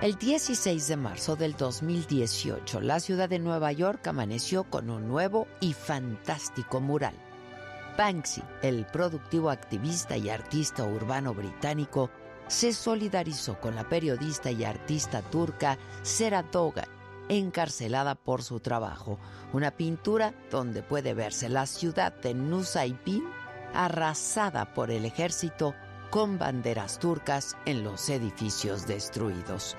El 0.00 0.14
16 0.14 0.88
de 0.88 0.96
marzo 0.96 1.36
del 1.36 1.54
2018, 1.58 2.80
la 2.80 3.00
ciudad 3.00 3.28
de 3.28 3.38
Nueva 3.38 3.70
York 3.70 4.06
amaneció 4.06 4.64
con 4.64 4.88
un 4.88 5.06
nuevo 5.06 5.46
y 5.60 5.74
fantástico 5.74 6.80
mural. 6.80 7.12
Banksy, 7.98 8.42
el 8.62 8.86
productivo 8.86 9.50
activista 9.50 10.16
y 10.16 10.30
artista 10.30 10.84
urbano 10.84 11.34
británico, 11.34 12.08
se 12.48 12.72
solidarizó 12.72 13.60
con 13.60 13.74
la 13.74 13.86
periodista 13.90 14.50
y 14.50 14.64
artista 14.64 15.20
turca 15.20 15.76
Sera 16.00 16.44
Dogan, 16.44 16.88
encarcelada 17.30 18.16
por 18.16 18.42
su 18.42 18.60
trabajo, 18.60 19.18
una 19.52 19.70
pintura 19.70 20.34
donde 20.50 20.82
puede 20.82 21.14
verse 21.14 21.48
la 21.48 21.64
ciudad 21.66 22.12
de 22.12 22.34
Nusaybin 22.34 23.24
arrasada 23.72 24.74
por 24.74 24.90
el 24.90 25.04
ejército 25.04 25.74
con 26.10 26.38
banderas 26.38 26.98
turcas 26.98 27.56
en 27.66 27.84
los 27.84 28.08
edificios 28.08 28.86
destruidos. 28.86 29.76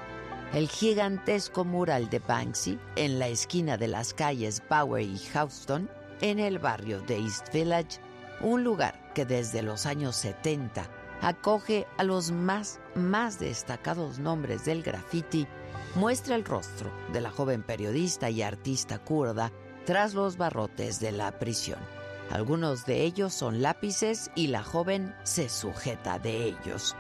El 0.54 0.70
gigantesco 0.70 1.66
mural 1.66 2.10
de 2.10 2.20
Banksy 2.20 2.80
en 2.96 3.20
la 3.20 3.28
esquina 3.28 3.78
de 3.78 3.90
las 3.90 4.14
calles 4.14 4.64
Bower 4.70 5.04
y 5.04 5.18
Houston, 5.18 5.90
en 6.22 6.40
el 6.40 6.58
barrio 6.60 7.02
de 7.02 7.18
East 7.18 7.54
Village, 7.54 8.00
un 8.42 8.64
lugar 8.64 9.12
que 9.14 9.26
desde 9.26 9.62
los 9.62 9.86
años 9.86 10.16
70 10.16 10.90
acoge 11.22 11.86
a 11.98 12.04
los 12.04 12.32
más, 12.32 12.80
más 12.96 13.40
destacados 13.40 14.20
nombres 14.20 14.66
del 14.66 14.84
graffiti, 14.84 15.48
muestra 15.96 16.36
el 16.36 16.46
rostro 16.46 16.92
de 17.12 17.22
la 17.22 17.32
joven 17.32 17.64
periodista 17.64 18.30
y 18.30 18.42
artista 18.42 19.00
kurda 19.00 19.52
tras 19.86 20.14
los 20.14 20.38
barrotes 20.38 21.00
de 21.00 21.12
la 21.12 21.40
prisión. 21.40 21.80
Algunos 22.32 22.86
de 22.86 23.04
ellos 23.04 23.34
son 23.34 23.62
lápices 23.62 24.32
y 24.36 24.48
la 24.48 24.64
joven 24.64 25.14
se 25.24 25.50
sujeta 25.50 26.18
de 26.18 26.46
ellos. 26.46 26.96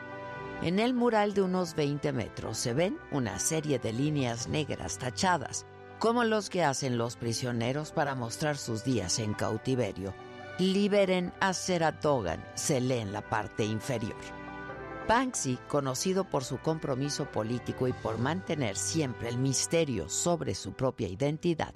En 0.61 0.79
el 0.79 0.93
mural 0.93 1.33
de 1.33 1.41
unos 1.41 1.73
20 1.75 2.11
metros 2.11 2.57
se 2.57 2.73
ven 2.73 2.97
una 3.11 3.39
serie 3.39 3.79
de 3.79 3.93
líneas 3.93 4.47
negras 4.47 4.97
tachadas, 4.97 5.65
como 5.99 6.23
los 6.23 6.49
que 6.49 6.63
hacen 6.63 6.97
los 6.97 7.15
prisioneros 7.15 7.91
para 7.91 8.13
mostrar 8.13 8.57
sus 8.57 8.83
días 8.83 9.19
en 9.19 9.33
cautiverio. 9.33 10.13
Liberen 10.59 11.33
a 11.39 11.53
Seratogan, 11.53 12.43
se 12.55 12.81
lee 12.81 12.99
en 12.99 13.13
la 13.13 13.21
parte 13.21 13.63
inferior. 13.63 14.40
Banksy, 15.07 15.57
conocido 15.67 16.23
por 16.23 16.43
su 16.43 16.59
compromiso 16.59 17.25
político 17.25 17.87
y 17.87 17.93
por 17.93 18.17
mantener 18.17 18.77
siempre 18.77 19.29
el 19.29 19.37
misterio 19.37 20.09
sobre 20.09 20.55
su 20.55 20.73
propia 20.73 21.07
identidad, 21.07 21.73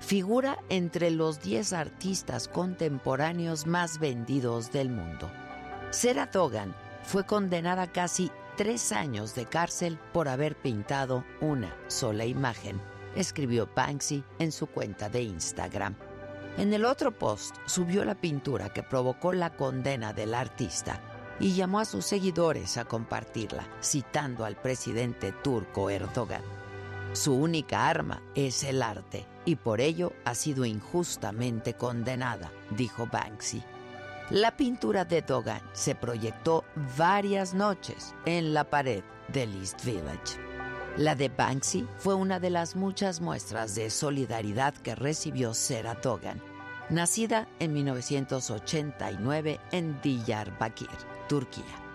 figura 0.00 0.58
entre 0.68 1.10
los 1.10 1.40
10 1.40 1.72
artistas 1.72 2.46
contemporáneos 2.46 3.66
más 3.66 3.98
vendidos 3.98 4.70
del 4.70 4.90
mundo. 4.90 5.30
Sarah 5.90 6.26
Dogan 6.26 6.74
fue 7.02 7.24
condenada 7.24 7.82
a 7.82 7.92
casi 7.92 8.30
tres 8.56 8.92
años 8.92 9.34
de 9.34 9.46
cárcel 9.46 9.98
por 10.12 10.28
haber 10.28 10.54
pintado 10.56 11.24
una 11.40 11.74
sola 11.86 12.26
imagen, 12.26 12.80
escribió 13.16 13.68
Banksy 13.74 14.22
en 14.38 14.52
su 14.52 14.66
cuenta 14.66 15.08
de 15.08 15.22
Instagram. 15.22 15.96
En 16.58 16.72
el 16.74 16.84
otro 16.84 17.16
post 17.16 17.56
subió 17.66 18.04
la 18.04 18.14
pintura 18.14 18.72
que 18.72 18.82
provocó 18.82 19.32
la 19.32 19.56
condena 19.56 20.12
del 20.12 20.34
artista 20.34 21.00
y 21.40 21.54
llamó 21.54 21.80
a 21.80 21.84
sus 21.84 22.04
seguidores 22.04 22.76
a 22.76 22.84
compartirla, 22.84 23.66
citando 23.82 24.44
al 24.44 24.56
presidente 24.56 25.32
turco 25.32 25.90
Erdogan. 25.90 26.42
Su 27.12 27.34
única 27.34 27.88
arma 27.88 28.22
es 28.34 28.64
el 28.64 28.82
arte 28.82 29.26
y 29.44 29.56
por 29.56 29.80
ello 29.80 30.12
ha 30.24 30.34
sido 30.34 30.64
injustamente 30.64 31.74
condenada, 31.74 32.52
dijo 32.70 33.06
Banksy. 33.06 33.62
La 34.30 34.56
pintura 34.56 35.06
de 35.06 35.22
Dogan 35.22 35.62
se 35.72 35.94
proyectó 35.94 36.64
varias 36.98 37.54
noches 37.54 38.14
en 38.26 38.52
la 38.52 38.64
pared 38.64 39.02
del 39.32 39.54
East 39.58 39.82
Village. 39.86 40.36
La 40.98 41.14
de 41.14 41.30
Banksy 41.30 41.88
fue 41.96 42.14
una 42.14 42.38
de 42.38 42.50
las 42.50 42.76
muchas 42.76 43.22
muestras 43.22 43.74
de 43.74 43.88
solidaridad 43.88 44.74
que 44.74 44.94
recibió 44.94 45.54
Sera 45.54 45.94
Dogan, 45.94 46.42
nacida 46.90 47.48
en 47.58 47.72
1989 47.72 49.60
en 49.72 49.98
Diyarbakir, 50.02 50.90
Turquía 51.28 51.88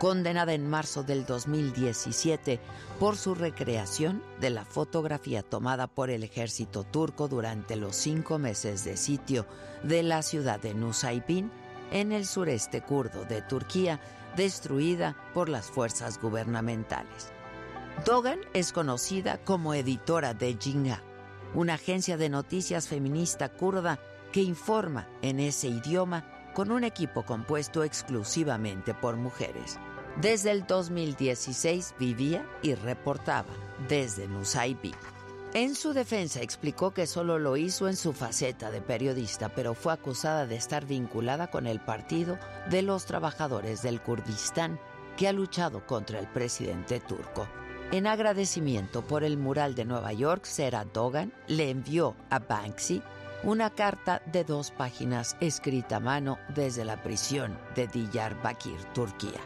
condenada 0.00 0.54
en 0.54 0.66
marzo 0.66 1.02
del 1.02 1.26
2017 1.26 2.58
por 2.98 3.18
su 3.18 3.34
recreación 3.34 4.22
de 4.40 4.48
la 4.48 4.64
fotografía 4.64 5.42
tomada 5.42 5.88
por 5.88 6.08
el 6.08 6.24
ejército 6.24 6.84
turco 6.84 7.28
durante 7.28 7.76
los 7.76 7.96
cinco 7.96 8.38
meses 8.38 8.82
de 8.82 8.96
sitio 8.96 9.44
de 9.82 10.02
la 10.02 10.22
ciudad 10.22 10.58
de 10.58 10.72
Nusaybin, 10.72 11.52
en 11.92 12.12
el 12.12 12.24
sureste 12.24 12.80
kurdo 12.80 13.26
de 13.26 13.42
Turquía, 13.42 14.00
destruida 14.36 15.16
por 15.34 15.50
las 15.50 15.66
fuerzas 15.66 16.18
gubernamentales. 16.18 17.30
Dogan 18.06 18.40
es 18.54 18.72
conocida 18.72 19.36
como 19.44 19.74
editora 19.74 20.32
de 20.32 20.56
Jinga, 20.58 21.02
una 21.52 21.74
agencia 21.74 22.16
de 22.16 22.30
noticias 22.30 22.88
feminista 22.88 23.50
kurda 23.50 23.98
que 24.32 24.40
informa 24.40 25.08
en 25.20 25.40
ese 25.40 25.68
idioma 25.68 26.24
con 26.54 26.70
un 26.70 26.84
equipo 26.84 27.24
compuesto 27.24 27.84
exclusivamente 27.84 28.94
por 28.94 29.16
mujeres. 29.16 29.78
Desde 30.20 30.50
el 30.50 30.66
2016 30.66 31.94
vivía 31.98 32.44
y 32.62 32.74
reportaba 32.74 33.48
desde 33.88 34.28
Nusaybin. 34.28 34.94
En 35.52 35.74
su 35.74 35.92
defensa 35.92 36.42
explicó 36.42 36.92
que 36.92 37.06
solo 37.06 37.38
lo 37.38 37.56
hizo 37.56 37.88
en 37.88 37.96
su 37.96 38.12
faceta 38.12 38.70
de 38.70 38.80
periodista, 38.80 39.48
pero 39.48 39.74
fue 39.74 39.92
acusada 39.92 40.46
de 40.46 40.54
estar 40.54 40.86
vinculada 40.86 41.48
con 41.50 41.66
el 41.66 41.80
Partido 41.80 42.38
de 42.70 42.82
los 42.82 43.04
Trabajadores 43.04 43.82
del 43.82 44.00
Kurdistán, 44.00 44.78
que 45.16 45.26
ha 45.26 45.32
luchado 45.32 45.84
contra 45.86 46.20
el 46.20 46.28
presidente 46.28 47.00
turco. 47.00 47.48
En 47.90 48.06
agradecimiento 48.06 49.02
por 49.02 49.24
el 49.24 49.36
mural 49.36 49.74
de 49.74 49.84
Nueva 49.84 50.12
York, 50.12 50.44
Sarah 50.44 50.84
Dogan 50.84 51.32
le 51.48 51.70
envió 51.70 52.14
a 52.30 52.38
Banksy 52.38 53.02
una 53.42 53.70
carta 53.70 54.20
de 54.26 54.44
dos 54.44 54.70
páginas 54.70 55.36
escrita 55.40 55.96
a 55.96 56.00
mano 56.00 56.38
desde 56.54 56.84
la 56.84 57.02
prisión 57.02 57.58
de 57.74 57.86
Diyarbakir, 57.86 58.84
Turquía. 58.92 59.40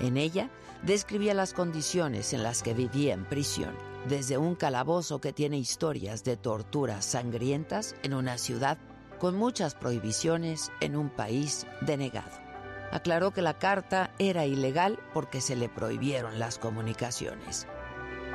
En 0.00 0.18
ella 0.18 0.50
describía 0.82 1.32
las 1.32 1.54
condiciones 1.54 2.34
en 2.34 2.42
las 2.42 2.62
que 2.62 2.74
vivía 2.74 3.14
en 3.14 3.24
prisión, 3.24 3.74
desde 4.06 4.36
un 4.36 4.54
calabozo 4.54 5.20
que 5.20 5.32
tiene 5.32 5.56
historias 5.56 6.24
de 6.24 6.36
torturas 6.36 7.06
sangrientas 7.06 7.94
en 8.02 8.12
una 8.12 8.36
ciudad 8.36 8.76
con 9.18 9.36
muchas 9.36 9.74
prohibiciones 9.74 10.70
en 10.80 10.96
un 10.96 11.08
país 11.08 11.66
denegado. 11.80 12.42
Aclaró 12.90 13.30
que 13.30 13.40
la 13.40 13.58
carta 13.58 14.10
era 14.18 14.44
ilegal 14.44 14.98
porque 15.14 15.40
se 15.40 15.56
le 15.56 15.70
prohibieron 15.70 16.38
las 16.38 16.58
comunicaciones. 16.58 17.66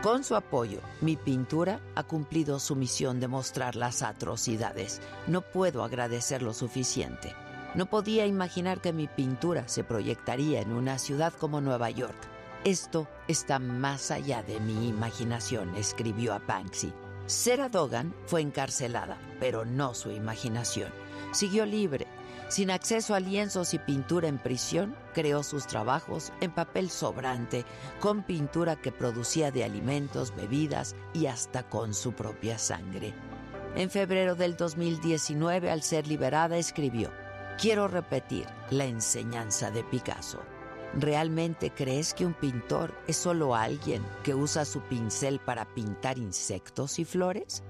Con 0.03 0.23
su 0.23 0.35
apoyo, 0.35 0.79
mi 1.01 1.17
pintura 1.17 1.79
ha 1.95 2.03
cumplido 2.03 2.59
su 2.59 2.75
misión 2.75 3.19
de 3.19 3.27
mostrar 3.27 3.75
las 3.75 4.03
atrocidades. 4.03 5.01
No 5.25 5.41
puedo 5.41 5.83
agradecer 5.83 6.43
lo 6.43 6.53
suficiente. 6.53 7.33
No 7.73 7.87
podía 7.87 8.27
imaginar 8.27 8.79
que 8.79 8.93
mi 8.93 9.07
pintura 9.07 9.67
se 9.67 9.83
proyectaría 9.83 10.61
en 10.61 10.71
una 10.71 10.99
ciudad 10.99 11.33
como 11.33 11.61
Nueva 11.61 11.89
York. 11.89 12.15
Esto 12.63 13.07
está 13.27 13.57
más 13.57 14.11
allá 14.11 14.43
de 14.43 14.59
mi 14.59 14.87
imaginación, 14.87 15.75
escribió 15.75 16.33
a 16.33 16.39
Banksy. 16.39 16.93
Sarah 17.25 17.69
Dogan 17.69 18.13
fue 18.27 18.41
encarcelada, 18.41 19.17
pero 19.39 19.65
no 19.65 19.95
su 19.95 20.11
imaginación. 20.11 20.91
Siguió 21.31 21.65
libre. 21.65 22.05
Sin 22.49 22.71
acceso 22.71 23.13
a 23.13 23.19
lienzos 23.19 23.73
y 23.73 23.79
pintura 23.79 24.29
en 24.29 24.37
prisión, 24.37 24.95
creó 25.13 25.43
sus 25.43 25.67
trabajos 25.67 26.31
en 26.39 26.51
papel 26.51 26.89
sobrante, 26.89 27.65
con 27.99 28.23
pintura 28.23 28.77
que 28.77 28.93
producía 28.93 29.51
de 29.51 29.65
alimentos, 29.65 30.33
bebidas 30.33 30.95
y 31.13 31.25
hasta 31.25 31.63
con 31.63 31.93
su 31.93 32.13
propia 32.13 32.57
sangre. 32.57 33.13
En 33.75 33.89
febrero 33.89 34.35
del 34.35 34.55
2019, 34.55 35.69
al 35.69 35.83
ser 35.83 36.07
liberada, 36.07 36.57
escribió, 36.57 37.11
Quiero 37.59 37.87
repetir 37.87 38.45
la 38.69 38.85
enseñanza 38.85 39.69
de 39.69 39.83
Picasso. 39.83 40.39
¿Realmente 40.93 41.71
crees 41.71 42.13
que 42.13 42.25
un 42.25 42.33
pintor 42.33 42.93
es 43.07 43.17
solo 43.17 43.55
alguien 43.55 44.05
que 44.23 44.33
usa 44.33 44.63
su 44.63 44.79
pincel 44.81 45.39
para 45.39 45.65
pintar 45.65 46.17
insectos 46.17 46.97
y 46.97 47.03
flores? 47.03 47.61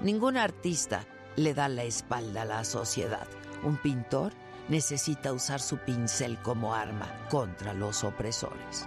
Ningún 0.00 0.38
artista 0.38 1.04
le 1.36 1.54
da 1.54 1.68
la 1.68 1.84
espalda 1.84 2.42
a 2.42 2.46
la 2.46 2.64
sociedad. 2.64 3.26
Un 3.62 3.76
pintor 3.76 4.32
necesita 4.68 5.32
usar 5.32 5.60
su 5.60 5.78
pincel 5.78 6.38
como 6.42 6.74
arma 6.74 7.08
contra 7.30 7.74
los 7.74 8.04
opresores. 8.04 8.86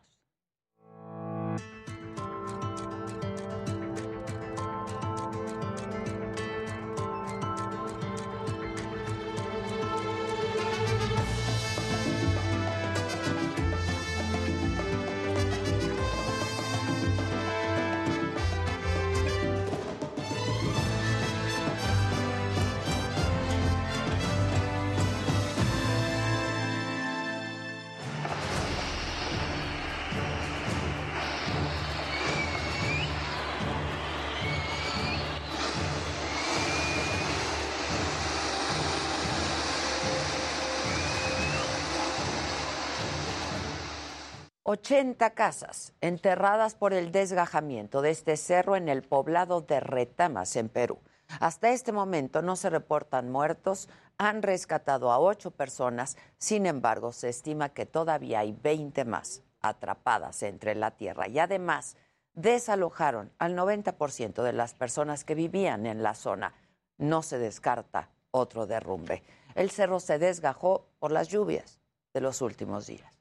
Ochenta 44.91 45.29
casas 45.29 45.93
enterradas 46.01 46.75
por 46.75 46.91
el 46.91 47.13
desgajamiento 47.13 48.01
de 48.01 48.09
este 48.09 48.35
cerro 48.35 48.75
en 48.75 48.89
el 48.89 49.03
poblado 49.03 49.61
de 49.61 49.79
Retamas, 49.79 50.57
en 50.57 50.67
Perú. 50.67 50.99
Hasta 51.39 51.69
este 51.69 51.93
momento 51.93 52.41
no 52.41 52.57
se 52.57 52.69
reportan 52.69 53.31
muertos, 53.31 53.87
han 54.17 54.41
rescatado 54.41 55.09
a 55.09 55.19
ocho 55.19 55.51
personas, 55.51 56.17
sin 56.37 56.65
embargo 56.65 57.13
se 57.13 57.29
estima 57.29 57.69
que 57.69 57.85
todavía 57.85 58.39
hay 58.39 58.51
20 58.51 59.05
más 59.05 59.43
atrapadas 59.61 60.43
entre 60.43 60.75
la 60.75 60.91
tierra 60.91 61.29
y 61.29 61.39
además 61.39 61.95
desalojaron 62.33 63.31
al 63.37 63.55
90% 63.55 64.43
de 64.43 64.51
las 64.51 64.73
personas 64.73 65.23
que 65.23 65.35
vivían 65.35 65.85
en 65.85 66.03
la 66.03 66.15
zona. 66.15 66.53
No 66.97 67.23
se 67.23 67.37
descarta 67.37 68.09
otro 68.31 68.67
derrumbe. 68.67 69.23
El 69.55 69.71
cerro 69.71 70.01
se 70.01 70.19
desgajó 70.19 70.85
por 70.99 71.13
las 71.13 71.29
lluvias 71.29 71.79
de 72.13 72.19
los 72.19 72.41
últimos 72.41 72.87
días. 72.87 73.20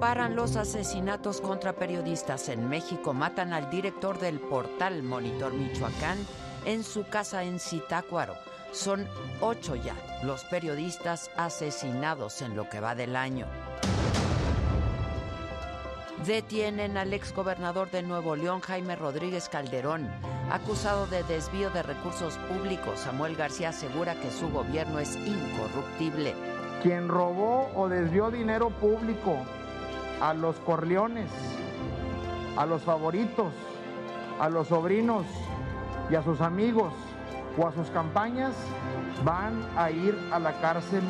Paran 0.00 0.34
los 0.34 0.56
asesinatos 0.56 1.42
contra 1.42 1.74
periodistas 1.74 2.48
en 2.48 2.70
México. 2.70 3.12
Matan 3.12 3.52
al 3.52 3.68
director 3.68 4.18
del 4.18 4.40
portal 4.40 5.02
Monitor 5.02 5.52
Michoacán 5.52 6.16
en 6.64 6.82
su 6.82 7.04
casa 7.04 7.44
en 7.44 7.60
Zitácuaro. 7.60 8.34
Son 8.72 9.06
ocho 9.42 9.76
ya 9.76 9.94
los 10.22 10.44
periodistas 10.44 11.30
asesinados 11.36 12.40
en 12.40 12.56
lo 12.56 12.68
que 12.70 12.80
va 12.80 12.94
del 12.94 13.14
año. 13.14 13.46
Detienen 16.24 16.96
al 16.96 17.12
exgobernador 17.12 17.90
de 17.90 18.02
Nuevo 18.02 18.36
León, 18.36 18.60
Jaime 18.60 18.96
Rodríguez 18.96 19.50
Calderón, 19.50 20.08
acusado 20.50 21.06
de 21.08 21.24
desvío 21.24 21.70
de 21.70 21.82
recursos 21.82 22.38
públicos. 22.48 23.00
Samuel 23.00 23.36
García 23.36 23.68
asegura 23.68 24.14
que 24.14 24.30
su 24.30 24.48
gobierno 24.48 24.98
es 24.98 25.16
incorruptible. 25.16 26.34
Quien 26.82 27.08
robó 27.08 27.70
o 27.74 27.88
desvió 27.88 28.30
dinero 28.30 28.70
público 28.70 29.44
a 30.20 30.34
los 30.34 30.56
corleones, 30.56 31.30
a 32.56 32.66
los 32.66 32.82
favoritos, 32.82 33.52
a 34.38 34.48
los 34.48 34.68
sobrinos 34.68 35.26
y 36.10 36.14
a 36.14 36.22
sus 36.22 36.40
amigos 36.40 36.92
o 37.58 37.66
a 37.66 37.72
sus 37.72 37.88
campañas, 37.90 38.54
van 39.24 39.66
a 39.76 39.90
ir 39.90 40.16
a 40.32 40.38
la 40.38 40.52
cárcel. 40.60 41.02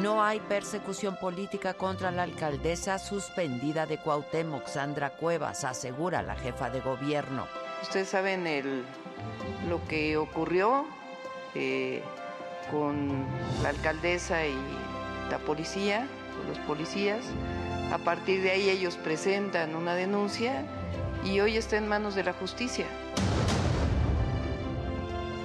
No 0.00 0.22
hay 0.22 0.40
persecución 0.40 1.16
política 1.16 1.74
contra 1.74 2.10
la 2.10 2.22
alcaldesa 2.22 2.98
suspendida 2.98 3.86
de 3.86 3.98
Cuauhtémoc, 3.98 4.66
Sandra 4.66 5.10
Cuevas, 5.10 5.64
asegura 5.64 6.22
la 6.22 6.34
jefa 6.34 6.70
de 6.70 6.80
gobierno. 6.80 7.46
Ustedes 7.82 8.08
saben 8.08 8.46
el, 8.46 8.84
lo 9.68 9.84
que 9.86 10.16
ocurrió 10.16 10.86
eh, 11.54 12.02
con 12.70 13.26
la 13.62 13.68
alcaldesa 13.68 14.46
y 14.46 14.56
la 15.32 15.38
policía 15.38 16.06
o 16.38 16.48
los 16.48 16.58
policías. 16.66 17.24
A 17.90 17.96
partir 17.96 18.42
de 18.42 18.50
ahí 18.50 18.68
ellos 18.68 18.96
presentan 18.96 19.74
una 19.74 19.94
denuncia 19.94 20.62
y 21.24 21.40
hoy 21.40 21.56
está 21.56 21.78
en 21.78 21.88
manos 21.88 22.14
de 22.14 22.22
la 22.22 22.34
justicia. 22.34 22.84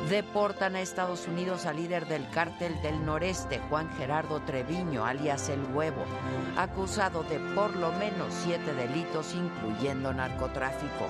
Deportan 0.10 0.75
a 0.75 0.82
Estados 0.82 1.27
Unidos 1.27 1.65
al 1.65 1.77
líder 1.77 2.06
del 2.08 2.29
cártel 2.29 2.82
del 2.82 3.06
noreste, 3.06 3.60
Juan 3.70 3.89
Gerardo 3.98 4.41
Treviño, 4.41 5.06
alias 5.06 5.48
El 5.48 5.63
Huevo, 5.74 6.03
acusado 6.58 7.24
de 7.24 7.39
por 7.56 7.74
lo 7.77 7.91
menos 7.94 8.34
siete 8.44 8.74
delitos, 8.74 9.34
incluyendo 9.36 10.13
narcotráfico. 10.13 11.08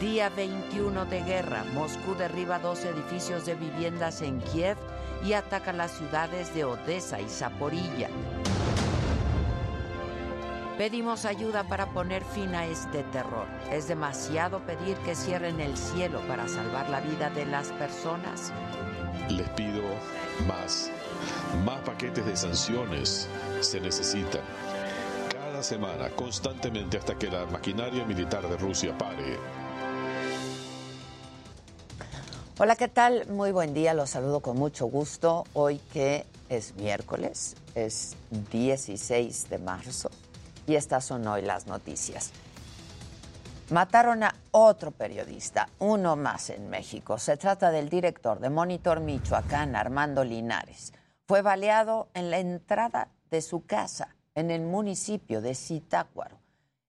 Día 0.00 0.28
21 0.28 1.04
de 1.06 1.22
guerra, 1.24 1.64
Moscú 1.74 2.14
derriba 2.14 2.60
dos 2.60 2.84
edificios 2.84 3.44
de 3.44 3.56
viviendas 3.56 4.22
en 4.22 4.40
Kiev 4.40 4.76
y 5.24 5.32
ataca 5.32 5.72
las 5.72 5.92
ciudades 5.92 6.54
de 6.54 6.64
Odessa 6.64 7.20
y 7.20 7.28
Zaporilla. 7.28 8.08
Pedimos 10.78 11.24
ayuda 11.24 11.64
para 11.64 11.86
poner 11.86 12.22
fin 12.24 12.54
a 12.54 12.64
este 12.64 13.02
terror. 13.02 13.46
Es 13.72 13.88
demasiado 13.88 14.60
pedir 14.60 14.96
que 14.98 15.16
cierren 15.16 15.60
el 15.60 15.76
cielo 15.76 16.20
para 16.28 16.46
salvar 16.46 16.88
la 16.88 17.00
vida 17.00 17.30
de 17.30 17.46
las 17.46 17.68
personas. 17.72 18.52
Les 19.28 19.48
pido 19.50 19.82
más. 20.46 20.88
Más 21.64 21.80
paquetes 21.80 22.24
de 22.24 22.36
sanciones 22.36 23.28
se 23.60 23.80
necesitan. 23.80 24.42
Cada 25.32 25.64
semana, 25.64 26.10
constantemente, 26.10 26.98
hasta 26.98 27.16
que 27.16 27.28
la 27.28 27.44
maquinaria 27.46 28.04
militar 28.04 28.48
de 28.48 28.56
Rusia 28.56 28.96
pare. 28.96 29.36
Hola, 32.60 32.74
¿qué 32.74 32.88
tal? 32.88 33.28
Muy 33.28 33.52
buen 33.52 33.72
día, 33.72 33.94
los 33.94 34.10
saludo 34.10 34.40
con 34.40 34.56
mucho 34.56 34.86
gusto. 34.86 35.44
Hoy 35.52 35.78
que 35.92 36.26
es 36.48 36.74
miércoles, 36.74 37.54
es 37.76 38.16
16 38.50 39.48
de 39.48 39.58
marzo 39.58 40.10
y 40.66 40.74
estas 40.74 41.04
son 41.04 41.24
hoy 41.28 41.42
las 41.42 41.68
noticias. 41.68 42.32
Mataron 43.70 44.24
a 44.24 44.34
otro 44.50 44.90
periodista, 44.90 45.68
uno 45.78 46.16
más 46.16 46.50
en 46.50 46.68
México. 46.68 47.16
Se 47.18 47.36
trata 47.36 47.70
del 47.70 47.88
director 47.88 48.40
de 48.40 48.50
Monitor 48.50 48.98
Michoacán, 48.98 49.76
Armando 49.76 50.24
Linares. 50.24 50.92
Fue 51.28 51.42
baleado 51.42 52.08
en 52.12 52.32
la 52.32 52.40
entrada 52.40 53.06
de 53.30 53.40
su 53.40 53.66
casa 53.66 54.16
en 54.34 54.50
el 54.50 54.62
municipio 54.62 55.40
de 55.40 55.54
Zitácuaro. 55.54 56.40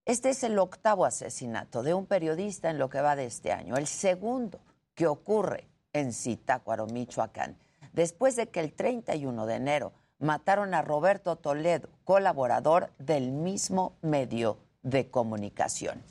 Este 0.06 0.32
es 0.32 0.44
el 0.44 0.58
octavo 0.58 1.06
asesinato 1.06 1.84
de 1.84 1.94
un 1.94 2.08
periodista 2.08 2.72
en 2.72 2.80
lo 2.80 2.90
que 2.90 3.02
va 3.02 3.16
de 3.16 3.28
este 3.28 3.52
año, 3.52 3.78
el 3.78 3.86
segundo 3.86 4.60
que 5.00 5.08
ocurre 5.08 5.66
en 5.94 6.12
Zitácuaro, 6.12 6.86
Michoacán, 6.86 7.56
después 7.94 8.36
de 8.36 8.50
que 8.50 8.60
el 8.60 8.74
31 8.74 9.46
de 9.46 9.56
enero 9.56 9.94
mataron 10.20 10.74
a 10.74 10.82
Roberto 10.82 11.38
Toledo, 11.38 11.88
colaborador 12.04 12.92
del 13.00 13.32
mismo 13.32 13.94
medio 14.02 14.58
de 14.84 15.10
comunicación. 15.10 16.04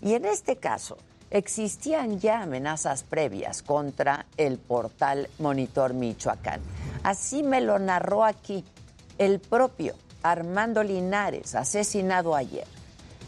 Y 0.00 0.14
en 0.14 0.26
este 0.26 0.58
caso, 0.58 0.96
existían 1.30 2.20
ya 2.20 2.40
amenazas 2.42 3.02
previas 3.02 3.64
contra 3.64 4.26
el 4.36 4.58
portal 4.58 5.28
Monitor 5.40 5.92
Michoacán. 5.92 6.60
Así 7.02 7.42
me 7.42 7.60
lo 7.60 7.80
narró 7.80 8.24
aquí 8.24 8.64
el 9.18 9.40
propio 9.40 9.96
Armando 10.22 10.84
Linares, 10.84 11.56
asesinado 11.56 12.36
ayer. 12.36 12.68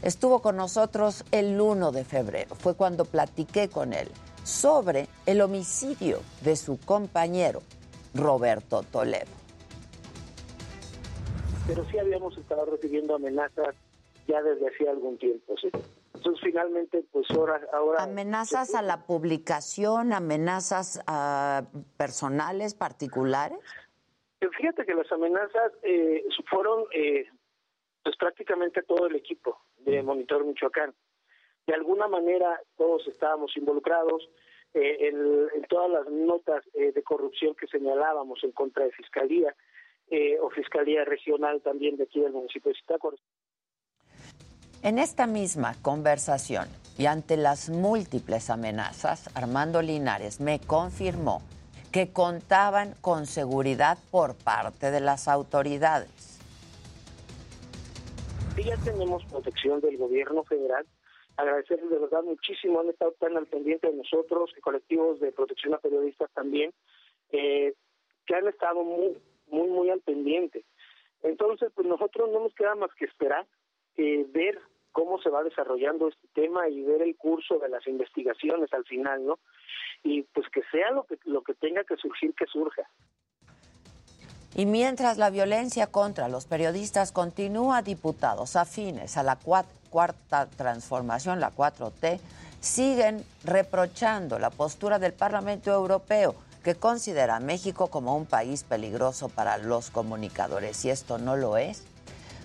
Estuvo 0.03 0.43
con 0.43 0.57
nosotros 0.57 1.25
el 1.33 1.61
1 1.61 1.91
de 1.91 2.05
febrero, 2.05 2.55
fue 2.55 2.77
cuando 2.77 3.05
platiqué 3.05 3.69
con 3.69 3.93
él 3.93 4.09
sobre 4.49 5.09
el 5.27 5.43
homicidio 5.43 6.21
de 6.43 6.57
su 6.57 6.81
compañero 6.81 7.61
Roberto 8.15 8.83
Toledo. 8.83 9.27
Pero 11.67 11.85
sí 11.91 11.99
habíamos 11.99 12.37
estado 12.39 12.65
recibiendo 12.65 13.15
amenazas 13.15 13.75
ya 14.27 14.43
desde 14.43 14.69
hacía 14.69 14.91
algún 14.91 15.19
tiempo, 15.19 15.55
¿sí? 15.61 15.71
Entonces 16.15 16.41
finalmente, 16.43 17.05
pues 17.13 17.31
ahora... 17.31 17.61
ahora 17.75 18.03
¿Amenazas 18.03 18.75
a 18.75 18.81
la 18.81 19.05
publicación, 19.05 20.15
amenazas 20.15 21.03
a 21.07 21.65
personales 21.99 22.75
particulares? 22.75 23.59
Fíjate 24.57 24.87
que 24.87 24.95
las 24.95 25.11
amenazas 25.13 25.73
eh, 25.83 26.25
fueron 26.49 26.85
eh, 26.93 27.27
pues 28.03 28.17
prácticamente 28.17 28.83
todo 28.83 29.07
el 29.09 29.17
equipo 29.17 29.61
de 29.81 30.03
Monitor 30.03 30.45
Michoacán. 30.45 30.95
De 31.69 31.75
alguna 31.75 32.09
manera 32.09 32.59
todos 32.79 33.07
estábamos 33.09 33.55
involucrados 33.55 34.27
eh, 34.73 35.11
en, 35.11 35.63
todas 35.69 35.91
las 35.91 36.11
notas 36.11 36.65
eh, 36.73 36.93
de 36.93 37.03
corrupción 37.03 37.55
que 37.55 37.67
señalábamos 37.67 38.43
en 38.43 38.53
contra 38.53 38.85
de 38.85 38.93
Fiscalía 38.93 39.55
eh, 40.09 40.39
o 40.41 40.49
Fiscalía 40.49 41.05
Regional 41.05 41.61
también 41.61 41.99
de 41.99 42.05
aquí 42.05 42.21
del 42.21 42.33
municipio 42.33 42.73
de 42.73 42.79
Zitácuaro. 42.79 43.19
En 44.83 44.99
esta 44.99 45.27
misma 45.27 45.75
conversación 45.83 46.69
y 46.97 47.05
ante 47.05 47.37
las 47.37 47.69
múltiples 47.69 48.49
amenazas, 48.49 49.29
Armando 49.37 49.83
Linares 49.83 50.41
me 50.41 50.61
confirmó 50.61 51.43
que 51.93 52.15
contaban 52.15 52.95
con 53.03 53.27
seguridad 53.27 53.99
por 54.11 54.35
parte 54.37 54.91
de 54.91 55.01
las 55.01 55.29
autoridades. 55.29 56.39
Sí, 58.57 58.65
ya 58.65 58.77
tenemos 58.79 59.23
protección 59.27 59.83
del 59.83 59.99
gobierno 59.99 60.45
federal. 60.45 60.87
Agradecerles 61.39 61.89
de 61.89 62.01
verdad 62.01 62.25
muchísimo, 62.25 62.81
han 62.81 62.89
estado 62.89 63.13
tan 63.13 63.37
al 63.37 63.47
pendiente 63.47 63.87
de 63.87 63.95
nosotros, 63.95 64.51
colectivos 64.61 65.21
de 65.21 65.31
protección 65.31 65.73
a 65.73 65.79
periodistas 65.79 66.29
también, 66.33 66.73
eh, 67.31 67.75
que 68.27 68.35
han 68.35 68.49
estado 68.49 68.83
muy, 68.83 69.17
muy, 69.47 69.69
muy 69.69 69.89
al 69.89 70.01
pendiente. 70.01 70.65
Entonces, 71.23 71.71
pues 71.77 71.87
nosotros 71.87 72.29
no 72.33 72.41
nos 72.41 72.55
queda 72.55 72.75
más 72.75 72.93
que 72.95 73.05
esperar 73.05 73.47
eh, 73.97 74.27
ver 74.31 74.59
cómo 74.91 75.23
se 75.23 75.31
va 75.31 75.45
desarrollando 75.45 76.09
este 76.09 76.27
tema 76.35 76.69
y 76.69 76.83
ver 76.83 77.03
el 77.03 77.17
curso 77.17 77.61
de 77.61 77.69
las 77.69 77.87
investigaciones 77.87 78.73
al 78.73 78.85
final, 78.85 79.25
¿no? 79.25 79.39
Y 80.03 80.23
pues 80.23 80.49
que 80.49 80.63
sea 80.73 80.91
lo 80.91 81.05
que 81.05 81.19
lo 81.25 81.43
que 81.43 81.55
tenga 81.55 81.85
que 81.85 81.97
surgir 81.99 82.35
que 82.35 82.47
surja. 82.47 82.83
Y 84.57 84.67
mientras 84.67 85.19
la 85.19 85.31
violencia 85.31 85.87
contra 85.87 86.29
los 86.29 86.47
periodistas 86.47 87.13
continúa, 87.13 87.83
diputados 87.83 88.57
afines 88.57 89.17
a 89.17 89.23
la 89.23 89.39
cuarta 89.91 90.47
transformación, 90.47 91.41
la 91.41 91.53
4T, 91.55 92.21
siguen 92.61 93.25
reprochando 93.45 94.39
la 94.39 94.51
postura 94.51 94.99
del 94.99 95.13
Parlamento 95.13 95.73
Europeo 95.73 96.35
que 96.63 96.75
considera 96.75 97.37
a 97.37 97.41
México 97.41 97.89
como 97.89 98.17
un 98.17 98.27
país 98.27 98.65
peligroso 98.65 99.29
para 99.29 99.59
los 99.59 99.91
comunicadores. 99.91 100.85
Y 100.85 100.91
esto 100.91 101.19
no 101.19 101.37
lo 101.37 101.57
es. 101.57 101.85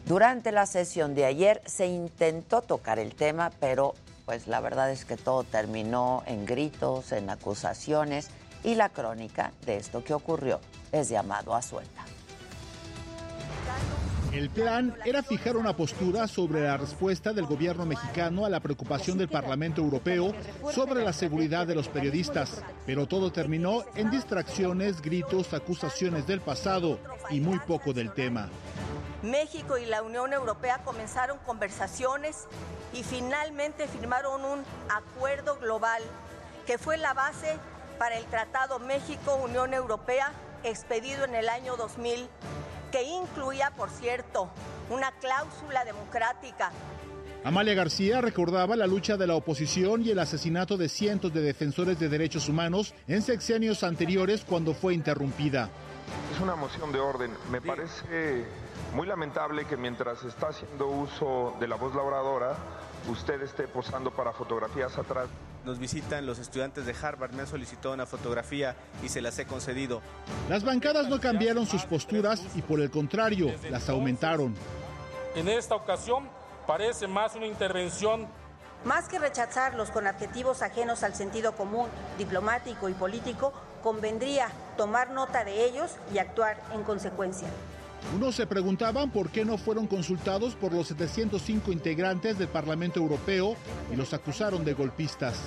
Durante 0.06 0.52
la 0.52 0.66
sesión 0.66 1.16
de 1.16 1.26
ayer 1.26 1.62
se 1.66 1.88
intentó 1.88 2.62
tocar 2.62 3.00
el 3.00 3.16
tema, 3.16 3.52
pero 3.60 3.96
pues 4.26 4.48
la 4.48 4.60
verdad 4.60 4.92
es 4.92 5.06
que 5.06 5.18
todo 5.18 5.44
terminó 5.44 6.24
en 6.26 6.46
gritos, 6.46 7.12
en 7.12 7.30
acusaciones 7.30 8.30
y 8.64 8.76
la 8.76 8.90
crónica 8.90 9.52
de 9.66 9.78
esto 9.78 10.04
que 10.04 10.14
ocurrió 10.14 10.60
es 10.92 11.10
llamado 11.10 11.54
a 11.56 11.62
suelta. 11.62 12.13
El 14.34 14.50
plan 14.50 14.98
era 15.06 15.22
fijar 15.22 15.58
una 15.58 15.76
postura 15.76 16.28
sobre 16.28 16.62
la 16.62 16.76
respuesta 16.76 17.34
del 17.34 17.46
gobierno 17.46 17.86
mexicano 17.86 18.46
a 18.46 18.50
la 18.50 18.60
preocupación 18.60 19.16
del 19.16 19.30
Parlamento 19.30 19.80
Europeo 19.80 20.34
sobre 20.72 21.04
la 21.04 21.14
seguridad 21.14 21.68
de 21.68 21.76
los 21.76 21.88
periodistas, 21.88 22.64
pero 22.84 23.06
todo 23.06 23.32
terminó 23.32 23.84
en 23.94 24.10
distracciones, 24.10 25.04
gritos, 25.04 25.54
acusaciones 25.54 26.26
del 26.26 26.42
pasado 26.42 26.98
y 27.30 27.42
muy 27.42 27.60
poco 27.60 27.94
del 27.94 28.12
tema. 28.12 28.50
México 29.22 29.78
y 29.78 29.86
la 29.86 30.02
Unión 30.02 30.34
Europea 30.34 30.82
comenzaron 30.84 31.38
conversaciones 31.46 32.48
y 32.92 33.04
finalmente 33.04 33.88
firmaron 33.88 34.44
un 34.44 34.64
acuerdo 34.90 35.60
global 35.60 36.02
que 36.66 36.80
fue 36.80 36.98
la 36.98 37.14
base 37.14 37.60
para 38.00 38.18
el 38.18 38.26
Tratado 38.26 38.80
México-Unión 38.80 39.76
Europea 39.76 40.32
expedido 40.64 41.24
en 41.26 41.36
el 41.36 41.50
año 41.50 41.78
2000, 41.78 42.28
que 42.94 43.02
incluía, 43.02 43.72
por 43.76 43.90
cierto, 43.90 44.52
una 44.92 45.12
cláusula 45.14 45.84
democrática 45.84 46.72
Amalia 47.44 47.74
García 47.74 48.22
recordaba 48.22 48.78
la 48.78 48.88
lucha 48.88 49.18
de 49.18 49.28
la 49.28 49.36
oposición 49.36 50.02
y 50.06 50.12
el 50.12 50.20
asesinato 50.20 50.78
de 50.78 50.88
cientos 50.88 51.34
de 51.34 51.42
defensores 51.42 52.00
de 52.00 52.08
derechos 52.08 52.48
humanos 52.48 52.94
en 53.06 53.22
sexenios 53.22 53.84
anteriores 53.84 54.46
cuando 54.46 54.74
fue 54.74 54.94
interrumpida. 54.94 55.70
Es 56.34 56.40
una 56.40 56.56
moción 56.56 56.94
de 56.94 57.02
orden. 57.02 57.32
Me 57.52 57.60
parece 57.60 58.46
muy 58.96 59.08
lamentable 59.08 59.66
que 59.66 59.76
mientras 59.76 60.24
está 60.24 60.50
haciendo 60.50 60.88
uso 60.88 61.58
de 61.60 61.68
la 61.68 61.76
voz 61.76 61.94
labradora, 61.94 62.56
usted 63.10 63.42
esté 63.42 63.68
posando 63.68 64.12
para 64.12 64.32
fotografías 64.32 64.98
atrás. 64.98 65.28
Nos 65.66 65.80
visitan 65.80 66.26
los 66.26 66.40
estudiantes 66.40 66.86
de 66.86 66.94
Harvard, 67.02 67.32
me 67.32 67.42
han 67.42 67.48
solicitado 67.48 67.94
una 67.94 68.06
fotografía 68.06 68.76
y 69.02 69.10
se 69.10 69.22
las 69.22 69.40
he 69.40 69.46
concedido. 69.46 70.02
Las 70.50 70.64
bancadas 70.64 71.08
no 71.08 71.22
cambiaron 71.22 71.66
sus 71.66 71.84
posturas 71.84 72.42
y 72.56 72.62
por 72.62 72.82
el 72.82 72.92
contrario, 72.92 73.54
las 73.70 73.88
aumentaron. 73.88 74.56
En 75.36 75.48
esta 75.48 75.76
ocasión 75.76 76.28
parece 76.68 77.08
más 77.08 77.36
una 77.36 77.48
intervención 77.48 78.28
más 78.86 79.08
que 79.08 79.18
rechazarlos 79.18 79.92
con 79.92 80.08
adjetivos 80.08 80.62
ajenos 80.62 81.04
al 81.04 81.16
sentido 81.16 81.54
común, 81.54 81.88
diplomático 82.18 82.90
y 82.90 82.94
político, 82.94 83.54
convendría 83.82 84.50
tomar 84.76 85.12
nota 85.12 85.46
de 85.46 85.64
ellos 85.66 85.96
y 86.14 86.18
actuar 86.18 86.62
en 86.74 86.84
consecuencia. 86.84 87.48
Unos 88.16 88.36
se 88.36 88.46
preguntaban 88.46 89.10
por 89.12 89.30
qué 89.30 89.44
no 89.44 89.58
fueron 89.58 89.88
consultados 89.88 90.56
por 90.56 90.72
los 90.72 90.88
705 90.88 91.72
integrantes 91.72 92.38
del 92.38 92.48
Parlamento 92.48 93.00
Europeo 93.00 93.56
y 93.92 93.96
los 93.96 94.14
acusaron 94.14 94.64
de 94.64 94.74
golpistas. 94.74 95.40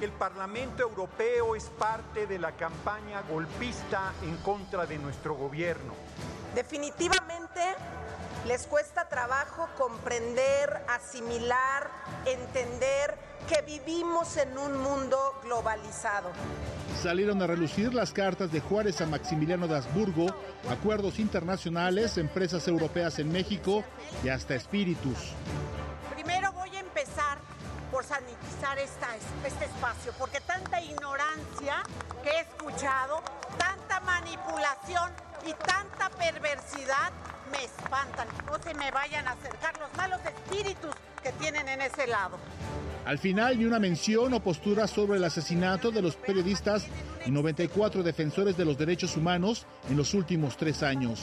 El 0.00 0.12
Parlamento 0.12 0.82
Europeo 0.82 1.54
es 1.54 1.64
parte 1.64 2.26
de 2.26 2.38
la 2.38 2.52
campaña 2.52 3.22
golpista 3.30 4.12
en 4.22 4.36
contra 4.38 4.86
de 4.86 4.98
nuestro 4.98 5.34
gobierno. 5.34 5.92
Definitivamente 6.54 7.60
les 8.46 8.66
cuesta 8.66 9.08
trabajo 9.08 9.68
comprender, 9.76 10.84
asimilar, 10.88 11.90
entender 12.24 13.14
que 13.48 13.62
vivimos 13.62 14.36
en 14.36 14.56
un 14.58 14.78
mundo 14.78 15.40
globalizado. 15.42 16.30
Salieron 17.02 17.40
a 17.42 17.46
relucir 17.46 17.94
las 17.94 18.12
cartas 18.12 18.50
de 18.52 18.60
Juárez 18.60 19.00
a 19.00 19.06
Maximiliano 19.06 19.68
de 19.68 19.76
Habsburgo, 19.76 20.26
acuerdos 20.70 21.18
internacionales, 21.18 22.18
empresas 22.18 22.66
europeas 22.68 23.18
en 23.18 23.30
México 23.30 23.84
y 24.22 24.28
hasta 24.28 24.54
espíritus. 24.54 25.32
Primero 26.14 26.52
voy 26.52 26.76
a 26.76 26.80
empezar 26.80 27.38
por 27.90 28.04
sanitizar 28.04 28.78
esta, 28.78 29.08
este 29.46 29.64
espacio, 29.64 30.12
porque 30.18 30.40
tanta 30.40 30.80
ignorancia 30.82 31.82
que 32.22 32.30
he 32.30 32.40
escuchado, 32.40 33.22
tanta 33.56 34.00
manipulación 34.00 35.27
y 35.46 35.52
tanta 35.64 36.10
perversidad 36.10 37.12
me 37.50 37.64
espantan. 37.64 38.28
No 38.46 38.58
se 38.62 38.74
me 38.74 38.90
vayan 38.90 39.26
a 39.26 39.32
acercar 39.32 39.78
los 39.78 39.94
malos 39.96 40.20
espíritus 40.24 40.94
que 41.22 41.32
tienen 41.32 41.68
en 41.68 41.80
ese 41.82 42.06
lado. 42.06 42.38
Al 43.04 43.18
final, 43.18 43.58
ni 43.58 43.64
una 43.64 43.78
mención 43.78 44.34
o 44.34 44.40
postura 44.40 44.86
sobre 44.86 45.16
el 45.16 45.24
asesinato 45.24 45.90
de 45.90 46.02
los 46.02 46.16
periodistas 46.16 46.86
y 47.24 47.30
94 47.30 48.02
defensores 48.02 48.56
de 48.56 48.64
los 48.66 48.76
derechos 48.76 49.16
humanos 49.16 49.66
en 49.88 49.96
los 49.96 50.12
últimos 50.12 50.56
tres 50.56 50.82
años. 50.82 51.20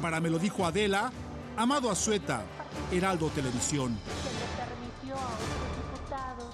Para 0.00 0.20
me 0.20 0.30
lo 0.30 0.38
dijo 0.38 0.64
Adela, 0.64 1.12
Amado 1.56 1.90
Azueta, 1.90 2.42
Heraldo 2.90 3.28
Televisión. 3.28 3.98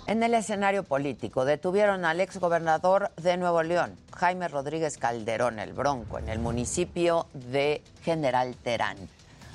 En 0.06 0.22
el 0.22 0.34
escenario 0.34 0.82
político 0.82 1.46
detuvieron 1.46 2.04
al 2.04 2.20
exgobernador 2.20 3.10
de 3.16 3.38
Nuevo 3.38 3.62
León, 3.62 3.96
Jaime 4.14 4.48
Rodríguez 4.48 4.98
Calderón, 4.98 5.58
el 5.58 5.72
Bronco, 5.72 6.18
en 6.18 6.28
el 6.28 6.38
municipio 6.38 7.26
de 7.32 7.82
General 8.02 8.54
Terán, 8.54 8.98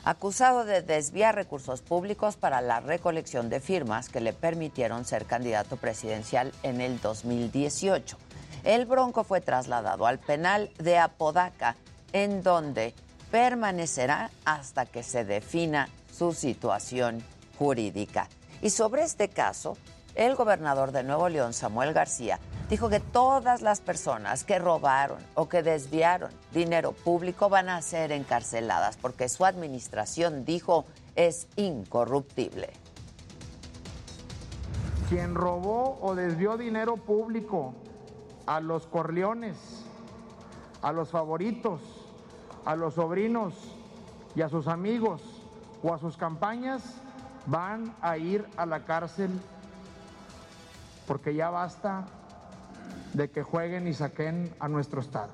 acusado 0.05 0.65
de 0.65 0.81
desviar 0.81 1.35
recursos 1.35 1.81
públicos 1.81 2.35
para 2.35 2.61
la 2.61 2.79
recolección 2.79 3.51
de 3.51 3.59
firmas 3.59 4.09
que 4.09 4.21
le 4.21 4.33
permitieron 4.33 5.05
ser 5.05 5.25
candidato 5.25 5.77
presidencial 5.77 6.51
en 6.63 6.81
el 6.81 6.99
2018. 6.99 8.17
El 8.63 8.87
Bronco 8.87 9.23
fue 9.23 9.41
trasladado 9.41 10.07
al 10.07 10.17
penal 10.17 10.71
de 10.79 10.97
Apodaca, 10.97 11.75
en 12.11 12.41
donde 12.41 12.95
permanecerá 13.29 14.31
hasta 14.45 14.87
que 14.87 15.03
se 15.03 15.25
defina 15.25 15.89
su 16.11 16.33
situación 16.33 17.23
jurídica. 17.59 18.27
Y 18.63 18.71
sobre 18.71 19.03
este 19.03 19.29
caso, 19.29 19.77
el 20.19 20.35
gobernador 20.35 20.91
de 20.91 21.01
Nuevo 21.01 21.29
León, 21.29 21.53
Samuel 21.53 21.93
García, 21.93 22.39
dijo 22.69 22.89
que 22.89 22.99
todas 22.99 23.61
las 23.61 23.79
personas 23.79 24.43
que 24.43 24.59
robaron 24.59 25.19
o 25.33 25.47
que 25.47 25.63
desviaron 25.63 26.29
dinero 26.51 26.91
público 26.91 27.47
van 27.47 27.69
a 27.69 27.81
ser 27.81 28.11
encarceladas 28.11 28.97
porque 28.97 29.29
su 29.29 29.45
administración, 29.45 30.43
dijo, 30.43 30.83
es 31.15 31.47
incorruptible. 31.55 32.69
Quien 35.07 35.35
robó 35.35 35.97
o 36.01 36.13
desvió 36.15 36.57
dinero 36.57 36.97
público 36.97 37.73
a 38.45 38.59
los 38.59 38.87
corleones, 38.87 39.85
a 40.81 40.91
los 40.91 41.11
favoritos, 41.11 41.79
a 42.65 42.75
los 42.75 42.95
sobrinos 42.95 43.53
y 44.35 44.41
a 44.41 44.49
sus 44.49 44.67
amigos 44.67 45.21
o 45.81 45.93
a 45.93 45.97
sus 45.97 46.17
campañas, 46.17 46.83
van 47.45 47.95
a 48.01 48.17
ir 48.17 48.45
a 48.57 48.65
la 48.65 48.83
cárcel 48.83 49.29
porque 51.09 51.33
ya 51.33 51.49
basta 51.49 52.05
de 53.13 53.31
que 53.31 53.41
jueguen 53.41 53.87
y 53.87 53.95
saquen 53.95 54.53
a 54.59 54.67
nuestro 54.67 55.01
Estado. 55.01 55.31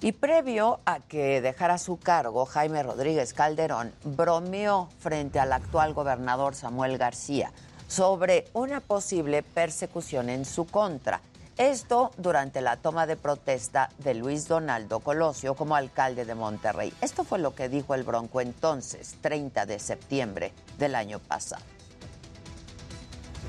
Y 0.00 0.12
previo 0.12 0.78
a 0.84 1.00
que 1.00 1.40
dejara 1.40 1.78
su 1.78 1.98
cargo, 1.98 2.46
Jaime 2.46 2.84
Rodríguez 2.84 3.34
Calderón 3.34 3.92
bromeó 4.04 4.88
frente 5.00 5.40
al 5.40 5.52
actual 5.52 5.94
gobernador 5.94 6.54
Samuel 6.54 6.96
García 6.96 7.50
sobre 7.88 8.46
una 8.52 8.78
posible 8.78 9.42
persecución 9.42 10.28
en 10.28 10.44
su 10.44 10.64
contra. 10.64 11.20
Esto 11.56 12.12
durante 12.18 12.60
la 12.60 12.76
toma 12.76 13.04
de 13.04 13.16
protesta 13.16 13.90
de 13.98 14.14
Luis 14.14 14.46
Donaldo 14.46 15.00
Colosio 15.00 15.56
como 15.56 15.74
alcalde 15.74 16.24
de 16.24 16.36
Monterrey. 16.36 16.94
Esto 17.00 17.24
fue 17.24 17.40
lo 17.40 17.56
que 17.56 17.68
dijo 17.68 17.96
el 17.96 18.04
Bronco 18.04 18.40
entonces, 18.40 19.16
30 19.22 19.66
de 19.66 19.80
septiembre 19.80 20.52
del 20.78 20.94
año 20.94 21.18
pasado. 21.18 21.77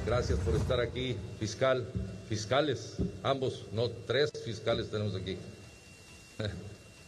Gracias 0.05 0.39
por 0.39 0.55
estar 0.55 0.79
aquí, 0.79 1.15
fiscal, 1.39 1.85
fiscales, 2.27 2.95
ambos, 3.23 3.65
no, 3.71 3.89
tres 3.89 4.31
fiscales 4.43 4.89
tenemos 4.89 5.15
aquí. 5.15 5.37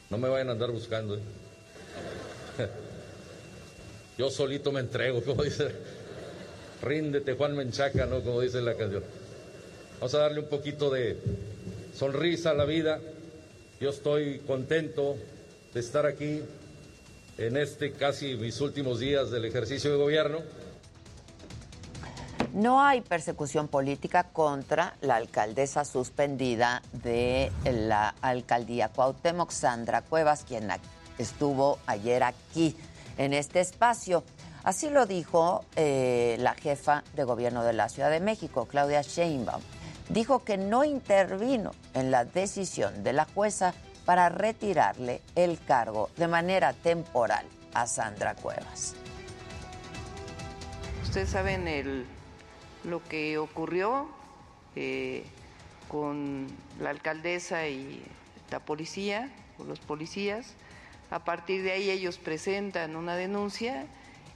No 0.09 0.17
me 0.17 0.27
vayan 0.27 0.49
a 0.49 0.51
andar 0.51 0.71
buscando. 0.71 1.15
¿eh? 1.15 1.21
Yo 4.17 4.29
solito 4.29 4.73
me 4.73 4.81
entrego, 4.81 5.23
como 5.25 5.43
dice, 5.43 5.71
ríndete 6.81 7.35
Juan 7.35 7.55
Menchaca, 7.55 8.05
¿no? 8.07 8.21
Como 8.21 8.41
dice 8.41 8.61
la 8.61 8.75
canción. 8.75 9.03
Vamos 9.99 10.13
a 10.15 10.19
darle 10.19 10.41
un 10.41 10.49
poquito 10.49 10.89
de 10.89 11.17
sonrisa 11.95 12.49
a 12.49 12.53
la 12.53 12.65
vida. 12.65 12.99
Yo 13.79 13.91
estoy 13.91 14.39
contento 14.39 15.15
de 15.73 15.79
estar 15.79 16.05
aquí 16.05 16.41
en 17.37 17.55
este 17.55 17.93
casi 17.93 18.35
mis 18.35 18.59
últimos 18.61 18.99
días 18.99 19.31
del 19.31 19.45
ejercicio 19.45 19.91
de 19.91 19.97
gobierno. 19.97 20.39
No 22.53 22.81
hay 22.81 22.99
persecución 22.99 23.69
política 23.69 24.25
contra 24.25 24.93
la 24.99 25.15
alcaldesa 25.15 25.85
suspendida 25.85 26.81
de 26.91 27.49
la 27.63 28.13
alcaldía 28.21 28.89
Cuauhtémoc, 28.89 29.51
Sandra 29.51 30.01
Cuevas, 30.01 30.43
quien 30.43 30.67
estuvo 31.17 31.79
ayer 31.87 32.23
aquí 32.23 32.75
en 33.17 33.33
este 33.33 33.61
espacio. 33.61 34.25
Así 34.65 34.89
lo 34.89 35.05
dijo 35.05 35.63
eh, 35.77 36.35
la 36.39 36.53
jefa 36.53 37.05
de 37.15 37.23
gobierno 37.23 37.63
de 37.63 37.71
la 37.71 37.87
Ciudad 37.87 38.11
de 38.11 38.19
México, 38.19 38.65
Claudia 38.65 39.01
Sheinbaum. 39.01 39.61
Dijo 40.09 40.43
que 40.43 40.57
no 40.57 40.83
intervino 40.83 41.71
en 41.93 42.11
la 42.11 42.25
decisión 42.25 43.01
de 43.01 43.13
la 43.13 43.25
jueza 43.33 43.73
para 44.03 44.27
retirarle 44.27 45.21
el 45.35 45.57
cargo 45.63 46.09
de 46.17 46.27
manera 46.27 46.73
temporal 46.73 47.45
a 47.73 47.87
Sandra 47.87 48.35
Cuevas. 48.35 48.93
Ustedes 51.03 51.29
saben 51.29 51.67
el 51.69 52.05
lo 52.83 53.03
que 53.03 53.37
ocurrió 53.37 54.07
eh, 54.75 55.23
con 55.87 56.47
la 56.79 56.89
alcaldesa 56.89 57.67
y 57.67 58.03
la 58.49 58.59
policía, 58.59 59.29
o 59.59 59.63
los 59.63 59.79
policías. 59.79 60.53
A 61.09 61.23
partir 61.25 61.63
de 61.63 61.73
ahí 61.73 61.89
ellos 61.89 62.17
presentan 62.17 62.95
una 62.95 63.15
denuncia 63.15 63.85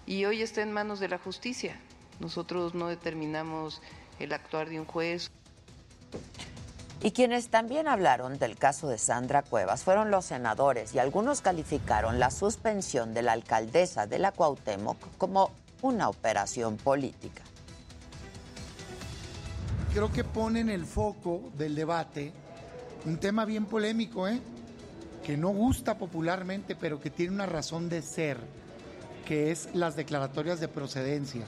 y 0.06 0.26
hoy 0.26 0.42
está 0.42 0.62
en 0.62 0.74
manos 0.74 1.00
de 1.00 1.08
la 1.08 1.18
justicia. 1.18 1.80
Nosotros 2.20 2.76
no 2.76 2.88
determinamos 2.88 3.82
el 4.20 4.34
actuar 4.34 4.70
de 4.70 4.80
un 4.80 4.86
juez. 4.86 5.32
Y 7.02 7.12
quienes 7.12 7.50
también 7.50 7.88
hablaron 7.88 8.40
del 8.40 8.58
caso 8.58 8.88
de 8.88 8.98
Sandra 8.98 9.44
Cuevas 9.44 9.84
fueron 9.84 10.12
los 10.12 10.26
senadores 10.26 10.96
y 10.96 11.00
algunos 11.00 11.42
calificaron 11.42 12.20
la 12.20 12.32
suspensión 12.32 13.14
de 13.14 13.22
la 13.22 13.34
alcaldesa 13.34 14.08
de 14.08 14.20
la 14.20 14.32
Cuauhtémoc 14.32 14.98
como 15.18 15.52
una 15.82 16.10
operación 16.10 16.78
política 16.78 17.44
creo 19.96 20.12
que 20.12 20.26
pone 20.26 20.60
en 20.60 20.70
el 20.70 20.86
foco 20.86 21.54
del 21.58 21.74
debate 21.74 22.34
un 23.06 23.16
tema 23.18 23.46
bien 23.46 23.66
polémico, 23.66 24.28
¿eh? 24.28 24.42
que 25.26 25.38
no 25.38 25.52
gusta 25.52 25.98
popularmente, 25.98 26.76
pero 26.76 27.00
que 27.00 27.10
tiene 27.10 27.34
una 27.34 27.46
razón 27.46 27.88
de 27.88 28.02
ser, 28.02 28.38
que 29.26 29.52
es 29.52 29.70
las 29.74 29.96
declaratorias 29.96 30.60
de 30.60 30.68
procedencia 30.68 31.44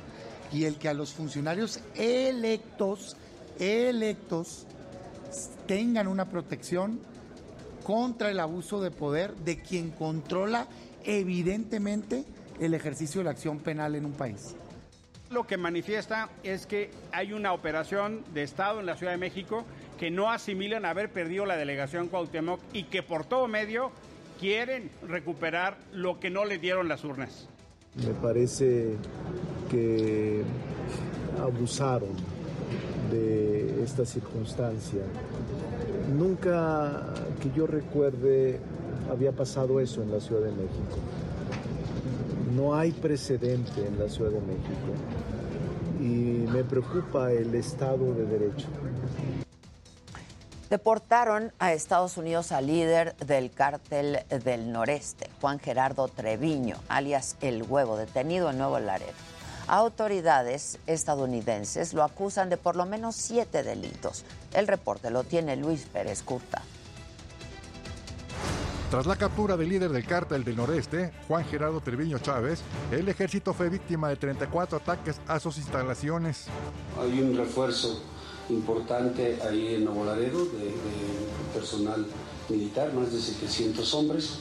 y 0.54 0.64
el 0.64 0.78
que 0.78 0.88
a 0.88 0.94
los 0.94 1.14
funcionarios 1.14 1.82
electos, 1.96 3.18
electos, 3.60 4.66
tengan 5.68 6.08
una 6.08 6.30
protección 6.30 7.02
contra 7.84 8.32
el 8.32 8.40
abuso 8.40 8.80
de 8.80 8.92
poder 8.92 9.36
de 9.36 9.62
quien 9.62 9.92
controla 9.92 10.68
evidentemente 11.04 12.24
el 12.62 12.74
ejercicio 12.74 13.20
de 13.20 13.26
la 13.26 13.32
acción 13.32 13.60
penal 13.60 13.96
en 13.96 14.06
un 14.06 14.14
país. 14.14 14.56
Lo 15.30 15.46
que 15.46 15.58
manifiesta 15.58 16.30
es 16.44 16.66
que 16.66 16.90
hay 17.12 17.34
una 17.34 17.52
operación 17.52 18.24
de 18.34 18.44
Estado 18.44 18.80
en 18.80 18.86
la 18.86 18.96
Ciudad 18.96 19.12
de 19.12 19.18
México 19.18 19.66
que 20.00 20.10
no 20.10 20.32
asimilan 20.32 20.86
haber 20.86 21.10
perdido 21.10 21.46
la 21.46 21.58
delegación 21.58 22.08
Cuauhtémoc 22.08 22.62
y 22.72 22.84
que 22.84 23.04
por 23.04 23.26
todo 23.26 23.48
medio 23.48 23.92
quieren 24.40 24.90
recuperar 25.06 25.78
lo 25.92 26.20
que 26.20 26.30
no 26.30 26.46
le 26.46 26.60
dieron 26.60 26.88
las 26.88 27.04
urnas. 27.04 27.50
Me 27.96 28.14
parece 28.14 28.96
que 29.70 30.44
abusaron 31.42 32.16
de 33.12 33.84
esta 33.84 34.06
circunstancia. 34.06 35.02
Nunca 36.16 37.14
que 37.42 37.52
yo 37.56 37.68
recuerde 37.68 38.60
había 39.12 39.32
pasado 39.32 39.80
eso 39.80 40.04
en 40.04 40.12
la 40.12 40.20
Ciudad 40.20 40.42
de 40.42 40.52
México. 40.52 40.98
No 42.58 42.74
hay 42.74 42.92
precedente 42.92 43.86
en 43.86 44.00
la 44.00 44.10
Ciudad 44.10 44.32
de 44.32 44.42
México 44.42 44.92
y 46.00 46.50
me 46.52 46.64
preocupa 46.64 47.32
el 47.32 47.54
Estado 47.54 48.16
de 48.16 48.26
Derecho. 48.26 48.66
Deportaron 50.68 51.54
a 51.60 51.74
Estados 51.74 52.18
Unidos 52.18 52.52
al 52.52 52.66
líder 52.66 53.16
del 53.18 53.52
cártel 53.52 54.26
del 54.44 54.72
noreste, 54.72 55.30
Juan 55.40 55.60
Gerardo 55.60 56.08
Treviño, 56.08 56.78
alias 56.90 57.38
El 57.42 57.62
Huevo, 57.62 57.96
detenido 57.96 58.50
en 58.50 58.58
Nuevo 58.58 58.80
Laredo. 58.80 59.14
Autoridades 59.68 60.80
estadounidenses 60.88 61.94
lo 61.94 62.02
acusan 62.02 62.50
de 62.50 62.58
por 62.58 62.76
lo 62.76 62.88
menos 62.88 63.16
siete 63.16 63.62
delitos. 63.62 64.26
El 64.56 64.66
reporte 64.66 65.12
lo 65.12 65.24
tiene 65.24 65.58
Luis 65.58 65.86
Pérez 65.94 66.24
Curta. 66.24 66.64
Tras 68.90 69.06
la 69.06 69.18
captura 69.18 69.58
del 69.58 69.68
líder 69.68 69.92
del 69.92 70.06
cártel 70.06 70.46
del 70.46 70.56
noreste, 70.56 71.12
Juan 71.28 71.44
Gerardo 71.44 71.82
Treviño 71.82 72.20
Chávez, 72.20 72.62
el 72.90 73.10
ejército 73.10 73.54
fue 73.54 73.68
víctima 73.68 74.08
de 74.08 74.16
34 74.16 74.78
ataques 74.78 75.20
a 75.28 75.42
sus 75.42 75.58
instalaciones. 75.58 76.46
Hay 76.98 77.20
un 77.20 77.36
refuerzo 77.36 78.02
importante 78.48 79.40
ahí 79.46 79.76
en 79.76 79.84
Nuevo 79.84 80.06
Laredo 80.06 80.46
de, 80.46 80.74
personal 81.54 82.06
militar, 82.48 82.94
más 82.94 83.12
de 83.12 83.20
700 83.20 83.94
hombres, 83.94 84.40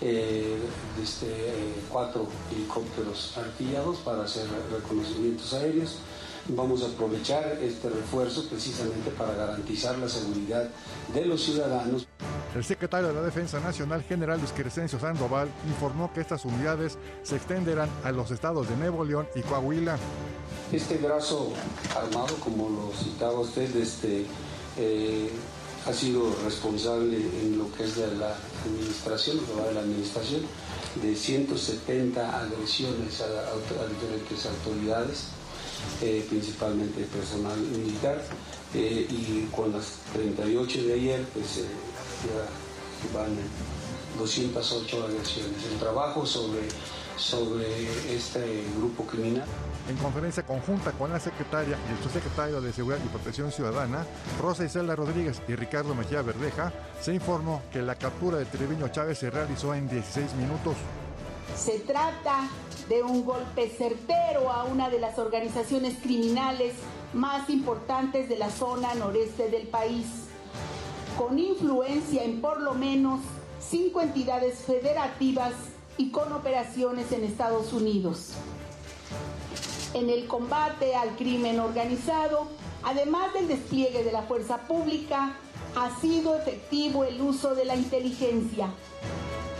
eh, 0.00 0.58
este, 1.02 1.26
eh, 1.26 1.74
cuatro 1.90 2.28
helicópteros 2.52 3.36
artillados 3.36 3.96
para 3.98 4.22
hacer 4.22 4.46
reconocimientos 4.72 5.52
aéreos. 5.54 5.96
Vamos 6.48 6.82
a 6.82 6.86
aprovechar 6.86 7.58
este 7.62 7.90
refuerzo 7.90 8.48
precisamente 8.48 9.10
para 9.10 9.34
garantizar 9.34 9.98
la 9.98 10.08
seguridad 10.08 10.70
de 11.12 11.26
los 11.26 11.42
ciudadanos. 11.42 12.06
El 12.54 12.64
secretario 12.64 13.08
de 13.08 13.14
la 13.14 13.22
Defensa 13.22 13.60
Nacional, 13.60 14.02
general 14.02 14.38
Luis 14.38 14.52
Crescencio 14.52 14.98
Sandoval, 14.98 15.48
informó 15.68 16.10
que 16.12 16.20
estas 16.20 16.46
unidades 16.46 16.96
se 17.22 17.36
extenderán 17.36 17.90
a 18.02 18.12
los 18.12 18.30
estados 18.30 18.68
de 18.68 18.76
Nuevo 18.76 19.04
León 19.04 19.28
y 19.34 19.42
Coahuila. 19.42 19.98
Este 20.72 20.96
brazo 20.96 21.52
armado, 21.94 22.34
como 22.36 22.70
lo 22.70 22.92
citaba 22.96 23.40
usted, 23.40 23.74
este, 23.76 24.24
eh, 24.78 25.30
ha 25.86 25.92
sido 25.92 26.34
responsable 26.44 27.16
en 27.16 27.58
lo 27.58 27.72
que 27.72 27.84
es 27.84 27.96
de 27.96 28.14
la 28.16 28.34
administración, 28.64 29.38
de 29.38 29.74
la 29.74 29.80
administración, 29.80 30.42
de 31.02 31.14
170 31.14 32.40
agresiones 32.40 33.20
a, 33.20 33.54
diferentes 33.88 34.46
autoridades, 34.46 35.24
eh, 36.02 36.24
principalmente 36.28 37.02
personal 37.04 37.58
militar, 37.58 38.22
eh, 38.74 39.06
y 39.08 39.48
con 39.54 39.72
las 39.72 39.98
38 40.12 40.82
de 40.82 40.92
ayer, 40.94 41.24
pues 41.32 41.56
ya 41.56 43.18
van 43.18 43.36
208 44.18 45.04
agresiones. 45.04 45.64
El 45.72 45.78
trabajo 45.78 46.26
sobre, 46.26 46.60
sobre 47.16 47.66
este 48.14 48.64
grupo 48.76 49.04
criminal 49.04 49.46
en 49.88 49.96
conferencia 49.96 50.42
conjunta 50.42 50.92
con 50.92 51.10
la 51.10 51.18
secretaria 51.18 51.78
y 51.88 51.92
el 51.92 52.02
subsecretario 52.02 52.60
de 52.60 52.72
Seguridad 52.72 53.00
y 53.04 53.08
Protección 53.08 53.50
Ciudadana, 53.50 54.04
Rosa 54.40 54.64
Isela 54.64 54.94
Rodríguez 54.94 55.40
y 55.48 55.54
Ricardo 55.54 55.94
Mejía 55.94 56.20
Verdeja, 56.20 56.72
se 57.00 57.14
informó 57.14 57.62
que 57.72 57.80
la 57.80 57.94
captura 57.94 58.36
de 58.38 58.44
Treviño 58.44 58.88
Chávez 58.88 59.18
se 59.18 59.30
realizó 59.30 59.74
en 59.74 59.88
16 59.88 60.34
minutos. 60.34 60.74
Se 61.58 61.78
trata 61.80 62.48
de 62.88 63.02
un 63.02 63.24
golpe 63.24 63.68
certero 63.68 64.50
a 64.50 64.64
una 64.64 64.88
de 64.88 64.98
las 64.98 65.18
organizaciones 65.18 65.98
criminales 66.02 66.74
más 67.12 67.50
importantes 67.50 68.28
de 68.28 68.38
la 68.38 68.50
zona 68.50 68.94
noreste 68.94 69.50
del 69.50 69.66
país, 69.66 70.06
con 71.18 71.38
influencia 71.38 72.22
en 72.24 72.40
por 72.40 72.60
lo 72.60 72.74
menos 72.74 73.20
cinco 73.60 74.00
entidades 74.00 74.60
federativas 74.60 75.52
y 75.96 76.10
con 76.10 76.32
operaciones 76.32 77.12
en 77.12 77.24
Estados 77.24 77.72
Unidos 77.72 78.34
en 79.94 80.10
el 80.10 80.26
combate 80.26 80.94
al 80.94 81.16
crimen 81.16 81.60
organizado, 81.60 82.46
además 82.82 83.32
del 83.34 83.48
despliegue 83.48 84.04
de 84.04 84.12
la 84.12 84.22
fuerza 84.22 84.58
pública, 84.68 85.36
ha 85.76 86.00
sido 86.00 86.36
efectivo 86.36 87.04
el 87.04 87.20
uso 87.20 87.54
de 87.54 87.64
la 87.64 87.76
inteligencia. 87.76 88.70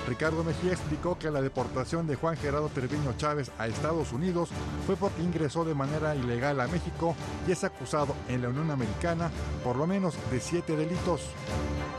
Ricardo 0.09 0.43
Mejía 0.43 0.73
explicó 0.73 1.19
que 1.19 1.31
la 1.31 1.43
deportación 1.43 2.07
de 2.07 2.17
Juan 2.17 2.37
Gerardo 2.37 2.71
Treviño 2.71 3.15
Chávez 3.19 3.51
a 3.59 3.67
Estados 3.67 4.13
Unidos 4.13 4.49
fue 4.87 4.97
porque 4.97 5.23
ingresó 5.23 5.67
de 5.67 5.75
manera 5.75 6.17
ilegal 6.17 6.61
a 6.61 6.67
México 6.67 7.15
y 7.47 7.53
es 7.53 7.63
acusado 7.63 8.15
en 8.27 8.41
la 8.41 8.49
Unión 8.49 8.71
Americana 8.71 9.31
por 9.63 9.77
lo 9.77 9.87
menos 9.87 10.15
de 10.31 10.41
siete 10.41 10.77
delitos. 10.77 11.21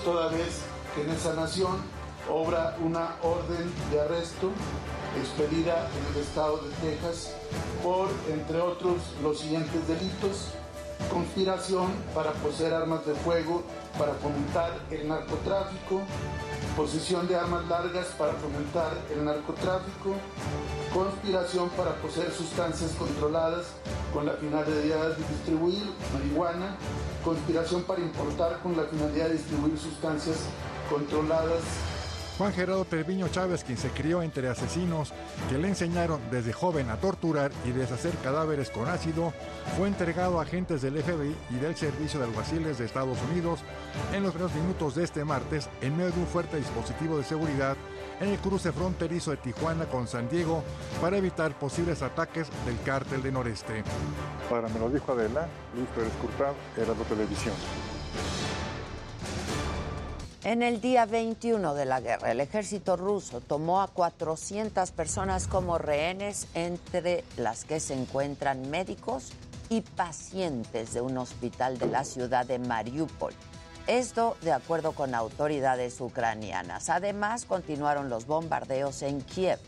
Toda 0.04 0.30
vez 0.30 0.62
que 0.96 1.04
en 1.04 1.12
esa 1.12 1.36
nación 1.36 1.78
obra 2.28 2.76
una 2.84 3.16
orden 3.22 3.72
de 3.92 4.02
arresto 4.02 4.50
expedida 5.22 5.88
en 5.88 6.16
el 6.16 6.22
estado 6.24 6.58
de 6.58 6.70
Texas 6.90 7.36
por, 7.84 8.10
entre 8.32 8.60
otros, 8.60 8.98
los 9.22 9.40
siguientes 9.40 9.88
delitos. 9.88 10.50
Conspiración 11.12 11.92
para 12.14 12.34
poseer 12.34 12.74
armas 12.74 13.06
de 13.06 13.14
fuego 13.14 13.64
para 13.98 14.14
fomentar 14.16 14.72
el 14.92 15.08
narcotráfico, 15.08 16.02
posesión 16.80 17.28
de 17.28 17.36
armas 17.36 17.68
largas 17.68 18.08
para 18.18 18.32
fomentar 18.36 18.94
el 19.14 19.26
narcotráfico, 19.26 20.16
conspiración 20.94 21.68
para 21.72 21.94
poseer 21.96 22.32
sustancias 22.32 22.92
controladas 22.98 23.66
con 24.14 24.26
la 24.26 24.32
finalidad 24.36 25.10
de 25.10 25.26
distribuir 25.28 25.84
marihuana, 26.14 26.78
conspiración 27.22 27.84
para 27.84 28.00
importar 28.00 28.60
con 28.60 28.78
la 28.78 28.84
finalidad 28.84 29.28
de 29.28 29.34
distribuir 29.34 29.78
sustancias 29.78 30.38
controladas 30.90 31.64
Juan 32.40 32.54
Gerardo 32.54 32.86
Treviño 32.86 33.28
Chávez, 33.28 33.66
quien 33.66 33.78
se 33.78 33.90
crió 33.90 34.22
entre 34.22 34.48
asesinos 34.48 35.12
que 35.50 35.58
le 35.58 35.68
enseñaron 35.68 36.22
desde 36.32 36.54
joven 36.54 36.90
a 36.90 36.96
torturar 36.96 37.52
y 37.66 37.72
deshacer 37.72 38.14
cadáveres 38.24 38.70
con 38.70 38.88
ácido, 38.88 39.34
fue 39.78 39.90
entregado 39.90 40.40
a 40.40 40.44
agentes 40.44 40.82
del 40.82 41.04
FBI 41.04 41.36
y 41.50 41.56
del 41.56 41.76
Servicio 41.76 42.18
de 42.18 42.28
Alguaciles 42.28 42.78
de 42.78 42.86
Estados 42.86 43.18
Unidos 43.30 43.60
en 44.14 44.24
los 44.24 44.32
primeros 44.32 44.56
minutos 44.56 44.96
de 44.96 45.04
este 45.04 45.26
martes 45.26 45.68
en 45.82 45.98
medio 45.98 46.12
de 46.14 46.20
un 46.22 46.28
fuerte 46.28 46.56
dispositivo 46.56 47.18
de 47.18 47.26
seguridad 47.26 47.76
en 48.22 48.30
el 48.30 48.38
cruce 48.38 48.72
fronterizo 48.72 49.32
de 49.32 49.38
Tijuana 49.38 49.84
con 49.88 50.08
San 50.08 50.30
Diego 50.30 50.64
para 51.02 51.18
evitar 51.18 51.60
posibles 51.60 52.02
ataques 52.02 52.48
del 52.66 52.80
cártel 52.86 53.22
de 53.22 53.34
Noreste. 53.34 53.84
Para 54.50 54.70
me 54.70 54.80
lo 54.80 54.90
dijo 54.90 55.12
Adela, 55.12 55.46
Luis 55.76 55.90
Pérez 55.94 56.14
Curtado, 56.22 56.56
Heraldo 56.78 57.04
Televisión. 57.04 57.56
En 60.50 60.64
el 60.64 60.82
día 60.82 61.06
21 61.06 61.76
de 61.76 61.86
la 61.86 62.02
guerra, 62.02 62.32
el 62.32 62.40
ejército 62.40 62.98
ruso 62.98 63.40
tomó 63.40 63.84
a 63.84 63.88
400 63.88 64.90
personas 64.90 65.46
como 65.46 65.78
rehenes, 65.78 66.48
entre 66.56 67.24
las 67.38 67.66
que 67.66 67.80
se 67.80 67.94
encuentran 67.94 68.68
médicos 68.72 69.30
y 69.70 69.82
pacientes 69.82 70.92
de 70.96 71.02
un 71.02 71.20
hospital 71.20 71.78
de 71.78 71.86
la 71.86 72.04
ciudad 72.04 72.48
de 72.48 72.58
Mariupol. 72.58 73.32
Esto 73.86 74.38
de 74.42 74.52
acuerdo 74.52 74.94
con 74.94 75.14
autoridades 75.14 76.02
ucranianas. 76.02 76.90
Además, 76.90 77.46
continuaron 77.46 78.10
los 78.10 78.26
bombardeos 78.26 79.04
en 79.04 79.22
Kiev. 79.22 79.60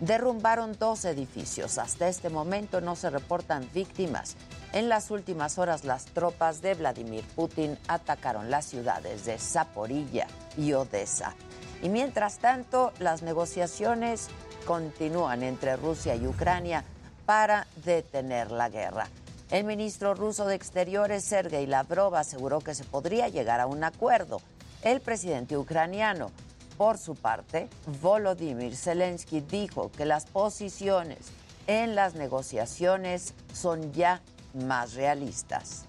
Derrumbaron 0.00 0.76
dos 0.78 1.04
edificios. 1.04 1.78
Hasta 1.78 2.08
este 2.08 2.30
momento 2.30 2.80
no 2.80 2.96
se 2.96 3.10
reportan 3.10 3.68
víctimas 3.72 4.36
en 4.76 4.90
las 4.90 5.10
últimas 5.10 5.58
horas, 5.58 5.84
las 5.84 6.04
tropas 6.04 6.60
de 6.60 6.74
Vladimir 6.74 7.24
Putin 7.34 7.78
atacaron 7.88 8.50
las 8.50 8.66
ciudades 8.66 9.24
de 9.24 9.38
Zaporilla 9.38 10.26
y 10.58 10.74
Odessa. 10.74 11.34
Y 11.82 11.88
mientras 11.88 12.38
tanto, 12.40 12.92
las 12.98 13.22
negociaciones 13.22 14.28
continúan 14.66 15.42
entre 15.42 15.76
Rusia 15.76 16.14
y 16.14 16.26
Ucrania 16.26 16.84
para 17.24 17.66
detener 17.84 18.50
la 18.50 18.68
guerra. 18.68 19.08
El 19.50 19.64
ministro 19.64 20.14
ruso 20.14 20.46
de 20.46 20.56
Exteriores, 20.56 21.24
Sergei 21.24 21.66
Lavrov, 21.66 22.14
aseguró 22.14 22.60
que 22.60 22.74
se 22.74 22.84
podría 22.84 23.28
llegar 23.28 23.60
a 23.60 23.66
un 23.66 23.82
acuerdo. 23.82 24.42
El 24.82 25.00
presidente 25.00 25.56
ucraniano, 25.56 26.32
por 26.76 26.98
su 26.98 27.14
parte, 27.14 27.68
Volodymyr 28.02 28.74
Zelensky, 28.76 29.40
dijo 29.40 29.90
que 29.96 30.04
las 30.04 30.26
posiciones 30.26 31.18
en 31.66 31.94
las 31.94 32.14
negociaciones 32.14 33.34
son 33.52 33.92
ya 33.92 34.20
más 34.54 34.94
realistas. 34.94 35.84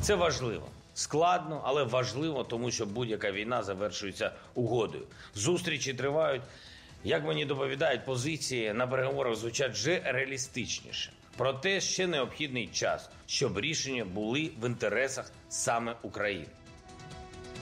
Це 0.00 0.14
важливо. 0.14 0.66
Складно, 0.94 1.60
але 1.64 1.84
важливо, 1.84 2.44
тому 2.44 2.70
що 2.70 2.86
будь-яка 2.86 3.32
війна 3.32 3.62
завершується 3.62 4.32
угодою. 4.54 5.04
Зустрічі 5.34 5.94
тривають. 5.94 6.42
Як 7.04 7.24
мені 7.24 7.44
доповідають, 7.44 8.04
позиції 8.04 8.72
на 8.72 8.86
переговорах 8.86 9.34
звучать 9.36 9.72
вже 9.72 10.02
реалістичніше. 10.04 11.12
Проте 11.36 11.80
ще 11.80 12.06
необхідний 12.06 12.66
час, 12.66 13.10
щоб 13.26 13.58
рішення 13.60 14.04
були 14.04 14.50
в 14.60 14.66
інтересах 14.66 15.32
саме 15.48 15.94
України. 16.02 16.46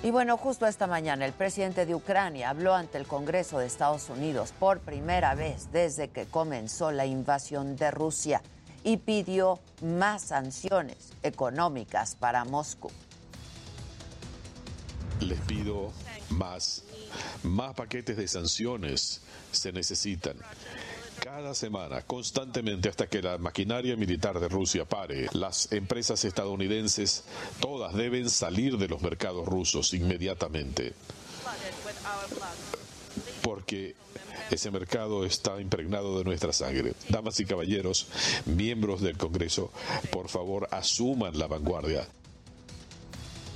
Y 0.01 0.13
bueno, 0.13 0.37
justo 0.37 0.67
esta 0.67 0.87
mañana 0.87 1.27
el 1.27 1.33
presidente 1.33 1.85
de 1.85 1.95
Ucrania 1.95 2.51
habló 2.51 2.73
ante 2.73 2.99
el 2.99 3.07
Congreso 3.07 3.59
de 3.59 3.67
Estados 3.67 4.09
Unidos 4.09 4.55
por 4.57 4.79
primera 4.79 5.35
vez 5.35 5.73
desde 5.73 6.09
que 6.09 6.27
comenzó 6.27 6.93
la 6.93 7.05
invasión 7.05 7.75
de 7.75 7.91
Rusia 7.91 8.41
y 8.85 8.99
pidió 8.99 9.59
más 9.83 10.23
sanciones 10.23 11.13
económicas 11.25 12.15
para 12.15 12.45
Moscú. 12.45 12.93
Les 15.19 15.41
pido 15.41 15.91
más, 16.31 16.85
más 17.43 17.75
paquetes 17.75 18.17
de 18.17 18.29
sanciones 18.29 19.21
se 19.51 19.73
necesitan. 19.73 20.37
Cada 21.21 21.55
semana, 21.55 22.03
constantemente, 22.03 22.89
hasta 22.89 23.07
que 23.07 23.23
la 23.23 23.39
maquinaria 23.39 23.97
militar 23.97 24.39
de 24.39 24.49
Rusia 24.49 24.85
pare, 24.85 25.27
las 25.33 25.71
empresas 25.73 26.25
estadounidenses 26.25 27.25
todas 27.61 27.95
deben 27.95 28.31
salir 28.31 28.79
de 28.79 28.89
los 28.89 29.03
mercados 29.03 29.47
rusos 29.47 29.95
inmediatamente. 29.95 30.95
Porque 33.43 33.97
ese 34.51 34.71
mercado 34.71 35.25
está 35.25 35.61
impregnado 35.61 36.19
de 36.19 36.25
nuestra 36.25 36.53
sangre. 36.53 36.95
Damas 37.09 37.39
y 37.41 37.45
caballeros, 37.45 38.09
miembros 38.47 39.01
del 39.01 39.17
Congreso, 39.17 39.71
por 40.11 40.29
favor, 40.29 40.69
asuman 40.71 41.39
la 41.39 41.47
vanguardia. 41.47 42.07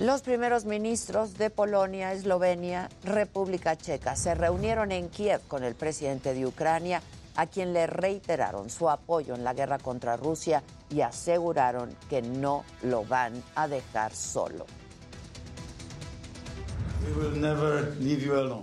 Los 0.00 0.22
primeros 0.22 0.64
ministros 0.64 1.38
de 1.38 1.48
Polonia, 1.50 2.12
Eslovenia, 2.12 2.90
República 3.04 3.76
Checa 3.76 4.16
se 4.16 4.34
reunieron 4.34 4.90
en 4.90 5.08
Kiev 5.08 5.40
con 5.46 5.62
el 5.64 5.74
presidente 5.74 6.34
de 6.34 6.46
Ucrania, 6.46 7.02
a 7.36 7.46
quien 7.46 7.72
le 7.72 7.86
reiteraron 7.86 8.70
su 8.70 8.88
apoyo 8.88 9.34
en 9.34 9.44
la 9.44 9.54
guerra 9.54 9.78
contra 9.78 10.16
Rusia 10.16 10.62
y 10.90 11.00
aseguraron 11.00 11.94
que 12.08 12.22
no 12.22 12.64
lo 12.82 13.04
van 13.04 13.42
a 13.54 13.68
dejar 13.68 14.14
solo. 14.14 14.66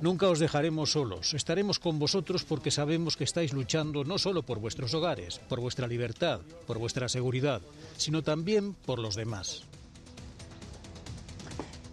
Nunca 0.02 0.30
os 0.30 0.40
dejaremos 0.40 0.92
solos. 0.94 1.34
Estaremos 1.34 1.78
con 1.80 2.00
vosotros 2.00 2.46
porque 2.46 2.72
sabemos 2.72 3.18
que 3.18 3.26
estáis 3.26 3.54
luchando 3.54 4.04
no 4.06 4.18
solo 4.18 4.44
por 4.44 4.60
vuestros 4.60 4.94
hogares, 4.94 5.40
por 5.50 5.60
vuestra 5.60 5.88
libertad, 5.88 6.40
por 6.66 6.80
vuestra 6.80 7.10
seguridad, 7.10 7.62
sino 7.98 8.24
también 8.24 8.74
por 8.74 9.00
los 9.00 9.16
demás. 9.16 9.64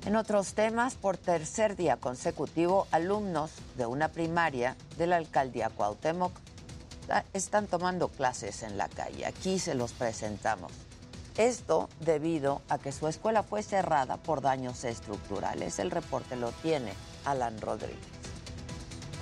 En 0.06 0.14
otros 0.14 0.54
temas, 0.54 0.94
por 0.94 1.16
tercer 1.16 1.74
día 1.74 1.96
consecutivo, 1.96 2.86
alumnos 2.92 3.50
de 3.76 3.86
una 3.86 4.08
primaria 4.08 4.76
de 4.96 5.08
la 5.08 5.16
alcaldía 5.16 5.68
Cuauhtémoc 5.68 6.30
ah, 7.10 7.24
están 7.32 7.66
tomando 7.66 8.08
clases 8.08 8.62
en 8.62 8.76
la 8.78 8.88
calle. 8.88 9.26
Aquí 9.26 9.58
se 9.58 9.74
los 9.74 9.92
presentamos. 9.92 10.72
Esto 11.36 11.88
debido 12.00 12.62
a 12.68 12.78
que 12.78 12.92
su 12.92 13.08
escuela 13.08 13.42
fue 13.42 13.62
cerrada 13.62 14.16
por 14.16 14.40
daños 14.40 14.84
estructurales. 14.84 15.78
El 15.78 15.90
reporte 15.90 16.36
lo 16.36 16.50
tiene 16.50 16.92
Alan 17.24 17.60
Rodríguez. 17.60 17.98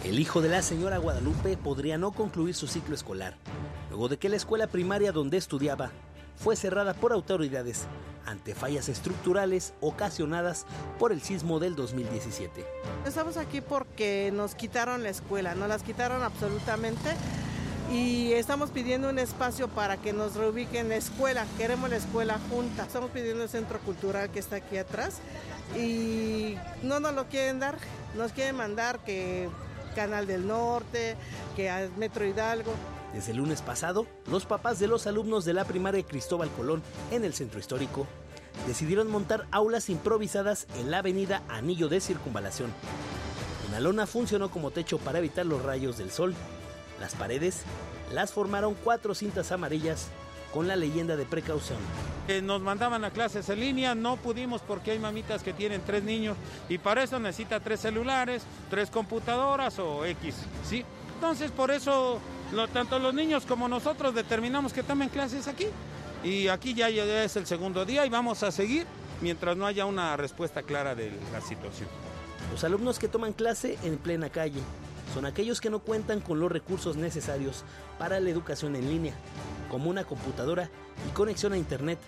El 0.05 0.19
hijo 0.19 0.41
de 0.41 0.51
la 0.51 0.63
señora 0.63 0.99
Guadalupe 0.99 1.57
podría 1.57 1.99
no 1.99 2.13
concluir 2.13 2.55
su 2.55 2.67
ciclo 2.67 2.95
escolar, 2.95 3.35
luego 3.89 4.09
de 4.09 4.19
que 4.19 4.29
la 4.29 4.37
escuela 4.37 4.67
primaria 4.67 5.13
donde 5.13 5.39
estudiaba 5.39 5.91
fue 6.37 6.57
cerrada 6.57 6.95
por 6.95 7.13
autoridades 7.13 7.87
ante 8.27 8.55
fallas 8.55 8.89
estructurales 8.89 9.75
ocasionadas 9.81 10.67
por 10.99 11.13
el 11.13 11.23
sismo 11.23 11.59
del 11.59 11.75
2017. 11.75 12.67
Estamos 13.07 13.37
aquí 13.37 13.61
porque 13.61 14.31
nos 14.33 14.55
quitaron 14.55 15.03
la 15.03 15.11
escuela, 15.11 15.55
nos 15.55 15.69
las 15.69 15.83
quitaron 15.83 16.23
absolutamente 16.23 17.11
y 17.93 18.33
estamos 18.33 18.71
pidiendo 18.71 19.09
un 19.09 19.19
espacio 19.19 19.69
para 19.69 19.97
que 19.97 20.13
nos 20.13 20.35
reubiquen 20.35 20.89
la 20.89 20.97
escuela. 20.97 21.47
Queremos 21.59 21.91
la 21.91 21.97
escuela 21.97 22.39
junta. 22.51 22.85
Estamos 22.85 23.11
pidiendo 23.11 23.43
el 23.43 23.49
centro 23.49 23.79
cultural 23.81 24.31
que 24.31 24.39
está 24.39 24.57
aquí 24.57 24.77
atrás 24.77 25.19
y 25.77 26.57
no 26.83 27.01
nos 27.01 27.15
lo 27.15 27.27
quieren 27.29 27.61
dar. 27.61 27.77
Nos 28.17 28.33
quieren 28.33 28.57
mandar 28.57 29.01
que 29.01 29.49
Canal 29.95 30.27
del 30.27 30.47
Norte, 30.47 31.17
que 31.57 31.71
a 31.71 31.89
Metro 31.97 32.27
Hidalgo. 32.27 32.73
Desde 33.13 33.31
el 33.31 33.39
lunes 33.39 33.63
pasado, 33.63 34.07
los 34.27 34.45
papás 34.45 34.81
de 34.81 34.89
los 34.89 35.07
alumnos 35.07 35.45
de 35.45 35.55
la 35.55 35.65
primaria 35.65 36.03
Cristóbal 36.05 36.51
Colón 36.51 36.83
en 37.13 37.25
el 37.25 37.33
centro 37.33 37.61
histórico 37.61 38.07
decidieron 38.67 39.11
montar 39.11 39.47
aulas 39.51 39.89
improvisadas 39.89 40.67
en 40.79 40.91
la 40.91 40.99
avenida 40.99 41.43
Anillo 41.49 41.89
de 41.89 42.01
Circunvalación. 42.01 42.73
Una 43.69 43.81
lona 43.81 44.07
funcionó 44.07 44.51
como 44.51 44.71
techo 44.71 44.99
para 44.99 45.19
evitar 45.19 45.47
los 45.47 45.63
rayos 45.63 45.99
del 45.99 46.11
sol. 46.11 46.35
Las 47.01 47.15
paredes 47.15 47.63
las 48.13 48.33
formaron 48.33 48.75
cuatro 48.75 49.15
cintas 49.15 49.53
amarillas 49.53 50.09
con 50.53 50.69
la 50.69 50.77
leyenda 50.77 51.17
de 51.17 51.25
precaución. 51.25 51.79
Nos 52.45 52.61
mandaban 52.61 53.05
a 53.05 53.11
clases 53.11 53.49
en 53.49 53.61
línea, 53.61 53.95
no 53.95 54.17
pudimos 54.17 54.63
porque 54.63 54.93
hay 54.93 54.99
mamitas 54.99 55.43
que 55.43 55.53
tienen 55.53 55.83
tres 55.85 56.05
niños 56.05 56.37
y 56.69 56.79
para 56.79 57.03
eso 57.03 57.19
necesita 57.19 57.59
tres 57.59 57.81
celulares, 57.81 58.45
tres 58.71 58.89
computadoras 58.89 59.79
o 59.81 60.05
X, 60.07 60.37
¿sí? 60.65 60.85
Entonces 61.15 61.51
por 61.51 61.71
eso 61.73 62.21
tanto 62.73 62.99
los 63.01 63.13
niños 63.13 63.45
como 63.47 63.69
nosotros 63.69 64.15
determinamos 64.15 64.73
que 64.73 64.83
tomen 64.85 65.09
clases 65.09 65.49
aquí. 65.49 65.67
Y 66.23 66.49
aquí 66.49 66.73
ya, 66.73 66.89
es 66.89 67.37
el 67.37 67.47
segundo 67.47 67.85
día 67.85 68.07
y 68.07 68.09
vamos 68.09 68.43
a 68.45 68.53
seguir 68.53 68.87
mientras 69.21 69.57
no 69.57 69.67
haya 69.67 69.85
una 69.87 70.17
respuesta 70.17 70.63
clara 70.63 70.95
de 70.95 71.13
la 71.33 71.41
situación. 71.41 71.89
Los 72.53 72.63
alumnos 72.65 72.99
que 72.99 73.09
toman 73.09 73.33
clase 73.33 73.77
en 73.83 73.99
plena 73.99 74.31
calle 74.31 74.61
son 75.13 75.27
aquellos 75.27 75.61
que 75.61 75.71
no 75.71 75.81
cuentan 75.81 76.21
con 76.21 76.41
los 76.41 76.51
recursos 76.51 76.97
necesarios 76.97 77.65
para 77.99 78.21
la 78.21 78.31
educación 78.31 78.77
en 78.77 78.89
línea, 78.89 79.15
como 79.71 79.91
una 79.91 80.05
computadora 80.05 80.71
y 81.09 81.13
conexión 81.13 81.53
a 81.53 81.59
Internet. 81.59 81.99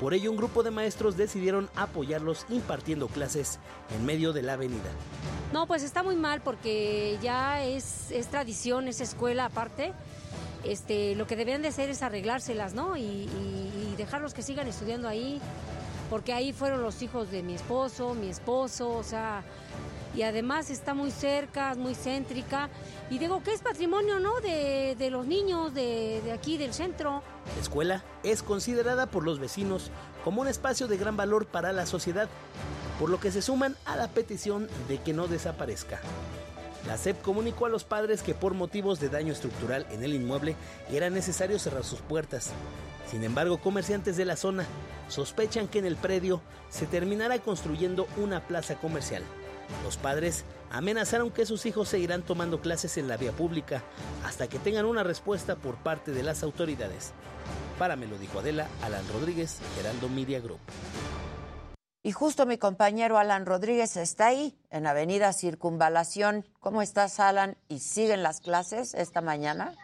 Por 0.00 0.12
ello, 0.12 0.30
un 0.30 0.36
grupo 0.36 0.62
de 0.62 0.70
maestros 0.70 1.16
decidieron 1.16 1.70
apoyarlos 1.76 2.46
impartiendo 2.48 3.06
clases 3.06 3.60
en 3.96 4.04
medio 4.04 4.32
de 4.32 4.42
la 4.42 4.54
avenida. 4.54 4.90
No, 5.52 5.66
pues 5.66 5.82
está 5.82 6.02
muy 6.02 6.16
mal 6.16 6.40
porque 6.40 7.16
ya 7.22 7.64
es, 7.64 8.10
es 8.10 8.26
tradición, 8.26 8.88
es 8.88 9.00
escuela 9.00 9.46
aparte. 9.46 9.92
Este, 10.64 11.14
lo 11.14 11.26
que 11.26 11.36
deben 11.36 11.62
de 11.62 11.68
hacer 11.68 11.90
es 11.90 12.02
arreglárselas, 12.02 12.74
¿no? 12.74 12.96
Y, 12.96 13.28
dejarlos 13.96 14.34
que 14.34 14.42
sigan 14.42 14.66
estudiando 14.66 15.08
ahí, 15.08 15.40
porque 16.10 16.32
ahí 16.32 16.52
fueron 16.52 16.82
los 16.82 17.00
hijos 17.00 17.30
de 17.30 17.44
mi 17.44 17.54
esposo, 17.54 18.12
mi 18.14 18.28
esposo, 18.28 18.90
o 18.90 19.04
sea, 19.04 19.44
y 20.16 20.22
además 20.22 20.70
está 20.70 20.94
muy 20.94 21.10
cerca, 21.10 21.74
muy 21.74 21.94
céntrica, 21.94 22.70
y 23.10 23.18
digo 23.18 23.42
que 23.42 23.52
es 23.52 23.60
patrimonio, 23.60 24.20
¿no? 24.20 24.40
De, 24.40 24.96
los 25.10 25.26
niños 25.26 25.74
de, 25.74 26.20
de 26.24 26.32
aquí, 26.32 26.56
del 26.56 26.72
centro. 26.72 27.22
La 27.54 27.62
escuela 27.62 28.04
es 28.22 28.42
considerada 28.42 29.06
por 29.06 29.24
los 29.24 29.38
vecinos 29.38 29.90
como 30.24 30.40
un 30.40 30.48
espacio 30.48 30.88
de 30.88 30.96
gran 30.96 31.16
valor 31.16 31.46
para 31.46 31.72
la 31.72 31.86
sociedad, 31.86 32.28
por 32.98 33.10
lo 33.10 33.20
que 33.20 33.30
se 33.30 33.42
suman 33.42 33.76
a 33.84 33.96
la 33.96 34.08
petición 34.08 34.68
de 34.88 34.98
que 34.98 35.12
no 35.12 35.26
desaparezca. 35.26 36.00
La 36.86 36.98
SEP 36.98 37.22
comunicó 37.22 37.64
a 37.66 37.70
los 37.70 37.84
padres 37.84 38.22
que 38.22 38.34
por 38.34 38.52
motivos 38.52 39.00
de 39.00 39.08
daño 39.08 39.32
estructural 39.32 39.86
en 39.90 40.04
el 40.04 40.14
inmueble 40.14 40.54
era 40.90 41.08
necesario 41.08 41.58
cerrar 41.58 41.84
sus 41.84 42.00
puertas. 42.00 42.50
Sin 43.10 43.24
embargo, 43.24 43.58
comerciantes 43.58 44.16
de 44.16 44.26
la 44.26 44.36
zona 44.36 44.66
sospechan 45.08 45.66
que 45.66 45.78
en 45.78 45.86
el 45.86 45.96
predio 45.96 46.42
se 46.68 46.86
terminará 46.86 47.38
construyendo 47.38 48.06
una 48.18 48.46
plaza 48.46 48.74
comercial. 48.76 49.22
Los 49.82 49.96
padres 49.96 50.44
amenazaron 50.70 51.30
que 51.30 51.46
sus 51.46 51.66
hijos 51.66 51.88
seguirán 51.88 52.22
tomando 52.22 52.60
clases 52.60 52.96
en 52.96 53.08
la 53.08 53.16
vía 53.16 53.32
pública 53.32 53.82
hasta 54.24 54.48
que 54.48 54.58
tengan 54.58 54.86
una 54.86 55.02
respuesta 55.02 55.56
por 55.56 55.76
parte 55.76 56.12
de 56.12 56.22
las 56.22 56.42
autoridades. 56.42 57.12
Para 57.78 57.96
me 57.96 58.06
lo 58.06 58.18
dijo 58.18 58.38
Adela, 58.38 58.68
Alan 58.82 59.04
Rodríguez, 59.12 59.58
Geraldo 59.76 60.08
Media 60.08 60.40
Group. 60.40 60.60
Y 62.02 62.12
justo 62.12 62.44
mi 62.44 62.58
compañero 62.58 63.16
Alan 63.16 63.46
Rodríguez 63.46 63.96
está 63.96 64.26
ahí, 64.26 64.58
en 64.70 64.86
Avenida 64.86 65.32
Circunvalación. 65.32 66.44
¿Cómo 66.60 66.82
estás, 66.82 67.18
Alan? 67.18 67.56
¿Y 67.66 67.78
siguen 67.78 68.22
las 68.22 68.40
clases 68.40 68.92
esta 68.92 69.22
mañana? 69.22 69.74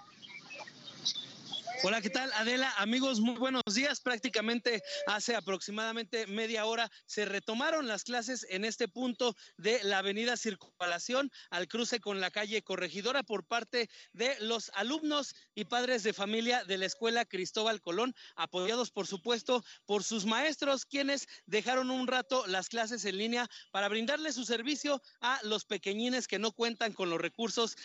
Hola, 1.82 2.02
¿qué 2.02 2.10
tal 2.10 2.30
Adela? 2.34 2.70
Amigos, 2.76 3.20
muy 3.20 3.36
buenos 3.36 3.62
días. 3.74 4.02
Prácticamente 4.02 4.82
hace 5.06 5.34
aproximadamente 5.34 6.26
media 6.26 6.66
hora 6.66 6.90
se 7.06 7.24
retomaron 7.24 7.88
las 7.88 8.04
clases 8.04 8.46
en 8.50 8.66
este 8.66 8.86
punto 8.86 9.34
de 9.56 9.82
la 9.84 9.98
avenida 9.98 10.36
Circunvalación 10.36 11.32
al 11.48 11.68
cruce 11.68 11.98
con 11.98 12.20
la 12.20 12.30
calle 12.30 12.62
Corregidora 12.62 13.22
por 13.22 13.46
parte 13.46 13.88
de 14.12 14.36
los 14.40 14.70
alumnos 14.74 15.34
y 15.54 15.64
padres 15.64 16.02
de 16.02 16.12
familia 16.12 16.64
de 16.64 16.76
la 16.76 16.84
escuela 16.84 17.24
Cristóbal 17.24 17.80
Colón, 17.80 18.14
apoyados 18.36 18.90
por 18.90 19.06
supuesto 19.06 19.64
por 19.86 20.04
sus 20.04 20.26
maestros, 20.26 20.84
quienes 20.84 21.28
dejaron 21.46 21.90
un 21.90 22.06
rato 22.06 22.46
las 22.46 22.68
clases 22.68 23.06
en 23.06 23.16
línea 23.16 23.48
para 23.70 23.88
brindarle 23.88 24.34
su 24.34 24.44
servicio 24.44 25.00
a 25.22 25.40
los 25.44 25.64
pequeñines 25.64 26.28
que 26.28 26.38
no 26.38 26.52
cuentan 26.52 26.92
con 26.92 27.08
los 27.08 27.20
recursos 27.20 27.78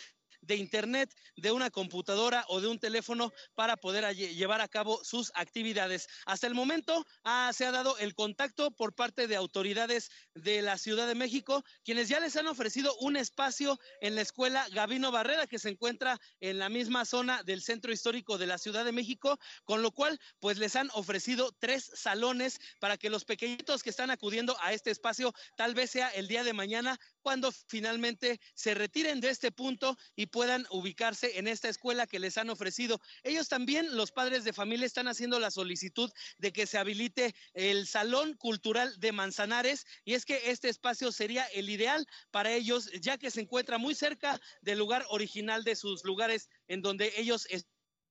de 0.46 0.56
Internet, 0.56 1.14
de 1.36 1.52
una 1.52 1.70
computadora 1.70 2.44
o 2.48 2.60
de 2.60 2.68
un 2.68 2.78
teléfono 2.78 3.32
para 3.54 3.76
poder 3.76 4.14
llevar 4.14 4.60
a 4.60 4.68
cabo 4.68 5.02
sus 5.04 5.32
actividades. 5.34 6.08
Hasta 6.24 6.46
el 6.46 6.54
momento 6.54 7.06
ah, 7.24 7.50
se 7.54 7.66
ha 7.66 7.72
dado 7.72 7.98
el 7.98 8.14
contacto 8.14 8.70
por 8.70 8.94
parte 8.94 9.26
de 9.26 9.36
autoridades 9.36 10.10
de 10.34 10.62
la 10.62 10.78
Ciudad 10.78 11.06
de 11.06 11.14
México, 11.14 11.64
quienes 11.84 12.08
ya 12.08 12.20
les 12.20 12.36
han 12.36 12.46
ofrecido 12.46 12.94
un 13.00 13.16
espacio 13.16 13.78
en 14.00 14.14
la 14.14 14.22
escuela 14.22 14.66
Gavino 14.72 15.10
Barrera, 15.10 15.46
que 15.46 15.58
se 15.58 15.70
encuentra 15.70 16.18
en 16.40 16.58
la 16.58 16.68
misma 16.68 17.04
zona 17.04 17.42
del 17.42 17.62
centro 17.62 17.92
histórico 17.92 18.38
de 18.38 18.46
la 18.46 18.58
Ciudad 18.58 18.84
de 18.84 18.92
México, 18.92 19.38
con 19.64 19.82
lo 19.82 19.90
cual 19.90 20.20
pues 20.40 20.58
les 20.58 20.76
han 20.76 20.90
ofrecido 20.94 21.52
tres 21.58 21.90
salones 21.94 22.58
para 22.80 22.96
que 22.96 23.10
los 23.10 23.24
pequeñitos 23.24 23.82
que 23.82 23.90
están 23.90 24.10
acudiendo 24.10 24.56
a 24.60 24.72
este 24.72 24.90
espacio 24.90 25.32
tal 25.56 25.74
vez 25.74 25.90
sea 25.90 26.08
el 26.10 26.28
día 26.28 26.44
de 26.44 26.52
mañana 26.52 26.98
cuando 27.22 27.50
finalmente 27.52 28.40
se 28.54 28.74
retiren 28.74 29.20
de 29.20 29.30
este 29.30 29.50
punto 29.50 29.96
y 30.14 30.26
puedan 30.36 30.66
ubicarse 30.68 31.38
en 31.38 31.48
esta 31.48 31.70
escuela 31.70 32.06
que 32.06 32.18
les 32.18 32.36
han 32.36 32.50
ofrecido. 32.50 33.00
Ellos 33.22 33.48
también, 33.48 33.96
los 33.96 34.12
padres 34.12 34.44
de 34.44 34.52
familia, 34.52 34.84
están 34.84 35.08
haciendo 35.08 35.40
la 35.40 35.50
solicitud 35.50 36.12
de 36.36 36.52
que 36.52 36.66
se 36.66 36.76
habilite 36.76 37.34
el 37.54 37.86
Salón 37.86 38.34
Cultural 38.34 39.00
de 39.00 39.12
Manzanares 39.12 39.86
y 40.04 40.12
es 40.12 40.26
que 40.26 40.50
este 40.50 40.68
espacio 40.68 41.10
sería 41.10 41.44
el 41.54 41.70
ideal 41.70 42.06
para 42.30 42.52
ellos, 42.52 42.90
ya 43.00 43.16
que 43.16 43.30
se 43.30 43.40
encuentra 43.40 43.78
muy 43.78 43.94
cerca 43.94 44.38
del 44.60 44.76
lugar 44.76 45.06
original 45.08 45.64
de 45.64 45.74
sus 45.74 46.04
lugares 46.04 46.50
en 46.68 46.82
donde 46.82 47.14
ellos 47.16 47.48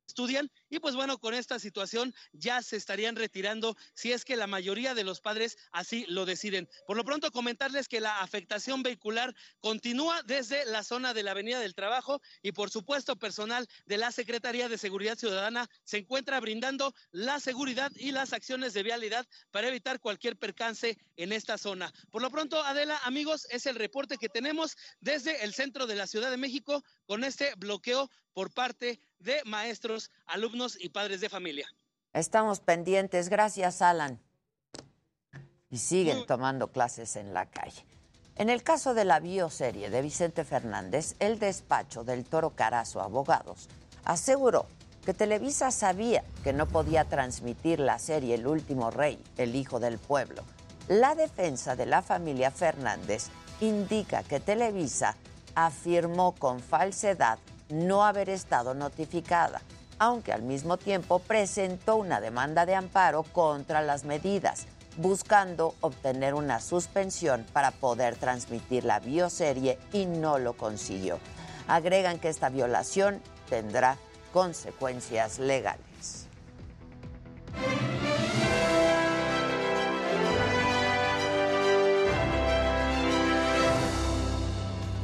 estudian 0.07 0.49
y 0.75 0.79
pues 0.79 0.93
bueno, 0.93 1.17
con 1.17 1.33
esta 1.33 1.57
situación 1.57 2.13
ya 2.33 2.61
se 2.61 2.75
estarían 2.75 3.15
retirando 3.15 3.77
si 3.93 4.11
es 4.11 4.25
que 4.25 4.35
la 4.35 4.45
mayoría 4.45 4.93
de 4.93 5.05
los 5.05 5.21
padres 5.21 5.57
así 5.71 6.05
lo 6.09 6.25
deciden. 6.25 6.67
Por 6.85 6.97
lo 6.97 7.05
pronto 7.05 7.31
comentarles 7.31 7.87
que 7.87 8.01
la 8.01 8.19
afectación 8.19 8.83
vehicular 8.83 9.33
continúa 9.61 10.21
desde 10.23 10.65
la 10.65 10.83
zona 10.83 11.13
de 11.13 11.23
la 11.23 11.31
Avenida 11.31 11.61
del 11.61 11.75
Trabajo 11.75 12.21
y 12.41 12.51
por 12.51 12.69
supuesto 12.69 13.15
personal 13.15 13.69
de 13.85 13.97
la 13.97 14.11
Secretaría 14.11 14.67
de 14.67 14.77
Seguridad 14.77 15.17
Ciudadana 15.17 15.69
se 15.85 15.99
encuentra 15.99 16.41
brindando 16.41 16.93
la 17.11 17.39
seguridad 17.39 17.89
y 17.95 18.11
las 18.11 18.33
acciones 18.33 18.73
de 18.73 18.83
vialidad 18.83 19.25
para 19.51 19.69
evitar 19.69 20.01
cualquier 20.01 20.35
percance 20.35 20.97
en 21.15 21.31
esta 21.31 21.57
zona. 21.57 21.93
Por 22.11 22.21
lo 22.21 22.29
pronto, 22.29 22.61
Adela, 22.61 22.99
amigos, 23.05 23.47
es 23.49 23.65
el 23.65 23.75
reporte 23.75 24.17
que 24.17 24.27
tenemos 24.27 24.75
desde 24.99 25.45
el 25.45 25.53
centro 25.53 25.87
de 25.87 25.95
la 25.95 26.05
Ciudad 26.05 26.31
de 26.31 26.37
México 26.37 26.83
con 27.05 27.23
este 27.23 27.55
bloqueo 27.55 28.09
por 28.35 28.53
parte 28.53 28.99
de 29.19 29.41
maestros, 29.45 30.11
alumnos 30.25 30.64
y 30.79 30.89
padres 30.89 31.21
de 31.21 31.29
familia. 31.29 31.67
Estamos 32.13 32.59
pendientes. 32.59 33.29
Gracias, 33.29 33.81
Alan. 33.81 34.19
Y 35.69 35.77
siguen 35.77 36.25
tomando 36.25 36.71
clases 36.71 37.15
en 37.15 37.33
la 37.33 37.45
calle. 37.45 37.85
En 38.37 38.49
el 38.49 38.63
caso 38.63 38.93
de 38.93 39.05
la 39.05 39.19
bioserie 39.19 39.89
de 39.89 40.01
Vicente 40.01 40.43
Fernández, 40.43 41.15
el 41.19 41.39
despacho 41.39 42.03
del 42.03 42.25
Toro 42.25 42.51
Carazo 42.51 43.01
Abogados 43.01 43.69
aseguró 44.03 44.65
que 45.05 45.13
Televisa 45.13 45.71
sabía 45.71 46.23
que 46.43 46.51
no 46.51 46.65
podía 46.65 47.05
transmitir 47.05 47.79
la 47.79 47.99
serie 47.99 48.35
El 48.35 48.47
último 48.47 48.91
rey, 48.91 49.21
el 49.37 49.55
hijo 49.55 49.79
del 49.79 49.99
pueblo, 49.99 50.43
La 50.87 51.15
defensa 51.15 51.75
de 51.75 51.85
la 51.85 52.01
familia 52.01 52.51
Fernández 52.51 53.27
indica 53.61 54.23
que 54.23 54.39
Televisa 54.39 55.15
afirmó 55.55 56.33
con 56.33 56.59
falsedad 56.59 57.39
no 57.69 58.03
haber 58.03 58.29
estado 58.29 58.73
notificada, 58.73 59.61
aunque 59.99 60.33
al 60.33 60.41
mismo 60.41 60.77
tiempo 60.77 61.19
presentó 61.19 61.95
una 61.95 62.21
demanda 62.21 62.65
de 62.65 62.75
amparo 62.75 63.23
contra 63.23 63.81
las 63.81 64.03
medidas, 64.03 64.67
buscando 64.97 65.75
obtener 65.81 66.33
una 66.33 66.59
suspensión 66.59 67.45
para 67.53 67.71
poder 67.71 68.15
transmitir 68.15 68.85
la 68.85 68.99
bioserie 68.99 69.77
y 69.91 70.05
no 70.05 70.39
lo 70.39 70.53
consiguió. 70.53 71.19
Agregan 71.67 72.19
que 72.19 72.29
esta 72.29 72.49
violación 72.49 73.21
tendrá 73.49 73.97
consecuencias 74.31 75.39
legales. 75.39 76.24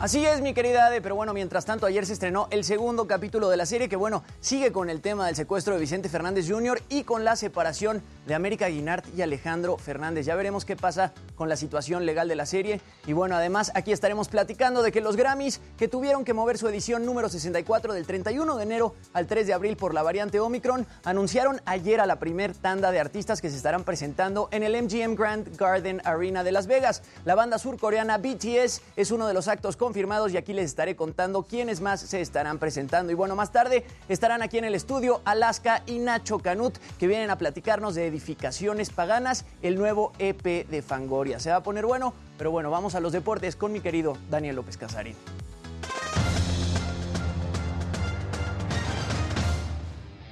Así 0.02 0.26
es, 0.26 0.42
mi 0.42 0.56
querida 0.56 0.88
Ade, 0.88 1.00
pero 1.00 1.14
bueno, 1.14 1.32
mientras 1.32 1.64
tanto, 1.64 1.86
ayer 1.86 2.08
se 2.08 2.14
estrenó 2.14 2.48
el 2.50 2.64
segundo 2.64 3.06
capítulo 3.06 3.50
de 3.50 3.58
la 3.58 3.68
serie 3.68 3.88
que, 3.88 3.96
bueno, 3.96 4.24
sigue 4.40 4.72
con 4.72 4.90
el 4.90 5.00
tema 5.00 5.28
del 5.28 5.36
secuestro 5.36 5.76
de 5.76 5.80
Vicente 5.80 6.10
Fernández 6.10 6.50
Jr. 6.50 6.82
y 6.90 7.04
con 7.04 7.24
la 7.24 7.36
separación 7.36 8.02
de 8.26 8.34
América 8.34 8.68
Guinart 8.68 9.06
y 9.16 9.22
Alejandro 9.22 9.78
Fernández. 9.78 10.26
Ya 10.26 10.34
veremos 10.36 10.66
qué 10.66 10.76
pasa 10.76 11.14
con 11.36 11.50
la 11.50 11.56
situación 11.56 12.08
legal 12.08 12.28
de 12.28 12.36
la 12.36 12.48
serie. 12.48 12.82
Y 13.06 13.14
bueno, 13.14 13.36
además, 13.36 13.72
aquí 13.76 13.92
estaremos 13.92 14.28
platicando 14.28 14.82
de 14.82 14.92
que 14.92 15.02
los 15.02 15.16
Grammys, 15.16 15.62
que 15.78 15.88
tuvieron 15.88 16.26
que 16.26 16.34
mover 16.34 16.58
su 16.58 16.68
edición 16.68 17.06
número 17.06 17.30
64 17.30 17.94
del 17.94 18.08
31 18.08 18.58
de 18.58 18.64
enero 18.64 18.96
al 19.14 19.28
3 19.28 19.46
de 19.46 19.54
abril 19.54 19.78
por 19.78 19.94
la 19.94 20.02
variante 20.02 20.40
Omicron, 20.40 20.88
anunciaron 21.04 21.62
ayer 21.66 22.02
a 22.02 22.08
la 22.08 22.18
primer 22.18 22.56
tanda 22.56 22.90
de 22.90 23.00
artistas 23.00 23.40
que 23.40 23.52
se 23.52 23.58
estarán 23.58 23.84
presentando 23.84 24.50
en 24.50 24.64
el 24.64 24.82
MGM 24.82 25.14
Grand 25.14 25.56
Garden 25.58 26.02
Arena 26.06 26.44
de 26.44 26.52
Las 26.54 26.66
Vegas. 26.66 27.04
La 27.24 27.36
banda 27.36 27.60
surcoreana 27.60 28.18
BTS 28.18 28.82
es 28.96 29.12
uno 29.12 29.28
de 29.28 29.36
los 29.36 29.48
actos 29.48 29.78
confirmados 29.92 30.32
y 30.32 30.38
aquí 30.38 30.54
les 30.54 30.68
estaré 30.68 30.96
contando 30.96 31.44
quiénes 31.44 31.82
más 31.82 32.00
se 32.00 32.22
estarán 32.22 32.60
presentando. 32.60 33.12
Y 33.12 33.16
bueno, 33.16 33.36
más 33.36 33.52
tarde 33.52 33.84
estarán 34.08 34.42
aquí 34.42 34.58
en 34.58 34.64
el 34.64 34.74
estudio 34.74 35.20
Alaska 35.26 35.84
y 35.86 36.00
Nacho 36.00 36.40
Canut, 36.40 36.78
que 36.98 37.08
vienen 37.08 37.30
a 37.30 37.38
platicarnos 37.38 37.94
de 37.94 38.08
edificaciones 38.08 38.90
paganas, 38.90 39.44
el 39.62 39.76
nuevo 39.76 40.14
EP 40.18 40.66
de 40.66 40.82
Fangoria. 40.82 41.42
Se 41.42 41.50
va 41.50 41.58
a 41.58 41.64
poner 41.64 41.86
bueno, 41.86 42.14
pero 42.38 42.52
bueno, 42.52 42.72
vamos 42.72 42.96
a 42.96 43.02
los 43.02 43.12
deportes 43.12 43.58
con 43.58 43.74
mi 43.74 43.82
querido 43.82 44.18
Daniel 44.30 44.56
López 44.56 44.78
Casarín. 44.78 45.18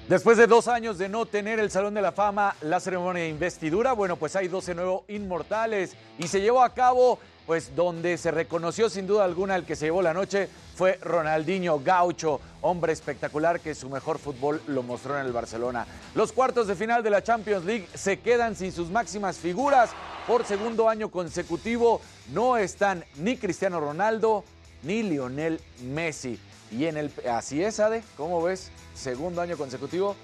Después 0.07 0.37
de 0.37 0.47
dos 0.47 0.69
años 0.69 0.97
de 0.97 1.09
no 1.09 1.25
tener 1.25 1.59
el 1.59 1.69
Salón 1.69 1.95
de 1.95 2.01
la 2.01 2.13
Fama, 2.13 2.55
la 2.61 2.79
ceremonia 2.79 3.23
de 3.23 3.29
investidura, 3.29 3.91
bueno, 3.91 4.15
pues 4.15 4.37
hay 4.37 4.47
12 4.47 4.73
nuevos 4.73 5.03
inmortales 5.09 5.97
y 6.17 6.29
se 6.29 6.39
llevó 6.39 6.63
a 6.63 6.73
cabo, 6.73 7.19
pues 7.49 7.75
donde 7.75 8.15
se 8.19 8.29
reconoció 8.29 8.91
sin 8.91 9.07
duda 9.07 9.25
alguna 9.25 9.55
el 9.55 9.65
que 9.65 9.75
se 9.75 9.85
llevó 9.85 10.03
la 10.03 10.13
noche 10.13 10.47
fue 10.75 10.99
Ronaldinho 11.01 11.79
Gaucho, 11.79 12.39
hombre 12.61 12.93
espectacular 12.93 13.59
que 13.59 13.73
su 13.73 13.89
mejor 13.89 14.19
fútbol 14.19 14.61
lo 14.67 14.83
mostró 14.83 15.19
en 15.19 15.25
el 15.25 15.31
Barcelona. 15.31 15.87
Los 16.13 16.31
cuartos 16.31 16.67
de 16.67 16.75
final 16.75 17.01
de 17.01 17.09
la 17.09 17.23
Champions 17.23 17.65
League 17.65 17.87
se 17.95 18.19
quedan 18.19 18.55
sin 18.55 18.71
sus 18.71 18.91
máximas 18.91 19.39
figuras 19.39 19.89
por 20.27 20.45
segundo 20.45 20.89
año 20.89 21.09
consecutivo. 21.09 22.01
No 22.33 22.55
están 22.55 23.03
ni 23.15 23.35
Cristiano 23.35 23.79
Ronaldo 23.79 24.43
ni 24.83 25.01
Lionel 25.01 25.59
Messi. 25.81 26.39
Y 26.71 26.85
en 26.85 26.97
el 26.97 27.11
así 27.31 27.63
es, 27.63 27.79
Ade, 27.79 28.03
¿cómo 28.15 28.43
ves? 28.43 28.69
Segundo 28.93 29.41
año 29.41 29.57
consecutivo 29.57 30.15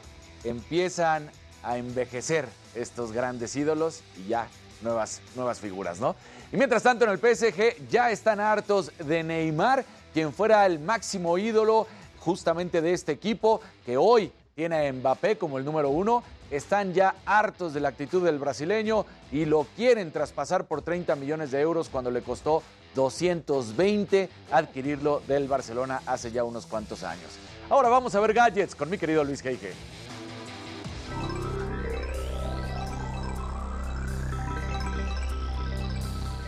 empiezan 0.43 1.31
a 1.63 1.79
envejecer 1.79 2.47
estos 2.75 3.11
grandes 3.13 3.55
ídolos 3.55 4.03
y 4.15 4.27
ya 4.27 4.47
nuevas, 4.83 5.21
nuevas 5.35 5.59
figuras, 5.59 5.99
¿no? 5.99 6.15
Y 6.51 6.57
mientras 6.57 6.83
tanto 6.83 7.05
en 7.05 7.11
el 7.11 7.17
PSG 7.17 7.87
ya 7.89 8.11
están 8.11 8.39
hartos 8.39 8.91
de 8.97 9.23
Neymar, 9.23 9.85
quien 10.13 10.31
fuera 10.31 10.65
el 10.65 10.79
máximo 10.79 11.37
ídolo 11.37 11.87
justamente 12.19 12.81
de 12.81 12.93
este 12.93 13.11
equipo, 13.11 13.61
que 13.85 13.97
hoy 13.97 14.31
tiene 14.55 14.87
a 14.87 14.93
Mbappé 14.93 15.37
como 15.37 15.57
el 15.57 15.65
número 15.65 15.89
uno. 15.89 16.23
Están 16.49 16.93
ya 16.93 17.15
hartos 17.25 17.73
de 17.73 17.79
la 17.79 17.89
actitud 17.89 18.23
del 18.23 18.39
brasileño 18.39 19.05
y 19.31 19.45
lo 19.45 19.65
quieren 19.75 20.11
traspasar 20.11 20.65
por 20.65 20.81
30 20.81 21.15
millones 21.15 21.51
de 21.51 21.59
euros 21.59 21.89
cuando 21.89 22.11
le 22.11 22.21
costó 22.21 22.63
220 22.93 24.29
adquirirlo 24.51 25.21
del 25.27 25.47
Barcelona 25.47 26.01
hace 26.05 26.31
ya 26.31 26.43
unos 26.43 26.65
cuantos 26.65 27.03
años. 27.03 27.31
Ahora 27.69 27.89
vamos 27.89 28.15
a 28.15 28.19
ver 28.19 28.33
gadgets 28.33 28.75
con 28.75 28.89
mi 28.89 28.97
querido 28.97 29.23
Luis 29.23 29.41
Geige. 29.41 29.73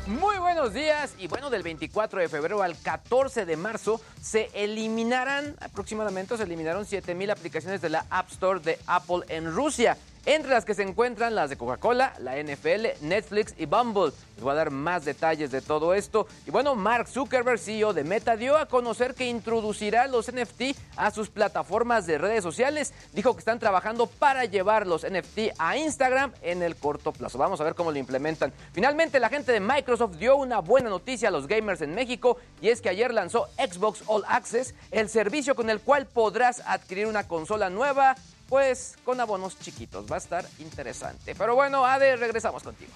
Muy 0.08 0.38
buenos 0.38 0.74
días 0.74 1.16
y 1.20 1.28
bueno, 1.28 1.50
del 1.50 1.64
24 1.64 2.22
de 2.22 2.30
febrero 2.30 2.64
al 2.64 2.80
14 2.80 3.46
de 3.46 3.58
marzo 3.58 4.00
se 4.22 4.50
eliminarán 4.54 5.58
aproximadamente, 5.60 6.38
se 6.38 6.44
eliminaron 6.44 6.86
7000 6.86 7.30
aplicaciones 7.32 7.82
de 7.82 7.90
la 7.90 8.06
App 8.10 8.32
Store 8.32 8.62
de 8.62 8.80
Apple 8.88 9.26
en 9.28 9.54
Rusia 9.54 9.98
entre 10.28 10.52
las 10.52 10.66
que 10.66 10.76
se 10.76 10.84
encuentran 10.84 11.36
las 11.36 11.50
de 11.50 11.56
Coca-Cola, 11.56 12.14
la 12.20 12.36
NFL, 12.36 13.02
Netflix 13.02 13.56
y 13.58 13.66
Bumble. 13.66 14.12
Les 14.36 14.44
voy 14.44 14.52
a 14.52 14.56
dar 14.56 14.72
más 14.72 15.06
detalles 15.06 15.52
de 15.52 15.62
todo 15.62 15.94
esto. 15.94 16.28
Y 16.46 16.52
bueno, 16.52 16.76
Mark 16.76 17.08
Zuckerberg, 17.08 17.58
CEO 17.58 17.94
de 17.94 18.04
Meta, 18.04 18.36
dio 18.36 18.58
a 18.58 18.66
conocer 18.66 19.16
que 19.16 19.26
introducirá 19.26 20.06
los 20.08 20.30
NFT 20.30 20.78
a 20.98 21.12
sus 21.12 21.30
plataformas 21.30 22.06
de 22.06 22.18
redes 22.18 22.44
sociales. 22.44 22.94
Dijo 23.14 23.34
que 23.34 23.40
están 23.40 23.58
trabajando 23.58 24.06
para 24.06 24.44
llevar 24.44 24.86
los 24.86 25.10
NFT 25.10 25.54
a 25.58 25.78
Instagram 25.78 26.34
en 26.42 26.62
el 26.62 26.76
corto 26.76 27.14
plazo. 27.14 27.38
Vamos 27.38 27.62
a 27.62 27.64
ver 27.64 27.74
cómo 27.74 27.94
lo 27.94 27.98
implementan. 27.98 28.52
Finalmente, 28.74 29.22
la 29.22 29.30
gente 29.30 29.54
de 29.54 29.62
Microsoft 29.62 30.18
dio 30.18 30.36
una 30.36 30.60
buena 30.60 30.90
noticia 30.90 31.30
a 31.30 31.32
los 31.32 31.48
gamers 31.48 31.80
en 31.80 31.96
México 31.96 32.36
y 32.62 32.68
es 32.68 32.82
que 32.82 32.90
ayer 32.90 33.14
lanzó 33.14 33.48
Xbox 33.58 34.04
All 34.08 34.26
Access, 34.28 34.76
el 34.92 35.08
servicio 35.08 35.56
con 35.56 35.70
el 35.70 35.80
cual 35.80 36.06
podrás 36.06 36.62
adquirir 36.66 37.08
una 37.08 37.30
consola 37.30 37.70
nueva 37.70 38.18
pues 38.48 38.96
con 39.04 39.20
abonos 39.20 39.60
chiquitos. 39.60 40.06
Va 40.12 40.16
a 40.16 40.20
estar 40.20 40.46
interesante. 40.60 41.36
Pero 41.36 41.56
bueno, 41.56 41.86
Ade, 41.86 42.16
regresamos 42.16 42.64
contigo. 42.64 42.92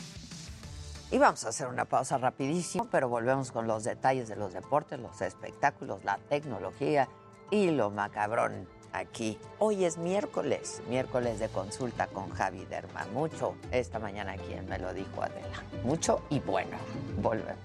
Y 1.11 1.17
vamos 1.17 1.43
a 1.43 1.49
hacer 1.49 1.67
una 1.67 1.83
pausa 1.83 2.17
rapidísimo, 2.17 2.87
pero 2.89 3.09
volvemos 3.09 3.51
con 3.51 3.67
los 3.67 3.83
detalles 3.83 4.29
de 4.29 4.37
los 4.37 4.53
deportes, 4.53 4.97
los 4.97 5.21
espectáculos, 5.21 6.05
la 6.05 6.17
tecnología 6.29 7.09
y 7.49 7.71
lo 7.71 7.89
macabrón 7.89 8.65
aquí. 8.93 9.37
Hoy 9.59 9.83
es 9.83 9.97
miércoles, 9.97 10.81
miércoles 10.87 11.39
de 11.39 11.49
consulta 11.49 12.07
con 12.07 12.29
Javi 12.29 12.65
Derma. 12.65 13.05
Mucho 13.13 13.55
esta 13.71 13.99
mañana 13.99 14.37
quien 14.37 14.67
me 14.69 14.79
lo 14.79 14.93
dijo 14.93 15.21
Adela. 15.21 15.63
Mucho 15.83 16.21
y 16.29 16.39
bueno. 16.39 16.77
Volvemos. 17.17 17.57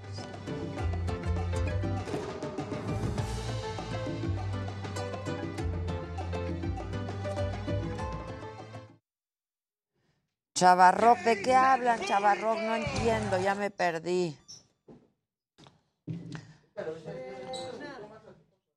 Chavarroc, 10.57 11.19
¿de 11.19 11.43
qué 11.43 11.55
hablan, 11.55 12.01
Chavarroc? 12.01 12.59
No 12.59 12.77
entiendo, 12.77 13.39
ya 13.39 13.55
me 13.55 13.71
perdí. 13.71 14.35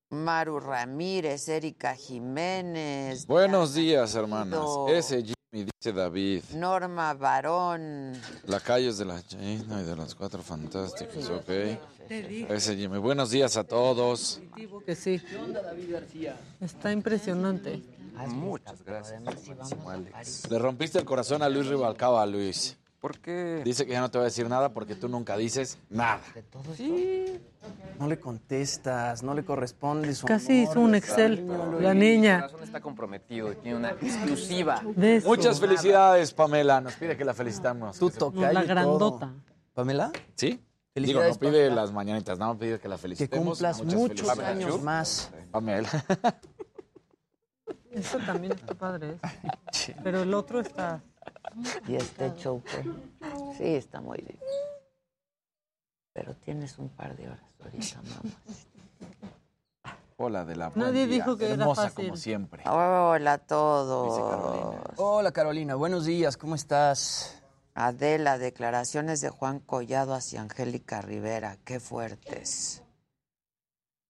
Maru 0.09 0.59
Ramírez, 0.59 1.47
Erika 1.47 1.95
Jiménez. 1.95 3.25
Buenos 3.25 3.73
días, 3.73 4.13
hermanas. 4.13 4.59
Ese 4.89 5.23
Jimmy, 5.23 5.69
dice 5.71 5.93
David. 5.93 6.43
Norma 6.53 7.13
Barón. 7.13 8.11
La 8.45 8.59
calle 8.59 8.89
es 8.89 8.97
de 8.97 9.05
la 9.05 9.25
China 9.25 9.81
y 9.81 9.85
de 9.85 9.95
los 9.95 10.15
cuatro 10.15 10.43
fantásticos, 10.43 11.29
ok. 11.29 11.49
Ese 12.09 12.75
Jimmy. 12.75 12.97
Buenos 12.97 13.29
días 13.31 13.55
a 13.55 13.63
todos. 13.63 14.41
Que 14.85 14.95
sí. 14.95 15.21
Está 16.59 16.91
impresionante. 16.91 17.81
Muchas 18.27 18.83
gracias. 18.83 19.21
Le 20.49 20.59
rompiste 20.59 20.99
el 20.99 21.05
corazón 21.05 21.41
a 21.43 21.49
Luis 21.49 21.67
Rivalcaba, 21.67 22.25
Luis. 22.25 22.77
¿Por 22.99 23.17
qué? 23.19 23.61
Dice 23.63 23.85
que 23.85 23.93
ya 23.93 24.01
no 24.01 24.11
te 24.11 24.17
va 24.17 24.23
a 24.23 24.25
decir 24.25 24.49
nada 24.49 24.73
porque 24.73 24.93
tú 24.93 25.07
nunca 25.07 25.37
dices 25.37 25.77
nada. 25.89 26.19
Sí. 26.75 27.39
No 27.97 28.07
le 28.07 28.19
contestas, 28.19 29.23
no 29.23 29.33
le 29.33 29.45
corresponde 29.45 30.13
su 30.13 30.27
Casi 30.27 30.59
amor. 30.63 30.71
hizo 30.71 30.79
un 30.81 30.95
Excel, 30.95 31.47
la 31.79 31.93
niña. 31.93 32.41
corazón 32.41 32.63
está 32.63 32.81
comprometido, 32.81 33.53
tiene 33.55 33.77
una 33.77 33.91
exclusiva. 33.91 34.81
Muchas 35.25 35.61
felicidades, 35.61 36.33
Pamela. 36.33 36.81
Nos 36.81 36.93
pide 36.95 37.15
que 37.15 37.23
la 37.23 37.33
felicitamos. 37.33 37.97
Tú 37.97 38.09
toca 38.09 38.51
La 38.51 38.63
grandota. 38.63 39.33
¿Pamela? 39.73 40.11
¿Sí? 40.35 40.47
Digo, 40.49 41.21
Felicidades, 41.21 41.35
no 41.35 41.39
pide 41.39 41.51
Pamela. 41.67 41.75
las 41.81 41.91
mañanitas, 41.93 42.37
no 42.39 42.57
pide 42.57 42.79
que 42.79 42.89
la 42.89 42.95
Que 42.95 43.01
felicitemos. 43.01 43.47
cumplas 43.59 43.77
Muchas 43.81 43.93
muchos 43.99 44.27
felicidades. 44.27 44.65
años 44.65 44.83
más. 44.83 45.31
Pamela. 45.51 45.89
Esto 47.99 48.17
también 48.25 48.53
está 48.53 48.73
padre. 48.73 49.11
¿eh? 49.11 49.95
Pero 50.03 50.21
el 50.23 50.33
otro 50.33 50.59
está. 50.59 51.01
Y 51.87 51.95
este 51.95 52.33
show, 52.35 52.61
pues, 52.61 52.85
sí, 53.57 53.75
está 53.75 54.01
muy 54.01 54.17
difícil. 54.19 54.39
Pero 56.13 56.33
tienes 56.35 56.77
un 56.77 56.89
par 56.89 57.15
de 57.15 57.27
horas 57.27 57.41
ahorita, 57.63 58.01
mamá. 58.01 58.35
Hola 60.17 60.43
de 60.43 60.55
la 60.55 60.69
Nadie 60.75 60.81
buen 60.91 60.93
día. 60.93 61.05
dijo 61.07 61.37
que 61.37 61.45
era 61.45 61.53
Hermosa 61.53 61.83
fácil. 61.83 62.05
como 62.07 62.17
siempre. 62.17 62.63
Hola 62.69 63.33
a 63.33 63.37
todos. 63.37 64.93
Hola 64.97 65.31
Carolina, 65.31 65.75
buenos 65.75 66.05
días, 66.05 66.35
¿cómo 66.35 66.55
estás? 66.55 67.41
Adela, 67.73 68.37
declaraciones 68.37 69.21
de 69.21 69.29
Juan 69.29 69.59
Collado 69.59 70.13
hacia 70.13 70.41
Angélica 70.41 71.01
Rivera, 71.01 71.57
qué 71.63 71.79
fuertes. 71.79 72.83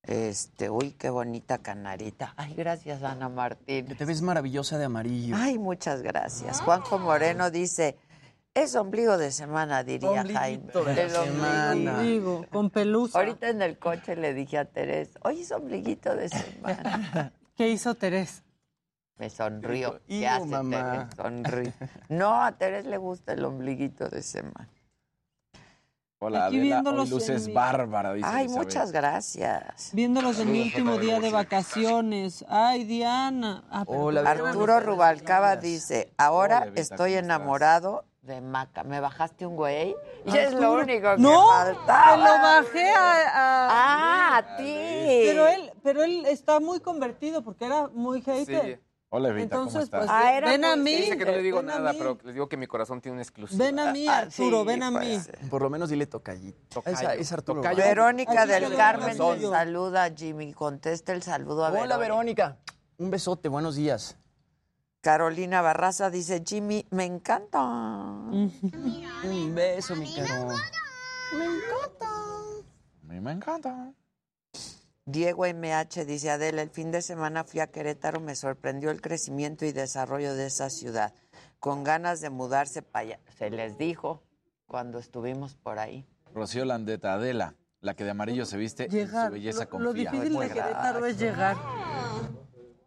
Este, 0.03 0.69
uy, 0.69 0.91
qué 0.91 1.09
bonita 1.09 1.57
canarita. 1.59 2.33
Ay, 2.37 2.53
gracias, 2.55 3.03
Ana 3.03 3.29
Martín. 3.29 3.85
Te 3.97 4.05
ves 4.05 4.21
maravillosa 4.21 4.77
de 4.77 4.85
amarillo. 4.85 5.35
Ay, 5.37 5.57
muchas 5.59 6.01
gracias. 6.01 6.61
Juanjo 6.61 6.97
Moreno 6.99 7.51
dice, 7.51 7.97
es 8.53 8.75
ombligo 8.75 9.17
de 9.17 9.31
semana, 9.31 9.83
diría 9.83 10.09
Ombliguito 10.21 10.83
Jaime. 10.83 10.93
de 10.95 11.01
El 11.03 11.09
semana. 11.11 11.93
ombligo. 11.97 12.45
con 12.51 12.69
pelusa. 12.69 13.19
Ahorita 13.19 13.49
en 13.49 13.61
el 13.61 13.77
coche 13.77 14.15
le 14.15 14.33
dije 14.33 14.57
a 14.57 14.65
Terés, 14.65 15.11
oye, 15.21 15.41
es 15.41 15.51
ombliguito 15.51 16.15
de 16.15 16.29
semana. 16.29 17.33
¿Qué 17.55 17.69
hizo 17.69 17.93
Terés? 17.95 18.43
Me 19.17 19.29
sonrió. 19.29 19.99
¿Qué 20.07 20.25
hace 20.27 20.45
mamá. 20.45 21.09
Terés? 21.09 21.15
Sonríe. 21.17 21.73
No, 22.07 22.41
a 22.41 22.53
Terés 22.53 22.85
le 22.85 22.97
gusta 22.97 23.33
el 23.33 23.43
ombliguito 23.43 24.07
de 24.09 24.21
semana. 24.23 24.69
Hola, 26.21 26.47
Aquí 26.47 26.57
Adela, 26.57 26.75
viéndolos 26.81 27.05
hoy 27.05 27.09
luces 27.11 27.47
en 27.47 27.53
bárbara, 27.53 28.13
dice 28.13 28.27
Ay, 28.29 28.43
Elizabeth. 28.45 28.65
muchas 28.67 28.91
gracias. 28.91 29.89
Viéndolos 29.93 30.37
en 30.39 30.51
mi 30.51 30.63
último 30.63 30.97
día 30.97 31.21
de 31.21 31.29
vacaciones. 31.29 32.43
Ay, 32.49 32.83
Diana. 32.83 33.63
Ah, 33.71 33.85
pero- 33.87 34.09
Arturo 34.27 34.79
Rubalcaba 34.81 35.55
dice, 35.55 36.11
ahora 36.17 36.63
Hola, 36.67 36.71
estoy 36.75 37.13
enamorado 37.13 38.03
de 38.21 38.41
Maca. 38.41 38.83
¿Me 38.83 38.99
bajaste 38.99 39.45
un 39.45 39.55
güey? 39.55 39.95
Y 40.25 40.37
es 40.37 40.47
Arturo. 40.47 40.75
lo 40.75 40.83
único 40.83 41.15
que 41.15 41.21
no, 41.21 41.47
faltaba. 41.47 42.11
te 42.11 42.17
lo 42.17 42.25
bajé 42.25 42.91
a, 42.91 43.21
a- 43.29 43.69
Ah, 43.71 44.37
a 44.39 44.57
ti. 44.57 44.75
Pero 45.25 45.47
él, 45.47 45.71
pero 45.81 46.03
él 46.03 46.25
está 46.25 46.59
muy 46.59 46.81
convertido 46.81 47.41
porque 47.43 47.63
era 47.65 47.87
muy 47.93 48.21
hater. 48.21 48.81
Hola, 49.11 49.29
Evita, 49.29 49.43
Entonces, 49.55 49.89
¿cómo 49.89 49.89
pues, 49.89 50.03
estás? 50.03 50.23
Ah, 50.23 50.33
era 50.37 50.49
ven 50.49 50.65
a 50.65 50.75
mí. 50.75 50.95
Dice 50.95 51.17
que 51.17 51.25
no 51.25 51.31
le 51.31 51.41
digo 51.41 51.57
ven 51.57 51.71
a 51.71 51.79
nada, 51.79 51.93
pero 51.97 52.17
les 52.23 52.33
digo 52.35 52.47
que 52.47 52.57
mi 52.57 52.67
corazón 52.67 53.01
tiene 53.01 53.13
una 53.13 53.23
exclusiva. 53.23 53.65
Ven 53.65 53.79
a 53.79 53.91
mí, 53.91 54.07
Ah, 54.07 54.19
Arturo, 54.19 54.61
sí, 54.61 54.67
ven 54.67 54.83
a 54.83 54.91
mí. 54.91 54.97
pues. 55.25 55.49
Por 55.49 55.63
lo 55.63 55.69
menos 55.71 55.89
dile 55.89 56.05
tocallito. 56.05 56.83
Esa 56.85 57.15
es 57.15 57.31
Arturo. 57.31 57.61
Verónica 57.61 58.43
Aquí 58.43 58.51
del 58.51 58.75
Carmen 58.75 59.17
te 59.17 59.41
saluda, 59.49 60.11
Jimmy. 60.15 60.53
Contesta 60.53 61.11
el 61.13 61.23
saludo 61.23 61.65
a 61.65 61.69
Hola, 61.69 61.97
Verónica. 61.97 61.97
Verónica. 61.97 62.57
Un 62.99 63.09
besote, 63.09 63.49
buenos 63.49 63.75
días. 63.75 64.15
Carolina 65.01 65.61
Barraza 65.61 66.09
dice, 66.11 66.43
Jimmy, 66.45 66.85
me 66.91 67.05
encanta. 67.05 67.59
Un 67.63 69.55
beso, 69.55 69.95
mi 69.95 70.13
caro. 70.13 70.49
Me 71.35 71.45
encanta. 71.45 72.09
A 72.09 73.07
mí 73.13 73.19
me 73.21 73.31
encanta. 73.31 73.91
Diego 75.11 75.43
MH 75.47 76.05
dice, 76.05 76.29
Adela, 76.29 76.61
el 76.61 76.69
fin 76.69 76.91
de 76.91 77.01
semana 77.01 77.43
fui 77.43 77.61
a 77.61 77.67
Querétaro, 77.67 78.19
me 78.19 78.35
sorprendió 78.35 78.91
el 78.91 79.01
crecimiento 79.01 79.65
y 79.65 79.71
desarrollo 79.71 80.35
de 80.35 80.45
esa 80.45 80.69
ciudad. 80.69 81.15
Con 81.59 81.83
ganas 81.83 82.21
de 82.21 82.29
mudarse 82.29 82.83
para 82.83 83.05
allá. 83.05 83.19
Se 83.35 83.49
les 83.49 83.75
dijo 83.79 84.21
cuando 84.67 84.99
estuvimos 84.99 85.55
por 85.55 85.79
ahí. 85.79 86.05
Rocío 86.31 86.63
Landeta, 86.63 87.13
Adela, 87.13 87.55
la 87.81 87.95
que 87.95 88.03
de 88.03 88.11
amarillo 88.11 88.45
se 88.45 88.57
viste, 88.57 88.83
en 88.83 89.09
su 89.09 89.31
belleza 89.31 89.67
Lo, 89.71 89.79
lo 89.79 89.85
confía. 89.87 90.11
difícil 90.11 90.39
de 90.39 90.47
Querétaro 90.49 91.03
es 91.07 91.17
llegar. 91.17 91.57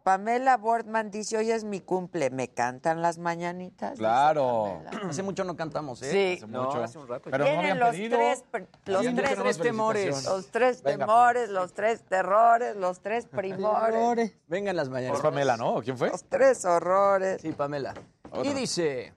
Pamela 0.03 0.57
Boardman 0.57 1.11
dice, 1.11 1.37
hoy 1.37 1.49
es 1.51 1.63
mi 1.63 1.79
cumple, 1.79 2.29
¿me 2.29 2.49
cantan 2.49 3.01
las 3.01 3.17
mañanitas? 3.17 3.97
Claro. 3.97 4.81
Hace 5.09 5.23
mucho 5.23 5.45
no 5.45 5.55
cantamos, 5.55 6.01
¿eh? 6.01 6.11
Sí. 6.11 6.37
Hace 6.37 6.47
mucho. 6.47 6.83
hace 6.83 6.97
un 6.99 7.07
rato. 7.07 7.29
Pero 7.31 7.45
no 7.45 7.49
Tienen 7.51 7.79
los 7.79 7.89
pedido. 7.91 8.17
tres, 8.17 8.43
los 8.85 9.05
tres, 9.15 9.57
temores. 9.59 10.25
los 10.25 10.47
tres 10.47 10.83
Venga, 10.83 11.05
temores, 11.05 11.49
los 11.49 11.73
tres 11.73 12.03
terrores, 12.03 12.75
los 12.75 12.99
tres 12.99 13.25
primores, 13.27 14.35
Vengan 14.47 14.75
las 14.75 14.89
mañanas. 14.89 15.17
Es 15.17 15.23
Pamela, 15.23 15.55
¿no? 15.55 15.81
¿Quién 15.81 15.97
fue? 15.97 16.09
los 16.09 16.23
tres 16.25 16.65
horrores. 16.65 17.41
Sí, 17.41 17.53
Pamela. 17.53 17.93
Otra. 18.29 18.51
Y 18.51 18.53
dice... 18.53 19.13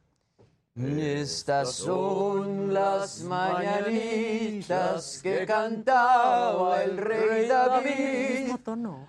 Estas 0.76 1.72
son 1.72 2.74
las 2.74 3.22
mañanitas 3.22 5.20
que 5.22 5.46
cantaba 5.46 6.84
el 6.84 6.98
rey 6.98 7.48
David. 7.48 8.52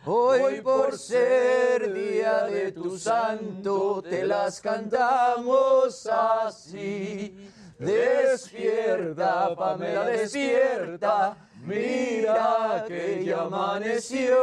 Hoy 0.06 0.62
por 0.62 0.98
ser 0.98 1.92
día 1.92 2.44
de 2.44 2.72
tu 2.72 2.98
santo 2.98 4.02
te 4.02 4.24
las 4.26 4.62
cantamos 4.62 6.08
así. 6.08 7.52
Despierta, 7.78 9.54
Pamela, 9.54 10.06
despierta. 10.06 11.36
Mira 11.66 12.86
que 12.88 13.26
ya 13.26 13.42
amaneció. 13.42 14.38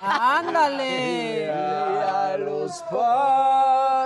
¡Ándale! 0.00 1.44
Y 1.44 1.48
a 1.48 2.36
los 2.38 2.82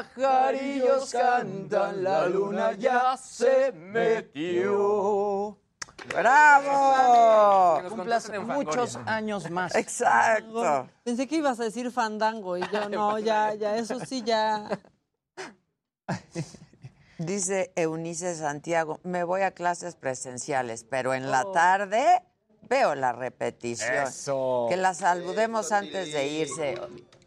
pajarillos 0.05 1.13
cantan, 1.13 2.03
la 2.03 2.27
luna 2.27 2.73
ya 2.73 3.17
se 3.17 3.71
metió. 3.73 5.57
¡Bravo! 6.09 7.89
Cumplas 7.89 8.31
muchos 8.41 8.99
años 9.07 9.51
más. 9.51 9.75
Exacto. 9.75 10.89
Pensé 11.05 11.27
que 11.29 11.37
ibas 11.37 11.61
a 11.61 11.65
decir 11.65 11.91
fandango 11.93 12.57
y 12.57 12.63
yo 12.73 12.89
no, 12.89 13.19
ya, 13.19 13.55
ya, 13.55 13.77
eso 13.77 14.01
sí, 14.05 14.23
ya. 14.23 14.67
Dice 17.19 17.71
Eunice 17.77 18.35
Santiago, 18.35 18.99
me 19.05 19.25
voy 19.25 19.43
a 19.43 19.51
clases 19.51 19.95
presenciales, 19.95 20.85
pero 20.85 21.13
en 21.13 21.31
la 21.31 21.43
Oh. 21.43 21.53
tarde 21.53 22.23
veo 22.69 22.95
la 22.95 23.13
repetición. 23.13 24.05
Eso. 24.07 24.67
Que 24.69 24.77
la 24.77 24.95
saludemos 24.95 25.73
antes 25.73 26.13
de 26.13 26.29
irse. 26.29 26.75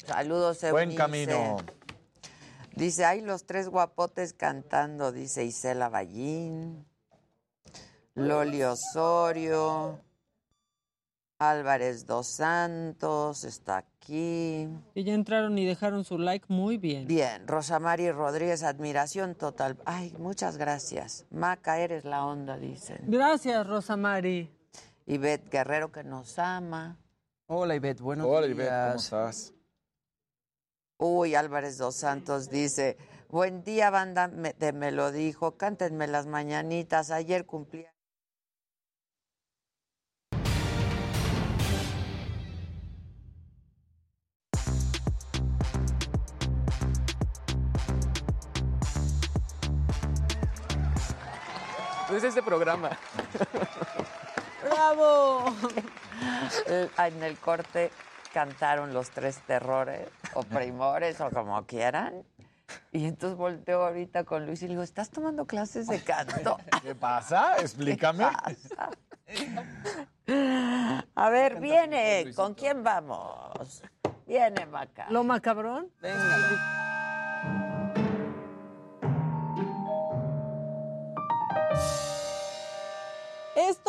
Saludos, 0.05 0.63
Eunice. 0.63 0.71
Buen 0.71 0.95
camino. 0.95 1.57
Dice, 2.75 3.05
hay 3.05 3.21
los 3.21 3.45
tres 3.45 3.69
guapotes 3.69 4.33
cantando, 4.33 5.11
dice 5.11 5.45
Isela 5.45 5.89
Ballín, 5.89 6.85
Loli 8.15 8.63
Osorio, 8.63 9.99
Álvarez 11.37 12.07
Dos 12.07 12.27
Santos, 12.27 13.43
está 13.43 13.77
aquí. 13.77 14.67
Que 14.95 15.03
ya 15.03 15.13
entraron 15.13 15.57
y 15.57 15.65
dejaron 15.65 16.03
su 16.03 16.17
like 16.17 16.45
muy 16.49 16.77
bien. 16.77 17.05
Bien, 17.05 17.47
Rosa 17.47 17.79
Mari 17.79 18.11
Rodríguez, 18.11 18.63
admiración 18.63 19.35
total. 19.35 19.77
Ay, 19.85 20.15
muchas 20.17 20.57
gracias. 20.57 21.25
Maca, 21.29 21.79
eres 21.79 22.05
la 22.05 22.25
onda, 22.25 22.57
dicen. 22.57 23.01
Gracias, 23.07 23.67
Rosa 23.67 23.97
Mari. 23.97 24.51
Ivette 25.05 25.49
Guerrero, 25.49 25.91
que 25.91 26.03
nos 26.03 26.37
ama. 26.39 26.97
Hola, 27.47 27.75
Ivette, 27.75 28.01
buenos 28.01 28.25
Hola, 28.27 28.47
días. 28.47 28.57
Ivette, 28.57 28.69
¿cómo 28.87 28.95
estás? 28.95 29.53
Uy, 30.97 31.35
Álvarez 31.35 31.77
Dos 31.77 31.95
Santos 31.95 32.49
dice, 32.49 32.97
buen 33.29 33.63
día, 33.63 33.89
banda 33.89 34.27
me- 34.27 34.53
de 34.53 34.71
Me 34.73 34.91
lo 34.91 35.11
dijo, 35.11 35.57
cántenme 35.57 36.07
las 36.07 36.25
mañanitas, 36.27 37.11
ayer 37.11 37.45
cumplía. 37.45 37.93
No 52.09 52.17
es 52.17 52.23
este 52.23 52.43
programa. 52.43 52.91
¡Bravo! 54.73 55.45
En 56.97 57.23
el 57.23 57.37
corte 57.37 57.91
cantaron 58.33 58.93
los 58.93 59.09
tres 59.09 59.39
terrores, 59.45 60.07
o 60.33 60.43
primores, 60.43 61.19
o 61.21 61.29
como 61.29 61.65
quieran. 61.65 62.23
Y 62.91 63.05
entonces 63.05 63.37
volteo 63.37 63.83
ahorita 63.83 64.23
con 64.23 64.45
Luis 64.45 64.61
y 64.61 64.65
le 64.65 64.69
digo, 64.69 64.83
¿estás 64.83 65.09
tomando 65.09 65.45
clases 65.45 65.87
de 65.87 66.01
canto? 66.01 66.57
¿Qué 66.81 66.95
pasa? 66.95 67.57
Explícame. 67.59 68.25
A 71.15 71.29
ver, 71.29 71.59
viene, 71.59 72.31
¿con 72.35 72.53
quién 72.53 72.83
vamos? 72.83 73.83
Viene, 74.25 74.65
Maca. 74.65 75.07
¿Lo 75.09 75.23
macabrón? 75.23 75.89
Venga. 76.01 76.82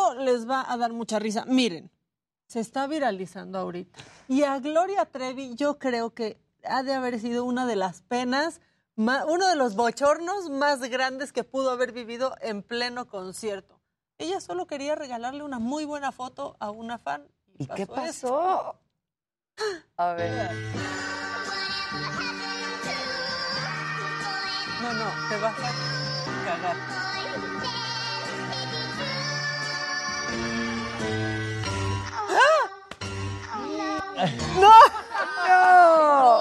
Esto 0.04 0.20
les 0.20 0.48
va 0.48 0.70
a 0.70 0.76
dar 0.76 0.92
mucha 0.92 1.18
risa. 1.18 1.44
Miren, 1.46 1.90
se 2.46 2.60
está 2.60 2.86
viralizando 2.86 3.58
ahorita. 3.58 3.98
Y 4.28 4.42
a 4.42 4.58
Gloria 4.58 5.06
Trevi 5.06 5.54
yo 5.54 5.78
creo 5.78 6.12
que 6.12 6.38
ha 6.64 6.82
de 6.82 6.92
haber 6.92 7.18
sido 7.20 7.44
una 7.44 7.64
de 7.64 7.76
las 7.76 8.02
penas, 8.02 8.60
uno 8.96 9.48
de 9.48 9.56
los 9.56 9.76
bochornos 9.76 10.50
más 10.50 10.80
grandes 10.80 11.32
que 11.32 11.42
pudo 11.42 11.70
haber 11.70 11.92
vivido 11.92 12.36
en 12.42 12.62
pleno 12.62 13.06
concierto. 13.08 13.80
Ella 14.18 14.40
solo 14.40 14.66
quería 14.66 14.94
regalarle 14.94 15.42
una 15.42 15.58
muy 15.58 15.86
buena 15.86 16.12
foto 16.12 16.56
a 16.60 16.70
una 16.70 16.98
fan. 16.98 17.26
¿Y 17.56 17.66
qué 17.66 17.82
esto. 17.82 17.94
pasó? 17.94 18.80
A 19.96 20.12
ver. 20.12 20.50
No, 24.82 24.92
no, 24.92 25.28
te 25.30 25.36
vas 25.38 25.58
a 25.58 26.44
cagar. 26.44 27.03
¡No! 34.14 34.70
¡No! 35.48 36.40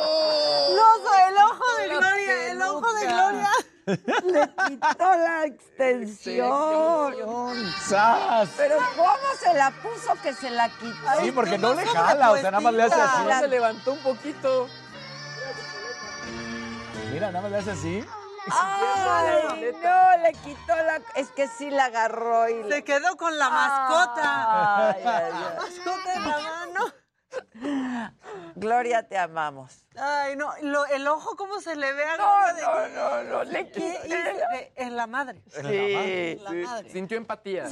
¡No! 0.76 0.98
soy 1.04 1.22
el 1.28 1.38
ojo 1.38 1.66
de 1.80 1.88
Gloria! 1.90 2.52
¡El 2.52 2.62
ojo 2.62 2.94
de 2.94 3.06
Gloria! 3.06 3.50
quitó 4.68 5.18
la 5.18 5.46
extensión. 5.46 7.14
¡Sas! 7.88 8.50
Pero 8.58 8.78
¿cómo 8.96 9.18
se 9.40 9.54
la 9.56 9.72
puso 9.72 10.14
que 10.22 10.34
se 10.34 10.50
la 10.52 10.70
quitó? 10.70 11.22
Sí, 11.22 11.32
porque 11.32 11.58
no 11.58 11.74
le 11.74 11.84
jala, 11.86 12.32
o 12.32 12.36
sea, 12.38 12.52
nada 12.52 12.62
más 12.62 12.74
le 12.74 12.84
hace 12.84 13.02
así. 13.02 13.24
Se 13.40 13.48
levantó 13.48 13.94
un 13.94 14.00
poquito. 14.00 14.68
Mira, 17.12 17.28
nada 17.32 17.42
más 17.42 17.52
le 17.52 17.58
hace 17.58 17.72
así. 17.72 18.06
Ay, 18.52 19.74
no, 19.82 20.18
le 20.22 20.34
quitó 20.34 20.76
la... 20.76 21.00
Es 21.16 21.30
que 21.32 21.48
sí 21.48 21.70
la 21.70 21.86
agarró 21.86 22.50
y... 22.50 22.70
Se 22.70 22.84
quedó 22.84 23.16
con 23.16 23.38
la 23.38 23.50
mascota. 23.50 24.90
Ay, 24.90 24.96
ay, 24.98 25.04
La 25.06 25.18
ay. 25.50 25.56
mascota 25.58 26.14
en 26.14 26.30
la 26.30 26.40
mano. 26.40 26.86
Gloria, 28.56 29.08
te 29.08 29.18
amamos. 29.18 29.86
Ay, 29.96 30.36
no, 30.36 30.52
lo- 30.62 30.86
el 30.88 31.08
ojo 31.08 31.36
cómo 31.36 31.60
se 31.62 31.76
le 31.76 31.94
ve 31.94 32.04
a 32.04 32.18
No, 32.18 32.54
no, 32.54 32.88
no, 32.90 33.24
no, 33.24 33.44
le 33.44 33.70
¿Qué 33.70 33.82
quité 33.82 34.74
En 34.76 34.96
la 34.96 35.08
madre. 35.08 35.42
Sí, 35.48 35.60
En 35.64 36.44
la 36.44 36.50
sí. 36.50 36.56
madre. 36.58 36.90
Sintió 36.92 37.18
empatía. 37.18 37.68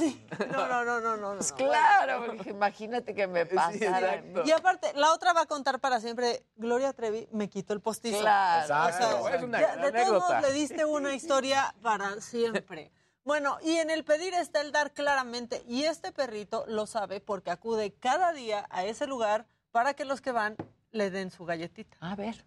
No, 0.50 0.66
no, 0.66 0.84
no, 0.84 1.00
no, 1.00 1.16
no. 1.16 1.30
no. 1.32 1.36
Pues 1.38 1.52
claro, 1.52 2.24
porque 2.26 2.50
imagínate 2.50 3.14
que 3.14 3.26
me 3.26 3.46
pasara. 3.46 4.14
exacto. 4.14 4.42
Y 4.44 4.50
aparte, 4.52 4.92
la 4.94 5.12
otra 5.12 5.32
va 5.32 5.42
a 5.42 5.46
contar 5.46 5.80
para 5.80 6.00
siempre. 6.00 6.44
Gloria 6.56 6.92
Trevi 6.92 7.28
me 7.32 7.48
quitó 7.48 7.72
el 7.74 7.80
postizo. 7.80 8.20
Claro. 8.20 8.62
Exacto. 8.62 9.28
Es 9.28 9.42
una 9.42 9.60
Ya, 9.60 9.66
de 9.68 9.74
todos 9.76 9.88
anécdota. 9.94 10.26
modos, 10.34 10.42
le 10.42 10.52
diste 10.52 10.84
una 10.84 11.14
historia 11.14 11.74
para 11.82 12.20
siempre. 12.20 12.92
Bueno, 13.24 13.58
y 13.62 13.76
en 13.76 13.90
el 13.90 14.04
pedir 14.04 14.34
está 14.34 14.60
el 14.60 14.72
dar 14.72 14.92
claramente. 14.92 15.62
Y 15.68 15.84
este 15.84 16.10
perrito 16.10 16.64
lo 16.66 16.86
sabe 16.86 17.20
porque 17.20 17.52
acude 17.52 17.94
cada 17.94 18.32
día 18.32 18.66
a 18.70 18.84
ese 18.84 19.06
lugar 19.06 19.46
para 19.70 19.94
que 19.94 20.04
los 20.04 20.20
que 20.20 20.32
van 20.32 20.56
le 20.90 21.10
den 21.10 21.30
su 21.30 21.44
galletita. 21.44 21.96
A 22.00 22.16
ver. 22.16 22.44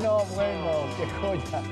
No, 0.00 0.24
bueno, 0.34 0.70
qué 0.96 1.10
joya. 1.20 1.62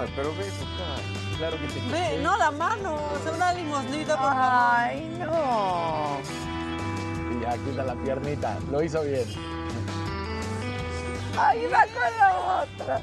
Ay, 0.00 0.12
pero 0.16 0.30
ve 0.36 0.50
cara. 0.78 1.18
Claro 1.36 1.56
que 1.58 1.66
te 1.66 1.80
Ve, 1.92 2.22
no 2.22 2.36
la 2.36 2.50
mano, 2.50 2.96
o 3.12 3.18
sea, 3.22 3.32
una 3.32 3.52
limosnita, 3.52 4.16
por 4.16 4.32
favor. 4.32 4.42
Ay, 4.42 5.00
no. 5.18 6.18
Y 7.36 7.42
ya 7.42 7.58
quita 7.58 7.84
la 7.84 7.94
piernita. 7.94 8.58
Lo 8.70 8.82
hizo 8.82 9.02
bien. 9.02 9.57
Ahí 11.40 11.66
va 11.66 11.82
con 11.86 12.18
la 12.18 12.62
otra. 12.62 13.00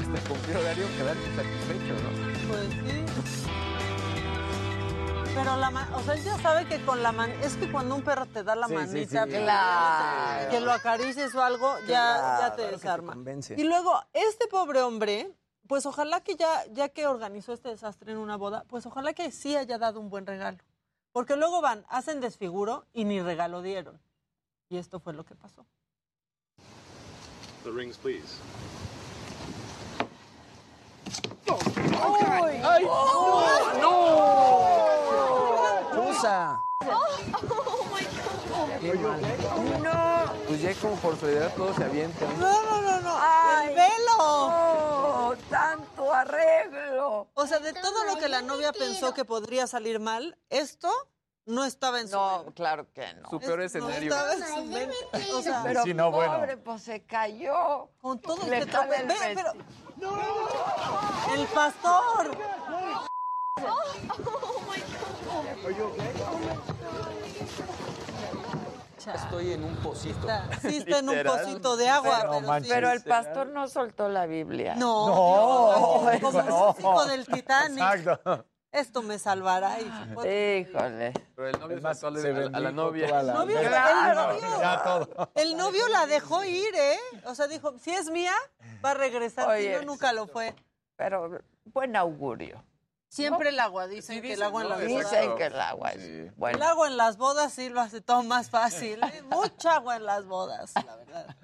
Hasta 0.00 0.28
confío 0.28 0.62
Darío 0.62 0.86
quedar 0.96 1.16
insatisfecho, 1.16 1.94
¿no? 1.94 2.48
Pues 2.48 2.70
sí. 2.70 3.04
Pero 5.34 5.56
la 5.56 5.70
mano, 5.70 5.96
o 5.96 6.00
sea, 6.02 6.14
él 6.14 6.22
ya 6.22 6.38
sabe 6.38 6.66
que 6.66 6.80
con 6.84 7.02
la 7.02 7.10
mano, 7.10 7.32
es 7.42 7.56
que 7.56 7.70
cuando 7.70 7.96
un 7.96 8.02
perro 8.02 8.26
te 8.26 8.44
da 8.44 8.54
la 8.54 8.68
Sí, 8.68 8.74
manita, 8.74 9.24
sí. 9.24 9.30
Claro. 9.30 10.50
que 10.50 10.60
lo 10.60 10.70
acaricies 10.72 11.34
o 11.34 11.42
algo, 11.42 11.74
ya, 11.88 11.88
ya 11.88 12.54
te 12.54 12.56
Claro 12.56 12.56
que 12.56 12.62
te 12.62 12.70
desarma. 12.70 13.16
y 13.56 13.64
luego, 13.64 14.00
este 14.12 14.46
pobre 14.46 14.82
hombre, 14.82 15.32
pues 15.66 15.86
ojalá 15.86 16.20
que 16.20 16.36
ya, 16.36 16.64
ya 16.70 16.88
que 16.88 17.08
organizó 17.08 17.52
este 17.52 17.70
desastre 17.70 18.12
en 18.12 18.18
una 18.18 18.36
boda, 18.36 18.64
pues 18.68 18.86
ojalá 18.86 19.12
que 19.12 19.32
sí 19.32 19.56
haya 19.56 19.76
dado 19.78 19.98
un 19.98 20.08
buen 20.08 20.24
regalo. 20.24 20.58
Porque 21.14 21.36
luego 21.36 21.60
van, 21.60 21.84
hacen 21.88 22.20
desfiguro 22.20 22.86
y 22.92 23.04
ni 23.04 23.22
regalo 23.22 23.62
dieron. 23.62 24.00
Y 24.68 24.78
esto 24.78 24.98
fue 24.98 25.12
lo 25.12 25.24
que 25.24 25.36
pasó. 25.36 25.64
The 27.62 27.70
rings, 27.70 27.96
please. 27.96 28.40
¡Ay! 32.64 32.84
¡No! 33.80 34.88
¡Usa! 36.10 36.58
No. 36.82 37.00
Pues 40.48 40.62
ya 40.62 40.74
como 40.74 40.96
por 40.96 41.16
solidaridad 41.16 41.54
todos 41.54 41.76
se 41.76 41.84
avientan. 41.84 42.40
No, 42.40 42.60
no, 42.64 42.82
no, 42.82 43.00
no. 43.02 43.16
Ay, 43.20 43.68
el 43.68 43.74
velo. 43.76 44.73
No, 45.36 45.48
tanto 45.50 46.12
arreglo. 46.12 47.28
O 47.34 47.46
sea, 47.46 47.58
de 47.58 47.72
todo 47.72 48.04
lo 48.04 48.16
que 48.18 48.28
la 48.28 48.42
novia 48.42 48.72
pensó 48.72 49.14
que 49.14 49.24
podría 49.24 49.66
salir 49.66 50.00
mal, 50.00 50.36
esto 50.50 50.90
no 51.46 51.64
estaba 51.64 52.00
en 52.00 52.08
su 52.08 52.16
No, 52.16 52.38
mente. 52.38 52.52
claro 52.54 52.92
que 52.92 53.12
no. 53.14 53.28
Su 53.28 53.38
peor 53.38 53.58
No 53.58 53.64
escenario. 53.64 54.12
estaba 54.14 54.32
en 54.34 54.46
su 54.46 54.64
mente. 54.64 54.96
O 55.34 55.42
sea, 55.42 55.62
Pero 55.62 55.82
Sí, 55.82 55.92
no, 55.94 56.10
bueno. 56.10 56.34
pobre, 56.38 56.56
pues 56.56 56.82
se 56.82 57.04
cayó. 57.04 57.90
con 58.00 58.18
todo 58.20 58.46
Le 58.48 58.58
este 58.60 58.70
jala 58.72 58.84
tope. 58.86 59.00
el 59.00 59.06
Ve, 59.08 59.14
pero... 59.34 59.52
El 61.34 61.46
pastor. 61.48 62.36
Estoy 69.12 69.52
en 69.52 69.64
un 69.64 69.76
pocito. 69.76 70.20
Está- 70.20 70.48
Sí 70.60 70.76
está 70.78 70.98
en 71.00 71.08
un 71.08 71.22
pocito 71.24 71.76
de 71.76 71.88
agua, 71.88 72.24
No 72.24 72.30
pero, 72.32 72.40
manches. 72.46 72.68
sí. 72.68 72.74
Pero 72.74 72.90
el 72.90 73.02
pastor 73.02 73.46
no 73.48 73.68
soltó 73.68 74.08
la 74.08 74.26
Biblia. 74.26 74.74
No, 74.76 75.08
No, 75.08 76.18
como 76.20 76.32
no. 76.42 76.68
el 76.70 76.76
chico 76.76 77.04
del 77.06 77.26
Titanic. 77.26 77.78
Exacto. 77.84 78.46
Esto 78.72 79.02
me 79.02 79.20
salvará. 79.20 79.76
Y. 79.80 79.84
Híjole. 80.64 81.12
Pero 81.36 81.48
el 81.48 81.60
novio 81.60 81.76
Es 81.76 81.82
más, 81.84 82.02
a 82.02 82.10
se 82.10 82.32
la- 82.32 82.46
a 82.56 82.60
la 82.60 82.72
novia. 82.72 83.22
la- 83.22 83.34
Novio, 83.34 83.58
el 83.60 83.70
novio. 83.70 84.60
Ya 84.60 84.82
todo. 84.82 85.30
El 85.36 85.56
novio 85.56 85.86
la 85.88 86.06
dejó 86.06 86.42
ir, 86.42 86.74
¿eh? 86.74 86.98
O 87.26 87.34
sea, 87.36 87.46
dijo, 87.46 87.78
si 87.78 87.92
es 87.92 88.10
mía, 88.10 88.32
va 88.84 88.90
a 88.90 88.94
regresar. 88.94 89.44
si 89.46 89.50
Oye, 89.68 89.76
no, 89.78 89.92
nunca 89.92 90.12
lo 90.12 90.26
fue. 90.26 90.56
Pero 90.96 91.38
buen 91.66 91.94
augurio. 91.94 92.64
Siempre 93.14 93.48
el 93.50 93.60
agua, 93.60 93.86
dicen 93.86 94.16
Sí, 94.16 94.22
que 94.22 94.28
el 94.32 94.40
dicen, 94.40 94.44
agua 94.46 94.62
en 94.62 94.68
¿no? 94.68 94.74
las 94.76 94.88
bodas. 94.88 95.10
Dicen 95.10 95.36
que 95.36 95.44
el 95.46 95.60
agua 95.60 95.90
es 95.90 96.02
Sí. 96.02 96.08
El 96.10 96.30
bueno. 96.32 96.64
agua 96.64 96.88
en 96.88 96.96
las 96.96 97.16
bodas 97.16 97.52
sí 97.52 97.68
lo 97.68 97.80
hace 97.80 98.00
todo 98.00 98.22
más 98.24 98.50
fácil. 98.50 99.02
¿eh? 99.02 99.22
Mucha 99.30 99.76
agua 99.76 99.96
en 99.96 100.04
las 100.04 100.24
bodas, 100.26 100.72
la 100.74 100.96
verdad. 100.96 101.36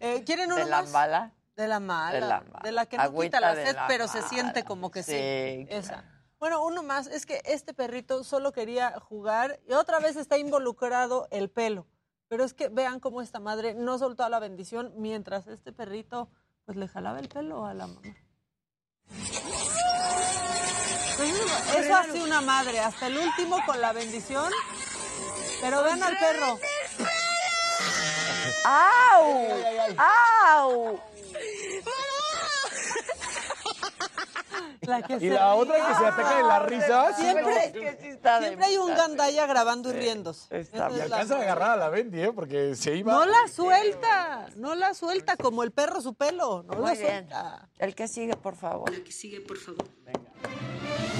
Eh, 0.00 0.24
¿Quieren 0.24 0.52
uno 0.52 0.56
¿De 0.62 0.70
la 0.70 0.82
más? 0.82 0.90
mala? 0.90 1.32
De 1.56 1.68
la 1.68 1.80
mala. 1.80 2.12
De 2.12 2.20
la 2.20 2.40
mala. 2.42 2.60
De 2.62 2.72
la 2.72 2.84
que 2.86 2.96
no 2.98 3.02
Agüita 3.04 3.38
quita 3.38 3.40
la 3.40 3.54
de 3.54 3.66
sed, 3.66 3.74
la 3.76 3.86
pero 3.86 4.08
se 4.08 4.18
mala. 4.18 4.28
siente 4.28 4.64
como 4.64 4.90
que 4.90 5.02
sí. 5.02 5.12
Sí, 5.12 5.66
Esa. 5.70 6.04
Bueno, 6.38 6.62
uno 6.62 6.82
más. 6.82 7.06
Es 7.06 7.24
que 7.24 7.40
este 7.46 7.72
perrito 7.72 8.22
solo 8.22 8.52
quería 8.52 9.00
jugar 9.00 9.58
y 9.66 9.72
otra 9.72 9.98
vez 10.00 10.16
está 10.16 10.36
involucrado 10.36 11.28
el 11.30 11.48
pelo. 11.48 11.86
Pero 12.28 12.44
es 12.44 12.52
que 12.52 12.68
vean 12.68 13.00
cómo 13.00 13.22
esta 13.22 13.40
madre 13.40 13.72
no 13.72 13.96
soltó 13.98 14.22
a 14.24 14.28
la 14.28 14.38
bendición 14.38 14.92
mientras 14.96 15.46
este 15.46 15.72
perrito 15.72 16.28
pues 16.66 16.76
le 16.76 16.88
jalaba 16.88 17.20
el 17.20 17.28
pelo 17.28 17.64
a 17.64 17.72
la 17.72 17.86
mamá. 17.86 18.02
Eso, 21.18 21.78
eso 21.78 21.96
hace 21.96 22.22
una 22.22 22.40
madre, 22.40 22.78
hasta 22.80 23.06
el 23.06 23.16
último 23.18 23.64
con 23.64 23.80
la 23.80 23.92
bendición. 23.92 24.52
Pero 25.60 25.82
vean 25.82 26.02
al 26.02 26.18
perro. 26.18 26.60
¡Au! 28.64 29.48
¡Au! 29.96 31.00
La 34.82 35.02
que 35.02 35.14
Y 35.16 35.20
se 35.20 35.30
la 35.30 35.52
ríe. 35.52 35.60
otra 35.62 35.74
que 35.76 35.94
se 35.94 36.06
ataca 36.06 36.36
de 36.36 36.42
la 36.44 36.58
risa. 36.60 37.12
Siempre, 37.14 37.56
Es 37.66 37.72
que 37.72 37.98
sí 38.00 38.06
está 38.08 38.40
de 38.40 38.46
siempre 38.48 38.66
hay 38.66 38.76
un 38.76 38.94
gandaya 38.94 39.46
grabando 39.46 39.90
y 39.90 39.92
riéndose. 39.94 40.60
Está 40.60 40.90
Y 40.90 41.00
alcanza 41.00 41.36
a 41.38 41.42
agarrar 41.42 41.70
a 41.72 41.76
la 41.76 41.88
Bendy, 41.88 42.20
¿eh? 42.22 42.32
Porque 42.32 42.74
se 42.76 42.94
iba. 42.94 43.12
No 43.12 43.24
la 43.26 43.48
suelta, 43.48 44.46
no 44.56 44.74
la 44.74 44.94
suelta 44.94 45.36
como 45.36 45.62
el 45.62 45.72
perro 45.72 46.00
su 46.00 46.14
pelo, 46.14 46.62
no 46.64 46.74
Muy 46.76 46.84
la 46.86 46.92
bien. 46.92 47.06
suelta. 47.06 47.68
El 47.78 47.94
que 47.94 48.06
sigue, 48.08 48.36
por 48.36 48.54
favor. 48.56 48.90
que 49.02 49.12
sigue, 49.12 49.40
por 49.40 49.56
favor. 49.58 49.84
Muy 50.04 51.15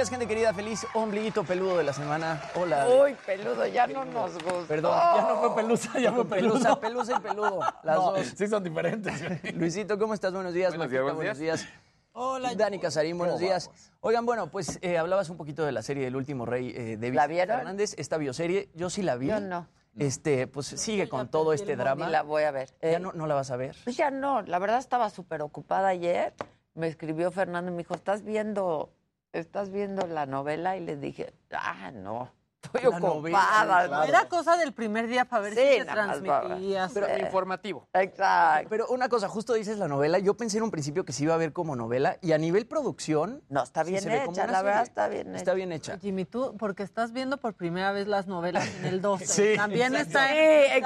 días, 0.00 0.08
gente 0.08 0.26
querida. 0.26 0.54
Feliz 0.54 0.86
ombliguito 0.94 1.44
peludo 1.44 1.76
de 1.76 1.84
la 1.84 1.92
semana. 1.92 2.40
Hola. 2.54 2.88
Uy, 2.88 3.14
peludo, 3.26 3.66
ya 3.66 3.86
no 3.86 4.02
nos 4.06 4.32
gusta. 4.32 4.64
Perdón, 4.66 4.98
ya 4.98 5.22
no 5.28 5.36
fue 5.40 5.54
pelusa, 5.62 5.98
ya 6.00 6.12
fue 6.12 6.24
pelusa. 6.24 6.80
Pelusa 6.80 7.16
y 7.18 7.20
peludo. 7.20 7.60
Las 7.82 7.96
No, 7.96 8.12
dos. 8.12 8.26
Sí 8.34 8.46
son 8.46 8.64
diferentes. 8.64 9.22
Luisito, 9.54 9.98
¿cómo 9.98 10.14
estás? 10.14 10.32
Buenos 10.32 10.54
días. 10.54 10.70
Buenos 10.70 10.86
Maquita, 10.86 11.02
días, 11.02 11.02
buenos 11.02 11.16
buenos 11.18 11.38
días. 11.38 11.68
Hola. 12.12 12.54
Dani 12.54 12.78
Casarín, 12.78 13.18
buenos 13.18 13.34
¿Cómo 13.36 13.46
días. 13.46 13.66
vamos? 13.66 13.92
Oigan, 14.00 14.24
bueno, 14.24 14.50
pues 14.50 14.78
eh, 14.80 14.96
hablabas 14.96 15.28
un 15.28 15.36
poquito 15.36 15.66
de 15.66 15.72
la 15.72 15.82
serie 15.82 16.06
El 16.06 16.16
último 16.16 16.46
rey 16.46 16.72
eh, 16.74 16.96
de 16.96 17.12
¿La 17.12 17.26
vieron? 17.26 17.58
Fernández, 17.58 17.94
esta 17.98 18.16
bioserie. 18.16 18.70
Yo 18.74 18.88
sí 18.88 19.02
la 19.02 19.16
vi. 19.16 19.26
Yo 19.26 19.38
no. 19.40 19.68
Este, 19.98 20.46
pues 20.46 20.66
sigue 20.66 21.10
con 21.10 21.28
todo 21.28 21.52
este 21.52 21.76
drama. 21.76 22.06
Ni 22.06 22.12
la 22.12 22.22
voy 22.22 22.44
a 22.44 22.52
ver. 22.52 22.70
¿Ya 22.80 22.92
Eh, 22.92 23.00
no, 23.00 23.12
no 23.12 23.26
la 23.26 23.34
vas 23.34 23.50
a 23.50 23.56
ver? 23.56 23.76
Pues 23.84 23.98
ya 23.98 24.10
no, 24.10 24.40
la 24.40 24.58
verdad 24.58 24.78
estaba 24.78 25.10
súper 25.10 25.42
ocupada 25.42 25.88
ayer. 25.88 26.32
Me 26.72 26.86
escribió 26.86 27.30
Fernando 27.30 27.70
y 27.70 27.74
me 27.74 27.78
dijo, 27.78 27.94
¿estás 27.94 28.22
viendo, 28.22 28.92
estás 29.32 29.70
viendo 29.70 30.06
la 30.06 30.26
novela? 30.26 30.76
Y 30.76 30.80
le 30.80 30.96
dije, 30.96 31.32
ah, 31.52 31.90
no, 31.92 32.30
Estoy 32.62 32.82
La 32.82 32.88
ocupada. 32.90 33.14
novela, 33.14 33.38
¿no? 33.38 33.88
claro. 33.88 34.04
Era 34.04 34.28
cosa 34.28 34.56
del 34.58 34.72
primer 34.72 35.06
día 35.08 35.24
para 35.24 35.42
ver 35.44 35.54
Sí, 35.54 35.60
si 35.78 35.84
para- 35.84 36.04
transmitías. 36.12 36.92
Pero- 36.92 37.18
informativo. 37.18 37.88
Exacto. 37.94 38.68
Pero 38.68 38.86
una 38.88 39.08
cosa, 39.08 39.28
justo 39.28 39.54
dices 39.54 39.78
la 39.78 39.88
novela, 39.88 40.18
yo 40.18 40.34
pensé 40.36 40.58
en 40.58 40.64
un 40.64 40.70
principio 40.70 41.04
que 41.04 41.12
se 41.12 41.24
iba 41.24 41.34
a 41.34 41.38
ver 41.38 41.52
como 41.54 41.74
novela 41.74 42.18
y 42.20 42.32
a 42.32 42.38
nivel 42.38 42.66
producción... 42.66 43.42
No, 43.48 43.62
está 43.62 43.82
sí 43.84 43.90
bien 43.92 44.02
se 44.02 44.08
ve 44.10 44.20
como 44.24 44.32
hecha, 44.32 44.46
la 44.46 44.62
verdad 44.62 44.82
está 44.82 45.08
bien 45.08 45.34
Está 45.34 45.50
hecha. 45.50 45.54
bien 45.54 45.72
hecha. 45.72 45.98
Jimmy, 46.00 46.26
tú, 46.26 46.54
porque 46.58 46.82
estás 46.82 47.12
viendo 47.12 47.38
por 47.38 47.54
primera 47.54 47.92
vez 47.92 48.06
las 48.06 48.26
novelas 48.26 48.68
en 48.80 48.84
el 48.84 49.00
12. 49.00 49.26
Sí, 49.26 49.56
También 49.56 49.94
exacto. 49.94 50.18
está. 50.18 50.28
Sí, 50.28 50.36
está- 50.38 50.76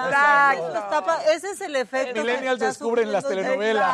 exacto. 0.55 0.79
está 0.79 1.05
pa- 1.05 1.23
ese 1.33 1.51
es 1.51 1.61
el 1.61 1.77
efecto. 1.77 2.21
Millennials 2.21 2.55
está 2.55 2.67
descubren 2.69 3.11
las 3.13 3.27
telenovelas. 3.27 3.93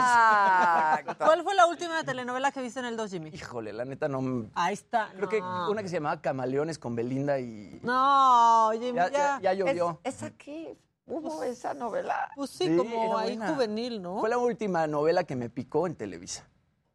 Exacto. 1.00 1.24
¿Cuál 1.24 1.42
fue 1.42 1.54
la 1.54 1.66
última 1.66 2.04
telenovela 2.04 2.52
que 2.52 2.60
viste 2.60 2.80
en 2.80 2.86
el 2.86 2.96
2, 2.96 3.10
Jimmy? 3.10 3.30
Híjole, 3.32 3.72
la 3.72 3.84
neta 3.84 4.06
no... 4.08 4.46
Ahí 4.54 4.74
está. 4.74 5.08
Creo 5.16 5.28
que 5.28 5.40
una 5.40 5.82
que 5.82 5.88
se 5.88 5.94
llamaba 5.96 6.20
Camaleones 6.20 6.78
con 6.78 6.94
Belinda 6.94 7.38
y... 7.38 7.69
No, 7.82 8.70
Jimmy, 8.72 8.94
Ya, 8.96 9.10
ya. 9.10 9.38
ya, 9.40 9.40
ya 9.40 9.52
Es, 9.52 9.58
llovió. 9.58 10.00
es 10.04 10.22
aquí. 10.22 10.68
Hubo 11.06 11.42
esa 11.42 11.74
novela. 11.74 12.30
Pues 12.36 12.50
sí, 12.50 12.66
Sí, 12.68 12.76
como 12.76 13.18
ahí 13.18 13.36
buena. 13.36 13.52
juvenil, 13.52 14.00
¿no? 14.00 14.20
Fue 14.20 14.28
la 14.28 14.38
última 14.38 14.86
novela 14.86 15.24
que 15.24 15.34
me 15.34 15.50
picó 15.50 15.86
en 15.88 15.96
Televisa, 15.96 16.48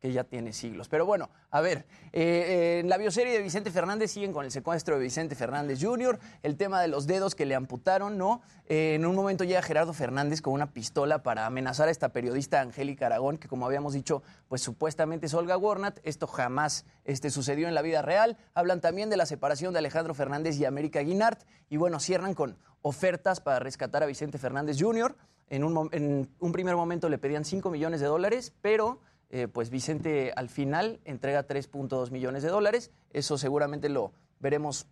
que 0.05 0.13
ya 0.13 0.23
tiene 0.23 0.53
siglos. 0.53 0.87
Pero 0.87 1.05
bueno, 1.07 1.31
a 1.49 1.61
ver, 1.61 1.79
eh, 2.13 2.21
eh, 2.21 2.79
en 2.81 2.89
la 2.89 2.97
bioserie 2.97 3.33
de 3.33 3.41
Vicente 3.41 3.71
Fernández 3.71 4.11
siguen 4.11 4.33
con 4.33 4.45
el 4.45 4.51
secuestro 4.51 4.97
de 4.97 5.01
Vicente 5.01 5.33
Fernández 5.33 5.79
Jr., 5.81 6.19
el 6.43 6.57
tema 6.57 6.79
de 6.79 6.87
los 6.87 7.07
dedos 7.07 7.33
que 7.33 7.47
le 7.47 7.55
amputaron, 7.55 8.15
¿no? 8.15 8.43
Eh, 8.67 8.93
en 8.93 9.05
un 9.07 9.15
momento 9.15 9.43
llega 9.43 9.63
Gerardo 9.63 9.93
Fernández 9.93 10.43
con 10.43 10.53
una 10.53 10.71
pistola 10.73 11.23
para 11.23 11.47
amenazar 11.47 11.87
a 11.87 11.91
esta 11.91 12.09
periodista 12.09 12.61
Angélica 12.61 13.07
Aragón, 13.07 13.39
que 13.39 13.47
como 13.47 13.65
habíamos 13.65 13.93
dicho, 13.93 14.21
pues 14.47 14.61
supuestamente 14.61 15.25
es 15.25 15.33
Olga 15.33 15.57
Warnat. 15.57 15.97
Esto 16.03 16.27
jamás 16.27 16.85
este, 17.03 17.31
sucedió 17.31 17.67
en 17.67 17.73
la 17.73 17.81
vida 17.81 18.03
real. 18.03 18.37
Hablan 18.53 18.81
también 18.81 19.09
de 19.09 19.17
la 19.17 19.25
separación 19.25 19.73
de 19.73 19.79
Alejandro 19.79 20.13
Fernández 20.13 20.55
y 20.59 20.65
América 20.65 20.99
Guinart. 20.99 21.41
Y 21.67 21.77
bueno, 21.77 21.99
cierran 21.99 22.35
con 22.35 22.59
ofertas 22.83 23.41
para 23.41 23.57
rescatar 23.57 24.03
a 24.03 24.05
Vicente 24.05 24.37
Fernández 24.37 24.77
Jr. 24.79 25.15
En 25.49 25.63
un, 25.63 25.89
en 25.91 26.29
un 26.39 26.51
primer 26.51 26.75
momento 26.75 27.09
le 27.09 27.17
pedían 27.17 27.43
5 27.43 27.71
millones 27.71 28.01
de 28.01 28.07
dólares, 28.07 28.53
pero 28.61 28.99
eh, 29.35 29.49
pues 29.49 29.69
Vicente 29.69 30.31
al 30.37 30.47
final 30.47 31.01
entrega 31.03 31.45
3.2 31.45 32.09
millones 32.09 32.41
de 32.41 32.47
dólares. 32.47 32.91
Eso 33.11 33.37
seguramente 33.37 33.89
lo 33.89 34.13
veremos 34.39 34.87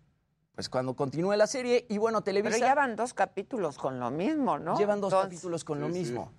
pues 0.54 0.68
cuando 0.68 0.94
continúe 0.94 1.32
la 1.34 1.46
serie. 1.46 1.86
Y 1.88 1.96
bueno, 1.96 2.22
Televisa 2.22 2.56
Pero 2.56 2.66
ya 2.66 2.74
van 2.74 2.94
dos 2.94 3.14
capítulos 3.14 3.78
con 3.78 3.98
lo 3.98 4.10
mismo, 4.10 4.58
¿no? 4.58 4.76
llevan 4.76 5.00
dos 5.00 5.14
Entonces, 5.14 5.30
capítulos 5.38 5.64
con 5.64 5.80
lo 5.80 5.86
sí. 5.86 5.92
mismo. 5.94 6.30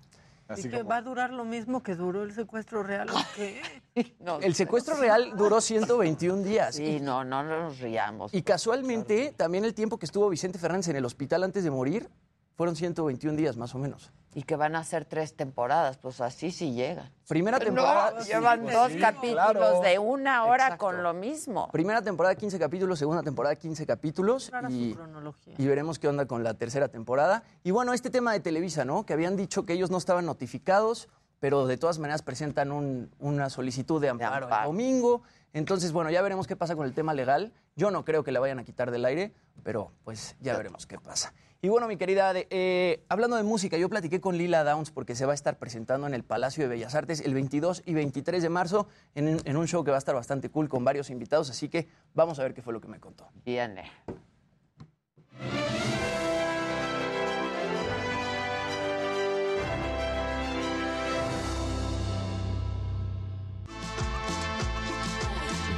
Así 0.46 0.68
¿Y 0.68 0.70
que 0.70 0.76
como- 0.78 0.90
va 0.90 0.98
a 0.98 1.02
durar 1.02 1.32
lo 1.32 1.44
mismo 1.44 1.82
que 1.82 1.96
duró 1.96 2.22
el 2.22 2.32
secuestro 2.32 2.84
real 2.84 3.10
o 3.10 3.16
qué? 3.34 3.60
no 4.20 4.38
El 4.38 4.54
secuestro 4.54 4.94
real 4.94 5.32
duró 5.36 5.60
121 5.60 6.44
días. 6.44 6.76
Sí, 6.76 7.00
no, 7.00 7.24
no 7.24 7.42
nos 7.42 7.80
riamos. 7.80 8.32
Y 8.32 8.42
casualmente, 8.42 9.34
también 9.36 9.64
el 9.64 9.74
tiempo 9.74 9.98
que 9.98 10.06
estuvo 10.06 10.28
Vicente 10.28 10.60
Fernández 10.60 10.86
en 10.90 10.94
el 10.96 11.04
hospital 11.04 11.42
antes 11.42 11.64
de 11.64 11.72
morir 11.72 12.08
fueron 12.56 12.74
121 12.74 13.36
días 13.36 13.56
más 13.56 13.74
o 13.74 13.78
menos. 13.78 14.10
Y 14.34 14.42
que 14.42 14.54
van 14.56 14.76
a 14.76 14.84
ser 14.84 15.06
tres 15.06 15.34
temporadas, 15.34 15.96
pues 15.96 16.20
así 16.20 16.50
sí 16.50 16.72
llegan. 16.72 17.10
Primera 17.26 17.58
temporada. 17.58 18.10
No, 18.10 18.20
sí, 18.22 18.28
llevan 18.28 18.62
pues 18.62 18.74
dos 18.74 18.92
sí, 18.92 18.98
capítulos 18.98 19.50
claro. 19.52 19.80
de 19.80 19.98
una 19.98 20.44
hora 20.44 20.64
Exacto. 20.64 20.84
con 20.86 21.02
lo 21.02 21.14
mismo. 21.14 21.70
Primera 21.72 22.02
temporada 22.02 22.34
15 22.34 22.58
capítulos, 22.58 22.98
segunda 22.98 23.22
temporada 23.22 23.54
15 23.56 23.86
capítulos 23.86 24.50
y, 24.68 24.90
su 24.90 24.96
cronología. 24.96 25.54
y 25.56 25.66
veremos 25.66 25.98
qué 25.98 26.08
onda 26.08 26.26
con 26.26 26.44
la 26.44 26.52
tercera 26.52 26.88
temporada. 26.88 27.44
Y 27.64 27.70
bueno, 27.70 27.94
este 27.94 28.10
tema 28.10 28.32
de 28.34 28.40
Televisa, 28.40 28.84
¿no? 28.84 29.06
Que 29.06 29.14
habían 29.14 29.36
dicho 29.36 29.64
que 29.64 29.72
ellos 29.72 29.90
no 29.90 29.96
estaban 29.96 30.26
notificados, 30.26 31.08
pero 31.40 31.66
de 31.66 31.78
todas 31.78 31.98
maneras 31.98 32.20
presentan 32.20 32.72
un- 32.72 33.10
una 33.18 33.48
solicitud 33.48 34.02
de 34.02 34.10
amparo, 34.10 34.46
amparo. 34.46 34.66
domingo. 34.68 35.22
Entonces, 35.54 35.92
bueno, 35.92 36.10
ya 36.10 36.20
veremos 36.20 36.46
qué 36.46 36.56
pasa 36.56 36.76
con 36.76 36.84
el 36.86 36.92
tema 36.92 37.14
legal. 37.14 37.54
Yo 37.74 37.90
no 37.90 38.04
creo 38.04 38.22
que 38.22 38.32
la 38.32 38.40
vayan 38.40 38.58
a 38.58 38.64
quitar 38.64 38.90
del 38.90 39.06
aire, 39.06 39.32
pero 39.62 39.92
pues 40.04 40.36
ya 40.40 40.54
veremos 40.58 40.86
qué 40.86 40.98
pasa. 40.98 41.32
Y 41.66 41.68
bueno, 41.68 41.88
mi 41.88 41.96
querida, 41.96 42.28
Ade, 42.28 42.46
eh, 42.50 43.02
hablando 43.08 43.34
de 43.34 43.42
música, 43.42 43.76
yo 43.76 43.88
platiqué 43.88 44.20
con 44.20 44.38
Lila 44.38 44.62
Downs 44.62 44.92
porque 44.92 45.16
se 45.16 45.26
va 45.26 45.32
a 45.32 45.34
estar 45.34 45.58
presentando 45.58 46.06
en 46.06 46.14
el 46.14 46.22
Palacio 46.22 46.62
de 46.62 46.68
Bellas 46.68 46.94
Artes 46.94 47.20
el 47.20 47.34
22 47.34 47.82
y 47.84 47.92
23 47.92 48.40
de 48.40 48.48
marzo 48.48 48.86
en, 49.16 49.26
un- 49.26 49.40
en 49.44 49.56
un 49.56 49.66
show 49.66 49.82
que 49.82 49.90
va 49.90 49.96
a 49.96 49.98
estar 49.98 50.14
bastante 50.14 50.48
cool 50.48 50.68
con 50.68 50.84
varios 50.84 51.10
invitados, 51.10 51.50
así 51.50 51.68
que 51.68 51.88
vamos 52.14 52.38
a 52.38 52.44
ver 52.44 52.54
qué 52.54 52.62
fue 52.62 52.72
lo 52.72 52.80
que 52.80 52.86
me 52.86 53.00
contó. 53.00 53.26
Viene. 53.44 53.90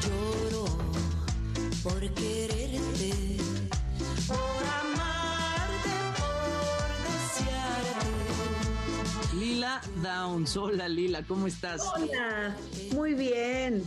Lloro 0.02 0.64
por 1.82 2.00
quererte, 2.14 2.77
Lila 9.68 9.80
Downs. 10.02 10.56
Hola 10.56 10.88
Lila, 10.88 11.22
¿cómo 11.24 11.46
estás? 11.46 11.82
Hola, 11.94 12.56
muy 12.92 13.12
bien. 13.12 13.84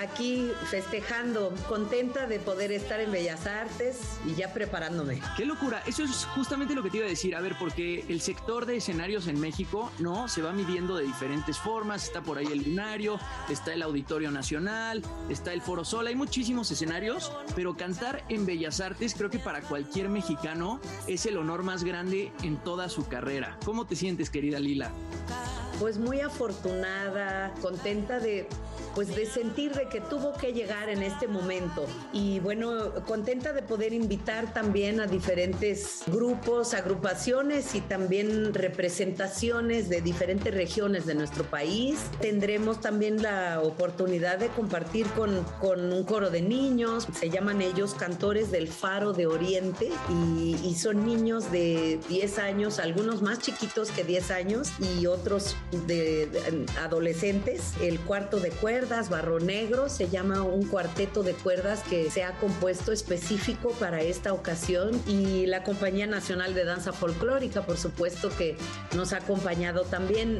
Aquí 0.00 0.50
festejando, 0.70 1.52
contenta 1.68 2.26
de 2.26 2.38
poder 2.38 2.72
estar 2.72 3.00
en 3.00 3.12
Bellas 3.12 3.46
Artes 3.46 4.00
y 4.24 4.34
ya 4.34 4.54
preparándome. 4.54 5.20
Qué 5.36 5.44
locura, 5.44 5.82
eso 5.86 6.04
es 6.04 6.24
justamente 6.34 6.74
lo 6.74 6.82
que 6.82 6.90
te 6.90 6.98
iba 6.98 7.06
a 7.06 7.10
decir, 7.10 7.34
a 7.36 7.40
ver, 7.40 7.56
porque 7.58 8.06
el 8.08 8.20
sector 8.20 8.64
de 8.64 8.76
escenarios 8.76 9.26
en 9.26 9.38
México, 9.40 9.90
¿no? 9.98 10.28
Se 10.28 10.40
va 10.40 10.52
midiendo 10.52 10.96
de 10.96 11.04
diferentes 11.04 11.58
formas, 11.58 12.04
está 12.04 12.22
por 12.22 12.38
ahí 12.38 12.46
el 12.46 12.62
Lunario, 12.62 13.18
está 13.50 13.74
el 13.74 13.82
Auditorio 13.82 14.30
Nacional, 14.30 15.02
está 15.28 15.52
el 15.52 15.60
Foro 15.60 15.84
Sol, 15.84 16.06
hay 16.06 16.14
muchísimos 16.14 16.70
escenarios, 16.70 17.32
pero 17.54 17.76
cantar 17.76 18.24
en 18.28 18.46
Bellas 18.46 18.80
Artes 18.80 19.14
creo 19.14 19.30
que 19.30 19.38
para 19.38 19.60
cualquier 19.60 20.08
mexicano 20.08 20.80
es 21.06 21.26
el 21.26 21.36
honor 21.36 21.64
más 21.64 21.84
grande 21.84 22.32
en 22.42 22.56
toda 22.56 22.88
su 22.88 23.06
carrera. 23.08 23.58
¿Cómo 23.64 23.86
te 23.86 23.96
sientes, 23.96 24.30
querida 24.30 24.58
Lila? 24.58 24.90
buscar. 25.26 25.67
Pues 25.78 25.98
muy 25.98 26.20
afortunada, 26.20 27.54
contenta 27.60 28.18
de 28.20 28.48
pues 28.94 29.14
de 29.14 29.26
sentir 29.26 29.74
de 29.74 29.88
que 29.88 30.00
tuvo 30.00 30.32
que 30.32 30.52
llegar 30.52 30.88
en 30.88 31.02
este 31.04 31.28
momento 31.28 31.86
y 32.12 32.40
bueno, 32.40 32.92
contenta 33.06 33.52
de 33.52 33.62
poder 33.62 33.92
invitar 33.92 34.52
también 34.52 35.00
a 35.00 35.06
diferentes 35.06 36.02
grupos, 36.08 36.74
agrupaciones 36.74 37.76
y 37.76 37.80
también 37.80 38.54
representaciones 38.54 39.88
de 39.88 40.00
diferentes 40.00 40.52
regiones 40.52 41.06
de 41.06 41.14
nuestro 41.14 41.44
país. 41.44 41.98
Tendremos 42.20 42.80
también 42.80 43.22
la 43.22 43.60
oportunidad 43.62 44.38
de 44.38 44.48
compartir 44.48 45.06
con, 45.10 45.44
con 45.60 45.92
un 45.92 46.04
coro 46.04 46.30
de 46.30 46.42
niños, 46.42 47.06
se 47.12 47.30
llaman 47.30 47.62
ellos 47.62 47.94
Cantores 47.94 48.50
del 48.50 48.66
Faro 48.66 49.12
de 49.12 49.26
Oriente 49.26 49.90
y, 50.08 50.56
y 50.64 50.74
son 50.74 51.06
niños 51.06 51.52
de 51.52 52.00
10 52.08 52.38
años, 52.40 52.78
algunos 52.80 53.22
más 53.22 53.38
chiquitos 53.38 53.90
que 53.90 54.02
10 54.02 54.30
años 54.32 54.70
y 54.80 55.06
otros 55.06 55.56
de, 55.70 56.26
de 56.26 56.66
adolescentes. 56.80 57.74
El 57.80 58.00
cuarto 58.00 58.40
de 58.40 58.50
cuerdas, 58.50 59.10
Barro 59.10 59.40
Negro, 59.40 59.88
se 59.88 60.08
llama 60.08 60.42
un 60.42 60.66
cuarteto 60.66 61.22
de 61.22 61.34
cuerdas 61.34 61.82
que 61.88 62.10
se 62.10 62.24
ha 62.24 62.32
compuesto 62.38 62.92
específico 62.92 63.70
para 63.72 64.00
esta 64.00 64.32
ocasión 64.32 65.00
y 65.06 65.46
la 65.46 65.62
Compañía 65.62 66.06
Nacional 66.06 66.54
de 66.54 66.64
Danza 66.64 66.92
Folclórica, 66.92 67.62
por 67.62 67.76
supuesto, 67.76 68.30
que 68.36 68.56
nos 68.94 69.12
ha 69.12 69.18
acompañado 69.18 69.82
también. 69.84 70.38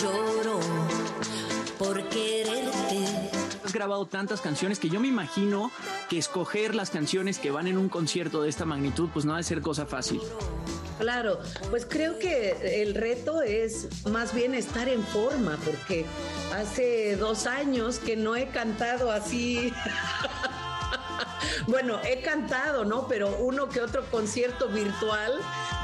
Lloro 0.00 0.60
por 1.78 2.02
quererte. 2.08 3.04
Has 3.64 3.72
grabado 3.72 4.06
tantas 4.06 4.40
canciones 4.40 4.78
que 4.78 4.88
yo 4.88 5.00
me 5.00 5.08
imagino 5.08 5.70
que 6.08 6.18
escoger 6.18 6.74
las 6.74 6.90
canciones 6.90 7.38
que 7.38 7.50
van 7.50 7.66
en 7.66 7.78
un 7.78 7.88
concierto 7.88 8.42
de 8.42 8.48
esta 8.48 8.64
magnitud, 8.64 9.08
pues 9.12 9.24
no 9.24 9.34
ha 9.34 9.38
de 9.38 9.42
ser 9.42 9.60
cosa 9.60 9.86
fácil. 9.86 10.20
Claro, 10.98 11.40
pues 11.70 11.86
creo 11.86 12.18
que 12.18 12.82
el 12.82 12.94
reto 12.94 13.42
es 13.42 13.88
más 14.06 14.34
bien 14.34 14.54
estar 14.54 14.88
en 14.88 15.02
forma, 15.04 15.58
porque 15.64 16.04
hace 16.54 17.16
dos 17.16 17.46
años 17.46 17.98
que 17.98 18.16
no 18.16 18.34
he 18.34 18.48
cantado 18.48 19.10
así. 19.10 19.72
Bueno, 21.66 22.00
he 22.04 22.20
cantado, 22.20 22.84
¿no? 22.84 23.08
Pero 23.08 23.36
uno 23.38 23.68
que 23.68 23.80
otro 23.80 24.04
concierto 24.10 24.68
virtual, 24.68 25.32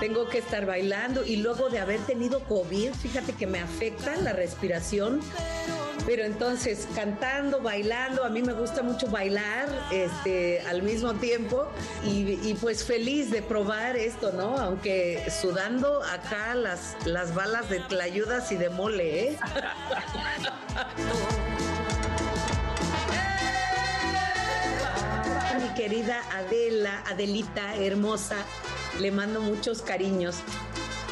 tengo 0.01 0.29
que 0.29 0.39
estar 0.39 0.67
bailando 0.67 1.25
y 1.25 1.37
luego 1.37 1.71
de 1.71 1.81
haber 1.81 2.01
tenido 2.01 2.41
COVID, 2.45 2.93
fíjate 2.95 3.33
que 3.33 3.47
me 3.47 3.61
afecta 3.61 4.17
la 4.17 4.33
respiración. 4.33 5.21
Pero 6.07 6.25
entonces, 6.25 6.89
cantando, 6.95 7.61
bailando, 7.61 8.25
a 8.25 8.29
mí 8.29 8.43
me 8.43 8.55
gusta 8.55 8.83
mucho 8.83 9.07
bailar 9.07 9.69
este, 9.93 10.61
al 10.63 10.83
mismo 10.83 11.15
tiempo 11.15 11.69
y, 12.05 12.55
pues 12.55 12.85
feliz 12.85 13.31
de 13.31 13.43
probar 13.43 13.97
esto, 13.97 14.33
¿no? 14.33 14.59
Aunque 14.59 15.25
sudando 15.31 16.03
acá 16.03 16.55
las, 16.55 16.97
las 17.05 17.35
balas 17.35 17.69
de 17.69 17.81
tlayudas 17.81 18.51
y 18.51 18.57
de 18.57 18.71
mole, 18.71 19.29
¿eh? 19.29 19.39
Mi 25.59 25.75
querida 25.75 26.23
Adela, 26.33 27.03
Adelita, 27.07 27.77
hermosa, 27.77 28.37
le 29.01 29.11
mando 29.11 29.43
muchos 29.43 29.83
cariños. 29.83 30.37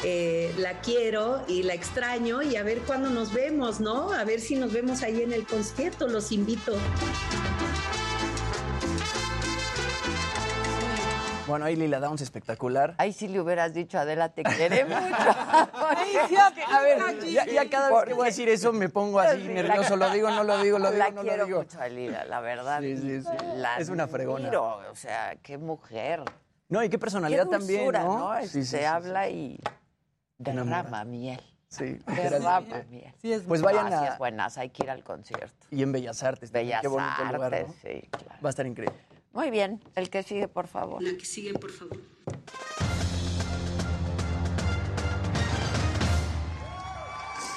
Eh, 0.03 0.51
la 0.57 0.81
quiero 0.81 1.43
y 1.47 1.61
la 1.61 1.75
extraño 1.75 2.41
y 2.41 2.55
a 2.55 2.63
ver 2.63 2.79
cuándo 2.79 3.11
nos 3.11 3.33
vemos, 3.33 3.79
¿no? 3.79 4.11
A 4.11 4.23
ver 4.23 4.41
si 4.41 4.55
nos 4.55 4.73
vemos 4.73 5.03
ahí 5.03 5.21
en 5.21 5.31
el 5.31 5.45
concierto, 5.45 6.07
los 6.07 6.31
invito. 6.31 6.75
Bueno, 11.51 11.65
ahí 11.65 11.75
Lila 11.75 11.99
Downs 11.99 12.21
espectacular. 12.21 12.95
Ahí 12.97 13.11
sí 13.11 13.27
le 13.27 13.41
hubieras 13.41 13.73
dicho, 13.73 13.99
Adela, 13.99 14.29
te 14.29 14.41
quiere 14.41 14.85
mucho. 14.85 14.95
A 15.17 16.81
ver, 16.81 16.97
ya, 17.29 17.45
ya 17.45 17.69
cada 17.69 17.91
vez 17.91 18.05
que 18.05 18.13
voy 18.13 18.23
a 18.23 18.25
decir 18.27 18.47
eso 18.47 18.71
me 18.71 18.87
pongo 18.87 19.19
así 19.19 19.41
Sí, 19.41 19.47
nervioso. 19.49 19.97
Lo 19.97 20.09
digo, 20.11 20.29
no 20.31 20.45
lo 20.45 20.61
digo, 20.61 20.79
lo 20.79 20.91
digo, 20.91 21.03
la 21.03 21.09
no 21.11 21.15
lo 21.23 21.27
quiero 21.27 21.45
digo. 21.45 21.59
mucho 21.59 21.81
a 21.81 21.89
Lila, 21.89 22.23
la 22.23 22.39
verdad. 22.39 22.79
Sí, 22.79 22.95
sí, 22.97 23.21
sí. 23.21 23.27
La 23.55 23.75
Es 23.77 23.89
una 23.89 24.07
fregona. 24.07 24.45
admiro, 24.45 24.79
o 24.89 24.95
sea, 24.95 25.35
qué 25.43 25.57
mujer. 25.57 26.23
No, 26.69 26.81
y 26.83 26.87
qué 26.89 26.97
personalidad 26.97 27.43
Qué 27.43 27.49
también, 27.57 27.91
¿no? 27.91 28.33
Este, 28.35 28.47
Sí, 28.63 28.65
sí, 28.65 28.77
sí, 28.77 28.83
habla 28.85 29.27
y 29.29 29.59
derrama 30.37 31.03
miel. 31.03 31.41
Sí. 31.67 31.99
Derrama 32.15 32.61
miel. 32.89 33.13
Pues 33.45 33.61
vayan 33.61 33.89
No, 33.89 33.99
sí 33.99 34.05
a- 34.07 34.13
es 34.13 34.17
buenas, 34.17 34.57
hay 34.57 34.69
que 34.69 34.83
ir 34.85 34.89
al 34.89 35.03
concierto. 35.03 35.67
Y 35.69 35.83
en 35.83 35.91
Bellas 35.91 36.23
Artes. 36.23 36.49
Bellas 36.51 36.79
qué 36.81 36.87
bonito 36.87 37.25
lugar, 37.25 37.53
Artes, 37.55 37.67
¿no? 37.67 37.73
sí, 37.81 38.07
claro. 38.09 38.39
Va 38.41 38.47
a 38.47 38.51
estar 38.51 38.65
increíble. 38.65 38.97
Muy 39.33 39.49
bien, 39.49 39.81
el 39.95 40.09
que 40.09 40.23
sigue, 40.23 40.47
por 40.47 40.67
favor. 40.67 41.01
La 41.01 41.17
que 41.17 41.25
sigue, 41.25 41.53
por 41.53 41.71
favor. 41.71 41.97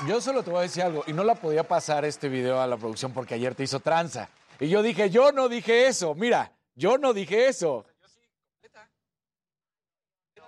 Yo 0.07 0.20
solo 0.20 0.43
te 0.43 0.51
voy 0.51 0.59
a 0.61 0.62
decir 0.62 0.83
algo, 0.83 1.03
y 1.07 1.12
no 1.12 1.25
la 1.25 1.35
podía 1.35 1.66
pasar 1.66 2.05
este 2.05 2.29
video 2.29 2.61
a 2.61 2.66
la 2.66 2.77
producción 2.77 3.12
porque 3.12 3.35
ayer 3.35 3.55
te 3.55 3.62
hizo 3.62 3.81
tranza. 3.81 4.29
Y 4.61 4.68
yo 4.68 4.83
dije, 4.83 5.09
yo 5.09 5.33
no 5.33 5.49
dije 5.49 5.87
eso, 5.87 6.14
mira, 6.14 6.53
yo 6.75 6.99
no 6.99 7.12
dije 7.14 7.49
eso. 7.49 7.87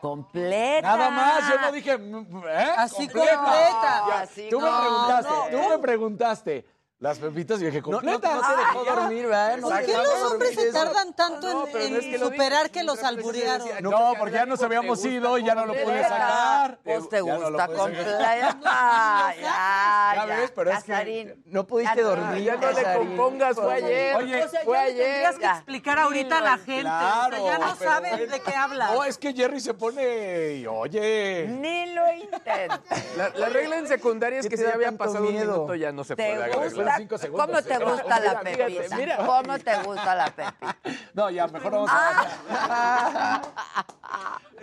Completa. 0.00 0.82
Nada 0.82 1.10
más, 1.10 1.48
yo 1.48 1.58
no 1.60 1.72
dije, 1.72 1.92
¿eh? 1.94 2.70
Así 2.76 3.08
Completa. 3.08 3.34
completa. 3.36 4.04
Ya, 4.08 4.20
Así 4.20 4.48
tú 4.50 4.60
me 4.60 4.68
preguntaste, 4.70 5.32
no. 5.32 5.48
tú 5.62 5.68
me 5.70 5.78
preguntaste. 5.78 6.66
Las 6.98 7.18
pepitas 7.18 7.60
y 7.60 7.66
dije, 7.66 7.82
No, 7.82 7.88
no, 7.90 7.98
completa. 8.00 8.34
no 8.36 8.40
te 8.40 8.56
dejó 8.56 8.84
dormir, 8.84 9.26
¿verdad? 9.26 9.58
No 9.58 9.68
¿Por 9.68 9.84
qué 9.84 9.92
los 9.92 10.32
hombres 10.32 10.54
se 10.54 10.72
tardan 10.72 11.12
tanto 11.14 11.46
No, 11.52 11.66
en, 11.66 11.92
no 11.92 11.98
en 12.00 12.10
que 12.10 12.18
superar 12.18 12.48
digas, 12.62 12.70
que 12.70 12.84
los 12.84 13.02
alburearon? 13.04 13.68
No, 13.82 14.14
porque 14.18 14.34
ya 14.36 14.46
nos 14.46 14.62
habíamos 14.62 15.04
ido 15.04 15.36
y 15.36 15.44
ya 15.44 15.54
no 15.54 15.66
lo 15.66 15.74
pude 15.74 16.02
sacar. 16.02 16.78
Pues 16.82 17.06
te 17.10 17.18
no 17.18 17.36
gusta 17.50 17.66
completa. 17.68 18.18
ya, 18.38 19.34
Ya 19.36 20.14
ya. 20.16 20.24
ves, 20.26 20.52
pero 20.56 20.70
es 20.70 20.84
que. 20.84 21.36
No 21.44 21.66
pudiste 21.66 21.96
Ya 21.96 22.02
no, 22.02 22.08
dormir. 22.08 22.42
ya 22.44 22.56
no 22.56 22.70
le 22.72 22.82
compongas, 22.94 23.56
fue 23.56 23.74
ayer. 23.74 24.16
Oye, 24.16 24.44
O 24.44 24.48
sea, 24.48 24.60
fue 24.64 24.78
ayer. 24.78 25.04
tendrías 25.04 25.36
que 25.38 25.44
explicar 25.58 25.98
ahorita 25.98 26.38
a 26.38 26.40
la 26.40 26.56
gente. 26.56 26.80
Claro, 26.80 27.36
o 27.44 27.46
sea, 27.46 27.58
ya 27.58 27.66
no 27.66 27.76
saben 27.76 28.30
de 28.30 28.40
qué 28.40 28.54
hablas. 28.54 28.92
No, 28.94 29.04
es 29.04 29.18
que 29.18 29.34
Jerry 29.34 29.60
se 29.60 29.74
pone, 29.74 30.54
y, 30.54 30.66
oye. 30.66 31.46
Ni 31.46 31.92
lo 31.92 32.10
intentes. 32.10 32.80
La, 33.18 33.28
la 33.36 33.48
regla 33.50 33.76
en 33.76 33.86
secundaria 33.86 34.38
es 34.40 34.46
¿Qué 34.46 34.50
que 34.50 34.56
si 34.56 34.62
ya 34.64 34.72
había 34.72 34.92
pasado 34.92 35.26
un 35.26 35.34
minuto 35.34 35.74
ya 35.74 35.92
no 35.92 36.02
se 36.02 36.16
¿Te 36.16 36.22
puede 36.24 36.42
arreglar. 36.44 36.85
Gusta? 36.90 36.98
cinco 36.98 37.18
segundos, 37.18 37.46
¿Cómo 37.46 37.62
te 37.62 37.74
¿eh? 37.74 37.78
gusta 37.78 38.20
la 38.20 38.40
pepita? 38.40 38.96
mira. 38.96 39.16
¿Cómo 39.18 39.58
te 39.58 39.82
gusta 39.82 40.14
la 40.14 40.26
pepita? 40.26 40.76
No, 41.14 41.30
ya, 41.30 41.46
mejor 41.48 41.72
vamos 41.72 41.90
a... 41.92 43.42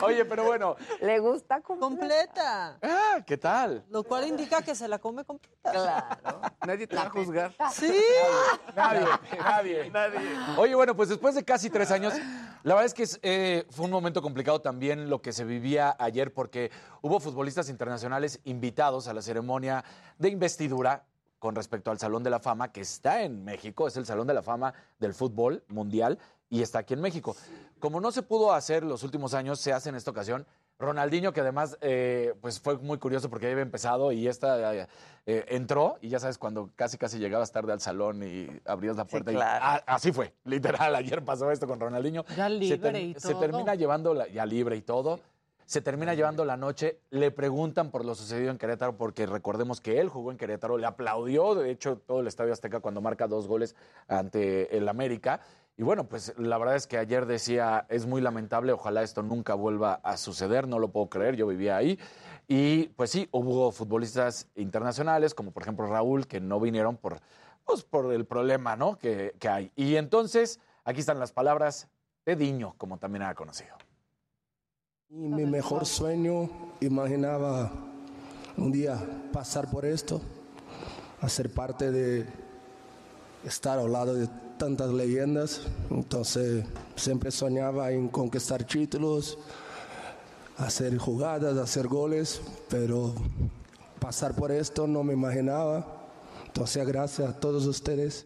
Oye, 0.01 0.25
pero 0.25 0.43
bueno. 0.43 0.75
¿Le 1.01 1.19
gusta 1.19 1.61
completa? 1.61 1.83
Completa. 1.87 2.77
Ah, 2.81 3.21
¿qué 3.25 3.37
tal? 3.37 3.85
Lo 3.89 4.03
cual 4.03 4.27
indica 4.27 4.61
que 4.61 4.75
se 4.75 4.87
la 4.87 4.99
come 4.99 5.23
completa. 5.23 5.71
Claro. 5.71 6.41
Nadie 6.65 6.87
te 6.87 6.95
va 6.95 7.03
a 7.03 7.09
juzgar. 7.09 7.53
Sí. 7.71 8.01
Nadie, 8.75 9.89
nadie. 9.91 10.19
Oye, 10.57 10.75
bueno, 10.75 10.95
pues 10.95 11.09
después 11.09 11.35
de 11.35 11.43
casi 11.43 11.69
tres 11.69 11.91
años, 11.91 12.13
la 12.63 12.73
verdad 12.73 12.85
es 12.85 12.93
que 12.93 13.03
es, 13.03 13.19
eh, 13.21 13.65
fue 13.69 13.85
un 13.85 13.91
momento 13.91 14.21
complicado 14.21 14.61
también 14.61 15.09
lo 15.09 15.21
que 15.21 15.31
se 15.31 15.45
vivía 15.45 15.95
ayer 15.99 16.33
porque 16.33 16.71
hubo 17.01 17.19
futbolistas 17.19 17.69
internacionales 17.69 18.39
invitados 18.43 19.07
a 19.07 19.13
la 19.13 19.21
ceremonia 19.21 19.83
de 20.17 20.29
investidura 20.29 21.05
con 21.43 21.55
respecto 21.55 21.91
al 21.91 21.99
Salón 21.99 22.23
de 22.23 22.29
la 22.29 22.39
Fama 22.39 22.71
que 22.71 22.79
está 22.79 23.21
en 23.23 23.43
México, 23.43 23.85
es 23.85 23.97
el 23.97 24.05
Salón 24.05 24.25
de 24.27 24.33
la 24.33 24.41
Fama 24.41 24.73
del 24.97 25.13
fútbol 25.13 25.61
mundial 25.67 26.17
y 26.49 26.61
está 26.61 26.79
aquí 26.79 26.93
en 26.93 27.01
México. 27.01 27.35
Como 27.79 27.99
no 27.99 28.13
se 28.13 28.21
pudo 28.21 28.53
hacer 28.53 28.85
los 28.85 29.03
últimos 29.03 29.33
años, 29.33 29.59
se 29.59 29.73
hace 29.73 29.89
en 29.89 29.95
esta 29.95 30.09
ocasión. 30.11 30.45
Ronaldinho, 30.79 31.33
que 31.33 31.41
además 31.41 31.77
eh, 31.81 32.33
pues 32.39 32.61
fue 32.61 32.77
muy 32.77 32.97
curioso 32.97 33.29
porque 33.29 33.51
había 33.51 33.61
empezado 33.61 34.13
y 34.13 34.25
esta 34.29 34.73
eh, 34.73 34.87
eh, 35.25 35.43
entró 35.49 35.97
y 35.99 36.07
ya 36.07 36.19
sabes, 36.21 36.37
cuando 36.37 36.69
casi 36.77 36.97
casi 36.97 37.19
llegabas 37.19 37.51
tarde 37.51 37.73
al 37.73 37.81
salón 37.81 38.23
y 38.23 38.47
abrías 38.63 38.95
la 38.95 39.03
puerta. 39.03 39.33
y- 39.33 39.35
claro. 39.35 39.59
Ah, 39.65 39.83
así 39.85 40.13
fue, 40.13 40.33
literal, 40.45 40.95
ayer 40.95 41.25
pasó 41.25 41.51
esto 41.51 41.67
con 41.67 41.77
Ronaldinho. 41.77 42.23
Ya 42.37 42.47
Se 42.47 42.49
libre 42.51 42.77
ter- 42.77 42.95
y 43.01 43.13
Se 43.15 43.31
todo. 43.33 43.41
termina 43.41 43.75
llevando, 43.75 44.13
la- 44.13 44.29
ya 44.29 44.45
libre 44.45 44.77
y 44.77 44.81
todo, 44.81 45.19
se 45.73 45.81
termina 45.81 46.13
llevando 46.13 46.45
la 46.45 46.55
noche, 46.55 46.99
le 47.09 47.31
preguntan 47.31 47.89
por 47.89 48.05
lo 48.05 48.13
sucedido 48.13 48.51
en 48.51 48.59
Querétaro, 48.59 48.95
porque 48.95 49.25
recordemos 49.25 49.81
que 49.81 49.99
él 49.99 50.07
jugó 50.07 50.29
en 50.29 50.37
Querétaro, 50.37 50.77
le 50.77 50.85
aplaudió, 50.85 51.55
de 51.55 51.71
hecho, 51.71 51.97
todo 51.97 52.19
el 52.19 52.27
Estadio 52.27 52.53
Azteca 52.53 52.79
cuando 52.79 53.01
marca 53.01 53.27
dos 53.27 53.47
goles 53.47 53.75
ante 54.07 54.77
el 54.77 54.87
América. 54.87 55.41
Y 55.75 55.81
bueno, 55.81 56.03
pues 56.07 56.35
la 56.37 56.59
verdad 56.59 56.75
es 56.75 56.85
que 56.85 56.99
ayer 56.99 57.25
decía, 57.25 57.87
es 57.89 58.05
muy 58.05 58.21
lamentable, 58.21 58.71
ojalá 58.71 59.01
esto 59.01 59.23
nunca 59.23 59.55
vuelva 59.55 59.95
a 60.03 60.15
suceder, 60.17 60.67
no 60.67 60.77
lo 60.77 60.89
puedo 60.89 61.09
creer, 61.09 61.35
yo 61.37 61.47
vivía 61.47 61.75
ahí. 61.75 61.97
Y 62.47 62.89
pues 62.89 63.09
sí, 63.09 63.27
hubo 63.31 63.71
futbolistas 63.71 64.51
internacionales, 64.53 65.33
como 65.33 65.49
por 65.49 65.63
ejemplo 65.63 65.87
Raúl, 65.87 66.27
que 66.27 66.39
no 66.39 66.59
vinieron 66.59 66.97
por, 66.97 67.17
pues, 67.65 67.83
por 67.83 68.13
el 68.13 68.27
problema 68.27 68.75
¿no? 68.75 68.99
que, 68.99 69.33
que 69.39 69.49
hay. 69.49 69.71
Y 69.75 69.95
entonces, 69.95 70.59
aquí 70.83 70.99
están 70.99 71.17
las 71.17 71.31
palabras 71.31 71.87
de 72.27 72.35
Diño, 72.35 72.75
como 72.77 72.99
también 72.99 73.23
era 73.23 73.33
conocido. 73.33 73.75
Y 75.15 75.27
mi 75.27 75.45
mejor 75.45 75.85
sueño, 75.85 76.49
imaginaba 76.81 77.71
un 78.57 78.71
día 78.71 78.99
pasar 79.31 79.69
por 79.69 79.85
esto, 79.85 80.19
hacer 81.21 81.53
parte 81.53 81.91
de 81.91 82.25
estar 83.45 83.77
al 83.77 83.91
lado 83.91 84.15
de 84.15 84.27
tantas 84.57 84.91
leyendas. 84.91 85.67
Entonces 85.91 86.65
siempre 86.95 87.29
soñaba 87.29 87.91
en 87.91 88.07
conquistar 88.07 88.63
títulos, 88.63 89.37
hacer 90.57 90.97
jugadas, 90.97 91.59
hacer 91.59 91.87
goles, 91.87 92.41
pero 92.67 93.13
pasar 93.99 94.33
por 94.35 94.51
esto 94.51 94.87
no 94.87 95.03
me 95.03 95.13
imaginaba. 95.13 96.07
Entonces 96.47 96.87
gracias 96.87 97.29
a 97.29 97.39
todos 97.39 97.67
ustedes. 97.67 98.25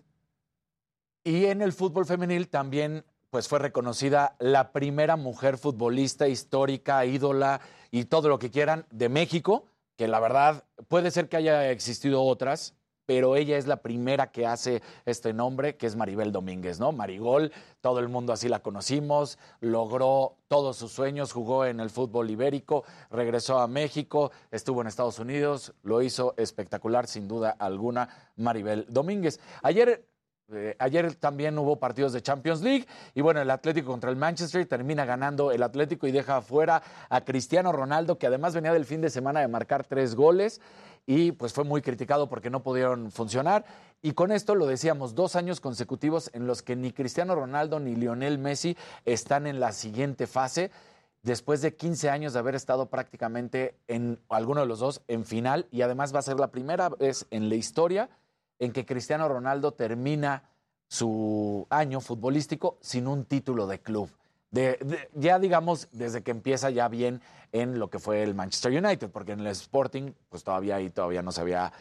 Y 1.26 1.48
en 1.48 1.62
el 1.62 1.74
fútbol 1.74 2.06
femenil 2.06 2.48
también 2.48 3.04
pues 3.38 3.48
fue 3.48 3.60
reconocida 3.60 4.36
la 4.40 4.72
primera 4.72 5.16
mujer 5.16 5.60
futbolista 5.60 6.28
histórica, 6.28 7.06
ídola 7.06 7.62
y 7.92 8.06
todo 8.06 8.30
lo 8.30 8.40
que 8.40 8.50
quieran 8.50 8.88
de 8.90 9.10
México, 9.10 9.66
que 9.96 10.08
la 10.08 10.20
verdad 10.20 10.64
puede 10.88 11.12
ser 11.12 11.30
que 11.30 11.38
haya 11.38 11.70
existido 11.70 12.24
otras, 12.24 12.74
pero 13.06 13.36
ella 13.36 13.56
es 13.56 13.68
la 13.68 13.84
primera 13.84 14.32
que 14.32 14.48
hace 14.48 14.82
este 15.06 15.34
nombre, 15.34 15.78
que 15.78 15.86
es 15.86 15.96
Maribel 15.96 16.32
Domínguez, 16.32 16.80
¿no? 16.80 16.92
Marigol, 16.94 17.52
todo 17.80 18.00
el 18.00 18.08
mundo 18.08 18.34
así 18.34 18.50
la 18.50 18.64
conocimos, 18.64 19.38
logró 19.60 20.38
todos 20.48 20.76
sus 20.76 20.92
sueños, 20.92 21.32
jugó 21.32 21.64
en 21.64 21.80
el 21.80 21.92
fútbol 21.92 22.32
ibérico, 22.32 22.86
regresó 23.12 23.60
a 23.60 23.68
México, 23.68 24.32
estuvo 24.50 24.82
en 24.82 24.88
Estados 24.88 25.20
Unidos, 25.20 25.76
lo 25.84 26.02
hizo 26.02 26.34
espectacular, 26.38 27.06
sin 27.06 27.28
duda 27.28 27.52
alguna, 27.52 28.32
Maribel 28.36 28.88
Domínguez. 28.90 29.40
Ayer 29.62 30.08
eh, 30.54 30.76
ayer 30.80 31.14
también 31.16 31.58
hubo 31.58 31.78
partidos 31.78 32.14
de 32.14 32.22
Champions 32.22 32.62
League 32.62 32.86
y 33.14 33.22
bueno, 33.22 33.42
el 33.42 33.52
Atlético 33.52 33.92
contra 33.92 34.10
el 34.10 34.16
Manchester 34.16 34.66
termina 34.66 35.04
ganando 35.04 35.52
el 35.52 35.62
Atlético 35.62 36.08
y 36.08 36.12
deja 36.12 36.38
afuera 36.38 36.82
a 37.10 37.26
Cristiano 37.26 37.74
Ronaldo, 37.74 38.18
que 38.18 38.28
además 38.28 38.56
venía 38.56 38.72
del 38.72 38.86
fin 38.86 39.02
de 39.02 39.10
semana 39.10 39.42
de 39.42 39.50
marcar 39.50 39.84
tres 39.84 40.16
goles 40.16 40.62
y 41.06 41.34
pues 41.34 41.52
fue 41.52 41.66
muy 41.66 41.82
criticado 41.82 42.30
porque 42.30 42.50
no 42.50 42.64
pudieron 42.64 43.12
funcionar. 43.12 43.66
Y 44.02 44.14
con 44.14 44.32
esto 44.32 44.56
lo 44.56 44.68
decíamos, 44.68 45.16
dos 45.16 45.36
años 45.36 45.60
consecutivos 45.60 46.30
en 46.34 46.48
los 46.48 46.62
que 46.62 46.78
ni 46.78 46.94
Cristiano 46.94 47.36
Ronaldo 47.36 47.82
ni 47.82 47.96
Lionel 47.96 48.38
Messi 48.38 48.78
están 49.04 49.48
en 49.48 49.60
la 49.60 49.74
siguiente 49.74 50.28
fase 50.28 50.72
después 51.24 51.62
de 51.62 51.76
15 51.76 52.10
años 52.10 52.32
de 52.32 52.40
haber 52.40 52.56
estado 52.56 52.86
prácticamente 52.86 53.76
en 53.90 54.18
alguno 54.30 54.62
de 54.62 54.68
los 54.68 54.80
dos 54.80 55.02
en 55.10 55.26
final 55.26 55.68
y 55.72 55.82
además 55.82 56.16
va 56.16 56.20
a 56.20 56.22
ser 56.22 56.40
la 56.40 56.52
primera 56.52 56.88
vez 56.88 57.26
en 57.32 57.50
la 57.50 57.56
historia 57.56 58.10
en 58.60 58.72
que 58.72 58.86
Cristiano 58.86 59.28
Ronaldo 59.28 59.74
termina 59.74 60.44
su 60.88 61.68
año 61.70 62.00
futbolístico 62.02 62.78
sin 62.82 63.08
un 63.08 63.26
título 63.26 63.68
de 63.68 63.80
club. 63.80 64.10
De, 64.52 65.10
ya 65.14 65.40
digamos, 65.40 65.90
desde 65.92 66.24
que 66.24 66.32
empieza 66.32 66.70
ya 66.70 66.88
bien 66.88 67.22
en 67.52 67.80
lo 67.80 67.90
que 67.90 68.00
fue 68.00 68.24
el 68.24 68.34
Manchester 68.34 68.72
United, 68.72 69.10
porque 69.10 69.34
en 69.34 69.42
el 69.42 69.48
Sporting, 69.48 70.14
pues 70.30 70.44
todavía 70.44 70.78
ahí 70.78 70.90
todavía 70.90 71.22
no 71.22 71.32
se 71.32 71.42
había 71.42 71.74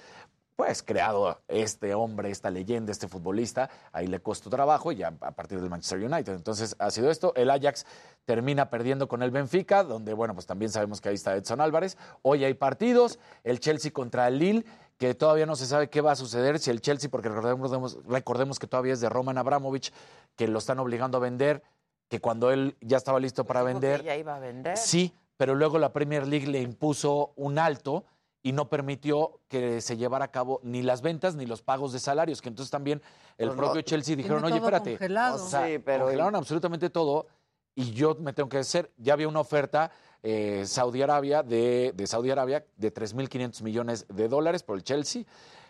pues 0.57 0.83
creado 0.83 1.39
este 1.49 1.95
hombre, 1.95 2.31
esta 2.31 2.51
leyenda, 2.51 2.91
este 2.91 3.09
futbolista, 3.09 3.69
ahí 3.93 4.07
le 4.07 4.21
costó 4.21 4.49
trabajo 4.49 4.91
y 4.91 4.97
ya 4.97 5.09
a 5.21 5.33
partir 5.33 5.61
del 5.61 5.69
Manchester 5.69 6.03
United. 6.03 6.33
Entonces 6.33 6.75
ha 6.79 6.91
sido 6.91 7.11
esto. 7.11 7.35
El 7.37 7.51
Ajax 7.51 7.85
termina 8.25 8.71
perdiendo 8.71 9.07
con 9.07 9.23
el 9.23 9.31
Benfica, 9.31 9.85
donde, 9.85 10.15
bueno, 10.15 10.33
pues 10.33 10.47
también 10.47 10.73
sabemos 10.73 11.03
que 11.03 11.11
ahí 11.11 11.15
está 11.15 11.37
Edson 11.37 11.61
Álvarez. 11.61 11.99
Hoy 12.23 12.43
hay 12.43 12.55
partidos, 12.55 13.19
el 13.45 13.61
Chelsea 13.61 13.93
contra 13.93 14.29
el 14.29 14.39
Lille, 14.39 14.65
que 14.99 15.15
todavía 15.15 15.47
no 15.47 15.57
se 15.57 15.67
sabe 15.67 15.89
qué 15.91 16.01
va 16.01 16.13
a 16.13 16.17
suceder 16.17 16.59
si 16.59 16.71
el 16.71 16.81
Chelsea, 16.81 17.11
porque 17.11 17.29
recordemos, 17.29 17.99
recordemos 18.07 18.59
que 18.59 18.67
todavía 18.67 18.93
es 18.95 19.01
de 19.01 19.09
Roman 19.09 19.37
Abramovich, 19.39 19.93
que 20.37 20.49
lo 20.49 20.59
están 20.59 20.79
obligando 20.79 21.19
a 21.19 21.21
vender, 21.21 21.63
que 22.09 22.21
cuando 22.21 22.51
él 22.51 22.77
ya 22.81 22.97
estaba 22.97 23.21
listo 23.21 23.45
para 23.45 23.61
Dijo 23.61 23.81
que 23.81 23.87
vender, 23.87 24.01
ella 24.03 24.17
iba 24.17 24.37
a 24.37 24.39
vender. 24.39 24.77
Sí, 24.77 25.13
pero 25.37 25.55
luego 25.55 25.79
la 25.79 25.93
Premier 25.93 26.27
League 26.27 26.47
le 26.47 26.61
impuso 26.63 27.33
un 27.37 27.59
alto 27.59 28.05
y 28.43 28.53
no 28.53 28.69
permitió 28.71 29.41
que 29.49 29.81
se 29.81 29.97
llevara 29.97 30.27
a 30.27 30.31
cabo 30.31 30.61
ni 30.63 30.81
las 30.83 31.03
ventas 31.03 31.35
ni 31.35 31.47
los 31.47 31.63
pagos 31.63 31.93
de 31.93 31.99
salarios, 31.99 32.41
que 32.41 32.49
entonces 32.49 32.71
también 32.71 33.03
el 33.39 33.49
Pues 33.49 33.57
propio 33.59 33.75
no, 33.77 33.83
Chelsea 33.83 34.15
dijeron, 34.17 34.45
oye, 34.45 34.57
espérate, 34.57 34.93
congelado. 34.93 35.45
o 35.45 35.49
sea, 35.49 35.67
Sí, 35.67 35.79
pero- 35.81 36.05
congelaron 36.05 36.37
absolutamente 36.37 36.89
todo 36.89 37.27
y 37.75 37.91
yo 37.93 38.15
me 38.15 38.33
tengo 38.33 38.49
que 38.49 38.59
hacer, 38.59 38.91
ya 38.97 39.13
había 39.15 39.29
una 39.29 39.41
oferta 39.41 39.91
eh, 40.29 40.67
Saudi 40.67 41.03
Arabia 41.03 41.45
de, 41.45 41.93
de 41.95 42.07
Saudi 42.09 42.33
Arabia 42.33 42.67
de 42.77 42.93
3.500 42.93 43.63
millones 43.63 44.07
de 44.09 44.27
dólares 44.27 44.65
por 44.65 44.77
el 44.77 44.83
Chelsea. 44.83 45.23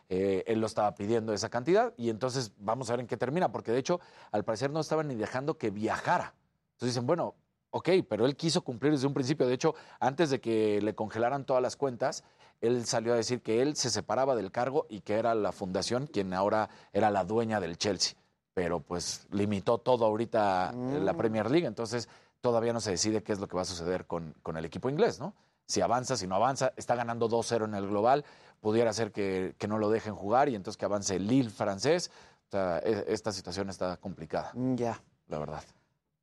Eh, 0.09 0.45
él 0.47 0.61
lo 0.61 0.67
estaba 0.67 0.95
pidiendo 0.95 1.35
esa 1.35 1.51
cantidad 1.51 1.93
y 1.99 2.09
entonces 2.09 2.53
vamos 2.59 2.89
a 2.89 2.95
ver 2.95 3.01
en 3.01 3.07
qué 3.07 3.19
termina, 3.19 3.53
porque 3.53 3.71
de 3.71 3.79
hecho 3.81 4.01
al 4.33 4.45
parecer 4.45 4.71
no 4.71 4.81
estaban 4.81 5.09
ni 5.09 5.15
dejando 5.15 5.59
que 5.59 5.69
viajara. 5.71 6.33
Entonces 6.73 6.95
dicen, 6.95 7.07
bueno, 7.07 7.35
ok, 7.71 7.91
pero 8.09 8.25
él 8.25 8.35
quiso 8.35 8.63
cumplir 8.63 8.93
desde 8.93 9.07
un 9.07 9.13
principio. 9.13 9.47
De 9.47 9.53
hecho, 9.53 9.75
antes 10.01 10.31
de 10.31 10.41
que 10.41 10.81
le 10.81 10.95
congelaran 10.95 11.45
todas 11.45 11.63
las 11.63 11.77
cuentas, 11.77 12.25
él 12.63 12.87
salió 12.87 13.13
a 13.13 13.17
decir 13.17 13.43
que 13.43 13.61
él 13.61 13.77
se 13.77 13.91
separaba 13.91 14.35
del 14.37 14.51
cargo 14.51 14.87
y 14.89 15.01
que 15.03 15.17
era 15.17 15.35
la 15.35 15.53
fundación 15.53 16.07
quien 16.07 16.33
ahora 16.33 16.71
era 16.95 17.11
la 17.11 17.25
dueña 17.25 17.61
del 17.61 17.77
Chelsea. 17.77 18.17
Pero 18.55 18.81
pues 18.81 19.27
limitó 19.33 19.77
todo 19.77 20.07
ahorita 20.07 20.71
en 20.73 21.05
la 21.05 21.13
Mm. 21.13 21.17
Premier 21.19 21.51
League, 21.51 21.67
entonces 21.67 22.09
todavía 22.47 22.73
no 22.73 22.81
se 22.81 22.93
decide 22.93 23.25
qué 23.25 23.33
es 23.33 23.41
lo 23.41 23.49
que 23.49 23.57
va 23.57 23.63
a 23.63 23.65
suceder 23.65 24.07
con, 24.07 24.37
con 24.45 24.57
el 24.57 24.65
equipo 24.65 24.89
inglés, 24.89 25.19
¿no? 25.19 25.35
Si 25.67 25.81
avanza, 25.81 26.17
si 26.17 26.29
no 26.29 26.37
avanza, 26.37 26.73
está 26.77 26.95
ganando 26.95 27.29
2-0 27.29 27.65
en 27.65 27.75
el 27.75 27.89
global, 27.89 28.25
pudiera 28.61 28.93
ser 28.93 29.11
que, 29.11 29.57
que 29.59 29.67
no 29.67 29.79
lo 29.79 29.91
dejen 29.91 30.15
jugar 30.15 30.49
y 30.49 30.55
entonces 30.55 30.77
que 30.79 30.85
avance 30.85 31.17
el 31.17 31.27
Lille 31.27 31.51
francés. 31.51 32.13
O 32.47 32.51
sea, 32.53 32.79
e- 32.79 33.07
esta 33.09 33.33
situación 33.33 33.69
está 33.69 33.97
complicada. 33.97 34.53
Ya. 34.55 35.03
La 35.27 35.41
verdad. 35.41 35.65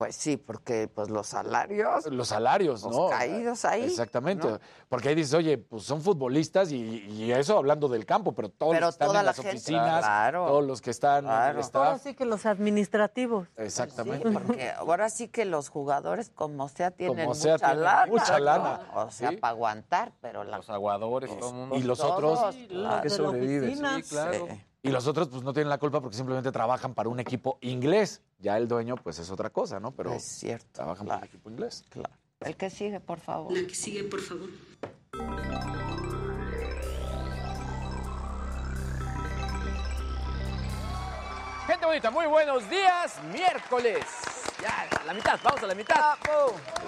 Pues 0.03 0.17
sí, 0.17 0.35
porque 0.35 0.89
pues 0.93 1.09
los 1.09 1.27
salarios. 1.27 2.05
Los 2.07 2.27
salarios, 2.27 2.83
Los 2.83 2.93
¿no? 2.93 3.07
caídos 3.09 3.63
ahí, 3.63 3.85
Exactamente. 3.85 4.45
¿no? 4.49 4.59
Porque 4.89 5.07
ahí 5.07 5.15
dices, 5.15 5.33
oye, 5.33 5.57
pues 5.57 5.83
son 5.83 6.01
futbolistas 6.01 6.73
y, 6.73 7.05
y 7.07 7.31
eso 7.31 7.57
hablando 7.57 7.87
del 7.87 8.05
campo, 8.05 8.33
pero 8.33 8.49
todos 8.49 8.73
Pero 8.73 8.87
los 8.87 8.97
que 8.97 9.05
están 9.05 9.07
toda 9.07 9.19
en 9.21 9.25
la 9.25 9.29
las 9.29 9.35
gente. 9.37 9.49
oficinas, 9.51 9.99
Claro. 10.03 10.45
todos 10.47 10.65
los 10.65 10.81
que 10.81 10.89
están 10.89 11.25
en 11.25 11.31
el 11.57 11.63
Ahora 11.73 11.97
sí 11.99 12.13
que 12.15 12.25
los 12.25 12.45
administrativos. 12.45 13.47
Exactamente. 13.55 14.27
Sí, 14.27 14.33
porque 14.33 14.71
ahora 14.71 15.09
sí 15.09 15.29
que 15.29 15.45
los 15.45 15.69
jugadores, 15.69 16.29
como 16.35 16.67
sea, 16.67 16.91
tienen 16.91 17.23
Como 17.25 17.33
sea, 17.33 17.53
mucha 17.53 17.65
tienen 17.67 17.83
lana. 17.85 18.05
mucha 18.07 18.39
¿no? 18.39 18.43
lana, 18.43 18.81
O 18.95 19.09
sea, 19.09 19.29
sí. 19.29 19.37
para 19.37 19.51
aguantar, 19.51 20.11
pero 20.19 20.43
la... 20.43 20.57
Los 20.57 20.69
aguadores, 20.69 21.39
todo 21.39 21.49
el 21.51 21.55
mundo. 21.55 21.75
Y 21.77 21.83
los 21.83 21.99
Todos, 21.99 22.11
otros 22.39 22.55
claro. 22.67 23.01
que 23.03 23.09
sobreviven. 23.09 23.75
Sí, 23.77 24.03
claro. 24.09 24.47
Sí. 24.51 24.61
Y 24.85 24.89
los 24.89 25.07
otros 25.07 25.29
pues 25.29 25.43
no 25.43 25.53
tienen 25.53 25.69
la 25.69 25.77
culpa 25.77 26.01
porque 26.01 26.17
simplemente 26.17 26.51
trabajan 26.51 26.93
para 26.93 27.07
un 27.07 27.17
equipo 27.21 27.57
inglés. 27.61 28.21
Ya 28.43 28.57
el 28.57 28.67
dueño 28.67 28.97
pues 28.97 29.19
es 29.19 29.31
otra 29.31 29.49
cosa, 29.51 29.79
¿no? 29.79 29.91
Pero 29.91 30.11
Es 30.11 30.37
cierto. 30.39 30.67
trabajan 30.73 31.07
para 31.07 31.19
un 31.19 31.23
equipo 31.23 31.49
inglés. 31.49 31.81
Claro. 31.89 32.13
El 32.41 32.57
que 32.57 32.69
sigue, 32.69 32.99
por 32.99 33.21
favor. 33.21 33.53
La 33.53 33.65
que 33.65 33.73
sigue, 33.73 34.03
por 34.03 34.19
favor. 34.19 34.49
Gente 41.67 41.85
bonita, 41.85 42.11
muy 42.11 42.25
buenos 42.27 42.69
días. 42.69 43.19
Miércoles. 43.31 44.03
Ya, 44.61 44.87
a 44.99 45.03
la 45.05 45.13
mitad, 45.13 45.39
vamos 45.43 45.63
a 45.63 45.67
la 45.67 45.75
mitad. 45.75 46.15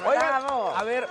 Oigan, 0.06 0.43
a 0.76 0.84
ver, 0.84 1.08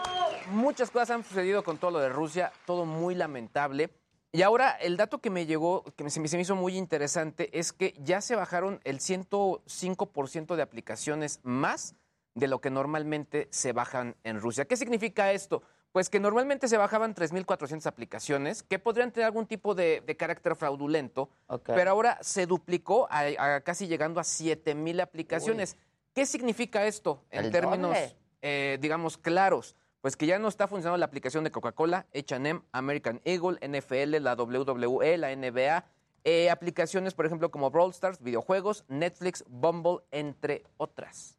muchas 0.50 0.90
cosas 0.90 1.10
han 1.10 1.24
sucedido 1.24 1.64
con 1.64 1.78
todo 1.78 1.92
lo 1.92 1.98
de 1.98 2.08
Rusia, 2.10 2.52
todo 2.66 2.84
muy 2.84 3.14
lamentable. 3.14 3.90
Y 4.34 4.42
ahora 4.42 4.72
el 4.72 4.96
dato 4.96 5.20
que 5.20 5.30
me 5.30 5.46
llegó, 5.46 5.84
que 5.94 6.10
se 6.10 6.18
me, 6.18 6.26
se 6.26 6.36
me 6.36 6.42
hizo 6.42 6.56
muy 6.56 6.76
interesante, 6.76 7.56
es 7.56 7.72
que 7.72 7.94
ya 8.02 8.20
se 8.20 8.34
bajaron 8.34 8.80
el 8.82 8.98
105% 8.98 10.56
de 10.56 10.62
aplicaciones 10.62 11.38
más 11.44 11.94
de 12.34 12.48
lo 12.48 12.60
que 12.60 12.68
normalmente 12.68 13.46
se 13.52 13.72
bajan 13.72 14.16
en 14.24 14.40
Rusia. 14.40 14.64
¿Qué 14.64 14.76
significa 14.76 15.30
esto? 15.30 15.62
Pues 15.92 16.10
que 16.10 16.18
normalmente 16.18 16.66
se 16.66 16.76
bajaban 16.76 17.14
3.400 17.14 17.86
aplicaciones 17.86 18.64
que 18.64 18.80
podrían 18.80 19.12
tener 19.12 19.26
algún 19.26 19.46
tipo 19.46 19.76
de, 19.76 20.02
de 20.04 20.16
carácter 20.16 20.56
fraudulento, 20.56 21.30
pero 21.64 21.92
ahora 21.92 22.18
se 22.20 22.46
duplicó 22.46 23.06
a, 23.12 23.20
a 23.38 23.60
casi 23.60 23.86
llegando 23.86 24.18
a 24.18 24.24
7.000 24.24 25.00
aplicaciones. 25.00 25.76
¿Qué 26.12 26.26
significa 26.26 26.84
esto 26.86 27.22
en 27.30 27.44
El 27.44 27.52
términos, 27.52 27.96
eh, 28.42 28.78
digamos, 28.80 29.16
claros? 29.16 29.76
Pues 30.04 30.18
que 30.18 30.26
ya 30.26 30.38
no 30.38 30.48
está 30.48 30.68
funcionando 30.68 30.98
la 30.98 31.06
aplicación 31.06 31.44
de 31.44 31.50
Coca-Cola, 31.50 32.04
H&M, 32.14 32.60
American 32.72 33.22
Eagle, 33.24 33.56
NFL, 33.66 34.18
la 34.22 34.34
WWE, 34.34 35.16
la 35.16 35.34
NBA, 35.34 35.86
eh, 36.24 36.50
aplicaciones, 36.50 37.14
por 37.14 37.24
ejemplo, 37.24 37.50
como 37.50 37.70
Brawl 37.70 37.90
Stars, 37.92 38.20
videojuegos, 38.20 38.84
Netflix, 38.88 39.42
Bumble, 39.48 40.00
entre 40.10 40.64
otras. 40.76 41.38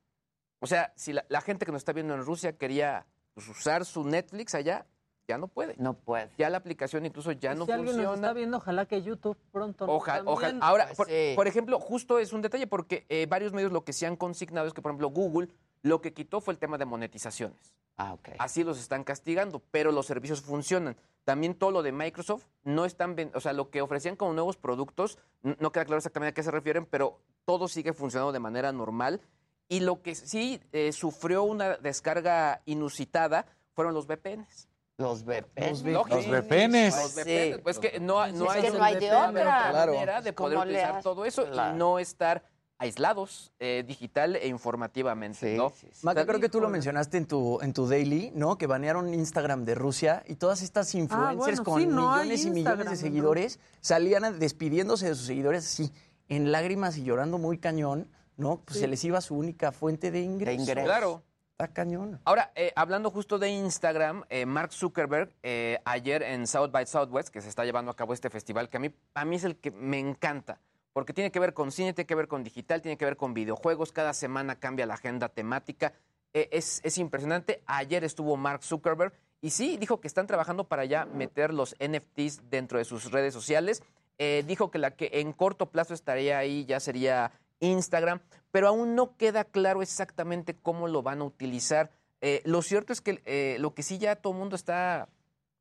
O 0.62 0.66
sea, 0.66 0.92
si 0.96 1.14
la, 1.14 1.24
la 1.30 1.42
gente 1.42 1.68
que 1.68 1.72
nos 1.72 1.82
está 1.82 1.94
viendo 1.94 2.16
en 2.16 2.26
Rusia 2.26 2.58
quería 2.58 3.06
pues, 3.36 3.48
usar 3.50 3.86
su 3.86 4.04
Netflix 4.04 4.56
allá, 4.56 4.88
ya 5.28 5.38
no 5.38 5.48
puede. 5.48 5.76
No 5.78 5.94
puede. 5.94 6.32
Ya 6.40 6.50
la 6.50 6.58
aplicación 6.58 7.06
incluso 7.06 7.34
ya 7.34 7.54
no 7.54 7.68
si 7.68 7.72
alguien 7.72 7.96
nos 7.96 8.06
funciona. 8.06 8.16
está 8.16 8.34
viendo, 8.34 8.58
ojalá 8.58 8.88
que 8.88 9.04
YouTube 9.04 9.38
pronto. 9.52 9.86
nos 9.86 9.96
Ojalá, 9.96 10.18
también. 10.24 10.34
ojalá. 10.38 10.66
Ahora, 10.66 10.86
Pues 10.86 10.98
por, 10.98 11.08
sí. 11.08 11.34
por 11.36 11.48
ejemplo, 11.48 11.80
justo 11.80 12.18
es 12.18 12.34
un 12.34 12.42
detalle 12.42 12.66
porque 12.66 13.06
eh, 13.10 13.28
varios 13.30 13.54
medios 13.54 13.72
lo 13.72 13.84
que 13.84 13.94
se 13.94 14.08
han 14.08 14.16
consignado 14.16 14.66
es 14.66 14.74
que, 14.74 14.82
por 14.82 14.90
ejemplo, 14.90 15.10
Google 15.10 15.50
lo 15.86 16.02
que 16.02 16.14
quitó 16.14 16.42
fue 16.42 16.54
el 16.54 16.58
tema 16.60 16.78
de 16.80 16.86
monetizaciones. 16.86 17.76
Ah, 17.98 18.14
ok. 18.14 18.30
Así 18.40 18.64
los 18.64 18.80
están 18.80 19.04
castigando, 19.04 19.62
pero 19.72 19.92
los 19.92 20.08
servicios 20.08 20.42
funcionan. 20.42 20.98
También 21.24 21.54
todo 21.54 21.70
lo 21.72 21.84
de 21.84 21.92
Microsoft 21.92 22.44
no 22.64 22.86
están, 22.86 23.16
o 23.36 23.40
sea, 23.40 23.54
lo 23.54 23.70
que 23.70 23.82
ofrecían 23.82 24.16
como 24.16 24.34
nuevos 24.34 24.58
productos, 24.58 25.20
no 25.44 25.72
queda 25.72 25.86
claro 25.86 25.98
exactamente 25.98 26.32
a 26.32 26.34
qué 26.34 26.42
se 26.44 26.50
refieren, 26.52 26.86
pero 26.88 27.20
todo 27.46 27.68
sigue 27.68 27.94
funcionando 27.94 28.32
de 28.32 28.40
manera 28.40 28.72
normal. 28.72 29.22
Y 29.70 29.82
lo 29.82 30.02
que 30.02 30.16
sí 30.16 30.60
eh, 30.72 30.92
sufrió 30.92 31.44
una 31.44 31.78
descarga 31.78 32.62
inusitada 32.66 33.46
fueron 33.74 33.94
los 33.94 34.08
VPNs. 34.08 34.68
Los 34.98 35.24
VPNs. 35.24 35.84
Los 35.84 36.28
VPNs. 36.28 36.96
Los 36.96 37.12
Sí. 37.12 37.22
VPNs. 37.22 37.62
Pues 37.62 37.80
que 37.80 38.00
no, 38.00 38.26
no 38.32 38.46
Es 38.46 38.52
hay, 38.52 38.62
que 38.64 38.72
no 38.72 38.84
hay 38.84 38.96
de 38.96 39.12
otra. 39.12 39.32
manera 39.72 40.22
de 40.22 40.34
poder 40.34 40.58
¿Cómo 40.58 40.66
le 40.66 40.78
utilizar 40.78 41.04
todo 41.04 41.26
eso 41.26 41.46
Claro. 41.50 41.76
y 41.76 41.78
no 41.78 42.00
estar 42.00 42.44
aislados 42.78 43.52
eh, 43.60 43.84
digital 43.88 44.36
e 44.36 44.48
informativamente, 44.48 45.56
¿no? 45.56 45.72
Maca, 46.04 46.26
creo 46.26 46.40
que 46.40 46.50
tú 46.50 46.60
lo 46.60 46.70
mencionaste 46.70 47.18
en 47.18 47.26
tu, 47.26 47.60
en 47.62 47.74
tu 47.74 47.88
daily, 47.88 48.32
¿no? 48.36 48.58
Que 48.58 48.68
banearon 48.68 49.14
Instagram 49.14 49.64
de 49.66 49.76
Rusia 49.76 50.24
y 50.28 50.36
todas 50.36 50.62
estas 50.62 50.94
influencers 50.96 51.60
bueno, 51.60 51.64
con 51.64 51.82
sí, 51.82 51.88
no 51.88 52.12
millones 52.18 52.46
y 52.46 52.52
millones 52.52 52.90
de 52.90 52.96
seguidores 52.98 53.60
salían 53.82 54.26
a- 54.26 54.32
despidiéndose 54.32 55.08
de 55.08 55.16
sus 55.16 55.26
seguidores 55.28 55.66
así, 55.66 55.92
en 56.28 56.52
lágrimas 56.52 56.98
y 56.98 57.04
llorando 57.04 57.38
muy 57.38 57.58
cañón, 57.60 58.10
¿no? 58.38 58.62
Pues 58.66 58.76
Sí. 58.76 58.82
se 58.82 58.88
les 58.88 59.04
iba 59.06 59.22
su 59.22 59.36
única 59.36 59.72
fuente 59.72 60.12
de 60.12 60.22
ingresos. 60.22 60.70
Claro. 60.70 61.24
Está 61.58 61.70
cañón. 61.70 62.20
Ahora, 62.26 62.52
eh, 62.56 62.74
hablando 62.76 63.10
justo 63.12 63.40
de 63.40 63.48
Instagram, 63.50 64.26
eh, 64.30 64.46
Mark 64.46 64.74
Zuckerberg, 64.74 65.34
eh, 65.42 65.80
ayer 65.86 66.22
en 66.22 66.48
South 66.48 66.70
by 66.70 66.86
Southwest, 66.86 67.30
que 67.30 67.40
se 67.42 67.48
está 67.48 67.64
llevando 67.64 67.92
a 67.92 67.96
cabo 67.96 68.14
este 68.14 68.30
festival, 68.30 68.68
que 68.70 68.76
a 68.76 68.80
mí, 68.82 68.94
a 69.14 69.24
mí 69.24 69.38
es 69.38 69.46
el 69.46 69.56
que 69.56 69.72
me 69.72 69.98
encanta, 69.98 70.60
porque 70.96 71.12
tiene 71.12 71.30
que 71.30 71.42
ver 71.42 71.54
con 71.54 71.74
cine, 71.74 71.92
tiene 71.92 72.08
que 72.08 72.16
ver 72.16 72.30
con 72.30 72.42
digital, 72.46 72.82
tiene 72.82 72.96
que 72.98 73.04
ver 73.04 73.18
con 73.18 73.34
videojuegos, 73.34 73.92
cada 73.92 74.14
semana 74.14 74.56
cambia 74.62 74.86
la 74.86 74.94
agenda 74.94 75.28
temática, 75.28 75.92
Eh, 76.34 76.50
es, 76.52 76.82
es 76.84 76.98
impresionante. 76.98 77.62
Ayer 77.66 78.04
estuvo 78.04 78.36
Mark 78.38 78.62
Zuckerberg 78.64 79.14
y 79.42 79.50
sí, 79.52 79.78
dijo 79.78 80.00
que 80.02 80.08
están 80.08 80.26
trabajando 80.28 80.66
para 80.68 80.84
ya 80.84 81.06
meter 81.06 81.54
los 81.54 81.76
NFTs 81.80 82.50
dentro 82.50 82.78
de 82.78 82.84
sus 82.84 83.10
redes 83.12 83.34
sociales. 83.34 83.84
Eh, 84.18 84.44
dijo 84.48 84.70
que 84.72 84.78
la 84.78 84.92
que 84.92 85.10
en 85.14 85.32
corto 85.34 85.68
plazo 85.72 85.94
estaría 85.94 86.38
ahí 86.38 86.66
ya 86.66 86.80
sería 86.82 87.32
Instagram, 87.62 88.20
pero 88.52 88.68
aún 88.68 88.96
no 88.96 89.16
queda 89.18 89.46
claro 89.46 89.82
exactamente 89.82 90.56
cómo 90.56 90.88
lo 90.90 91.04
van 91.04 91.22
a 91.22 91.24
utilizar. 91.26 91.90
Eh, 92.22 92.42
lo 92.44 92.62
cierto 92.62 92.92
es 92.94 93.00
que 93.02 93.22
eh, 93.26 93.56
lo 93.60 93.74
que 93.74 93.84
sí 93.84 93.98
ya 93.98 94.16
todo 94.18 94.34
el 94.34 94.40
mundo 94.40 94.56
está, 94.58 95.08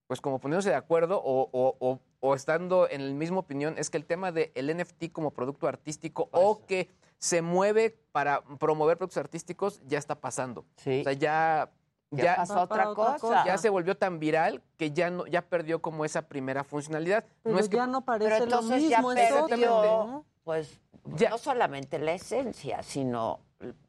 pues 0.09 0.21
como 0.21 0.41
poniéndose 0.41 0.71
de 0.71 0.75
acuerdo 0.77 1.21
o- 1.25 1.51
o- 1.53 2.01
o 2.27 2.35
estando 2.35 2.89
en 2.89 3.07
la 3.07 3.15
misma 3.15 3.41
opinión, 3.41 3.75
es 3.77 3.91
que 3.91 3.99
el 3.99 4.07
tema 4.07 4.33
del 4.33 4.51
NFT 4.79 5.13
como 5.13 5.31
producto 5.33 5.69
artístico 5.69 6.31
o 6.33 6.65
que 6.65 6.89
se 7.19 7.43
mueve 7.43 7.99
para 8.13 8.41
promover 8.59 8.97
productos 8.97 9.19
artísticos 9.19 9.79
ya 9.87 9.99
está 9.99 10.15
pasando. 10.15 10.63
O 10.63 10.81
sea, 10.83 11.13
ya... 11.13 11.71
Ya 12.11 12.37
pasó 12.37 12.61
otra 12.63 12.95
cosa. 12.95 13.45
Ya 13.45 13.59
se 13.59 13.69
volvió 13.69 13.97
tan 13.97 14.21
viral 14.21 14.63
que 14.77 14.93
ya 14.93 15.11
no 15.11 15.27
ya 15.27 15.43
perdió 15.43 15.83
como 15.83 16.05
esa 16.05 16.23
primera 16.29 16.63
funcionalidad. 16.63 17.25
Pero 17.43 17.57
no 17.57 17.61
es 17.61 17.69
que 17.69 17.77
ya 17.77 17.89
no 17.89 18.05
parece 18.05 18.31
Pero 18.31 18.39
lo 18.47 18.51
entonces 18.61 18.83
mismo, 18.85 19.13
ya 19.15 19.47
perdió, 19.49 19.69
¿no? 19.83 20.25
pues, 20.45 20.79
no 21.05 21.39
solamente 21.39 21.99
la 21.99 22.13
esencia, 22.13 22.85
sino 22.85 23.41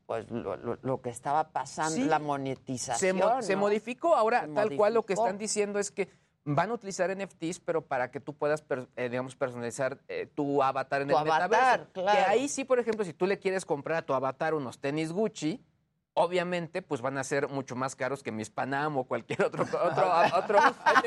pues 0.07 0.29
lo, 0.31 0.55
lo- 0.57 0.79
lo 0.81 1.01
que 1.01 1.09
estaba 1.11 1.49
pasando, 1.49 1.95
Sí. 1.97 2.05
la 2.05 2.17
se, 2.17 2.23
monetización. 2.23 3.17
mo- 3.17 3.41
se 3.43 3.55
modificó. 3.55 4.15
Ahora, 4.15 4.41
Se 4.47 4.53
tal 4.53 4.75
cual 4.75 4.95
lo 4.95 5.03
que 5.03 5.13
están 5.13 5.37
diciendo 5.37 5.77
es 5.77 5.91
que 5.91 6.09
van 6.45 6.69
a 6.69 6.73
utilizar 6.75 7.09
NFTs, 7.15 7.59
pero 7.59 7.81
para 7.85 8.11
que 8.11 8.19
tú 8.19 8.33
puedas, 8.33 8.61
per- 8.61 8.87
eh, 8.95 9.09
digamos, 9.09 9.35
personalizar 9.35 9.97
eh, 10.07 10.27
tu 10.33 10.61
avatar 10.63 11.01
en 11.01 11.07
Tu 11.09 11.13
el 11.15 11.19
avatar, 11.19 11.49
metaverso. 11.49 11.91
claro. 11.93 12.11
Que 12.19 12.25
ahí 12.31 12.47
sí, 12.47 12.63
por 12.63 12.79
ejemplo, 12.79 13.03
si 13.03 13.13
tú 13.13 13.25
le 13.25 13.39
quieres 13.39 13.65
comprar 13.65 13.97
a 13.97 14.01
tu 14.03 14.13
avatar 14.13 14.53
unos 14.53 14.79
tenis 14.79 15.11
Gucci, 15.11 15.59
obviamente, 16.17 16.81
pues 16.81 17.01
van 17.01 17.17
a 17.17 17.23
ser 17.25 17.49
mucho 17.49 17.75
más 17.75 17.95
caros 17.95 18.23
que 18.23 18.31
mis 18.31 18.49
Panam 18.49 18.95
o 18.97 19.03
cualquier 19.03 19.41
otro 19.43 19.63
otro, 19.63 19.83
otro 20.37 20.59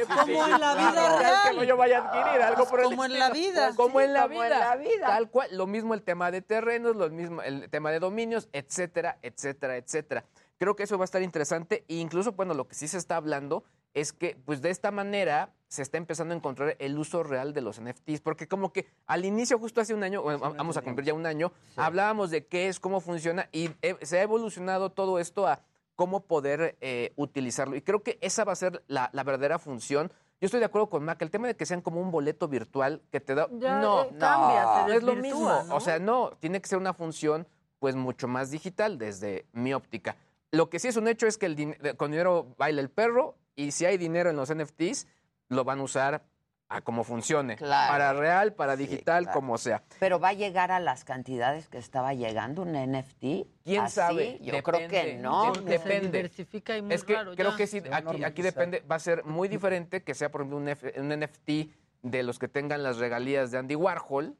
Como 0.06 0.46
en 0.46 0.60
la 0.60 0.74
vida 0.74 1.18
real. 1.18 1.58
que 1.58 1.66
yo 1.66 1.76
vaya 1.76 1.98
a 2.00 2.08
adquirir 2.08 2.42
algo 2.42 2.68
por 2.68 2.80
el 2.80 2.86
Como 2.86 3.04
en 3.04 3.18
la 3.18 3.30
vida. 3.30 3.74
como, 3.74 4.00
Sí, 4.00 4.04
en 4.06 4.12
la, 4.12 4.22
como 4.22 4.42
en 4.42 4.48
vida. 4.50 4.58
la 4.58 4.76
vida. 4.76 5.06
tal 5.06 5.30
cual 5.30 5.48
lo 5.56 5.66
mismo 5.66 5.94
el 5.94 6.02
tema 6.02 6.30
de 6.30 6.42
terrenos 6.42 6.94
lo 6.96 7.08
mismo 7.10 7.40
el 7.42 7.70
tema 7.70 7.90
de 7.90 8.00
dominios 8.00 8.48
etcétera 8.52 9.18
etcétera 9.22 9.76
etcétera 9.76 10.24
creo 10.58 10.76
que 10.76 10.82
eso 10.82 10.98
va 10.98 11.04
a 11.04 11.06
estar 11.06 11.22
interesante 11.22 11.84
e 11.88 11.94
incluso 11.94 12.32
bueno 12.32 12.52
lo 12.52 12.68
que 12.68 12.74
sí 12.74 12.86
se 12.86 12.98
está 12.98 13.16
hablando 13.16 13.64
es 14.00 14.12
que 14.12 14.36
pues 14.44 14.60
de 14.62 14.70
esta 14.70 14.90
manera 14.90 15.52
se 15.68 15.82
está 15.82 15.98
empezando 15.98 16.32
a 16.32 16.36
encontrar 16.36 16.76
el 16.78 16.98
uso 16.98 17.22
real 17.22 17.52
de 17.52 17.60
los 17.60 17.80
NFTs 17.80 18.20
porque 18.22 18.48
como 18.48 18.72
que 18.72 18.86
al 19.06 19.24
inicio 19.24 19.58
justo 19.58 19.80
hace 19.80 19.92
un 19.94 20.02
año 20.02 20.22
bueno, 20.22 20.38
vamos 20.56 20.76
a 20.76 20.82
cumplir 20.82 21.06
ya 21.06 21.14
un 21.14 21.26
año 21.26 21.52
hablábamos 21.76 22.30
de 22.30 22.46
qué 22.46 22.68
es 22.68 22.80
cómo 22.80 23.00
funciona 23.00 23.48
y 23.52 23.70
eh, 23.82 23.96
se 24.02 24.18
ha 24.18 24.22
evolucionado 24.22 24.90
todo 24.90 25.18
esto 25.18 25.46
a 25.46 25.60
cómo 25.94 26.20
poder 26.20 26.76
eh, 26.80 27.12
utilizarlo. 27.16 27.74
Y 27.74 27.82
creo 27.82 28.04
que 28.04 28.18
esa 28.20 28.44
va 28.44 28.52
a 28.52 28.56
ser 28.56 28.84
la, 28.86 29.10
la 29.12 29.24
verdadera 29.24 29.58
función. 29.58 30.12
Yo 30.40 30.46
estoy 30.46 30.60
de 30.60 30.66
acuerdo 30.66 30.88
con 30.88 31.04
Mac, 31.04 31.20
el 31.22 31.30
tema 31.32 31.48
de 31.48 31.56
que 31.56 31.66
sean 31.66 31.80
como 31.82 32.00
un 32.00 32.12
boleto 32.12 32.46
virtual 32.46 33.02
que 33.10 33.18
te 33.18 33.34
da... 33.34 33.48
Ya, 33.58 33.80
no, 33.80 34.02
eh, 34.04 34.10
cambia, 34.16 34.62
no, 34.62 34.86
se 34.88 34.96
es 34.96 35.02
lo 35.02 35.16
mismo. 35.16 35.62
¿no? 35.66 35.74
O 35.74 35.80
sea, 35.80 35.98
no, 35.98 36.30
tiene 36.38 36.60
que 36.60 36.68
ser 36.68 36.78
una 36.78 36.94
función 36.94 37.48
pues 37.80 37.96
mucho 37.96 38.28
más 38.28 38.52
digital 38.52 38.96
desde 38.96 39.44
mi 39.52 39.74
óptica. 39.74 40.14
Lo 40.52 40.70
que 40.70 40.78
sí 40.78 40.86
es 40.86 40.96
un 40.96 41.08
hecho 41.08 41.26
es 41.26 41.36
que 41.36 41.46
el 41.46 41.56
din- 41.56 41.96
con 41.96 42.12
dinero 42.12 42.54
baila 42.56 42.80
el 42.80 42.90
perro 42.90 43.34
y 43.58 43.72
si 43.72 43.84
hay 43.84 43.98
dinero 43.98 44.30
en 44.30 44.36
los 44.36 44.54
NFTs, 44.54 45.06
lo 45.48 45.64
van 45.64 45.80
a 45.80 45.82
usar 45.82 46.22
a 46.70 46.80
como 46.82 47.02
funcione. 47.02 47.56
Claro. 47.56 47.90
Para 47.92 48.12
real, 48.12 48.52
para 48.52 48.76
digital, 48.76 49.24
claro. 49.24 49.40
como 49.40 49.56
sea. 49.56 49.82
Pero 49.98 50.20
va 50.20 50.28
a 50.28 50.32
llegar 50.34 50.70
a 50.70 50.78
las 50.80 51.02
cantidades 51.04 51.66
que 51.68 51.78
estaba 51.78 52.12
llegando 52.12 52.60
un 52.62 52.72
NFT. 52.74 53.48
¿Quién 53.64 53.84
¿Así? 53.84 53.94
sabe? 53.94 54.38
Yo 54.42 54.62
creo 54.62 54.86
que 54.88 55.14
no. 55.14 55.52
De- 55.54 55.62
depende. 55.62 56.08
diversifica 56.18 56.76
y 56.76 56.82
muy 56.82 56.94
Es 56.94 57.04
que 57.04 57.14
raro 57.14 57.34
creo 57.34 57.52
ya. 57.52 57.56
que 57.56 57.66
sí, 57.66 57.82
aquí, 57.90 58.22
aquí 58.22 58.42
depende, 58.42 58.80
va 58.90 58.96
a 58.96 59.00
ser 59.00 59.24
muy 59.24 59.48
diferente 59.48 60.02
que 60.02 60.14
sea, 60.14 60.30
por 60.30 60.42
ejemplo, 60.42 60.58
un, 60.58 60.68
F- 60.68 60.92
un 61.00 61.08
NFT 61.08 61.70
de 62.02 62.22
los 62.22 62.38
que 62.38 62.48
tengan 62.48 62.82
las 62.82 62.98
regalías 62.98 63.50
de 63.50 63.58
Andy 63.58 63.74
Warhol. 63.74 64.36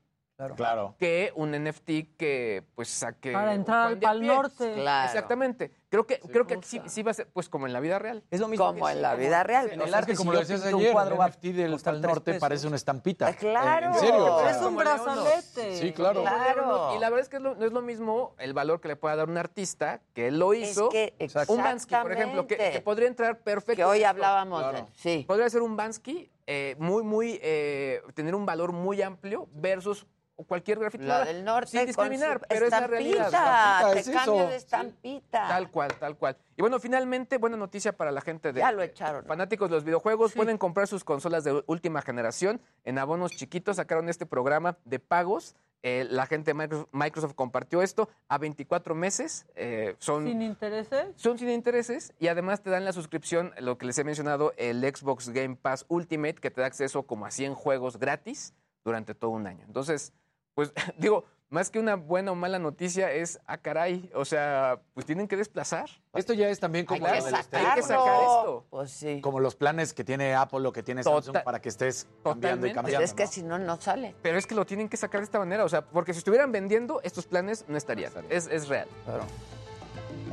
Claro. 0.57 0.95
Que 0.99 1.33
un 1.35 1.51
NFT 1.53 2.17
que 2.17 2.63
pues 2.77 2.89
saque. 2.89 3.33
Para 3.33 3.55
entrar 3.55 3.89
al 3.89 3.99
Pal. 3.99 4.25
Norte. 4.25 4.73
Claro. 4.75 5.07
Exactamente. 5.09 5.73
Creo 5.89 6.07
que, 6.07 6.21
creo 6.21 6.47
que 6.47 6.55
aquí 6.55 6.69
sí, 6.69 6.81
sí 6.87 7.03
va 7.03 7.11
a 7.11 7.15
ser 7.15 7.27
pues 7.33 7.49
como 7.49 7.67
en 7.67 7.73
la 7.73 7.81
vida 7.81 7.99
real. 7.99 8.23
Es 8.31 8.39
lo 8.41 8.47
mismo 8.47 8.67
Como 8.67 8.89
en 8.89 9.03
la 9.03 9.15
vida 9.17 9.43
real. 9.43 9.71
En 9.73 9.81
el 9.81 9.93
arte, 9.93 10.15
como 10.15 10.33
lo 10.33 10.39
decías 10.39 10.63
ayer, 10.65 10.95
el 10.97 11.19
NFT 11.19 11.43
del 11.55 11.81
Pal 11.81 12.01
Norte 12.01 12.35
parece 12.39 12.67
una 12.69 12.77
estampita. 12.77 13.33
Claro. 13.35 13.87
En 13.87 13.95
serio. 13.95 14.49
Es 14.49 14.57
un 14.59 14.77
brazalete. 14.77 15.77
Sí, 15.77 15.93
claro. 15.93 16.21
Claro. 16.23 16.95
Y 16.95 17.01
la 17.01 17.09
verdad 17.11 17.23
es 17.23 17.29
que 17.29 17.37
es 17.37 17.43
lo- 17.43 17.55
no 17.57 17.65
es 17.65 17.73
lo 17.73 17.83
mismo 17.83 18.35
el 18.39 18.53
valor 18.53 18.81
que 18.81 18.89
le 18.89 18.97
pueda 18.97 19.17
dar 19.17 19.29
un 19.29 19.39
artista 19.39 20.01
que 20.15 20.29
él 20.29 20.39
lo 20.39 20.55
hizo. 20.55 20.89
que 20.89 21.15
un 21.49 21.59
Bansky, 21.63 21.97
por 21.97 22.13
ejemplo, 22.13 22.47
que, 22.47 22.81
podría 22.85 23.09
entrar 23.09 23.39
perfecto. 23.41 23.77
Que 23.77 23.85
hoy 23.85 24.05
hablábamos 24.05 24.73
de- 24.73 24.85
sí. 24.95 25.25
Podría 25.27 25.49
ser 25.51 25.63
un 25.63 25.77
Bansky 25.77 26.31
eh, 26.47 26.77
muy, 26.79 27.03
muy, 27.03 27.39
eh, 27.43 28.01
tener 28.15 28.35
un 28.35 28.47
valor 28.47 28.73
muy 28.73 29.03
amplio 29.03 29.49
versus 29.53 30.07
cualquier 30.45 30.79
grafiti. 30.79 31.05
La 31.05 31.25
del 31.25 31.45
norte 31.45 31.71
Sin 31.71 31.81
con 31.81 31.87
discriminar, 31.87 32.41
su 32.41 32.47
pero 32.49 32.67
es 32.67 32.71
la 32.71 32.87
realidad. 32.87 33.27
estampita, 33.27 33.91
te 33.93 33.99
es 34.01 34.09
eso. 34.09 34.37
de 34.49 34.57
estampita. 34.57 35.49
Tal 35.49 35.71
cual, 35.71 35.93
tal 35.99 36.17
cual. 36.17 36.37
Y 36.57 36.61
bueno, 36.63 36.79
finalmente, 36.81 37.39
buena 37.39 37.57
noticia 37.57 37.93
para 37.97 38.11
la 38.13 38.21
gente 38.21 38.53
de 38.53 38.61
Ya 38.61 38.73
lo 38.73 38.83
echaron. 38.83 39.25
fanáticos 39.25 39.69
de 39.71 39.77
los 39.77 39.85
videojuegos. 39.85 40.33
Pueden 40.35 40.59
comprar 40.59 40.87
sus 40.89 41.05
consolas 41.05 41.45
de 41.45 41.63
última 41.67 42.03
generación 42.03 42.61
en 42.85 42.99
abonos 42.99 43.33
chiquitos. 43.33 43.77
Sacaron 43.77 44.09
este 44.09 44.27
programa 44.27 44.77
de 44.85 44.99
pagos. 44.99 45.57
Eh, 45.85 46.09
la 46.11 46.27
gente 46.27 46.51
de 46.51 46.55
Microsoft, 46.55 46.89
Microsoft 46.91 47.35
compartió 47.35 47.83
esto 47.83 48.09
a 48.29 48.37
24 48.39 48.97
meses. 48.97 49.47
Eh, 49.55 49.95
son, 50.01 50.25
Sin 50.27 50.43
intereses. 50.43 51.07
son 51.15 51.39
sin 51.39 51.49
intereses 51.51 52.13
y 52.19 52.27
además 52.27 52.63
te 52.63 52.71
dan 52.71 52.85
la 52.85 52.93
suscripción, 52.93 53.53
lo 53.61 53.79
que 53.79 53.87
les 53.87 53.97
he 53.97 54.03
mencionado, 54.03 54.53
el 54.57 54.81
Xbox 54.83 55.29
Game 55.29 55.55
Pass 55.55 55.85
Ultimate, 55.89 56.35
que 56.35 56.51
te 56.51 56.61
da 56.63 56.67
acceso 56.67 57.05
como 57.05 57.27
a 57.27 57.31
100 57.31 57.55
juegos 57.55 57.97
gratis 58.01 58.55
durante 58.85 59.15
todo 59.15 59.31
un 59.31 59.47
año. 59.47 59.65
Entonces, 59.69 60.13
pues 60.59 60.73
digo, 60.99 61.25
más 61.51 61.71
que 61.71 61.79
una 61.79 61.95
buena 61.95 62.33
o 62.33 62.35
mala 62.35 62.59
noticia 62.59 63.13
es, 63.13 63.39
ah, 63.47 63.59
caray, 63.59 64.11
o 64.13 64.25
sea, 64.25 64.81
pues 64.93 65.07
tienen 65.07 65.29
que 65.29 65.37
desplazar. 65.37 65.89
Esto 66.15 66.33
ya 66.33 66.49
es 66.49 66.59
también 66.59 66.85
como 66.85 67.07
Hay 67.07 67.13
lo 67.21 67.25
que 67.25 67.31
del 67.31 67.43
sacarlo. 67.45 67.69
Hay 67.69 67.75
que 67.77 67.83
sacar 67.83 68.23
esto. 68.23 68.67
Pues 68.69 68.91
sí. 68.91 69.21
Como 69.21 69.39
los 69.39 69.55
planes 69.55 69.95
que 69.95 70.03
tiene 70.03 70.35
Apple 70.35 70.67
o 70.67 70.73
que 70.73 70.83
tiene 70.83 71.05
Samsung 71.05 71.27
Total- 71.27 71.45
para 71.45 71.61
que 71.61 71.69
estés 71.69 72.09
cambiando 72.25 72.67
y 72.67 72.71
Totalmente. 72.71 72.75
cambiando. 72.75 72.99
Pues 72.99 73.11
es 73.11 73.15
que 73.15 73.25
¿no? 73.25 73.31
si 73.31 73.43
no, 73.45 73.59
no 73.61 73.81
sale. 73.81 74.17
Pero 74.21 74.37
es 74.37 74.49
que 74.49 74.57
lo 74.57 74.67
tienen 74.67 74.89
que 74.89 74.97
sacar 74.97 75.21
de 75.21 75.27
esta 75.27 75.39
manera, 75.39 75.65
o 75.65 75.69
sea, 75.69 75.83
porque 75.83 76.13
si 76.13 76.19
estuvieran 76.19 76.51
vendiendo, 76.51 77.01
estos 77.05 77.27
planes 77.29 77.65
no 77.69 77.77
estarían. 77.77 78.13
Es, 78.29 78.49
es 78.49 78.67
real. 78.67 78.89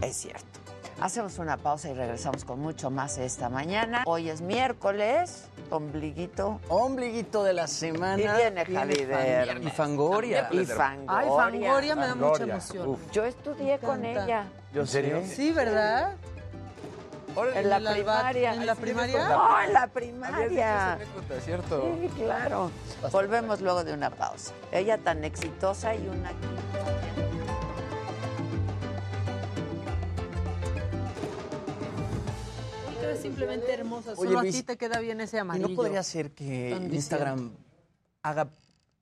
Es 0.01 0.15
cierto. 0.15 0.64
Hacemos 1.01 1.37
una 1.39 1.57
pausa 1.57 1.89
y 1.89 1.93
regresamos 1.93 2.45
con 2.45 2.59
mucho 2.59 2.89
más 2.89 3.17
esta 3.17 3.49
mañana. 3.49 4.03
Hoy 4.05 4.29
es 4.29 4.39
miércoles, 4.41 5.43
ombliguito. 5.69 6.61
Ombliguito 6.69 7.43
de 7.43 7.53
la 7.53 7.67
semana. 7.67 8.15
Y 8.21 8.25
viene 8.25 8.65
Javi 8.65 8.95
Fan- 8.95 9.07
Verde. 9.09 9.61
Y 9.63 9.69
Fangoria. 9.71 10.47
Y 10.51 10.65
Fangoria. 10.65 11.05
Ay, 11.19 11.27
Fangoria 11.27 11.95
me 11.97 12.07
da 12.07 12.15
mucha 12.15 12.43
emoción. 12.43 12.87
Uf. 12.87 13.11
Yo 13.11 13.25
estudié 13.25 13.77
con 13.79 14.05
ella. 14.05 14.45
¿En 14.73 14.87
serio? 14.87 15.21
Sí, 15.25 15.51
¿verdad? 15.51 16.15
En 17.53 17.69
la 17.69 17.79
primaria. 17.91 18.53
¿En 18.53 18.65
la 18.65 18.75
primaria? 18.75 19.27
No, 19.27 19.61
en 19.61 19.73
la 19.73 19.87
primaria. 19.87 20.97
Sí, 21.43 22.09
claro. 22.15 22.71
Volvemos 23.11 23.59
luego 23.59 23.83
de 23.83 23.93
una 23.93 24.09
pausa. 24.11 24.53
Ella 24.71 24.97
tan 24.97 25.25
exitosa 25.25 25.93
y 25.93 26.07
una 26.07 26.29
Es 26.29 27.24
simplemente 33.28 33.73
hermosa. 33.73 34.11
Oye, 34.11 34.28
Solo 34.28 34.39
a 34.39 34.41
Luis, 34.41 34.55
ti 34.55 34.63
te 34.63 34.78
queda 34.78 34.99
bien 34.99 35.21
ese 35.21 35.38
¿Y 35.38 35.39
amarillo. 35.39 35.69
no 35.69 35.76
podría 35.76 36.03
ser 36.03 36.32
que 36.32 36.69
Instagram 36.91 37.51
haga 38.21 38.49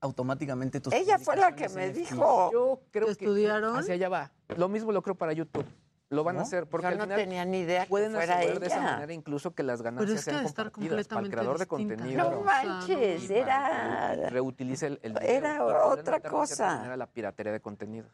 automáticamente 0.01 0.79
tus 0.81 0.93
Ella 0.93 1.17
fue 1.19 1.35
la 1.37 1.55
que 1.55 1.69
me 1.69 1.91
dijo. 1.91 2.51
Yo 2.51 2.81
creo 2.91 3.05
que 3.07 3.11
¿Estudiaron? 3.13 3.77
hacia 3.77 3.93
allá 3.93 4.09
va. 4.09 4.31
Lo 4.57 4.67
mismo 4.69 4.91
lo 4.91 5.01
creo 5.01 5.15
para 5.15 5.33
YouTube. 5.33 5.65
Lo 6.09 6.23
van 6.23 6.35
a 6.35 6.39
¿No? 6.39 6.43
hacer 6.45 6.67
porque 6.67 6.83
Yo 6.83 6.89
al 6.91 6.97
no 6.99 7.03
final 7.05 7.17
tenía 7.17 7.43
ni 7.43 7.59
idea 7.61 7.83
que 7.83 7.89
pueden 7.89 8.11
fuera 8.11 8.35
asegurar 8.37 8.59
de 8.59 8.67
esa 8.67 8.75
ella. 8.77 8.91
manera 8.91 9.13
incluso 9.13 9.55
que 9.55 9.63
las 9.63 9.81
Pero 9.81 9.95
ganancias 9.95 10.19
es 10.19 10.25
que 10.25 10.29
ha 10.29 10.33
sean 10.35 10.45
estar 10.45 10.71
compartidas 10.71 11.07
para 11.07 11.21
el 11.21 11.25
completamente 11.31 11.35
creador 11.35 11.57
de 11.57 11.65
distinta. 11.65 11.95
contenido. 11.95 12.31
No 12.31 12.41
manches, 12.43 13.29
era... 13.31 14.29
reutilice 14.29 14.87
el, 14.87 14.99
el 15.01 15.17
Era 15.23 15.55
y 15.55 15.59
otra 15.61 16.19
cosa. 16.19 16.75
manera 16.77 16.97
la 16.97 17.07
piratería 17.07 17.51
de 17.51 17.61
contenidos. 17.61 18.11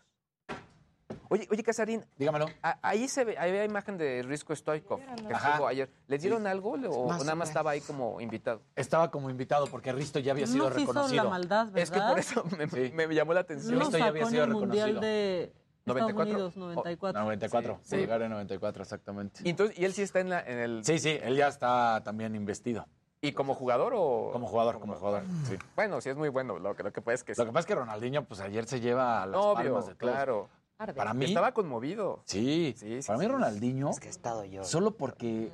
Oye, 1.31 1.47
oye, 1.51 1.63
Casarín, 1.63 2.03
Dígamelo. 2.17 2.47
a- 2.63 2.79
ahí 2.81 3.07
se 3.07 3.23
ve, 3.23 3.37
ahí 3.37 3.51
hay 3.51 3.65
imagen 3.67 3.97
de 3.97 4.23
Risco 4.23 4.55
Stoikov 4.55 4.99
que 4.99 5.33
estuvo 5.33 5.67
ayer. 5.67 5.89
¿Les 6.07 6.21
dieron 6.21 6.47
algo 6.47 6.75
le- 6.75 6.87
o 6.87 7.07
Más 7.07 7.19
nada 7.19 7.33
o 7.33 7.35
más 7.35 7.49
estaba 7.49 7.71
ahí 7.71 7.81
como 7.81 8.19
invitado? 8.19 8.61
Estaba 8.75 9.11
como 9.11 9.29
invitado 9.29 9.67
porque 9.67 9.91
Risto 9.91 10.17
ya 10.19 10.31
había 10.31 10.47
sido 10.47 10.69
no 10.69 10.75
se 10.75 10.81
hizo 10.81 10.91
reconocido. 10.91 11.23
la 11.25 11.29
maldad, 11.29 11.65
¿verdad? 11.67 11.77
Es 11.83 11.91
que 11.91 11.99
por 11.99 12.19
eso 12.19 12.43
me, 12.57 12.67
Sí. 12.67 12.91
me 12.95 13.07
llamó 13.13 13.33
la 13.33 13.41
atención. 13.41 13.73
No 13.75 13.79
Listo, 13.81 13.97
ya 13.99 14.05
había 14.07 14.23
en 14.23 14.29
sido 14.29 14.43
el 14.43 14.49
Mundial 14.51 14.87
reconocido. 14.95 15.01
de 15.01 15.43
Estados 15.43 15.55
94. 15.85 16.33
Unidos, 16.33 16.57
94. 16.57 17.21
94. 17.23 17.79
Sí. 17.83 17.97
Bulgaria 17.97 18.29
94, 18.29 18.81
exactamente. 18.83 19.41
Y, 19.43 19.49
entonces, 19.49 19.77
y 19.79 19.85
él 19.85 19.93
sí 19.93 20.01
está 20.01 20.19
en, 20.19 20.29
la, 20.29 20.41
en 20.41 20.57
el... 20.59 20.83
Sí, 20.85 20.97
sí, 20.99 21.17
él 21.21 21.35
ya 21.35 21.47
está 21.47 22.01
también 22.03 22.35
investido. 22.35 22.87
¿Y 23.21 23.33
como 23.33 23.53
jugador 23.53 23.93
o...? 23.95 24.29
Como 24.31 24.47
jugador, 24.47 24.79
como 24.79 24.95
jugador. 24.95 25.23
Sí. 25.43 25.57
Bueno, 25.75 25.99
sí 25.99 26.09
es 26.09 26.15
muy 26.15 26.29
bueno. 26.29 26.57
Lo 26.57 26.73
que, 26.75 26.83
lo 26.83 26.93
que 26.93 27.01
pasa 27.01 27.15
es 27.15 27.23
que... 27.23 27.33
Lo 27.37 27.45
que 27.45 27.51
pasa 27.51 27.59
es 27.61 27.65
que 27.65 27.75
Ronaldinho, 27.75 28.23
pues 28.23 28.39
ayer 28.39 28.65
se 28.65 28.79
lleva 28.79 29.23
a 29.23 29.25
las 29.25 29.35
Obvio, 29.39 29.55
palmas 29.55 29.87
de 29.87 29.95
todos. 29.95 30.13
claro. 30.13 30.49
Para 30.79 31.13
mí, 31.13 31.25
Estaba 31.25 31.51
conmovido. 31.53 32.21
sí, 32.25 32.73
Sí, 32.77 33.01
sí, 33.01 33.07
para 33.07 33.19
mí 33.19 33.25
sí. 33.25 33.31
Ronaldinho, 33.31 33.89
Es 33.89 33.99
que 33.99 34.07
he 34.07 34.11
estado 34.11 34.45
yo. 34.45 34.63
solo 34.63 34.91
porque 34.91 35.51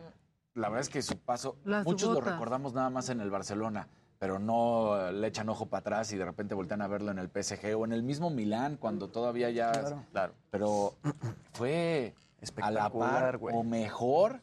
la 0.53 0.69
verdad 0.69 0.81
es 0.81 0.89
que 0.89 1.01
su 1.01 1.17
paso, 1.17 1.57
Las 1.65 1.83
muchos 1.83 2.13
lo 2.13 2.21
recordamos 2.21 2.73
nada 2.73 2.91
más 2.91 3.09
en 3.09 3.19
el 3.21 3.31
Barcelona, 3.31 3.87
pero 4.19 4.37
no 4.37 5.11
le 5.11 5.27
echan 5.27 5.49
ojo 5.49 5.65
para 5.65 5.79
atrás 5.81 6.13
y 6.13 6.17
de 6.17 6.25
repente 6.25 6.53
voltean 6.53 6.83
a 6.83 6.87
verlo 6.87 7.09
en 7.09 7.17
el 7.17 7.29
PSG 7.29 7.75
o 7.75 7.85
en 7.85 7.91
el 7.93 8.03
mismo 8.03 8.29
Milán 8.29 8.77
cuando 8.77 9.09
todavía 9.09 9.49
ya... 9.49 9.71
Claro. 10.11 10.33
Pero 10.51 10.93
fue 11.53 12.13
a 12.61 12.69
la 12.69 12.81
Espectacular, 12.85 13.39
par 13.39 13.53
o 13.55 13.63
mejor 13.63 14.41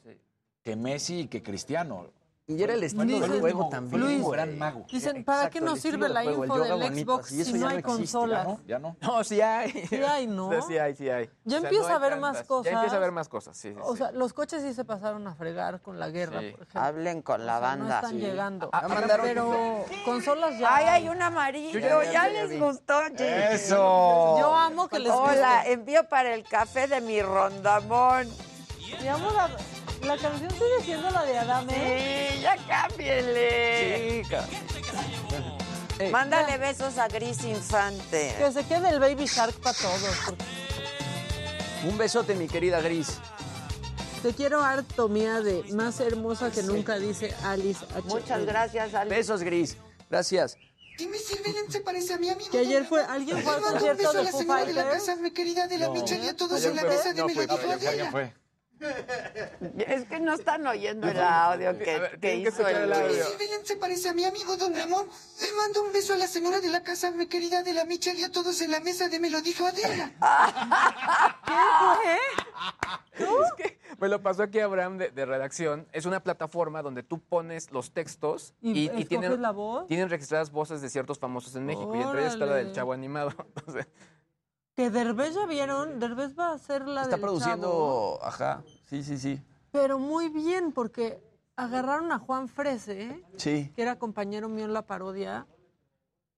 que 0.65 0.75
Messi 0.75 1.21
y 1.21 1.27
que 1.29 1.43
Cristiano. 1.45 2.07
Y 2.49 2.61
era 2.61 2.75
el 2.75 2.83
estilo 2.83 3.21
del 3.21 3.41
juego 3.41 3.69
también. 3.69 4.01
Luis, 4.01 4.29
gran 4.29 4.59
mago. 4.59 4.85
Dicen, 4.91 5.25
¿para 5.25 5.43
Exacto, 5.45 5.59
qué 5.61 5.65
nos 5.65 5.79
sirve 5.81 6.09
la 6.09 6.25
info 6.25 6.59
del 6.59 6.73
bonito, 6.73 7.15
Xbox 7.19 7.29
si 7.29 7.53
no 7.53 7.69
hay 7.69 7.83
consolas? 7.83 8.45
¿no? 8.47 8.61
¿Ya 8.67 8.81
no? 8.81 8.97
No, 9.01 9.23
sí 9.23 9.41
hay. 9.41 9.71
Sí 9.87 9.97
hay, 10.03 10.27
¿no? 10.27 10.51
Sí 10.67 10.77
hay, 10.77 10.97
sí 10.97 11.09
hay. 11.09 11.31
Ya 11.45 11.59
O 11.59 11.61
sea, 11.61 11.69
empieza 11.71 11.89
no 11.89 11.95
a 11.95 11.97
haber 11.99 12.17
más 12.19 12.43
cosas. 12.43 12.65
Ya 12.73 12.79
empieza 12.79 12.97
a 12.97 12.99
haber 12.99 13.13
más 13.13 13.29
cosas, 13.29 13.57
sí, 13.57 13.73
sí, 13.73 13.79
O 13.81 13.93
sí. 13.93 13.99
sea, 13.99 14.11
los 14.11 14.33
coches 14.33 14.61
sí 14.63 14.75
se 14.75 14.85
pasaron 14.85 15.25
a 15.29 15.37
fregar 15.37 15.81
con 15.83 16.01
la 16.01 16.11
guerra, 16.11 16.41
Sí. 16.41 16.51
por 16.51 16.63
ejemplo. 16.63 16.81
Hablen 16.83 17.23
con 17.23 17.47
la 17.47 17.59
O 17.59 17.61
sea, 17.61 17.69
banda. 17.69 17.85
No 17.87 17.95
están 17.95 18.19
llegando. 18.19 18.71
Ah, 18.73 18.89
mandaron- 18.89 19.27
Pero 19.27 19.85
consolas 20.05 20.59
ya. 20.59 20.75
Ay, 20.75 20.85
hay 20.87 21.09
un 21.11 21.23
amarillo. 21.23 21.79
Yo 21.79 22.03
ya- 22.13 22.27
les 22.29 22.59
gustó. 22.59 23.03
¡Eso! 23.19 24.37
Yo 24.41 24.53
amo 24.55 24.89
que 24.89 24.99
les 24.99 25.13
Hola, 25.13 25.59
guste. 25.59 25.73
envío 25.73 26.09
para 26.09 26.35
el 26.35 26.43
café 26.43 26.89
de 26.89 27.01
mi 27.01 27.23
rondamón. 27.23 28.29
Mi 29.01 29.09
amor, 29.09 29.33
la, 30.05 30.17
canción 30.17 30.51
sigue 30.51 30.85
siendo 30.85 31.11
la 31.11 31.25
de 31.25 31.39
Adame. 31.39 32.31
Sí, 32.33 32.41
ya 32.41 32.57
cámbienle. 32.69 34.23
Chica. 34.25 34.47
Mándale 36.11 36.59
besos 36.59 36.99
a 36.99 37.09
Gris 37.09 37.45
Infante. 37.45 38.35
Que 38.39 38.53
se 38.53 38.65
quede 38.65 38.89
el 38.91 38.99
Baby 39.01 39.27
Shark 39.27 39.55
para 39.61 39.77
todos. 39.79 40.17
porque 40.27 40.45
Un 41.89 41.97
besote, 41.99 42.35
mi 42.35 42.49
querida 42.49 42.81
Gris. 42.81 43.19
Te 44.23 44.33
quiero 44.33 44.63
harto, 44.63 45.09
mía, 45.09 45.41
de 45.41 45.65
más 45.75 45.99
hermosa 46.01 46.51
que 46.51 46.63
nunca, 46.63 46.99
dice 46.99 47.35
Alice 47.45 47.85
H. 47.95 48.03
Muchas 48.05 48.45
gracias, 48.45 48.95
Alice. 48.95 49.17
Besos, 49.17 49.43
Gris. 49.43 49.77
Gracias. 50.11 50.57
Dime 50.99 51.19
si 51.19 51.35
el 51.35 51.43
Belén 51.43 51.71
se 51.71 51.81
parece 51.81 52.15
a 52.15 52.19
mi 52.19 52.29
amigo. 52.29 52.51
Que 52.51 52.59
ayer 52.59 52.85
fue, 52.85 53.03
alguien 53.03 53.43
fue 53.43 53.55
al 53.55 53.63
concierto 53.63 53.97
beso 53.97 54.11
a 54.11 54.13
de 54.13 54.25
la 54.25 54.33
señora 54.33 54.65
de 54.65 54.73
la 54.75 54.91
casa, 54.91 55.17
mi 55.17 55.31
querida 55.31 55.67
de 55.67 55.79
la 55.79 55.87
No. 55.87 55.95
Michelle 55.95 56.25
y 56.25 56.29
a 56.29 56.37
todos 56.37 56.53
Ayer 56.59 56.71
en 56.71 56.77
la 56.77 56.83
fue- 56.83 56.91
mesa 56.91 57.13
de 57.13 57.21
no 57.21 57.29
fue, 57.29 57.47
Melody 57.47 57.87
ayer 57.87 58.35
fue, 58.83 58.93
¿Alguien 58.93 59.07
Flavia. 59.07 59.51
fue? 59.59 59.95
Es 59.95 60.05
que 60.07 60.21
no 60.21 60.35
están 60.35 60.67
oyendo 60.67 61.09
el 61.09 61.19
audio 61.21 61.79
que, 61.79 62.19
que 62.21 62.37
hizo 62.37 62.67
el... 62.67 62.93
Si 62.95 63.37
Belén 63.39 63.65
se 63.65 63.77
parece 63.77 64.09
a 64.09 64.13
mi 64.15 64.25
amigo 64.25 64.57
Don 64.57 64.75
Ramón, 64.75 65.09
le 65.41 65.53
mando 65.57 65.83
un 65.83 65.93
beso 65.93 66.15
a 66.15 66.17
la 66.17 66.27
señora 66.27 66.61
de 66.61 66.69
la 66.69 66.83
casa, 66.83 67.11
mi 67.11 67.27
querida 67.27 67.63
de 67.63 67.73
la 67.75 67.85
Michelle 67.85 68.21
y 68.21 68.25
a 68.25 68.31
todos 68.33 68.61
en 68.61 68.71
la 68.71 68.81
mesa 68.81 69.09
de 69.09 69.19
Me 69.21 69.31
lo 69.31 69.41
dijo 69.43 69.67
Adela. 69.67 70.13
Es 73.15 73.53
que 73.57 73.79
me 73.99 74.09
lo 74.09 74.23
pasó 74.23 74.43
aquí 74.43 74.59
Abraham 74.61 74.99
de, 74.99 75.11
de 75.11 75.27
redacción. 75.27 75.87
Es 75.93 76.07
una 76.07 76.21
plataforma 76.21 76.83
donde 76.83 77.03
tú 77.03 77.21
pones 77.21 77.71
los 77.71 77.93
textos 77.93 78.55
¿Y 78.61 78.71
y, 78.73 78.73
y 78.83 78.87
escoges 78.87 79.09
tienen, 79.09 79.43
la 79.43 79.51
voz? 79.51 79.87
tienen 79.87 80.09
registradas 80.09 80.51
voces 80.51 80.81
de 80.81 80.89
ciertos 80.89 81.19
famosos 81.19 81.55
en 81.57 81.67
México. 81.67 81.95
Y 81.95 82.01
entre 82.01 82.21
ellas 82.21 82.33
está 82.35 82.47
la 82.47 82.55
del 82.57 82.73
chavo 82.73 82.93
animado. 82.93 83.33
Entonces, 83.57 83.87
Que 84.75 84.89
Derbez 84.91 85.35
ya 85.35 85.45
vieron, 85.47 85.99
Derbez 86.01 86.39
va 86.39 86.49
a 86.51 86.55
hacer 86.55 86.87
la 86.89 87.03
Está 87.03 87.17
del 87.17 87.21
produciendo, 87.21 87.67
Chavo, 87.67 88.19
ajá, 88.25 88.63
sí, 88.89 89.03
sí, 89.05 89.19
sí. 89.19 89.43
pero 89.71 89.99
muy 89.99 90.31
bien, 90.31 90.73
porque 90.73 91.23
agarraron 91.57 92.11
a 92.11 92.19
Juan 92.19 92.49
Frese, 92.49 93.23
Sí. 93.37 93.71
que 93.77 93.83
era 93.83 93.99
compañero 93.99 94.49
mío 94.49 94.65
en 94.65 94.73
la 94.73 94.83
parodia, 94.87 95.47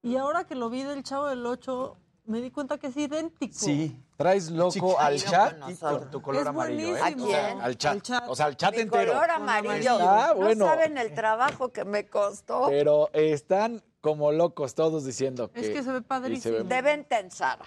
y 0.02 0.16
ahora 0.16 0.44
que 0.44 0.56
lo 0.56 0.68
vi 0.68 0.82
del 0.82 1.04
Chavo 1.04 1.26
del 1.26 1.46
8, 1.46 1.96
me 2.24 2.40
di 2.40 2.50
cuenta 2.50 2.76
que 2.78 2.88
es 2.88 2.96
idéntico. 2.96 3.54
Sí. 3.56 4.00
Traes 4.16 4.50
loco 4.50 4.98
al 4.98 5.16
chat 5.22 5.56
y 5.68 5.76
con 5.76 6.10
tu 6.10 6.20
color 6.22 6.42
Es 6.42 6.48
amarillo, 6.48 6.96
¿eh? 6.96 7.00
buenísimo. 7.00 7.26
O 7.26 7.28
sea, 7.30 7.38
¿A 7.44 7.48
quién? 7.50 7.60
al 7.60 7.76
chat. 7.78 7.92
Al 7.92 8.02
chat. 8.02 8.24
O 8.28 8.34
sea, 8.36 8.46
al 8.46 8.56
chat 8.56 8.74
Mi 8.74 8.80
entero. 8.82 9.12
color 9.12 9.30
amarillo. 9.30 9.98
Ah, 10.00 10.32
bueno. 10.34 10.64
No 10.64 10.70
saben 10.70 10.98
el 10.98 11.14
trabajo 11.14 11.70
que 11.72 11.84
me 11.84 12.06
costó. 12.08 12.66
Pero 12.68 13.10
están 13.12 13.82
como 14.00 14.30
locos 14.32 14.74
todos 14.74 15.04
diciendo 15.04 15.50
que... 15.50 15.60
Es 15.60 15.70
que 15.70 15.82
se 15.82 15.90
ve 15.92 16.02
padrísimo. 16.02 16.58
ve- 16.58 16.64
De 16.64 16.82
venta 16.82 17.18
en 17.18 17.30
Sara. 17.30 17.64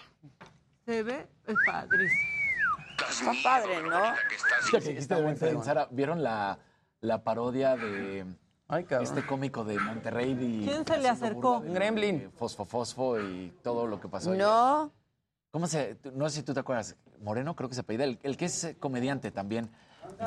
Se 0.87 1.03
ve 1.03 1.27
es 1.45 1.55
padrísimo. 1.65 2.21
Está 3.09 3.31
padre, 3.43 3.81
¿no? 3.83 3.99
Que 4.71 4.79
dijiste 4.79 5.15
de 5.15 5.21
venta 5.21 5.49
en 5.49 5.61
Sara, 5.61 5.87
¿vieron 5.91 6.23
la, 6.23 6.57
la 7.01 7.23
parodia 7.25 7.75
de 7.75 8.25
Ay, 8.69 8.85
este 9.01 9.25
cómico 9.25 9.65
de 9.65 9.77
Monterrey? 9.79 10.31
y 10.39 10.65
¿Quién 10.65 10.87
se 10.87 10.97
le 10.97 11.09
acercó? 11.09 11.59
de- 11.59 11.71
Gremlin. 11.73 12.19
de 12.19 12.29
Fosfo 12.29 12.63
Fosfo 12.63 13.19
y 13.19 13.53
todo 13.61 13.85
lo 13.85 13.99
que 13.99 14.07
pasó. 14.07 14.31
ayer? 14.31 14.41
No. 14.43 14.91
¿Cómo 15.51 15.67
se...? 15.67 15.97
No 16.13 16.29
sé 16.29 16.37
si 16.37 16.43
tú 16.43 16.53
te 16.53 16.61
acuerdas. 16.61 16.95
Moreno 17.21 17.53
creo 17.53 17.67
que 17.67 17.75
se 17.75 17.81
apellida. 17.81 18.05
El, 18.05 18.17
el 18.23 18.37
que 18.37 18.45
es 18.45 18.75
comediante 18.79 19.29
también. 19.31 19.69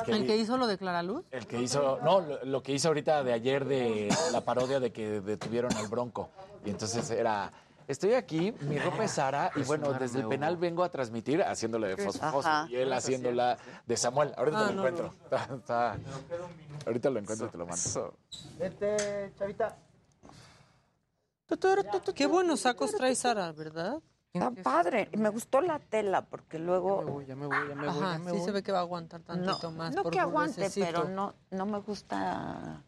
El 0.05 0.13
¿El 0.13 0.27
que 0.27 0.37
hizo 0.37 0.57
lo 0.57 0.67
de 0.67 0.77
Clara 0.77 1.01
Luz? 1.01 1.25
El 1.31 1.47
que 1.47 1.59
hizo, 1.59 1.97
no, 2.03 2.21
lo, 2.21 2.45
lo 2.45 2.61
que 2.61 2.71
hizo 2.71 2.87
ahorita 2.89 3.23
de 3.23 3.33
ayer 3.33 3.65
de 3.65 4.09
la 4.31 4.41
parodia 4.41 4.79
de 4.79 4.91
que 4.93 5.21
detuvieron 5.21 5.73
al 5.75 5.87
Bronco. 5.87 6.29
Y 6.63 6.69
entonces 6.69 7.09
era, 7.09 7.51
estoy 7.91 8.13
aquí, 8.13 8.53
mi 8.61 8.79
ropa 8.79 9.03
es 9.05 9.11
Sara, 9.11 9.51
y 9.55 9.63
bueno, 9.63 9.93
desde 9.93 10.19
el 10.21 10.27
penal 10.27 10.57
vengo 10.57 10.83
a 10.83 10.89
transmitir 10.89 11.41
haciéndole 11.43 11.89
de 11.89 11.97
Fosfo 11.97 12.31
Fosfo, 12.31 12.49
Ajá. 12.49 12.67
y 12.69 12.75
él 12.75 12.91
haciéndola 12.93 13.57
de 13.85 13.97
Samuel. 13.97 14.33
Ahorita 14.37 14.59
Ah, 14.59 14.63
lo 14.67 14.73
no, 14.73 14.87
encuentro. 14.87 15.13
Está- 15.23 15.55
está- 15.55 15.97
ahorita 16.85 17.09
lo 17.09 17.19
encuentro 17.19 17.47
y 17.47 17.49
te 17.49 17.57
lo 17.57 17.65
mando. 17.65 18.17
Vete, 18.57 19.33
chavita. 19.37 19.77
Qué 22.15 22.25
buenos 22.27 22.61
sacos 22.61 22.91
trae 22.91 23.13
Sara, 23.15 23.51
¿verdad? 23.51 23.99
Está 24.33 24.51
padre. 24.63 25.09
Y 25.11 25.17
me 25.17 25.27
gustó 25.27 25.59
la 25.59 25.79
tela 25.79 26.21
porque 26.21 26.57
luego... 26.57 27.21
ya 27.23 27.35
me 27.35 27.45
voy, 27.47 27.67
ya 27.67 27.75
me 27.75 27.87
voy, 27.87 27.89
Ajá, 27.89 28.13
ya 28.13 28.19
me 28.19 28.31
sí 28.31 28.37
voy. 28.37 28.45
se 28.45 28.51
ve 28.51 28.63
que 28.63 28.71
va 28.71 28.77
a 28.77 28.81
aguantar 28.81 29.19
No, 29.19 29.25
tantito 29.27 29.71
más. 29.71 29.93
no 29.93 30.03
que 30.09 30.19
aguante, 30.21 30.69
pero 30.73 31.09
no, 31.09 31.33
no 31.49 31.65
me 31.65 31.79
gusta... 31.79 32.81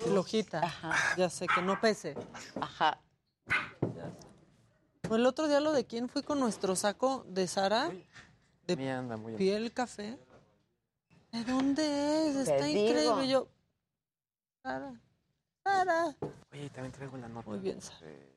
Flojita. 0.00 0.60
Ya 1.16 1.30
sé, 1.30 1.46
que 1.46 1.62
no 1.62 1.80
pese. 1.80 2.14
Ajá. 2.60 2.98
El 5.10 5.26
otro 5.26 5.48
día 5.48 5.60
lo 5.60 5.72
de 5.72 5.84
quién 5.86 6.08
fui 6.08 6.22
con 6.22 6.40
nuestro 6.40 6.74
saco 6.76 7.24
de 7.28 7.46
Sara, 7.46 7.90
de 8.66 8.76
Sí, 8.76 8.88
anda 8.88 9.16
muy 9.16 9.34
piel 9.34 9.72
café. 9.72 10.18
¿De 11.32 11.44
dónde 11.44 12.28
es? 12.30 12.36
Está 12.36 12.56
Te 12.58 12.70
increíble. 12.70 13.00
digo. 13.02 13.22
Yo, 13.22 13.48
Sara, 14.62 15.00
Sara. 15.62 16.16
Oye, 16.52 16.70
también 16.70 16.92
traigo 16.92 17.16
la 17.18 17.28
nota. 17.28 17.48
Muy 17.48 17.58
bien, 17.60 17.78
de 18.00 18.32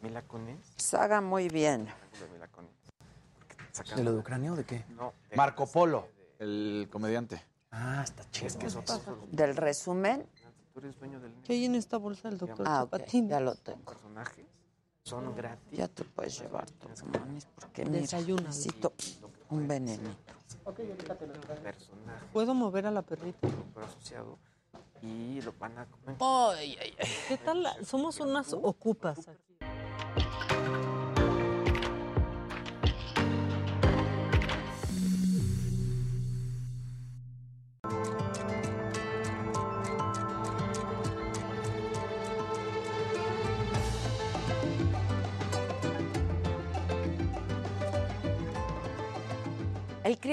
Mila 0.00 0.22
Kunis. 0.22 0.58
Saga 0.76 1.20
muy 1.20 1.48
bien. 1.48 1.86
De 1.86 2.28
Mila 2.32 2.48
Kunis. 2.48 2.70
Porque 3.38 3.56
sacan- 3.72 3.96
¿De 3.96 4.04
lo 4.04 4.12
de 4.12 4.18
Ucrania 4.18 4.52
o 4.52 4.56
de 4.56 4.64
qué? 4.64 4.84
No, 4.90 5.12
de- 5.30 5.36
Marco 5.36 5.66
Polo, 5.66 6.08
el 6.38 6.88
comediante. 6.90 7.42
Ah, 7.70 8.02
está 8.04 8.28
chido. 8.30 8.46
Es 8.48 8.56
que 8.56 8.66
eso 8.66 8.82
Del 9.32 9.56
resumen. 9.56 10.26
¿Qué 11.44 11.52
hay 11.54 11.64
en 11.66 11.76
esta 11.76 11.96
bolsa 11.98 12.28
del 12.28 12.38
doctor 12.38 12.66
Ah, 12.68 12.82
ok, 12.82 12.90
Chapatín? 12.90 13.28
ya 13.28 13.40
lo 13.40 13.54
tengo. 13.54 13.80
personaje. 13.84 14.44
Son 15.04 15.34
gratis. 15.36 15.68
Ya 15.78 15.86
te 15.86 16.02
puedes 16.02 16.40
llevar 16.40 16.64
tu 16.70 16.88
manis 17.18 17.46
porque 17.60 17.84
mira, 17.84 18.00
necesito 18.00 18.92
un 19.50 19.68
venenito. 19.68 20.10
Personaje. 21.62 22.26
¿Puedo 22.32 22.54
mover 22.54 22.86
a 22.86 22.90
la 22.90 23.02
perrita? 23.02 23.46
asociado. 23.82 24.38
Y 25.02 25.42
lo 25.42 25.52
van 25.58 25.76
a 25.78 25.84
comer. 25.84 26.16
Ay, 26.20 26.78
ay, 26.80 26.94
ay. 26.98 27.08
¿Qué 27.28 27.36
tal? 27.36 27.62
la- 27.62 27.84
Somos 27.84 28.18
unas 28.20 28.54
ocupas 28.54 29.28
aquí. 29.28 29.53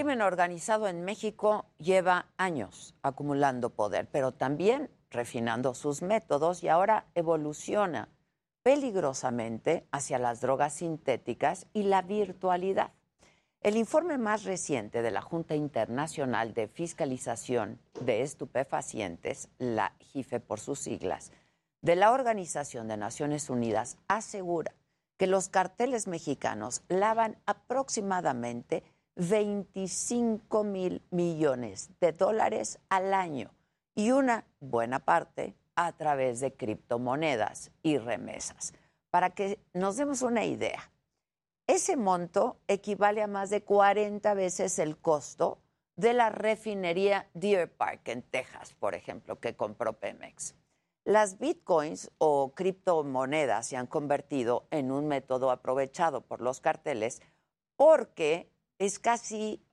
Crimen 0.01 0.23
organizado 0.23 0.87
en 0.87 1.05
México 1.05 1.67
lleva 1.77 2.25
años 2.35 2.95
acumulando 3.03 3.69
poder, 3.69 4.07
pero 4.11 4.31
también 4.31 4.89
refinando 5.11 5.75
sus 5.75 6.01
métodos 6.01 6.63
y 6.63 6.69
ahora 6.69 7.05
evoluciona 7.13 8.09
peligrosamente 8.63 9.85
hacia 9.91 10.17
las 10.17 10.41
drogas 10.41 10.73
sintéticas 10.73 11.67
y 11.71 11.83
la 11.83 12.01
virtualidad. 12.01 12.93
El 13.61 13.77
informe 13.77 14.17
más 14.17 14.43
reciente 14.43 15.03
de 15.03 15.11
la 15.11 15.21
Junta 15.21 15.53
Internacional 15.53 16.55
de 16.55 16.67
Fiscalización 16.67 17.79
de 18.03 18.23
Estupefacientes, 18.23 19.49
la 19.59 19.93
JIFE 19.99 20.39
por 20.39 20.59
sus 20.59 20.79
siglas, 20.79 21.31
de 21.83 21.95
la 21.95 22.11
Organización 22.11 22.87
de 22.87 22.97
Naciones 22.97 23.51
Unidas 23.51 23.97
asegura 24.07 24.73
que 25.17 25.27
los 25.27 25.49
carteles 25.49 26.07
mexicanos 26.07 26.81
lavan 26.87 27.37
aproximadamente 27.45 28.83
25 29.15 30.63
mil 30.63 31.01
millones 31.11 31.89
de 31.99 32.11
dólares 32.11 32.79
al 32.89 33.13
año 33.13 33.51
y 33.95 34.11
una 34.11 34.45
buena 34.59 34.99
parte 34.99 35.55
a 35.75 35.91
través 35.93 36.39
de 36.39 36.53
criptomonedas 36.53 37.71
y 37.83 37.97
remesas. 37.97 38.73
Para 39.09 39.31
que 39.31 39.59
nos 39.73 39.97
demos 39.97 40.21
una 40.21 40.45
idea, 40.45 40.91
ese 41.67 41.97
monto 41.97 42.57
equivale 42.67 43.21
a 43.21 43.27
más 43.27 43.49
de 43.49 43.63
40 43.63 44.33
veces 44.33 44.79
el 44.79 44.97
costo 44.97 45.59
de 45.95 46.13
la 46.13 46.29
refinería 46.29 47.29
Deer 47.33 47.71
Park 47.71 48.07
en 48.07 48.23
Texas, 48.23 48.73
por 48.73 48.95
ejemplo, 48.95 49.39
que 49.39 49.55
compró 49.55 49.93
Pemex. 49.93 50.55
Las 51.03 51.39
bitcoins 51.39 52.11
o 52.17 52.53
criptomonedas 52.53 53.67
se 53.67 53.77
han 53.77 53.87
convertido 53.87 54.67
en 54.71 54.91
un 54.91 55.07
método 55.07 55.51
aprovechado 55.51 56.21
por 56.21 56.41
los 56.41 56.61
carteles 56.61 57.21
porque 57.75 58.51
es 58.81 58.97
casi 58.97 59.63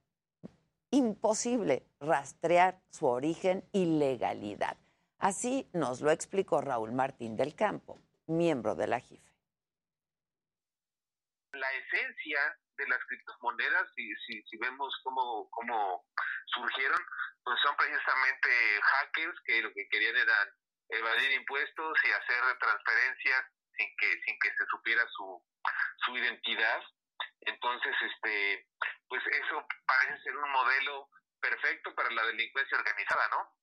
imposible 0.90 1.86
rastrear 1.98 2.78
su 2.90 3.06
origen 3.06 3.64
y 3.72 3.98
legalidad. 3.98 4.76
Así 5.18 5.66
nos 5.72 6.02
lo 6.02 6.10
explicó 6.10 6.60
Raúl 6.60 6.92
Martín 6.92 7.34
del 7.34 7.54
Campo, 7.54 7.98
miembro 8.26 8.74
de 8.74 8.86
la 8.86 9.00
JIFE. 9.00 9.26
la 11.52 11.72
esencia 11.72 12.56
de 12.76 12.86
las 12.86 13.02
criptomonedas, 13.06 13.88
si, 13.96 14.14
si, 14.26 14.56
vemos 14.58 14.94
cómo, 15.02 15.48
cómo 15.50 16.04
surgieron, 16.46 17.00
pues 17.42 17.58
son 17.62 17.74
precisamente 17.76 18.48
hackers 18.82 19.40
que 19.44 19.62
lo 19.62 19.72
que 19.72 19.88
querían 19.88 20.16
era 20.16 20.54
evadir 20.90 21.32
impuestos 21.32 21.98
y 22.04 22.12
hacer 22.12 22.58
transferencias 22.60 23.44
sin 23.76 23.88
que, 23.96 24.20
sin 24.24 24.38
que 24.38 24.50
se 24.50 24.66
supiera 24.70 25.02
su, 25.08 25.42
su 26.04 26.16
identidad. 26.16 26.82
Entonces, 27.40 27.94
este, 28.02 28.66
pues 29.08 29.22
eso 29.26 29.66
parece 29.86 30.22
ser 30.22 30.36
un 30.36 30.50
modelo 30.50 31.08
perfecto 31.40 31.94
para 31.94 32.10
la 32.10 32.24
delincuencia 32.26 32.78
organizada, 32.78 33.28
¿no? 33.30 33.56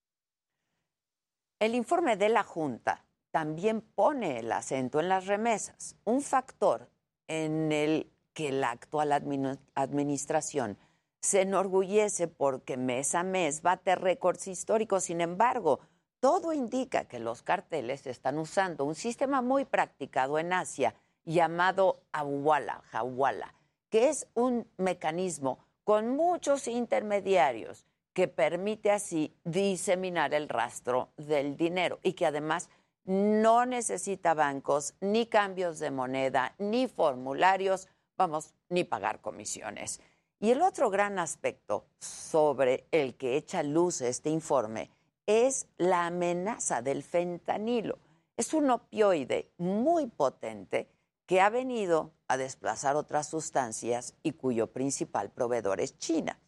El 1.59 1.75
informe 1.75 2.17
de 2.17 2.29
la 2.29 2.43
Junta 2.43 3.05
también 3.31 3.81
pone 3.81 4.39
el 4.39 4.51
acento 4.51 4.99
en 4.99 5.09
las 5.09 5.25
remesas, 5.27 5.97
un 6.03 6.21
factor 6.21 6.89
en 7.27 7.71
el 7.71 8.11
que 8.33 8.51
la 8.51 8.71
actual 8.71 9.11
admini- 9.11 9.59
administración 9.73 10.77
se 11.21 11.41
enorgullece 11.41 12.27
porque 12.27 12.77
mes 12.77 13.15
a 13.15 13.23
mes 13.23 13.61
bate 13.61 13.95
récords 13.95 14.47
históricos. 14.47 15.05
Sin 15.05 15.21
embargo, 15.21 15.79
todo 16.19 16.53
indica 16.53 17.07
que 17.07 17.19
los 17.19 17.41
carteles 17.41 18.05
están 18.05 18.37
usando 18.37 18.85
un 18.85 18.93
sistema 18.93 19.41
muy 19.41 19.65
practicado 19.65 20.37
en 20.37 20.53
Asia 20.53 20.93
llamado 21.23 22.03
Awala, 22.11 22.83
Hawala, 22.91 23.54
que 23.89 24.09
es 24.09 24.27
un 24.33 24.67
mecanismo 24.77 25.59
con 25.83 26.15
muchos 26.15 26.67
intermediarios 26.67 27.85
que 28.13 28.27
permite 28.27 28.91
así 28.91 29.35
diseminar 29.43 30.33
el 30.33 30.49
rastro 30.49 31.09
del 31.17 31.57
dinero 31.57 31.99
y 32.01 32.13
que 32.13 32.25
además 32.25 32.69
no 33.03 33.65
necesita 33.65 34.33
bancos, 34.33 34.95
ni 34.99 35.27
cambios 35.27 35.79
de 35.79 35.91
moneda, 35.91 36.55
ni 36.57 36.87
formularios, 36.87 37.87
vamos, 38.17 38.53
ni 38.69 38.83
pagar 38.83 39.21
comisiones. 39.21 40.01
Y 40.39 40.51
el 40.51 40.61
otro 40.61 40.89
gran 40.89 41.19
aspecto 41.19 41.85
sobre 41.99 42.87
el 42.91 43.15
que 43.15 43.37
echa 43.37 43.63
luz 43.63 44.01
este 44.01 44.29
informe 44.29 44.89
es 45.25 45.67
la 45.77 46.07
amenaza 46.07 46.81
del 46.81 47.03
fentanilo. 47.03 47.99
Es 48.37 48.53
un 48.53 48.69
opioide 48.69 49.51
muy 49.57 50.07
potente 50.07 50.87
que 51.25 51.41
ha 51.41 51.49
venido 51.49 52.11
a 52.27 52.37
desplazar 52.37 52.95
otras 52.95 53.27
sustancias 53.29 54.15
y 54.23 54.33
cuyo 54.33 54.67
principal 54.67 55.29
proveedor 55.31 55.79
es 55.79 55.97
China. 55.97 56.39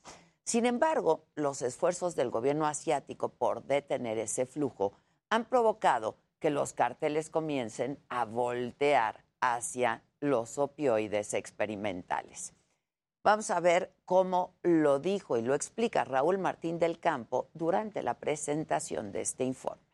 Sin 0.44 0.66
embargo, 0.66 1.26
los 1.36 1.62
esfuerzos 1.62 2.16
del 2.16 2.30
gobierno 2.30 2.68
asiático 2.68 3.30
por 3.30 3.64
detener 3.64 4.18
ese 4.18 4.46
flujo 4.46 4.94
han 5.30 5.46
provocado 5.46 6.16
que 6.40 6.50
los 6.50 6.74
carteles 6.74 7.30
comiencen 7.30 8.00
a 8.10 8.26
voltear 8.26 9.26
hacia 9.42 10.04
los 10.20 10.58
opioides 10.58 11.34
experimentales. 11.34 12.54
Vamos 13.24 13.50
a 13.50 13.60
ver 13.60 13.92
cómo 14.06 14.54
lo 14.64 15.00
dijo 15.00 15.38
y 15.38 15.42
lo 15.42 15.54
explica 15.54 16.06
Raúl 16.06 16.38
Martín 16.38 16.80
del 16.80 17.00
Campo 17.00 17.50
durante 17.54 18.02
la 18.02 18.14
presentación 18.14 19.12
de 19.12 19.22
este 19.22 19.44
informe. 19.44 19.87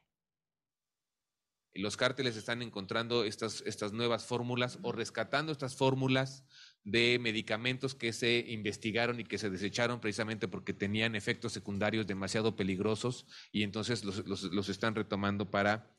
Los 1.76 1.98
cárteles 1.98 2.38
están 2.38 2.62
encontrando 2.62 3.24
estas, 3.24 3.64
estas 3.66 3.94
nuevas 3.94 4.26
fórmulas 4.26 4.78
o 4.84 4.92
rescatando 4.92 5.52
estas 5.52 5.76
fórmulas 5.76 6.46
de 6.84 7.18
medicamentos 7.20 7.96
que 7.96 8.14
se 8.14 8.46
investigaron 8.48 9.20
y 9.20 9.24
que 9.24 9.40
se 9.40 9.50
desecharon 9.50 10.00
precisamente 10.00 10.48
porque 10.48 10.74
tenían 10.74 11.16
efectos 11.16 11.52
secundarios 11.52 12.06
demasiado 12.06 12.56
peligrosos 12.56 13.26
y 13.52 13.64
entonces 13.64 14.04
los, 14.04 14.26
los- 14.28 14.70
están 14.70 14.94
retomando 14.94 15.50
para, 15.50 15.90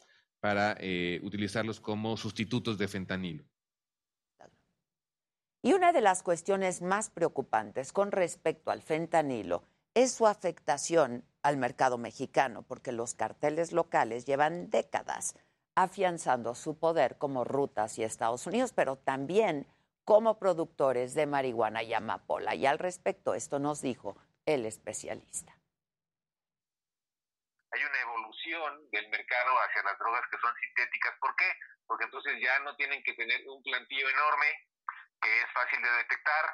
para 0.40 0.76
eh, 0.78 1.20
utilizarlos 1.24 1.80
como 1.80 2.16
sustitutos 2.16 2.78
de 2.78 2.86
fentanilo. 2.86 3.44
Y 5.62 5.72
una 5.72 5.92
de 5.92 6.02
las 6.02 6.22
cuestiones 6.22 6.82
más 6.82 7.10
preocupantes 7.10 7.92
con 7.92 8.12
respecto 8.12 8.70
al 8.70 8.82
fentanilo 8.82 9.64
es 9.94 10.12
su 10.12 10.26
afectación 10.26 11.24
al 11.42 11.56
mercado 11.56 11.98
mexicano, 11.98 12.62
porque 12.62 12.92
los 12.92 13.14
carteles 13.14 13.72
locales 13.72 14.26
llevan 14.26 14.68
décadas 14.70 15.34
afianzando 15.74 16.54
su 16.54 16.78
poder 16.78 17.18
como 17.18 17.44
rutas 17.44 17.98
y 17.98 18.04
Estados 18.04 18.46
Unidos, 18.46 18.72
pero 18.72 18.96
también 18.96 19.66
como 20.04 20.38
productores 20.38 21.14
de 21.14 21.26
marihuana 21.26 21.82
y 21.82 21.94
amapola. 21.94 22.54
Y 22.54 22.66
al 22.66 22.78
respecto, 22.78 23.34
esto 23.34 23.58
nos 23.58 23.80
dijo 23.80 24.16
el 24.46 24.66
especialista. 24.66 25.56
hay 27.72 27.82
una 27.82 28.00
evolución 28.02 28.90
del 28.90 29.08
mercado 29.08 29.50
hacia 29.66 29.82
las 29.82 29.98
drogas 29.98 30.22
que 30.30 30.38
son 30.38 30.54
sintéticas. 30.54 31.14
¿Por 31.18 31.34
qué? 31.34 31.50
Porque 31.86 32.04
entonces 32.04 32.40
ya 32.40 32.58
no 32.60 32.76
tienen 32.76 33.02
que 33.02 33.14
tener 33.14 33.42
un 33.48 33.62
plantillo 33.64 34.08
enorme 34.08 34.46
que 35.20 35.40
es 35.40 35.46
fácil 35.52 35.82
de 35.82 35.90
detectar, 35.90 36.44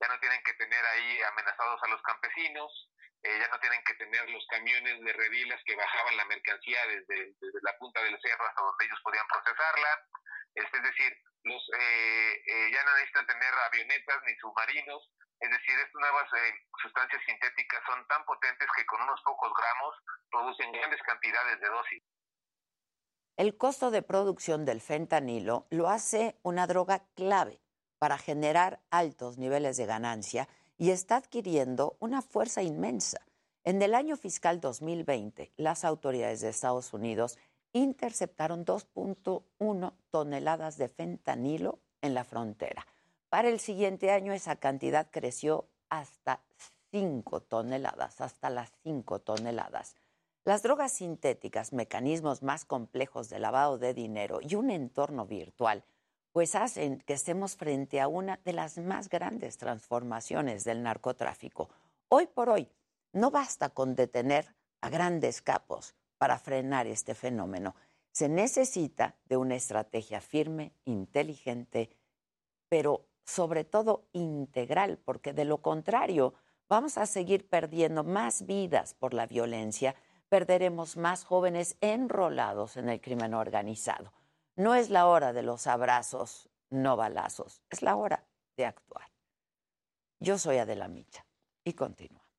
ya 0.00 0.08
no 0.08 0.18
tienen 0.20 0.42
que 0.42 0.52
tener 0.54 0.84
ahí 0.84 1.22
amenazados 1.22 1.82
a 1.82 1.88
los 1.88 2.02
campesinos, 2.02 2.90
eh, 3.22 3.38
ya 3.38 3.48
no 3.48 3.60
tienen 3.60 3.82
que 3.84 3.94
tener 3.94 4.28
los 4.30 4.46
camiones 4.48 5.00
de 5.00 5.12
redilas 5.12 5.60
que 5.64 5.76
bajaban 5.76 6.16
la 6.16 6.24
mercancía 6.24 6.78
desde, 6.86 7.34
la 7.62 7.76
punta 7.78 8.02
del 8.02 8.18
cerro 8.20 8.46
hasta 8.46 8.62
donde 8.62 8.84
ellos 8.84 9.00
podían 9.02 9.26
procesarla. 9.28 10.06
Es, 10.54 10.64
es 10.64 10.82
decir, 10.82 11.12
los, 11.44 11.62
eh, 11.78 12.32
eh, 12.46 12.70
ya 12.72 12.84
no 12.84 12.94
necesitan 12.94 13.26
tener 13.26 13.52
avionetas 13.68 14.16
ni 14.26 14.34
submarinos. 14.36 15.10
Es 15.40 15.50
decir, 15.50 15.78
estas 15.78 16.00
nuevas 16.00 16.28
eh, 16.36 16.52
sustancias 16.82 17.22
sintéticas 17.24 17.80
son 17.86 18.06
tan 18.08 18.24
potentes 18.24 18.68
que 18.76 18.84
con 18.86 19.00
unos 19.00 19.20
pocos 19.24 19.52
gramos 19.56 19.94
producen 20.30 20.72
grandes 20.72 21.00
cantidades 21.02 21.60
de 21.60 21.68
dosis. 21.68 22.02
El 23.36 23.56
costo 23.56 23.90
de 23.90 24.02
producción 24.02 24.66
del 24.66 24.82
fentanilo 24.82 25.66
lo 25.70 25.88
hace 25.88 26.38
una 26.42 26.66
droga 26.66 27.06
clave 27.14 27.62
para 27.98 28.18
generar 28.18 28.80
altos 28.90 29.38
niveles 29.38 29.78
de 29.78 29.86
ganancia 29.86 30.48
y 30.80 30.92
está 30.92 31.16
adquiriendo 31.16 31.98
una 32.00 32.22
fuerza 32.22 32.62
inmensa. 32.62 33.20
En 33.64 33.82
el 33.82 33.94
año 33.94 34.16
fiscal 34.16 34.62
2020, 34.62 35.52
las 35.58 35.84
autoridades 35.84 36.40
de 36.40 36.48
Estados 36.48 36.94
Unidos 36.94 37.36
interceptaron 37.74 38.64
2.1 38.64 39.92
toneladas 40.10 40.78
de 40.78 40.88
fentanilo 40.88 41.80
en 42.00 42.14
la 42.14 42.24
frontera. 42.24 42.86
Para 43.28 43.50
el 43.50 43.60
siguiente 43.60 44.10
año 44.10 44.32
esa 44.32 44.56
cantidad 44.56 45.08
creció 45.10 45.68
hasta 45.90 46.40
5 46.92 47.42
toneladas, 47.42 48.22
hasta 48.22 48.48
las 48.48 48.72
5 48.82 49.18
toneladas. 49.18 49.96
Las 50.46 50.62
drogas 50.62 50.92
sintéticas, 50.92 51.74
mecanismos 51.74 52.42
más 52.42 52.64
complejos 52.64 53.28
de 53.28 53.38
lavado 53.38 53.76
de 53.76 53.92
dinero 53.92 54.40
y 54.40 54.54
un 54.54 54.70
entorno 54.70 55.26
virtual, 55.26 55.84
pues 56.32 56.54
hacen 56.54 57.00
que 57.00 57.14
estemos 57.14 57.56
frente 57.56 58.00
a 58.00 58.08
una 58.08 58.38
de 58.44 58.52
las 58.52 58.78
más 58.78 59.08
grandes 59.08 59.58
transformaciones 59.58 60.64
del 60.64 60.82
narcotráfico. 60.82 61.68
Hoy 62.08 62.26
por 62.26 62.50
hoy, 62.50 62.68
no 63.12 63.30
basta 63.30 63.70
con 63.70 63.94
detener 63.94 64.54
a 64.80 64.88
grandes 64.88 65.42
capos 65.42 65.94
para 66.18 66.38
frenar 66.38 66.86
este 66.86 67.14
fenómeno. 67.14 67.74
Se 68.12 68.28
necesita 68.28 69.16
de 69.24 69.36
una 69.36 69.56
estrategia 69.56 70.20
firme, 70.20 70.72
inteligente, 70.84 71.90
pero 72.68 73.06
sobre 73.24 73.64
todo 73.64 74.08
integral, 74.12 74.98
porque 75.04 75.32
de 75.32 75.44
lo 75.44 75.58
contrario 75.58 76.34
vamos 76.68 76.98
a 76.98 77.06
seguir 77.06 77.48
perdiendo 77.48 78.04
más 78.04 78.46
vidas 78.46 78.94
por 78.94 79.14
la 79.14 79.26
violencia, 79.26 79.94
perderemos 80.28 80.96
más 80.96 81.24
jóvenes 81.24 81.76
enrolados 81.80 82.76
en 82.76 82.88
el 82.88 83.00
crimen 83.00 83.34
organizado. 83.34 84.12
No 84.56 84.74
es 84.74 84.90
la 84.90 85.06
hora 85.06 85.32
de 85.32 85.42
los 85.42 85.66
abrazos, 85.66 86.50
no 86.70 86.96
balazos, 86.96 87.62
es 87.70 87.82
la 87.82 87.96
hora 87.96 88.26
de 88.56 88.66
actuar. 88.66 89.10
Yo 90.18 90.38
soy 90.38 90.58
Adela 90.58 90.88
Micha 90.88 91.24
y 91.64 91.72
continúa. 91.72 92.30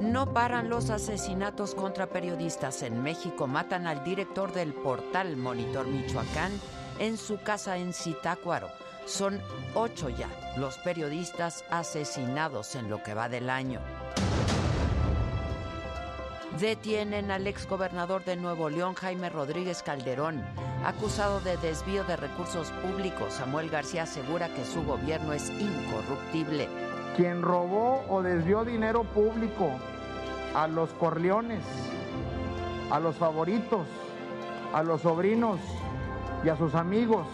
No 0.00 0.32
paran 0.32 0.68
los 0.68 0.90
asesinatos 0.90 1.74
contra 1.74 2.08
periodistas 2.08 2.82
en 2.82 3.02
México. 3.02 3.46
Matan 3.46 3.86
al 3.86 4.04
director 4.04 4.52
del 4.52 4.72
portal 4.72 5.36
Monitor 5.36 5.86
Michoacán 5.86 6.52
en 6.98 7.16
su 7.16 7.40
casa 7.42 7.78
en 7.78 7.92
Zitácuaro. 7.92 8.68
Son 9.06 9.40
ocho 9.74 10.08
ya 10.08 10.28
los 10.56 10.78
periodistas 10.78 11.64
asesinados 11.70 12.74
en 12.74 12.90
lo 12.90 13.02
que 13.02 13.14
va 13.14 13.28
del 13.28 13.50
año. 13.50 13.80
Detienen 16.60 17.30
al 17.30 17.46
exgobernador 17.46 18.24
de 18.24 18.34
Nuevo 18.34 18.68
León, 18.68 18.94
Jaime 18.94 19.28
Rodríguez 19.28 19.82
Calderón, 19.84 20.42
acusado 20.84 21.40
de 21.40 21.56
desvío 21.58 22.02
de 22.02 22.16
recursos 22.16 22.72
públicos. 22.82 23.34
Samuel 23.34 23.70
García 23.70 24.02
asegura 24.02 24.48
que 24.48 24.64
su 24.64 24.82
gobierno 24.82 25.32
es 25.32 25.50
incorruptible. 25.50 26.68
quien 27.16 27.42
robó 27.42 28.04
o 28.08 28.22
desvió 28.22 28.64
dinero 28.64 29.04
público 29.04 29.70
a 30.54 30.66
los 30.66 30.90
Corleones, 30.94 31.62
a 32.90 32.98
los 32.98 33.16
favoritos, 33.16 33.86
a 34.72 34.82
los 34.82 35.02
sobrinos 35.02 35.60
y 36.44 36.48
a 36.48 36.56
sus 36.56 36.74
amigos 36.74 37.26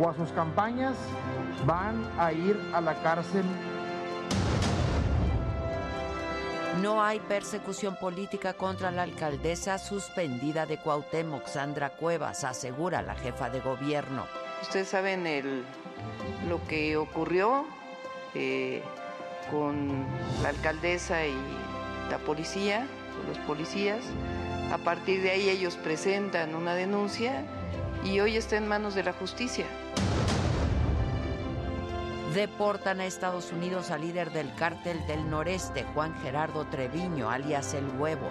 o 0.00 0.08
a 0.08 0.14
sus 0.14 0.30
campañas, 0.30 0.96
van 1.66 2.08
a 2.18 2.32
ir 2.32 2.56
a 2.72 2.80
la 2.80 2.94
cárcel. 3.02 3.44
No 6.80 7.02
hay 7.02 7.20
persecución 7.20 7.96
política 7.96 8.52
contra 8.52 8.90
la 8.90 9.02
alcaldesa 9.02 9.78
suspendida 9.78 10.66
de 10.66 10.78
Cuauhtémoc, 10.78 11.46
Sandra 11.46 11.90
Cuevas, 11.90 12.44
asegura 12.44 13.00
la 13.00 13.14
jefa 13.14 13.48
de 13.48 13.60
gobierno. 13.60 14.26
Ustedes 14.60 14.88
saben 14.88 15.64
lo 16.48 16.66
que 16.66 16.96
ocurrió 16.96 17.66
eh, 18.34 18.82
con 19.50 20.06
la 20.42 20.50
alcaldesa 20.50 21.26
y 21.26 21.34
la 22.10 22.18
policía, 22.18 22.86
los 23.26 23.38
policías. 23.38 24.04
A 24.70 24.78
partir 24.78 25.22
de 25.22 25.30
ahí 25.30 25.48
ellos 25.48 25.76
presentan 25.76 26.54
una 26.54 26.74
denuncia 26.74 27.44
y 28.04 28.20
hoy 28.20 28.36
está 28.36 28.56
en 28.56 28.68
manos 28.68 28.94
de 28.94 29.02
la 29.02 29.12
justicia. 29.14 29.64
Deportan 32.36 33.00
a 33.00 33.06
Estados 33.06 33.50
Unidos 33.50 33.90
al 33.90 34.02
líder 34.02 34.30
del 34.30 34.54
cártel 34.56 35.06
del 35.06 35.30
noreste, 35.30 35.86
Juan 35.94 36.14
Gerardo 36.20 36.66
Treviño, 36.66 37.30
alias 37.30 37.72
El 37.72 37.88
Huevo, 37.98 38.28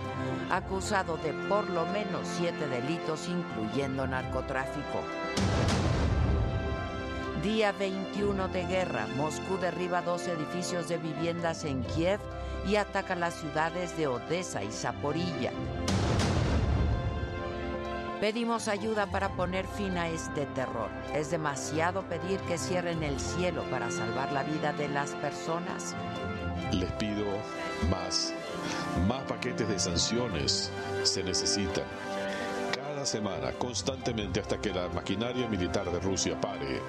acusado 0.52 1.18
de 1.18 1.34
por 1.50 1.68
lo 1.72 1.88
menos 1.88 2.28
siete 2.38 2.68
delitos, 2.68 3.28
incluyendo 3.28 4.06
narcotráfico. 4.06 5.02
Día 7.42 7.72
21 7.72 8.48
de 8.50 8.68
guerra. 8.68 9.08
Moscú 9.18 9.58
derriba 9.58 10.04
dos 10.04 10.28
edificios 10.28 10.88
de 10.88 11.00
viviendas 11.00 11.66
en 11.66 11.82
Kiev 11.84 12.20
y 12.68 12.76
ataca 12.76 13.16
las 13.16 13.34
ciudades 13.34 13.98
de 13.98 14.06
Odessa 14.06 14.64
y 14.64 14.72
Zaporilla. 14.72 15.52
Pedimos 18.26 18.68
ayuda 18.68 19.06
para 19.06 19.30
poner 19.30 19.68
fin 19.68 20.00
a 20.00 20.10
este 20.10 20.48
terror. 20.48 20.90
Es 21.14 21.30
demasiado 21.30 22.02
pedir 22.10 22.40
que 22.48 22.58
cierren 22.58 23.04
el 23.04 23.20
cielo 23.20 23.62
para 23.70 23.92
salvar 23.92 24.32
la 24.32 24.42
vida 24.42 24.74
de 24.74 24.88
las 24.88 25.12
personas. 25.12 25.94
Les 26.72 26.92
pido 26.94 27.24
más. 27.88 28.34
Más 29.08 29.22
paquetes 29.26 29.70
de 29.70 29.78
sanciones 29.78 30.72
se 31.04 31.24
necesitan. 31.24 31.84
Cada 32.74 33.06
semana, 33.06 33.52
constantemente, 33.60 34.40
hasta 34.40 34.58
que 34.58 34.74
la 34.74 34.90
maquinaria 34.90 35.48
militar 35.48 35.92
de 35.92 36.00
Rusia 36.00 36.36
pare. 36.42 36.82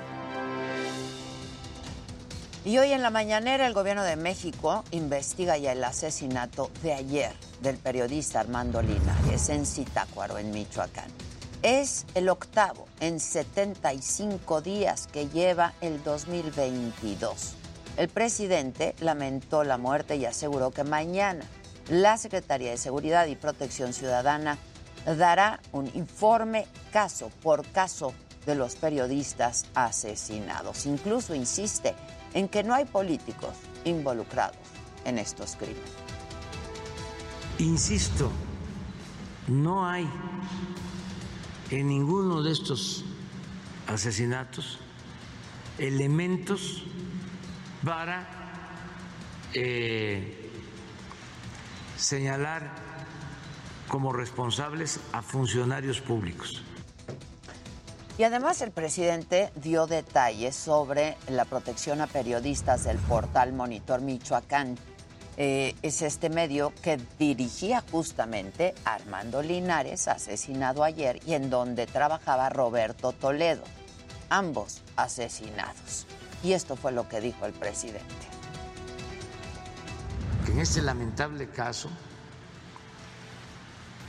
Y 2.66 2.78
hoy 2.78 2.90
en 2.90 3.00
la 3.00 3.10
mañanera 3.10 3.64
el 3.68 3.74
gobierno 3.74 4.02
de 4.02 4.16
México 4.16 4.82
investiga 4.90 5.56
ya 5.56 5.70
el 5.70 5.84
asesinato 5.84 6.72
de 6.82 6.94
ayer 6.94 7.32
del 7.62 7.76
periodista 7.76 8.40
Armando 8.40 8.82
Linares 8.82 9.50
en 9.50 9.64
Zitácuaro, 9.64 10.36
en 10.36 10.50
Michoacán. 10.50 11.08
Es 11.62 12.06
el 12.16 12.28
octavo 12.28 12.88
en 12.98 13.20
75 13.20 14.62
días 14.62 15.06
que 15.06 15.28
lleva 15.28 15.74
el 15.80 16.02
2022. 16.02 17.54
El 17.98 18.08
presidente 18.08 18.96
lamentó 18.98 19.62
la 19.62 19.78
muerte 19.78 20.16
y 20.16 20.24
aseguró 20.24 20.72
que 20.72 20.82
mañana 20.82 21.44
la 21.88 22.18
Secretaría 22.18 22.72
de 22.72 22.78
Seguridad 22.78 23.26
y 23.26 23.36
Protección 23.36 23.92
Ciudadana 23.92 24.58
dará 25.04 25.60
un 25.70 25.86
informe 25.94 26.66
caso 26.90 27.30
por 27.44 27.64
caso 27.68 28.12
de 28.44 28.56
los 28.56 28.74
periodistas 28.74 29.66
asesinados. 29.76 30.86
Incluso 30.86 31.32
insiste 31.32 31.94
en 32.36 32.48
que 32.50 32.62
no 32.62 32.74
hay 32.74 32.84
políticos 32.84 33.54
involucrados 33.86 34.58
en 35.06 35.18
estos 35.18 35.56
crímenes. 35.56 35.90
Insisto, 37.58 38.30
no 39.48 39.88
hay 39.88 40.06
en 41.70 41.88
ninguno 41.88 42.42
de 42.42 42.52
estos 42.52 43.06
asesinatos 43.86 44.78
elementos 45.78 46.82
para 47.82 48.28
eh, 49.54 50.50
señalar 51.96 52.70
como 53.88 54.12
responsables 54.12 55.00
a 55.14 55.22
funcionarios 55.22 56.02
públicos. 56.02 56.65
Y 58.18 58.24
además 58.24 58.62
el 58.62 58.70
presidente 58.70 59.50
dio 59.56 59.86
detalles 59.86 60.56
sobre 60.56 61.18
la 61.28 61.44
protección 61.44 62.00
a 62.00 62.06
periodistas 62.06 62.84
del 62.84 62.96
portal 62.96 63.52
Monitor 63.52 64.00
Michoacán. 64.00 64.78
Eh, 65.36 65.74
es 65.82 66.00
este 66.00 66.30
medio 66.30 66.72
que 66.82 66.98
dirigía 67.18 67.84
justamente 67.90 68.74
Armando 68.86 69.42
Linares, 69.42 70.08
asesinado 70.08 70.82
ayer, 70.82 71.20
y 71.26 71.34
en 71.34 71.50
donde 71.50 71.86
trabajaba 71.86 72.48
Roberto 72.48 73.12
Toledo, 73.12 73.64
ambos 74.30 74.80
asesinados. 74.96 76.06
Y 76.42 76.52
esto 76.52 76.74
fue 76.74 76.92
lo 76.92 77.06
que 77.10 77.20
dijo 77.20 77.44
el 77.44 77.52
presidente. 77.52 78.06
En 80.48 80.58
este 80.58 80.80
lamentable 80.80 81.50
caso 81.50 81.90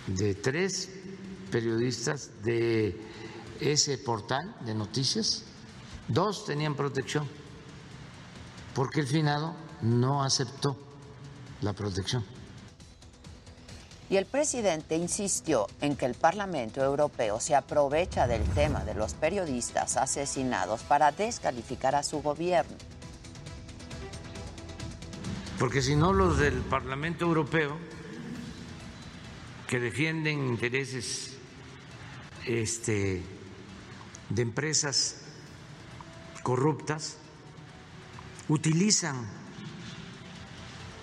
de 0.08 0.34
tres 0.34 0.90
periodistas 1.52 2.32
de 2.44 3.07
ese 3.62 3.98
portal 3.98 4.56
de 4.62 4.74
noticias, 4.74 5.44
dos 6.08 6.46
tenían 6.46 6.76
protección, 6.76 7.28
porque 8.74 9.02
el 9.02 9.08
finado 9.08 9.56
no 9.82 10.24
aceptó 10.24 10.78
la 11.62 11.74
protección. 11.74 12.24
Y 14.10 14.16
el 14.16 14.26
presidente 14.26 14.96
insistió 14.96 15.68
en 15.82 15.98
que 15.98 16.06
el 16.06 16.14
Parlamento 16.14 16.82
Europeo 16.82 17.42
se 17.42 17.56
aprovecha 17.56 18.26
del 18.26 18.44
tema 18.52 18.86
de 18.86 18.94
los 18.94 19.14
periodistas 19.14 19.98
asesinados 19.98 20.84
para 20.84 21.12
descalificar 21.12 21.94
a 21.94 22.04
su 22.04 22.22
gobierno. 22.22 22.78
Porque 25.60 25.82
si 25.82 25.96
no, 25.96 26.14
los 26.14 26.38
del 26.38 26.62
Parlamento 26.62 27.26
Europeo, 27.26 27.78
que 29.68 29.80
defienden 29.80 30.48
intereses 30.48 31.34
este, 32.46 33.22
de 34.30 34.42
empresas 34.42 35.22
corruptas, 36.44 37.18
utilizan 38.50 39.28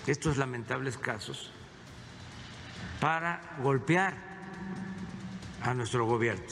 estos 0.06 0.36
lamentables 0.36 0.98
casos 0.98 1.51
para 3.01 3.40
golpear 3.62 4.14
a 5.62 5.74
nuestro 5.74 6.06
gobierno. 6.06 6.44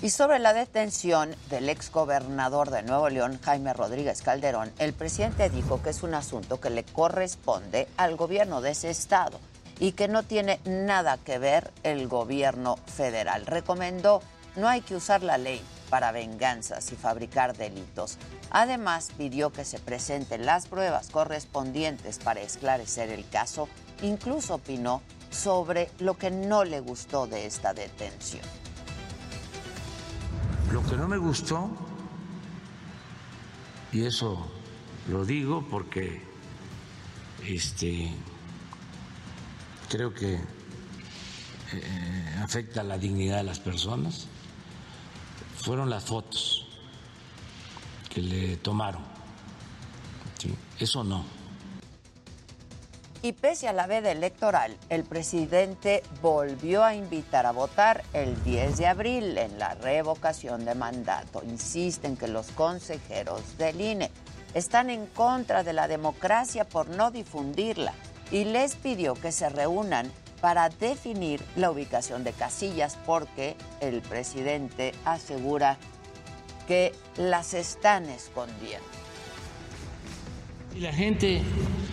Y 0.00 0.10
sobre 0.10 0.38
la 0.38 0.54
detención 0.54 1.34
del 1.50 1.68
exgobernador 1.68 2.70
de 2.70 2.84
Nuevo 2.84 3.08
León, 3.08 3.40
Jaime 3.42 3.72
Rodríguez 3.72 4.22
Calderón, 4.22 4.70
el 4.78 4.92
presidente 4.92 5.50
dijo 5.50 5.82
que 5.82 5.90
es 5.90 6.04
un 6.04 6.14
asunto 6.14 6.60
que 6.60 6.70
le 6.70 6.84
corresponde 6.84 7.88
al 7.96 8.14
gobierno 8.14 8.60
de 8.60 8.70
ese 8.70 8.90
estado 8.90 9.40
y 9.80 9.92
que 9.92 10.06
no 10.06 10.22
tiene 10.22 10.60
nada 10.64 11.18
que 11.18 11.38
ver 11.38 11.72
el 11.82 12.06
gobierno 12.06 12.76
federal. 12.86 13.46
Recomendó 13.46 14.22
no 14.58 14.68
hay 14.68 14.80
que 14.80 14.96
usar 14.96 15.22
la 15.22 15.38
ley 15.38 15.62
para 15.88 16.12
venganzas 16.12 16.92
y 16.92 16.96
fabricar 16.96 17.56
delitos. 17.56 18.18
Además, 18.50 19.10
pidió 19.16 19.50
que 19.50 19.64
se 19.64 19.78
presenten 19.78 20.44
las 20.44 20.66
pruebas 20.66 21.08
correspondientes 21.10 22.18
para 22.18 22.40
esclarecer 22.40 23.10
el 23.10 23.26
caso. 23.28 23.68
Incluso 24.02 24.56
opinó 24.56 25.02
sobre 25.30 25.90
lo 25.98 26.18
que 26.18 26.30
no 26.30 26.64
le 26.64 26.80
gustó 26.80 27.26
de 27.26 27.46
esta 27.46 27.72
detención. 27.72 28.44
Lo 30.72 30.84
que 30.84 30.96
no 30.96 31.08
me 31.08 31.16
gustó, 31.16 31.70
y 33.92 34.04
eso 34.04 34.46
lo 35.08 35.24
digo 35.24 35.66
porque 35.70 36.20
este, 37.46 38.10
creo 39.88 40.12
que 40.12 40.34
eh, 40.34 42.36
afecta 42.42 42.82
la 42.82 42.98
dignidad 42.98 43.38
de 43.38 43.44
las 43.44 43.60
personas, 43.60 44.26
fueron 45.58 45.90
las 45.90 46.04
fotos 46.04 46.66
que 48.08 48.20
le 48.22 48.56
tomaron. 48.56 49.02
Eso 50.78 51.02
no. 51.02 51.24
Y 53.20 53.32
pese 53.32 53.66
a 53.66 53.72
la 53.72 53.88
veda 53.88 54.12
electoral, 54.12 54.76
el 54.90 55.02
presidente 55.02 56.04
volvió 56.22 56.84
a 56.84 56.94
invitar 56.94 57.46
a 57.46 57.50
votar 57.50 58.04
el 58.12 58.42
10 58.44 58.78
de 58.78 58.86
abril 58.86 59.36
en 59.38 59.58
la 59.58 59.74
revocación 59.74 60.64
de 60.64 60.76
mandato. 60.76 61.42
Insisten 61.44 62.16
que 62.16 62.28
los 62.28 62.52
consejeros 62.52 63.58
del 63.58 63.80
INE 63.80 64.12
están 64.54 64.88
en 64.88 65.06
contra 65.06 65.64
de 65.64 65.72
la 65.72 65.88
democracia 65.88 66.64
por 66.64 66.88
no 66.88 67.10
difundirla 67.10 67.92
y 68.30 68.44
les 68.44 68.76
pidió 68.76 69.14
que 69.14 69.32
se 69.32 69.48
reúnan 69.48 70.12
para 70.40 70.68
definir 70.68 71.40
la 71.56 71.70
ubicación 71.70 72.24
de 72.24 72.32
casillas 72.32 72.98
porque 73.06 73.56
el 73.80 74.00
presidente 74.02 74.92
asegura 75.04 75.78
que 76.66 76.92
las 77.16 77.54
están 77.54 78.08
escondiendo. 78.08 78.86
Si 80.72 80.80
la 80.80 80.92
gente 80.92 81.42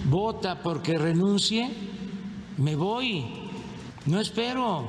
vota 0.05 0.61
porque 0.61 0.97
renuncie, 0.97 1.69
me 2.57 2.75
voy. 2.75 3.25
No 4.05 4.19
espero. 4.19 4.87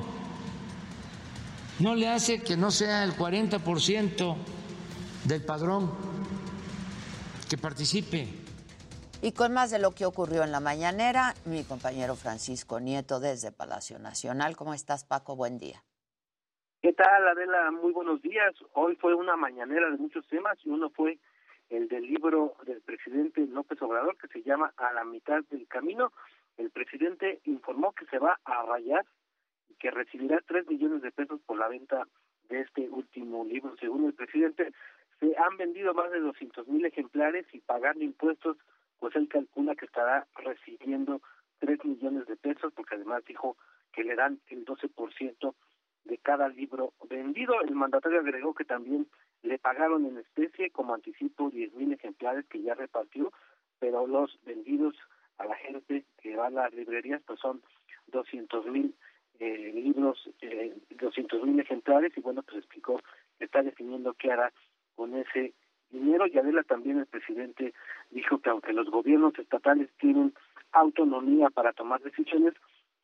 No 1.79 1.95
le 1.95 2.07
hace 2.07 2.41
que 2.41 2.57
no 2.57 2.69
sea 2.71 3.03
el 3.03 3.15
40% 3.15 4.35
del 5.25 5.45
padrón 5.45 5.91
que 7.47 7.57
participe. 7.57 8.36
Y 9.19 9.31
con 9.31 9.51
más 9.51 9.71
de 9.71 9.79
lo 9.79 9.95
que 9.95 10.05
ocurrió 10.05 10.43
en 10.43 10.51
la 10.51 10.59
mañanera, 10.59 11.33
mi 11.45 11.63
compañero 11.63 12.15
Francisco 12.15 12.79
Nieto 12.79 13.19
desde 13.19 13.51
Palacio 13.51 13.97
Nacional. 13.97 14.55
¿Cómo 14.55 14.75
estás, 14.75 15.05
Paco? 15.05 15.35
Buen 15.35 15.57
día. 15.57 15.83
¿Qué 16.83 16.93
tal, 16.93 17.27
Adela? 17.27 17.71
Muy 17.71 17.93
buenos 17.93 18.21
días. 18.21 18.53
Hoy 18.73 18.95
fue 18.97 19.15
una 19.15 19.35
mañanera 19.35 19.89
de 19.89 19.97
muchos 19.97 20.27
temas 20.27 20.59
y 20.63 20.69
uno 20.69 20.91
fue 20.91 21.17
el 21.69 21.87
del 21.87 22.03
libro 22.03 22.53
del 22.67 22.79
presidente 22.81 23.41
López 23.47 23.81
Obrador 23.81 24.15
que 24.17 24.27
se 24.27 24.43
llama 24.43 24.71
A 24.77 24.93
la 24.93 25.03
mitad 25.03 25.41
del 25.49 25.67
camino. 25.67 26.13
El 26.55 26.69
presidente 26.69 27.41
informó 27.45 27.93
que 27.93 28.05
se 28.05 28.19
va 28.19 28.39
a 28.45 28.63
rayar 28.67 29.03
y 29.67 29.73
que 29.75 29.89
recibirá 29.89 30.39
tres 30.47 30.67
millones 30.67 31.01
de 31.01 31.11
pesos 31.11 31.41
por 31.43 31.57
la 31.57 31.67
venta 31.67 32.07
de 32.49 32.61
este 32.61 32.87
último 32.87 33.43
libro. 33.45 33.75
Según 33.79 34.05
el 34.05 34.13
presidente, 34.13 34.71
se 35.19 35.35
han 35.37 35.57
vendido 35.57 35.95
más 35.95 36.11
de 36.11 36.19
200 36.19 36.67
mil 36.67 36.85
ejemplares 36.85 37.47
y 37.51 37.59
pagando 37.61 38.03
impuestos, 38.03 38.57
pues 38.99 39.15
él 39.15 39.27
calcula 39.27 39.75
que 39.75 39.85
estará 39.85 40.27
recibiendo 40.35 41.21
tres 41.59 41.83
millones 41.83 42.25
de 42.27 42.35
pesos, 42.35 42.73
porque 42.73 42.95
además 42.95 43.23
dijo 43.25 43.57
que 43.93 44.03
le 44.03 44.15
dan 44.15 44.39
el 44.47 44.65
12% 44.65 45.55
de 46.05 46.17
cada 46.19 46.49
libro 46.49 46.93
vendido. 47.09 47.61
El 47.61 47.75
mandatario 47.75 48.19
agregó 48.19 48.53
que 48.53 48.65
también 48.65 49.07
le 49.43 49.59
pagaron 49.59 50.05
en 50.05 50.17
especie 50.17 50.71
como 50.71 50.93
anticipo 50.93 51.49
10 51.49 51.73
mil 51.73 51.93
ejemplares 51.93 52.45
que 52.47 52.61
ya 52.61 52.73
repartió, 52.73 53.31
pero 53.79 54.07
los 54.07 54.39
vendidos 54.43 54.95
a 55.37 55.45
la 55.45 55.55
gente 55.55 56.05
que 56.21 56.35
va 56.35 56.47
a 56.47 56.51
las 56.51 56.73
librerías 56.73 57.21
pues 57.25 57.39
son 57.39 57.61
200 58.07 58.65
mil 58.67 58.95
eh, 59.39 59.71
libros, 59.73 60.29
eh, 60.41 60.75
200 60.89 61.43
mil 61.43 61.59
ejemplares, 61.59 62.11
y 62.17 62.21
bueno, 62.21 62.41
pues 62.43 62.57
explicó 62.57 62.99
está 63.39 63.61
definiendo 63.61 64.13
qué 64.15 64.31
hará 64.31 64.51
con 64.95 65.15
ese 65.15 65.53
dinero. 65.89 66.27
Y 66.27 66.37
Adela 66.37 66.63
también, 66.63 66.99
el 66.99 67.05
presidente, 67.05 67.73
dijo 68.11 68.39
que 68.39 68.49
aunque 68.49 68.73
los 68.73 68.89
gobiernos 68.89 69.37
estatales 69.37 69.89
tienen 69.99 70.33
autonomía 70.71 71.49
para 71.49 71.73
tomar 71.73 72.01
decisiones, 72.01 72.53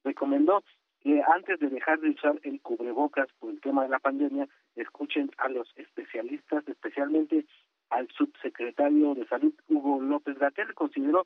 recomendó 0.04 0.64
que 1.02 1.22
antes 1.36 1.60
de 1.60 1.70
dejar 1.70 2.00
de 2.00 2.12
usar 2.12 2.40
el 2.44 2.62
cubrebocas 2.62 3.28
por 3.40 3.52
el 3.52 3.60
tema 3.60 3.84
de 3.84 3.90
la 3.90 4.00
pandemia, 4.00 4.48
escuchen 4.76 5.30
a 5.38 5.50
los 5.50 5.68
especialistas, 5.76 6.68
especialmente 6.68 7.46
al 7.90 8.08
subsecretario 8.10 9.14
de 9.14 9.28
Salud, 9.28 9.54
Hugo 9.68 10.02
López 10.02 10.38
Gatel, 10.40 10.74
consideró 10.74 11.26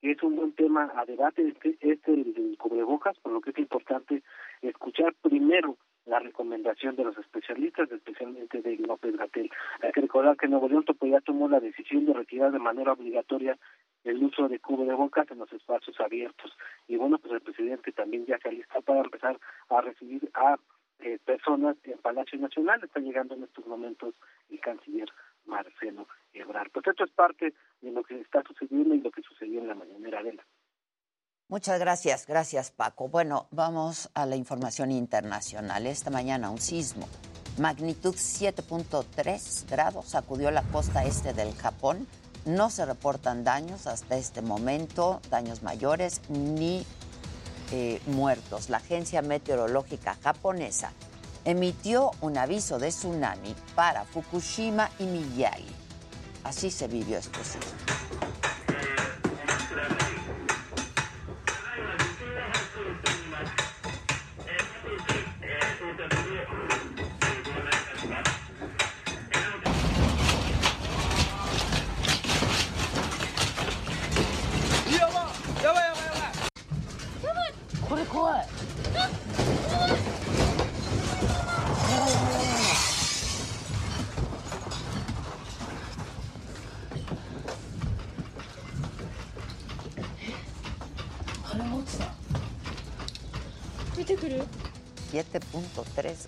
que 0.00 0.12
es 0.12 0.22
un 0.22 0.36
buen 0.36 0.52
tema 0.52 0.92
a 0.94 1.04
debate 1.04 1.48
este, 1.48 1.76
este 1.80 2.56
cubrebocas, 2.58 3.18
por 3.18 3.32
lo 3.32 3.40
que 3.40 3.50
es 3.50 3.58
importante 3.58 4.22
escuchar 4.62 5.14
primero 5.22 5.76
la 6.06 6.20
recomendación 6.20 6.96
de 6.96 7.04
los 7.04 7.18
especialistas, 7.18 7.90
especialmente 7.90 8.62
de 8.62 8.76
López 8.78 9.16
Gatel. 9.16 9.50
Hay 9.82 9.92
que 9.92 10.00
recordar 10.00 10.36
que 10.36 10.48
Nuevo 10.48 10.68
León 10.68 10.84
ya 11.02 11.20
tomó 11.20 11.48
la 11.48 11.60
decisión 11.60 12.06
de 12.06 12.12
retirar 12.12 12.52
de 12.52 12.58
manera 12.58 12.92
obligatoria 12.92 13.58
el 14.04 14.22
uso 14.22 14.48
de 14.48 14.60
cubrebocas 14.60 15.30
en 15.30 15.38
los 15.38 15.52
espacios 15.52 15.98
abiertos. 16.00 16.52
Y 16.86 16.96
bueno, 16.96 17.18
pues 17.18 17.32
el 17.32 17.40
presidente 17.40 17.92
también 17.92 18.24
ya 18.24 18.38
se 18.38 18.48
alista 18.48 18.80
para 18.80 19.00
empezar 19.00 19.38
a 19.68 19.80
recibir 19.80 20.30
a 20.34 20.56
eh, 21.00 21.18
personas 21.24 21.76
en 21.84 21.98
Palacio 21.98 22.38
Nacional. 22.38 22.82
Está 22.82 23.00
llegando 23.00 23.34
en 23.34 23.42
estos 23.42 23.66
momentos 23.66 24.14
el 24.48 24.60
canciller 24.60 25.08
Marcelo 25.44 26.06
Ebrard. 26.32 26.70
Pues 26.70 26.86
esto 26.86 27.04
es 27.04 27.10
parte 27.10 27.52
de 27.80 27.90
lo 27.90 28.04
que 28.04 28.20
está 28.20 28.42
sucediendo 28.42 28.94
y 28.94 29.00
lo 29.00 29.10
que 29.10 29.22
sucedió 29.22 29.60
en 29.60 29.68
la 29.68 29.74
mañanera 29.74 30.22
de 30.22 30.34
la. 30.34 30.46
Muchas 31.48 31.78
gracias, 31.78 32.26
gracias 32.26 32.72
Paco. 32.72 33.06
Bueno, 33.06 33.46
vamos 33.52 34.10
a 34.14 34.26
la 34.26 34.34
información 34.34 34.90
internacional. 34.90 35.86
Esta 35.86 36.10
mañana 36.10 36.50
un 36.50 36.60
sismo, 36.60 37.06
magnitud 37.56 38.16
7.3 38.16 39.70
grados, 39.70 40.06
sacudió 40.06 40.50
la 40.50 40.62
costa 40.64 41.04
este 41.04 41.34
del 41.34 41.54
Japón. 41.54 42.08
No 42.46 42.68
se 42.68 42.84
reportan 42.84 43.44
daños 43.44 43.86
hasta 43.86 44.16
este 44.16 44.42
momento, 44.42 45.20
daños 45.30 45.62
mayores 45.62 46.20
ni 46.28 46.84
eh, 47.70 48.00
muertos. 48.06 48.68
La 48.68 48.78
agencia 48.78 49.22
meteorológica 49.22 50.16
japonesa 50.24 50.90
emitió 51.44 52.10
un 52.22 52.38
aviso 52.38 52.80
de 52.80 52.88
tsunami 52.88 53.54
para 53.76 54.04
Fukushima 54.04 54.90
y 54.98 55.04
Miyagi. 55.04 55.76
Así 56.42 56.72
se 56.72 56.88
vivió 56.88 57.18
este 57.18 57.38
sismo. 57.44 58.05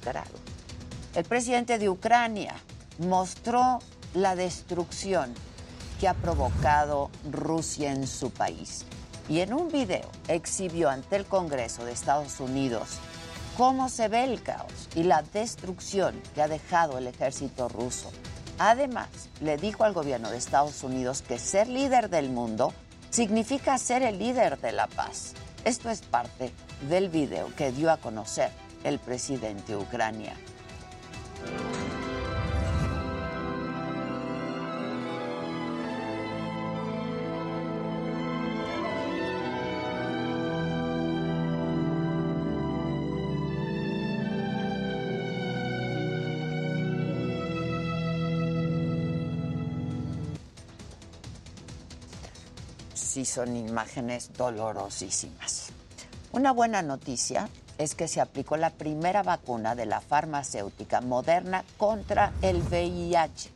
7.3 0.08 0.12
grados. 0.12 0.40
El 1.14 1.24
presidente 1.24 1.78
de 1.78 1.88
Ucrania 1.88 2.54
mostró 2.98 3.80
la 4.14 4.34
destrucción 4.36 5.34
que 6.00 6.08
ha 6.08 6.14
provocado 6.14 7.10
Rusia 7.30 7.92
en 7.92 8.06
su 8.06 8.30
país 8.30 8.84
y 9.28 9.40
en 9.40 9.52
un 9.52 9.68
video 9.68 10.10
exhibió 10.28 10.88
ante 10.88 11.16
el 11.16 11.26
Congreso 11.26 11.84
de 11.84 11.92
Estados 11.92 12.40
Unidos 12.40 12.98
cómo 13.56 13.88
se 13.88 14.08
ve 14.08 14.24
el 14.24 14.42
caos 14.42 14.88
y 14.94 15.02
la 15.02 15.22
destrucción 15.22 16.20
que 16.34 16.42
ha 16.42 16.48
dejado 16.48 16.98
el 16.98 17.08
ejército 17.08 17.68
ruso. 17.68 18.10
Además, 18.58 19.08
le 19.40 19.56
dijo 19.56 19.84
al 19.84 19.92
gobierno 19.92 20.30
de 20.30 20.38
Estados 20.38 20.82
Unidos 20.82 21.22
que 21.22 21.38
ser 21.38 21.68
líder 21.68 22.10
del 22.10 22.30
mundo 22.30 22.72
significa 23.10 23.78
ser 23.78 24.02
el 24.02 24.18
líder 24.18 24.60
de 24.60 24.72
la 24.72 24.86
paz. 24.86 25.34
Esto 25.64 25.90
es 25.90 26.02
parte 26.02 26.52
del 26.88 27.08
video 27.08 27.54
que 27.56 27.72
dio 27.72 27.90
a 27.90 27.96
conocer 27.96 28.50
el 28.88 28.98
presidente 28.98 29.72
de 29.72 29.76
Ucrania. 29.76 30.34
Sí, 52.94 53.24
son 53.24 53.56
imágenes 53.56 54.30
dolorosísimas. 54.36 55.70
Una 56.32 56.52
buena 56.52 56.82
noticia 56.82 57.48
es 57.78 57.94
que 57.94 58.08
se 58.08 58.20
aplicó 58.20 58.56
la 58.56 58.70
primera 58.70 59.22
vacuna 59.22 59.74
de 59.74 59.86
la 59.86 60.00
farmacéutica 60.00 61.00
Moderna 61.00 61.64
contra 61.76 62.32
el 62.42 62.62
VIH. 62.62 63.50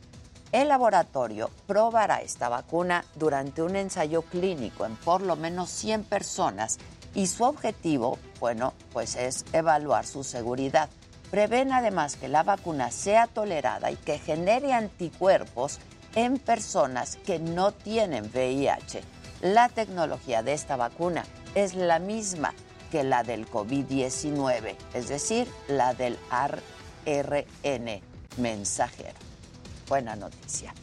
El 0.53 0.69
laboratorio 0.69 1.49
probará 1.67 2.21
esta 2.21 2.47
vacuna 2.47 3.05
durante 3.15 3.61
un 3.61 3.75
ensayo 3.75 4.21
clínico 4.21 4.85
en 4.85 4.95
por 4.95 5.21
lo 5.21 5.35
menos 5.35 5.69
100 5.69 6.03
personas 6.03 6.77
y 7.15 7.27
su 7.27 7.43
objetivo, 7.43 8.17
bueno, 8.39 8.73
pues 8.91 9.15
es 9.15 9.45
evaluar 9.51 10.05
su 10.05 10.23
seguridad. 10.23 10.89
Prevén 11.29 11.71
además 11.73 12.15
que 12.15 12.27
la 12.27 12.43
vacuna 12.43 12.91
sea 12.91 13.27
tolerada 13.27 13.91
y 13.91 13.95
que 13.95 14.19
genere 14.19 14.73
anticuerpos 14.73 15.79
en 16.15 16.37
personas 16.37 17.17
que 17.25 17.39
no 17.39 17.71
tienen 17.71 18.29
VIH. 18.31 19.01
La 19.41 19.69
tecnología 19.69 20.43
de 20.43 20.53
esta 20.53 20.75
vacuna 20.75 21.25
es 21.55 21.73
la 21.73 21.99
misma 21.99 22.53
que 22.93 23.03
la 23.03 23.23
del 23.23 23.49
COVID-19, 23.49 24.75
es 24.93 25.07
decir, 25.07 25.47
la 25.67 25.95
del 25.95 26.19
ARN 26.29 28.01
mensajero. 28.37 29.17
Buena 29.89 30.15
noticia. 30.15 30.75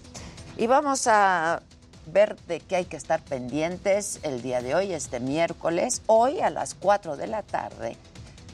Y 0.57 0.67
vamos 0.67 1.07
a 1.07 1.63
ver 2.07 2.35
de 2.49 2.59
qué 2.59 2.75
hay 2.75 2.87
que 2.87 2.97
estar 2.97 3.23
pendientes 3.23 4.19
el 4.25 4.43
día 4.43 4.61
de 4.61 4.75
hoy, 4.75 4.93
este 4.93 5.21
miércoles. 5.21 6.03
Hoy 6.07 6.41
a 6.41 6.51
las 6.51 6.75
4 6.75 7.17
de 7.17 7.29
la 7.29 7.45
tarde, 7.45 7.97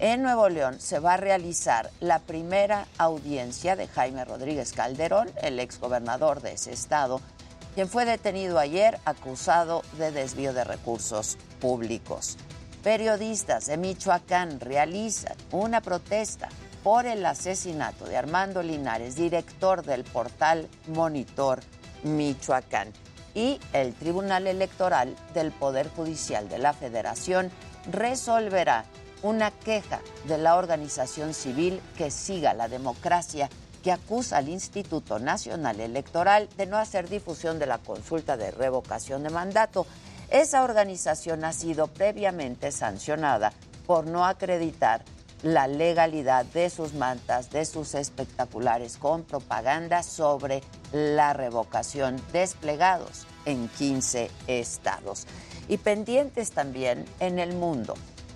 en 0.01 0.20
Nuevo 0.20 0.51
León 0.51 0.78
se 0.78 0.99
va 0.99 1.15
a 1.15 1.16
realizar 1.16 1.91
la 2.01 2.19
primera 2.19 2.87
audiencia 2.99 3.74
de 3.74 3.89
Jaime 3.89 4.27
Rodríguez 4.27 4.74
Calderón, 4.74 5.31
el 5.41 5.61
exgobernador 5.61 6.43
de 6.43 6.53
ese 6.53 6.74
estado, 6.74 7.23
quien 7.74 7.89
fue 7.89 8.05
detenido 8.05 8.59
ayer 8.59 9.01
acusado 9.07 9.83
de 9.97 10.12
desvío 10.12 10.53
de 10.53 10.65
recursos 10.65 11.39
públicos. 11.59 12.37
Periodistas 12.87 13.67
de 13.67 13.79
Michoacán 13.79 14.61
realizan 14.61 15.35
una 15.51 15.81
protesta 15.81 16.49
por 16.85 17.05
el 17.05 17.27
asesinato 17.27 18.05
de 18.05 18.17
Armando 18.17 18.63
Linares, 18.63 19.17
director 19.17 19.83
del 19.83 20.05
portal 20.05 20.69
Monitor 20.87 21.59
Michoacán. 22.05 22.93
Y 23.35 23.59
el 23.73 23.93
Tribunal 23.93 24.47
Electoral 24.47 25.17
del 25.35 25.51
Poder 25.51 25.91
Judicial 25.97 26.49
de 26.49 26.59
la 26.59 26.75
Federación 26.75 27.51
resolverá 27.91 28.85
una 29.25 29.51
queja 29.51 30.01
de 30.29 30.39
la 30.39 30.55
organización 30.55 31.35
civil 31.35 31.81
que 31.99 32.13
siga 32.13 32.55
la 32.55 32.69
democracia 32.69 33.51
que 33.83 33.91
acusa 33.91 34.37
al 34.37 34.49
Instituto 34.49 35.19
Nacional 35.19 35.81
Electoral 35.81 36.49
de 36.57 36.67
no 36.67 36.77
hacer 36.77 37.09
difusión 37.09 37.59
de 37.59 37.67
la 37.67 37.79
consulta 37.79 38.37
de 38.37 38.53
revocación 38.53 39.25
de 39.25 39.31
mandato. 39.31 39.87
Esa 40.31 40.65
organización 40.65 41.44
ha 41.44 41.53
sido 41.53 41.86
previamente 41.86 42.73
sancionada 42.73 43.53
por 43.86 44.07
no 44.07 44.27
acreditar 44.27 45.05
la 45.43 45.69
legalidad 45.69 46.44
de 46.47 46.70
sus 46.70 46.94
mantas, 46.94 47.51
de 47.51 47.65
sus 47.65 47.94
espectaculares 47.94 48.97
con 48.97 49.23
propaganda 49.23 50.03
sobre 50.03 50.62
la 50.93 51.32
revocación 51.32 52.20
desplegados 52.32 53.27
en 53.44 53.69
15 53.69 54.31
estados. 54.47 55.27
Y 55.69 55.78
pendientes 55.78 56.53
también 56.53 57.05
en 57.20 57.39
el 57.39 57.55
mundo. 57.55 57.94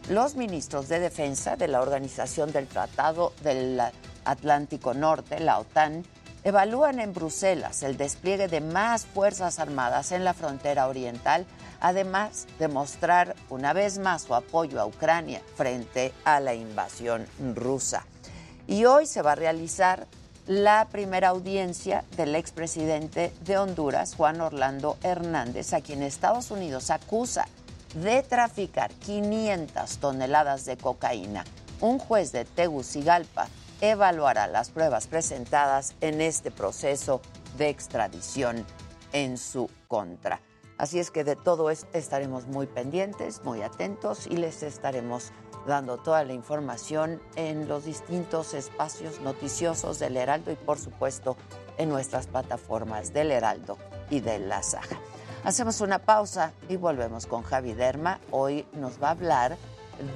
Los 0.08 0.34
ministros 0.34 0.88
de 0.88 1.00
defensa 1.00 1.56
de 1.56 1.68
la 1.68 1.80
Organización 1.80 2.52
del 2.52 2.66
Tratado 2.66 3.32
del 3.42 3.80
Atlántico 4.24 4.94
Norte, 4.94 5.40
la 5.40 5.58
OTAN, 5.58 6.04
evalúan 6.42 7.00
en 7.00 7.12
Bruselas 7.12 7.82
el 7.82 7.96
despliegue 7.96 8.48
de 8.48 8.60
más 8.60 9.04
Fuerzas 9.06 9.58
Armadas 9.58 10.12
en 10.12 10.24
la 10.24 10.34
frontera 10.34 10.88
oriental, 10.88 11.46
además 11.80 12.46
de 12.58 12.68
mostrar 12.68 13.34
una 13.48 13.72
vez 13.72 13.98
más 13.98 14.22
su 14.22 14.34
apoyo 14.34 14.80
a 14.80 14.86
Ucrania 14.86 15.42
frente 15.56 16.12
a 16.24 16.40
la 16.40 16.54
invasión 16.54 17.26
rusa. 17.54 18.06
Y 18.66 18.84
hoy 18.84 19.06
se 19.06 19.22
va 19.22 19.32
a 19.32 19.36
realizar 19.36 20.06
la 20.46 20.88
primera 20.90 21.28
audiencia 21.28 22.04
del 22.16 22.34
expresidente 22.34 23.32
de 23.44 23.58
Honduras, 23.58 24.14
Juan 24.16 24.40
Orlando 24.40 24.96
Hernández, 25.02 25.72
a 25.72 25.80
quien 25.80 26.02
Estados 26.02 26.50
Unidos 26.50 26.90
acusa 26.90 27.46
de 27.94 28.22
traficar 28.22 28.90
500 28.92 29.98
toneladas 29.98 30.64
de 30.64 30.76
cocaína. 30.76 31.44
Un 31.80 31.98
juez 31.98 32.32
de 32.32 32.44
Tegucigalpa 32.44 33.48
evaluará 33.80 34.46
las 34.46 34.70
pruebas 34.70 35.06
presentadas 35.06 35.94
en 36.00 36.20
este 36.20 36.50
proceso 36.50 37.20
de 37.56 37.68
extradición 37.68 38.66
en 39.12 39.38
su 39.38 39.70
contra. 39.88 40.40
Así 40.80 40.98
es 40.98 41.10
que 41.10 41.24
de 41.24 41.36
todo 41.36 41.68
esto 41.68 41.86
estaremos 41.92 42.46
muy 42.46 42.66
pendientes, 42.66 43.44
muy 43.44 43.60
atentos 43.60 44.26
y 44.26 44.38
les 44.38 44.62
estaremos 44.62 45.30
dando 45.66 45.98
toda 45.98 46.24
la 46.24 46.32
información 46.32 47.20
en 47.36 47.68
los 47.68 47.84
distintos 47.84 48.54
espacios 48.54 49.20
noticiosos 49.20 49.98
del 49.98 50.16
Heraldo 50.16 50.50
y 50.50 50.56
por 50.56 50.78
supuesto 50.78 51.36
en 51.76 51.90
nuestras 51.90 52.28
plataformas 52.28 53.12
del 53.12 53.30
Heraldo 53.30 53.76
y 54.08 54.20
de 54.20 54.38
La 54.38 54.62
Saja. 54.62 54.96
Hacemos 55.44 55.82
una 55.82 55.98
pausa 55.98 56.54
y 56.70 56.76
volvemos 56.76 57.26
con 57.26 57.42
Javi 57.42 57.74
Derma. 57.74 58.18
Hoy 58.30 58.66
nos 58.72 59.02
va 59.02 59.08
a 59.08 59.10
hablar 59.10 59.58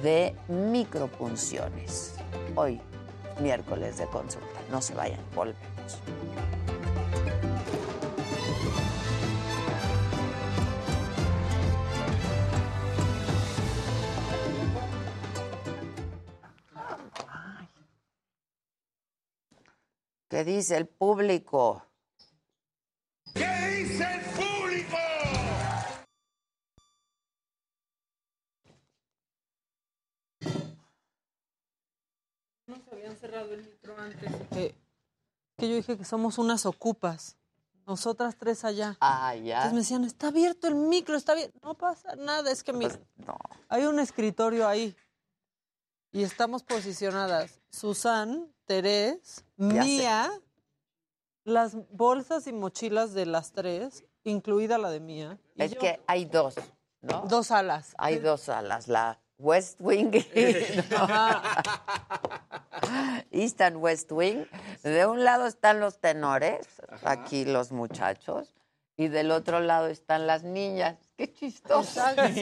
de 0.01 0.35
micropunciones. 0.47 2.15
Hoy, 2.55 2.81
miércoles 3.39 3.99
de 3.99 4.07
consulta. 4.07 4.47
No 4.71 4.81
se 4.81 4.95
vayan, 4.95 5.21
volvemos. 5.35 5.99
¿Qué 20.27 20.43
dice 20.43 20.75
el 20.77 20.87
público? 20.87 21.85
¿Qué 23.35 23.45
dice 23.45 24.03
el 24.03 24.21
público? 24.21 24.97
No 32.67 32.75
se 32.83 32.95
habían 32.95 33.15
cerrado 33.17 33.53
el 33.53 33.63
micro 33.63 33.95
antes. 33.99 34.31
Que, 34.49 34.75
que 35.57 35.69
yo 35.69 35.75
dije 35.75 35.97
que 35.97 36.05
somos 36.05 36.39
unas 36.39 36.65
ocupas. 36.65 37.37
Nosotras 37.85 38.35
tres 38.35 38.65
allá. 38.65 38.97
Ah, 39.01 39.35
ya. 39.35 39.57
Entonces 39.57 39.73
me 39.73 39.79
decían, 39.81 40.03
está 40.05 40.29
abierto 40.29 40.67
el 40.67 40.73
micro, 40.73 41.15
está 41.15 41.35
bien. 41.35 41.51
No 41.61 41.75
pasa 41.75 42.15
nada, 42.15 42.51
es 42.51 42.63
que 42.63 42.73
mira, 42.73 42.99
no. 43.17 43.37
hay 43.69 43.83
un 43.85 43.99
escritorio 43.99 44.67
ahí. 44.67 44.95
Y 46.15 46.23
estamos 46.23 46.63
posicionadas. 46.63 47.59
Susan, 47.69 48.47
Terés, 48.63 49.43
Ya 49.57 49.83
sé. 49.83 49.89
Mía, 49.89 50.31
las 51.43 51.75
bolsas 51.89 52.47
y 52.47 52.53
mochilas 52.53 53.13
de 53.13 53.25
las 53.25 53.51
tres, 53.51 54.05
incluida 54.23 54.77
la 54.77 54.91
de 54.91 55.01
Mía. 55.01 55.37
Es 55.57 55.73
yo. 55.73 55.79
que 55.81 55.99
hay 56.07 56.23
dos, 56.23 56.55
¿no? 57.01 57.25
Dos 57.27 57.51
alas. 57.51 57.93
Hay 57.97 58.19
dos 58.19 58.43
salas, 58.43 58.87
la 58.87 59.19
West 59.37 59.75
Wing 59.81 60.13
y 60.13 60.25
East 63.31 63.59
and 63.59 63.75
West 63.75 64.09
Wing. 64.09 64.45
De 64.83 65.05
un 65.05 65.25
lado 65.25 65.47
están 65.47 65.81
los 65.81 65.99
tenores, 65.99 66.65
aquí 67.03 67.43
los 67.43 67.73
muchachos, 67.73 68.55
y 68.95 69.09
del 69.09 69.31
otro 69.31 69.59
lado 69.59 69.87
están 69.87 70.27
las 70.27 70.43
niñas. 70.45 70.95
Qué 71.17 71.31
chistoso. 71.33 72.01
Sí, 72.33 72.41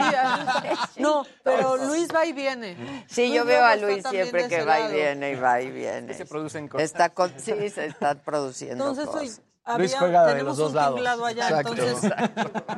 no, 1.02 1.24
pero 1.44 1.78
Luis 1.78 2.08
va 2.14 2.26
y 2.26 2.34
viene. 2.34 3.06
Sí, 3.08 3.28
yo 3.32 3.44
Luis 3.44 3.48
veo 3.56 3.66
a 3.66 3.76
Luis 3.76 4.04
siempre 4.10 4.48
que 4.48 4.64
va 4.64 4.80
y 4.90 4.94
viene 4.94 5.32
y 5.32 5.36
va 5.36 5.62
y 5.62 5.70
viene. 5.72 6.14
se 6.14 6.26
producen 6.26 6.68
cosas. 6.68 6.86
Está 6.86 7.10
con, 7.10 7.30
sí, 7.40 7.70
se 7.70 7.86
está 7.86 8.16
produciendo 8.24 8.90
Entonces 8.90 9.08
hoy 9.14 9.28
cosas. 9.28 9.42
Luis 9.78 9.94
había- 9.94 10.00
juega 10.00 10.26
de 10.26 10.32
tenemos 10.32 10.58
los 10.58 10.74
dos 10.74 10.74
lados. 10.74 11.00
allá, 11.28 11.50
Exacto. 11.50 11.74
entonces 11.74 12.12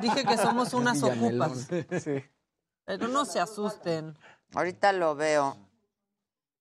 dije 0.01 0.25
que 0.25 0.37
somos 0.37 0.73
unas 0.73 1.01
ocupas. 1.01 1.67
Sí. 2.03 2.23
Pero 2.83 3.07
no 3.07 3.23
se 3.25 3.39
asusten. 3.39 4.17
Ahorita 4.53 4.91
lo 4.91 5.15
veo. 5.15 5.57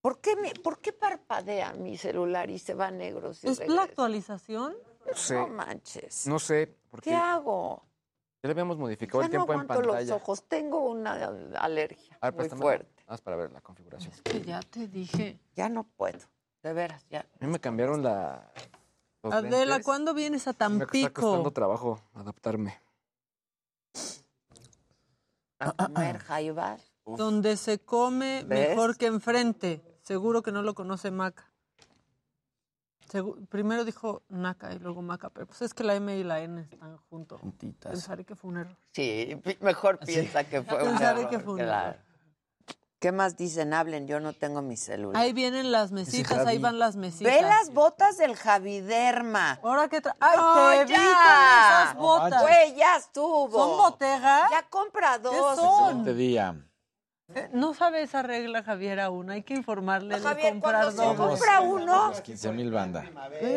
¿Por 0.01 0.21
qué, 0.21 0.37
me- 0.37 0.55
¿Por 0.55 0.79
qué 0.81 0.93
parpadea 0.93 1.73
mi 1.75 1.97
celular 1.99 2.51
y 2.51 2.59
se 2.59 2.75
va 2.75 2.91
negro? 2.91 3.35
si 3.35 3.49
¿Es 3.49 3.59
regresa? 3.59 3.75
la 3.75 3.83
actualización? 3.83 4.75
Sí. 5.15 5.35
No 5.35 5.49
manches. 5.49 6.27
No 6.27 6.39
sé, 6.39 6.75
porque 6.91 7.11
¿Qué 7.11 7.17
hago? 7.17 7.83
Ya 8.45 8.49
le 8.49 8.53
habíamos 8.53 8.77
modificado 8.77 9.23
Ya 9.23 9.27
el 9.27 9.33
no 9.33 9.39
tiempo 9.39 9.53
en 9.55 9.61
aguanto 9.61 9.83
los 9.87 9.97
pantalla. 9.97 10.15
ojos. 10.17 10.43
Tengo 10.43 10.81
una 10.91 11.13
alergia 11.59 12.19
ver, 12.21 12.35
muy 12.35 12.49
fuerte. 12.51 13.03
Haz 13.07 13.23
para 13.23 13.37
ver 13.39 13.51
la 13.51 13.63
configuración. 13.63 14.13
Que 14.23 14.43
ya 14.43 14.61
te 14.61 14.87
dije. 14.87 15.39
Ya 15.57 15.71
no 15.71 15.85
puedo. 15.85 16.19
De 16.63 16.75
veras, 16.75 17.07
ya. 17.09 17.21
A 17.21 17.47
mí 17.47 17.51
me 17.51 17.59
cambiaron 17.59 18.03
la. 18.03 18.53
los 19.23 19.33
Adela, 19.33 19.65
lentes. 19.65 19.85
¿cuándo 19.87 20.13
vienes 20.13 20.47
a 20.47 20.51
Me 20.69 20.85
está 20.85 21.11
costando 21.11 21.15
Tampico? 21.15 21.51
trabajo 21.53 22.01
adaptarme. 22.13 22.79
A 25.61 25.73
comer 25.73 26.19
jaibas. 26.19 26.83
Donde 27.07 27.57
se 27.57 27.79
come 27.79 28.45
¿Ves? 28.47 28.69
mejor 28.69 28.99
que 28.99 29.07
enfrente. 29.07 29.83
Seguro 30.03 30.43
que 30.43 30.53
no 30.53 30.61
lo 30.61 30.75
conoce 30.75 31.11
Maca. 31.11 31.51
Primero 33.49 33.85
dijo 33.85 34.23
Naca 34.29 34.73
y 34.73 34.79
luego 34.79 35.03
Maca, 35.03 35.31
pero 35.31 35.47
pues 35.47 35.63
es 35.63 35.73
que 35.75 35.85
la 35.85 35.95
M 35.95 36.17
y 36.17 36.25
la 36.25 36.41
N 36.41 36.61
están 36.63 36.97
juntos. 37.11 37.41
Pensaré 37.81 38.25
que 38.25 38.35
fue 38.35 38.51
un 38.51 38.57
error. 38.59 38.77
Sí, 38.93 39.41
mejor 39.61 39.99
piensa 39.99 40.45
que 40.45 40.63
fue 40.63 40.83
un 40.83 40.91
Pensaré 40.91 41.21
error. 41.21 41.31
que 41.31 41.39
fue 41.41 41.53
un 41.55 41.59
claro. 41.61 41.99
¿Qué 42.99 43.13
más 43.13 43.37
dicen? 43.37 43.75
Hablen, 43.75 44.07
yo 44.07 44.19
no 44.19 44.33
tengo 44.33 44.63
mi 44.63 44.79
celular. 44.79 45.21
Ahí 45.23 45.35
vienen 45.35 45.71
las 45.71 45.93
mesitas, 45.93 46.47
ahí 46.47 46.57
van 46.57 46.79
las 46.79 46.97
mesitas. 46.97 47.31
Ve 47.35 47.43
las 47.43 47.71
botas 47.75 48.17
del 48.17 48.35
Javiderma. 48.35 49.61
Ahora 49.63 49.89
que 49.89 50.01
tra- 50.03 50.17
¡Ay, 50.21 50.37
No, 50.39 50.71
te 50.71 50.85
vi 50.87 50.95
con 50.95 51.05
esas 51.05 51.95
botas! 51.97 52.43
Güey, 52.43 52.75
ya 52.77 52.97
estuvo. 52.97 53.51
¿Son 53.51 53.77
Bottega? 53.77 54.49
Ya 54.51 54.63
compra 54.71 55.19
dos. 55.19 55.57
son? 55.57 55.81
Excelente 55.99 56.15
día. 56.15 56.57
Eh, 57.35 57.49
No 57.53 57.73
sabe 57.73 58.03
esa 58.03 58.23
regla, 58.23 58.63
Javier, 58.63 59.01
aún. 59.01 59.31
Hay 59.31 59.43
que 59.43 59.55
informarle 59.55 60.17
de 60.17 60.21
Javier, 60.21 60.53
comprar 60.53 60.85
cuando 60.85 61.03
se 61.03 61.09
dos. 61.09 61.17
compra 61.31 61.61
uno, 61.63 62.13
15 62.23 62.53
mil 62.53 62.71
banda. 62.71 63.03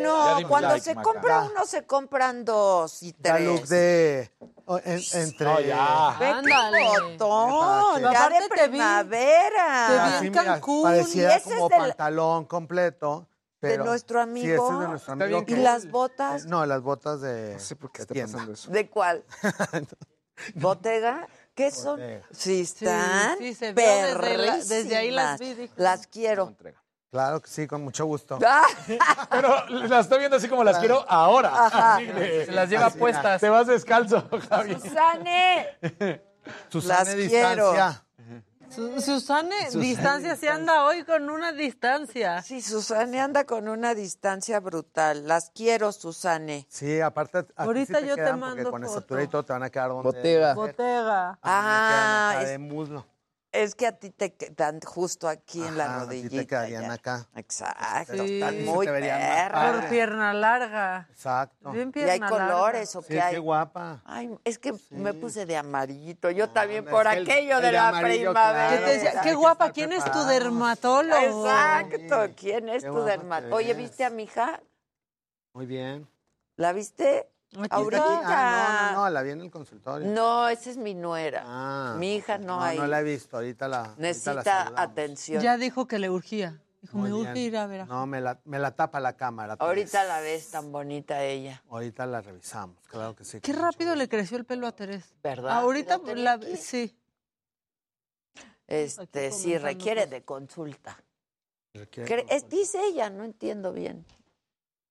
no, 0.01 0.39
Ya 0.39 0.47
cuando 0.47 0.69
like, 0.69 0.81
se 0.81 0.95
Maca. 0.95 1.03
compra 1.11 1.39
uno 1.51 1.65
se 1.65 1.85
compran 1.85 2.45
dos 2.45 3.03
y 3.03 3.11
La 3.23 3.33
tres. 3.35 3.45
look 3.45 3.67
de. 3.67 4.31
o- 4.65 4.77
en- 4.77 5.01
entre. 5.13 5.45
No, 5.45 5.59
ya. 5.59 6.15
Ve 6.17 6.25
qué 6.25 6.31
Ándale. 6.31 6.85
botón, 7.17 7.95
Pero 7.95 8.11
ya 8.13 8.19
aparte 8.25 8.43
de 8.43 8.49
te 8.49 8.61
vi- 8.63 8.69
primavera. 8.69 9.85
te 9.87 9.93
vi 9.93 9.99
Así, 9.99 10.25
en 10.27 10.31
mira, 10.31 10.43
Cancún. 10.45 10.83
Parecía 10.83 11.33
Y 11.33 11.37
ese 11.37 11.49
como 11.55 11.65
es 11.65 11.69
del- 11.69 11.79
pantalón 11.89 12.45
completo. 12.45 13.27
Pero, 13.59 13.83
nuestro 13.85 14.23
Sí, 14.23 14.29
ese 14.29 14.39
amigo. 14.53 14.71
es 14.71 14.79
de 14.79 14.87
nuestro 14.87 15.13
Está 15.13 15.25
amigo. 15.25 15.41
bien 15.41 15.43
¿Y 15.43 15.55
que- 15.55 15.61
las 15.63 15.89
botas? 15.91 16.45
No, 16.45 16.65
las 16.65 16.81
botas 16.81 17.19
de. 17.21 17.53
No 17.55 17.59
sé 17.59 17.75
por 17.75 17.91
qué 17.91 17.97
de 17.97 18.01
está 18.03 18.13
tienda. 18.13 18.31
pasando 18.33 18.53
eso. 18.53 18.71
¿De 18.71 18.89
cuál? 18.89 19.23
¿Botega? 20.55 21.27
¿Qué 21.57 21.71
son? 21.71 21.99
Sí, 22.31 22.61
están 22.61 23.35
sí, 23.39 23.55
se 23.55 23.73
vio 23.73 23.83
desde 23.83 24.37
la- 24.37 24.57
desde 24.57 24.95
ahí 24.95 25.09
las 25.09 25.39
vi, 25.39 25.53
dije. 25.55 25.73
Las 25.75 26.05
quiero. 26.05 26.55
Claro 27.09 27.41
que 27.41 27.49
sí, 27.49 27.65
con 27.65 27.83
mucho 27.83 28.05
gusto. 28.05 28.37
Ah, 28.45 29.27
Pero 29.31 29.65
las 29.69 30.05
estoy 30.05 30.19
viendo 30.19 30.37
así 30.37 30.47
como 30.47 30.63
las 30.63 30.77
quiero 30.77 31.03
ahora. 31.09 31.49
Ajá. 31.65 31.95
Así 31.95 32.05
de- 32.05 32.45
Se 32.45 32.51
las 32.51 32.69
lleva 32.69 32.85
Así, 32.85 32.99
puestas. 32.99 33.41
Te 33.41 33.49
vas 33.49 33.65
descalzo, 33.65 34.23
Javi. 34.49 34.75
Susane. 34.75 35.79
Susana 36.69 37.03
Las 37.05 37.15
distancia. 37.15 37.91
Su- 37.91 38.06
Susane, 38.71 39.55
distancia, 39.73 40.35
se 40.35 40.49
anda 40.49 40.83
hoy 40.85 41.03
con 41.03 41.29
una 41.29 41.51
distancia. 41.51 42.41
Sí, 42.41 42.61
Susane 42.61 43.19
anda 43.19 43.45
con 43.45 43.67
una 43.67 43.95
distancia 43.95 44.59
brutal. 44.59 45.27
Las 45.27 45.49
quiero, 45.51 45.91
Susane. 45.91 46.65
Sí, 46.69 46.99
aparte. 47.01 47.39
a 47.55 47.63
Ahorita 47.63 47.99
sí 47.99 48.03
te 48.03 48.07
yo 48.09 48.15
te 48.15 48.33
mando 48.33 48.69
con 48.71 48.81
foto. 48.83 48.93
estatura 48.97 49.23
y 49.23 49.27
todo 49.27 49.43
te 49.43 49.53
van 49.53 49.63
a 49.63 49.69
quedar 49.69 49.89
donde. 49.89 50.03
Bottega. 50.03 50.53
Bottega. 50.53 51.29
Ah, 51.41 52.33
Ah, 52.35 52.39
es- 52.43 52.49
de 52.49 52.57
muslo. 52.57 53.05
Es 53.63 53.73
que 53.75 53.87
a 53.87 53.91
ti 53.91 54.11
te 54.11 54.35
quedan 54.35 54.79
justo 54.81 55.27
aquí 55.27 55.63
en 55.63 55.77
la 55.77 55.85
Ajá, 55.85 55.95
a 55.95 55.99
ti 56.01 56.05
rodillita. 56.05 56.35
te 56.37 56.47
quedarían 56.47 56.81
ya. 56.83 56.93
acá. 56.93 57.27
Exacto. 57.35 58.13
Sí. 58.25 58.39
Están 58.39 58.65
muy 58.65 58.85
padres. 58.85 59.51
Por 59.81 59.89
pierna 59.89 60.33
larga. 60.33 61.07
Exacto. 61.09 61.71
Bien 61.71 61.91
¿Y 61.95 61.99
hay 61.99 62.05
pierna 62.05 62.29
larga. 62.29 62.47
colores 62.53 62.95
o 62.95 63.01
Sí, 63.01 63.07
qué 63.09 63.21
hay? 63.21 63.33
qué 63.33 63.39
guapa. 63.39 64.01
Ay, 64.05 64.37
es 64.43 64.59
que 64.59 64.73
me 64.91 65.13
puse 65.15 65.45
de 65.47 65.57
amarillito. 65.57 66.29
Yo 66.29 66.49
también 66.49 66.83
es 66.85 66.89
por 66.91 67.09
que 67.09 67.17
el- 67.17 67.23
aquello 67.23 67.55
el 67.55 67.61
de 67.61 67.67
de 67.67 67.71
la 67.73 67.87
amarillo, 67.89 68.31
primavera. 68.31 68.87
Decía, 68.87 69.21
qué 69.21 69.33
guapa, 69.33 69.71
¿quién 69.71 69.91
es 69.91 70.03
tu 70.11 70.23
dermatólogo? 70.25 71.47
Exacto. 71.47 72.33
¿Quién 72.35 72.69
es 72.69 72.83
Qué 72.83 72.89
tu 72.91 73.01
dermatólogo? 73.03 73.55
Oye. 73.55 73.73
¿viste 73.73 74.05
a 74.05 74.09
mi 74.11 74.23
hija? 74.23 74.61
Muy 75.53 75.65
bien. 75.65 76.07
¿La 76.57 76.73
viste? 76.73 77.27
Ahorita. 77.69 78.03
Ah, 78.23 78.89
no, 78.91 78.97
no, 78.97 79.03
no, 79.03 79.09
la 79.09 79.21
vi 79.21 79.31
en 79.31 79.41
el 79.41 79.51
consultorio. 79.51 80.07
No, 80.09 80.47
esa 80.47 80.69
es 80.69 80.77
mi 80.77 80.93
nuera. 80.93 81.43
Ah, 81.45 81.95
mi 81.97 82.15
hija 82.15 82.37
no, 82.37 82.57
no, 82.57 82.61
hay. 82.61 82.77
no 82.77 82.87
la 82.87 82.99
he 82.99 83.03
visto. 83.03 83.37
Ahorita 83.37 83.67
la. 83.67 83.77
ahorita 83.79 83.95
la 84.01 84.07
Necesita 84.07 84.73
atención. 84.75 85.41
Ya 85.41 85.57
dijo 85.57 85.87
que 85.87 85.99
le 85.99 86.09
urgía. 86.09 86.61
Dijo, 86.81 86.99
me 86.99 87.11
urge 87.11 87.39
ir 87.39 87.57
a 87.57 87.65
ver 87.65 87.81
a 87.81 87.85
No, 87.85 88.05
me 88.05 88.21
la, 88.21 88.39
me 88.45 88.59
la 88.59 88.71
tapa 88.71 88.99
la 88.99 89.13
cámara. 89.17 89.55
Ahorita 89.59 89.91
Teresa. 89.91 90.03
la 90.05 90.21
ves 90.21 90.51
tan 90.51 90.71
bonita 90.71 91.23
ella. 91.23 91.63
Ahorita 91.69 92.05
la 92.05 92.21
revisamos, 92.21 92.77
claro 92.87 93.15
que 93.15 93.25
sí. 93.25 93.41
Qué 93.41 93.51
rápido 93.53 93.95
le 93.95 94.07
creció 94.07 94.37
el 94.37 94.45
pelo 94.45 94.67
a 94.67 94.71
Teresa. 94.73 95.07
¿Verdad? 95.23 95.57
Ahorita 95.57 95.99
¿La 96.05 96.15
la, 96.15 96.31
aquí? 96.33 96.55
sí. 96.55 96.95
Este, 98.67 99.31
sí, 99.31 99.57
requiere 99.57 100.01
cosas. 100.01 100.11
de 100.11 100.23
consulta. 100.23 101.03
Es- 101.73 102.49
dice 102.49 102.79
ella, 102.85 103.09
no 103.09 103.23
entiendo 103.23 103.71
bien. 103.73 104.05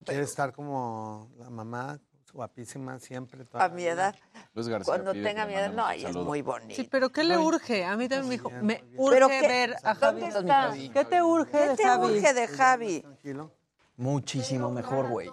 quiere 0.05 0.23
estar 0.23 0.53
como 0.53 1.31
la 1.39 1.51
mamá, 1.51 2.01
guapísima 2.37 2.99
siempre. 3.01 3.45
toda 3.45 3.65
A 3.65 3.69
mi 3.71 3.85
edad, 3.85 4.15
Luis 4.55 4.69
García 4.69 4.85
cuando 4.93 5.13
pide 5.13 5.25
tenga 5.25 5.47
mi 5.47 5.55
edad, 5.55 5.73
no, 5.73 5.91
ella 5.91 6.11
es 6.11 6.15
muy 6.17 6.43
bonita. 6.43 6.75
Sí, 6.75 6.87
pero 6.91 7.11
¿qué 7.11 7.25
le 7.25 7.37
urge? 7.39 7.85
A 7.85 7.97
mí 7.97 8.09
también 8.09 8.29
me 8.29 8.35
dijo, 8.37 8.51
me 8.63 8.85
¿Pero 9.11 9.27
urge 9.27 9.41
qué? 9.41 9.49
ver 9.49 9.77
a 9.83 9.95
Javi. 9.95 10.21
¿Dónde 10.21 10.39
está? 10.39 10.73
¿Qué 10.93 11.05
te 11.05 11.23
urge 11.23 11.51
¿Qué 11.51 11.69
de 11.69 11.77
te 11.77 11.83
Javi? 11.85 12.05
urge 12.05 12.35
de 12.35 12.49
Javi? 12.49 13.01
Tranquilo. 13.01 13.51
Muchísimo 13.97 14.71
mejor, 14.71 15.09
güey. 15.09 15.31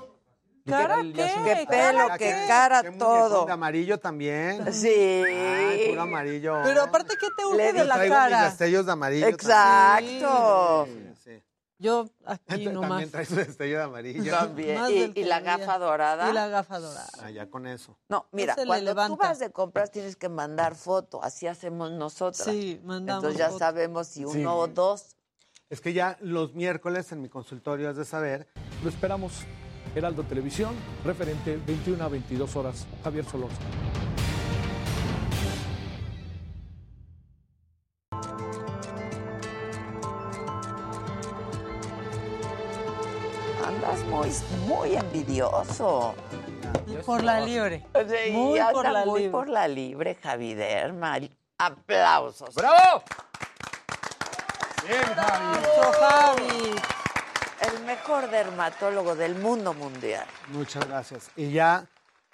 ¿Cara 0.66 0.96
qué? 1.02 1.12
¿Qué 1.14 1.66
pelo, 1.70 1.98
¿Cara 2.08 2.18
qué 2.18 2.26
qué? 2.30 2.46
cara, 2.48 2.82
Qué 2.84 2.92
todo? 2.92 3.46
De 3.46 3.52
amarillo 3.52 4.00
también. 4.00 4.74
Sí. 4.74 4.88
Ay, 4.90 5.90
puro 5.90 6.04
amarillo. 6.04 6.62
Pero 6.64 6.84
aparte, 6.84 7.16
¿qué 7.20 7.28
te 7.38 7.46
urge 7.46 7.58
Le 7.58 7.74
de 7.74 7.84
la 7.86 7.96
Traigo 7.96 8.16
mis 8.16 8.24
cara? 8.24 8.44
destellos 8.46 8.86
de 8.86 8.92
amarillo. 8.94 9.28
Exacto. 9.28 10.86
también. 10.88 11.13
Yo 11.84 12.10
aquí 12.26 12.44
También 12.46 12.74
nomás. 12.76 13.12
traes 13.12 13.28
su 13.28 13.36
destello 13.36 13.78
de 13.80 13.84
amarillo. 13.84 14.32
También. 14.32 15.12
Y, 15.16 15.26
la 15.26 15.42
gafa 15.42 15.78
dorada. 15.78 16.30
Y 16.30 16.34
la 16.34 16.48
gafa 16.48 16.80
dorada. 16.80 17.10
Ah, 17.22 17.30
ya 17.30 17.50
con 17.50 17.68
eso. 17.68 17.98
No, 18.08 18.26
mira, 18.32 18.56
cuando 18.66 18.96
tú 19.08 19.18
vas 19.18 19.40
de 19.40 19.52
compras 19.52 19.92
tienes 19.92 20.16
que 20.16 20.30
mandar 20.30 20.76
foto, 20.76 21.22
así 21.22 21.46
hacemos 21.46 21.92
nosotras. 21.92 22.46
Sí, 22.50 22.80
mandamos 22.86 23.26
Entonces 23.26 23.38
ya 23.38 23.48
foto. 23.48 23.60
sabemos 23.60 24.08
si 24.08 24.24
uno 24.24 24.34
Sí. 24.34 24.46
o 24.46 24.68
dos. 24.68 25.18
Es 25.70 25.82
que 25.82 25.92
ya 25.92 26.18
los 26.22 26.54
miércoles 26.54 27.12
en 27.12 27.22
mi 27.22 27.28
consultorio 27.28 27.90
has 27.90 27.98
de 27.98 28.06
saber. 28.06 28.48
Lo 28.82 28.88
esperamos. 28.90 29.34
Heraldo 29.94 30.24
Televisión, 30.24 30.74
referente 31.04 31.58
21 31.68 32.02
a 32.02 32.08
22 32.08 32.56
horas. 32.56 32.88
Javier 33.04 33.26
Solórzano. 33.26 33.60
Muy, 44.24 44.68
muy 44.68 44.96
envidioso. 44.96 46.16
Por 47.06 47.24
la 47.24 47.42
libre. 47.42 47.86
Sí, 48.08 48.32
Muy 48.32 48.60
por 48.72 48.90
la 48.90 49.06
muy 49.06 49.20
libre. 49.22 49.32
por 49.32 49.50
la 49.50 49.68
libre, 49.68 50.16
Javi 50.16 50.54
Derma. 50.54 51.18
Aplausos. 51.58 52.56
¡Bravo! 52.56 53.04
Bien, 54.88 55.02
Javi. 55.16 55.60
Mucho, 55.60 55.92
Javi. 56.00 56.76
El 57.74 57.84
mejor 57.86 58.30
dermatólogo 58.30 59.16
del 59.16 59.36
mundo 59.36 59.74
mundial. 59.74 60.26
Muchas 60.50 60.88
gracias. 60.88 61.30
Y 61.38 61.52
ya, 61.52 61.86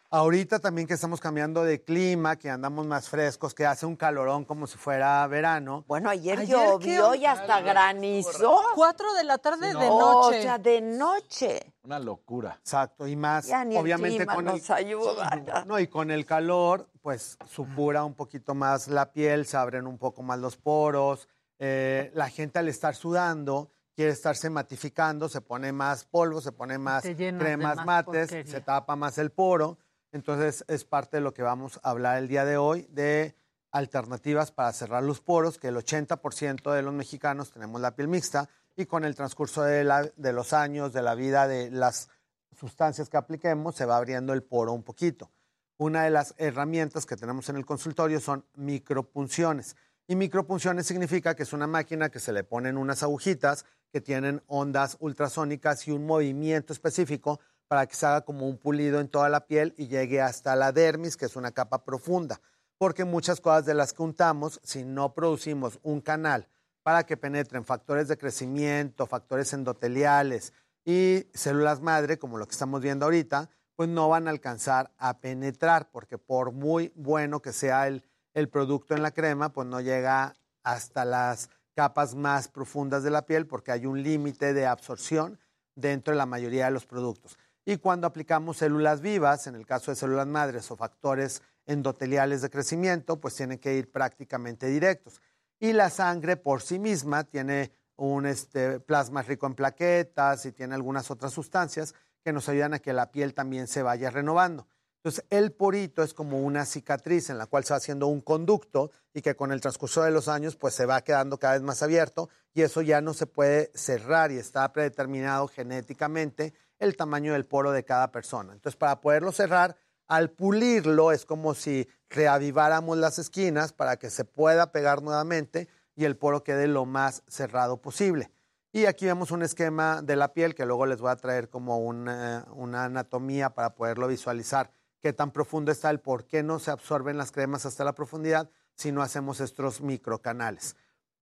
ahorita 0.10 0.60
también 0.60 0.88
que 0.88 0.96
estamos 0.96 1.20
cambiando 1.20 1.64
de 1.64 1.84
clima, 1.84 2.36
que 2.36 2.50
andamos 2.50 2.88
más 2.88 3.10
frescos, 3.10 3.54
que 3.54 3.66
hace 3.66 3.86
un 3.86 3.96
calorón 3.96 4.46
como 4.46 4.66
si 4.66 4.78
fuera 4.78 5.26
verano. 5.28 5.84
Bueno, 5.88 6.10
ayer, 6.10 6.40
Ayer 6.40 6.50
llovió 6.58 7.14
y 7.14 7.26
hasta 7.28 7.62
granizó. 7.62 8.60
Cuatro 8.74 9.14
de 9.14 9.24
la 9.24 9.38
tarde 9.38 9.68
de 9.68 9.74
No, 9.74 10.00
noche. 10.00 10.40
O 10.40 10.42
sea, 10.42 10.58
de 10.58 10.82
noche. 10.82 11.69
Una 11.84 12.00
locura. 12.00 12.58
Exacto, 12.60 13.08
y 13.08 13.16
más, 13.16 13.48
Ya 13.48 13.64
ni 13.64 13.78
obviamente 13.78 14.18
el 14.18 14.28
clima 14.28 14.36
con 14.36 14.46
nos 14.46 14.70
ayuda. 14.70 15.64
No, 15.66 15.80
y 15.80 15.88
con 15.88 16.12
el 16.12 16.26
calor, 16.26 16.90
pues 17.02 17.38
supura 17.50 18.04
un 18.04 18.14
poquito 18.16 18.54
más 18.54 18.88
la 18.88 19.12
piel, 19.12 19.46
se 19.46 19.58
abren 19.58 19.88
un 19.88 19.98
poco 19.98 20.22
más 20.22 20.40
los 20.40 20.58
poros. 20.58 21.28
eh, 21.58 22.12
la 22.14 22.30
gente 22.30 22.60
al 22.60 22.68
estar 22.70 22.96
sudando 22.96 23.72
quiere 23.96 24.14
estarse 24.14 24.50
matificando, 24.50 25.28
se 25.28 25.42
pone 25.42 25.74
más 25.74 26.06
polvo, 26.06 26.40
se 26.40 26.54
pone 26.54 26.78
más 26.78 27.04
cremas 27.04 27.76
más 27.76 27.86
mates, 27.86 28.30
porquería. 28.30 28.52
se 28.52 28.62
tapa 28.62 28.96
más 28.96 29.18
el 29.18 29.30
poro. 29.30 29.78
Entonces 30.14 30.64
es 30.70 30.86
parte 30.86 31.18
de 31.18 31.22
lo 31.22 31.34
que 31.34 31.44
vamos 31.44 31.82
a 31.84 31.90
hablar 31.90 32.18
el 32.18 32.30
día 32.30 32.46
de 32.46 32.56
hoy 32.56 32.88
de 32.90 33.36
alternativas 33.72 34.52
para 34.52 34.72
cerrar 34.72 35.04
los 35.04 35.20
poros, 35.20 35.58
que 35.58 35.68
el 35.68 35.76
80% 35.76 36.72
de 36.72 36.82
los 36.82 36.94
mexicanos 36.94 37.52
tenemos 37.52 37.82
la 37.82 37.96
piel 37.96 38.08
mixta 38.08 38.50
y 38.80 38.86
con 38.86 39.04
el 39.04 39.14
transcurso 39.14 39.64
de, 39.64 39.84
los 39.84 40.54
años, 40.54 40.94
de 40.94 41.02
la 41.02 41.14
vida, 41.14 41.50
de 41.50 41.70
las 41.70 42.10
sustancias 42.58 43.10
que 43.10 43.18
apliquemos, 43.18 43.76
se 43.76 43.86
va 43.86 43.98
abriendo 43.98 44.32
el 44.32 44.42
poro 44.42 44.72
un 44.72 44.84
poquito. 44.84 45.32
Una 45.78 46.04
de 46.04 46.10
las 46.10 46.34
herramientas 46.38 47.06
que 47.06 47.18
tenemos 47.18 47.50
en 47.50 47.58
el 47.58 47.66
consultorio 47.66 48.22
son 48.22 48.46
micropunciones. 48.56 49.76
Y 50.08 50.16
micropunciones 50.16 50.88
significa 50.88 51.36
que 51.36 51.44
es 51.44 51.52
una 51.52 51.68
máquina 51.68 52.10
que 52.10 52.22
se 52.22 52.32
le 52.32 52.46
ponen 52.46 52.78
unas 52.78 53.04
agujitas 53.04 53.66
que 53.92 54.00
tienen 54.00 54.42
ondas 54.48 54.96
ultrasónicas 55.02 55.86
y 55.88 55.92
un 55.92 56.06
movimiento 56.06 56.72
específico 56.72 57.42
para 57.68 57.86
que 57.86 57.96
se 57.96 58.06
haga 58.06 58.22
como 58.22 58.48
un 58.48 58.58
pulido 58.58 59.02
en 59.02 59.10
toda 59.10 59.28
la 59.28 59.46
piel 59.46 59.74
y 59.78 59.88
llegue 59.88 60.22
hasta 60.22 60.56
la 60.56 60.72
dermis, 60.72 61.18
que 61.18 61.26
es 61.26 61.36
una 61.36 61.52
capa 61.52 61.84
profunda. 61.84 62.40
Porque 62.78 63.04
muchas 63.04 63.42
cosas 63.42 63.66
de 63.66 63.74
las 63.74 63.92
que 63.92 64.04
untamos, 64.04 64.62
si 64.64 64.86
no 64.86 65.14
producimos 65.14 65.80
un 65.84 66.00
canal 66.00 66.48
para 66.90 67.06
que 67.06 67.18
penetren 67.18 67.64
factores 67.66 68.08
de 68.08 68.18
crecimiento, 68.18 69.06
factores 69.06 69.54
endoteliales 69.54 70.54
y 70.84 71.28
células 71.36 71.82
madre, 71.82 72.18
como 72.18 72.40
lo 72.40 72.48
que 72.48 72.54
estamos 72.54 72.82
viendo 72.82 73.06
ahorita, 73.06 73.48
pues 73.76 73.88
no 73.90 74.10
van 74.10 74.26
a 74.26 74.32
alcanzar 74.32 74.90
a 74.98 75.20
penetrar, 75.20 75.92
porque 75.92 76.18
por 76.18 76.52
muy 76.52 76.92
bueno 76.96 77.44
que 77.44 77.54
sea 77.54 77.86
el, 77.86 78.04
producto 78.52 78.96
en 78.96 79.04
la 79.04 79.12
crema, 79.12 79.54
pues 79.54 79.68
no 79.68 79.82
llega 79.82 80.34
hasta 80.64 81.06
las 81.06 81.52
capas 81.76 82.16
más 82.16 82.48
profundas 82.48 83.04
de 83.04 83.12
la 83.12 83.28
piel, 83.28 83.46
porque 83.46 83.72
hay 83.72 83.86
un 83.86 84.02
límite 84.02 84.56
de 84.56 84.66
absorción 84.66 85.38
dentro 85.76 86.12
de 86.12 86.18
la 86.18 86.26
mayoría 86.26 86.66
de 86.66 86.72
los 86.72 86.88
productos. 86.88 87.38
Y 87.66 87.78
cuando 87.78 88.08
aplicamos 88.08 88.58
células 88.58 89.02
vivas, 89.02 89.46
en 89.46 89.54
el 89.54 89.68
caso 89.68 89.92
de 89.92 89.96
células 89.96 90.26
madres 90.26 90.72
o 90.72 90.76
factores 90.76 91.44
endoteliales 91.68 92.42
de 92.42 92.50
crecimiento, 92.50 93.22
pues 93.22 93.36
tienen 93.36 93.60
que 93.60 93.76
ir 93.76 93.92
prácticamente 93.92 94.66
directos. 94.66 95.22
Y 95.60 95.74
la 95.74 95.90
sangre 95.90 96.38
por 96.38 96.62
sí 96.62 96.80
misma 96.80 97.26
tiene 97.26 97.72
un 97.98 98.26
este, 98.26 98.80
plasma 98.80 99.22
rico 99.22 99.46
en 99.46 99.56
plaquetas 99.56 100.46
y 100.46 100.54
tiene 100.54 100.76
algunas 100.76 101.12
otras 101.12 101.34
sustancias 101.34 101.94
que 102.24 102.32
nos 102.32 102.48
ayudan 102.50 102.74
a 102.74 102.80
que 102.80 102.94
la 102.94 103.12
piel 103.12 103.34
también 103.34 103.68
se 103.68 103.84
vaya 103.84 104.10
renovando. 104.10 104.68
Entonces, 105.00 105.26
el 105.30 105.54
porito 105.54 106.04
es 106.04 106.14
como 106.14 106.40
una 106.40 106.66
cicatriz 106.66 107.30
en 107.30 107.38
la 107.38 107.46
cual 107.46 107.64
se 107.64 107.74
va 107.74 107.78
haciendo 107.78 108.08
un 108.08 108.20
conducto 108.20 108.92
y 109.14 109.22
que 109.22 109.36
con 109.36 109.54
el 109.54 109.62
transcurso 109.62 110.04
de 110.04 110.12
los 110.12 110.28
años 110.28 110.58
pues 110.58 110.74
se 110.74 110.86
va 110.86 111.02
quedando 111.02 111.40
cada 111.40 111.54
vez 111.54 111.62
más 111.62 111.82
abierto 111.82 112.30
y 112.54 112.64
eso 112.64 112.82
ya 112.82 113.00
no 113.00 113.14
se 113.14 113.26
puede 113.26 113.72
cerrar 113.74 114.32
y 114.32 114.38
está 114.38 114.72
predeterminado 114.74 115.48
genéticamente 115.48 116.54
el 116.80 116.98
tamaño 116.98 117.32
del 117.32 117.46
poro 117.46 117.72
de 117.72 117.86
cada 117.86 118.12
persona. 118.12 118.52
Entonces, 118.52 118.78
para 118.78 119.00
poderlo 119.00 119.32
cerrar, 119.32 119.78
al 120.10 120.32
pulirlo 120.32 121.12
es 121.12 121.26
como 121.26 121.54
si 121.54 121.88
reaviváramos 122.10 122.98
las 122.98 123.20
esquinas 123.20 123.72
para 123.72 123.98
que 123.98 124.10
se 124.10 124.26
pueda 124.26 124.72
pegar 124.72 125.04
nuevamente 125.04 125.70
y 125.96 126.06
el 126.06 126.18
poro 126.18 126.44
quede 126.44 126.68
lo 126.68 126.86
más 126.86 127.24
cerrado 127.28 127.82
posible. 127.82 128.32
Y 128.72 128.86
aquí 128.86 129.06
vemos 129.06 129.32
un 129.32 129.44
esquema 129.44 130.02
de 130.02 130.16
la 130.16 130.34
piel 130.34 130.56
que 130.56 130.66
luego 130.66 130.88
les 130.88 131.00
voy 131.00 131.12
a 131.12 131.16
traer 131.16 131.50
como 131.50 131.78
una, 131.78 132.48
una 132.52 132.86
anatomía 132.86 133.52
para 133.52 133.76
poderlo 133.76 134.08
visualizar 134.08 134.72
qué 135.00 135.14
tan 135.14 135.32
profundo 135.32 135.72
está 135.72 135.90
el 135.92 136.00
por 136.00 136.26
qué 136.26 136.44
no 136.44 136.60
se 136.60 136.72
absorben 136.72 137.18
las 137.18 137.32
cremas 137.32 137.66
hasta 137.66 137.84
la 137.84 137.94
profundidad 137.94 138.50
si 138.76 138.92
no 138.92 139.04
hacemos 139.04 139.40
estos 139.42 139.82
microcanales. 139.82 140.76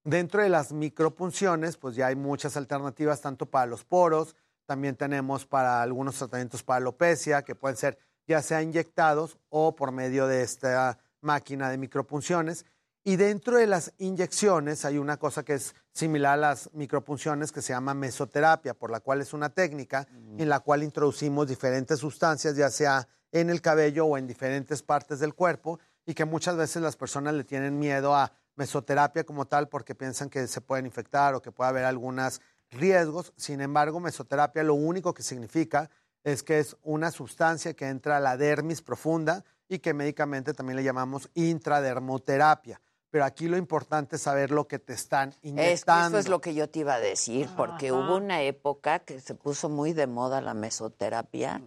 Dentro 0.04 0.42
de 0.42 0.50
las 0.50 0.72
micropunciones, 0.72 1.76
pues 1.76 1.96
ya 1.96 2.08
hay 2.08 2.16
muchas 2.16 2.56
alternativas 2.56 3.20
tanto 3.20 3.48
para 3.48 3.66
los 3.66 3.84
poros, 3.84 4.36
también 4.66 4.96
tenemos 4.96 5.46
para 5.46 5.82
algunos 5.82 6.18
tratamientos 6.18 6.64
para 6.64 6.78
alopecia 6.78 7.44
que 7.44 7.56
pueden 7.56 7.78
ser 7.78 7.98
ya 8.28 8.42
sea 8.42 8.62
inyectados 8.62 9.38
o 9.50 9.76
por 9.76 9.92
medio 9.92 10.28
de 10.28 10.44
esta 10.44 11.00
máquina 11.22 11.70
de 11.70 11.78
micropunciones. 11.78 12.66
Y 13.04 13.16
dentro 13.16 13.58
de 13.58 13.68
las 13.68 13.94
inyecciones 14.00 14.84
hay 14.84 14.98
una 14.98 15.16
cosa 15.16 15.44
que 15.44 15.54
es 15.54 15.74
similar 15.94 16.34
a 16.34 16.38
las 16.38 16.70
micropunciones 16.74 17.54
que 17.54 17.62
se 17.62 17.72
llama 17.72 17.94
mesoterapia, 17.94 18.74
por 18.74 18.92
la 18.92 19.00
cual 19.00 19.22
es 19.22 19.34
una 19.34 19.50
técnica 19.50 20.06
en 20.38 20.50
la 20.50 20.60
cual 20.60 20.84
introducimos 20.84 21.48
diferentes 21.48 22.00
sustancias, 22.00 22.58
ya 22.58 22.70
sea 22.70 23.08
en 23.32 23.50
el 23.50 23.62
cabello 23.62 24.06
o 24.06 24.18
en 24.18 24.28
diferentes 24.28 24.84
partes 24.84 25.20
del 25.20 25.34
cuerpo, 25.34 25.80
y 26.06 26.14
que 26.14 26.26
muchas 26.26 26.58
veces 26.58 26.82
las 26.82 26.98
personas 26.98 27.34
le 27.34 27.46
tienen 27.46 27.80
miedo 27.80 28.14
a 28.14 28.32
mesoterapia 28.58 29.24
como 29.24 29.46
tal 29.46 29.70
porque 29.70 29.96
piensan 29.96 30.30
que 30.30 30.46
se 30.48 30.60
pueden 30.60 30.86
infectar 30.86 31.34
o 31.34 31.42
que 31.42 31.52
puede 31.52 31.70
haber 31.70 31.86
algunos 31.86 32.42
riesgos. 32.72 33.32
Sin 33.38 33.62
embargo, 33.62 34.00
mesoterapia 34.02 34.64
lo 34.64 34.74
único 34.74 35.14
que 35.14 35.24
significa 35.24 35.90
es 36.28 36.44
que 36.44 36.60
es 36.60 36.76
una 36.84 37.10
sustancia 37.12 37.74
que 37.74 37.88
entra 37.88 38.18
a 38.18 38.20
la 38.20 38.36
dermis 38.36 38.82
profunda 38.82 39.46
y 39.70 39.80
que 39.80 39.94
médicamente 39.94 40.54
también 40.54 40.76
le 40.76 40.84
llamamos 40.84 41.30
intradermoterapia. 41.36 42.82
Pero 43.10 43.24
aquí 43.24 43.48
lo 43.48 43.56
importante 43.56 44.18
es 44.18 44.24
saber 44.24 44.52
lo 44.52 44.68
que 44.68 44.78
te 44.78 44.92
están 44.92 45.34
inyectando. 45.42 46.18
eso 46.18 46.20
es 46.20 46.28
lo 46.28 46.42
que 46.42 46.54
yo 46.54 46.70
te 46.70 46.80
iba 46.80 46.96
a 46.96 47.00
decir, 47.00 47.48
porque 47.56 47.88
Ajá. 47.88 47.98
hubo 47.98 48.18
una 48.18 48.42
época 48.42 49.00
que 49.00 49.22
se 49.22 49.36
puso 49.36 49.70
muy 49.70 49.94
de 49.94 50.06
moda 50.06 50.42
la 50.42 50.54
mesoterapia 50.54 51.62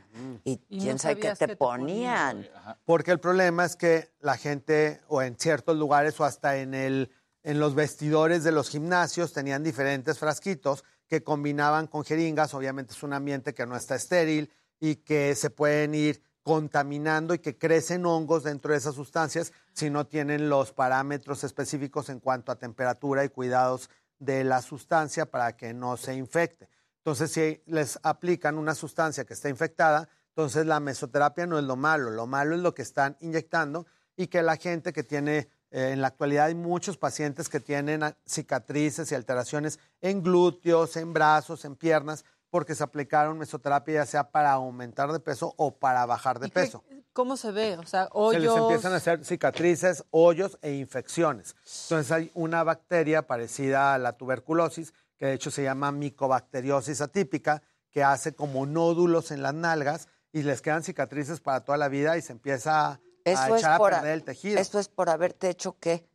y, 0.45 0.61
Y 0.69 0.81
quién 0.81 0.93
no 0.93 0.99
sabe 0.99 1.17
qué 1.17 1.31
te, 1.31 1.39
qué 1.39 1.47
te 1.47 1.57
ponían. 1.57 2.47
Porque 2.85 3.13
el 3.13 3.19
problema 3.19 3.65
es 3.65 3.77
que 3.77 4.11
la 4.21 4.37
gente, 4.37 5.01
o 5.09 5.23
en 5.23 5.39
ciertos 5.39 5.79
lugares, 5.79 6.21
o 6.21 6.27
hasta 6.27 6.59
en, 6.59 6.75
el, 6.75 7.11
en 7.43 7.61
los 7.61 7.75
vestidores 7.75 8.45
de 8.45 8.53
los 8.53 8.69
gimnasios, 8.69 9.33
tenían 9.33 9.63
diferentes 9.63 10.19
frasquitos 10.19 10.85
que 11.11 11.25
combinaban 11.25 11.89
con 11.89 12.05
jeringas. 12.05 12.55
Obviamente 12.55 12.95
es 12.95 13.03
un 13.03 13.13
ambiente 13.13 13.53
que 13.53 13.67
no 13.67 13.77
está 13.77 13.97
estéril 13.97 14.51
y 14.79 14.97
que 14.97 15.35
se 15.35 15.51
pueden 15.51 15.95
ir 15.95 16.23
contaminando 16.43 17.35
y 17.35 17.41
que 17.41 17.59
crecen 17.59 18.07
hongos 18.07 18.45
dentro 18.45 18.73
de 18.73 18.79
esas 18.79 18.95
sustancias 18.95 19.53
si 19.73 19.91
no 19.91 20.07
tienen 20.07 20.49
los 20.49 20.73
parámetros 20.73 21.45
específicos 21.45 22.09
en 22.09 22.21
cuanto 22.21 22.53
a 22.53 22.59
temperatura 22.59 23.25
y 23.25 23.29
cuidados 23.29 23.91
de 24.21 24.45
la 24.45 24.63
sustancia 24.63 25.27
para 25.27 25.57
que 25.57 25.75
no 25.75 25.97
se 25.97 26.15
infecte. 26.15 26.69
Entonces, 26.99 27.33
si 27.33 27.63
les 27.67 27.99
aplican 28.03 28.57
una 28.57 28.75
sustancia 28.75 29.25
que 29.25 29.35
está 29.35 29.49
infectada, 29.49 30.09
entonces 30.29 30.65
la 30.65 30.79
mesoterapia 30.79 31.47
no 31.47 31.59
es 31.59 31.65
lo 31.65 31.77
malo, 31.77 32.11
lo 32.11 32.27
malo 32.27 32.55
es 32.55 32.61
lo 32.61 32.73
que 32.73 32.83
están 32.83 33.17
inyectando 33.21 33.87
y 34.17 34.29
que 34.29 34.43
la 34.43 34.57
gente 34.57 34.93
que 34.93 35.03
tiene, 35.03 35.49
eh, 35.71 35.91
en 35.93 36.01
la 36.01 36.09
actualidad 36.09 36.47
hay 36.47 36.55
muchos 36.55 36.97
pacientes 36.97 37.49
que 37.49 37.61
tienen 37.61 38.03
cicatrices 38.27 39.11
y 39.13 39.15
alteraciones 39.15 39.79
en 40.01 40.23
glúteos, 40.23 40.97
en 40.97 41.13
brazos, 41.13 41.65
en 41.65 41.77
piernas, 41.77 42.25
porque 42.51 42.75
se 42.75 42.83
aplicaron 42.83 43.39
mesoterapia 43.39 43.95
ya 43.95 44.07
sea 44.07 44.31
para 44.31 44.53
aumentar 44.53 45.13
de 45.13 45.21
peso 45.21 45.55
o 45.57 45.77
para 45.79 46.05
bajar 46.07 46.41
de 46.41 46.49
¿Y 46.49 46.51
qué- 46.51 46.55
peso. 46.61 46.83
¿Cómo 47.13 47.37
se 47.37 47.51
ve? 47.51 47.77
O 47.77 47.85
sea, 47.87 48.05
Se 48.05 48.11
hoyos. 48.15 48.43
les 48.43 48.57
empiezan 48.57 48.93
a 48.93 48.97
hacer 48.97 49.25
cicatrices, 49.25 50.05
hoyos 50.11 50.59
e 50.63 50.73
infecciones. 50.75 51.55
Entonces 51.85 52.11
hay 52.13 52.31
una 52.35 52.63
bacteria 52.65 53.27
parecida 53.27 53.95
a 53.95 53.99
la 53.99 54.13
tuberculosis, 54.13 54.93
que 55.17 55.27
de 55.27 55.33
hecho 55.35 55.51
se 55.51 55.63
llama 55.65 55.91
micobacteriosis 55.93 57.01
atípica, 57.01 57.63
que 57.91 58.05
hace 58.05 58.35
como 58.35 58.65
nódulos 58.67 59.33
en 59.33 59.43
las 59.43 59.55
nalgas 59.55 60.09
y 60.33 60.43
les 60.45 60.63
quedan 60.63 60.85
cicatrices 60.85 61.41
para 61.41 61.61
toda 61.65 61.77
la 61.79 61.89
vida 61.89 62.17
y 62.17 62.23
se 62.23 62.33
empieza 62.33 62.87
a, 62.93 63.01
Eso 63.25 63.55
a 63.55 63.57
es 63.59 63.65
a 63.65 63.77
por 63.79 63.91
perder 63.93 64.11
a- 64.11 64.15
el 64.15 64.25
tejido. 64.25 64.59
Esto 64.61 64.79
es 64.79 64.89
por 64.89 65.11
haberte 65.11 65.49
hecho 65.49 65.77
qué? 65.79 66.07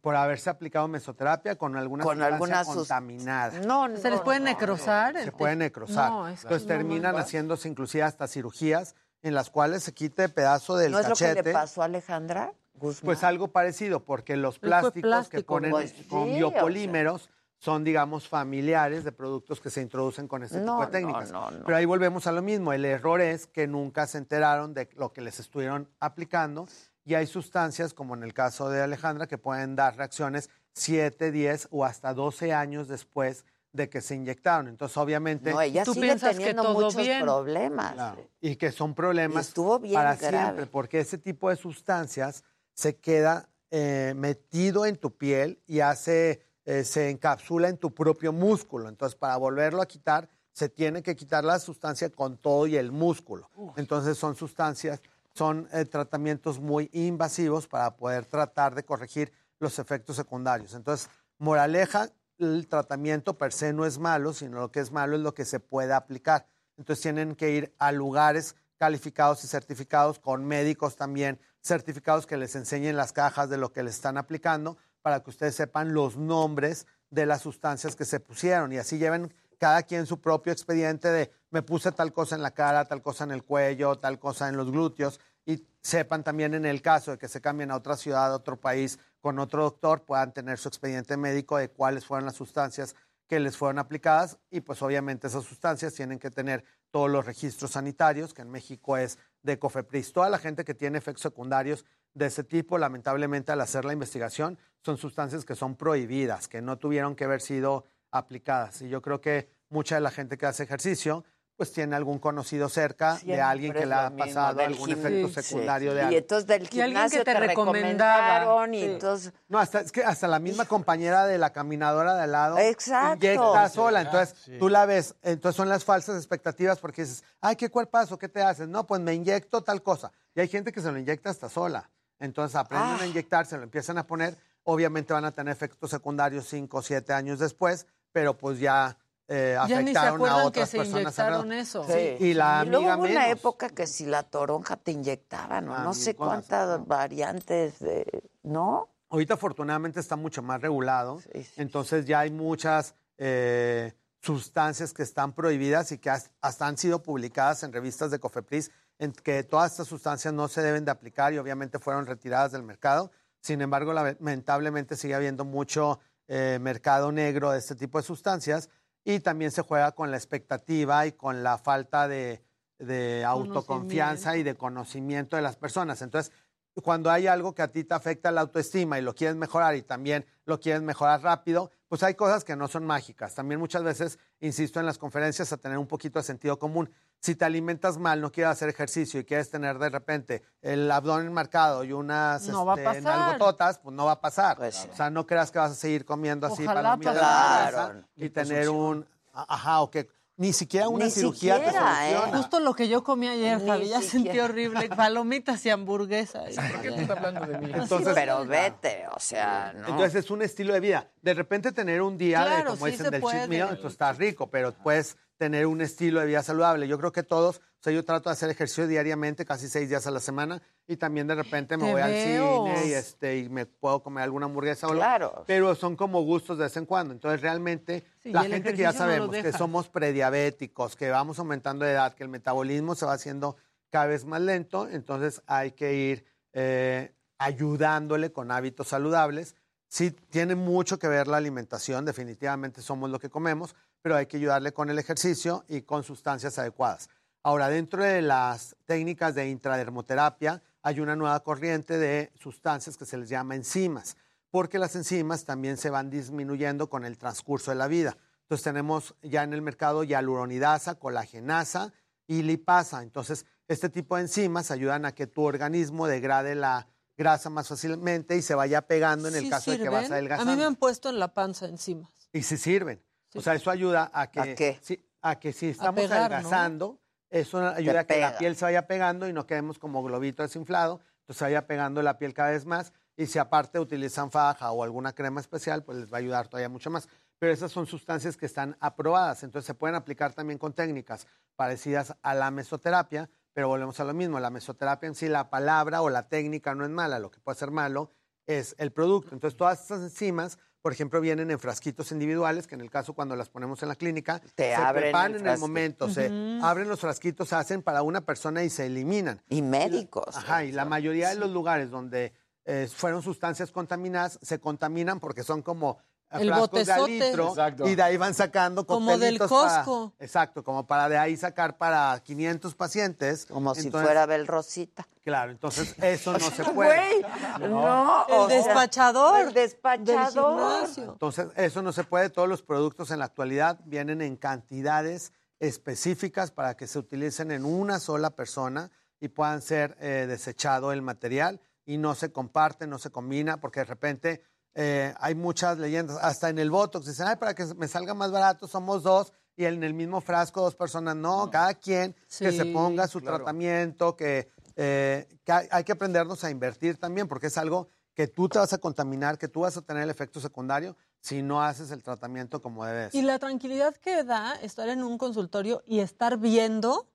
Por 0.00 0.16
haberse 0.16 0.50
aplicado 0.50 0.88
mesoterapia 0.88 1.56
con 1.56 1.76
alguna 1.76 2.02
Con 2.02 2.16
sustancia 2.16 2.34
alguna 2.34 2.64
contaminada. 2.64 3.58
No, 3.60 3.96
¿Se 3.96 4.10
les 4.10 4.20
puede 4.20 4.40
necrosar? 4.40 5.16
Se 5.22 5.30
puede 5.30 5.54
necrosar. 5.56 6.10
No, 6.10 6.26
es 6.28 6.40
que 6.40 6.46
Entonces 6.46 6.66
no, 6.68 6.74
terminan 6.74 7.12
no. 7.12 7.18
haciéndose 7.18 7.68
inclusive 7.68 8.02
hasta 8.02 8.26
cirugías 8.26 8.96
en 9.22 9.34
las 9.34 9.50
cuales 9.50 9.84
se 9.84 9.94
quite 9.94 10.28
pedazo 10.28 10.76
del 10.76 10.90
¿No 10.90 10.98
es 10.98 11.08
lo 11.08 11.14
que 11.14 11.24
cachete. 11.26 11.42
le 11.50 11.52
pasó 11.52 11.82
a 11.82 11.84
Alejandra 11.84 12.52
Guzmán? 12.74 13.04
Pues 13.04 13.22
algo 13.22 13.48
parecido, 13.48 14.04
porque 14.04 14.36
los 14.36 14.58
plásticos 14.58 15.28
que 15.28 15.44
ponen 15.44 15.70
pues, 15.70 15.94
con 16.08 16.24
sí, 16.24 16.34
biopolímeros 16.34 17.30
son, 17.62 17.84
digamos, 17.84 18.26
familiares 18.26 19.04
de 19.04 19.12
productos 19.12 19.60
que 19.60 19.70
se 19.70 19.80
introducen 19.80 20.26
con 20.26 20.42
este 20.42 20.58
No, 20.58 20.78
tipo 20.80 20.86
de 20.86 20.90
técnicas. 20.98 21.30
no, 21.30 21.48
no. 21.48 21.64
Pero 21.64 21.76
ahí 21.76 21.84
volvemos 21.84 22.26
a 22.26 22.32
lo 22.32 22.42
mismo. 22.42 22.72
El 22.72 22.84
error 22.84 23.20
es 23.20 23.46
que 23.46 23.68
nunca 23.68 24.08
se 24.08 24.18
enteraron 24.18 24.74
de 24.74 24.88
lo 24.96 25.12
que 25.12 25.20
les 25.20 25.38
estuvieron 25.38 25.88
aplicando 26.00 26.66
y 27.04 27.14
hay 27.14 27.28
sustancias, 27.28 27.94
como 27.94 28.16
en 28.16 28.24
el 28.24 28.34
caso 28.34 28.68
de 28.68 28.82
Alejandra, 28.82 29.28
que 29.28 29.38
pueden 29.38 29.76
dar 29.76 29.96
reacciones 29.96 30.50
7, 30.72 31.30
10 31.30 31.68
o 31.70 31.84
hasta 31.84 32.12
12 32.14 32.52
años 32.52 32.88
después 32.88 33.44
de 33.72 33.88
que 33.88 34.00
se 34.00 34.16
inyectaron. 34.16 34.66
Entonces, 34.66 34.96
obviamente... 34.96 35.52
No, 35.52 35.60
ella 35.60 35.84
¿Tú 35.84 35.94
sigue 35.94 36.06
piensas 36.06 36.30
que 36.32 36.38
teniendo 36.38 36.64
todo 36.64 36.74
muchos 36.74 36.96
bien? 36.96 37.22
problemas. 37.22 37.92
Claro, 37.92 38.28
Y 38.40 38.56
que 38.56 38.72
son 38.72 38.92
problemas 38.92 39.46
estuvo 39.46 39.78
bien 39.78 39.94
para 39.94 40.16
grave. 40.16 40.36
siempre, 40.46 40.66
porque 40.66 40.98
ese 40.98 41.16
tipo 41.16 41.48
de 41.48 41.54
sustancias 41.54 42.42
se 42.74 42.96
queda 42.96 43.48
eh, 43.70 44.14
metido 44.16 44.84
en 44.84 44.96
tu 44.96 45.16
piel 45.16 45.62
y 45.66 45.78
hace, 45.78 46.42
eh, 46.64 46.84
se 46.84 47.10
encapsula 47.10 47.68
en 47.68 47.78
tu 47.78 47.92
propio 47.92 48.32
músculo. 48.32 48.88
Entonces, 48.88 49.16
para 49.16 49.36
volverlo 49.36 49.82
a 49.82 49.86
quitar, 49.86 50.28
se 50.52 50.68
tiene 50.68 51.02
que 51.02 51.16
quitar 51.16 51.44
la 51.44 51.58
sustancia 51.58 52.10
con 52.10 52.36
todo 52.36 52.66
y 52.66 52.76
el 52.76 52.92
músculo. 52.92 53.50
Entonces, 53.76 54.18
son 54.18 54.36
sustancias, 54.36 55.00
son 55.34 55.68
eh, 55.72 55.84
tratamientos 55.84 56.60
muy 56.60 56.90
invasivos 56.92 57.66
para 57.66 57.96
poder 57.96 58.26
tratar 58.26 58.74
de 58.74 58.84
corregir 58.84 59.32
los 59.58 59.78
efectos 59.78 60.16
secundarios. 60.16 60.74
Entonces, 60.74 61.08
moraleja, 61.38 62.10
el 62.38 62.66
tratamiento 62.68 63.38
per 63.38 63.52
se 63.52 63.72
no 63.72 63.86
es 63.86 63.98
malo, 63.98 64.32
sino 64.32 64.60
lo 64.60 64.70
que 64.70 64.80
es 64.80 64.90
malo 64.92 65.16
es 65.16 65.22
lo 65.22 65.34
que 65.34 65.44
se 65.44 65.60
puede 65.60 65.92
aplicar. 65.92 66.46
Entonces 66.76 67.02
tienen 67.02 67.34
que 67.34 67.50
ir 67.50 67.74
a 67.78 67.92
lugares 67.92 68.56
calificados 68.78 69.44
y 69.44 69.46
certificados 69.46 70.18
con 70.18 70.44
médicos 70.44 70.96
también 70.96 71.38
certificados 71.62 72.26
que 72.26 72.36
les 72.36 72.56
enseñen 72.56 72.96
las 72.96 73.12
cajas 73.12 73.48
de 73.48 73.56
lo 73.56 73.72
que 73.72 73.84
les 73.84 73.94
están 73.94 74.18
aplicando 74.18 74.76
para 75.02 75.22
que 75.22 75.30
ustedes 75.30 75.54
sepan 75.54 75.92
los 75.92 76.16
nombres 76.16 76.86
de 77.10 77.26
las 77.26 77.42
sustancias 77.42 77.96
que 77.96 78.04
se 78.04 78.20
pusieron 78.20 78.72
y 78.72 78.78
así 78.78 78.98
lleven 78.98 79.34
cada 79.58 79.82
quien 79.82 80.06
su 80.06 80.20
propio 80.20 80.52
expediente 80.52 81.08
de 81.08 81.30
me 81.50 81.62
puse 81.62 81.92
tal 81.92 82.12
cosa 82.12 82.34
en 82.34 82.42
la 82.42 82.52
cara, 82.52 82.86
tal 82.86 83.02
cosa 83.02 83.24
en 83.24 83.32
el 83.32 83.44
cuello, 83.44 83.98
tal 83.98 84.18
cosa 84.18 84.48
en 84.48 84.56
los 84.56 84.70
glúteos 84.70 85.20
y 85.44 85.66
sepan 85.82 86.24
también 86.24 86.54
en 86.54 86.64
el 86.64 86.80
caso 86.82 87.12
de 87.12 87.18
que 87.18 87.28
se 87.28 87.40
cambien 87.40 87.70
a 87.70 87.76
otra 87.76 87.96
ciudad, 87.96 88.32
a 88.32 88.36
otro 88.36 88.60
país 88.60 88.98
con 89.20 89.38
otro 89.38 89.62
doctor, 89.62 90.04
puedan 90.04 90.32
tener 90.32 90.58
su 90.58 90.68
expediente 90.68 91.16
médico 91.16 91.58
de 91.58 91.68
cuáles 91.68 92.06
fueron 92.06 92.24
las 92.24 92.36
sustancias 92.36 92.94
que 93.28 93.40
les 93.40 93.56
fueron 93.56 93.78
aplicadas 93.78 94.38
y 94.50 94.60
pues 94.60 94.82
obviamente 94.82 95.26
esas 95.26 95.44
sustancias 95.44 95.94
tienen 95.94 96.18
que 96.18 96.30
tener 96.30 96.64
todos 96.90 97.10
los 97.10 97.24
registros 97.24 97.72
sanitarios, 97.72 98.34
que 98.34 98.42
en 98.42 98.50
México 98.50 98.96
es 98.96 99.18
de 99.42 99.58
COFEPRIS. 99.58 100.12
Toda 100.12 100.28
la 100.28 100.38
gente 100.38 100.64
que 100.64 100.74
tiene 100.74 100.98
efectos 100.98 101.22
secundarios 101.22 101.84
de 102.14 102.26
ese 102.26 102.44
tipo, 102.44 102.78
lamentablemente 102.78 103.52
al 103.52 103.60
hacer 103.60 103.84
la 103.84 103.92
investigación, 103.92 104.58
son 104.84 104.96
sustancias 104.98 105.44
que 105.44 105.54
son 105.54 105.76
prohibidas, 105.76 106.48
que 106.48 106.60
no 106.60 106.76
tuvieron 106.78 107.14
que 107.14 107.24
haber 107.24 107.40
sido 107.40 107.86
aplicadas. 108.10 108.82
Y 108.82 108.88
yo 108.88 109.00
creo 109.00 109.20
que 109.20 109.48
mucha 109.70 109.94
de 109.94 110.00
la 110.02 110.10
gente 110.10 110.36
que 110.36 110.46
hace 110.46 110.64
ejercicio, 110.64 111.24
pues 111.56 111.70
tiene 111.72 111.94
algún 111.94 112.18
conocido 112.18 112.68
cerca 112.68 113.18
de 113.22 113.40
alguien 113.40 113.72
que 113.72 113.86
le 113.86 113.94
ha 113.94 114.10
pasado 114.16 114.60
algún 114.62 114.90
efecto 114.90 115.28
secundario 115.28 115.90
sí. 115.92 115.96
de 115.96 116.02
Y 116.02 116.04
algo. 116.06 116.18
entonces 116.18 116.46
del 116.48 116.62
Y 116.62 116.64
alguien 116.64 116.80
que 116.80 116.84
gimnasio 116.86 117.24
te 117.24 117.32
te 117.34 117.40
recomendaba. 117.40 118.38
recomendaron 118.40 118.74
y 118.74 118.80
Sí. 118.80 118.84
entonces... 118.86 119.32
No, 119.48 119.58
hasta, 119.58 119.80
es 119.80 119.92
que 119.92 120.02
hasta 120.02 120.26
la 120.28 120.38
misma 120.40 120.64
compañera 120.64 121.26
de 121.26 121.38
la 121.38 121.50
caminadora 121.52 122.14
de 122.16 122.22
al 122.22 122.32
lado 122.32 122.58
Exacto. 122.58 123.24
inyecta 123.24 123.68
Sí, 123.68 123.74
sola. 123.76 123.98
ah, 124.00 124.02
Entonces 124.02 124.36
sí. 124.44 124.58
tú 124.58 124.68
la 124.70 124.86
ves. 124.86 125.14
Entonces 125.22 125.56
son 125.56 125.68
las 125.68 125.84
falsas 125.84 126.16
expectativas 126.16 126.78
porque 126.80 127.02
dices, 127.02 127.22
ay, 127.40 127.54
qué 127.56 127.68
cuerpazo, 127.70 128.18
¿qué 128.18 128.28
te 128.28 128.42
haces? 128.42 128.66
No, 128.68 128.86
pues 128.86 129.00
me 129.00 129.14
inyecto 129.14 129.62
tal 129.62 129.82
cosa. 129.82 130.10
Y 130.34 130.40
hay 130.40 130.48
gente 130.48 130.72
que 130.72 130.80
se 130.80 130.90
lo 130.90 130.98
inyecta 130.98 131.30
hasta 131.30 131.48
sola. 131.48 131.88
Entonces 132.22 132.56
aprenden 132.56 132.96
Ah. 133.00 133.02
a 133.02 133.06
inyectar, 133.06 133.44
se 133.46 133.56
lo 133.56 133.64
empiezan 133.64 133.98
a 133.98 134.06
poner. 134.06 134.36
Obviamente 134.64 135.12
van 135.12 135.24
a 135.24 135.32
tener 135.32 135.52
efectos 135.52 135.90
secundarios 135.90 136.46
5 136.48 136.78
o 136.78 136.82
7 136.82 137.12
años 137.12 137.38
después, 137.40 137.86
pero 138.12 138.36
pues 138.38 138.58
ya 138.60 138.96
eh, 139.28 139.54
Ya 139.68 139.80
ni 139.80 139.92
se 139.92 139.98
afectaron 139.98 140.12
a 140.12 140.14
acuerdan 140.14 140.40
que 140.42 140.48
otras 140.48 140.68
se 140.70 140.76
inyectaron 140.78 141.52
eso. 141.52 141.84
Sí, 141.86 142.16
Y 142.20 142.34
la 142.34 142.62
Y 142.64 142.68
luego 142.68 142.90
amiga 142.90 142.96
hubo 142.96 143.04
una 143.04 143.28
época 143.30 143.68
que 143.70 143.86
si 143.86 144.04
la 144.04 144.24
toronja 144.24 144.76
te 144.76 144.90
inyectaban, 144.90 145.68
o 145.68 145.74
Ah, 145.74 145.82
no 145.84 145.94
sé 145.94 146.14
cuántas 146.14 146.86
variantes 146.86 147.78
de... 147.78 148.24
¿No? 148.42 148.88
Ahorita 149.08 149.34
afortunadamente 149.34 150.00
está 150.00 150.16
mucho 150.16 150.42
más 150.42 150.60
regulado, 150.60 151.20
entonces 151.56 152.04
ya 152.04 152.20
hay 152.20 152.30
muchas 152.30 152.94
eh, 153.18 153.94
sustancias 154.20 154.92
que 154.92 155.02
están 155.02 155.32
prohibidas 155.32 155.92
y 155.92 155.98
que 155.98 156.10
has- 156.10 156.30
hasta 156.40 156.66
han 156.66 156.76
sido 156.76 157.02
publicadas 157.02 157.62
en 157.62 157.72
revistas 157.72 158.10
de 158.10 158.18
Cofepris, 158.18 158.70
en 158.98 159.12
que 159.12 159.42
todas 159.42 159.72
estas 159.72 159.88
sustancias 159.88 160.32
no 160.32 160.48
se 160.48 160.62
deben 160.62 160.84
de 160.84 160.90
aplicar 160.90 161.32
y 161.32 161.38
obviamente 161.38 161.78
fueron 161.78 162.06
retiradas 162.06 162.52
del 162.52 162.62
mercado. 162.62 163.10
Sin 163.40 163.60
embargo, 163.60 163.92
lamentablemente 163.92 164.96
sigue 164.96 165.14
habiendo 165.14 165.44
mucho 165.44 165.98
eh, 166.28 166.58
mercado 166.60 167.10
negro 167.10 167.50
de 167.50 167.58
este 167.58 167.74
tipo 167.74 167.98
de 167.98 168.04
sustancias 168.04 168.70
y 169.04 169.20
también 169.20 169.50
se 169.50 169.62
juega 169.62 169.92
con 169.92 170.10
la 170.10 170.16
expectativa 170.16 171.06
y 171.06 171.12
con 171.12 171.42
la 171.42 171.58
falta 171.58 172.06
de, 172.06 172.42
de 172.78 173.24
autoconfianza 173.24 174.36
y 174.36 174.42
de 174.42 174.54
conocimiento 174.54 175.36
de 175.36 175.42
las 175.42 175.56
personas. 175.56 176.02
Entonces, 176.02 176.32
cuando 176.80 177.10
hay 177.10 177.26
algo 177.26 177.54
que 177.54 177.62
a 177.62 177.68
ti 177.68 177.84
te 177.84 177.94
afecta 177.94 178.30
la 178.30 178.40
autoestima 178.40 178.98
y 178.98 179.02
lo 179.02 179.14
quieres 179.14 179.36
mejorar 179.36 179.76
y 179.76 179.82
también 179.82 180.24
lo 180.46 180.58
quieres 180.58 180.82
mejorar 180.82 181.22
rápido, 181.22 181.70
pues 181.88 182.02
hay 182.02 182.14
cosas 182.14 182.44
que 182.44 182.56
no 182.56 182.68
son 182.68 182.86
mágicas. 182.86 183.34
También 183.34 183.60
muchas 183.60 183.82
veces, 183.82 184.18
insisto 184.40 184.80
en 184.80 184.86
las 184.86 184.96
conferencias, 184.96 185.52
a 185.52 185.58
tener 185.58 185.76
un 185.76 185.86
poquito 185.86 186.18
de 186.18 186.24
sentido 186.24 186.58
común. 186.58 186.90
Si 187.24 187.36
te 187.36 187.44
alimentas 187.44 187.98
mal, 187.98 188.20
no 188.20 188.32
quieres 188.32 188.50
hacer 188.50 188.68
ejercicio 188.68 189.20
y 189.20 189.24
quieres 189.24 189.48
tener 189.48 189.78
de 189.78 189.88
repente 189.90 190.42
el 190.60 190.90
abdomen 190.90 191.32
marcado 191.32 191.84
y 191.84 191.92
unas 191.92 192.48
No 192.48 192.74
este, 192.76 193.00
nalgototas, 193.00 193.78
pues 193.78 193.94
no 193.94 194.06
va 194.06 194.12
a 194.12 194.20
pasar. 194.20 194.60
o 194.60 194.72
sea, 194.72 195.08
no 195.08 195.24
creas 195.24 195.52
que 195.52 195.60
vas 195.60 195.70
a 195.70 195.74
seguir 195.76 196.04
comiendo 196.04 196.48
así 196.48 196.62
de 196.62 196.66
pasara. 196.68 196.96
grasa 196.96 197.94
y 198.16 198.28
tener 198.28 198.68
un... 198.70 199.06
Ajá, 199.32 199.82
o 199.82 199.90
que 199.90 200.08
ni 200.36 200.52
siquiera 200.52 200.88
una 200.88 201.04
Ni 201.04 201.10
cirugía 201.12 201.58
te 201.60 201.64
siquiera, 201.66 202.08
¿eh? 202.08 202.12
soluciona. 202.14 202.38
Justo 202.38 202.58
lo 202.58 202.74
que 202.74 202.88
yo 202.88 203.04
comí 203.04 203.28
ayer, 203.28 203.60
Ni 203.60 203.68
Javi, 203.68 203.88
ya 203.88 204.02
sentí 204.02 204.40
horrible. 204.40 204.88
Palomitas 204.88 205.64
y 205.64 205.70
hamburguesas. 205.70 206.56
¿Por 206.56 206.80
qué 206.80 206.88
tú 206.90 207.00
estás 207.02 207.16
hablando 207.18 207.46
de 207.46 207.58
mí? 207.58 207.70
Entonces- 207.72 208.14
pero 208.14 208.44
vete, 208.46 209.04
o 209.14 209.20
sea, 209.20 209.72
no. 209.76 209.88
Entonces 209.88 210.24
es 210.24 210.30
un 210.32 210.42
estilo 210.42 210.74
de 210.74 210.80
vida. 210.80 211.08
De 211.20 211.34
repente 211.34 211.70
tener 211.70 212.02
un 212.02 212.18
día 212.18 212.40
de, 212.40 212.46
Claro, 212.46 212.70
como 212.72 212.86
sí 212.86 212.92
dicen, 212.92 213.10
del 213.12 213.20
puede. 213.20 213.36
cheat 213.38 213.48
meal, 213.48 213.74
esto 213.74 213.86
está 213.86 214.12
rico, 214.12 214.48
pero 214.50 214.72
puedes 214.72 215.16
tener 215.42 215.66
un 215.66 215.80
estilo 215.80 216.20
de 216.20 216.26
vida 216.26 216.40
saludable. 216.40 216.86
Yo 216.86 216.98
creo 216.98 217.10
que 217.10 217.24
todos, 217.24 217.56
o 217.56 217.82
sea, 217.82 217.92
yo 217.92 218.04
trato 218.04 218.30
de 218.30 218.34
hacer 218.34 218.48
ejercicio 218.48 218.86
diariamente, 218.86 219.44
casi 219.44 219.68
seis 219.68 219.88
días 219.88 220.06
a 220.06 220.12
la 220.12 220.20
semana, 220.20 220.62
y 220.86 220.96
también 220.96 221.26
de 221.26 221.34
repente 221.34 221.76
me 221.76 221.86
Te 221.86 221.90
voy 221.90 222.00
veo. 222.00 222.66
al 222.66 222.76
cine 222.76 222.86
y, 222.86 222.92
este, 222.92 223.38
y 223.38 223.48
me 223.48 223.66
puedo 223.66 224.04
comer 224.04 224.22
alguna 224.22 224.46
hamburguesa 224.46 224.86
o 224.86 224.90
algo. 224.90 225.00
Claro. 225.02 225.42
Pero 225.48 225.74
son 225.74 225.96
como 225.96 226.22
gustos 226.22 226.58
de 226.58 226.64
vez 226.64 226.76
en 226.76 226.86
cuando. 226.86 227.12
Entonces 227.12 227.40
realmente 227.40 228.04
Sí, 228.22 228.30
la 228.30 228.44
gente 228.44 228.72
que 228.72 228.82
ya 228.82 228.92
no 228.92 228.98
sabemos 228.98 229.34
que 229.34 229.50
somos 229.52 229.88
prediabéticos, 229.88 230.94
que 230.94 231.10
vamos 231.10 231.40
aumentando 231.40 231.84
de 231.84 231.90
edad, 231.90 232.14
que 232.14 232.22
el 232.22 232.28
metabolismo 232.28 232.94
se 232.94 233.04
va 233.04 233.14
haciendo 233.14 233.56
cada 233.90 234.06
vez 234.06 234.24
más 234.24 234.40
lento, 234.40 234.88
entonces 234.88 235.42
hay 235.48 235.72
que 235.72 235.92
ir 235.92 236.24
eh, 236.52 237.12
ayudándole 237.38 238.30
con 238.30 238.52
hábitos 238.52 238.86
saludables. 238.86 239.56
Sí, 239.88 240.12
tiene 240.12 240.54
mucho 240.54 241.00
que 241.00 241.08
ver 241.08 241.26
la 241.26 241.38
alimentación, 241.38 242.04
definitivamente 242.04 242.80
somos 242.80 243.10
lo 243.10 243.18
que 243.18 243.28
comemos, 243.28 243.74
pero 244.02 244.16
hay 244.16 244.26
que 244.26 244.36
ayudarle 244.36 244.72
con 244.72 244.90
el 244.90 244.98
ejercicio 244.98 245.64
y 245.68 245.82
con 245.82 246.02
sustancias 246.02 246.58
adecuadas. 246.58 247.08
Ahora, 247.44 247.68
dentro 247.68 248.02
de 248.04 248.20
las 248.22 248.76
técnicas 248.84 249.34
de 249.34 249.48
intradermoterapia 249.48 250.62
hay 250.82 251.00
una 251.00 251.16
nueva 251.16 251.40
corriente 251.40 251.96
de 251.98 252.32
sustancias 252.38 252.96
que 252.96 253.04
se 253.06 253.16
les 253.16 253.28
llama 253.28 253.54
enzimas, 253.54 254.16
porque 254.50 254.78
las 254.78 254.94
enzimas 254.96 255.44
también 255.44 255.76
se 255.76 255.90
van 255.90 256.10
disminuyendo 256.10 256.90
con 256.90 257.04
el 257.04 257.16
transcurso 257.16 257.70
de 257.70 257.76
la 257.76 257.86
vida. 257.88 258.16
Entonces 258.42 258.64
tenemos 258.64 259.14
ya 259.22 259.44
en 259.44 259.52
el 259.54 259.62
mercado 259.62 260.04
hialuronidasa, 260.04 260.96
colagenasa 260.96 261.92
y 262.26 262.42
lipasa. 262.42 263.02
Entonces, 263.02 263.46
este 263.68 263.88
tipo 263.88 264.16
de 264.16 264.22
enzimas 264.22 264.70
ayudan 264.70 265.04
a 265.06 265.12
que 265.14 265.26
tu 265.26 265.42
organismo 265.42 266.06
degrade 266.06 266.54
la 266.54 266.86
grasa 267.16 267.48
más 267.50 267.68
fácilmente 267.68 268.36
y 268.36 268.42
se 268.42 268.54
vaya 268.54 268.82
pegando 268.82 269.28
en 269.28 269.36
el 269.36 269.44
¿Sí 269.44 269.50
caso 269.50 269.70
de 269.70 269.78
que 269.78 269.88
vas 269.88 270.10
A 270.10 270.14
adelgazando. 270.14 270.50
mí 270.52 270.58
me 270.58 270.64
han 270.64 270.76
puesto 270.76 271.08
en 271.08 271.18
la 271.18 271.32
panza 271.32 271.66
enzimas. 271.66 272.10
Y 272.32 272.42
sí 272.42 272.56
sirven. 272.56 273.00
O 273.34 273.40
sea, 273.40 273.54
eso 273.54 273.70
ayuda 273.70 274.10
a 274.12 274.30
que, 274.30 274.40
¿A 274.40 274.54
qué? 274.54 274.80
a 275.22 275.38
que 275.38 275.52
si 275.52 275.68
estamos 275.68 276.02
pegar, 276.02 276.30
¿no? 276.30 276.36
adelgazando, 276.36 277.00
eso 277.30 277.58
ayuda 277.58 278.00
a 278.00 278.04
que 278.04 278.14
pega. 278.14 278.30
la 278.32 278.38
piel 278.38 278.56
se 278.56 278.64
vaya 278.64 278.86
pegando 278.86 279.28
y 279.28 279.32
no 279.32 279.46
quedemos 279.46 279.78
como 279.78 280.02
globito 280.02 280.42
desinflado, 280.42 281.00
entonces 281.20 281.38
se 281.38 281.44
vaya 281.44 281.66
pegando 281.66 282.02
la 282.02 282.18
piel 282.18 282.34
cada 282.34 282.50
vez 282.50 282.66
más. 282.66 282.92
Y 283.16 283.26
si 283.26 283.38
aparte 283.38 283.78
utilizan 283.78 284.30
faja 284.30 284.72
o 284.72 284.82
alguna 284.82 285.12
crema 285.12 285.40
especial, 285.40 285.84
pues 285.84 285.98
les 285.98 286.12
va 286.12 286.16
a 286.16 286.20
ayudar 286.20 286.48
todavía 286.48 286.68
mucho 286.68 286.90
más. 286.90 287.08
Pero 287.38 287.52
esas 287.52 287.72
son 287.72 287.86
sustancias 287.86 288.36
que 288.36 288.46
están 288.46 288.76
aprobadas, 288.80 289.42
entonces 289.42 289.66
se 289.66 289.74
pueden 289.74 289.96
aplicar 289.96 290.32
también 290.32 290.58
con 290.58 290.72
técnicas 290.72 291.26
parecidas 291.56 292.16
a 292.22 292.34
la 292.34 292.50
mesoterapia, 292.50 293.28
pero 293.52 293.68
volvemos 293.68 293.98
a 294.00 294.04
lo 294.04 294.14
mismo, 294.14 294.40
la 294.40 294.50
mesoterapia 294.50 295.08
en 295.08 295.14
sí, 295.14 295.28
la 295.28 295.50
palabra 295.50 296.02
o 296.02 296.08
la 296.08 296.28
técnica 296.28 296.74
no 296.74 296.84
es 296.84 296.90
mala, 296.90 297.18
lo 297.18 297.30
que 297.30 297.40
puede 297.40 297.58
ser 297.58 297.70
malo 297.70 298.10
es 298.46 298.74
el 298.78 298.92
producto. 298.92 299.34
Entonces 299.34 299.56
todas 299.56 299.80
estas 299.80 300.00
enzimas, 300.00 300.58
por 300.82 300.92
ejemplo, 300.92 301.20
vienen 301.20 301.50
en 301.50 301.60
frasquitos 301.60 302.10
individuales, 302.10 302.66
que 302.66 302.74
en 302.74 302.80
el 302.80 302.90
caso 302.90 303.14
cuando 303.14 303.36
las 303.36 303.48
ponemos 303.48 303.82
en 303.82 303.88
la 303.88 303.94
clínica, 303.94 304.40
Te 304.56 304.64
se 304.64 304.74
abren 304.74 305.04
preparan 305.04 305.34
el 305.36 305.40
en 305.40 305.46
el 305.46 305.58
momento, 305.58 306.10
se 306.10 306.26
abren 306.60 306.88
los 306.88 307.00
frasquitos, 307.00 307.48
se 307.48 307.54
hacen 307.54 307.82
para 307.82 308.02
una 308.02 308.22
persona 308.22 308.64
y 308.64 308.70
se 308.70 308.86
eliminan. 308.86 309.40
Y 309.48 309.62
médicos. 309.62 310.36
Ajá, 310.36 310.64
y 310.64 310.72
la 310.72 310.84
mayoría 310.84 311.28
de 311.28 311.36
los 311.36 311.50
lugares 311.50 311.90
donde 311.90 312.32
eh, 312.64 312.88
fueron 312.92 313.22
sustancias 313.22 313.70
contaminadas 313.70 314.38
se 314.42 314.58
contaminan 314.58 315.20
porque 315.20 315.44
son 315.44 315.62
como 315.62 315.98
El 316.40 316.48
de 316.48 316.54
botezote. 316.58 316.92
al 316.92 317.06
litro 317.10 317.48
Exacto. 317.50 317.88
y 317.88 317.94
de 317.94 318.02
ahí 318.02 318.16
van 318.16 318.34
sacando 318.34 318.86
Como 318.86 319.18
del 319.18 319.38
para- 319.38 319.48
Costco. 319.48 320.12
exacto, 320.18 320.64
como 320.64 320.86
para 320.86 321.08
de 321.08 321.18
ahí 321.18 321.36
sacar 321.36 321.76
para 321.78 322.18
500 322.24 322.74
pacientes. 322.74 323.46
Como 323.46 323.74
si 323.74 323.90
fuera 323.90 324.24
Bel 324.26 324.46
Rosita. 324.46 325.06
Claro, 325.22 325.50
entonces 325.52 325.94
eso 326.02 326.32
no 326.32 326.38
se 326.50 326.64
puede. 326.64 327.22
Güey, 327.22 327.70
no. 327.70 328.26
El 328.28 328.48
despachador. 328.48 329.40
El 329.48 329.52
despachador. 329.54 330.88
Del. 330.94 331.04
Entonces, 331.04 331.46
eso 331.56 331.82
no 331.82 331.92
se 331.92 332.04
puede. 332.04 332.30
Todos 332.30 332.48
los 332.48 332.62
productos 332.62 333.10
en 333.10 333.18
la 333.20 333.26
actualidad 333.26 333.78
vienen 333.84 334.20
en 334.22 334.36
cantidades 334.36 335.32
específicas 335.60 336.50
para 336.50 336.76
que 336.76 336.86
se 336.86 336.98
utilicen 336.98 337.50
en 337.50 337.64
una 337.64 338.00
sola 338.00 338.30
persona 338.30 338.90
y 339.20 339.28
puedan 339.28 339.62
ser 339.62 339.96
eh, 340.00 340.26
desechado 340.28 340.92
el 340.92 341.02
material 341.02 341.60
y 341.86 341.98
no 341.98 342.14
se 342.14 342.32
comparte, 342.32 342.86
no 342.86 342.98
se 342.98 343.10
combina, 343.10 343.58
porque 343.58 343.80
de 343.80 343.84
repente 343.86 344.42
eh, 344.74 345.14
hay 345.18 345.34
muchas 345.34 345.78
leyendas, 345.78 346.18
hasta 346.20 346.48
en 346.48 346.58
el 346.58 346.70
Botox, 346.70 347.06
dicen, 347.06 347.26
ay, 347.28 347.36
para 347.36 347.54
que 347.54 347.64
me 347.76 347.88
salga 347.88 348.14
más 348.14 348.30
barato, 348.30 348.66
somos 348.66 349.02
dos, 349.02 349.32
y 349.56 349.64
en 349.66 349.82
el 349.84 349.94
mismo 349.94 350.20
frasco 350.20 350.62
dos 350.62 350.74
personas, 350.74 351.14
no, 351.14 351.50
cada 351.50 351.74
quien 351.74 352.14
que 352.38 352.52
se 352.52 352.64
ponga 352.66 353.06
su 353.06 353.20
claro. 353.20 353.38
tratamiento, 353.38 354.16
que, 354.16 354.50
eh, 354.76 355.28
que 355.44 355.52
hay, 355.52 355.68
hay 355.70 355.84
que 355.84 355.92
aprendernos 355.92 356.42
a 356.44 356.50
invertir 356.50 356.98
también, 356.98 357.28
porque 357.28 357.48
es 357.48 357.58
algo 357.58 357.88
que 358.14 358.26
tú 358.26 358.48
te 358.48 358.58
vas 358.58 358.72
a 358.72 358.78
contaminar, 358.78 359.38
que 359.38 359.48
tú 359.48 359.60
vas 359.60 359.76
a 359.76 359.82
tener 359.82 360.02
el 360.02 360.10
efecto 360.10 360.40
secundario 360.40 360.96
si 361.20 361.42
no 361.42 361.62
haces 361.62 361.90
el 361.90 362.02
tratamiento 362.02 362.60
como 362.60 362.84
debes. 362.84 363.14
Y 363.14 363.22
la 363.22 363.38
tranquilidad 363.38 363.94
que 363.96 364.24
da 364.24 364.54
estar 364.54 364.88
en 364.88 365.02
un 365.02 365.18
consultorio 365.18 365.82
y 365.86 366.00
estar 366.00 366.38
viendo 366.38 367.11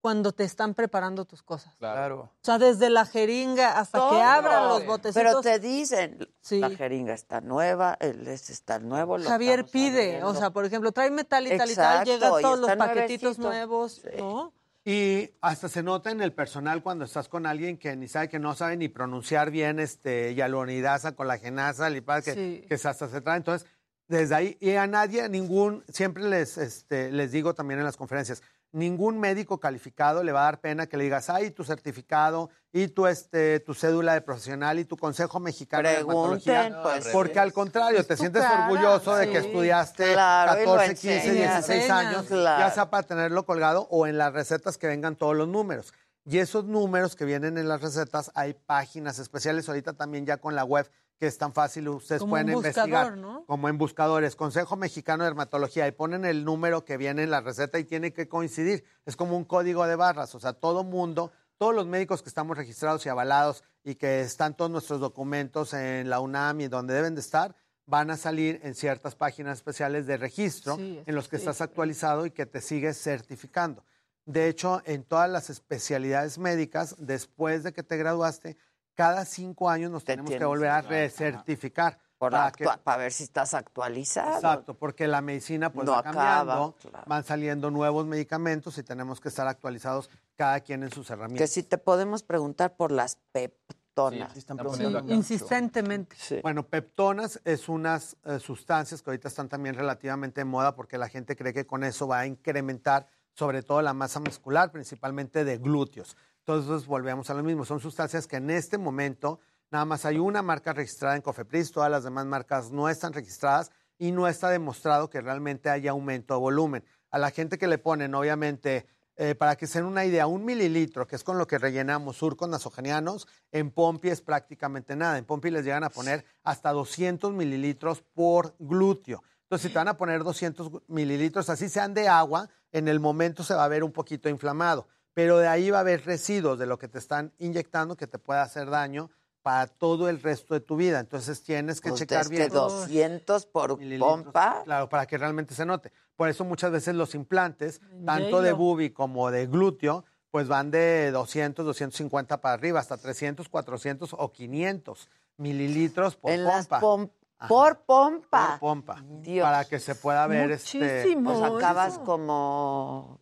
cuando 0.00 0.32
te 0.32 0.44
están 0.44 0.74
preparando 0.74 1.24
tus 1.24 1.42
cosas. 1.42 1.74
Claro. 1.78 2.20
O 2.20 2.44
sea, 2.44 2.58
desde 2.58 2.90
la 2.90 3.06
jeringa 3.06 3.78
hasta 3.78 3.98
que 4.10 4.22
abran 4.22 4.68
los 4.68 4.86
botecitos. 4.86 5.14
Pero 5.22 5.40
te 5.40 5.58
dicen, 5.58 6.28
Sí. 6.40 6.60
la 6.60 6.70
jeringa 6.70 7.12
está 7.14 7.40
nueva, 7.40 7.96
el 8.00 8.26
este 8.28 8.52
está 8.52 8.78
nuevo. 8.78 9.18
lo 9.18 9.28
Javier 9.28 9.64
pide, 9.66 10.04
abriendo. 10.16 10.28
o 10.28 10.34
sea, 10.34 10.50
por 10.50 10.64
ejemplo, 10.64 10.92
tráeme 10.92 11.24
tal 11.24 11.46
y 11.48 11.56
tal 11.58 11.70
y 11.70 11.74
tal, 11.74 12.06
Exacto, 12.06 12.10
llegan 12.12 12.42
todos 12.42 12.58
los 12.60 12.76
paquetitos 12.76 13.38
nuevecito. 13.38 13.48
nuevos, 13.48 14.02
¿no? 14.18 14.52
Y 14.84 15.30
hasta 15.40 15.68
se 15.68 15.82
nota 15.82 16.12
en 16.12 16.20
el 16.20 16.32
personal 16.32 16.80
cuando 16.80 17.04
estás 17.06 17.28
con 17.28 17.44
alguien 17.44 17.76
que 17.76 17.96
ni 17.96 18.06
sabe, 18.06 18.28
que 18.28 18.38
no 18.38 18.54
sabe 18.54 18.76
ni 18.76 18.88
pronunciar 18.88 19.50
bien 19.50 19.80
este 19.80 20.34
hialuronidasa, 20.34 21.16
colagenasa, 21.16 21.90
lipasa, 21.90 22.22
que, 22.22 22.34
Sí. 22.34 22.64
que 22.68 22.74
hasta 22.74 23.08
se 23.08 23.20
trae. 23.20 23.38
Entonces, 23.38 23.68
desde 24.06 24.36
ahí, 24.36 24.56
y 24.60 24.70
a 24.76 24.86
nadie, 24.86 25.22
a 25.22 25.28
ningún, 25.28 25.82
siempre 25.88 26.22
les, 26.22 26.56
este, 26.58 27.10
les 27.10 27.32
digo 27.32 27.54
también 27.54 27.80
en 27.80 27.84
las 27.86 27.96
conferencias, 27.96 28.40
ningún 28.72 29.18
médico 29.18 29.58
calificado 29.58 30.22
le 30.22 30.32
va 30.32 30.42
a 30.42 30.44
dar 30.44 30.60
pena 30.60 30.86
que 30.86 30.96
le 30.96 31.04
digas, 31.04 31.30
ay, 31.30 31.50
tu 31.50 31.64
certificado 31.64 32.50
y 32.72 32.88
tu, 32.88 33.06
este, 33.06 33.60
tu 33.60 33.74
cédula 33.74 34.14
de 34.14 34.20
profesional 34.20 34.78
y 34.78 34.84
tu 34.84 34.96
consejo 34.96 35.40
mexicano 35.40 35.88
de 35.88 35.96
dermatología. 35.96 36.80
pues. 36.82 37.08
Porque 37.08 37.38
al 37.38 37.52
contrario, 37.52 38.04
te 38.04 38.16
sientes 38.16 38.42
cara, 38.42 38.66
orgulloso 38.66 39.16
de 39.16 39.30
que 39.30 39.38
estudiaste 39.38 40.12
Claro, 40.12 40.60
y 40.60 40.64
lo 40.64 40.72
14, 40.72 40.94
15, 40.94 41.16
enseñas. 41.16 41.66
16 41.66 41.90
años. 41.90 42.26
Claro. 42.26 42.60
ya 42.60 42.70
sea 42.70 42.90
para 42.90 43.02
tenerlo 43.02 43.46
colgado 43.46 43.86
o 43.90 44.06
en 44.06 44.18
las 44.18 44.32
recetas 44.32 44.76
que 44.78 44.86
vengan 44.86 45.16
todos 45.16 45.36
los 45.36 45.48
números. 45.48 45.94
Y 46.28 46.38
esos 46.38 46.64
números 46.64 47.14
que 47.14 47.24
vienen 47.24 47.56
en 47.56 47.68
las 47.68 47.80
recetas, 47.80 48.32
hay 48.34 48.52
páginas 48.52 49.20
especiales 49.20 49.68
ahorita 49.68 49.92
también 49.92 50.26
ya 50.26 50.38
con 50.38 50.56
la 50.56 50.64
web, 50.64 50.90
que 51.18 51.26
es 51.26 51.38
tan 51.38 51.52
fácil, 51.52 51.88
ustedes 51.88 52.20
Como 52.20 52.30
pueden 52.32 52.50
investigar. 52.50 53.16
¿no? 53.16 53.44
Como 53.46 53.68
en 53.68 53.78
buscadores, 53.78 54.36
Consejo 54.36 54.76
Mexicano 54.76 55.24
de 55.24 55.30
Dermatología, 55.30 55.86
y 55.88 55.92
ponen 55.92 56.24
el 56.24 56.44
número 56.44 56.84
que 56.84 56.96
viene 56.96 57.22
en 57.22 57.30
la 57.30 57.40
receta 57.40 57.78
y 57.78 57.84
tiene 57.84 58.12
que 58.12 58.28
coincidir. 58.28 58.84
Es 59.06 59.16
como 59.16 59.36
un 59.36 59.44
código 59.44 59.86
de 59.86 59.96
barras, 59.96 60.34
o 60.34 60.40
sea, 60.40 60.52
todo 60.52 60.84
mundo, 60.84 61.32
todos 61.58 61.74
los 61.74 61.86
médicos 61.86 62.22
que 62.22 62.28
estamos 62.28 62.56
registrados 62.56 63.06
y 63.06 63.08
avalados 63.08 63.64
y 63.82 63.94
que 63.94 64.20
están 64.20 64.56
todos 64.56 64.70
nuestros 64.70 65.00
documentos 65.00 65.72
en 65.72 66.10
la 66.10 66.20
UNAM 66.20 66.60
y 66.60 66.68
donde 66.68 66.92
deben 66.92 67.14
de 67.14 67.20
estar, 67.22 67.54
van 67.86 68.10
a 68.10 68.16
salir 68.16 68.60
en 68.64 68.74
ciertas 68.74 69.14
páginas 69.14 69.58
especiales 69.58 70.06
de 70.06 70.16
registro 70.16 70.76
Sí, 70.76 71.00
en 71.06 71.14
los 71.14 71.28
que 71.28 71.36
sí. 71.36 71.42
estás 71.42 71.60
actualizado 71.60 72.26
y 72.26 72.30
que 72.32 72.44
te 72.44 72.60
sigues 72.60 73.00
certificando. 73.00 73.84
De 74.26 74.48
hecho, 74.48 74.82
en 74.86 75.04
todas 75.04 75.30
las 75.30 75.50
especialidades 75.50 76.36
médicas, 76.36 76.96
después 76.98 77.62
de 77.62 77.72
que 77.72 77.84
te 77.84 77.96
graduaste, 77.96 78.56
cada 78.96 79.24
cinco 79.24 79.70
años 79.70 79.92
nos 79.92 80.02
Te 80.04 80.14
tenemos 80.14 80.32
que 80.32 80.44
volver 80.44 80.70
a 80.70 80.82
que- 80.82 80.88
recertificar. 80.88 81.98
Por 82.18 82.32
para 82.32 82.50
que- 82.50 82.66
ver 82.98 83.12
si 83.12 83.24
estás 83.24 83.52
actualizado. 83.52 84.36
Exacto, 84.36 84.72
porque 84.72 85.06
la 85.06 85.20
medicina 85.20 85.70
pues 85.70 85.84
No 85.84 85.92
va 85.92 85.98
acaba, 85.98 86.72
claro. 86.80 87.04
van 87.06 87.22
saliendo 87.24 87.70
nuevos 87.70 88.06
medicamentos 88.06 88.78
y 88.78 88.82
tenemos 88.82 89.20
que 89.20 89.28
estar 89.28 89.46
actualizados 89.46 90.08
cada 90.34 90.60
quien 90.60 90.82
en 90.82 90.90
sus 90.90 91.08
Que 91.08 91.12
herramientas. 91.12 91.50
si 91.50 91.62
te 91.62 91.76
podemos 91.76 92.22
preguntar 92.22 92.74
por 92.74 92.90
las 92.90 93.18
peptonas. 93.32 94.32
Sí, 94.32 94.38
están 94.38 94.58
acá. 94.60 95.04
Insistentemente. 95.12 96.16
Sí. 96.18 96.40
Bueno, 96.42 96.66
peptonas 96.66 97.38
es 97.44 97.68
unas 97.68 98.16
eh, 98.24 98.38
sustancias 98.38 99.02
que 99.02 99.10
ahorita 99.10 99.28
están 99.28 99.50
también 99.50 99.74
relativamente 99.74 100.40
en 100.40 100.48
moda 100.48 100.74
porque 100.74 100.96
la 100.96 101.10
gente 101.10 101.36
cree 101.36 101.52
que 101.52 101.66
con 101.66 101.84
eso 101.84 102.06
va 102.08 102.20
a 102.20 102.26
incrementar 102.26 103.08
sobre 103.34 103.62
todo 103.62 103.82
la 103.82 103.92
masa 103.92 104.20
muscular, 104.20 104.72
principalmente 104.72 105.44
de 105.44 105.58
glúteos. 105.58 106.16
Entonces 106.46 106.86
volvemos 106.86 107.28
a 107.28 107.34
lo 107.34 107.42
mismo, 107.42 107.64
son 107.64 107.80
sustancias 107.80 108.28
que 108.28 108.36
en 108.36 108.50
este 108.50 108.78
momento 108.78 109.40
nada 109.72 109.84
más 109.84 110.04
hay 110.04 110.18
una 110.18 110.42
marca 110.42 110.72
registrada 110.72 111.16
en 111.16 111.22
Cofepris, 111.22 111.72
todas 111.72 111.90
las 111.90 112.04
demás 112.04 112.24
marcas 112.24 112.70
no 112.70 112.88
están 112.88 113.12
registradas 113.12 113.72
y 113.98 114.12
no 114.12 114.28
está 114.28 114.50
demostrado 114.50 115.10
que 115.10 115.20
realmente 115.20 115.70
haya 115.70 115.90
aumento 115.90 116.34
de 116.34 116.40
volumen. 116.40 116.84
A 117.10 117.18
la 117.18 117.32
gente 117.32 117.58
que 117.58 117.66
le 117.66 117.78
ponen, 117.78 118.14
obviamente, 118.14 118.86
eh, 119.16 119.34
para 119.34 119.56
que 119.56 119.66
se 119.66 119.80
den 119.80 119.88
una 119.88 120.04
idea, 120.04 120.28
un 120.28 120.44
mililitro, 120.44 121.08
que 121.08 121.16
es 121.16 121.24
con 121.24 121.36
lo 121.36 121.48
que 121.48 121.58
rellenamos 121.58 122.18
surcos 122.18 122.48
nasogenianos, 122.48 123.26
en 123.50 123.72
Pompi 123.72 124.10
es 124.10 124.20
prácticamente 124.20 124.94
nada. 124.94 125.18
En 125.18 125.24
Pompi 125.24 125.50
les 125.50 125.64
llegan 125.64 125.82
a 125.82 125.90
poner 125.90 126.24
hasta 126.44 126.70
200 126.70 127.32
mililitros 127.32 128.02
por 128.14 128.54
glúteo. 128.60 129.24
Entonces, 129.42 129.66
si 129.66 129.72
te 129.72 129.80
van 129.80 129.88
a 129.88 129.96
poner 129.96 130.22
200 130.22 130.70
mililitros, 130.86 131.50
así 131.50 131.68
sean 131.68 131.92
de 131.92 132.06
agua, 132.06 132.48
en 132.70 132.86
el 132.86 133.00
momento 133.00 133.42
se 133.42 133.54
va 133.54 133.64
a 133.64 133.68
ver 133.68 133.82
un 133.82 133.92
poquito 133.92 134.28
inflamado. 134.28 134.86
Pero 135.16 135.38
de 135.38 135.48
ahí 135.48 135.70
va 135.70 135.78
a 135.78 135.80
haber 135.80 136.04
residuos 136.04 136.58
de 136.58 136.66
lo 136.66 136.78
que 136.78 136.88
te 136.88 136.98
están 136.98 137.32
inyectando 137.38 137.96
que 137.96 138.06
te 138.06 138.18
puede 138.18 138.40
hacer 138.40 138.68
daño 138.68 139.08
para 139.40 139.66
todo 139.66 140.10
el 140.10 140.20
resto 140.20 140.52
de 140.52 140.60
tu 140.60 140.76
vida. 140.76 141.00
Entonces, 141.00 141.42
tienes 141.42 141.80
que 141.80 141.88
Pues 141.88 142.00
checar 142.00 142.20
es 142.24 142.28
bien. 142.28 142.42
que 142.42 142.48
200 142.54 143.46
por 143.46 143.78
pompa. 143.98 144.60
Claro, 144.64 144.90
para 144.90 145.06
que 145.06 145.16
realmente 145.16 145.54
se 145.54 145.64
note. 145.64 145.90
Por 146.16 146.28
eso 146.28 146.44
muchas 146.44 146.70
veces 146.70 146.94
los 146.94 147.14
implantes, 147.14 147.80
tanto 148.04 148.42
de 148.42 148.52
bubi 148.52 148.90
como 148.90 149.30
de 149.30 149.46
glúteo, 149.46 150.04
pues 150.30 150.48
van 150.48 150.70
de 150.70 151.10
200, 151.12 151.64
250 151.64 152.42
para 152.42 152.52
arriba, 152.52 152.78
hasta 152.78 152.98
300, 152.98 153.48
400 153.48 154.14
o 154.18 154.32
500 154.32 155.08
mililitros 155.38 156.16
por 156.16 156.30
en 156.32 156.44
las 156.44 156.66
pompa. 156.66 156.80
pom- 156.82 157.10
Ajá. 157.38 157.48
por 157.48 157.78
pompa. 157.86 158.46
Por 158.50 158.58
pompa. 158.60 159.02
Dios. 159.22 159.44
Para 159.46 159.64
que 159.64 159.78
se 159.78 159.94
pueda 159.94 160.26
ver 160.26 160.50
este. 160.50 160.78
Muchísimo. 161.02 161.32
Pues 161.40 161.52
acabas 161.54 161.94
eso. 161.94 162.04
como 162.04 163.20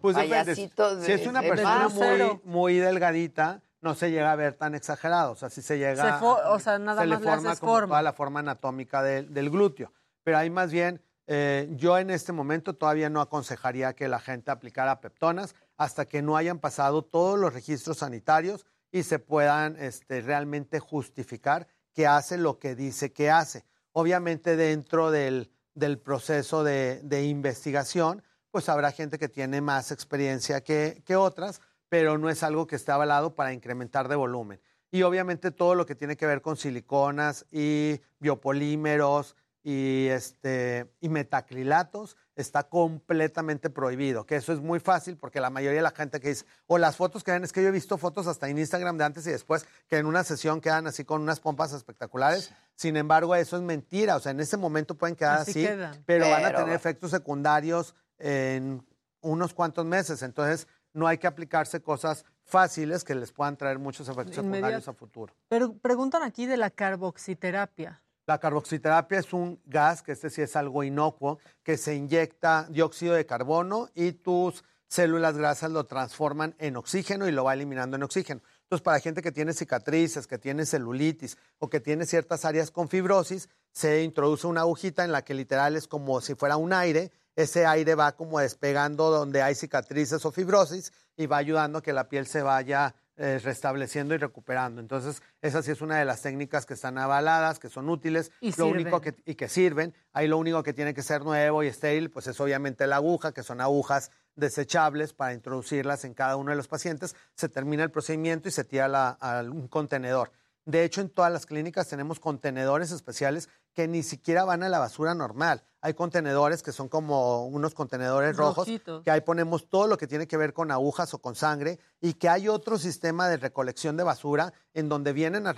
Pues 0.00 0.16
depende. 0.16 0.54
de 0.54 1.06
Si 1.06 1.12
es 1.12 1.26
una 1.26 1.40
persona 1.42 1.88
muy, 1.88 2.40
muy 2.44 2.78
delgadita, 2.78 3.62
no 3.80 3.94
se 3.94 4.10
llega 4.10 4.32
a 4.32 4.36
ver 4.36 4.54
tan 4.54 4.74
exagerado. 4.74 5.32
O 5.32 5.36
sea, 5.36 5.50
si 5.50 5.62
se 5.62 5.78
llega. 5.78 6.18
Se 6.18 6.24
fo- 6.24 6.40
o 6.46 6.58
sea, 6.58 6.78
nada 6.78 7.02
se 7.02 7.06
más 7.08 7.20
le 7.20 7.26
forma 7.30 7.50
haces 7.50 7.60
como 7.60 7.72
forma. 7.72 7.88
toda 7.88 8.02
la 8.02 8.12
forma 8.12 8.40
anatómica 8.40 9.02
del, 9.02 9.32
del 9.32 9.50
glúteo. 9.50 9.92
Pero 10.24 10.38
hay 10.38 10.50
más 10.50 10.70
bien 10.72 11.00
Eh, 11.30 11.68
yo 11.76 11.98
en 11.98 12.08
este 12.08 12.32
momento 12.32 12.72
todavía 12.74 13.10
no 13.10 13.20
aconsejaría 13.20 13.92
que 13.92 14.08
la 14.08 14.18
gente 14.18 14.50
aplicara 14.50 14.98
peptonas 15.02 15.54
hasta 15.76 16.06
que 16.06 16.22
no 16.22 16.38
hayan 16.38 16.58
pasado 16.58 17.02
todos 17.02 17.38
los 17.38 17.52
registros 17.52 17.98
sanitarios 17.98 18.64
y 18.90 19.02
se 19.02 19.18
puedan 19.18 19.76
este, 19.78 20.22
realmente 20.22 20.80
justificar 20.80 21.66
que 21.92 22.06
hace 22.06 22.38
lo 22.38 22.58
que 22.58 22.74
dice 22.74 23.12
que 23.12 23.30
hace. 23.30 23.66
Obviamente 23.92 24.56
dentro 24.56 25.10
del, 25.10 25.50
del 25.74 25.98
proceso 25.98 26.64
de, 26.64 27.02
de 27.02 27.24
investigación, 27.26 28.22
pues 28.50 28.68
habrá 28.68 28.92
gente 28.92 29.18
que 29.18 29.28
tiene 29.28 29.60
más 29.60 29.92
experiencia 29.92 30.62
que, 30.62 31.02
que 31.04 31.16
otras, 31.16 31.60
pero 31.88 32.18
no 32.18 32.30
es 32.30 32.42
algo 32.42 32.66
que 32.66 32.76
esté 32.76 32.92
avalado 32.92 33.34
para 33.34 33.52
incrementar 33.52 34.08
de 34.08 34.16
volumen. 34.16 34.60
Y 34.90 35.02
obviamente 35.02 35.50
todo 35.50 35.74
lo 35.74 35.86
que 35.86 35.94
tiene 35.94 36.16
que 36.16 36.26
ver 36.26 36.40
con 36.40 36.56
siliconas 36.56 37.46
y 37.50 38.00
biopolímeros 38.20 39.36
y, 39.62 40.06
este, 40.08 40.90
y 41.00 41.08
metacrilatos 41.08 42.16
está 42.36 42.68
completamente 42.68 43.68
prohibido, 43.68 44.24
que 44.24 44.36
eso 44.36 44.52
es 44.52 44.60
muy 44.60 44.78
fácil 44.80 45.16
porque 45.16 45.40
la 45.40 45.50
mayoría 45.50 45.80
de 45.80 45.82
la 45.82 45.90
gente 45.90 46.20
que 46.20 46.28
dice, 46.28 46.46
o 46.68 46.78
las 46.78 46.96
fotos 46.96 47.24
que 47.24 47.32
ven, 47.32 47.42
es 47.44 47.52
que 47.52 47.62
yo 47.62 47.68
he 47.68 47.72
visto 47.72 47.98
fotos 47.98 48.28
hasta 48.28 48.48
en 48.48 48.58
Instagram 48.58 48.96
de 48.96 49.04
antes 49.04 49.26
y 49.26 49.30
después, 49.30 49.66
que 49.88 49.96
en 49.96 50.06
una 50.06 50.22
sesión 50.22 50.60
quedan 50.60 50.86
así 50.86 51.04
con 51.04 51.20
unas 51.20 51.40
pompas 51.40 51.72
espectaculares, 51.72 52.52
sin 52.76 52.96
embargo 52.96 53.34
eso 53.34 53.56
es 53.56 53.62
mentira, 53.62 54.16
o 54.16 54.20
sea, 54.20 54.32
en 54.32 54.40
ese 54.40 54.56
momento 54.56 54.94
pueden 54.94 55.16
quedar 55.16 55.40
Así 55.40 55.68
pero, 56.06 56.30
van 56.30 56.44
a 56.44 56.54
tener 56.54 56.74
efectos 56.74 57.10
secundarios 57.10 57.94
en 58.18 58.84
unos 59.20 59.54
cuantos 59.54 59.84
meses, 59.84 60.22
entonces 60.22 60.66
no 60.92 61.06
hay 61.06 61.18
que 61.18 61.26
aplicarse 61.26 61.80
cosas 61.82 62.24
fáciles 62.42 63.04
que 63.04 63.14
les 63.14 63.32
puedan 63.32 63.56
traer 63.56 63.78
muchos 63.78 64.08
efectos 64.08 64.36
secundarios 64.36 64.88
a 64.88 64.92
futuro. 64.92 65.34
Pero 65.48 65.74
preguntan 65.74 66.22
aquí 66.22 66.46
de 66.46 66.56
la 66.56 66.70
carboxiterapia. 66.70 68.02
La 68.26 68.38
carboxiterapia 68.38 69.18
es 69.18 69.32
un 69.32 69.60
gas, 69.64 70.02
que 70.02 70.12
este 70.12 70.30
sí 70.30 70.42
es 70.42 70.54
algo 70.56 70.82
inocuo, 70.84 71.38
que 71.62 71.76
se 71.76 71.94
inyecta 71.94 72.66
dióxido 72.70 73.14
de 73.14 73.24
carbono 73.26 73.88
y 73.94 74.12
tus 74.12 74.64
células 74.86 75.36
grasas 75.36 75.70
lo 75.70 75.84
transforman 75.84 76.54
en 76.58 76.76
oxígeno 76.76 77.28
y 77.28 77.32
lo 77.32 77.44
va 77.44 77.54
eliminando 77.54 77.96
en 77.96 78.02
oxígeno. 78.02 78.42
Entonces, 78.62 78.82
para 78.82 79.00
gente 79.00 79.22
que 79.22 79.32
tiene 79.32 79.52
cicatrices, 79.52 80.26
que 80.26 80.38
tiene 80.38 80.66
celulitis 80.66 81.38
o 81.58 81.70
que 81.70 81.80
tiene 81.80 82.04
ciertas 82.04 82.44
áreas 82.44 82.70
con 82.70 82.88
fibrosis, 82.88 83.48
se 83.72 84.02
introduce 84.02 84.46
una 84.46 84.62
agujita 84.62 85.04
en 85.04 85.12
la 85.12 85.22
que 85.22 85.34
literal 85.34 85.76
es 85.76 85.86
como 85.86 86.20
si 86.20 86.34
fuera 86.34 86.56
un 86.56 86.72
aire. 86.72 87.10
Ese 87.38 87.66
aire 87.66 87.94
va 87.94 88.16
como 88.16 88.40
despegando 88.40 89.10
donde 89.10 89.42
hay 89.42 89.54
cicatrices 89.54 90.24
o 90.24 90.32
fibrosis 90.32 90.92
y 91.16 91.26
va 91.26 91.36
ayudando 91.36 91.78
a 91.78 91.82
que 91.82 91.92
la 91.92 92.08
piel 92.08 92.26
se 92.26 92.42
vaya 92.42 92.96
eh, 93.16 93.38
restableciendo 93.42 94.12
y 94.14 94.18
recuperando. 94.18 94.80
Entonces, 94.80 95.22
esa 95.40 95.62
sí 95.62 95.70
es 95.70 95.80
una 95.80 95.98
de 95.98 96.04
las 96.04 96.20
técnicas 96.22 96.66
que 96.66 96.74
están 96.74 96.98
avaladas, 96.98 97.60
que 97.60 97.68
son 97.68 97.88
útiles 97.88 98.32
Y 98.40 98.50
lo 98.58 98.66
único 98.66 99.00
que, 99.00 99.14
y 99.24 99.36
que 99.36 99.48
sirven. 99.48 99.94
Ahí 100.12 100.26
lo 100.26 100.36
único 100.36 100.64
que 100.64 100.72
tiene 100.72 100.94
que 100.94 101.02
ser 101.04 101.22
nuevo 101.22 101.62
y 101.62 101.68
estéril, 101.68 102.10
pues 102.10 102.26
es 102.26 102.40
obviamente 102.40 102.86
la 102.88 102.96
aguja, 102.96 103.30
que 103.32 103.44
son 103.44 103.60
agujas 103.60 104.10
desechables 104.34 105.12
para 105.12 105.32
introducirlas 105.34 106.04
en 106.04 106.14
cada 106.14 106.34
uno 106.36 106.50
de 106.50 106.56
los 106.56 106.66
pacientes. 106.68 107.14
Se 107.34 107.48
termina 107.48 107.84
el 107.84 107.90
procedimiento 107.90 108.48
y 108.48 108.52
se 108.52 108.64
tira 108.64 108.88
la- 108.88 109.10
a 109.20 109.42
un 109.42 109.68
contenedor. 109.68 110.30
De 110.68 110.84
hecho, 110.84 111.00
en 111.00 111.08
todas 111.08 111.32
las 111.32 111.46
clínicas 111.46 111.88
tenemos 111.88 112.20
contenedores 112.20 112.90
especiales 112.90 113.48
que 113.72 113.88
ni 113.88 114.02
siquiera 114.02 114.44
van 114.44 114.62
a 114.62 114.68
la 114.68 114.78
basura 114.78 115.14
normal. 115.14 115.64
Hay 115.80 115.94
contenedores 115.94 116.62
que 116.62 116.72
son 116.72 116.90
como 116.90 117.46
unos 117.46 117.72
contenedores 117.72 118.36
rojos, 118.36 118.68
que 119.02 119.10
ahí 119.10 119.22
ponemos 119.22 119.70
todo 119.70 119.86
lo 119.86 119.96
que 119.96 120.06
tiene 120.06 120.28
que 120.28 120.36
ver 120.36 120.52
con 120.52 120.70
agujas 120.70 121.14
o 121.14 121.22
con 121.22 121.36
sangre 121.36 121.78
y 122.02 122.12
que 122.12 122.28
hay 122.28 122.48
otro 122.48 122.76
sistema 122.76 123.28
de 123.28 123.38
recolección 123.38 123.96
de 123.96 124.02
basura 124.02 124.52
en 124.74 124.90
donde 124.90 125.14
vienen 125.14 125.46
a 125.46 125.54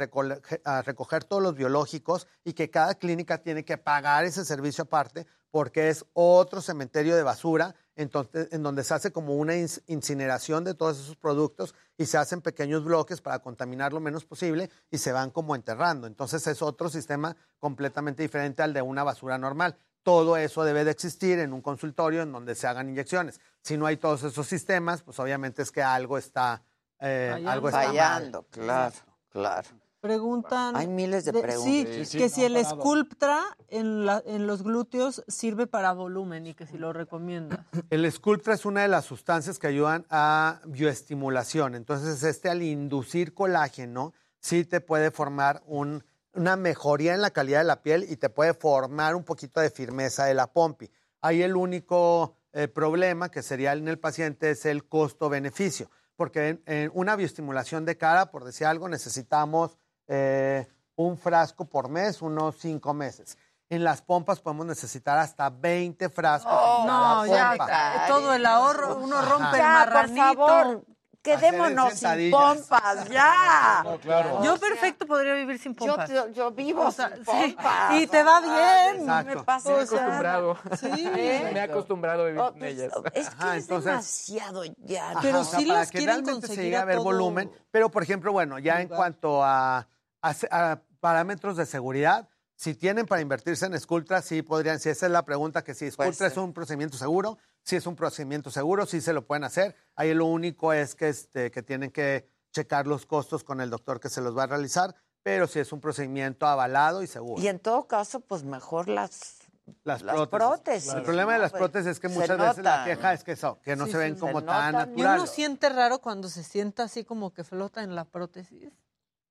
recoger 0.82 1.24
todos 1.24 1.42
los 1.42 1.56
biológicos 1.56 2.28
y 2.44 2.52
que 2.52 2.70
cada 2.70 2.94
clínica 2.94 3.38
tiene 3.38 3.64
que 3.64 3.78
pagar 3.78 4.24
ese 4.24 4.44
servicio 4.44 4.84
aparte 4.84 5.26
porque 5.50 5.88
es 5.88 6.04
otro 6.12 6.60
cementerio 6.60 7.16
de 7.16 7.24
basura 7.24 7.74
entonces, 8.00 8.48
en 8.50 8.62
donde 8.62 8.82
se 8.82 8.94
hace 8.94 9.12
como 9.12 9.34
una 9.34 9.54
incineración 9.56 10.64
de 10.64 10.74
todos 10.74 10.98
esos 10.98 11.16
productos 11.16 11.74
y 11.98 12.06
se 12.06 12.16
hacen 12.16 12.40
pequeños 12.40 12.82
bloques 12.82 13.20
para 13.20 13.40
contaminar 13.40 13.92
lo 13.92 14.00
menos 14.00 14.24
posible 14.24 14.70
y 14.90 14.96
se 14.96 15.12
van 15.12 15.30
como 15.30 15.54
enterrando. 15.54 16.06
Entonces 16.06 16.46
es 16.46 16.62
otro 16.62 16.88
sistema 16.88 17.36
completamente 17.58 18.22
diferente 18.22 18.62
al 18.62 18.72
de 18.72 18.80
una 18.80 19.04
basura 19.04 19.36
normal. 19.36 19.76
Todo 20.02 20.38
eso 20.38 20.64
debe 20.64 20.84
de 20.84 20.92
existir 20.92 21.38
en 21.40 21.52
un 21.52 21.60
consultorio 21.60 22.22
en 22.22 22.32
donde 22.32 22.54
se 22.54 22.66
hagan 22.66 22.88
inyecciones. 22.88 23.38
Si 23.62 23.76
no 23.76 23.84
hay 23.84 23.98
todos 23.98 24.22
esos 24.22 24.46
sistemas, 24.46 25.02
pues 25.02 25.18
obviamente 25.18 25.60
es 25.60 25.70
que 25.70 25.82
algo 25.82 26.16
está, 26.16 26.62
eh, 27.00 27.28
Fallando. 27.32 27.50
algo 27.50 27.68
está 27.68 27.78
mal. 27.80 27.86
Fallando, 27.88 28.42
claro, 28.50 28.96
claro. 29.28 29.68
Preguntan. 30.00 30.76
Hay 30.76 30.86
miles 30.86 31.24
de 31.26 31.32
preguntas. 31.32 31.62
Sí, 31.64 31.86
Sí, 31.86 32.04
sí, 32.06 32.18
que 32.18 32.24
no 32.24 32.30
si 32.30 32.44
el. 32.44 32.64
Sculptra 32.64 33.40
en, 33.68 34.06
la- 34.06 34.22
en 34.24 34.46
los 34.46 34.62
glúteos 34.62 35.22
sirve 35.28 35.66
para 35.66 35.92
volumen 35.92 36.46
y 36.46 36.54
que 36.54 36.66
si 36.66 36.78
lo 36.78 36.92
recomiendas. 36.92 37.60
El 37.90 38.10
Sculptra 38.10 38.54
es 38.54 38.64
una 38.64 38.82
de 38.82 38.88
las 38.88 39.04
sustancias 39.04 39.58
que 39.58 39.66
ayudan 39.66 40.06
a 40.08 40.60
bioestimulación. 40.66 41.74
Entonces, 41.74 42.22
este 42.22 42.48
al 42.48 42.62
inducir 42.62 43.34
colágeno, 43.34 44.14
sí 44.40 44.64
te 44.64 44.80
puede 44.80 45.10
formar 45.10 45.62
un- 45.66 46.02
una 46.32 46.56
mejoría 46.56 47.14
en 47.14 47.20
la 47.20 47.30
calidad 47.30 47.58
de 47.58 47.64
la 47.64 47.82
piel 47.82 48.06
y 48.08 48.16
te 48.16 48.30
puede 48.30 48.54
formar 48.54 49.14
un 49.16 49.24
poquito 49.24 49.60
de 49.60 49.70
firmeza 49.70 50.24
de 50.24 50.34
la 50.34 50.46
pompi. 50.46 50.90
Ahí 51.20 51.42
el 51.42 51.56
único 51.56 52.36
eh, 52.52 52.68
problema 52.68 53.30
que 53.30 53.42
sería 53.42 53.72
en 53.74 53.86
el 53.86 53.98
paciente 53.98 54.50
es 54.50 54.64
el 54.64 54.88
costo-beneficio, 54.88 55.90
porque 56.16 56.48
en, 56.48 56.62
en 56.66 56.90
una 56.94 57.14
bioestimulación 57.16 57.84
de 57.84 57.96
cara, 57.98 58.30
por 58.30 58.44
decir 58.44 58.66
algo, 58.66 58.88
necesitamos 58.88 59.76
eh, 60.12 60.66
un 60.96 61.16
frasco 61.16 61.64
por 61.64 61.88
mes, 61.88 62.20
unos 62.20 62.56
cinco 62.58 62.92
meses. 62.92 63.38
En 63.68 63.84
las 63.84 64.02
pompas 64.02 64.40
podemos 64.40 64.66
necesitar 64.66 65.16
hasta 65.18 65.48
20 65.48 66.08
frascos. 66.10 66.52
cada 66.52 66.84
no, 66.84 67.26
ya, 67.26 67.54
pompa. 67.56 68.06
todo 68.08 68.34
el 68.34 68.44
ahorro, 68.44 68.96
uno 68.96 69.22
rompe 69.22 69.56
el 69.56 69.62
Ya, 69.62 69.84
por 69.84 69.94
marranito. 69.94 70.24
favor, 70.46 70.84
quedémonos 71.22 71.92
sin 71.94 72.30
pompas, 72.32 73.08
ya. 73.10 73.84
claro. 74.02 74.42
Yo 74.42 74.56
perfecto 74.58 75.06
podría 75.06 75.34
vivir 75.34 75.58
sin 75.60 75.74
pompas. 75.76 76.10
yo, 76.10 76.28
yo 76.30 76.50
vivo 76.50 76.82
O 76.86 76.90
sea, 76.90 77.10
sin 77.14 77.24
sí, 77.24 77.52
pompas. 77.54 77.92
y 78.00 78.06
te 78.08 78.22
va 78.24 78.40
bien. 78.40 79.02
Exacto. 79.02 79.34
Me 79.38 79.44
pasa 79.44 79.68
Me 79.70 79.74
he 79.76 79.82
acostumbrado. 79.82 80.58
Sí. 80.80 81.10
Me 81.14 81.50
he 81.52 81.60
acostumbrado 81.60 82.22
a 82.22 82.26
vivir 82.26 82.40
Oh, 82.40 82.50
con 82.50 82.58
pues, 82.58 82.72
ellas. 82.72 82.92
Es 83.14 83.28
que 83.30 83.36
Ajá, 83.36 83.56
es 83.56 83.62
entonces- 83.62 83.84
demasiado 83.92 84.64
ya. 84.78 85.14
Pero 85.22 85.40
o 85.40 85.44
sea, 85.44 85.58
sí 85.60 85.64
que 85.66 85.98
quieren 85.98 86.06
realmente 86.24 86.32
se 86.32 86.40
conseguir 86.48 86.64
llegue 86.64 86.76
a 86.76 86.82
a 86.82 86.84
ver 86.86 86.96
todo 86.96 87.04
volumen. 87.04 87.52
Pero, 87.70 87.88
por 87.90 88.02
ejemplo, 88.02 88.32
bueno, 88.32 88.58
ya 88.58 88.80
en 88.80 88.88
cuanto 88.88 89.44
a, 89.44 89.86
a 90.22 90.34
se- 90.34 90.48
a 90.50 90.82
parámetros 91.00 91.56
de 91.56 91.66
seguridad, 91.66 92.28
si 92.56 92.74
tienen 92.74 93.06
para 93.06 93.22
invertirse 93.22 93.64
en 93.66 93.78
Sculptra, 93.80 94.20
sí 94.20 94.42
podrían, 94.42 94.78
si 94.80 94.90
esa 94.90 95.06
es 95.06 95.12
la 95.12 95.24
pregunta, 95.24 95.62
que 95.64 95.74
si 95.74 95.90
Sculptra 95.90 96.26
es 96.26 96.36
un 96.36 96.52
procedimiento 96.52 96.98
seguro, 96.98 97.38
si 97.62 97.76
es 97.76 97.86
un 97.86 97.96
procedimiento 97.96 98.50
seguro, 98.50 98.84
sí 98.86 99.00
se 99.00 99.12
lo 99.14 99.26
pueden 99.26 99.44
hacer. 99.44 99.74
Ahí 99.96 100.12
lo 100.12 100.26
único 100.26 100.72
es 100.74 100.94
que, 100.94 101.08
este, 101.08 101.50
que 101.50 101.62
tienen 101.62 101.90
que 101.90 102.28
checar 102.52 102.86
los 102.86 103.06
costos 103.06 103.44
con 103.44 103.60
el 103.62 103.70
doctor 103.70 103.98
que 104.00 104.10
se 104.10 104.20
los 104.20 104.36
va 104.36 104.42
a 104.42 104.46
realizar, 104.46 104.94
pero 105.22 105.46
si 105.46 105.58
es 105.58 105.72
un 105.72 105.80
procedimiento 105.80 106.46
avalado 106.46 107.02
y 107.02 107.06
seguro. 107.06 107.40
Y 107.40 107.48
en 107.48 107.58
todo 107.60 107.86
caso, 107.86 108.20
pues 108.20 108.42
mejor 108.44 108.88
las, 108.88 109.38
Las 109.84 110.02
las 110.02 110.14
prótesis. 110.16 110.30
prótesis. 110.30 110.94
El 110.94 111.02
problema 111.02 111.32
de 111.34 111.38
las 111.38 111.50
Pues, 111.52 111.60
prótesis 111.60 111.92
es 111.92 112.00
que 112.00 112.08
muchas 112.08 112.36
veces 112.36 112.64
la 112.64 112.84
queja 112.84 113.12
es 113.14 113.22
que, 113.24 113.32
eso, 113.32 113.58
que 113.62 113.76
no 113.76 113.86
Sí, 113.86 113.92
se 113.92 113.98
ven 113.98 114.14
sí, 114.16 114.20
como 114.20 114.40
se 114.40 114.46
tan 114.46 114.72
notan. 114.72 114.88
¿Y 114.90 114.96
naturales. 114.96 115.22
uno 115.22 115.26
siente 115.32 115.68
raro 115.70 115.98
cuando 116.00 116.28
se 116.28 116.42
sienta 116.42 116.82
así 116.84 117.04
como 117.04 117.32
que 117.32 117.44
flota 117.44 117.82
en 117.82 117.94
la 117.94 118.04
prótesis? 118.04 118.68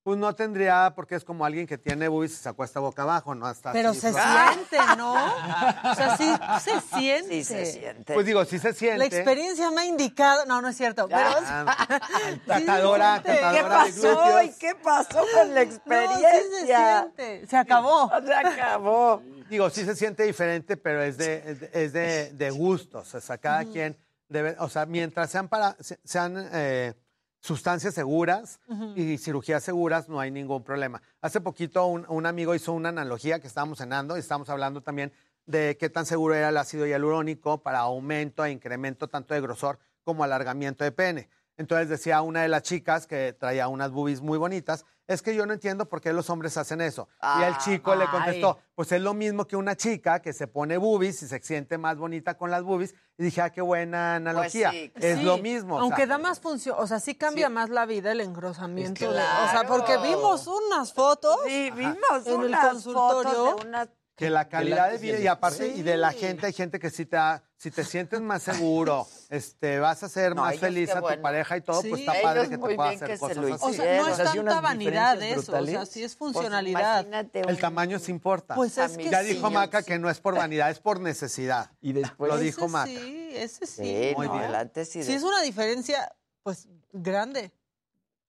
Pues 0.01 0.17
no 0.17 0.33
tendría, 0.33 0.93
porque 0.95 1.15
es 1.15 1.25
como 1.25 1.43
alguien 1.45 1.67
que 1.67 1.77
tiene 1.77 2.07
boobies 2.07 2.31
y 2.31 2.35
se 2.37 2.47
acuesta 2.49 2.79
boca 2.79 3.01
abajo, 3.01 3.35
¿no? 3.35 3.45
Hasta 3.45 3.73
Pero 3.73 3.89
así 3.89 3.99
se 3.99 4.13
siente, 4.13 4.77
¿no? 4.97 5.13
O 5.13 5.93
sea, 5.95 6.15
sí 6.17 6.33
se 6.63 6.81
siente. 6.97 7.29
Sí 7.29 7.43
se 7.43 7.65
siente. 7.65 8.13
Pues 8.13 8.25
digo, 8.25 8.43
sí 8.45 8.59
se 8.59 8.73
siente. 8.73 8.97
La 8.97 9.05
experiencia 9.05 9.69
me 9.71 9.81
ha 9.81 9.85
indicado. 9.85 10.45
No, 10.45 10.61
no 10.61 10.69
es 10.69 10.77
cierto. 10.77 11.07
Pero 11.09 11.19
Ah, 11.45 11.99
Sí, 12.33 12.39
Catadora, 12.47 13.21
siente. 13.21 13.41
¿Qué 13.51 13.57
de 13.57 13.69
pasó? 13.69 14.01
glúteos. 14.01 14.43
¿Y 14.45 14.59
qué 14.59 14.75
pasó 14.75 15.19
con 15.33 15.53
la 15.53 15.65
No, 15.65 15.71
sí 15.71 15.71
se 15.71 15.75
experiencia? 15.75 17.01
siente. 17.15 17.47
Se 17.47 17.57
acabó. 17.57 18.09
Se 18.25 18.33
acabó. 18.33 19.21
Digo, 19.49 19.69
sí 19.69 19.83
se 19.83 19.95
siente 19.95 20.23
diferente, 20.23 20.77
pero 20.77 21.03
es 21.03 21.17
de, 21.17 21.43
es 21.45 21.59
de, 21.59 21.69
es 21.73 21.93
de- 21.93 22.31
de 22.33 22.51
gustos. 22.51 23.13
O 23.15 23.19
sea, 23.21 23.37
cada 23.37 23.65
quien 23.65 23.97
debe, 24.29 24.55
o 24.59 24.69
sea, 24.69 24.85
mientras 24.85 25.29
sean 25.29 25.47
para, 25.49 25.75
se- 25.79 25.99
sean 26.03 26.49
eh, 26.53 26.93
sustancias 27.41 27.93
seguras 27.93 28.59
y 28.95 29.17
cirugías 29.17 29.63
seguras, 29.63 30.09
no 30.09 30.19
hay 30.19 30.31
ningún 30.31 30.63
problema. 30.63 31.01
Hace 31.21 31.41
poquito 31.41 31.85
un, 31.85 32.05
un 32.09 32.25
amigo 32.25 32.53
hizo 32.55 32.73
una 32.73 32.89
analogía 32.89 33.39
que 33.39 33.47
estábamos 33.47 33.77
cenando 33.77 34.17
y 34.17 34.19
estábamos 34.19 34.49
hablando 34.49 34.81
también 34.81 35.13
de 35.45 35.77
qué 35.77 35.89
tan 35.89 36.05
seguro 36.05 36.35
era 36.35 36.49
el 36.49 36.57
ácido 36.57 36.85
hialurónico 36.85 37.63
para 37.63 37.79
aumento 37.79 38.45
e 38.45 38.51
incremento 38.51 39.07
tanto 39.07 39.33
de 39.33 39.41
grosor 39.41 39.79
como 40.03 40.23
alargamiento 40.23 40.83
de 40.83 40.91
pene. 40.91 41.29
Entonces 41.57 41.89
decía 41.89 42.21
una 42.21 42.41
de 42.43 42.47
las 42.47 42.63
chicas 42.63 43.07
que 43.07 43.33
traía 43.33 43.67
unas 43.67 43.91
boobies 43.91 44.21
muy 44.21 44.37
bonitas, 44.37 44.85
es 45.09 45.21
que 45.23 45.33
yo 45.35 45.45
no 45.47 45.53
entiendo 45.53 45.89
por 45.89 46.01
qué 46.01 46.13
los 46.13 46.29
hombres 46.29 46.55
hacen 46.55 46.81
eso. 46.81 47.09
y 47.39 47.43
el 47.43 47.57
chico 47.57 47.95
le 47.95 48.05
contestó, 48.07 48.59
pues 48.75 48.91
es 48.91 49.01
lo 49.01 49.13
mismo 49.15 49.45
que 49.47 49.55
una 49.55 49.75
chica 49.75 50.21
que 50.21 50.33
se 50.33 50.45
pone 50.47 50.77
boobies 50.77 51.23
y 51.23 51.27
se 51.27 51.39
siente 51.41 51.77
más 51.79 51.97
bonita 51.97 52.37
con 52.37 52.51
las 52.51 52.61
boobies. 52.63 52.93
Y 53.17 53.23
dije, 53.23 53.41
ah, 53.41 53.49
qué 53.49 53.59
buena 53.61 54.15
analogía. 54.15 54.71
sí, 54.71 54.91
es 54.95 55.17
Sí, 55.17 55.23
lo 55.25 55.39
mismo. 55.39 55.75
o 55.75 55.79
Aunque 55.79 55.97
sea, 56.05 56.07
da 56.07 56.17
más 56.19 56.39
función, 56.39 56.75
o 56.79 56.85
sea, 56.87 56.99
sí 56.99 57.15
cambia 57.15 57.47
Sí. 57.47 57.53
más 57.53 57.69
la 57.69 57.85
vida 57.85 58.11
el 58.11 58.21
engrosamiento. 58.21 58.93
Es 58.93 58.99
que 58.99 59.05
de- 59.07 59.19
o 59.21 59.51
sea, 59.51 59.63
porque 59.67 59.97
vimos 59.97 60.47
unas 60.47 60.93
fotos 60.93 61.37
Sí, 61.45 61.71
vimos 61.71 62.25
en 62.27 62.41
el 62.41 62.45
unas 62.47 62.69
consultorio. 62.69 63.31
fotos 63.31 63.61
de 63.63 63.67
unas 63.67 63.89
Que 64.19 64.29
la 64.29 64.47
calidad 64.49 64.85
de 64.89 64.91
antes 64.95 65.01
y 65.01 65.05
vida 65.07 65.17
el 65.17 65.23
y 65.23 65.27
aparte 65.27 65.63
después. 65.63 65.79
y 65.79 65.83
de 65.83 65.97
la 65.97 66.11
gente 66.11 66.45
hay 66.45 66.53
gente 66.53 66.77
que 66.79 66.89
si 66.89 67.05
te 67.05 67.17
si 67.57 67.71
te 67.71 67.83
sientes 67.83 68.21
más 68.21 68.43
seguro, 68.43 69.07
este 69.29 69.79
vas 69.79 70.01
a 70.03 70.09
ser 70.09 70.35
No, 70.35 70.43
más 70.43 70.57
feliz 70.59 70.89
a 70.91 70.95
tu 70.95 71.01
bueno. 71.01 71.21
pareja 71.21 71.57
y 71.57 71.61
todo, 71.61 71.81
Sí. 71.81 71.89
pues 71.89 72.01
está 72.01 72.13
Ellos 72.13 72.23
padre 72.23 72.43
que 72.49 72.57
te 72.57 72.75
pueda 72.75 72.89
hacer 72.89 73.19
cosas 73.19 73.37
así. 73.37 73.51
O 73.61 73.73
sea, 73.73 73.97
no 74.01 74.07
es 74.07 74.13
O 74.13 74.15
sea, 74.15 74.31
sí, 74.31 74.39
unas 74.39 74.53
tanta 74.55 74.61
vanidad 74.61 75.21
eso, 75.23 75.39
o 75.39 75.43
sea, 75.43 75.61
brutales. 75.61 75.89
sí 75.89 76.03
es 76.03 76.15
Pues 76.15 76.33
funcionalidad. 76.33 76.99
imagínate 77.05 77.39
El 77.41 77.49
un- 77.49 77.57
tamaño 77.57 77.99
sí 77.99 78.11
importa. 78.11 78.55
Pues 78.55 78.77
es 78.77 78.97
que 78.97 79.09
ya 79.09 79.23
sí. 79.23 79.33
dijo 79.33 79.49
Maca 79.49 79.83
que 79.83 79.97
no 79.99 80.09
es 80.09 80.19
por 80.19 80.35
vanidad, 80.35 80.69
es 80.69 80.79
por 80.79 80.99
necesidad. 80.99 81.71
Y 81.81 81.93
después. 81.93 82.29
Lo 82.29 82.35
Ese 82.35 82.43
dijo 82.45 82.67
Maca. 82.67 82.87
Sí, 82.91 83.29
ese 83.33 83.65
sí. 83.65 83.83
Sí, 83.83 84.13
Muy 84.15 84.27
no, 84.27 84.33
bien. 84.33 84.45
el 84.45 84.55
antes 84.55 84.95
y 84.95 85.03
Sí, 85.03 85.13
es 85.13 85.23
una 85.23 85.41
diferencia, 85.41 86.13
pues, 86.43 86.67
grande. 86.93 87.51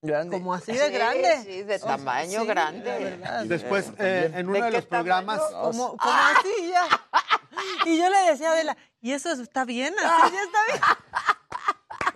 Grande. 0.03 0.37
Como 0.37 0.53
así 0.55 0.71
de 0.71 0.87
Sí, 0.87 0.93
grande. 0.93 1.41
sí, 1.43 1.61
de 1.63 1.77
tamaño 1.79 2.41
sí, 2.41 2.47
grande. 2.47 2.89
verdad. 2.99 3.45
Después, 3.45 3.91
eh, 3.99 4.31
en 4.33 4.47
¿De 4.47 4.51
uno 4.57 4.65
de 4.65 4.71
los 4.71 4.85
programas, 4.87 5.37
tamaño? 5.39 5.61
Como, 5.63 5.97
como 5.97 6.11
así 6.11 6.49
ya. 6.71 6.87
Y 7.85 7.97
yo 7.99 8.09
le 8.09 8.17
decía 8.31 8.49
a 8.49 8.53
Adela, 8.53 8.77
¿y 8.99 9.11
eso 9.11 9.31
está 9.31 9.63
bien? 9.63 9.93
Así 10.03 10.33
ya 10.33 10.41
está 10.43 10.59
bien. 10.67 10.81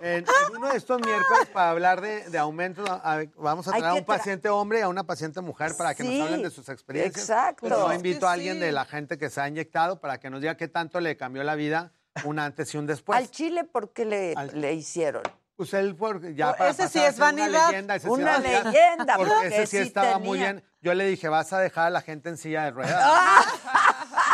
en, 0.00 0.24
en 0.50 0.56
uno 0.56 0.68
de 0.70 0.76
estos 0.78 1.00
miércoles, 1.00 1.46
para 1.52 1.70
hablar 1.70 2.00
de, 2.00 2.28
de 2.28 2.38
aumentos, 2.38 2.88
a- 2.90 3.18
a- 3.20 3.24
vamos 3.36 3.68
a 3.68 3.70
traer 3.70 3.84
a 3.84 3.94
un 3.94 4.00
tra- 4.00 4.04
paciente 4.06 4.48
hombre 4.48 4.80
y 4.80 4.82
a 4.82 4.88
una 4.88 5.04
paciente 5.04 5.40
mujer 5.40 5.72
para 5.78 5.94
que 5.94 6.02
Sí, 6.02 6.18
nos 6.18 6.26
hablen 6.26 6.42
de 6.42 6.50
sus 6.50 6.68
experiencias. 6.68 7.22
exacto. 7.28 7.60
Pues 7.68 7.72
yo 7.72 7.92
invito 7.92 8.26
a 8.26 8.32
alguien 8.32 8.54
sí. 8.54 8.60
de 8.60 8.72
la 8.72 8.84
gente 8.84 9.16
que 9.16 9.30
se 9.30 9.40
ha 9.40 9.46
inyectado 9.46 10.00
para 10.00 10.18
que 10.18 10.28
nos 10.28 10.40
diga 10.40 10.56
qué 10.56 10.66
tanto 10.66 10.98
le 10.98 11.16
cambió 11.16 11.44
la 11.44 11.54
vida 11.54 11.92
un 12.24 12.40
antes 12.40 12.74
y 12.74 12.78
un 12.78 12.86
después. 12.86 13.16
Al 13.16 13.30
Chile, 13.30 13.62
¿por 13.62 13.92
qué 13.92 14.04
le, 14.06 14.34
Al- 14.36 14.60
le 14.60 14.72
hicieron? 14.74 15.22
Pues 15.56 15.72
él, 15.72 15.96
por- 15.96 16.20
ya 16.34 16.48
Pues 16.48 16.58
para 16.58 16.70
ese 16.70 16.88
sí 16.88 16.98
es 16.98 17.16
una 17.16 17.24
vanidad. 17.26 17.66
leyenda, 17.68 17.94
ese 17.96 18.06
sí 18.06 18.12
Una 18.12 18.32
vanidad, 18.32 18.64
leyenda, 18.64 19.16
Porque 19.16 19.32
porque 19.32 19.46
ese 19.48 19.66
sí 19.66 19.76
sí 19.78 19.82
estaba 19.84 20.18
muy 20.18 20.38
bien. 20.38 20.62
Yo 20.82 20.92
le 20.94 21.06
dije, 21.06 21.28
vas 21.30 21.52
a 21.52 21.58
dejar 21.58 21.86
a 21.86 21.90
la 21.90 22.02
gente 22.02 22.28
en 22.28 22.36
silla 22.36 22.64
de 22.64 22.70
ruedas. 22.72 23.02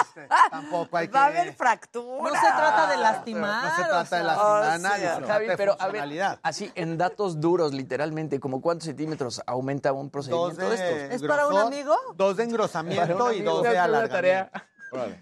Este, 0.04 0.28
tampoco 0.50 0.96
hay 0.96 1.06
que... 1.08 1.14
Va 1.14 1.22
a 1.24 1.26
haber 1.26 1.54
fractura. 1.54 2.22
No 2.30 2.34
se 2.34 2.40
trata 2.46 2.90
de 2.90 2.96
lastimar. 2.98 3.64
No 3.64 3.76
se 3.76 3.82
o 3.82 3.86
trata 3.86 4.04
sea, 4.06 4.18
de 4.18 4.24
lastimar 4.24 4.62
a 4.64 4.74
o 4.74 4.78
nadie, 4.78 5.00
sea, 5.00 5.12
se 5.14 5.18
trata 5.18 5.32
Javi, 5.32 5.46
de 5.46 5.56
pero 5.56 5.76
a 5.78 5.88
ver, 5.88 6.38
así 6.42 6.72
en 6.74 6.98
datos 6.98 7.40
duros, 7.40 7.72
literalmente, 7.72 8.38
como 8.40 8.60
cuántos 8.60 8.86
centímetros 8.86 9.40
aumenta 9.46 9.92
un 9.92 10.10
Dos 10.10 10.12
procedimiento 10.12 10.60
de, 10.68 10.68
de 10.68 11.04
estos. 11.04 11.22
¿Es 11.22 11.28
para 11.28 11.46
un 11.46 11.56
amigo? 11.56 11.96
Dos 12.16 12.36
de 12.36 12.44
engrosamiento 12.44 13.32
y 13.32 13.42
dos 13.42 13.62
de 13.62 13.78
alargamiento. 13.78 14.50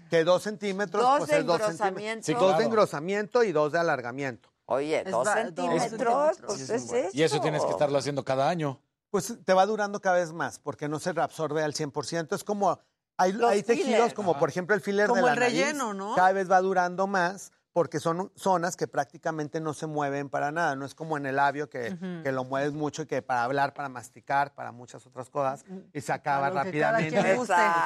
Que 0.09 0.25
dos 0.25 0.43
centímetros, 0.43 1.01
Dos 1.01 1.19
pues 1.19 1.29
de 1.29 1.37
es 1.39 1.45
dos 1.45 1.55
engrosamiento. 1.61 2.25
centímetros. 2.25 2.25
Sí, 2.25 2.33
Dos 2.33 2.57
de 2.57 2.63
engrosamiento 2.65 3.43
y 3.43 3.51
dos 3.53 3.71
de 3.71 3.79
alargamiento. 3.79 4.50
Oye, 4.71 5.01
Es 5.05 5.11
dos 5.11 5.27
va- 5.27 5.35
dos 5.35 5.43
centímetros, 5.43 6.37
pues 6.45 6.61
es, 6.61 6.69
es 6.69 6.81
muy 6.83 6.91
bueno. 6.91 7.09
Y 7.13 7.23
eso 7.23 7.41
tienes 7.41 7.63
que 7.63 7.71
estarlo 7.71 7.97
haciendo 7.97 8.23
cada 8.23 8.49
año. 8.49 8.81
Pues 9.09 9.37
te 9.43 9.53
va 9.53 9.65
durando 9.65 9.99
cada 9.99 10.17
vez 10.17 10.31
más, 10.31 10.59
porque 10.59 10.87
no 10.87 10.99
se 10.99 11.11
reabsorbe 11.11 11.63
al 11.63 11.73
100%. 11.73 12.33
Es 12.33 12.43
como, 12.43 12.79
hay, 13.17 13.61
tejidos 13.63 14.13
como 14.13 14.39
por 14.39 14.49
ejemplo 14.49 14.73
el 14.73 14.81
filler 14.81 15.07
Como 15.07 15.17
de 15.17 15.25
la 15.27 15.33
el 15.33 15.39
nariz, 15.39 15.59
relleno, 15.59 15.93
¿no? 15.93 16.15
Cada 16.15 16.31
vez 16.31 16.49
va 16.49 16.61
durando 16.61 17.07
más 17.07 17.51
porque 17.73 17.99
son 17.99 18.31
zonas 18.35 18.75
que 18.75 18.87
prácticamente 18.87 19.61
no 19.61 19.73
se 19.73 19.87
mueven 19.87 20.29
para 20.29 20.51
nada. 20.51 20.75
No 20.75 20.85
es 20.85 20.95
como 20.95 21.17
en 21.17 21.25
el 21.25 21.35
labio 21.37 21.69
que, 21.69 21.97
que 22.23 22.31
lo 22.31 22.43
mueves 22.43 22.73
mucho 22.73 23.03
y 23.03 23.05
que 23.05 23.21
para 23.21 23.43
hablar, 23.43 23.73
para 23.73 23.89
masticar, 23.89 24.53
para 24.53 24.71
muchas 24.71 25.05
otras 25.05 25.29
cosas 25.29 25.65
y 25.93 26.01
se 26.01 26.11
acaba 26.13 26.49
rápidamente 26.49 27.17
el 27.31 27.37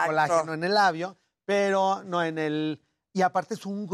colágeno 0.08 0.54
en 0.54 0.64
el 0.64 0.74
labio, 0.74 1.18
pero 1.46 2.04
no 2.04 2.24
en 2.24 2.38
el... 2.38 2.82
Y 3.14 3.22
aparte 3.22 3.54
es, 3.54 3.66
un, 3.66 3.88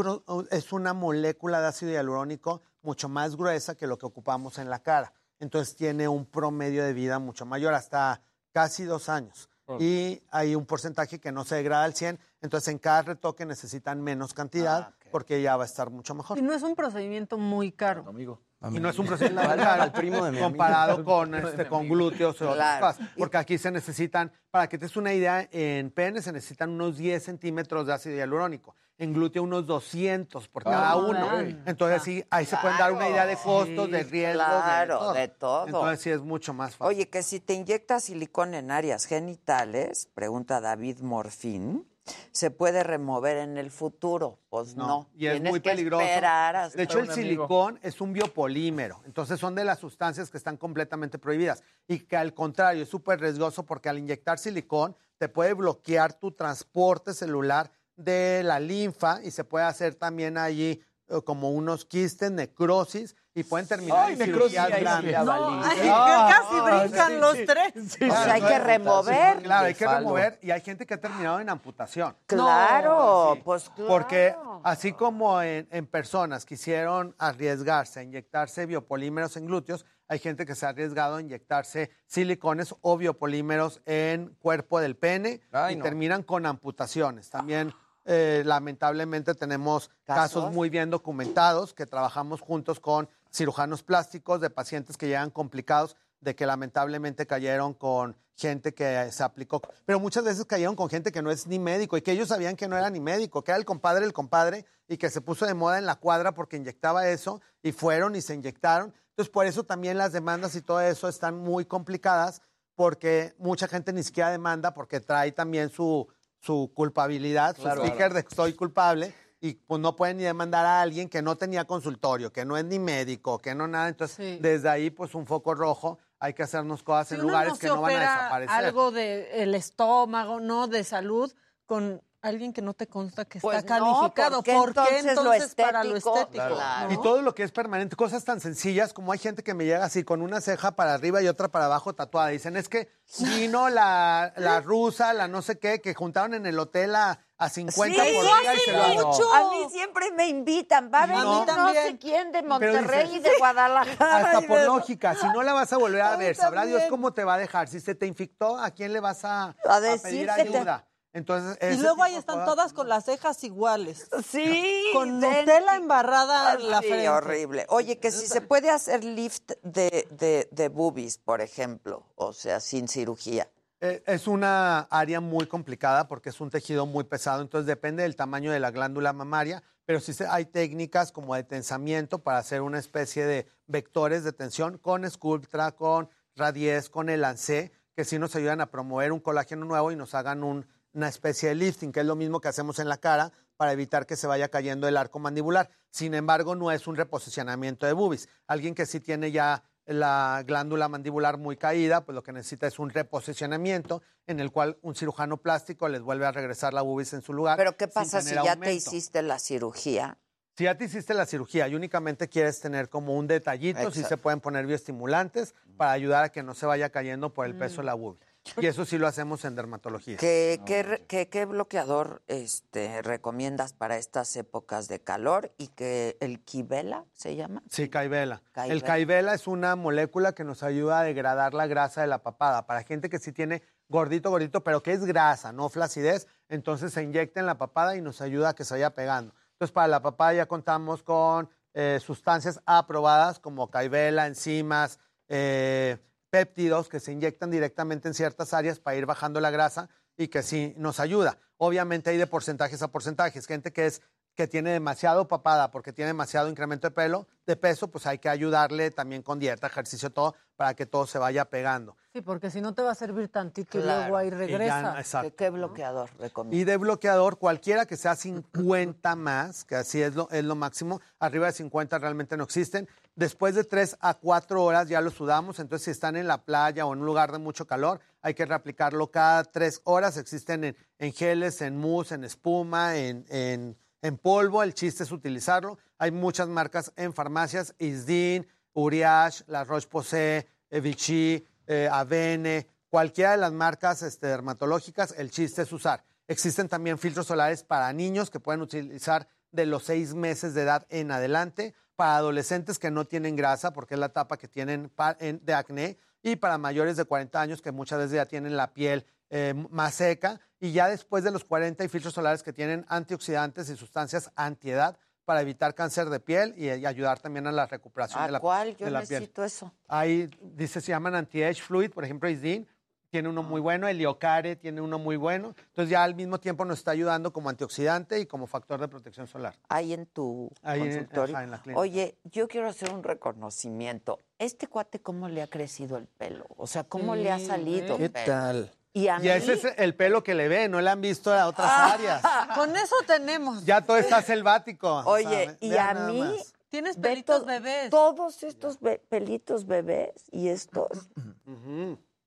es 0.50 0.74
una 0.74 0.94
molécula 0.94 1.62
de 1.62 1.68
ácido 1.68 1.92
hialurónico 1.92 2.64
mucho 2.82 3.10
más 3.10 3.36
gruesa 3.36 3.76
que 3.76 3.88
lo 3.88 3.98
que 3.98 4.06
ocupamos 4.06 4.58
en 4.58 4.70
la 4.70 4.80
cara. 4.80 5.14
Entonces 5.40 5.76
tiene 5.76 6.08
un 6.08 6.26
promedio 6.26 6.84
de 6.84 6.94
vida 6.94 7.20
mucho 7.20 7.46
mayor, 7.46 7.74
hasta 7.74 8.22
casi 8.52 8.84
dos 8.84 9.10
años. 9.10 9.50
Y 9.80 10.22
hay 10.32 10.54
un 10.54 10.66
porcentaje 10.66 11.20
que 11.20 11.32
no 11.32 11.46
se 11.46 11.56
degrada 11.56 11.86
al 11.86 11.94
100, 11.94 12.20
entonces 12.42 12.68
en 12.68 12.78
cada 12.78 13.04
retoque 13.04 13.46
necesitan 13.46 14.02
menos 14.02 14.34
cantidad 14.34 14.90
Ah, 14.90 14.96
porque 15.12 15.42
ya 15.42 15.56
va 15.56 15.64
a 15.64 15.66
estar 15.66 15.90
mucho 15.90 16.14
mejor. 16.14 16.38
Y 16.38 16.42
no 16.42 16.54
es 16.54 16.62
un 16.62 16.76
procedimiento 16.76 17.38
muy 17.38 17.72
caro. 17.72 18.04
Amigo. 18.06 18.42
Y 18.72 18.80
no 18.80 18.90
es 18.90 19.00
un 19.00 19.08
procedimiento 19.08 19.50
Al- 19.52 19.60
al 19.82 19.92
primo 19.92 20.18
de 20.18 20.32
mi 20.32 20.38
amigo. 20.38 20.46
comparado 20.46 21.04
con, 21.04 21.34
este, 21.34 21.66
con 21.68 21.90
glúteos 21.90 22.40
o 22.42 22.52
otras 22.52 22.80
Claro. 22.80 22.88
cosas. 22.98 23.10
Porque 23.18 23.38
aquí 23.38 23.58
se 23.58 23.72
necesitan, 23.72 24.32
para 24.52 24.68
que 24.70 24.78
te 24.78 24.86
des 24.86 24.96
una 24.98 25.14
idea, 25.14 25.48
en 25.52 25.90
pene 25.92 26.22
se 26.22 26.32
necesitan 26.32 26.70
unos 26.70 26.98
10 26.98 27.24
centímetros 27.24 27.88
de 27.88 27.94
ácido 27.94 28.16
hialurónico. 28.18 28.76
En 29.00 29.14
glúteo 29.14 29.42
unos 29.42 29.66
200 29.66 30.48
por 30.48 30.64
cada 30.64 30.92
Ah, 30.92 30.96
uno. 30.96 31.26
man. 31.26 31.64
Entonces 31.66 32.04
sí, 32.04 32.24
ahí 32.30 32.46
se 32.46 32.56
pueden 32.58 32.78
dar 32.78 32.92
una 32.92 33.10
idea 33.10 33.26
de 33.26 33.36
costos, 33.36 33.90
de 33.90 34.04
riesgos, 34.04 34.46
claro, 34.46 35.14
de 35.14 35.28
todo. 35.28 35.66
Entonces 35.66 36.02
sí 36.02 36.10
es 36.12 36.22
mucho 36.22 36.54
más 36.54 36.76
fácil. 36.76 36.86
Oye, 36.98 37.10
que 37.10 37.24
si 37.24 37.40
te 37.40 37.56
inyectas 37.56 38.04
silicón 38.04 38.54
en 38.54 38.70
áreas 38.70 39.06
genitales, 39.06 40.08
pregunta 40.14 40.62
David 40.62 41.00
Morfín, 41.00 41.88
¿se 42.32 42.52
puede 42.52 42.84
remover 42.84 43.38
en 43.38 43.58
el 43.58 43.72
futuro? 43.72 44.40
Pues 44.50 44.76
no. 44.76 45.10
Y 45.16 45.28
es 45.28 45.34
Tienes 45.34 45.52
muy 45.52 45.60
peligroso. 45.60 46.04
De 46.04 46.84
hecho, 46.84 47.00
el 47.00 47.12
silicón 47.12 47.80
es 47.82 48.02
un 48.02 48.14
biopolímero. 48.14 49.02
Entonces, 49.06 49.40
son 49.40 49.56
de 49.56 49.66
las 49.66 49.80
sustancias 49.80 50.30
que 50.30 50.38
están 50.38 50.58
completamente 50.58 51.20
prohibidas. 51.20 51.64
Y 51.88 52.00
que 52.00 52.18
al 52.18 52.34
contrario, 52.34 52.84
es 52.84 52.90
súper 52.90 53.20
riesgoso 53.20 53.64
porque 53.64 53.90
al 53.90 54.00
inyectar 54.00 54.40
silicón 54.40 54.96
te 55.18 55.30
puede 55.30 55.54
bloquear 55.54 56.14
tu 56.14 56.32
transporte 56.32 57.14
celular 57.14 57.72
de 57.96 58.42
la 58.44 58.60
linfa 58.60 59.22
y 59.24 59.32
se 59.32 59.44
puede 59.44 59.66
hacer 59.66 59.96
también 59.96 60.38
allí 60.38 60.82
como 61.26 61.52
unos 61.52 61.84
quistes, 61.86 62.32
necrosis 62.32 63.16
y 63.34 63.44
pueden 63.44 63.68
terminar 63.68 64.06
Ay, 64.08 64.14
en 64.14 64.20
necrosis, 64.20 64.52
cirugías 64.58 64.80
grandes. 64.82 65.24
No, 65.26 65.62
ay, 65.64 65.80
Ah, 65.94 66.30
casi 66.42 66.62
brincan 66.62 67.08
sí, 67.12 67.18
los 67.20 67.38
sí. 67.38 67.46
tres. 67.46 67.74
O 68.10 68.14
sea, 68.14 68.34
hay 68.34 68.42
que 68.42 68.60
remover. 68.60 69.42
Claro, 69.44 69.66
hay 69.68 69.74
que 69.76 69.88
remover 69.88 70.40
y 70.42 70.52
hay 70.52 70.62
gente 70.62 70.86
que 70.86 70.94
ha 70.94 71.00
terminado 71.02 71.40
en 71.40 71.50
amputación. 71.50 72.16
Claro, 72.26 73.34
Sí. 73.36 73.42
pues 73.44 73.70
claro. 73.70 73.88
Porque 73.90 74.36
así 74.64 74.94
como 74.94 75.42
en, 75.42 75.68
en 75.72 75.86
personas 75.88 76.46
quisieron 76.46 77.16
arriesgarse 77.20 78.00
a 78.00 78.04
inyectarse 78.04 78.66
biopolímeros 78.66 79.36
en 79.38 79.46
glúteos, 79.48 79.86
hay 80.08 80.20
gente 80.20 80.46
que 80.46 80.56
se 80.56 80.66
ha 80.66 80.70
arriesgado 80.70 81.16
a 81.16 81.22
inyectarse 81.22 81.90
silicones 82.06 82.76
o 82.82 82.98
biopolímeros 82.98 83.82
en 83.86 84.36
cuerpo 84.42 84.80
del 84.82 84.98
pene 84.98 85.42
Ay, 85.54 85.74
y 85.74 85.78
no. 85.78 85.84
terminan 85.84 86.24
con 86.24 86.46
amputaciones. 86.46 87.30
También, 87.30 87.74
eh, 88.06 88.44
lamentablemente, 88.46 89.36
tenemos 89.36 89.90
¿Casos? 90.04 90.44
casos 90.44 90.54
muy 90.54 90.70
bien 90.70 90.90
documentados 90.90 91.74
que 91.74 91.86
trabajamos 91.86 92.42
juntos 92.42 92.80
con 92.80 93.10
cirujanos 93.32 93.84
plásticos 93.84 94.42
de 94.42 94.50
pacientes 94.50 94.98
que 94.98 95.08
llegan 95.08 95.30
complicados 95.30 95.96
de 96.20 96.36
que 96.36 96.46
lamentablemente 96.46 97.26
cayeron 97.26 97.74
con 97.74 98.16
gente 98.36 98.74
que 98.74 99.12
se 99.12 99.24
aplicó, 99.24 99.62
pero 99.86 100.00
muchas 100.00 100.24
veces 100.24 100.46
cayeron 100.46 100.76
con 100.76 100.90
gente 100.90 101.12
que 101.12 101.22
no 101.22 101.30
es 101.30 101.46
ni 101.46 101.60
médico 101.60 101.98
y 101.98 102.02
que 102.02 102.12
ellos 102.12 102.30
sabían 102.30 102.56
que 102.56 102.68
no 102.68 102.76
era 102.76 102.90
ni 102.90 103.00
médico, 103.00 103.44
que 103.44 103.52
era 103.52 103.58
el 103.58 103.66
compadre 103.66 104.02
del 104.02 104.14
compadre 104.14 104.66
y 104.88 104.98
que 104.98 105.10
se 105.10 105.22
puso 105.22 105.46
de 105.46 105.54
moda 105.54 105.78
en 105.78 105.86
la 105.86 105.96
cuadra 105.96 106.34
porque 106.34 106.58
inyectaba 106.58 107.08
eso 107.08 107.42
y 107.62 107.72
fueron 107.72 108.16
y 108.16 108.22
se 108.22 108.34
inyectaron. 108.34 108.94
Entonces, 109.10 109.32
por 109.32 109.46
eso 109.46 109.64
también 109.64 109.98
las 109.98 110.12
demandas 110.12 110.56
y 110.56 110.62
todo 110.62 110.82
eso 110.82 111.08
están 111.08 111.38
muy 111.38 111.66
complicadas 111.66 112.42
porque 112.76 113.36
mucha 113.38 113.68
gente 113.68 113.94
ni 113.94 114.02
siquiera 114.02 114.32
demanda 114.32 114.74
porque 114.74 115.00
trae 115.00 115.32
también 115.32 115.70
su, 115.70 116.08
su 116.42 116.72
culpabilidad, 116.74 117.56
Claro. 117.56 117.82
su 117.82 117.88
sticker 117.88 118.14
de 118.14 118.24
que 118.26 118.36
soy 118.36 118.54
culpable 118.54 119.14
y 119.40 119.54
pues 119.56 119.80
no 119.80 119.96
pueden 119.96 120.18
ni 120.18 120.24
demandar 120.24 120.66
a 120.66 120.82
alguien 120.82 121.08
que 121.10 121.22
no 121.22 121.36
tenía 121.36 121.66
consultorio, 121.66 122.32
que 122.32 122.46
no 122.46 122.58
es 122.58 122.66
ni 122.66 122.80
médico, 122.80 123.40
que 123.40 123.56
no 123.56 123.68
nada. 123.68 123.88
Entonces, 123.90 124.16
Sí. 124.18 124.38
desde 124.42 124.70
ahí, 124.70 124.90
pues 124.90 125.16
un 125.16 125.26
foco 125.26 125.54
rojo, 125.56 126.00
hay 126.20 126.34
que 126.34 126.44
hacernos 126.44 126.84
cosas 126.84 127.08
Si 127.10 127.16
en 127.16 127.22
lugares 127.22 127.54
no 127.54 127.60
que 127.60 127.68
no 127.68 127.82
van 127.82 127.96
a 127.96 128.00
desaparecer. 128.00 128.66
algo 128.66 128.92
del 128.92 129.56
estómago, 129.56 130.40
no 130.40 130.68
de 130.68 130.84
salud, 130.84 131.32
con 131.66 132.02
alguien 132.22 132.54
que 132.54 132.62
no 132.62 132.74
te 132.74 132.88
consta 132.88 133.26
que 133.26 133.40
Pues 133.40 133.58
está 133.58 133.80
no, 133.80 133.94
calificado. 134.00 134.36
¿por 134.38 134.44
qué 134.44 134.54
¿Por 134.54 134.74
qué 134.88 135.00
entonces 135.00 135.56
lo 135.58 135.64
para 135.64 135.84
lo 135.84 135.96
estético? 135.98 136.48
Claro. 136.56 136.92
Y 136.92 137.02
todo 137.02 137.22
lo 137.22 137.34
que 137.34 137.44
es 137.44 137.52
permanente, 137.52 137.96
cosas 137.96 138.24
tan 138.24 138.40
sencillas 138.40 138.94
como 138.94 139.12
hay 139.12 139.20
gente 139.20 139.44
que 139.44 139.54
me 139.54 139.66
llega 139.66 139.84
así 139.86 140.04
con 140.04 140.22
una 140.22 140.40
ceja 140.42 140.72
para 140.76 140.94
arriba 140.94 141.22
y 141.22 141.28
otra 141.28 141.48
para 141.50 141.66
abajo 141.66 141.94
tatuada. 141.96 142.28
Dicen, 142.30 142.58
es 142.58 142.70
que 142.70 142.90
vino 143.20 143.70
la, 143.70 144.34
la 144.38 144.62
rusa, 144.62 145.14
la 145.14 145.28
no 145.28 145.42
sé 145.42 145.58
qué, 145.60 145.82
que 145.82 145.94
juntaron 145.94 146.34
en 146.36 146.46
el 146.46 146.60
hotel 146.60 146.96
a, 146.96 147.20
a 147.38 147.50
50 147.50 148.04
Sí, 148.04 148.12
por 148.14 148.24
día 148.24 148.34
y 148.44 148.48
hace 148.48 148.60
se 148.66 148.72
lo 148.72 149.08
mucho. 149.08 149.34
A 149.34 149.50
mí 149.50 149.66
siempre 149.72 150.12
me 150.12 150.28
invitan. 150.28 150.92
Va 150.94 151.04
a 151.04 151.06
venir 151.08 151.24
no. 151.24 151.40
no, 151.40 151.46
También. 151.46 151.86
sé 151.88 151.98
quién 151.98 152.32
de 152.32 152.44
Monterrey 152.44 153.08
dices, 153.08 153.20
y 153.20 153.30
de 153.30 153.38
Guadalajara. 153.40 154.18
Hasta 154.18 154.42
por 154.48 154.60
de- 154.60 154.66
lógica, 154.66 155.16
si 155.16 155.26
no 155.30 155.42
la 155.42 155.54
vas 155.54 155.74
a 155.74 155.78
volver 155.78 156.02
a 156.02 156.16
ver, 156.18 156.36
sabrá 156.36 156.66
Dios 156.66 156.84
cómo 156.90 157.14
te 157.14 157.24
va 157.24 157.34
a 157.34 157.38
dejar. 157.40 157.68
Si 157.68 157.80
se 157.80 157.96
te 157.96 158.06
infectó, 158.06 158.58
¿a 158.60 158.70
quién 158.72 158.94
le 158.94 159.00
vas 159.00 159.26
a, 159.26 159.56
A 159.68 159.80
pedir 160.04 160.28
que 160.36 160.44
te- 160.44 160.58
ayuda? 160.58 160.86
Entonces, 161.14 161.58
Y 161.78 161.82
luego 161.82 162.04
ahí 162.04 162.16
están 162.16 162.46
todas 162.46 162.72
con 162.74 162.88
las 162.88 163.06
cejas 163.06 163.44
iguales. 163.44 164.08
Sí. 164.26 164.86
Con. 164.94 165.20
Nutella 165.20 165.76
embarrada 165.76 166.54
en 166.54 166.70
la 166.70 166.80
Sí, 166.82 166.88
frente. 166.88 167.10
horrible. 167.10 167.66
Oye, 167.70 167.98
que 168.00 168.12
si 168.12 168.28
se 168.28 168.42
puede 168.42 168.70
hacer 168.70 169.04
lift 169.04 169.52
de, 169.64 170.08
de, 170.12 170.48
de 170.52 170.70
boobies, 170.70 171.18
por 171.18 171.42
ejemplo, 171.42 172.06
o 172.16 172.32
sea, 172.34 172.60
sin 172.60 172.88
cirugía. 172.88 173.50
Eh, 173.82 174.02
Es 174.06 174.28
una 174.28 174.82
área 174.92 175.20
muy 175.20 175.48
complicada 175.48 176.08
porque 176.08 176.30
es 176.30 176.40
un 176.40 176.50
tejido 176.50 176.86
muy 176.86 177.04
pesado, 177.04 177.42
entonces 177.42 177.66
depende 177.68 178.04
del 178.04 178.16
tamaño 178.16 178.52
de 178.52 178.60
la 178.60 178.72
glándula 178.72 179.12
mamaria, 179.12 179.64
pero 179.86 180.00
sí 180.00 180.14
hay 180.30 180.46
técnicas 180.46 181.12
como 181.12 181.36
de 181.36 181.44
tensamiento 181.44 182.20
para 182.20 182.38
hacer 182.38 182.62
una 182.62 182.78
especie 182.80 183.26
de 183.26 183.48
vectores 183.68 184.24
de 184.24 184.32
tensión 184.34 184.78
con 184.78 185.10
Sculptra, 185.10 185.72
con 185.72 186.10
Radies, 186.36 186.90
con 186.90 187.10
el 187.10 187.24
ANSE, 187.26 187.72
que 187.96 188.06
sí 188.06 188.18
nos 188.20 188.36
ayudan 188.36 188.62
a 188.62 188.68
promover 188.72 189.12
un 189.12 189.20
colágeno 189.20 189.66
nuevo 189.66 189.92
y 189.92 189.96
nos 189.96 190.14
hagan 190.16 190.44
un 190.44 190.66
una 190.94 191.08
especie 191.08 191.50
de 191.50 191.56
lifting, 191.56 191.92
que 191.92 192.02
es 192.02 192.06
lo 192.06 192.16
mismo 192.16 192.42
que 192.42 192.48
hacemos 192.48 192.80
en 192.80 192.90
la 192.90 192.98
cara 192.98 193.32
para 193.58 193.74
evitar 193.74 194.06
que 194.06 194.16
se 194.16 194.28
vaya 194.28 194.50
cayendo 194.50 194.88
el 194.88 194.98
arco 194.98 195.20
mandibular. 195.20 195.70
Sin 195.90 196.14
embargo, 196.14 196.56
no 196.56 196.72
es 196.72 196.88
un 196.88 196.96
reposicionamiento 196.96 197.86
de 197.86 197.94
boobies. 197.94 198.28
Alguien 198.48 198.76
que 198.76 198.86
sí 198.86 199.00
tiene 199.00 199.32
ya 199.32 199.64
la 199.86 200.44
glándula 200.46 200.88
mandibular 200.88 201.38
muy 201.38 201.58
caída, 201.58 202.06
pues 202.06 202.16
lo 202.16 202.24
que 202.24 202.32
necesita 202.32 202.68
es 202.68 202.80
un 202.80 202.90
reposicionamiento 202.90 204.02
en 204.28 204.40
el 204.40 204.52
cual 204.52 204.78
un 204.82 204.96
cirujano 204.96 205.38
plástico 205.38 205.88
les 205.90 206.02
vuelve 206.02 206.26
a 206.26 206.32
regresar 206.32 206.74
la 206.74 206.82
bubis 206.82 207.14
en 207.14 207.22
su 207.22 207.34
lugar. 207.34 207.58
Pero 207.58 207.76
¿qué 207.78 207.88
pasa 207.88 208.22
si 208.22 208.36
ya 208.36 208.56
te 208.56 208.74
hiciste 208.74 209.22
la 209.22 209.40
cirugía? 209.40 210.18
Si 210.58 210.66
ya 210.66 210.78
te 210.78 210.86
hiciste 210.86 211.14
la 211.14 211.26
cirugía 211.26 211.68
y 211.68 211.76
únicamente 211.76 212.28
quieres 212.28 212.60
tener 212.60 212.90
como 212.90 213.18
un 213.18 213.26
detallito, 213.26 213.80
sí 213.80 213.88
Exacto. 213.88 214.10
se 214.10 214.18
pueden 214.18 214.42
poner 214.42 214.66
bioestimulantes 214.66 215.56
para 215.78 215.92
ayudar 215.92 216.26
a 216.26 216.30
que 216.30 216.44
no 216.44 216.54
se 216.54 216.66
vaya 216.66 216.90
cayendo 216.90 217.34
por 217.34 217.46
el 217.46 217.56
peso 217.56 217.78
de 217.78 217.86
la 217.86 217.94
boobie. 217.94 218.20
Y 218.58 218.66
eso 218.66 218.86
sí 218.86 218.98
lo 218.98 219.08
hacemos 219.08 219.46
en 219.46 219.56
dermatología. 219.56 220.18
¿Qué, 220.18 220.60
qué 220.66 221.06
qué- 221.08 221.30
qué 221.30 221.46
bloqueador 221.46 222.24
este, 222.28 223.02
recomiendas 223.02 223.74
para 223.74 223.98
estas 223.98 224.36
épocas 224.36 224.88
de 224.88 225.00
calor? 225.02 225.54
¿Y 225.58 225.68
que 225.70 226.18
el 226.20 226.44
Kivela 226.44 227.06
se 227.14 227.36
llama? 227.36 227.62
Sí. 227.70 227.88
Caivela. 227.90 228.42
El 228.68 228.84
caivela 228.84 229.34
es 229.36 229.48
una 229.48 229.76
molécula 229.76 230.34
que 230.34 230.44
nos 230.44 230.64
ayuda 230.64 231.00
a 231.00 231.04
degradar 231.04 231.54
la 231.54 231.68
grasa 231.68 232.02
de 232.02 232.08
la 232.08 232.24
papada. 232.24 232.66
Para 232.66 232.84
gente 232.84 233.10
que 233.10 233.20
sí 233.20 233.32
tiene 233.32 233.62
gordito, 233.90 234.30
gordito, 234.32 234.64
pero 234.64 234.82
que 234.82 234.94
es 234.94 235.06
grasa, 235.06 235.52
no 235.52 235.70
flacidez, 235.70 236.28
entonces 236.50 236.94
se 236.94 237.04
inyecta 237.04 237.40
en 237.42 237.46
la 237.46 237.58
papada 237.58 237.96
y 237.96 238.02
nos 238.02 238.22
ayuda 238.22 238.50
a 238.50 238.56
que 238.56 238.66
se 238.66 238.74
vaya 238.74 238.96
pegando. 238.96 239.34
Entonces, 239.54 239.72
para 239.74 239.88
la 239.88 240.02
papada 240.02 240.34
ya 240.34 240.46
contamos 240.48 241.04
con 241.04 241.50
eh, 241.74 242.00
sustancias 242.02 242.60
aprobadas 242.66 243.40
como 243.40 243.70
caivela, 243.70 244.28
enzimas, 244.28 245.00
eh, 245.28 245.98
péptidos 246.32 246.90
que 246.90 247.00
se 247.00 247.12
inyectan 247.12 247.52
directamente 247.52 248.08
en 248.08 248.16
ciertas 248.16 248.54
áreas 248.56 248.80
para 248.80 248.98
ir 248.98 249.06
bajando 249.06 249.40
la 249.40 249.52
grasa 249.52 249.90
y 250.18 250.30
que 250.30 250.42
sí 250.42 250.74
nos 250.78 251.00
ayuda. 251.00 251.38
Obviamente 251.58 252.10
hay 252.10 252.18
de 252.18 252.26
porcentajes 252.26 252.82
a 252.82 252.88
porcentajes. 252.88 253.46
Gente 253.46 253.72
que 253.72 253.86
es 253.86 254.02
que 254.34 254.48
tiene 254.48 254.72
demasiado 254.72 255.28
papada 255.28 255.72
porque 255.72 255.92
tiene 255.92 256.08
demasiado 256.08 256.48
incremento 256.48 256.88
de 256.88 256.92
pelo, 256.92 257.28
de 257.46 257.58
peso, 257.58 257.90
pues 257.92 258.08
hay 258.08 258.18
que 258.18 258.30
ayudarle 258.30 258.90
también 258.90 259.24
con 259.24 259.40
dieta, 259.40 259.68
ejercicio, 259.68 260.10
todo, 260.10 260.36
para 260.56 260.74
que 260.74 260.86
todo 260.86 261.06
se 261.06 261.20
vaya 261.20 261.44
pegando. 261.46 261.98
Sí, 262.14 262.22
porque 262.22 262.50
si 262.50 262.62
no 262.62 262.74
te 262.74 262.82
va 262.82 262.92
a 262.92 262.96
servir 262.96 263.28
tantito 263.28 263.78
y 263.78 263.82
Claro, 263.82 264.02
luego 264.04 264.18
ahí 264.18 264.28
y 264.28 264.32
ya, 264.32 264.38
regresa. 264.38 264.96
exacto. 265.00 265.30
¿Qué, 265.32 265.36
qué 265.36 265.50
bloqueador 265.50 266.10
recomiendas? 266.18 266.62
Y 266.62 266.64
de 266.64 266.78
bloqueador, 266.78 267.40
cualquiera 267.40 267.86
que 267.86 267.98
sea 267.98 268.16
50 268.16 269.16
más, 269.18 269.66
que 269.66 269.76
así 269.76 270.02
es 270.02 270.16
lo, 270.16 270.30
es 270.32 270.46
lo 270.46 270.56
máximo, 270.56 271.02
arriba 271.20 271.48
de 271.48 271.54
50 271.54 272.00
realmente 272.00 272.38
no 272.38 272.46
existen. 272.46 272.88
Después 273.16 273.56
de 273.56 273.64
3 273.66 273.98
a 274.00 274.14
4 274.16 274.64
horas 274.64 274.88
ya 274.88 275.02
lo 275.02 275.12
sudamos, 275.12 275.60
entonces 275.60 275.86
si 275.86 275.92
están 275.92 276.16
en 276.16 276.28
la 276.28 276.44
playa 276.46 276.86
o 276.86 276.94
en 276.94 277.00
un 277.00 277.06
lugar 277.06 277.32
de 277.32 277.40
mucho 277.40 277.68
calor, 277.68 278.00
hay 278.22 278.34
que 278.34 278.46
reaplicarlo 278.46 279.12
cada 279.12 279.44
3 279.44 279.82
horas. 279.84 280.18
Existen 280.18 280.64
en, 280.64 280.78
en 280.98 281.12
geles, 281.14 281.62
en 281.62 281.78
mousse, 281.78 282.14
en 282.14 282.24
espuma, 282.24 282.96
en, 282.98 283.26
en- 283.30 283.78
en 284.04 284.18
polvo. 284.18 284.64
El 284.64 284.74
chiste 284.74 285.04
es 285.04 285.12
utilizarlo. 285.12 285.78
Hay 286.00 286.10
muchas 286.12 286.48
marcas 286.48 286.92
en 286.96 287.14
farmacias, 287.14 287.76
Isdin, 287.78 288.48
Uriage, 288.74 289.44
La 289.48 289.64
Roche-Posay, 289.66 290.48
Vichy, 290.82 291.46
eh, 291.68 291.90
Avene, 291.92 292.66
cualquiera 292.90 293.32
de 293.32 293.38
las 293.38 293.52
marcas 293.52 294.02
este, 294.02 294.28
dermatológicas, 294.28 295.14
el 295.18 295.30
chiste 295.32 295.62
es 295.64 295.72
usar. 295.72 296.04
Existen 296.28 296.68
también 296.70 296.98
filtros 296.98 297.28
solares 297.28 297.64
para 297.64 297.92
niños 297.94 298.30
que 298.32 298.40
pueden 298.40 298.62
utilizar 298.62 299.28
de 299.52 299.66
los 299.66 299.84
seis 299.84 300.14
meses 300.14 300.54
de 300.54 300.62
edad 300.64 300.88
en 300.90 301.12
adelante, 301.12 301.74
para 301.96 302.18
adolescentes 302.18 302.80
que 302.80 302.92
no 302.92 303.06
tienen 303.06 303.36
grasa, 303.36 303.74
porque 303.74 303.96
es 303.96 304.00
la 304.00 304.08
etapa 304.08 304.38
que 304.38 304.48
tienen 304.48 304.92
de 305.20 305.54
acné, 305.54 305.98
y 306.24 306.36
para 306.36 306.58
mayores 306.58 306.98
de 306.98 307.06
40 307.06 307.42
años 307.42 307.62
que 307.62 307.72
muchas 307.72 308.00
veces 308.00 308.14
ya 308.16 308.26
tienen 308.26 308.56
la 308.56 308.74
piel 308.74 309.06
eh, 309.30 309.54
más 309.70 309.96
seca, 309.96 310.40
y 310.60 310.72
ya 310.72 310.88
después 310.88 311.24
de 311.24 311.32
los 311.32 311.44
40 311.44 311.84
hay 311.84 311.90
filtros 311.90 312.14
solares 312.14 312.44
que 312.44 312.54
tienen 312.54 312.86
antioxidantes 312.90 313.70
y 313.70 313.78
sustancias 313.78 314.32
antiedad 314.36 314.98
para 315.26 315.42
evitar 315.42 315.74
cáncer 315.76 316.10
de 316.10 316.20
piel 316.20 316.54
y, 316.58 316.66
y 316.66 316.86
ayudar 316.86 317.20
también 317.20 317.48
a 317.48 317.52
la 317.52 317.66
recuperación 317.66 318.22
¿A 318.22 318.26
de 318.26 318.32
la, 318.34 318.40
cuál? 318.40 318.76
Yo 318.76 318.86
de 318.86 318.92
la 318.92 319.00
piel. 319.02 319.22
necesito 319.22 319.44
eso. 319.44 319.74
Hay, 319.88 320.30
dice, 320.42 320.82
se 320.82 320.92
llaman 320.92 321.16
anti-age 321.16 321.62
fluid, 321.62 321.92
por 321.92 322.04
ejemplo, 322.04 322.30
Isdin 322.30 322.68
tiene 323.12 323.28
uno 323.30 323.44
muy 323.44 323.60
bueno, 323.60 323.88
el 323.90 323.98
Liocare 323.98 324.56
tiene 324.56 324.80
uno 324.82 324.98
muy 324.98 325.18
bueno. 325.18 325.54
Entonces 325.68 325.90
ya 325.92 326.02
al 326.04 326.16
mismo 326.16 326.40
tiempo 326.40 326.64
nos 326.66 326.80
está 326.80 326.92
ayudando 326.92 327.32
como 327.34 327.50
antioxidante 327.50 328.20
y 328.20 328.26
como 328.26 328.48
factor 328.48 328.80
de 328.80 328.88
protección 328.88 329.28
solar. 329.28 329.54
Ahí 329.68 329.92
en 329.94 330.06
tu 330.06 330.50
Ahí 330.64 330.80
en- 330.82 330.88
consultorio. 330.90 331.36
ajá, 331.36 331.44
en 331.44 331.52
la 331.52 331.62
clínica. 331.62 331.80
Oye, 331.80 332.18
yo 332.24 332.48
quiero 332.48 332.70
hacer 332.70 332.92
un 332.94 333.04
reconocimiento. 333.04 334.20
¿Este 334.40 334.68
cuate 334.68 335.00
cómo 335.02 335.28
le 335.28 335.42
ha 335.42 335.48
crecido 335.48 335.98
el 335.98 336.08
pelo? 336.08 336.46
O 336.58 336.66
sea, 336.68 336.86
¿cómo 336.86 337.16
le 337.16 337.30
ha 337.32 337.38
salido? 337.40 337.98
¿qué 337.98 338.10
pelo? 338.10 338.26
tal? 338.26 338.72
Y 338.94 339.08
a 339.10 339.18
Y 339.20 339.24
mí... 339.24 339.28
ese 339.30 339.54
es 339.54 339.66
el 339.78 339.94
pelo 339.96 340.24
que 340.24 340.34
le 340.34 340.48
ve, 340.48 340.70
no 340.70 340.80
le 340.82 340.90
han 340.90 341.02
visto 341.02 341.34
a 341.34 341.48
otras 341.48 341.70
áreas. 341.70 342.22
Con 342.56 342.74
eso 342.76 342.96
tenemos. 343.06 343.66
Ya 343.66 343.82
todo 343.82 343.98
está 343.98 344.22
selvático. 344.22 344.88
o 344.90 345.10
Oye, 345.12 345.28
sea, 345.46 345.58
y 345.60 345.70
vean 345.70 345.98
a 345.98 346.08
mí... 346.08 346.20
más. 346.20 346.54
Tienes 346.70 346.96
pelitos 346.96 347.42
to- 347.42 347.46
bebés. 347.46 347.90
Todos 347.90 348.44
estos 348.44 348.80
be- 348.80 349.00
pelitos 349.10 349.66
bebés 349.66 350.14
y 350.32 350.48
estos... 350.48 350.88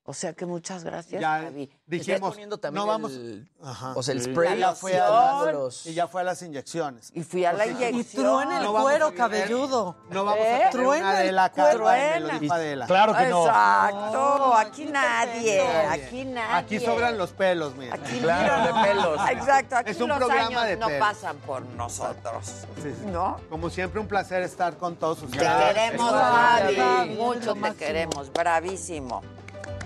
O 0.07 0.13
sea 0.13 0.35
que 0.35 0.45
muchas 0.45 0.85
gracias, 0.85 1.19
Ya 1.23 1.41
Javi. 1.41 1.71
dijimos, 1.87 2.31
poniendo 2.33 2.59
también 2.59 2.83
no 2.85 2.87
vamos... 2.87 3.13
el- 3.13 3.49
Ajá. 3.63 3.95
o 3.97 4.03
sea, 4.03 4.13
el 4.13 4.21
spray 4.23 4.59
Ya 4.59 4.75
fue 4.75 4.99
a 5.01 5.43
y 5.87 5.95
ya 5.95 6.07
fue 6.09 6.21
a 6.21 6.25
las 6.25 6.43
inyecciones. 6.43 7.11
Y 7.15 7.23
fui 7.23 7.47
a 7.47 7.55
la 7.55 7.67
inyección. 7.67 8.01
Y 8.01 8.05
truena 8.05 8.59
el 8.59 8.65
No 8.65 8.73
vamos 8.75 8.83
cuero 8.91 9.07
tener- 9.07 9.19
cabelludo. 9.19 9.97
No 10.11 10.25
vamos 10.27 10.41
¿Eh? 10.45 10.53
a 10.53 10.57
tener 10.59 10.71
Truena 10.73 11.19
de 11.21 11.33
la 11.33 11.45
Adela. 11.45 12.87
Claro 12.87 13.17
que 13.17 13.27
no. 13.29 13.47
Exacto, 13.47 14.55
aquí 14.55 14.85
nadie, 14.85 15.63
aquí 15.89 16.25
nadie. 16.27 16.55
Aquí 16.55 16.81
sobran 16.81 17.17
los 17.17 17.31
pelos, 17.33 17.75
mira. 17.75 17.95
Aquí 17.95 18.19
Claro, 18.21 18.73
mira. 18.73 18.83
de 18.83 18.89
pelos. 18.89 19.21
Exacto, 19.31 19.77
aquí 19.77 19.91
Es 19.91 20.01
un 20.03 20.09
los 20.11 20.19
programa 20.19 20.47
años 20.49 20.65
de 20.65 20.77
no 20.77 20.87
pelos. 20.89 21.01
pasan 21.01 21.37
por 21.39 21.63
nosotros. 21.63 22.45
Sí, 22.83 22.93
sí. 23.01 23.07
¿No? 23.07 23.41
Como 23.49 23.71
siempre, 23.71 24.01
un 24.01 24.07
placer 24.07 24.43
estar 24.43 24.77
con 24.77 24.97
todos 24.97 25.21
Te 25.21 25.25
ustedes. 25.25 25.75
queremos, 25.75 26.11
Javi. 26.13 27.11
Mucho 27.17 27.55
te 27.55 27.61
máximo. 27.61 27.79
queremos. 27.79 28.33
Bravísimo. 28.35 29.23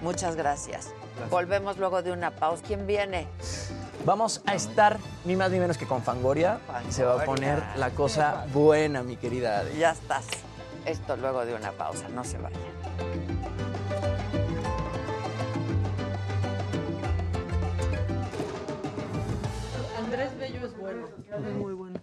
Muchas 0.02 0.36
gracias. 0.36 0.92
Volvemos 1.30 1.78
luego 1.78 2.02
de 2.02 2.12
una 2.12 2.30
pausa. 2.30 2.62
¿Quién 2.66 2.86
viene? 2.86 3.26
Vamos 4.04 4.42
a 4.46 4.54
estar 4.54 4.98
ni 5.24 5.36
más 5.36 5.50
ni 5.50 5.58
menos 5.58 5.76
que 5.76 5.86
con 5.86 6.02
Fangoria. 6.02 6.60
Se 6.88 7.04
va 7.04 7.22
a 7.22 7.24
poner 7.24 7.62
la 7.76 7.90
cosa 7.90 8.46
buena, 8.52 9.02
mi 9.02 9.16
querida 9.16 9.60
Ade. 9.60 9.76
Ya 9.76 9.90
estás. 9.90 10.26
Esto 10.86 11.16
luego 11.16 11.44
de 11.44 11.54
una 11.54 11.72
pausa. 11.72 12.08
No 12.08 12.24
se 12.24 12.38
vayan. 12.38 12.60
Andrés 19.98 20.38
Bello 20.38 20.66
es 20.66 20.78
bueno. 20.78 21.08
Es 21.30 21.54
muy 21.54 21.74
bueno. 21.74 22.00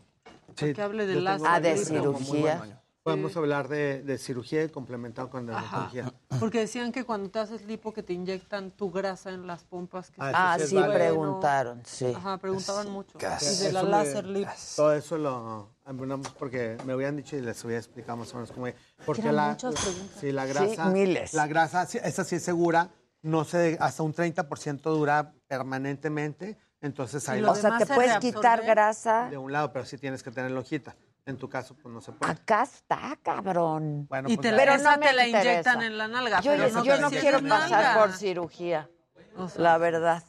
Sí, 0.56 0.74
que 0.74 0.82
hable 0.82 1.08
de 1.08 1.16
láser. 1.16 1.48
Ah, 1.50 1.60
de 1.60 1.78
cirugía. 1.78 2.62
Podemos 3.06 3.38
hablar 3.38 3.68
de, 3.68 4.02
de 4.02 4.18
cirugía 4.18 4.64
y 4.64 4.70
complementado 4.70 5.30
con 5.30 5.46
dermatología. 5.46 6.12
Porque 6.40 6.62
decían 6.62 6.92
que 6.92 7.04
cuando 7.04 7.30
te 7.30 7.38
haces 7.38 7.64
lipo 7.66 7.94
que 7.94 8.02
te 8.02 8.14
inyectan 8.14 8.72
tu 8.72 8.90
grasa 8.90 9.30
en 9.30 9.46
las 9.46 9.64
pompas. 9.64 10.10
Que 10.10 10.20
Ah, 10.20 10.32
Ah, 10.34 10.56
sí 10.58 10.64
es 10.64 10.70
sí, 10.72 10.78
preguntaron, 10.92 11.82
sí. 11.86 12.12
Ajá, 12.18 12.40
preguntaban 12.40 12.90
mucho. 12.90 13.20
Casi. 13.20 13.46
Y 13.64 13.68
de 13.68 13.74
la 13.74 13.82
Eso 13.82 13.90
láser 13.90 14.26
lip. 14.26 14.48
Todo 14.76 14.94
eso 14.96 15.20
lo 15.20 15.70
abundamos 15.84 16.30
porque 16.30 16.78
me 16.84 16.94
habían 16.94 17.16
dicho 17.16 17.38
y 17.38 17.42
les 17.42 17.64
había 17.64 17.78
explicado 17.78 18.18
más 18.18 18.32
o 18.34 18.38
menos 18.38 18.52
cómo. 18.52 18.66
Porque 19.06 19.22
Eran 19.22 19.36
la, 19.36 19.50
muchas 19.52 19.76
preguntas. 19.76 20.18
sí, 20.20 20.32
la 20.32 20.46
grasa, 20.48 20.86
miles. 20.90 21.34
la 21.36 21.46
grasa, 21.46 21.86
sí, 21.86 22.00
esa 22.04 22.24
sí 22.24 22.38
es 22.38 22.44
segura, 22.44 22.90
no 23.22 23.44
se, 23.44 23.78
hasta 23.80 24.02
un 24.02 24.16
30% 24.16 24.82
dura 24.82 25.32
permanentemente, 25.46 26.58
entonces 26.82 27.30
ahí 27.30 27.40
lo 27.40 27.52
O 27.52 27.56
sea, 27.56 27.78
te 27.78 27.86
se 27.86 27.94
puedes 27.94 28.18
quitar 28.18 28.66
grasa. 28.66 29.30
de 29.30 29.38
un 29.38 29.52
lado, 29.52 29.72
pero 29.72 29.86
sí 29.86 30.00
tienes 30.00 30.24
que 30.24 30.32
tener 30.32 30.52
hojita. 30.58 30.96
En 31.28 31.38
tu 31.38 31.50
caso, 31.50 31.76
pues 31.76 31.92
no 31.92 32.02
se 32.02 32.12
puede. 32.12 32.32
Acá 32.32 32.64
está, 32.64 33.18
cabrón. 33.24 34.06
Bueno, 34.08 34.30
Y 34.30 34.36
pues 34.38 34.46
te 34.48 34.52
la, 34.52 34.58
Pero 34.58 34.78
no 34.78 34.92
me 34.98 35.08
te 35.08 35.14
la 35.14 35.26
interesa. 35.28 35.52
inyectan 35.52 35.82
en 35.82 35.98
la 35.98 36.08
nalga. 36.08 36.40
Yo, 36.42 36.52
pero 36.52 36.68
yo 36.68 36.74
no, 36.76 36.84
yo 36.86 36.98
no 37.02 37.10
quiero 37.10 37.42
pasar 37.42 37.98
por 37.98 38.12
cirugía, 38.14 38.90
O 39.36 39.50
sea, 39.50 39.62
la 39.62 39.78
verdad. 39.80 40.24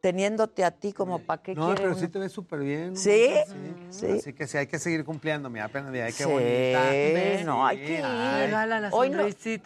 Teniéndote 0.00 0.64
a 0.64 0.70
ti 0.70 0.92
como 0.92 1.18
para 1.18 1.42
qué 1.42 1.56
No, 1.56 1.74
pero 1.74 1.88
uno? 1.88 1.98
sí 1.98 2.06
te 2.06 2.20
ves 2.20 2.30
súper 2.30 2.60
bien. 2.60 2.96
¿Sí? 2.96 3.30
Sí. 3.48 3.74
Sí. 3.90 4.06
Así 4.18 4.32
que 4.32 4.46
sí, 4.46 4.56
hay 4.58 4.68
que 4.68 4.78
seguir 4.78 5.04
cumpliendo, 5.04 5.50
mira, 5.50 5.64
apenas, 5.64 5.90
mira, 5.90 6.06
qué 6.06 6.12
Sí, 6.12 6.24
bonita. 6.24 7.44
no, 7.44 7.66
hay 7.66 7.78
que 7.78 7.94
ir. 7.94 8.04
Regala 8.04 8.78
la 8.78 8.88
Hoy 8.90 9.10
no-. 9.10 9.24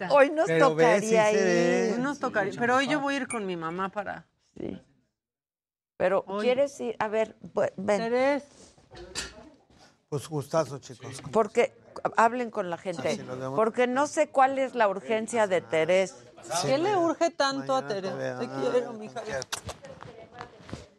Hoy 0.09 0.31
nos 0.31 0.47
Pero 0.47 0.69
tocaría 0.69 1.31
ir. 1.31 1.93
Hoy 1.93 1.99
nos 2.01 2.17
tocaría. 2.19 2.59
Pero 2.59 2.77
hoy 2.77 2.87
yo 2.87 2.99
voy 2.99 3.13
a 3.13 3.17
ir 3.17 3.27
con 3.27 3.45
mi 3.45 3.55
mamá 3.55 3.89
para. 3.89 4.25
Sí. 4.57 4.81
Pero, 5.97 6.23
Hoy- 6.25 6.43
¿quieres 6.45 6.79
ir? 6.81 6.95
A 6.97 7.07
ver, 7.07 7.37
ven. 7.77 7.99
Terés. 7.99 8.43
Pues 10.11 10.27
gustazo, 10.27 10.77
chicos. 10.79 11.21
Porque 11.31 11.73
hablen 12.17 12.51
con 12.51 12.69
la 12.69 12.77
gente. 12.77 13.15
Sí. 13.15 13.23
Porque 13.55 13.87
no 13.87 14.07
sé 14.07 14.27
cuál 14.27 14.59
es 14.59 14.75
la 14.75 14.89
urgencia 14.89 15.47
de 15.47 15.61
Terés. 15.61 16.13
¿Qué 16.63 16.77
le 16.77 16.97
urge 16.97 17.29
tanto 17.29 17.77
a 17.77 17.81
Mañana 17.81 17.87
Terés? 18.17 18.39
Te 18.39 18.49
quiero, 18.49 18.91
mija. 18.91 19.21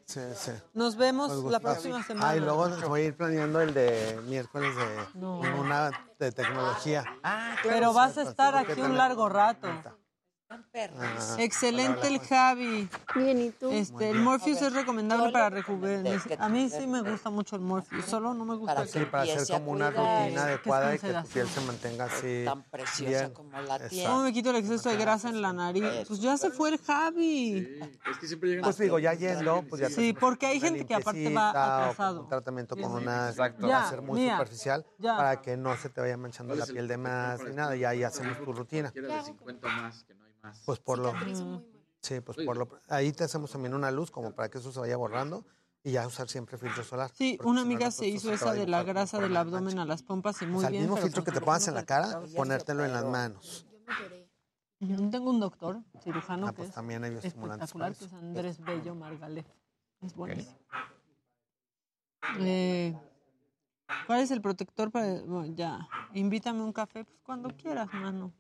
Sí, 0.07 0.21
sí. 0.35 0.53
Nos 0.73 0.97
vemos 0.97 1.31
Pues 1.31 1.53
la 1.53 1.61
próxima 1.61 2.03
semana. 2.03 2.31
Ah, 2.31 2.37
y 2.39 2.41
luego 2.41 2.67
voy 2.89 3.03
a 3.03 3.05
ir 3.05 3.15
planeando 3.15 3.61
el 3.61 3.75
de 3.75 4.19
miércoles 4.29 4.75
de 4.75 5.21
No. 5.21 5.41
una 5.41 5.91
de 6.19 6.33
tecnología. 6.33 7.05
Ah, 7.23 7.57
Pero 7.63 7.93
vas 7.93 8.17
a 8.17 8.23
estar 8.23 8.57
aquí 8.57 8.81
un 8.81 8.97
largo 8.97 9.29
rato. 9.29 9.69
Perris. 10.71 11.37
Excelente 11.39 12.07
el 12.09 12.19
Javi. 12.21 12.89
Bien, 13.15 13.41
¿y 13.41 13.51
tú? 13.51 13.71
Este, 13.71 14.11
el 14.11 14.19
Morpheus 14.21 14.61
es 14.63 14.73
recomendable 14.73 15.33
para 15.33 15.51
rejuvenecer. 15.51 16.41
A 16.41 16.49
mí 16.49 16.69
sí 16.71 16.87
me 16.87 17.03
gusta 17.03 17.31
mucho 17.31 17.57
el 17.57 17.63
Morpheus, 17.63 18.05
solo 18.05 18.35
no 18.35 18.45
me 18.45 18.57
gusta 18.57 18.87
Sí, 18.87 19.01
para 19.11 19.23
hacer 19.25 19.47
como 19.59 19.71
una 19.73 19.91
rutina 19.91 20.43
adecuada 20.45 20.95
y 20.95 20.99
que 20.99 21.13
tu 21.13 21.29
piel 21.29 21.49
se 21.49 21.61
mantenga 21.63 22.05
así. 22.05 22.43
Tan 22.45 22.63
preciosa 22.65 23.11
bien. 23.11 23.31
como 23.33 23.51
la 23.61 23.77
Exacto. 23.77 23.97
¿Cómo 24.07 24.23
me 24.25 24.33
quito 24.33 24.51
el 24.51 24.57
exceso 24.57 24.89
de 24.89 24.97
grasa 24.97 25.29
en 25.29 25.41
la 25.43 25.53
nariz? 25.53 25.85
Pues 26.07 26.21
ya 26.21 26.37
se 26.37 26.51
fue 26.51 26.71
el 26.71 26.79
Javi. 26.79 27.81
Es 28.11 28.19
que 28.19 28.27
siempre 28.27 28.49
llegan 28.51 28.65
Pues 28.65 28.79
digo, 28.79 28.99
ya 28.99 29.15
yendo, 29.15 29.63
pues 29.69 29.81
ya 29.81 29.89
te 29.89 29.95
Sí, 29.95 30.13
porque 30.13 30.47
hay 30.47 30.61
gente 30.61 30.85
que 30.87 30.95
aparte 30.95 31.33
va 31.35 31.51
atrasado. 31.83 32.23
Un 32.23 32.29
tratamiento 32.29 32.77
con 32.77 32.93
Sí. 32.99 33.03
una 33.05 33.29
Exacto. 33.31 33.67
láser 33.67 34.01
Ya, 34.01 34.07
muy 34.07 34.21
mía, 34.21 34.33
superficial 34.33 34.87
ya. 34.99 35.17
para 35.17 35.41
que 35.41 35.57
no 35.57 35.77
se 35.77 35.89
te 35.89 36.01
vaya 36.01 36.17
manchando 36.17 36.55
la 36.55 36.67
piel 36.67 36.89
de 36.89 36.97
más 36.97 37.43
ni 37.45 37.55
nada. 37.55 37.77
Y 37.77 37.85
ahí 37.85 38.03
hacemos 38.03 38.39
tu 38.43 38.53
rutina. 38.53 38.91
Quiero 38.91 39.09
de 39.09 39.23
50 39.23 39.69
más, 39.69 40.05
que 40.05 40.15
no 40.15 40.22
más. 40.43 40.63
Pues 40.65 40.79
por 40.81 40.99
lo. 40.99 41.13
Sí, 42.01 42.21
pues 42.21 42.39
por 42.45 42.57
lo. 42.57 42.69
Ahí 42.89 43.13
te 43.13 43.25
hacemos 43.25 43.51
también 43.51 43.75
una 43.75 43.91
luz 43.91 44.11
como 44.11 44.33
para 44.35 44.51
que 44.51 44.59
eso 44.59 44.73
se 44.73 44.81
vaya 44.81 44.97
borrando 44.97 45.47
y 45.85 45.93
ya 45.93 46.07
usar 46.07 46.29
siempre 46.29 46.59
filtro 46.59 46.83
solar. 46.85 47.11
Sí, 47.15 47.39
una 47.43 47.49
si 47.49 47.55
no, 47.55 47.61
amiga 47.75 47.91
se 47.91 48.07
hizo 48.09 48.33
esa 48.33 48.53
de 48.53 48.67
la 48.67 48.83
grasa 48.83 49.21
del 49.21 49.37
abdomen 49.37 49.79
a 49.79 49.85
las 49.85 50.03
pompas 50.03 50.41
y 50.43 50.45
O 50.45 50.49
muy 50.49 50.61
sea, 50.61 50.69
el 50.69 50.73
bien. 50.73 50.83
mismo 50.85 50.97
pero 50.97 51.07
filtro 51.07 51.25
que 51.25 51.33
te 51.33 51.41
pongas 51.41 51.67
en 51.69 51.75
la 51.75 51.85
cara, 51.85 52.21
ponértelo 52.37 52.85
en 52.85 52.93
las 52.93 53.05
manos. 53.05 53.67
Yo 54.81 54.97
tengo 55.11 55.31
un 55.31 55.39
doctor 55.39 55.81
cirujano 56.03 56.49
Ah, 56.49 56.53
pues 56.53 56.71
es 56.71 56.75
también 56.75 57.05
hay 57.05 57.11
bioestimulantes 57.11 57.69
espectacular, 57.69 57.97
que 57.97 58.05
es. 58.05 58.13
Andrés 58.13 58.61
Bello 58.61 58.95
Margalef. 58.97 59.47
Es 60.01 60.15
buenísimo. 60.17 60.59
Eh, 62.41 62.99
¿Cuál 64.07 64.21
es 64.21 64.31
el 64.33 64.41
protector 64.43 64.91
para...? 64.91 65.23
bueno, 65.23 65.55
ya, 65.55 65.89
invítame 66.15 66.63
un 66.63 66.73
café, 66.73 67.05
pues 67.05 67.21
cuando 67.23 67.51
quieras, 67.57 67.89
mano. 67.93 68.33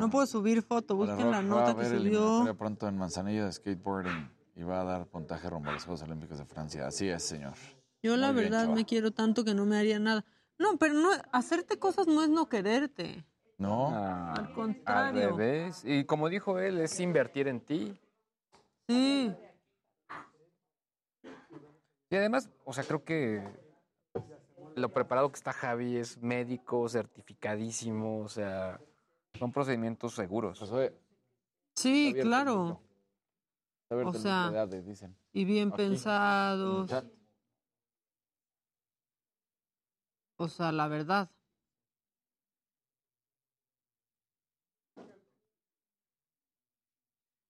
No 0.00 0.08
puedo 0.10 0.26
subir 0.26 0.62
foto, 0.62 0.96
busquen 0.96 1.30
la 1.30 1.42
nota 1.42 1.74
que 1.76 1.84
subió. 1.86 2.54
pronto 2.56 2.86
en 2.88 2.96
Manzanillo 2.98 3.44
de 3.46 3.52
skateboarding 3.52 4.30
y 4.56 4.62
va 4.62 4.80
a 4.80 4.84
dar 4.84 5.06
puntaje 5.06 5.48
rumbo 5.48 5.70
a 5.70 5.74
los 5.74 5.84
Juegos 5.84 6.02
Olímpicos 6.02 6.38
de 6.38 6.44
Francia. 6.44 6.86
Así 6.86 7.08
es, 7.08 7.22
señor. 7.22 7.54
Yo 8.02 8.16
la 8.16 8.32
Muy 8.32 8.42
verdad 8.42 8.68
me 8.68 8.84
quiero 8.84 9.10
tanto 9.10 9.44
que 9.44 9.54
no 9.54 9.64
me 9.66 9.76
haría 9.76 9.98
nada. 9.98 10.24
No, 10.58 10.76
pero 10.78 10.94
no, 10.94 11.10
hacerte 11.32 11.78
cosas 11.78 12.06
no 12.06 12.22
es 12.22 12.28
no 12.28 12.48
quererte. 12.48 13.24
No. 13.58 13.88
Ah, 13.92 14.34
Al 14.34 14.46
al 14.46 14.52
contrario. 14.54 15.30
revés. 15.36 15.82
Y 15.84 16.04
como 16.04 16.28
dijo 16.28 16.58
él, 16.58 16.78
es 16.80 16.98
invertir 17.00 17.48
en 17.48 17.60
ti. 17.60 17.98
Sí. 18.88 19.32
Y 22.10 22.16
además, 22.16 22.48
o 22.64 22.72
sea, 22.72 22.84
creo 22.84 23.04
que 23.04 23.42
lo 24.76 24.88
preparado 24.90 25.30
que 25.30 25.36
está 25.36 25.52
Javi 25.52 25.96
es 25.96 26.22
médico, 26.22 26.88
certificadísimo, 26.88 28.20
o 28.20 28.28
sea, 28.28 28.80
son 29.38 29.52
procedimientos 29.52 30.14
seguros. 30.14 30.58
Sí, 31.74 32.08
abierto 32.10 32.20
el 32.20 32.26
claro. 32.26 32.82
O 33.90 34.12
sea, 34.12 34.46
Ade, 34.48 34.82
dicen. 34.82 35.16
y 35.32 35.44
bien 35.44 35.68
Aquí, 35.68 35.76
pensados. 35.78 36.90
O 40.36 40.48
sea, 40.48 40.72
la 40.72 40.88
verdad. 40.88 41.30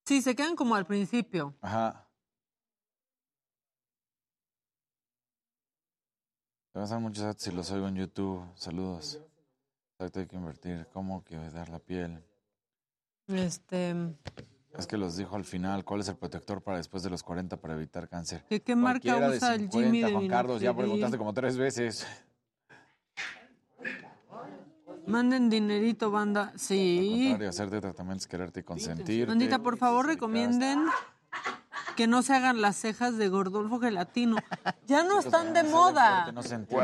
Sí, 0.06 0.22
se 0.22 0.34
quedan 0.34 0.56
como 0.56 0.74
al 0.74 0.86
principio. 0.86 1.54
Ajá. 1.60 2.08
Te 6.72 6.80
pasan 6.80 7.02
muchos 7.02 7.24
datos 7.24 7.42
si 7.42 7.52
los 7.52 7.70
oigo 7.72 7.88
en 7.88 7.96
YouTube. 7.96 8.42
Saludos. 8.54 9.20
Exacto, 9.98 10.20
hay 10.20 10.26
que 10.26 10.36
invertir. 10.36 10.86
¿Cómo 10.92 11.24
que 11.24 11.36
dar 11.50 11.68
la 11.70 11.80
piel? 11.80 12.22
Este, 13.26 13.96
Es 14.78 14.86
que 14.86 14.96
los 14.96 15.16
dijo 15.16 15.34
al 15.34 15.44
final, 15.44 15.84
¿cuál 15.84 16.02
es 16.02 16.08
el 16.08 16.14
protector 16.14 16.62
para 16.62 16.76
después 16.76 17.02
de 17.02 17.10
los 17.10 17.24
40 17.24 17.56
para 17.56 17.74
evitar 17.74 18.08
cáncer? 18.08 18.44
¿De 18.48 18.62
qué 18.62 18.76
marca 18.76 19.00
Cualquiera 19.00 19.28
de 19.28 19.36
usa 19.38 19.54
el 19.54 19.60
50, 19.62 19.76
Jimmy 19.76 20.02
de 20.02 20.12
Juan 20.12 20.28
Carlos, 20.28 20.60
ya 20.62 20.72
preguntaste 20.72 21.18
como 21.18 21.34
tres 21.34 21.56
veces. 21.56 22.06
manden 25.04 25.50
dinerito, 25.50 26.12
banda. 26.12 26.52
Sí. 26.54 27.18
Contrario, 27.22 27.48
hacerte 27.48 27.80
tratamientos, 27.80 28.28
quererte 28.28 28.60
y 28.60 28.62
consentir. 28.62 29.26
Bandita, 29.26 29.58
por 29.58 29.78
favor, 29.78 30.06
recomienden 30.06 30.86
que 31.98 32.06
no 32.06 32.22
se 32.22 32.32
hagan 32.32 32.60
las 32.60 32.76
cejas 32.76 33.16
de 33.18 33.28
Gordolfo 33.28 33.80
Gelatino. 33.80 34.36
Ya 34.86 35.02
no 35.02 35.18
están 35.18 35.52
de 35.52 35.64
moda. 35.64 36.32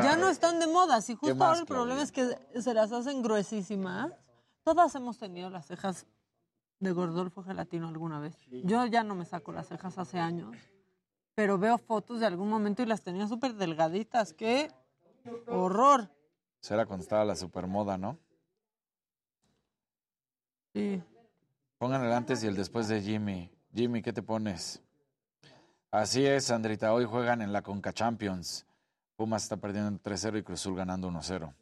Ya 0.03 0.17
no 0.17 0.27
están 0.27 0.59
de 0.59 0.67
moda. 0.67 0.99
Si 1.01 1.15
justo 1.15 1.41
ahora 1.43 1.61
el 1.61 1.65
problema 1.65 2.01
es 2.03 2.11
que 2.11 2.37
se 2.59 2.73
las 2.73 2.91
hacen 2.91 3.23
gruesísimas. 3.23 4.11
Todas 4.63 4.93
hemos 4.93 5.17
tenido 5.17 5.49
las 5.49 5.67
cejas 5.67 6.05
de 6.81 6.91
Gordolfo 6.91 7.43
Gelatino 7.43 7.87
alguna 7.87 8.19
vez. 8.19 8.37
Yo 8.65 8.85
ya 8.87 9.03
no 9.03 9.15
me 9.15 9.23
saco 9.23 9.53
las 9.53 9.69
cejas 9.69 9.97
hace 9.97 10.19
años, 10.19 10.55
pero 11.33 11.57
veo 11.57 11.77
fotos 11.77 12.19
de 12.19 12.25
algún 12.25 12.49
momento 12.49 12.83
y 12.83 12.85
las 12.85 13.01
tenía 13.01 13.25
súper 13.27 13.55
delgaditas. 13.55 14.33
¡Qué 14.33 14.69
horror! 15.47 16.11
Será 16.59 16.85
cuando 16.85 17.03
estaba 17.03 17.23
la 17.23 17.37
supermoda, 17.37 17.97
¿no? 17.97 18.19
Sí. 20.73 21.01
Pongan 21.77 22.03
el 22.03 22.11
antes 22.11 22.43
y 22.43 22.47
el 22.47 22.55
después 22.55 22.89
de 22.89 23.01
Jimmy. 23.01 23.49
Jimmy, 23.73 24.01
¿qué 24.01 24.11
te 24.13 24.21
pones? 24.21 24.84
Así 25.95 26.25
es, 26.25 26.43
Sandrita. 26.43 26.93
Hoy 26.93 27.05
juegan 27.05 27.41
en 27.41 27.53
la 27.53 27.61
Conca 27.61 27.93
Champions. 27.93 28.65
Pumas 29.15 29.43
está 29.43 29.55
perdiendo 29.55 29.97
3-0 30.03 30.39
y 30.39 30.43
Cruzul 30.43 30.75
ganando 30.75 31.09
1-0. 31.09 31.53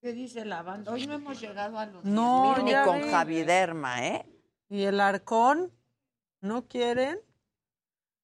¿Qué 0.00 0.14
dice 0.14 0.46
la 0.46 0.62
banda? 0.62 0.92
Hoy 0.92 1.06
no 1.06 1.12
hemos 1.12 1.38
llegado 1.38 1.78
a 1.78 1.84
los 1.84 2.02
No, 2.02 2.54
10,000 2.54 2.64
ni 2.64 2.84
con 2.86 3.02
vi. 3.02 3.10
Javiderma, 3.10 4.06
¿eh? 4.06 4.26
¿Y 4.70 4.84
el 4.84 4.98
arcón? 4.98 5.70
¿No 6.40 6.66
quieren? 6.66 7.18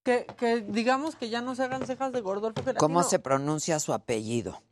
Que, 0.04 0.24
que 0.38 0.62
digamos 0.62 1.16
que 1.16 1.28
ya 1.28 1.42
no 1.42 1.54
se 1.54 1.64
hagan 1.64 1.86
cejas 1.86 2.12
de 2.12 2.22
Gordolfo 2.22 2.62
Gelatino. 2.62 2.80
¿Cómo 2.80 3.02
se 3.02 3.18
pronuncia 3.18 3.78
su 3.78 3.92
apellido? 3.92 4.62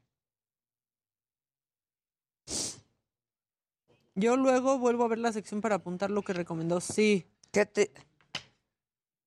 Yo 4.14 4.38
luego 4.38 4.78
vuelvo 4.78 5.04
a 5.04 5.08
ver 5.08 5.18
la 5.18 5.32
sección 5.32 5.60
para 5.60 5.74
apuntar 5.74 6.10
lo 6.10 6.22
que 6.22 6.32
recomendó. 6.32 6.80
Sí. 6.80 7.26
¿Qué 7.52 7.66
te... 7.66 7.92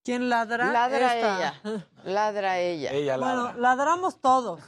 ¿Quién 0.03 0.29
ladra? 0.29 0.71
Ladra 0.71 1.15
Esta. 1.15 1.37
ella. 1.37 1.85
Ladra 2.03 2.59
ella. 2.59 3.17
Bueno, 3.17 3.53
ladramos 3.53 4.19
todos 4.19 4.61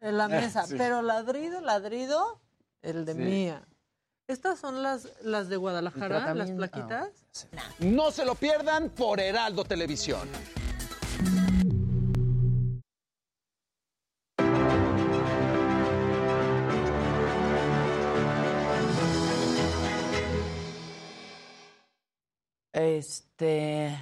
en 0.00 0.18
la 0.18 0.28
mesa, 0.28 0.66
Sí. 0.66 0.74
pero 0.76 1.00
ladrido, 1.02 1.60
ladrido, 1.60 2.40
el 2.82 3.04
de 3.04 3.14
Sí. 3.14 3.18
mía. 3.18 3.62
Estas 4.28 4.58
son 4.58 4.82
las, 4.82 5.08
las 5.22 5.48
de 5.48 5.56
Guadalajara, 5.56 6.34
las 6.34 6.50
plaquitas. 6.50 7.08
No 7.78 8.10
se 8.10 8.24
lo 8.24 8.34
pierdan 8.34 8.90
por 8.90 9.18
Heraldo 9.20 9.64
Televisión. 9.64 10.28
Este, 22.72 23.96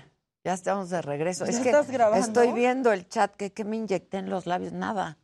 ya 0.44 0.54
estamos 0.54 0.90
de 0.90 1.02
regreso. 1.02 1.44
¿Ya 1.44 1.50
es 1.52 1.58
que 1.60 1.70
estás 1.70 1.90
grabando? 1.90 2.26
estoy 2.26 2.52
viendo 2.52 2.92
el 2.92 3.08
chat 3.08 3.34
que, 3.34 3.52
que 3.52 3.64
me 3.64 3.76
inyecté 3.76 4.18
en 4.18 4.30
los 4.30 4.46
labios, 4.46 4.72
nada. 4.72 5.18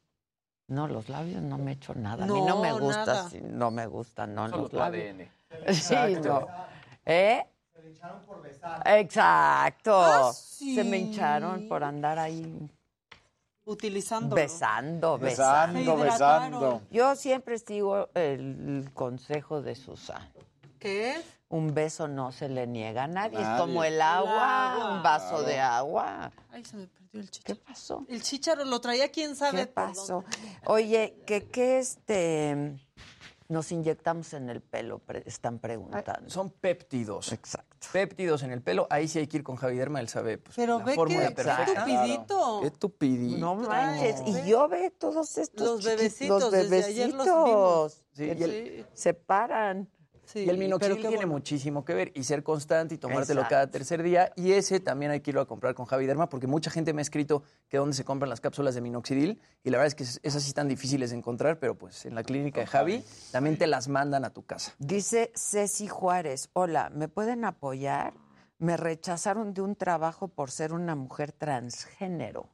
No, 0.68 0.88
los 0.88 1.09
labios 1.09 1.43
no 1.43 1.59
me 1.59 1.72
he 1.72 1.74
hecho 1.74 1.94
nada. 1.94 2.24
A 2.24 2.26
mí 2.26 2.40
no 2.40 2.56
No, 2.56 2.62
me 2.62 2.72
gusta, 2.72 3.28
sí, 3.30 3.40
no 3.40 3.70
me 3.70 3.86
gusta, 3.86 4.26
no 4.26 4.48
Solo 4.48 4.62
los 4.62 4.72
labios. 4.72 5.14
ADN. 5.14 5.74
Sí, 5.74 5.94
no. 6.24 6.48
¿Eh? 7.05 7.44
Exacto. 8.84 9.93
Ah, 9.94 10.32
Se 10.32 10.82
me 10.84 10.98
hincharon 10.98 11.68
por 11.68 11.84
andar 11.84 12.18
ahí 12.18 12.68
Utilizando. 13.64 14.34
besando, 14.34 15.18
Besando, 15.18 15.97
besando. 15.97 16.60
besando. 16.60 16.82
Yo 16.90 17.14
siempre 17.16 17.59
sigo 17.59 18.09
el 18.14 18.90
consejo 18.94 19.62
de 19.62 19.74
Susana. 19.74 20.30
¿Qué 20.78 21.12
es? 21.16 21.24
Un 21.57 21.73
beso 21.74 22.07
no 22.09 22.33
se 22.33 22.49
le 22.49 22.66
niega 22.66 23.05
a 23.05 23.07
nadie. 23.07 23.41
Es 23.41 23.49
como 23.61 23.83
el 23.85 24.01
agua, 24.03 24.73
agua. 24.74 24.95
un 24.97 25.03
vaso 25.03 25.28
Claro. 25.37 25.45
de 25.45 25.61
agua. 25.61 26.33
Ay, 26.51 26.65
se 26.65 26.77
me 26.77 26.87
perdió 26.87 27.20
el 27.20 27.27
¿Qué 27.27 27.31
chicharo. 27.31 27.61
pasó? 27.66 28.05
El 28.09 28.23
chicharo 28.23 28.65
lo 28.65 28.81
traía 28.81 29.11
quién 29.11 29.35
sabe 29.37 29.61
¿Qué 29.61 29.66
pasó? 29.66 30.24
Oye, 30.66 31.23
que 31.27 31.49
qué 31.49 31.78
este 31.78 32.77
nos 33.49 33.70
inyectamos 33.70 34.33
en 34.35 34.51
el 34.51 34.61
pelo, 34.61 34.99
Pre- 34.99 35.23
están 35.24 35.61
preguntando. 35.61 36.28
Son 36.28 36.51
péptidos. 36.51 37.31
Exacto. 37.33 37.77
Péptidos 37.93 38.43
en 38.43 38.51
el 38.51 38.61
pelo. 38.61 38.89
Ahí 38.91 39.07
sí 39.07 39.20
hay 39.20 39.28
que 39.28 39.37
ir 39.37 39.45
con 39.45 39.55
Javi 39.55 39.77
Derma, 39.77 40.01
él 40.01 40.09
sabe 40.09 40.39
pues, 40.39 40.57
Pero 40.57 40.81
la 40.81 40.85
ve 40.85 40.95
fórmula 40.97 41.28
que 41.28 41.35
perfecta. 41.37 41.62
estupidito. 41.73 42.61
Qué 42.62 42.70
tupidito. 42.73 43.39
No 43.39 43.55
manches. 43.55 44.20
Y 44.27 44.49
yo 44.51 44.66
ve 44.69 44.91
todos 44.91 45.39
estos 45.39 45.65
Los 45.69 45.85
bebecitos, 45.85 46.43
los 46.43 46.51
desde 46.53 46.85
ayer 46.85 47.15
los 47.15 47.24
bebecitos 47.24 48.03
Sí, 48.15 48.24
el- 48.31 48.87
se 48.95 49.15
paran. 49.15 49.89
Sí, 50.36 50.44
y 50.44 50.50
el 50.50 50.58
minoxidil 50.58 50.96
tiene 51.00 51.16
bueno. 51.16 51.32
muchísimo 51.32 51.84
que 51.84 51.94
ver 51.94 52.12
y 52.14 52.24
ser 52.24 52.42
constante 52.42 52.94
y 52.94 52.98
tomártelo 52.98 53.40
Exacto. 53.40 53.54
cada 53.54 53.70
tercer 53.70 54.02
día. 54.02 54.32
Y 54.36 54.52
ese 54.52 54.80
también 54.80 55.10
hay 55.10 55.20
que 55.20 55.30
irlo 55.30 55.40
a 55.40 55.46
comprar 55.46 55.74
con 55.74 55.86
Javi 55.86 56.06
Derma 56.06 56.28
porque 56.28 56.46
mucha 56.46 56.70
gente 56.70 56.92
me 56.92 57.00
ha 57.00 57.02
escrito 57.02 57.42
que 57.68 57.78
dónde 57.78 57.96
se 57.96 58.04
compran 58.04 58.28
las 58.28 58.40
cápsulas 58.40 58.74
de 58.74 58.80
minoxidil 58.82 59.40
y 59.64 59.70
la 59.70 59.78
verdad 59.78 59.86
es 59.88 59.94
que 59.94 60.02
es- 60.02 60.20
esas 60.22 60.42
sí 60.42 60.48
están 60.48 60.68
difíciles 60.68 61.10
de 61.10 61.16
encontrar, 61.16 61.58
pero 61.58 61.76
pues 61.78 62.04
en 62.06 62.14
la 62.14 62.22
clínica 62.22 62.60
de 62.60 62.66
Javi 62.66 63.04
también 63.32 63.56
te 63.56 63.66
las 63.66 63.88
mandan 63.88 64.24
a 64.24 64.30
tu 64.30 64.44
casa. 64.44 64.74
Dice 64.78 65.32
Ceci 65.34 65.88
Juárez, 65.88 66.50
hola, 66.52 66.90
¿me 66.90 67.08
pueden 67.08 67.44
apoyar? 67.44 68.14
Me 68.58 68.76
rechazaron 68.76 69.52
de 69.54 69.62
un 69.62 69.76
trabajo 69.76 70.28
por 70.28 70.50
ser 70.50 70.72
una 70.72 70.94
mujer 70.94 71.32
transgénero. 71.32 72.48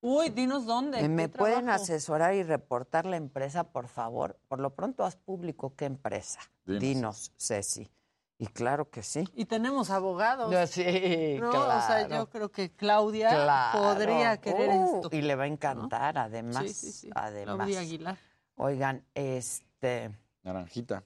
Uy, 0.00 0.28
dinos 0.30 0.66
dónde. 0.66 1.08
¿Me 1.08 1.24
¿qué 1.30 1.38
pueden 1.38 1.64
trabajo? 1.64 1.82
asesorar 1.82 2.34
y 2.34 2.42
reportar 2.42 3.06
la 3.06 3.16
empresa, 3.16 3.64
por 3.64 3.88
favor? 3.88 4.38
Por 4.48 4.60
lo 4.60 4.74
pronto 4.74 5.04
haz 5.04 5.16
público 5.16 5.74
qué 5.74 5.86
empresa. 5.86 6.40
Dinos. 6.64 6.80
Dinos, 6.80 7.32
Ceci. 7.38 7.90
Y 8.38 8.46
claro 8.48 8.90
que 8.90 9.02
sí. 9.02 9.24
Y 9.34 9.46
tenemos 9.46 9.88
abogados. 9.90 10.52
No, 10.52 10.66
sí, 10.66 11.38
No, 11.40 11.48
o 11.48 11.52
sea, 11.52 12.06
claro. 12.06 12.16
yo 12.24 12.28
creo 12.28 12.50
que 12.50 12.70
Claudia 12.70 13.30
Claro. 13.30 13.78
podría 13.78 14.36
querer 14.36 14.68
Uh, 14.70 14.96
esto. 14.96 15.16
Y 15.16 15.22
le 15.22 15.34
va 15.34 15.44
a 15.44 15.46
encantar, 15.46 16.18
además. 16.18 16.62
Sí, 16.64 16.68
sí, 16.74 16.92
sí. 16.92 17.10
Además. 17.14 17.56
Claudia 17.56 17.80
Aguilar. 17.80 18.18
Oigan, 18.56 19.02
este. 19.14 20.10
Naranjita. 20.42 21.02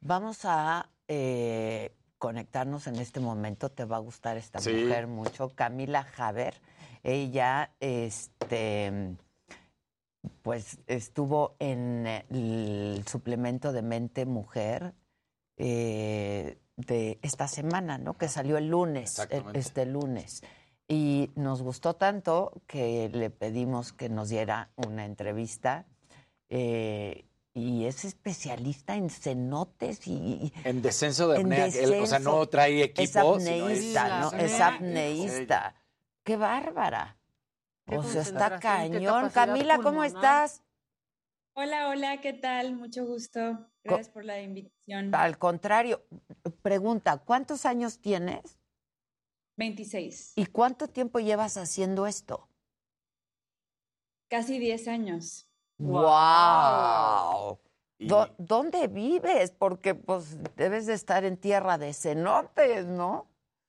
Vamos 0.00 0.40
a 0.44 0.90
eh, 1.08 1.96
conectarnos 2.18 2.86
en 2.86 2.96
este 2.96 3.18
momento. 3.20 3.70
Te 3.70 3.86
va 3.86 3.96
a 3.96 4.00
gustar 4.00 4.36
esta 4.36 4.58
Sí. 4.60 4.72
mujer 4.72 5.06
mucho. 5.06 5.48
Camila 5.54 6.02
Javer. 6.04 6.60
Ella, 7.02 7.74
este, 7.80 9.16
pues 10.42 10.78
estuvo 10.86 11.56
en 11.58 12.06
el 12.06 13.04
suplemento 13.08 13.72
de 13.72 13.82
Mente 13.82 14.26
Mujer 14.26 14.94
eh, 15.56 16.58
de 16.76 17.18
esta 17.22 17.48
semana, 17.48 17.98
¿no? 17.98 18.16
Que 18.16 18.28
salió 18.28 18.56
el 18.58 18.68
lunes, 18.68 19.10
Exactamente. 19.10 19.58
este 19.58 19.86
lunes. 19.86 20.42
Y 20.88 21.30
nos 21.36 21.62
gustó 21.62 21.94
tanto 21.94 22.52
que 22.66 23.08
le 23.12 23.30
pedimos 23.30 23.92
que 23.92 24.08
nos 24.08 24.28
diera 24.28 24.70
una 24.76 25.04
entrevista. 25.04 25.86
eh, 26.48 27.24
y 27.52 27.86
es 27.86 28.04
especialista 28.04 28.94
en 28.94 29.10
cenotes 29.10 30.06
y... 30.06 30.52
En 30.64 30.82
descenso 30.82 31.28
de 31.28 31.38
apnea, 31.40 31.66
o 32.00 32.06
sea, 32.06 32.20
no 32.20 32.46
trae 32.48 32.84
equipo. 32.84 33.02
Es 33.02 33.10
sino 33.10 33.66
apneísta, 33.66 34.20
¿no? 34.20 34.32
Es 34.32 34.60
apneísta. 34.60 35.74
¡Qué 36.24 36.36
bárbara! 36.36 37.16
Qué 37.86 37.98
O 37.98 38.02
sea, 38.02 38.22
está 38.22 38.58
cañón. 38.60 39.30
Camila, 39.30 39.76
¿cómo 39.76 40.02
pulmonar. 40.02 40.06
estás? 40.06 40.62
Hola, 41.54 41.88
hola, 41.88 42.20
¿qué 42.20 42.32
tal? 42.32 42.76
Mucho 42.76 43.04
gusto. 43.06 43.66
Gracias 43.82 44.08
por 44.10 44.24
la 44.24 44.40
invitación. 44.40 45.14
Al 45.14 45.38
contrario, 45.38 46.04
pregunta, 46.62 47.18
¿cuántos 47.18 47.66
años 47.66 47.98
tienes? 48.00 48.58
26. 49.56 50.34
¿Y 50.36 50.46
cuánto 50.46 50.88
tiempo 50.88 51.18
llevas 51.18 51.56
haciendo 51.56 52.06
esto? 52.06 52.48
Casi 54.28 54.58
10 54.58 54.86
años. 54.86 55.48
¡Wow! 55.78 57.58
¿Dó- 57.98 58.34
¿Dónde 58.38 58.86
vives? 58.86 59.50
Porque 59.50 59.94
pues 59.94 60.38
debes 60.56 60.86
de 60.86 60.94
estar 60.94 61.24
en 61.24 61.36
tierra 61.36 61.78
de 61.78 61.92
cenotes, 61.92 62.86
¿no? 62.86 63.26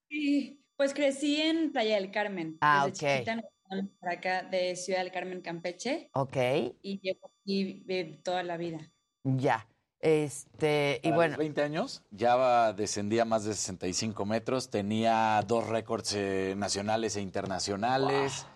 Sí, 0.10 0.61
pues 0.82 0.96
crecí 0.96 1.40
en 1.40 1.72
Playa 1.72 1.98
del 1.98 2.10
Carmen. 2.10 2.58
Ah, 2.60 2.88
Desde 2.88 3.06
ok. 3.06 3.14
chiquita 3.14 3.36
nos 3.36 3.86
para 4.00 4.14
acá 4.14 4.42
de 4.42 4.76
Ciudad 4.76 5.02
del 5.04 5.12
Carmen, 5.12 5.40
Campeche. 5.42 6.10
Ok, 6.14 6.36
Y 6.82 7.00
llevo 7.04 7.30
aquí 7.40 7.86
eh, 7.88 8.20
toda 8.24 8.42
la 8.42 8.58
vida. 8.58 8.80
ya. 9.24 9.68
Este, 10.00 11.00
y 11.04 11.10
Para 11.10 11.16
bueno, 11.16 11.32
los 11.34 11.38
20 11.38 11.62
años 11.62 12.02
ya 12.10 12.74
descendía 12.74 13.26
más 13.26 13.46
de 13.46 13.54
65 13.54 14.26
metros, 14.26 14.72
tenía 14.72 15.40
dos 15.46 15.68
récords 15.70 16.16
eh, 16.16 16.56
nacionales 16.58 17.16
e 17.16 17.22
internacionales. 17.22 18.48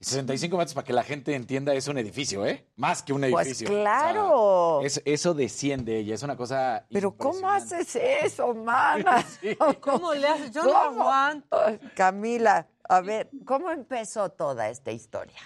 65 0.00 0.56
metros, 0.56 0.74
para 0.74 0.86
que 0.86 0.92
la 0.94 1.02
gente 1.02 1.34
entienda, 1.34 1.74
es 1.74 1.86
un 1.86 1.98
edificio, 1.98 2.46
¿eh? 2.46 2.66
Más 2.76 3.02
que 3.02 3.12
un 3.12 3.20
Pues 3.30 3.46
edificio. 3.46 3.68
claro. 3.68 4.78
O 4.78 4.80
sea, 4.80 4.86
es- 4.86 5.02
eso 5.04 5.34
desciende 5.34 5.98
ella, 5.98 6.14
es 6.14 6.22
una 6.22 6.36
cosa. 6.36 6.86
pero 6.90 7.14
¿cómo 7.16 7.48
haces 7.50 7.94
eso, 7.96 8.54
mana? 8.54 9.22
¿Cómo 9.80 10.14
le 10.14 10.26
haces? 10.26 10.52
Yo 10.52 10.64
no 10.64 10.76
aguanto. 10.76 11.56
Camila, 11.94 12.66
a 12.88 13.00
ver, 13.02 13.28
¿cómo 13.44 13.70
empezó 13.70 14.30
toda 14.30 14.70
esta 14.70 14.90
historia? 14.90 15.38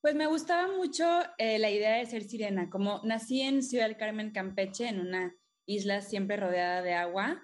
Pues 0.00 0.14
me 0.14 0.28
gustaba 0.28 0.68
mucho 0.68 1.04
eh, 1.36 1.58
la 1.58 1.68
idea 1.68 1.96
de 1.96 2.06
ser 2.06 2.22
sirena. 2.22 2.70
Como 2.70 3.00
nací 3.02 3.40
en 3.42 3.64
Ciudad 3.64 3.86
del 3.88 3.96
Carmen, 3.96 4.30
Campeche, 4.30 4.86
en 4.88 5.00
una 5.00 5.34
isla 5.66 6.00
siempre 6.02 6.36
rodeada 6.36 6.82
de 6.82 6.94
agua, 6.94 7.42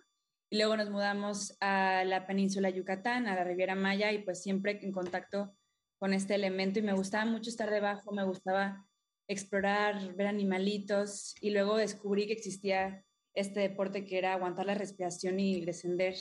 y 0.49 0.59
luego 0.59 0.77
nos 0.77 0.89
mudamos 0.91 1.57
a 1.61 2.05
la 2.05 2.25
península 2.29 2.71
Yucatán, 2.71 3.27
a 3.27 3.35
la 3.35 3.43
Riviera 3.43 3.75
Maya, 3.75 4.13
y 4.13 4.19
pues 4.23 4.41
siempre 4.41 4.79
en 4.85 4.93
contacto 4.93 5.57
con 6.03 6.15
este 6.15 6.35
elemento, 6.35 6.81
y 6.81 6.83
me 6.83 6.95
gustaba 6.95 7.25
mucho 7.27 7.49
estar 7.49 7.71
debajo, 7.71 8.11
me 8.11 8.25
gustaba 8.25 8.89
explorar, 9.29 10.17
ver 10.17 10.27
animalitos, 10.27 11.37
y 11.41 11.51
luego 11.51 11.77
descubrí 11.77 12.27
que 12.27 12.33
existía 12.33 13.05
este 13.35 13.61
deporte 13.61 14.05
que 14.05 14.19
era 14.19 14.33
aguantar 14.33 14.67
la 14.67 14.75
respiración 14.75 15.39
y 15.39 15.65
descender 15.65 16.17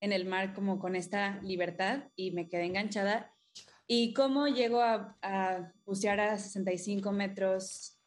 en 0.00 0.10
el 0.10 0.24
mar 0.24 0.52
como 0.52 0.80
con 0.80 0.96
esta 0.96 1.40
libertad, 1.42 2.10
y 2.16 2.32
me 2.32 2.48
quedé 2.48 2.64
enganchada. 2.64 3.32
¿Y 3.86 4.14
cómo 4.14 4.48
llego 4.48 4.80
a, 4.80 5.16
a 5.22 5.72
bucear 5.86 6.18
a 6.18 6.36
65 6.36 7.12
metros 7.12 8.00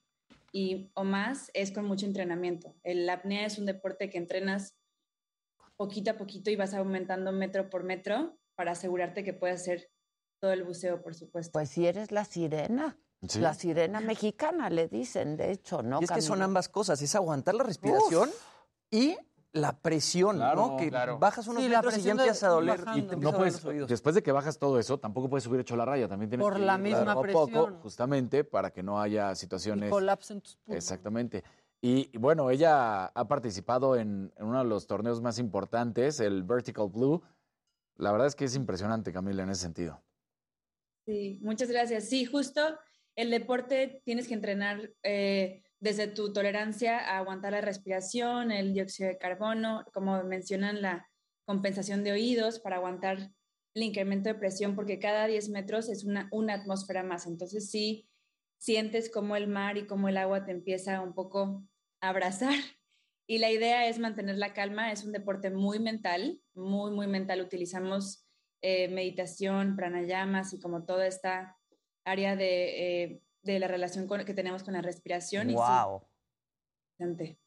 y, 0.51 0.91
o 0.93 1.05
más? 1.05 1.51
Es 1.53 1.71
con 1.71 1.85
mucho 1.85 2.05
entrenamiento. 2.05 2.75
El 2.84 3.09
apnea 3.09 3.45
es 3.45 3.57
un 3.57 3.65
deporte 3.65 4.09
que 4.09 4.17
entrenas 4.17 4.77
poquito 5.77 6.11
a 6.11 6.17
poquito 6.17 6.51
y 6.51 6.57
vas 6.57 6.73
aumentando 6.73 7.31
metro 7.31 7.69
por 7.69 7.85
metro 7.85 8.38
para 8.55 8.71
asegurarte 8.71 9.23
que 9.23 9.31
puedes 9.31 9.61
hacer 9.61 9.89
todo 10.39 10.51
el 10.51 10.64
buceo, 10.64 11.01
por 11.01 11.14
supuesto. 11.15 11.51
Pues 11.53 11.69
si 11.69 11.85
eres 11.88 12.11
la 12.11 12.26
sirena. 12.26 12.97
Sí. 13.27 13.39
La 13.39 13.55
sirena 13.55 13.99
mexicana, 13.99 14.69
le 14.69 14.88
dicen, 14.88 15.38
de 15.38 15.51
hecho, 15.51 15.81
¿no? 15.81 15.99
Y 15.99 16.03
es 16.03 16.11
que 16.11 16.22
son 16.22 16.41
ambas 16.43 16.69
cosas, 16.69 17.01
es 17.01 17.15
aguantar 17.15 17.55
la 17.55 17.64
respiración 17.64 18.30
y 18.91 19.18
la 19.53 19.76
presión, 19.80 20.35
Claro, 20.35 20.68
¿no? 20.68 20.77
Que 20.77 20.89
claro. 20.89 21.18
bajas 21.18 21.47
unos 21.47 21.64
Sí, 21.64 21.69
la 21.69 21.77
metros 21.81 21.97
y 21.97 22.01
ya 22.03 22.11
empiezas 22.11 22.43
a 22.43 22.49
doler. 22.49 22.77
bajando. 22.77 22.99
Y 22.99 23.07
te 23.07 23.15
No 23.18 23.30
a 23.30 23.35
puedes, 23.35 23.53
los 23.55 23.65
oídos. 23.65 23.89
después 23.89 24.14
de 24.14 24.22
que 24.22 24.31
bajas 24.31 24.59
todo 24.59 24.77
eso, 24.77 24.99
tampoco 24.99 25.30
puedes 25.31 25.45
subir 25.45 25.61
hecho 25.61 25.76
la 25.76 25.84
raya. 25.85 26.07
También 26.07 26.30
tienes 26.30 26.45
Por 26.45 26.53
que 26.57 26.59
la 26.59 26.77
misma 26.77 27.15
poco 27.15 27.19
a 27.30 27.31
poco, 27.31 27.45
presión. 27.64 27.81
justamente 27.81 28.43
para 28.43 28.69
que 28.69 28.84
no 28.84 29.01
haya 29.01 29.31
Y 29.31 29.35
situaciones. 29.35 29.85
en 29.91 30.39
tus 30.39 30.57
pulmones. 30.57 30.57
Exactamente. 30.68 31.43
Y, 31.81 32.11
y 32.14 32.18
bueno, 32.19 32.51
ella 32.51 33.05
ha 33.07 33.27
participado 33.27 33.95
en, 33.95 34.31
en 34.38 34.45
uno 34.45 34.59
de 34.59 34.65
los 34.65 34.85
torneos 34.85 35.22
más 35.23 35.39
importantes, 35.39 36.19
el 36.19 36.43
Vertical 36.43 36.88
Blue. 36.89 37.23
La 37.95 38.11
verdad 38.11 38.27
es 38.27 38.35
que 38.35 38.45
es 38.45 38.55
impresionante, 38.55 39.11
Camila, 39.11 39.41
en 39.41 39.49
ese 39.49 39.61
sentido. 39.61 39.99
Sí, 41.07 41.39
muchas 41.41 41.71
gracias. 41.71 42.09
Sí, 42.09 42.25
justo 42.25 42.77
el 43.15 43.31
deporte 43.31 44.01
tienes 44.03 44.27
que 44.27 44.34
entrenar 44.34 44.91
eh, 45.03 45.63
desde 45.79 46.07
tu 46.07 46.34
tolerancia 46.34 46.99
a 46.99 47.19
aguantar 47.19 47.53
la 47.53 47.61
respiración, 47.61 48.51
el 48.51 48.73
dióxido 48.73 49.07
de 49.07 49.17
carbono, 49.17 49.85
como 49.93 50.21
mencionan, 50.25 50.81
la 50.81 51.09
compensación 51.45 52.03
de 52.03 52.11
oídos 52.11 52.59
para 52.59 52.75
aguantar 52.75 53.31
el 53.73 53.84
incremento 53.84 54.27
de 54.27 54.35
presión, 54.35 54.75
porque 54.75 54.99
cada 54.99 55.27
10 55.27 55.47
metros 55.47 55.88
es 55.88 56.03
una, 56.03 56.29
atmósfera 56.53 57.03
más. 57.03 57.25
Entonces 57.25 57.71
sí 57.71 58.09
sientes 58.57 59.09
como 59.09 59.38
el 59.38 59.47
mar 59.47 59.77
y 59.77 59.88
como 59.88 60.09
el 60.09 60.17
agua 60.17 60.43
te 60.43 60.51
empieza 60.51 60.99
un 60.99 61.13
poco 61.13 61.63
a 62.01 62.09
abrazar. 62.09 62.59
Y 63.29 63.38
la 63.38 63.49
idea 63.49 63.88
es 63.88 63.97
mantener 63.97 64.38
la 64.38 64.53
calma. 64.53 64.91
Es 64.91 65.05
un 65.05 65.13
deporte 65.13 65.51
muy 65.51 65.79
mental, 65.79 66.41
muy, 66.53 66.91
muy 66.91 67.07
mental. 67.07 67.39
Utilizamos 67.39 68.26
eh, 68.61 68.88
meditación, 68.89 69.75
pranayamas 69.75 70.53
y 70.53 70.59
como 70.59 70.84
toda 70.85 71.05
esta 71.07 71.57
área 72.05 72.35
de, 72.35 73.03
eh, 73.03 73.21
de 73.43 73.59
la 73.59 73.67
relación 73.67 74.07
con- 74.07 74.25
que 74.25 74.34
tenemos 74.34 74.63
con 74.63 74.73
la 74.73 74.81
respiración. 74.81 75.49
y 75.49 75.53
sí, 75.53 75.57
Wow. 75.57 76.03
bastante. 76.99 77.39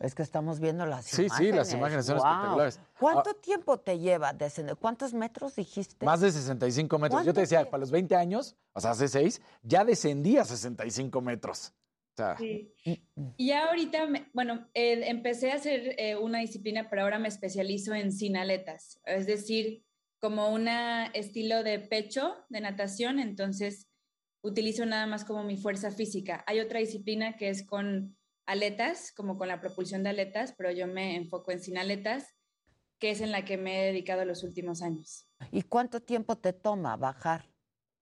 Es 0.00 0.14
que 0.14 0.22
estamos 0.22 0.60
viendo 0.60 0.86
las 0.86 1.04
Sí, 1.06 1.24
imágenes. 1.24 1.50
sí, 1.50 1.56
las 1.56 1.72
imágenes 1.72 2.06
son 2.06 2.18
Guau. 2.18 2.30
espectaculares. 2.32 2.80
¿Cuánto 2.98 3.30
Ah, 3.30 3.36
tiempo 3.40 3.78
te 3.80 3.98
lleva 3.98 4.32
descender? 4.32 4.76
¿Cuántos 4.76 5.12
metros 5.14 5.56
dijiste? 5.56 6.04
Más 6.06 6.20
de 6.20 6.30
65 6.30 6.98
metros. 6.98 7.24
Yo 7.24 7.34
te 7.34 7.40
decía, 7.40 7.64
para 7.68 7.80
los 7.80 7.90
20 7.90 8.14
años, 8.14 8.56
o 8.72 8.80
sea, 8.80 8.92
hace 8.92 9.08
6, 9.08 9.40
ya 9.62 9.84
descendía 9.84 10.42
a 10.42 10.44
65 10.44 11.20
metros. 11.20 11.74
O 12.14 12.16
sea, 12.16 12.36
Sí. 12.36 12.74
Y 12.84 13.46
ya 13.46 13.68
ahorita, 13.68 14.06
me- 14.06 14.28
bueno, 14.34 14.68
eh, 14.74 15.02
empecé 15.08 15.50
a 15.50 15.54
hacer 15.56 15.94
eh, 15.98 16.16
una 16.16 16.38
disciplina, 16.40 16.88
pero 16.90 17.02
ahora 17.02 17.18
me 17.18 17.28
especializo 17.28 17.94
en 17.94 18.12
sin 18.12 18.36
aletas, 18.36 19.00
es 19.04 19.26
decir, 19.26 19.82
como 20.22 20.50
un 20.50 20.68
estilo 20.68 21.64
de 21.64 21.80
pecho 21.80 22.36
de 22.48 22.60
natación, 22.60 23.18
entonces 23.18 23.88
utilizo 24.40 24.86
nada 24.86 25.04
más 25.04 25.24
como 25.24 25.42
mi 25.42 25.56
fuerza 25.56 25.90
física. 25.90 26.44
Hay 26.46 26.60
otra 26.60 26.78
disciplina 26.78 27.36
que 27.36 27.48
es 27.48 27.66
con 27.66 28.16
aletas, 28.46 29.12
como 29.12 29.36
con 29.36 29.48
la 29.48 29.60
propulsión 29.60 30.04
de 30.04 30.10
aletas, 30.10 30.54
pero 30.56 30.70
yo 30.70 30.86
me 30.86 31.16
enfoco 31.16 31.50
en 31.50 31.58
sin 31.58 31.76
aletas, 31.76 32.36
que 33.00 33.10
es 33.10 33.20
en 33.20 33.32
la 33.32 33.44
que 33.44 33.56
me 33.56 33.80
he 33.80 33.86
dedicado 33.86 34.24
los 34.24 34.44
últimos 34.44 34.80
años. 34.80 35.28
¿Y 35.50 35.62
cuánto 35.62 36.00
tiempo 36.00 36.38
te 36.38 36.52
toma 36.52 36.96
bajar 36.96 37.52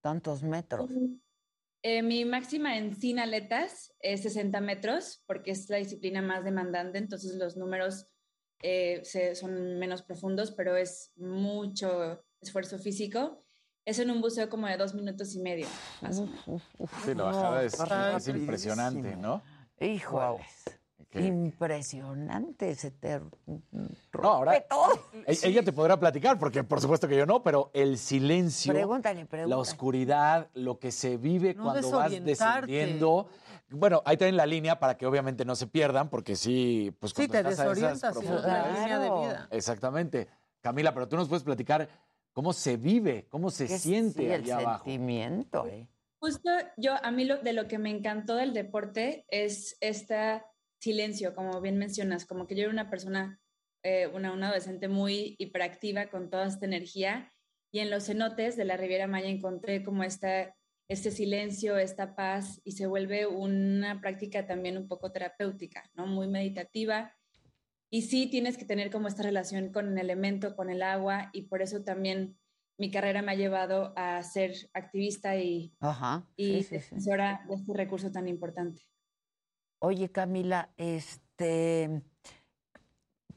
tantos 0.03 0.43
metros? 0.43 0.91
Eh, 1.83 2.03
mi 2.03 2.27
máxima 2.27 2.77
en 2.77 2.95
sin 3.01 3.19
aletas 3.19 3.95
es 3.99 4.25
60 4.25 4.61
metros, 4.61 5.23
porque 5.27 5.53
es 5.53 5.71
la 5.71 5.79
disciplina 5.79 6.21
más 6.21 6.45
demandante, 6.45 6.99
entonces 6.99 7.37
los 7.37 7.57
números 7.57 8.09
eh, 8.62 9.01
se- 9.05 9.35
son 9.35 9.78
menos 9.78 10.03
profundos, 10.03 10.51
pero 10.53 10.77
es 10.77 11.12
mucho 11.16 12.23
esfuerzo 12.41 12.78
físico. 12.78 13.43
Es 13.85 13.99
en 13.99 14.11
un 14.11 14.20
buceo 14.20 14.49
como 14.49 14.66
de 14.66 14.77
dos 14.77 14.95
minutos 14.95 15.35
y 15.35 15.41
medio. 15.41 15.66
más 16.03 16.19
o 16.19 16.27
menos. 16.27 16.62
Sí, 17.05 17.15
la 17.15 17.24
bajada 17.24 17.65
es, 17.65 17.74
es 17.74 18.28
impresionante, 18.28 19.16
¿no? 19.16 19.43
Híjoles. 19.81 20.47
Impresionante, 21.12 22.74
se 22.77 22.91
te 22.93 23.20
No, 24.23 24.28
ahora 24.28 24.57
e- 24.57 24.66
ella 25.43 25.62
te 25.65 25.73
podrá 25.73 25.99
platicar, 25.99 26.39
porque 26.39 26.62
por 26.62 26.81
supuesto 26.81 27.09
que 27.09 27.16
yo 27.16 27.27
no, 27.27 27.43
pero 27.43 27.70
el 27.74 27.99
silencio, 27.99 28.73
Pregúntale, 28.73 29.27
pregúntale. 29.27 29.51
la 29.51 29.57
oscuridad, 29.59 30.49
lo 30.55 30.78
que 30.78 30.93
se 30.93 31.16
vive 31.16 31.55
No 31.55 31.65
cuando 31.65 31.91
vas 31.91 32.11
descendiendo. 32.24 33.28
Bueno, 33.71 34.03
ahí 34.05 34.17
tienen 34.17 34.37
la 34.37 34.47
línea 34.47 34.79
para 34.79 34.97
que 34.97 35.07
obviamente 35.07 35.45
no 35.45 35.55
se 35.55 35.67
pierdan, 35.67 36.11
porque 36.11 36.37
sí, 36.37 36.95
pues 36.99 37.13
Sí, 37.17 37.27
cuando 37.29 37.33
te 37.33 37.39
estás 37.53 37.61
a 37.61 37.73
esas 37.73 37.77
desorientas, 37.77 38.19
sí, 38.19 38.27
es 38.27 38.43
la 38.43 38.73
línea 38.73 38.99
de 38.99 39.11
vida. 39.11 39.49
Exactamente. 39.51 40.29
Camila, 40.61 40.93
pero 40.93 41.09
tú 41.09 41.17
nos 41.17 41.29
puedes 41.29 41.45
platicar 41.45 41.89
cómo 42.33 42.53
se 42.53 42.77
vive, 42.77 43.27
cómo 43.29 43.51
se 43.51 43.67
siente 43.69 44.23
sí, 44.23 44.27
el 44.27 44.43
allá 44.43 44.59
abajo. 44.59 44.85
sentimiento, 44.85 45.67
¿eh? 45.67 45.89
Justo 46.21 46.51
yo, 46.77 46.95
a 47.03 47.11
mí 47.11 47.25
lo, 47.25 47.39
de 47.39 47.55
lo 47.55 47.67
que 47.67 47.79
me 47.79 47.91
encantó 47.91 48.37
del 48.37 48.53
deporte 48.53 49.25
es 49.29 49.77
este 49.81 50.43
silencio, 50.79 51.35
como 51.35 51.61
bien 51.63 51.79
mencionas, 51.79 52.27
como 52.27 52.47
que 52.47 52.55
yo 52.57 52.65
era 52.65 52.73
una 52.73 52.91
persona, 52.91 53.41
eh, 53.83 54.07
una, 54.09 54.33
una 54.33 54.49
adolescente 54.49 54.89
muy 54.89 55.37
hiperactiva 55.39 56.11
con 56.11 56.29
toda 56.29 56.47
esta 56.47 56.67
energía 56.67 57.33
y 57.73 57.79
en 57.79 57.89
los 57.91 58.05
cenotes 58.05 58.57
de 58.57 58.65
la 58.67 58.77
Riviera 58.77 59.07
Maya 59.07 59.29
encontré 59.29 59.83
como 59.83 60.03
esta, 60.03 60.55
este 60.91 61.12
silencio, 61.12 61.79
esta 61.79 62.17
paz 62.17 62.61
y 62.65 62.73
se 62.73 62.89
vuelve 62.89 63.25
una 63.25 64.01
práctica 64.01 64.49
también 64.49 64.77
un 64.77 64.89
poco 64.89 65.12
terapéutica, 65.12 65.89
¿no? 65.95 66.09
Muy 66.09 66.27
meditativa. 66.27 67.15
Y 67.91 68.03
sí 68.03 68.27
tienes 68.27 68.59
que 68.59 68.65
tener 68.65 68.91
como 68.91 69.07
esta 69.07 69.23
relación 69.23 69.73
con 69.73 69.97
el 69.97 69.99
elemento, 69.99 70.57
con 70.57 70.69
el 70.69 70.83
agua 70.83 71.31
y 71.33 71.43
por 71.43 71.62
eso 71.62 71.85
también 71.85 72.37
mi 72.77 72.91
carrera 72.91 73.23
me 73.23 73.31
ha 73.31 73.37
llevado 73.37 73.93
a 73.97 74.21
ser 74.25 74.53
activista 74.75 75.37
y, 75.37 75.77
Ajá. 75.79 76.29
y 76.35 76.47
sí, 76.47 76.55
sí, 76.55 76.65
sí. 76.65 76.75
defensora 76.75 77.45
de 77.49 77.55
este 77.55 77.73
recurso 77.73 78.11
tan 78.11 78.27
importante. 78.27 78.83
Oye, 79.79 80.11
Camila, 80.11 80.75
este, 80.77 82.03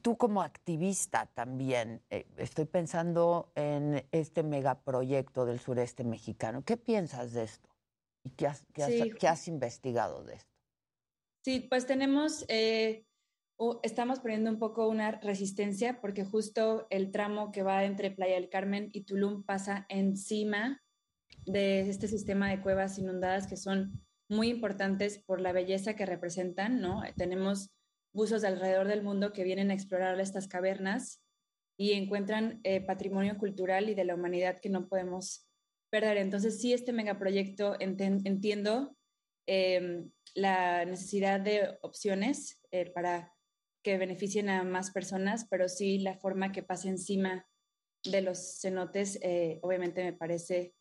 tú 0.03 0.17
como 0.17 0.43
activista 0.43 1.31
también, 1.33 2.03
eh, 2.09 2.27
estoy 2.37 2.65
pensando 2.65 3.51
en 3.55 4.05
este 4.11 4.43
megaproyecto 4.43 5.45
del 5.45 5.59
sureste 5.59 6.03
mexicano. 6.03 6.63
¿Qué 6.63 6.77
piensas 6.77 7.31
de 7.33 7.43
esto? 7.43 7.69
¿Y 8.23 8.31
qué 8.31 8.47
has, 8.47 8.65
qué 8.73 8.83
has- 8.83 8.91
Sí. 8.91 9.11
qué 9.19 9.27
has 9.27 9.47
investigado 9.47 10.23
de 10.25 10.35
esto? 10.35 10.51
Sí, 11.45 11.61
pues 11.69 11.87
tenemos, 11.87 12.45
eh, 12.49 13.05
estamos 13.81 14.19
poniendo 14.19 14.49
un 14.49 14.59
poco 14.59 14.87
una 14.89 15.11
resistencia 15.11 16.01
porque 16.01 16.25
justo 16.25 16.85
el 16.89 17.11
tramo 17.11 17.51
que 17.51 17.63
va 17.63 17.85
entre 17.85 18.11
Playa 18.11 18.35
del 18.35 18.49
Carmen 18.49 18.89
y 18.91 19.05
Tulum 19.05 19.43
pasa 19.43 19.85
encima 19.89 20.81
de 21.45 21.89
este 21.89 22.07
sistema 22.09 22.49
de 22.49 22.61
cuevas 22.61 22.97
inundadas 22.99 23.47
que 23.47 23.57
son 23.57 24.05
muy 24.29 24.49
importantes 24.49 25.19
por 25.25 25.39
la 25.39 25.53
belleza 25.53 25.95
que 25.95 26.05
representan, 26.05 26.81
¿no? 26.81 27.01
Tenemos 27.15 27.71
buzos 28.13 28.41
de 28.41 28.47
alrededor 28.49 28.87
del 28.87 29.03
mundo 29.03 29.33
que 29.33 29.43
vienen 29.43 29.71
a 29.71 29.73
explorar 29.73 30.19
estas 30.19 30.47
cavernas 30.47 31.21
y 31.77 31.93
encuentran 31.93 32.59
eh, 32.63 32.81
patrimonio 32.81 33.37
cultural 33.37 33.89
y 33.89 33.95
de 33.95 34.05
la 34.05 34.15
humanidad 34.15 34.59
que 34.59 34.69
no 34.69 34.87
podemos 34.87 35.47
perder. 35.89 36.17
Entonces, 36.17 36.61
sí, 36.61 36.73
este 36.73 36.93
megaproyecto 36.93 37.75
entiendo 37.79 38.95
eh, 39.47 40.05
la 40.35 40.85
necesidad 40.85 41.39
de 41.39 41.77
opciones 41.81 42.59
eh, 42.71 42.91
para 42.91 43.33
que 43.83 43.97
beneficien 43.97 44.49
a 44.49 44.63
más 44.63 44.91
personas, 44.91 45.45
pero 45.49 45.67
sí 45.67 45.99
la 45.99 46.17
forma 46.17 46.51
que 46.51 46.63
pasa 46.63 46.89
encima 46.89 47.45
de 48.03 48.21
los 48.21 48.59
cenotes, 48.61 49.19
eh, 49.21 49.59
obviamente 49.61 50.03
me 50.03 50.13
parece 50.13 50.73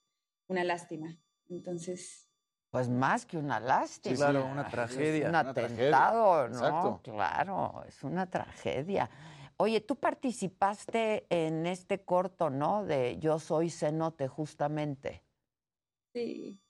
una 0.48 0.64
lástima. 0.64 1.18
Entonces, 1.48 2.31
Pues 2.72 2.88
más 2.88 3.26
que 3.26 3.36
una 3.36 3.60
lástima. 3.60 4.16
Sí, 4.16 4.22
claro, 4.22 4.46
una 4.46 4.62
Es 4.62 4.70
tragedia. 4.70 5.24
un 5.24 5.28
Una 5.28 5.52
tragedia. 5.52 5.74
atentado, 5.84 6.48
¿no? 6.48 6.54
Exacto. 6.54 7.00
Claro, 7.04 7.84
es 7.86 8.02
una 8.02 8.30
tragedia. 8.30 9.10
Oye, 9.58 9.82
tú 9.82 9.96
participaste 9.96 11.26
en 11.28 11.66
este 11.66 12.02
corto, 12.02 12.48
¿no? 12.48 12.82
De 12.86 13.18
Yo 13.18 13.38
soy 13.38 13.68
cenote, 13.68 14.26
justamente. 14.26 15.22
Sí. 16.14 16.62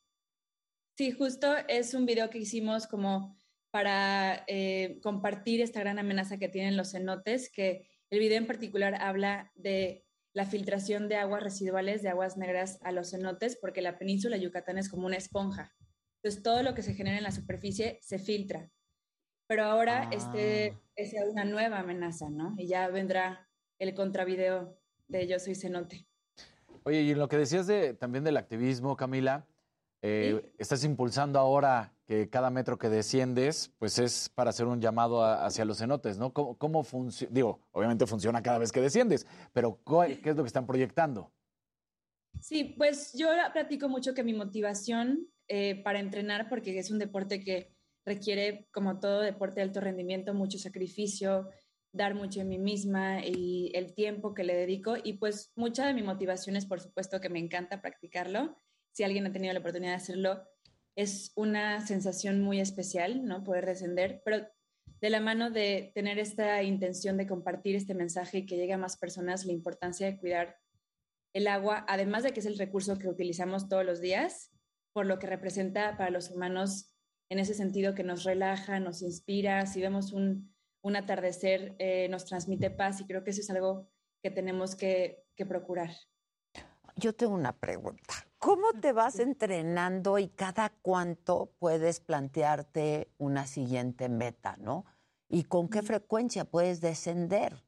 Sí, 0.98 1.12
justo 1.12 1.54
es 1.68 1.94
un 1.94 2.04
video 2.04 2.30
que 2.30 2.38
hicimos 2.38 2.88
como 2.88 3.36
para 3.70 4.42
eh, 4.48 4.98
compartir 5.04 5.60
esta 5.60 5.78
gran 5.80 6.00
amenaza 6.00 6.36
que 6.36 6.48
tienen 6.48 6.76
los 6.76 6.90
cenotes, 6.90 7.48
que 7.48 7.86
el 8.10 8.18
video 8.18 8.38
en 8.38 8.48
particular 8.48 8.96
habla 9.00 9.52
de 9.54 10.04
la 10.34 10.46
filtración 10.46 11.08
de 11.08 11.16
aguas 11.16 11.44
residuales, 11.44 12.02
de 12.02 12.08
aguas 12.08 12.36
negras 12.36 12.80
a 12.82 12.90
los 12.90 13.10
cenotes, 13.12 13.56
porque 13.56 13.82
la 13.82 13.98
península 13.98 14.34
de 14.36 14.42
Yucatán 14.42 14.78
es 14.78 14.88
como 14.88 15.06
una 15.06 15.16
esponja. 15.16 15.72
Entonces, 16.22 16.42
todo 16.44 16.62
lo 16.62 16.74
que 16.74 16.82
se 16.82 16.94
genera 16.94 17.16
en 17.16 17.24
la 17.24 17.32
superficie 17.32 17.98
se 18.00 18.18
filtra. 18.20 18.70
Pero 19.48 19.64
ahora 19.64 20.08
este 20.12 20.78
es 20.94 21.14
una 21.28 21.44
nueva 21.44 21.80
amenaza, 21.80 22.30
¿no? 22.30 22.54
Y 22.56 22.68
ya 22.68 22.86
vendrá 22.88 23.48
el 23.80 23.92
contravideo 23.94 24.78
de 25.08 25.26
Yo 25.26 25.38
soy 25.40 25.56
cenote. 25.56 26.06
Oye, 26.84 27.02
y 27.02 27.10
en 27.10 27.18
lo 27.18 27.28
que 27.28 27.36
decías 27.38 27.66
de, 27.66 27.94
también 27.94 28.22
del 28.22 28.36
activismo, 28.36 28.96
Camila, 28.96 29.46
eh, 30.00 30.52
estás 30.58 30.84
impulsando 30.84 31.40
ahora 31.40 31.92
que 32.06 32.30
cada 32.30 32.50
metro 32.50 32.78
que 32.78 32.88
desciendes, 32.88 33.72
pues 33.78 33.98
es 33.98 34.28
para 34.28 34.50
hacer 34.50 34.66
un 34.66 34.80
llamado 34.80 35.22
a- 35.24 35.44
hacia 35.44 35.64
los 35.64 35.78
cenotes, 35.78 36.18
¿no? 36.18 36.32
¿Cómo, 36.32 36.56
cómo 36.56 36.82
funciona? 36.84 37.32
Digo, 37.34 37.60
obviamente 37.72 38.06
funciona 38.06 38.42
cada 38.42 38.58
vez 38.58 38.70
que 38.72 38.80
desciendes, 38.80 39.26
pero 39.52 39.80
¿cuál- 39.84 40.20
¿qué 40.20 40.30
es 40.30 40.36
lo 40.36 40.42
que 40.44 40.48
están 40.48 40.66
proyectando? 40.66 41.32
Sí, 42.40 42.74
pues 42.76 43.12
yo 43.12 43.28
platico 43.52 43.88
mucho 43.88 44.14
que 44.14 44.24
mi 44.24 44.32
motivación 44.34 45.28
eh, 45.54 45.82
para 45.82 46.00
entrenar, 46.00 46.48
porque 46.48 46.78
es 46.78 46.90
un 46.90 46.98
deporte 46.98 47.44
que 47.44 47.76
requiere, 48.06 48.68
como 48.72 49.00
todo 49.00 49.20
deporte 49.20 49.56
de 49.56 49.64
alto 49.64 49.82
rendimiento, 49.82 50.32
mucho 50.32 50.56
sacrificio, 50.56 51.50
dar 51.92 52.14
mucho 52.14 52.40
de 52.40 52.46
mí 52.46 52.56
misma 52.56 53.20
y 53.22 53.70
el 53.74 53.92
tiempo 53.92 54.32
que 54.32 54.44
le 54.44 54.56
dedico. 54.56 54.94
Y 55.04 55.18
pues 55.18 55.52
mucha 55.54 55.86
de 55.86 55.92
mi 55.92 56.02
motivación 56.02 56.56
es, 56.56 56.64
por 56.64 56.80
supuesto, 56.80 57.20
que 57.20 57.28
me 57.28 57.38
encanta 57.38 57.82
practicarlo. 57.82 58.56
Si 58.92 59.04
alguien 59.04 59.26
ha 59.26 59.32
tenido 59.34 59.52
la 59.52 59.60
oportunidad 59.60 59.90
de 59.90 59.96
hacerlo, 59.96 60.42
es 60.96 61.32
una 61.36 61.86
sensación 61.86 62.40
muy 62.40 62.58
especial, 62.58 63.22
¿no? 63.22 63.44
Poder 63.44 63.66
descender, 63.66 64.22
pero 64.24 64.48
de 65.02 65.10
la 65.10 65.20
mano 65.20 65.50
de 65.50 65.92
tener 65.94 66.18
esta 66.18 66.62
intención 66.62 67.18
de 67.18 67.26
compartir 67.26 67.76
este 67.76 67.92
mensaje 67.92 68.38
y 68.38 68.46
que 68.46 68.56
llegue 68.56 68.72
a 68.72 68.78
más 68.78 68.96
personas, 68.96 69.44
la 69.44 69.52
importancia 69.52 70.06
de 70.06 70.16
cuidar 70.16 70.56
el 71.34 71.46
agua, 71.46 71.84
además 71.90 72.22
de 72.22 72.32
que 72.32 72.40
es 72.40 72.46
el 72.46 72.56
recurso 72.56 72.98
que 72.98 73.08
utilizamos 73.08 73.68
todos 73.68 73.84
los 73.84 74.00
días, 74.00 74.51
por 74.92 75.06
lo 75.06 75.18
que 75.18 75.26
representa 75.26 75.96
para 75.96 76.10
los 76.10 76.30
humanos 76.30 76.92
en 77.30 77.38
ese 77.38 77.54
sentido 77.54 77.94
que 77.94 78.04
nos 78.04 78.24
relaja, 78.24 78.78
nos 78.78 79.02
inspira, 79.02 79.66
si 79.66 79.80
vemos 79.80 80.12
un, 80.12 80.54
un 80.82 80.96
atardecer, 80.96 81.74
eh, 81.78 82.08
nos 82.08 82.26
transmite 82.26 82.70
paz 82.70 83.00
y 83.00 83.06
creo 83.06 83.24
que 83.24 83.30
eso 83.30 83.40
es 83.40 83.50
algo 83.50 83.88
que 84.22 84.30
tenemos 84.30 84.76
que, 84.76 85.24
que 85.34 85.46
procurar. 85.46 85.90
Yo 86.96 87.14
tengo 87.14 87.34
una 87.34 87.58
pregunta. 87.58 88.14
¿Cómo 88.38 88.72
te 88.80 88.92
vas 88.92 89.18
entrenando 89.18 90.18
y 90.18 90.28
cada 90.28 90.70
cuánto 90.82 91.54
puedes 91.58 92.00
plantearte 92.00 93.08
una 93.16 93.46
siguiente 93.46 94.08
meta, 94.08 94.56
no? 94.58 94.84
¿Y 95.28 95.44
con 95.44 95.68
qué 95.68 95.82
frecuencia 95.82 96.44
puedes 96.44 96.80
descender? 96.80 97.64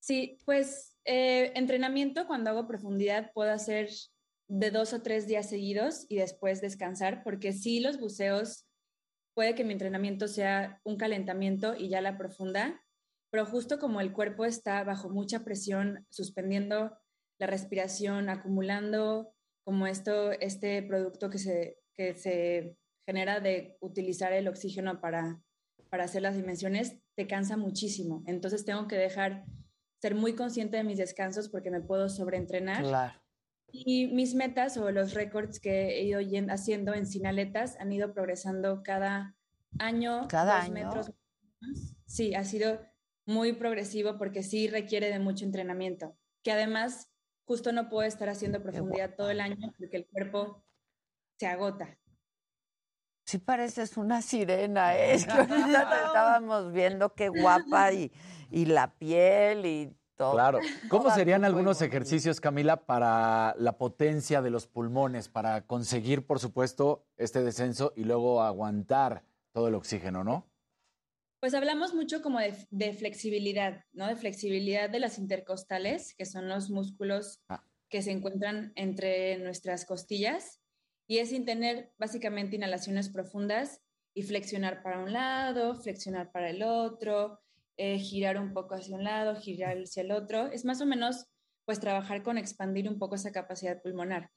Sí, 0.00 0.38
pues 0.46 0.96
eh, 1.04 1.52
entrenamiento 1.56 2.26
cuando 2.26 2.50
hago 2.50 2.66
profundidad 2.66 3.32
puedo 3.34 3.52
hacer 3.52 3.90
de 4.48 4.70
dos 4.70 4.92
o 4.92 5.02
tres 5.02 5.26
días 5.26 5.48
seguidos 5.48 6.06
y 6.08 6.16
después 6.16 6.60
descansar, 6.60 7.22
porque 7.24 7.52
sí 7.52 7.80
los 7.80 7.98
buceos 7.98 8.66
puede 9.34 9.54
que 9.54 9.64
mi 9.64 9.72
entrenamiento 9.72 10.28
sea 10.28 10.80
un 10.84 10.96
calentamiento 10.96 11.74
y 11.76 11.88
ya 11.88 12.00
la 12.00 12.16
profunda, 12.16 12.82
pero 13.30 13.44
justo 13.44 13.78
como 13.78 14.00
el 14.00 14.12
cuerpo 14.12 14.44
está 14.44 14.82
bajo 14.84 15.10
mucha 15.10 15.44
presión, 15.44 16.06
suspendiendo 16.10 16.96
la 17.38 17.46
respiración, 17.46 18.30
acumulando 18.30 19.34
como 19.64 19.86
esto, 19.86 20.32
este 20.32 20.82
producto 20.82 21.28
que 21.28 21.38
se, 21.38 21.78
que 21.92 22.14
se 22.14 22.78
genera 23.06 23.40
de 23.40 23.76
utilizar 23.80 24.32
el 24.32 24.48
oxígeno 24.48 25.00
para, 25.00 25.40
para 25.90 26.04
hacer 26.04 26.22
las 26.22 26.36
dimensiones, 26.36 26.96
te 27.14 27.26
cansa 27.26 27.56
muchísimo. 27.56 28.22
Entonces 28.26 28.64
tengo 28.64 28.86
que 28.88 28.96
dejar 28.96 29.44
ser 30.00 30.14
muy 30.14 30.34
consciente 30.34 30.76
de 30.76 30.84
mis 30.84 30.98
descansos 30.98 31.48
porque 31.48 31.70
me 31.70 31.80
puedo 31.80 32.08
sobreentrenar. 32.08 32.84
Y 33.84 34.08
mis 34.08 34.34
metas 34.34 34.76
o 34.76 34.90
los 34.90 35.14
récords 35.14 35.60
que 35.60 35.98
he 35.98 36.04
ido 36.04 36.20
haciendo 36.50 36.94
en 36.94 37.06
sinaletas 37.06 37.76
han 37.78 37.92
ido 37.92 38.12
progresando 38.12 38.82
cada 38.82 39.36
año. 39.78 40.26
¿Cada 40.28 40.62
año? 40.62 40.72
metros. 40.72 41.12
Sí, 42.06 42.34
ha 42.34 42.44
sido 42.44 42.80
muy 43.26 43.52
progresivo 43.52 44.16
porque 44.18 44.42
sí 44.42 44.68
requiere 44.68 45.10
de 45.10 45.18
mucho 45.18 45.44
entrenamiento. 45.44 46.16
Que 46.42 46.52
además, 46.52 47.10
justo 47.44 47.72
no 47.72 47.88
puedo 47.88 48.06
estar 48.06 48.28
haciendo 48.28 48.62
profundidad 48.62 49.14
todo 49.16 49.30
el 49.30 49.40
año 49.40 49.72
porque 49.78 49.96
el 49.98 50.06
cuerpo 50.06 50.64
se 51.38 51.46
agota. 51.46 51.98
Sí 53.24 53.38
pareces 53.38 53.96
una 53.96 54.22
sirena, 54.22 54.96
¿eh? 54.96 55.14
es 55.14 55.26
que 55.26 55.32
ahorita 55.32 55.90
te 55.90 55.96
estábamos 56.06 56.72
viendo 56.72 57.12
qué 57.14 57.28
guapa 57.28 57.92
y, 57.92 58.12
y 58.50 58.66
la 58.66 58.96
piel 58.96 59.66
y 59.66 59.95
todo. 60.16 60.32
Claro. 60.32 60.58
¿Cómo 60.90 61.10
serían 61.10 61.44
algunos 61.44 61.80
ejercicios, 61.82 62.40
Camila, 62.40 62.84
para 62.86 63.54
la 63.58 63.78
potencia 63.78 64.42
de 64.42 64.50
los 64.50 64.66
pulmones, 64.66 65.28
para 65.28 65.66
conseguir, 65.66 66.26
por 66.26 66.38
supuesto, 66.40 67.06
este 67.16 67.42
descenso 67.42 67.92
y 67.96 68.04
luego 68.04 68.42
aguantar 68.42 69.22
todo 69.52 69.68
el 69.68 69.74
oxígeno, 69.74 70.24
¿no? 70.24 70.46
Pues 71.40 71.54
hablamos 71.54 71.94
mucho 71.94 72.22
como 72.22 72.40
de, 72.40 72.54
de 72.70 72.92
flexibilidad, 72.94 73.84
¿no? 73.92 74.06
De 74.06 74.16
flexibilidad 74.16 74.90
de 74.90 74.98
las 75.00 75.18
intercostales, 75.18 76.14
que 76.14 76.24
son 76.26 76.48
los 76.48 76.70
músculos 76.70 77.40
Ah. 77.48 77.62
que 77.88 78.02
se 78.02 78.10
encuentran 78.10 78.72
entre 78.74 79.38
nuestras 79.38 79.84
costillas, 79.84 80.60
y 81.06 81.18
es 81.18 81.28
sin 81.28 81.44
tener 81.44 81.92
básicamente 81.98 82.56
inhalaciones 82.56 83.08
profundas 83.10 83.80
y 84.12 84.22
flexionar 84.22 84.82
para 84.82 84.98
un 84.98 85.12
lado, 85.12 85.74
flexionar 85.76 86.32
para 86.32 86.50
el 86.50 86.62
otro, 86.64 87.38
eh, 87.76 87.98
girar 87.98 88.38
un 88.38 88.52
poco 88.52 88.74
hacia 88.74 88.96
un 88.96 89.04
lado, 89.04 89.36
girar 89.36 89.76
hacia 89.78 90.02
el 90.02 90.12
otro. 90.12 90.46
Es 90.46 90.64
más 90.64 90.80
o 90.80 90.86
menos, 90.86 91.26
pues, 91.64 91.80
trabajar 91.80 92.22
con 92.22 92.38
expandir 92.38 92.88
un 92.88 92.98
poco 92.98 93.16
esa 93.16 93.32
capacidad 93.32 93.82
pulmonar, 93.82 94.30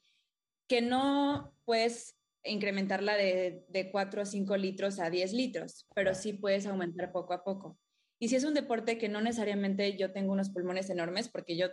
que 0.68 0.82
no 0.82 1.54
puedes 1.66 2.18
incrementarla 2.44 3.16
de, 3.16 3.66
de 3.70 3.92
4 3.92 4.22
o 4.22 4.26
5 4.26 4.58
litros 4.58 5.00
a 5.00 5.10
10 5.10 5.34
litros, 5.34 5.88
pero 5.94 6.14
sí 6.16 6.34
puedes 6.34 6.66
aumentar 6.66 7.12
poco 7.12 7.34
a 7.34 7.44
poco. 7.44 7.78
Y 8.20 8.30
si 8.30 8.36
es 8.36 8.44
un 8.44 8.54
deporte 8.54 8.98
que 8.98 9.10
no 9.10 9.22
necesariamente 9.22 9.98
yo 9.98 10.12
tengo 10.12 10.34
unos 10.34 10.50
pulmones 10.50 10.90
enormes, 10.90 11.30
porque 11.30 11.58
yo 11.58 11.68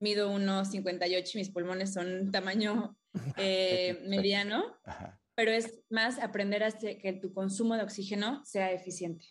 mido 0.00 0.30
unos 0.30 0.70
58 0.70 1.30
y 1.32 1.38
mis 1.38 1.50
pulmones 1.50 1.92
son 1.92 2.30
tamaño 2.30 2.96
eh, 3.36 4.02
mediano, 4.06 4.76
pero 5.34 5.52
es 5.52 5.80
más 5.90 6.18
aprender 6.18 6.64
a 6.64 6.72
que 6.72 7.18
tu 7.20 7.32
consumo 7.32 7.76
de 7.76 7.82
oxígeno 7.82 8.44
sea 8.44 8.72
eficiente. 8.72 9.26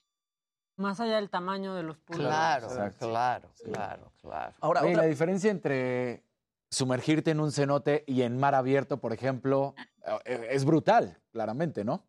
Más 0.82 1.00
allá 1.00 1.18
del 1.18 1.30
tamaño 1.30 1.76
de 1.76 1.84
los 1.84 1.98
pulmones. 2.00 2.30
Claro, 2.32 2.68
Exacto. 2.68 3.08
claro, 3.08 3.50
claro, 3.64 4.12
claro. 4.22 4.56
Ahora, 4.60 4.82
Oye, 4.82 4.92
otra- 4.92 5.04
la 5.04 5.08
diferencia 5.10 5.52
entre 5.52 6.24
sumergirte 6.70 7.32
en 7.32 7.40
un 7.40 7.52
cenote 7.52 8.04
y 8.08 8.24
en 8.24 8.38
mar 8.38 8.56
abierto, 8.56 9.00
por 9.00 9.14
ejemplo, 9.14 9.76
eh, 10.26 10.48
es 10.50 10.66
brutal, 10.66 11.18
claramente, 11.32 11.84
¿no? 11.84 12.08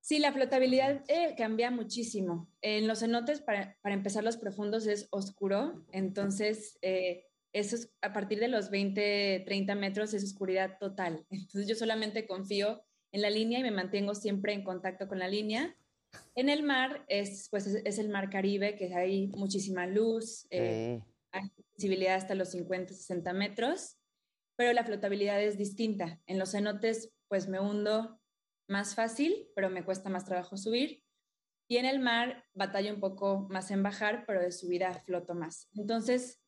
Sí, 0.00 0.18
la 0.20 0.32
flotabilidad 0.32 1.02
eh, 1.08 1.34
cambia 1.36 1.70
muchísimo. 1.70 2.48
En 2.62 2.86
los 2.86 3.00
cenotes, 3.00 3.40
para, 3.40 3.76
para 3.82 3.94
empezar, 3.94 4.22
los 4.24 4.36
profundos 4.36 4.86
es 4.86 5.08
oscuro, 5.10 5.84
entonces 5.92 6.78
eh, 6.82 7.26
eso 7.52 7.74
es, 7.76 7.92
a 8.00 8.12
partir 8.12 8.38
de 8.38 8.48
los 8.48 8.70
20, 8.70 9.42
30 9.44 9.74
metros 9.74 10.14
es 10.14 10.22
oscuridad 10.24 10.78
total. 10.78 11.26
Entonces 11.30 11.66
yo 11.66 11.74
solamente 11.74 12.26
confío 12.26 12.82
en 13.12 13.22
la 13.22 13.30
línea 13.30 13.58
y 13.58 13.62
me 13.62 13.70
mantengo 13.70 14.14
siempre 14.14 14.52
en 14.52 14.62
contacto 14.62 15.08
con 15.08 15.18
la 15.18 15.28
línea. 15.28 15.74
En 16.34 16.48
el 16.48 16.62
mar 16.62 17.04
es, 17.08 17.48
pues, 17.50 17.66
es, 17.66 17.82
es 17.84 17.98
el 17.98 18.08
mar 18.08 18.30
Caribe, 18.30 18.76
que 18.76 18.94
hay 18.94 19.28
muchísima 19.28 19.86
luz, 19.86 20.46
eh, 20.50 21.02
hay 21.32 21.50
visibilidad 21.76 22.16
hasta 22.16 22.34
los 22.34 22.50
50, 22.50 22.94
60 22.94 23.32
metros, 23.32 23.98
pero 24.56 24.72
la 24.72 24.84
flotabilidad 24.84 25.42
es 25.42 25.58
distinta. 25.58 26.20
En 26.26 26.38
los 26.38 26.52
cenotes, 26.52 27.12
pues 27.28 27.48
me 27.48 27.60
hundo 27.60 28.20
más 28.68 28.94
fácil, 28.94 29.48
pero 29.54 29.70
me 29.70 29.84
cuesta 29.84 30.10
más 30.10 30.24
trabajo 30.24 30.56
subir. 30.56 31.02
Y 31.70 31.76
en 31.76 31.84
el 31.84 32.00
mar 32.00 32.44
batallo 32.54 32.94
un 32.94 33.00
poco 33.00 33.46
más 33.50 33.70
en 33.70 33.82
bajar, 33.82 34.24
pero 34.26 34.40
de 34.40 34.52
subida 34.52 34.94
floto 35.04 35.34
más. 35.34 35.68
Entonces, 35.74 36.40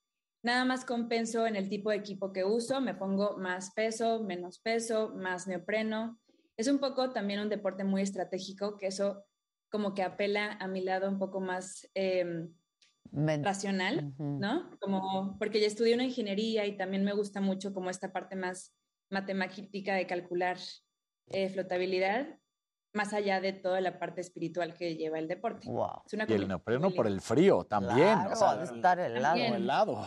nada 0.43 0.65
más 0.65 0.85
compenso 0.85 1.47
en 1.47 1.57
el 1.57 1.69
tipo 1.69 1.91
de 1.91 1.97
equipo 1.97 2.33
que 2.33 2.45
uso, 2.45 2.81
me 2.81 2.95
pongo 2.95 3.37
más 3.37 3.73
peso, 3.73 4.23
menos 4.23 4.61
peso, 4.61 5.11
más 5.15 5.47
neopreno. 5.47 6.19
Es 6.57 6.69
un 6.69 6.79
poco 6.79 7.13
también 7.13 7.41
un 7.41 7.49
deporte 7.49 7.85
muy 7.85 8.03
estratégico, 8.03 8.79
que 8.79 8.87
eso 8.87 9.25
como 9.71 9.95
que 9.95 10.03
apela 10.03 10.53
a 10.61 10.67
mi 10.67 10.83
lado 10.83 11.09
un 11.09 11.19
poco 11.19 11.41
más 11.41 11.89
eh, 11.95 12.49
racional, 13.13 14.15
¿no? 14.19 14.71
Como 14.81 15.37
porque 15.39 15.61
ya 15.61 15.67
estudié 15.67 15.95
una 15.95 16.05
ingeniería 16.05 16.67
y 16.67 16.77
también 16.77 17.05
me 17.05 17.13
gusta 17.13 17.41
mucho 17.41 17.73
como 17.73 17.91
esta 17.91 18.13
parte 18.13 18.37
más 18.37 18.75
matemática 19.11 19.95
de 19.95 20.07
calcular 20.07 20.59
eh, 21.29 21.49
flotabilidad, 21.49 22.39
más 22.93 23.13
allá 23.13 23.41
de 23.41 23.53
toda 23.53 23.81
la 23.81 23.99
parte 23.99 24.21
espiritual 24.21 24.75
que 24.75 24.97
lleva 24.97 25.19
el 25.19 25.29
deporte. 25.29 25.69
Es 26.07 26.13
una 26.13 26.27
Y 26.29 26.33
el 26.33 26.49
neopreno 26.49 26.91
por 26.91 27.07
el 27.07 27.21
frío 27.21 27.65
también. 27.65 28.19
Claro, 28.19 28.33
o 28.33 28.37
sea, 28.37 28.57
de 28.57 28.65
estar 28.65 28.99
helado. 28.99 29.23
También. 29.23 29.55
helado. 29.55 30.05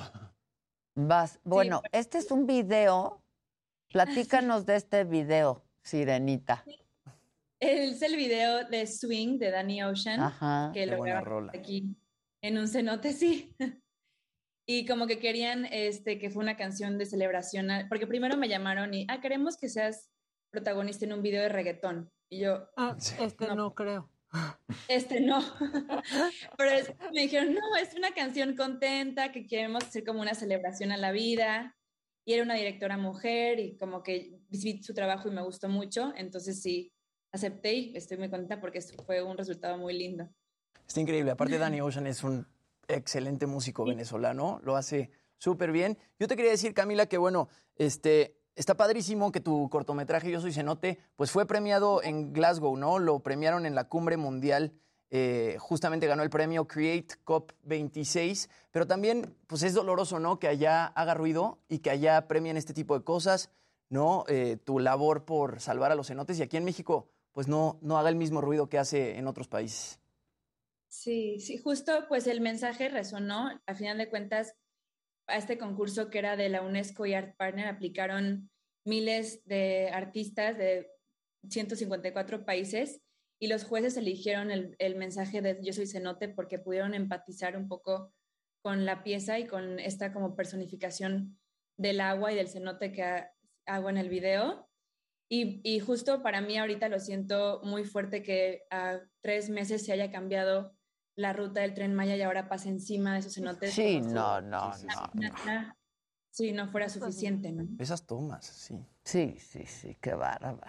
Vas, 0.96 1.40
bueno, 1.44 1.82
este 1.92 2.18
es 2.18 2.32
un 2.32 2.46
video. 2.46 3.22
Platícanos 3.92 4.66
de 4.66 4.76
este 4.76 5.04
video, 5.04 5.64
Sirenita. 5.84 6.64
Es 7.64 8.02
el 8.02 8.18
video 8.18 8.66
de 8.66 8.86
Swing 8.86 9.38
de 9.40 9.50
Danny 9.52 9.84
Ocean, 9.84 10.20
Ajá. 10.20 10.72
que 10.74 10.82
Qué 10.82 10.86
lo 10.88 10.98
rola. 11.22 11.52
aquí 11.56 11.96
en 12.42 12.58
un 12.58 12.68
cenote, 12.68 13.14
sí. 13.14 13.56
Y 14.66 14.86
como 14.86 15.08
que 15.08 15.20
querían 15.20 15.66
este, 15.66 16.18
que 16.20 16.30
fue 16.30 16.42
una 16.42 16.56
canción 16.56 16.98
de 16.98 17.06
celebración, 17.06 17.70
a- 17.70 17.86
porque 17.90 18.08
primero 18.08 18.38
me 18.38 18.48
llamaron 18.48 18.94
y, 18.94 19.06
ah, 19.10 19.20
queremos 19.20 19.58
que 19.58 19.68
seas 19.68 20.10
protagonista 20.52 21.04
en 21.06 21.12
un 21.14 21.22
video 21.22 21.42
de 21.42 21.50
reggaetón. 21.50 22.10
Y 22.30 22.40
yo, 22.40 22.70
Ah, 22.78 22.96
este 23.20 23.48
no, 23.56 23.74
creo. 23.76 24.10
este 24.88 25.20
no. 25.22 25.40
Pero 26.58 26.70
es- 26.72 26.94
me 27.14 27.22
dijeron, 27.24 27.54
no, 27.54 27.76
es 27.82 27.94
una 27.96 28.12
canción 28.12 28.56
contenta, 28.56 29.32
que 29.32 29.48
queremos 29.48 29.84
hacer 29.86 30.04
como 30.06 30.22
una 30.22 30.34
celebración 30.34 30.92
a 30.94 30.98
la 30.98 31.12
vida. 31.12 31.78
Y 32.26 32.34
era 32.34 32.44
una 32.44 32.56
directora 32.56 32.98
mujer 32.98 33.60
y 33.60 33.76
como 33.78 34.02
que 34.02 34.40
vi 34.50 34.82
su 34.82 34.94
trabajo 34.94 35.28
y 35.28 35.32
me 35.32 35.42
gustó 35.44 35.68
mucho. 35.68 36.14
Entonces 36.16 36.62
sí, 36.62 36.94
acepté 37.34 37.74
y 37.74 37.98
estoy 37.98 38.18
muy 38.18 38.30
contenta 38.30 38.62
porque 38.62 38.78
esto 38.78 39.04
fue 39.04 39.22
un 39.22 39.38
resultado 39.38 39.78
muy 39.78 39.98
lindo. 39.98 40.30
Está 40.88 41.02
increíble. 41.02 41.32
Aparte, 41.32 41.58
Danny 41.60 41.82
Ocean 41.82 42.08
es 42.08 42.24
un 42.24 42.48
excelente 42.88 43.48
músico 43.48 43.84
venezolano. 43.84 44.62
Lo 44.64 44.78
hace 44.78 45.12
súper 45.38 45.72
bien. 45.72 45.98
Yo 46.20 46.28
te 46.28 46.36
quería 46.38 46.52
decir, 46.52 46.74
Camila, 46.74 47.08
que 47.08 47.18
bueno, 47.18 47.50
este. 47.76 48.40
Está 48.56 48.78
padrísimo 48.78 49.32
que 49.32 49.40
tu 49.40 49.68
cortometraje 49.72 50.30
Yo 50.30 50.40
Soy 50.40 50.54
Cenote, 50.54 51.00
pues 51.16 51.32
fue 51.32 51.48
premiado 51.48 52.04
en 52.04 52.34
Glasgow, 52.34 52.78
¿no? 52.78 53.00
Lo 53.00 53.22
premiaron 53.22 53.66
en 53.66 53.74
la 53.74 53.86
cumbre 53.86 54.16
mundial, 54.16 54.74
eh, 55.10 55.58
justamente 55.60 56.06
ganó 56.06 56.22
el 56.22 56.30
premio 56.30 56.68
Create 56.68 57.16
COP 57.24 57.52
26, 57.64 58.52
pero 58.70 58.86
también, 58.86 59.36
pues 59.48 59.64
es 59.64 59.74
doloroso, 59.74 60.20
¿no? 60.20 60.38
Que 60.38 60.50
allá 60.50 60.86
haga 60.86 61.16
ruido 61.16 61.64
y 61.68 61.80
que 61.80 61.90
allá 61.90 62.28
premien 62.28 62.56
este 62.56 62.76
tipo 62.76 62.96
de 62.96 63.04
cosas, 63.04 63.50
¿no? 63.90 64.24
Eh, 64.28 64.58
tu 64.64 64.78
labor 64.78 65.26
por 65.26 65.60
salvar 65.60 65.92
a 65.92 65.96
los 65.96 66.06
cenotes 66.06 66.38
y 66.38 66.44
aquí 66.44 66.56
en 66.58 66.64
México, 66.64 67.10
pues 67.34 67.48
no, 67.48 67.80
no 67.82 67.98
haga 67.98 68.10
el 68.10 68.16
mismo 68.16 68.42
ruido 68.42 68.70
que 68.70 68.78
hace 68.80 69.18
en 69.18 69.28
otros 69.28 69.48
países. 69.48 70.00
Sí, 70.88 71.40
sí, 71.40 71.58
justo 71.58 72.06
pues 72.08 72.28
el 72.28 72.42
mensaje 72.42 72.90
resonó. 72.90 73.62
A 73.66 73.76
final 73.76 73.98
de 73.98 74.10
cuentas, 74.10 74.56
a 75.28 75.38
este 75.38 75.58
concurso 75.58 76.10
que 76.10 76.20
era 76.20 76.36
de 76.38 76.50
la 76.50 76.62
UNESCO 76.62 77.06
y 77.06 77.14
Art 77.14 77.36
Partner 77.38 77.68
aplicaron 77.68 78.52
miles 78.86 79.44
de 79.46 79.90
artistas 79.92 80.58
de 80.58 80.90
154 81.50 82.46
países 82.46 83.02
y 83.40 83.48
los 83.48 83.64
jueces 83.66 83.98
eligieron 83.98 84.52
el, 84.52 84.76
el 84.80 84.96
mensaje 84.96 85.42
de 85.42 85.60
Yo 85.64 85.74
soy 85.74 85.88
cenote 85.88 86.30
porque 86.30 86.60
pudieron 86.60 86.94
empatizar 86.94 87.58
un 87.58 87.68
poco 87.68 88.14
con 88.62 88.86
la 88.86 89.04
pieza 89.04 89.40
y 89.40 89.48
con 89.48 89.80
esta 89.80 90.14
como 90.14 90.36
personificación 90.36 91.40
del 91.78 92.02
agua 92.02 92.32
y 92.32 92.36
del 92.36 92.48
cenote 92.50 92.92
que 92.92 93.04
ha- 93.04 93.34
hago 93.66 93.90
en 93.90 93.98
el 93.98 94.10
video. 94.10 94.70
Y, 95.36 95.62
y 95.64 95.80
justo 95.80 96.22
para 96.22 96.42
mí 96.42 96.60
ahorita 96.60 96.90
lo 96.90 97.00
siento 97.00 97.60
muy 97.64 97.86
fuerte 97.86 98.22
que 98.22 98.68
a 98.70 99.00
tres 99.22 99.50
meses 99.50 99.84
se 99.84 99.92
haya 99.92 100.12
cambiado 100.12 100.76
la 101.16 101.34
ruta 101.34 101.62
del 101.62 101.74
tren 101.74 101.96
Maya 101.96 102.16
y 102.16 102.22
ahora 102.22 102.48
pase 102.48 102.70
encima 102.70 103.14
de 103.14 103.22
esos 103.22 103.34
cenotes. 103.34 103.74
Sí, 103.74 103.94
si 103.94 104.02
no, 104.02 104.42
no, 104.42 104.70
no. 104.78 105.12
nada- 105.16 105.76
Sí, 106.30 106.52
no 106.52 106.68
fuera 106.68 106.88
suficiente, 106.88 107.52
¿no? 107.52 107.68
Esas 107.80 108.06
tomas, 108.06 108.46
sí. 108.46 108.86
Sí, 109.04 109.36
sí, 109.40 109.66
sí, 109.66 109.98
qué 110.00 110.14
bárbaro. 110.14 110.60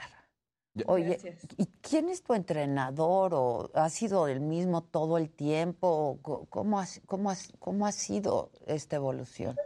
Oye, 0.86 1.18
Gracias. 1.18 1.47
¿y 1.59 1.67
quién 1.83 2.09
es 2.09 2.23
tu 2.23 2.33
entrenador 2.33 3.34
o 3.34 3.70
ha 3.75 3.91
sido 3.91 4.28
el 4.28 4.41
mismo 4.41 4.83
todo 4.83 5.18
el 5.18 5.28
tiempo? 5.28 5.89
¿O 5.89 6.23
co- 6.23 6.47
¿Cómo 6.47 6.81
ha, 6.81 6.86
cómo 7.05 7.31
ha- 7.31 7.36
cómo 7.59 7.86
ha 7.86 7.93
sido 7.93 8.51
esta 8.67 8.97
evolución? 8.97 9.57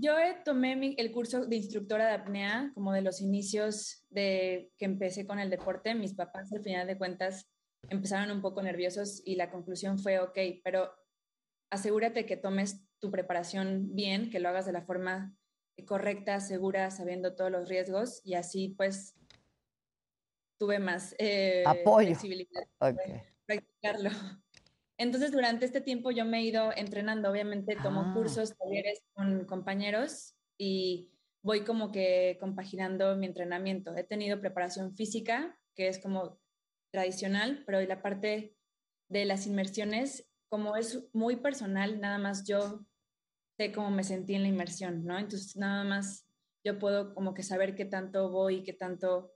Yo 0.00 0.18
eh, 0.18 0.38
tomé 0.46 0.76
mi- 0.76 0.94
el 0.96 1.12
curso 1.12 1.44
de 1.44 1.56
instructora 1.56 2.06
de 2.06 2.14
apnea 2.14 2.70
como 2.74 2.92
de 2.94 3.02
los 3.02 3.20
inicios 3.20 4.06
de 4.08 4.72
que 4.78 4.86
empecé 4.86 5.26
con 5.26 5.38
el 5.38 5.50
deporte. 5.50 5.94
Mis 5.94 6.14
papás, 6.14 6.50
al 6.54 6.62
final 6.62 6.86
de 6.86 6.96
cuentas, 6.96 7.50
empezaron 7.90 8.30
un 8.30 8.40
poco 8.40 8.62
nerviosos 8.62 9.20
y 9.26 9.34
la 9.34 9.50
conclusión 9.50 9.98
fue, 9.98 10.18
ok, 10.18 10.38
pero 10.64 10.90
asegúrate 11.70 12.24
que 12.24 12.38
tomes 12.38 12.82
tu 12.98 13.10
preparación 13.10 13.94
bien, 13.94 14.30
que 14.30 14.40
lo 14.40 14.48
hagas 14.48 14.64
de 14.64 14.72
la 14.72 14.82
forma 14.82 15.36
correcta, 15.86 16.40
segura, 16.40 16.90
sabiendo 16.90 17.34
todos 17.34 17.50
los 17.50 17.68
riesgos 17.68 18.22
y 18.24 18.34
así 18.34 18.74
pues 18.76 19.14
tuve 20.58 20.78
más 20.78 21.14
eh, 21.18 21.64
Apoyo. 21.66 22.06
flexibilidad 22.08 22.62
practicarlo. 23.46 24.10
Entonces, 25.00 25.32
durante 25.32 25.64
este 25.64 25.80
tiempo 25.80 26.10
yo 26.10 26.26
me 26.26 26.40
he 26.40 26.42
ido 26.42 26.76
entrenando, 26.76 27.30
obviamente 27.30 27.74
tomo 27.82 28.02
Ah. 28.02 28.12
cursos, 28.14 28.54
talleres 28.58 29.02
con 29.14 29.46
compañeros 29.46 30.36
y 30.58 31.10
voy 31.42 31.64
como 31.64 31.90
que 31.90 32.36
compaginando 32.38 33.16
mi 33.16 33.24
entrenamiento. 33.24 33.96
He 33.96 34.04
tenido 34.04 34.42
preparación 34.42 34.94
física, 34.94 35.58
que 35.74 35.88
es 35.88 35.98
como 35.98 36.38
tradicional, 36.92 37.62
pero 37.64 37.80
la 37.80 38.02
parte 38.02 38.58
de 39.08 39.24
las 39.24 39.46
inmersiones, 39.46 40.28
como 40.50 40.76
es 40.76 41.08
muy 41.14 41.36
personal, 41.36 41.98
nada 41.98 42.18
más 42.18 42.46
yo 42.46 42.84
sé 43.56 43.72
cómo 43.72 43.90
me 43.90 44.04
sentí 44.04 44.34
en 44.34 44.42
la 44.42 44.48
inmersión, 44.48 45.06
¿no? 45.06 45.18
Entonces, 45.18 45.56
nada 45.56 45.82
más 45.82 46.26
yo 46.62 46.78
puedo 46.78 47.14
como 47.14 47.32
que 47.32 47.42
saber 47.42 47.74
qué 47.74 47.86
tanto 47.86 48.28
voy, 48.30 48.62
qué 48.64 48.74
tanto 48.74 49.32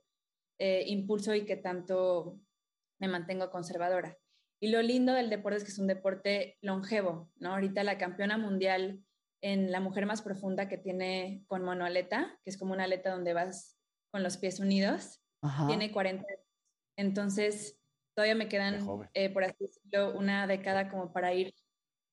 eh, 0.59 0.83
impulso 0.85 1.33
y 1.33 1.43
qué 1.43 1.55
tanto 1.57 2.39
me 2.99 3.07
mantengo 3.07 3.49
conservadora. 3.49 4.15
Y 4.59 4.69
lo 4.69 4.81
lindo 4.81 5.13
del 5.13 5.29
deporte 5.29 5.57
es 5.57 5.63
que 5.63 5.71
es 5.71 5.79
un 5.79 5.87
deporte 5.87 6.57
longevo, 6.61 7.31
¿no? 7.37 7.53
Ahorita 7.53 7.83
la 7.83 7.97
campeona 7.97 8.37
mundial 8.37 9.03
en 9.41 9.71
la 9.71 9.79
mujer 9.79 10.05
más 10.05 10.21
profunda 10.21 10.67
que 10.67 10.77
tiene 10.77 11.43
con 11.47 11.63
monoaleta, 11.63 12.39
que 12.43 12.49
es 12.49 12.57
como 12.57 12.73
una 12.73 12.85
aleta 12.85 13.11
donde 13.11 13.33
vas 13.33 13.77
con 14.11 14.23
los 14.23 14.37
pies 14.37 14.59
unidos, 14.59 15.21
tiene 15.67 15.91
40 15.91 16.25
Entonces, 16.97 17.77
todavía 18.15 18.33
me 18.33 18.47
quedan, 18.47 18.87
eh, 19.13 19.29
por 19.29 19.43
así 19.43 19.55
decirlo, 19.59 20.17
una 20.17 20.47
década 20.47 20.89
como 20.89 21.13
para 21.13 21.33
ir 21.33 21.53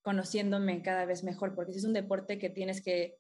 conociéndome 0.03 0.83
cada 0.83 1.07
vez 1.07 1.25
mejor, 1.25 1.55
porque 1.55 1.73
es 1.73 1.85
un 1.85 1.93
deporte 1.93 2.39
que 2.39 2.51
tienes 2.51 2.83
que 2.83 3.19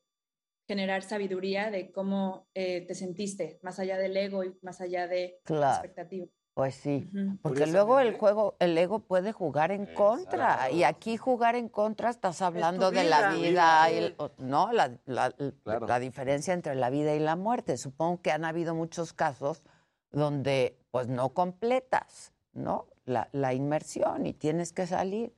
generar 0.68 1.02
sabiduría 1.02 1.70
de 1.70 1.92
cómo 1.92 2.48
eh, 2.54 2.82
te 2.86 2.94
sentiste, 2.94 3.60
más 3.62 3.78
allá 3.78 3.96
del 3.98 4.16
ego 4.16 4.44
y 4.44 4.58
más 4.62 4.80
allá 4.80 5.06
de 5.08 5.40
la 5.46 5.70
expectativa. 5.70 6.26
Pues 6.54 6.74
sí, 6.74 7.08
porque 7.40 7.66
luego 7.66 7.98
el 7.98 8.12
juego, 8.18 8.56
el 8.58 8.76
ego 8.76 8.98
puede 8.98 9.32
jugar 9.32 9.72
en 9.72 9.86
contra 9.86 10.70
y 10.70 10.82
aquí 10.82 11.16
jugar 11.16 11.56
en 11.56 11.70
contra 11.70 12.10
estás 12.10 12.42
hablando 12.42 12.90
de 12.90 13.04
la 13.04 13.32
vida, 13.32 13.88
no, 14.36 14.70
la, 14.70 14.98
la, 15.06 15.98
diferencia 15.98 16.52
entre 16.52 16.74
la 16.74 16.90
vida 16.90 17.14
y 17.14 17.20
la 17.20 17.36
muerte. 17.36 17.78
Supongo 17.78 18.20
que 18.20 18.32
han 18.32 18.44
habido 18.44 18.74
muchos 18.74 19.14
casos 19.14 19.62
donde 20.10 20.76
pues 20.90 21.08
no 21.08 21.30
completas, 21.30 22.34
¿no? 22.52 22.86
La, 23.06 23.30
la 23.32 23.54
inmersión 23.54 24.26
y 24.26 24.34
tienes 24.34 24.74
que 24.74 24.86
salir. 24.86 25.32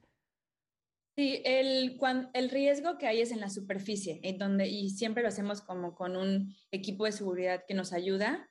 Sí, 1.17 1.43
el, 1.45 1.97
el 2.33 2.51
riesgo 2.51 2.99
que 2.99 3.07
hay 3.07 3.21
es 3.21 3.31
en 3.31 3.39
la 3.39 3.51
superficie, 3.51 4.19
en 4.25 4.37
donde, 4.37 4.67
y 4.67 4.91
siempre 4.91 5.23
lo 5.23 5.29
hacemos 5.29 5.61
como 5.63 5.95
con 5.95 6.17
un 6.17 6.57
equipo 6.73 7.05
de 7.05 7.13
seguridad 7.13 7.65
que 7.69 7.75
nos 7.75 7.93
ayuda, 7.93 8.51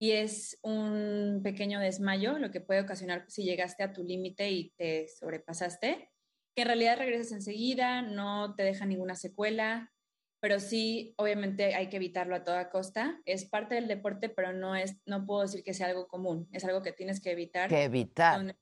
y 0.00 0.12
es 0.12 0.58
un 0.62 1.40
pequeño 1.44 1.78
desmayo, 1.78 2.38
lo 2.38 2.50
que 2.50 2.62
puede 2.62 2.80
ocasionar 2.80 3.26
si 3.28 3.44
llegaste 3.44 3.82
a 3.82 3.92
tu 3.92 4.02
límite 4.02 4.50
y 4.50 4.70
te 4.70 5.06
sobrepasaste, 5.08 6.10
que 6.56 6.62
en 6.62 6.66
realidad 6.66 6.96
regresas 6.96 7.32
enseguida, 7.32 8.00
no 8.00 8.54
te 8.54 8.62
deja 8.62 8.86
ninguna 8.86 9.14
secuela, 9.14 9.92
pero 10.40 10.58
sí, 10.58 11.14
obviamente 11.18 11.74
hay 11.74 11.90
que 11.90 11.96
evitarlo 11.96 12.34
a 12.34 12.44
toda 12.44 12.70
costa. 12.70 13.20
Es 13.26 13.44
parte 13.44 13.74
del 13.74 13.88
deporte, 13.88 14.30
pero 14.30 14.54
no 14.54 14.74
es, 14.74 14.96
no 15.04 15.26
puedo 15.26 15.42
decir 15.42 15.62
que 15.62 15.74
sea 15.74 15.88
algo 15.88 16.08
común. 16.08 16.48
Es 16.50 16.64
algo 16.64 16.80
que 16.80 16.92
tienes 16.92 17.20
que 17.20 17.32
evitar. 17.32 17.68
Que 17.68 17.84
evitar. 17.84 18.56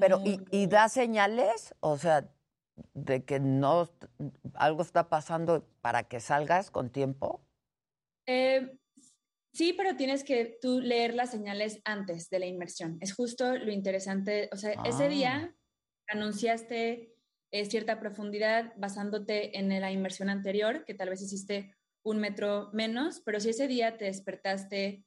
pero 0.00 0.22
¿y, 0.24 0.40
¿y, 0.50 0.66
da 0.68 0.88
señales? 0.88 1.74
O 1.80 1.98
sea, 1.98 2.32
de 2.94 3.26
que 3.26 3.40
no 3.40 3.90
algo 4.54 4.80
está 4.80 5.10
pasando 5.10 5.68
para 5.82 6.04
que 6.04 6.18
salgas 6.18 6.70
con 6.70 6.88
tiempo. 6.88 7.42
Eh, 8.26 8.79
Sí, 9.52 9.72
pero 9.72 9.96
tienes 9.96 10.22
que 10.22 10.58
tú 10.60 10.80
leer 10.80 11.14
las 11.14 11.30
señales 11.30 11.80
antes 11.84 12.30
de 12.30 12.38
la 12.38 12.46
inmersión. 12.46 12.98
Es 13.00 13.14
justo 13.14 13.56
lo 13.56 13.72
interesante. 13.72 14.48
O 14.52 14.56
sea, 14.56 14.72
ese 14.84 15.08
día 15.08 15.52
ah. 15.52 15.56
anunciaste 16.08 17.14
eh, 17.52 17.64
cierta 17.64 17.98
profundidad 17.98 18.72
basándote 18.76 19.58
en 19.58 19.68
la 19.80 19.90
inmersión 19.90 20.30
anterior, 20.30 20.84
que 20.84 20.94
tal 20.94 21.10
vez 21.10 21.20
hiciste 21.20 21.74
un 22.04 22.18
metro 22.18 22.70
menos, 22.72 23.20
pero 23.24 23.40
si 23.40 23.50
ese 23.50 23.66
día 23.66 23.98
te 23.98 24.04
despertaste 24.04 25.04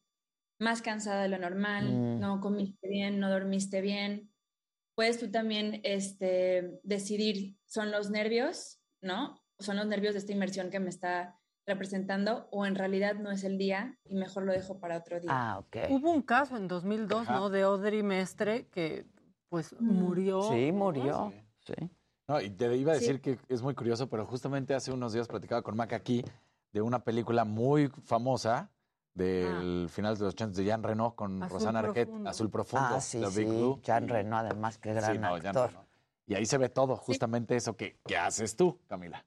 más 0.60 0.82
cansada 0.82 1.24
de 1.24 1.30
lo 1.30 1.40
normal, 1.40 1.92
mm. 1.92 2.20
no 2.20 2.42
comiste 2.42 2.88
bien, 2.88 3.20
no 3.20 3.30
dormiste 3.30 3.82
bien, 3.82 4.34
puedes 4.96 5.20
tú 5.20 5.32
también 5.32 5.80
este, 5.84 6.80
decidir, 6.84 7.58
¿son 7.66 7.92
los 7.92 8.10
nervios, 8.10 8.80
no? 9.02 9.42
¿Son 9.60 9.78
los 9.78 9.88
nervios 9.88 10.14
de 10.14 10.20
esta 10.20 10.34
inmersión 10.34 10.70
que 10.70 10.80
me 10.80 10.90
está 10.90 11.40
representando 11.66 12.48
o 12.52 12.66
en 12.66 12.76
realidad 12.76 13.16
no 13.16 13.32
es 13.32 13.44
el 13.44 13.58
día 13.58 13.98
y 14.06 14.16
mejor 14.16 14.44
lo 14.44 14.52
dejo 14.52 14.80
para 14.80 14.98
otro 14.98 15.20
día. 15.20 15.30
Ah, 15.32 15.60
ok. 15.60 15.78
Hubo 15.90 16.12
un 16.12 16.22
caso 16.22 16.58
en 16.58 16.68
2002, 16.68 17.30
¿no? 17.30 17.50
De 17.50 17.62
Audrey 17.62 18.04
Mestre 18.04 18.68
que 18.68 19.06
pues 19.50 19.74
mm. 19.80 19.86
murió. 19.86 20.42
Sí, 20.44 20.72
murió. 20.72 21.34
Sí. 21.66 21.90
No, 22.28 22.42
y 22.42 22.50
te 22.50 22.76
iba 22.76 22.94
a 22.94 22.96
decir 22.96 23.22
que 23.22 23.38
es 23.50 23.62
muy 23.62 23.76
curioso, 23.76 24.10
pero 24.10 24.26
justamente 24.26 24.74
hace 24.74 24.92
unos 24.92 25.14
días 25.14 25.28
platicaba 25.28 25.62
con 25.62 25.76
Mac 25.76 25.94
aquí 25.94 26.24
de 26.72 26.82
una 26.82 27.04
película 27.04 27.46
muy 27.46 27.90
famosa 28.04 28.72
del 29.14 29.86
ah. 29.86 29.90
final 29.90 30.18
de 30.18 30.24
los 30.24 30.34
80 30.34 30.58
de 30.58 30.66
Jean 30.66 30.84
Reno 30.84 31.16
con 31.16 31.48
Rosana 31.48 31.80
Arquette, 31.80 32.12
Azul 32.26 32.50
Profundo. 32.50 32.96
Ah, 32.96 33.02
sí, 33.02 33.24
sí. 33.30 33.46
Jean 33.84 34.08
Reno, 34.08 34.38
además, 34.38 34.78
qué 34.78 34.94
gran 34.94 35.24
actor. 35.24 35.72
Y 36.26 36.36
ahí 36.36 36.46
se 36.46 36.58
ve 36.58 36.70
todo, 36.70 36.96
justamente 36.96 37.56
eso 37.56 37.76
que, 37.76 38.00
que 38.06 38.18
haces 38.18 38.56
tú, 38.56 38.80
Camila. 38.88 39.26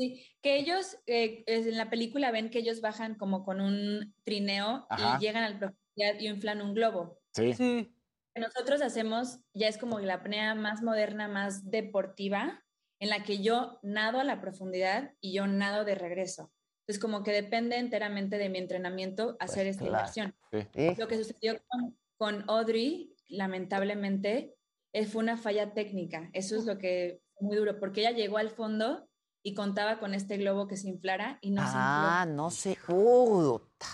Sí, 0.00 0.24
que 0.40 0.56
ellos 0.56 0.96
eh, 1.06 1.44
en 1.46 1.76
la 1.76 1.90
película 1.90 2.30
ven 2.30 2.48
que 2.48 2.60
ellos 2.60 2.80
bajan 2.80 3.16
como 3.16 3.44
con 3.44 3.60
un 3.60 4.14
trineo 4.24 4.86
y 4.96 5.20
llegan 5.20 5.44
al 5.44 5.58
profundidad 5.58 6.18
y 6.18 6.28
inflan 6.28 6.62
un 6.62 6.72
globo. 6.72 7.20
Sí. 7.34 7.52
sí. 7.52 7.94
Nosotros 8.34 8.80
hacemos, 8.80 9.40
ya 9.52 9.68
es 9.68 9.76
como 9.76 10.00
la 10.00 10.14
apnea 10.14 10.54
más 10.54 10.82
moderna, 10.82 11.28
más 11.28 11.70
deportiva, 11.70 12.64
en 12.98 13.10
la 13.10 13.24
que 13.24 13.42
yo 13.42 13.78
nado 13.82 14.20
a 14.20 14.24
la 14.24 14.40
profundidad 14.40 15.12
y 15.20 15.34
yo 15.34 15.46
nado 15.46 15.84
de 15.84 15.96
regreso. 15.96 16.50
Entonces, 16.86 16.98
como 16.98 17.22
que 17.22 17.32
depende 17.32 17.76
enteramente 17.76 18.38
de 18.38 18.48
mi 18.48 18.56
entrenamiento 18.56 19.36
pues 19.36 19.50
hacer 19.50 19.66
esta 19.66 19.84
inversión. 19.84 20.34
Lo 20.50 21.08
que 21.08 21.18
sucedió 21.18 21.60
con, 21.68 21.98
con 22.16 22.44
Audrey, 22.48 23.14
lamentablemente, 23.28 24.54
eh, 24.94 25.04
fue 25.04 25.22
una 25.22 25.36
falla 25.36 25.74
técnica. 25.74 26.30
Eso 26.32 26.56
es 26.56 26.64
lo 26.64 26.78
que 26.78 27.20
muy 27.38 27.54
duro, 27.54 27.78
porque 27.78 28.00
ella 28.00 28.12
llegó 28.12 28.38
al 28.38 28.48
fondo 28.48 29.09
y 29.42 29.54
contaba 29.54 29.98
con 29.98 30.14
este 30.14 30.36
globo 30.36 30.66
que 30.66 30.76
se 30.76 30.88
inflara 30.88 31.38
y 31.40 31.50
no 31.50 31.62
ah, 31.62 31.66
se 31.66 31.72
Ah, 31.76 32.26
no 32.28 32.50
sé. 32.50 32.78
Puta. 32.86 33.86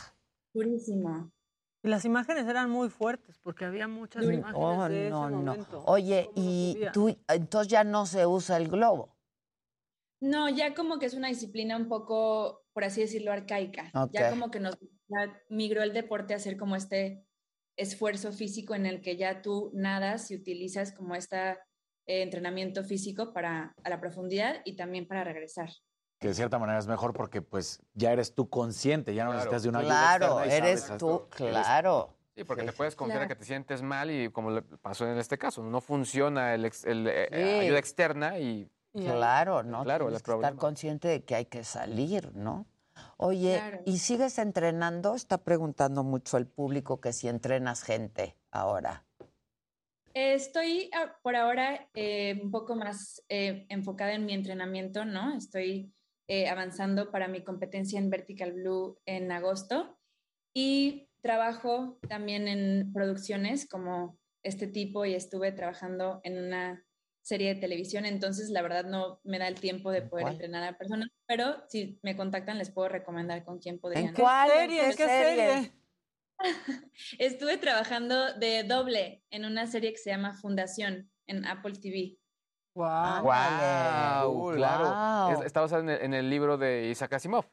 Purísimo. 0.52 1.30
Y 1.82 1.88
las 1.88 2.04
imágenes 2.04 2.46
eran 2.46 2.68
muy 2.70 2.88
fuertes 2.88 3.38
porque 3.42 3.64
había 3.64 3.86
muchas 3.86 4.24
imágenes 4.24 4.54
oh, 4.54 4.88
de 4.88 5.10
no, 5.10 5.26
ese 5.26 5.36
momento. 5.36 5.84
Oye, 5.86 6.30
y 6.34 6.78
tú, 6.92 7.16
entonces 7.28 7.70
ya 7.70 7.84
no 7.84 8.06
se 8.06 8.26
usa 8.26 8.56
el 8.56 8.68
globo. 8.68 9.16
No, 10.20 10.48
ya 10.48 10.74
como 10.74 10.98
que 10.98 11.06
es 11.06 11.14
una 11.14 11.28
disciplina 11.28 11.76
un 11.76 11.88
poco, 11.88 12.64
por 12.72 12.84
así 12.84 13.02
decirlo, 13.02 13.32
arcaica. 13.32 13.92
Ya 14.10 14.30
como 14.30 14.50
que 14.50 14.60
nos 14.60 14.78
migró 15.48 15.82
el 15.82 15.92
deporte 15.92 16.32
a 16.32 16.38
hacer 16.38 16.56
como 16.56 16.74
este 16.74 17.24
esfuerzo 17.76 18.32
físico 18.32 18.74
en 18.74 18.86
el 18.86 19.02
que 19.02 19.16
ya 19.16 19.42
tú 19.42 19.70
nadas 19.74 20.30
y 20.30 20.36
utilizas 20.36 20.92
como 20.92 21.14
esta 21.14 21.65
eh, 22.06 22.22
entrenamiento 22.22 22.84
físico 22.84 23.32
para 23.32 23.74
a 23.82 23.90
la 23.90 24.00
profundidad 24.00 24.62
y 24.64 24.76
también 24.76 25.06
para 25.06 25.24
regresar. 25.24 25.70
Que 26.18 26.28
de 26.28 26.34
cierta 26.34 26.58
manera 26.58 26.78
es 26.78 26.86
mejor 26.86 27.12
porque 27.12 27.42
pues 27.42 27.82
ya 27.94 28.12
eres 28.12 28.34
tú 28.34 28.48
consciente, 28.48 29.14
ya 29.14 29.24
no 29.24 29.32
necesitas 29.32 29.62
de 29.62 29.68
una 29.68 29.80
Claro, 29.80 30.40
eres 30.40 30.90
tú, 30.98 31.26
claro. 31.30 32.16
Sí, 32.34 32.44
porque 32.44 32.64
te 32.64 32.72
puedes 32.72 32.94
confiar 32.94 33.26
que 33.28 33.34
te 33.34 33.44
sientes 33.44 33.82
mal 33.82 34.10
y 34.10 34.30
como 34.30 34.50
le 34.50 34.62
pasó 34.62 35.06
en 35.06 35.18
este 35.18 35.38
caso, 35.38 35.62
no 35.62 35.80
funciona 35.80 36.54
el, 36.54 36.70
eh, 36.84 37.60
ayuda 37.62 37.78
externa 37.78 38.38
y... 38.38 38.70
Claro, 38.92 39.62
¿no? 39.62 39.84
Claro, 39.84 40.06
Tienes 40.06 40.22
que 40.22 40.32
estar 40.32 40.54
consciente 40.54 41.08
de 41.08 41.24
que 41.24 41.34
hay 41.34 41.46
que 41.46 41.64
salir, 41.64 42.34
¿no? 42.34 42.66
Oye, 43.18 43.82
¿y 43.84 43.98
sigues 43.98 44.38
entrenando? 44.38 45.14
Está 45.14 45.38
preguntando 45.38 46.02
mucho 46.02 46.36
el 46.36 46.46
público 46.46 47.00
que 47.00 47.12
si 47.12 47.28
entrenas 47.28 47.82
gente 47.82 48.36
ahora. 48.50 49.05
Estoy 50.16 50.88
por 51.22 51.36
ahora 51.36 51.90
eh, 51.92 52.40
un 52.42 52.50
poco 52.50 52.74
más 52.74 53.22
eh, 53.28 53.66
enfocada 53.68 54.14
en 54.14 54.24
mi 54.24 54.32
entrenamiento, 54.32 55.04
¿no? 55.04 55.36
Estoy 55.36 55.92
eh, 56.26 56.48
avanzando 56.48 57.10
para 57.10 57.28
mi 57.28 57.44
competencia 57.44 57.98
en 57.98 58.08
Vertical 58.08 58.54
Blue 58.54 58.98
en 59.04 59.30
agosto 59.30 59.98
y 60.54 61.10
trabajo 61.20 61.98
también 62.08 62.48
en 62.48 62.94
producciones 62.94 63.68
como 63.68 64.18
este 64.42 64.66
tipo 64.66 65.04
y 65.04 65.12
estuve 65.12 65.52
trabajando 65.52 66.22
en 66.24 66.42
una 66.42 66.82
serie 67.20 67.52
de 67.52 67.60
televisión, 67.60 68.06
entonces 68.06 68.48
la 68.48 68.62
verdad 68.62 68.86
no 68.86 69.20
me 69.22 69.38
da 69.38 69.48
el 69.48 69.60
tiempo 69.60 69.90
de 69.90 70.00
poder 70.00 70.28
entrenar 70.28 70.62
a 70.62 70.78
personas, 70.78 71.10
pero 71.26 71.62
si 71.68 71.98
me 72.02 72.16
contactan 72.16 72.56
les 72.56 72.70
puedo 72.70 72.88
recomendar 72.88 73.44
con 73.44 73.58
quién 73.58 73.78
podrían. 73.78 74.06
¿En 74.06 74.14
cuál 74.14 74.50
serie? 74.50 74.94
¿Qué 74.96 75.06
serie? 75.06 75.72
Estuve 77.18 77.58
trabajando 77.58 78.34
de 78.34 78.64
doble 78.64 79.22
en 79.30 79.44
una 79.44 79.66
serie 79.66 79.92
que 79.92 79.98
se 79.98 80.10
llama 80.10 80.34
Fundación 80.34 81.10
en 81.26 81.44
Apple 81.44 81.74
TV. 81.74 82.18
Wow, 82.74 83.22
wow, 83.22 84.52
claro. 84.54 85.42
está 85.42 85.62
basado 85.62 85.88
en 85.88 86.12
el, 86.12 86.28
libro 86.28 86.58
de 86.58 86.90
Isaac 86.90 87.14
Asimov. 87.14 87.46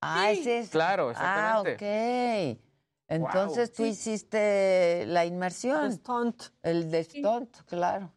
Ah, 0.00 0.30
ese 0.30 0.60
es. 0.60 0.70
Claro, 0.70 1.08
ah, 1.08 1.10
exactamente. 1.10 1.84
Ah, 1.84 2.52
ok. 2.52 2.60
Entonces 3.08 3.72
tú 3.72 3.84
hiciste 3.84 5.04
la 5.06 5.26
inmersión. 5.26 5.84
El 5.84 5.92
stunt. 5.92 6.42
El 6.62 6.90
de 6.90 7.04
stunt, 7.04 7.56
claro. 7.66 8.12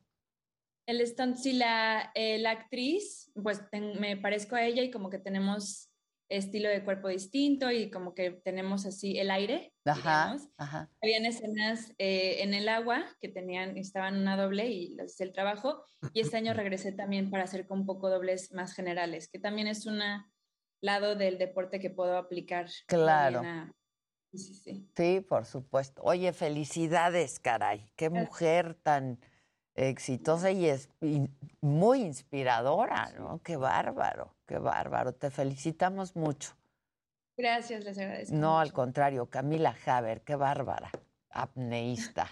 El 0.87 1.05
stunt, 1.05 1.35
sí, 1.35 1.51
la, 1.51 2.11
eh, 2.15 2.37
la 2.37 2.51
actriz, 2.51 3.29
pues 3.43 3.61
me 3.99 4.15
parezco 4.15 4.55
a 4.55 4.63
ella 4.63 4.83
y 4.83 4.89
como 4.89 5.09
que 5.09 5.19
tenemos 5.19 5.86
estilo 6.29 6.69
de 6.69 6.83
cuerpo 6.83 7.07
distinto 7.07 7.71
y 7.71 7.89
como 7.89 8.13
que 8.13 8.31
tenemos 8.31 8.85
así 8.85 9.17
el 9.17 9.31
aire. 9.31 9.73
Ajá. 9.85 10.37
Habían 11.01 11.25
escenas 11.25 11.93
eh, 11.97 12.43
en 12.43 12.53
el 12.53 12.67
agua 12.69 13.05
que 13.21 13.29
tenían, 13.29 13.77
estaban 13.77 14.17
una 14.17 14.35
doble 14.35 14.67
y 14.67 14.95
les 14.95 15.13
hice 15.13 15.23
el 15.25 15.31
trabajo. 15.31 15.83
Y 16.13 16.21
este 16.21 16.37
año 16.37 16.53
regresé 16.53 16.91
también 16.91 17.29
para 17.29 17.43
hacer 17.43 17.67
con 17.67 17.79
un 17.81 17.85
poco 17.85 18.09
dobles 18.09 18.51
más 18.51 18.73
generales, 18.73 19.29
que 19.29 19.39
también 19.39 19.67
es 19.67 19.85
un 19.85 19.99
lado 20.81 21.15
del 21.15 21.37
deporte 21.37 21.79
que 21.79 21.89
puedo 21.89 22.17
aplicar. 22.17 22.67
Claro. 22.87 23.35
también 23.41 23.53
a- 23.53 23.73
Sí, 24.33 24.39
sí, 24.39 24.53
sí. 24.55 24.89
Sí, 24.95 25.21
por 25.21 25.45
supuesto. 25.45 26.01
Oye, 26.03 26.33
felicidades, 26.33 27.39
caray. 27.39 27.89
Qué 27.95 28.09
mujer 28.09 28.75
tan 28.75 29.19
exitosa 29.73 30.51
y 30.51 30.65
es 30.67 30.89
y 31.01 31.29
muy 31.61 32.01
inspiradora, 32.01 33.13
¿no? 33.17 33.41
Qué 33.41 33.55
bárbaro, 33.55 34.36
qué 34.47 34.57
bárbaro. 34.57 35.13
Te 35.13 35.29
felicitamos 35.29 36.15
mucho. 36.15 36.53
Gracias, 37.37 37.83
les 37.83 37.97
agradezco. 37.99 38.35
No, 38.35 38.59
al 38.59 38.73
contrario, 38.73 39.27
Camila 39.27 39.75
Haber, 39.85 40.21
qué 40.21 40.35
bárbara, 40.35 40.89
apneísta. 41.29 42.27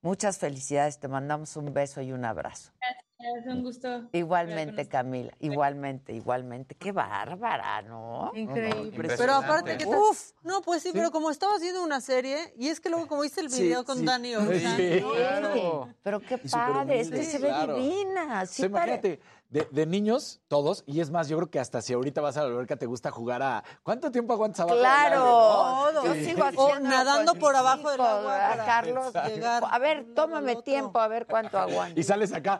Muchas 0.00 0.38
felicidades, 0.38 1.00
te 1.00 1.08
mandamos 1.08 1.56
un 1.56 1.72
beso 1.72 2.02
y 2.02 2.12
un 2.12 2.26
abrazo. 2.26 2.72
Gracias, 3.18 3.54
un 3.54 3.62
gusto. 3.62 4.08
Igualmente, 4.12 4.86
Camila, 4.86 5.32
igualmente, 5.40 6.12
igualmente. 6.12 6.74
Qué 6.74 6.92
bárbara, 6.92 7.80
¿no? 7.82 8.30
Increíble. 8.34 9.14
Pero 9.16 9.32
aparte 9.32 9.78
que... 9.78 9.86
Uf. 9.86 10.32
No, 10.42 10.60
pues 10.60 10.82
sí, 10.82 10.90
pero 10.92 11.10
como 11.10 11.30
estaba 11.30 11.54
haciendo 11.56 11.82
una 11.82 12.02
serie, 12.02 12.52
y 12.58 12.68
es 12.68 12.80
que 12.80 12.90
luego 12.90 13.06
como 13.08 13.22
viste 13.22 13.40
el 13.40 13.50
Sí, 13.50 13.62
video 13.62 13.84
con 13.86 13.96
sí. 13.96 14.04
Dani 14.04 14.36
Ocean, 14.36 14.76
Sí, 14.76 15.00
¿no? 15.00 15.12
claro. 15.14 15.88
Pero 16.02 16.20
qué 16.20 16.36
padre, 16.36 17.00
es 17.00 17.08
que 17.10 17.24
se 17.24 17.38
ve 17.38 17.48
claro. 17.48 17.76
divina. 17.76 18.44
Sí 18.44 18.66
imagínate, 18.66 19.20
de, 19.54 19.68
de 19.70 19.86
niños, 19.86 20.40
todos, 20.48 20.82
y 20.84 20.98
es 20.98 21.12
más, 21.12 21.28
yo 21.28 21.36
creo 21.36 21.48
que 21.48 21.60
hasta 21.60 21.80
si 21.80 21.92
ahorita 21.92 22.20
vas 22.20 22.36
a 22.36 22.40
la 22.42 22.48
alberca 22.48 22.74
te 22.74 22.86
gusta 22.86 23.12
jugar 23.12 23.40
a. 23.40 23.62
¿Cuánto 23.84 24.10
tiempo 24.10 24.32
aguantas 24.32 24.58
abajo? 24.58 24.74
del 24.74 24.82
Claro, 24.84 25.92
no? 25.92 26.04
yo 26.06 26.14
Sí. 26.14 26.24
sigo 26.24 26.42
O 26.42 26.44
haciendo 26.66 26.88
nadando 26.88 27.34
por 27.36 27.54
abajo 27.54 27.88
del 27.88 28.00
agua 28.00 28.32
¿verdad, 28.32 28.50
para 28.50 28.64
Carlos? 28.64 29.12
Llegar. 29.28 29.62
A 29.70 29.78
ver, 29.78 30.06
tómame 30.12 30.56
tiempo, 30.56 30.98
a 30.98 31.06
ver 31.06 31.26
cuánto 31.26 31.56
aguanto. 31.56 32.00
Y 32.00 32.02
sales 32.02 32.32
acá. 32.32 32.58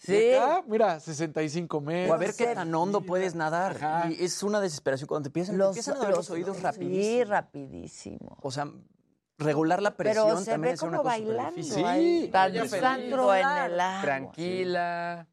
Sí. 0.00 0.16
y 0.16 0.34
acá, 0.34 0.64
mira, 0.66 0.98
65 0.98 1.80
metros. 1.80 2.10
O 2.10 2.14
a 2.14 2.18
ver 2.18 2.34
qué 2.34 2.48
tan 2.48 2.74
hondo 2.74 3.02
puedes 3.02 3.36
nadar. 3.36 4.08
Y 4.10 4.24
es 4.24 4.42
una 4.42 4.60
desesperación 4.60 5.06
cuando 5.06 5.22
te 5.22 5.28
empiezan, 5.28 5.54
te 5.54 5.58
Los, 5.58 5.68
empiezan 5.68 5.96
a 5.98 6.08
los, 6.08 6.16
los- 6.16 6.30
oídos 6.30 6.56
Sí, 6.56 6.62
rapidísimo. 6.64 7.30
rapidísimo. 7.30 8.36
O 8.42 8.50
sea, 8.50 8.66
regular 9.38 9.80
la 9.80 9.96
presión 9.96 10.24
Pero 10.26 10.38
se 10.40 10.50
también 10.50 10.72
ve 10.72 10.74
es 10.74 10.82
una 10.82 10.96
como 10.98 11.02
cosa 11.04 11.16
súper 11.18 11.36
bailando 11.36 11.86
ahí, 11.86 12.30
en 13.38 13.72
el 13.72 13.80
agua. 13.80 14.02
Tranquila. 14.02 15.26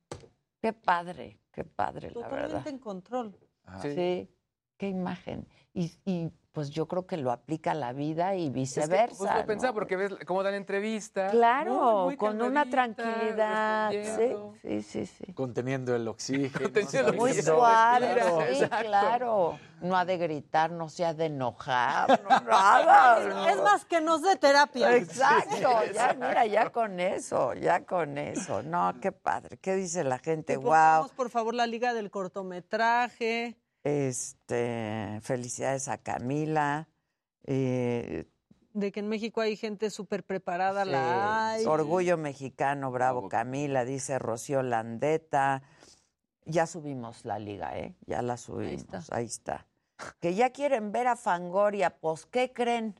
Qué 0.61 0.73
padre, 0.73 1.39
qué 1.51 1.63
padre, 1.63 2.11
la 2.11 2.27
verdad. 2.27 2.63
Totalmente 2.63 2.69
en 2.69 2.79
control. 2.79 3.37
Sí. 3.81 4.29
qué 4.77 4.87
imagen. 4.87 5.47
Y, 5.73 5.91
y, 6.05 6.31
pues 6.51 6.71
yo 6.71 6.87
creo 6.87 7.05
que 7.05 7.15
lo 7.17 7.31
aplica 7.31 7.71
a 7.71 7.73
la 7.75 7.93
vida 7.93 8.33
y 8.35 8.45
Es 8.47 8.49
que 8.49 8.53
viceversa. 8.59 9.35
¿no? 9.41 9.45
pensaba, 9.45 9.73
porque 9.73 9.95
ves 9.95 10.15
cómo 10.25 10.41
dan 10.43 10.55
entrevista. 10.55 11.27
Claro, 11.29 11.73
muy- 12.05 12.05
muy 12.05 12.17
con 12.17 12.41
una 12.41 12.67
tranquilidad. 12.69 13.91
Sí, 13.91 14.03
sí, 14.61 14.81
sí, 14.81 15.05
sí. 15.05 15.33
Conteniendo 15.33 15.95
el 15.95 16.07
oxígeno. 16.07 16.63
Conteniendo 16.63 17.11
el 17.11 17.17
Muy 17.17 17.31
oxígeno. 17.31 17.55
suave, 17.57 18.13
Claro, 18.13 18.39
sí, 18.41 18.53
exacto. 18.63 18.87
claro. 18.87 19.59
No 19.81 19.95
ha 19.95 20.03
de 20.03 20.17
gritar, 20.17 20.71
no 20.71 20.89
se 20.89 21.05
ha 21.05 21.13
de 21.13 21.25
enojar, 21.27 22.21
no, 22.23 22.29
nada. 22.41 23.19
¿no? 23.25 23.47
Es 23.47 23.61
más 23.61 23.85
que 23.85 24.01
nos 24.01 24.21
dé 24.23 24.35
terapia. 24.35 24.93
Exacto, 24.95 25.69
ya, 25.93 26.13
mira, 26.15 26.45
ya 26.47 26.69
con 26.71 26.99
eso, 26.99 27.53
ya 27.53 27.85
con 27.85 28.17
eso. 28.17 28.61
No, 28.63 28.93
qué 28.99 29.11
padre. 29.13 29.57
¿Qué 29.57 29.75
dice 29.75 30.03
la 30.03 30.17
gente? 30.17 30.53
Que 30.53 30.57
Wow. 30.57 30.65
pongamos, 30.65 31.11
por 31.13 31.29
favor, 31.29 31.53
la 31.53 31.65
liga 31.67 31.93
del 31.93 32.11
cortometraje. 32.11 33.55
Este, 33.83 35.19
felicidades 35.21 35.87
a 35.87 35.97
Camila. 35.97 36.87
Eh, 37.45 38.25
De 38.73 38.91
que 38.91 38.99
en 38.99 39.07
México 39.07 39.41
hay 39.41 39.55
gente 39.55 39.89
súper 39.89 40.23
preparada, 40.23 40.83
sí, 40.83 40.91
la 40.91 41.49
hay. 41.51 41.65
Orgullo 41.65 42.17
mexicano, 42.17 42.91
bravo 42.91 43.29
Camila, 43.29 43.85
dice 43.85 44.19
Rocío 44.19 44.61
Landeta. 44.61 45.63
Ya 46.45 46.65
subimos 46.65 47.25
la 47.25 47.39
liga, 47.39 47.77
¿eh? 47.77 47.95
Ya 48.05 48.21
la 48.21 48.37
subimos, 48.37 49.11
ahí 49.11 49.25
está. 49.25 49.67
Que 50.19 50.33
ya 50.33 50.49
quieren 50.51 50.91
ver 50.91 51.07
a 51.07 51.15
Fangoria, 51.15 51.89
pues, 51.99 52.25
¿qué 52.25 52.51
creen? 52.51 52.99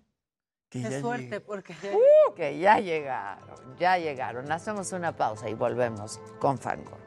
Qué 0.70 1.00
suerte, 1.02 1.42
porque 1.42 1.74
Uh, 1.74 2.34
que 2.36 2.60
ya 2.60 2.80
llegaron, 2.80 3.76
ya 3.80 3.98
llegaron. 3.98 4.52
Hacemos 4.52 4.92
una 4.92 5.16
pausa 5.16 5.50
y 5.50 5.56
volvemos 5.56 6.20
con 6.40 6.60
Fangoria. 6.60 6.99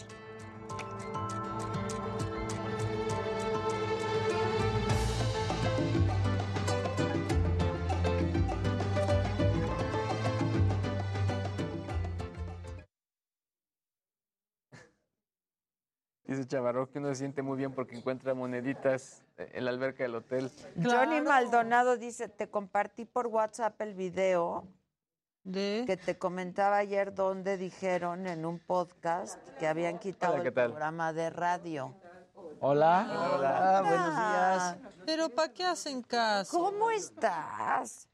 Dice 16.32 16.46
Chavarro 16.48 16.88
que 16.90 16.98
uno 16.98 17.08
se 17.08 17.16
siente 17.16 17.42
muy 17.42 17.58
bien 17.58 17.72
porque 17.72 17.94
encuentra 17.94 18.32
moneditas 18.32 19.22
en 19.36 19.66
la 19.66 19.70
alberca 19.70 20.02
del 20.04 20.14
hotel. 20.14 20.50
Johnny 20.82 21.20
Maldonado 21.20 21.98
dice, 21.98 22.26
te 22.26 22.48
compartí 22.48 23.04
por 23.04 23.26
WhatsApp 23.26 23.78
el 23.82 23.92
video 23.92 24.66
que 25.44 26.00
te 26.02 26.16
comentaba 26.16 26.78
ayer 26.78 27.14
donde 27.14 27.58
dijeron 27.58 28.26
en 28.26 28.46
un 28.46 28.58
podcast 28.60 29.46
que 29.58 29.66
habían 29.66 29.98
quitado 29.98 30.34
Hola, 30.34 30.42
¿qué 30.42 30.48
el 30.48 30.54
tal? 30.54 30.70
programa 30.70 31.12
de 31.12 31.28
radio. 31.28 31.94
Hola. 32.60 33.06
Hola, 33.36 33.82
buenos 33.82 34.10
Ah, 34.14 34.76
días. 34.80 34.92
Pero 35.04 35.28
¿para 35.28 35.52
qué 35.52 35.64
hacen 35.66 36.00
caso? 36.00 36.56
¿Cómo 36.58 36.90
estás? 36.90 38.08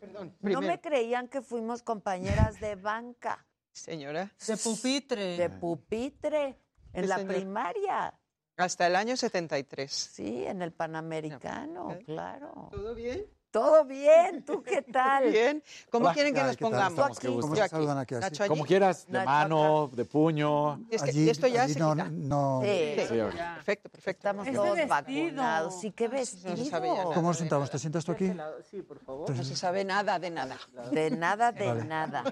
Perdón. 0.00 0.36
No 0.42 0.60
me 0.60 0.78
creían 0.82 1.28
que 1.28 1.40
fuimos 1.40 1.82
compañeras 1.82 2.60
de 2.60 2.74
banca, 2.76 3.46
Señora. 3.72 4.30
De 4.46 4.56
pupitre. 4.58 5.36
de 5.38 5.48
pupitre, 5.48 6.58
en 6.96 7.02
Sí, 7.04 7.08
la 7.08 7.16
señor. 7.16 7.34
primaria. 7.34 8.14
Hasta 8.56 8.86
el 8.86 8.96
año 8.96 9.16
73. 9.16 9.92
Sí, 9.92 10.46
en 10.46 10.62
el 10.62 10.72
Panamericano, 10.72 11.98
claro. 12.06 12.68
¿Todo 12.70 12.94
bien? 12.94 13.26
Todo 13.56 13.86
bien, 13.86 14.44
¿tú 14.44 14.62
qué 14.62 14.82
tal? 14.82 15.30
Bien. 15.30 15.62
¿Cómo 15.90 16.04
Hola. 16.04 16.12
quieren 16.14 16.34
que 16.34 16.42
nos 16.42 16.56
pongamos? 16.58 17.18
Yo 17.20 17.38
aquí. 17.40 17.68
Saludan 17.70 17.96
aquí, 17.96 18.14
así. 18.14 18.20
Nacho 18.24 18.42
allí. 18.42 18.50
Como 18.50 18.66
quieras, 18.66 19.06
de 19.06 19.12
Nacho 19.14 19.24
mano, 19.30 19.90
de 19.94 20.04
puño. 20.04 20.74
Es 20.90 21.02
que 21.02 21.08
Allí- 21.08 21.30
esto 21.30 21.46
ya 21.46 21.62
allí 21.62 21.72
se 21.72 21.78
no, 21.80 21.92
quita. 21.94 22.08
no. 22.10 22.60
Sí. 22.62 22.96
Sí, 23.08 23.18
ahorita. 23.18 23.54
Perfecto, 23.54 23.88
perfecto. 23.88 24.28
Estamos 24.28 24.46
todos 24.52 24.76
vestido. 24.76 24.88
vacunados. 24.88 25.80
Sí, 25.80 25.90
qué 25.92 26.06
no 26.06 26.18
se 26.18 26.26
sabía 26.26 26.52
vestido. 26.66 26.94
nada. 26.96 27.14
¿Cómo 27.14 27.28
nos 27.28 27.38
sentamos? 27.38 27.70
¿Te 27.70 27.78
sientas 27.78 28.04
tú 28.04 28.12
aquí? 28.12 28.30
Sí, 28.70 28.82
por 28.82 28.98
favor. 28.98 29.30
No 29.34 29.42
se 29.42 29.56
sabe 29.56 29.86
nada 29.86 30.18
de 30.18 30.28
nada. 30.30 30.58
De 30.92 31.10
nada, 31.12 31.50
de 31.50 31.66
Vale. 31.66 31.84
nada. 31.86 32.24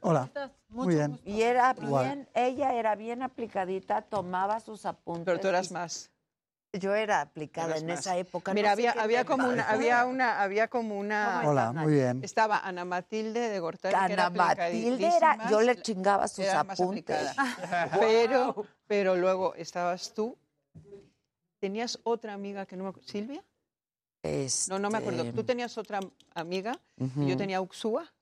Hola. 0.00 0.30
Muy 0.70 0.94
bien. 0.94 1.20
Y 1.26 1.42
era 1.42 1.74
bien, 1.74 2.26
ella 2.34 2.72
era 2.72 2.94
bien 2.94 3.20
aplicadita, 3.22 4.00
tomaba 4.00 4.60
sus 4.60 4.86
apuntes. 4.86 5.24
Pero 5.26 5.40
tú 5.40 5.48
eras 5.48 5.70
más. 5.70 6.10
Yo 6.78 6.94
era 6.94 7.20
aplicada 7.20 7.76
en 7.76 7.86
más. 7.86 8.00
esa 8.00 8.16
época. 8.16 8.52
Mira, 8.52 8.70
no 8.70 8.72
había, 8.72 8.92
había 8.92 9.24
como 9.24 9.48
una, 9.48 9.68
había 9.68 10.04
una, 10.06 10.42
había 10.42 10.68
como 10.68 10.98
una. 10.98 11.42
Hola, 11.44 11.72
muy 11.72 11.92
bien. 11.92 12.22
Estaba 12.24 12.58
Ana 12.58 12.84
Matilde 12.84 13.48
de 13.48 13.60
Gortari. 13.60 13.94
que 13.94 14.12
era 14.12 14.26
Ana 14.26 14.36
Matilde 14.36 15.16
era, 15.16 15.48
yo 15.50 15.60
le 15.60 15.80
chingaba 15.80 16.26
sus 16.26 16.46
apuntes. 16.46 17.30
Pero, 18.00 18.66
pero 18.86 19.16
luego 19.16 19.54
estabas 19.54 20.12
tú. 20.12 20.36
¿Tenías 21.60 21.98
otra 22.02 22.34
amiga 22.34 22.66
que 22.66 22.76
no 22.76 22.84
me 22.84 22.90
acuerdo? 22.90 23.08
¿Silvia? 23.08 23.42
No, 24.68 24.78
no 24.78 24.90
me 24.90 24.98
acuerdo. 24.98 25.22
Este, 25.22 25.32
Tú 25.32 25.44
tenías 25.44 25.76
otra 25.78 26.00
amiga 26.34 26.78
y 26.96 27.26
yo 27.28 27.36
tenía 27.36 27.60
Uxúa. 27.60 28.12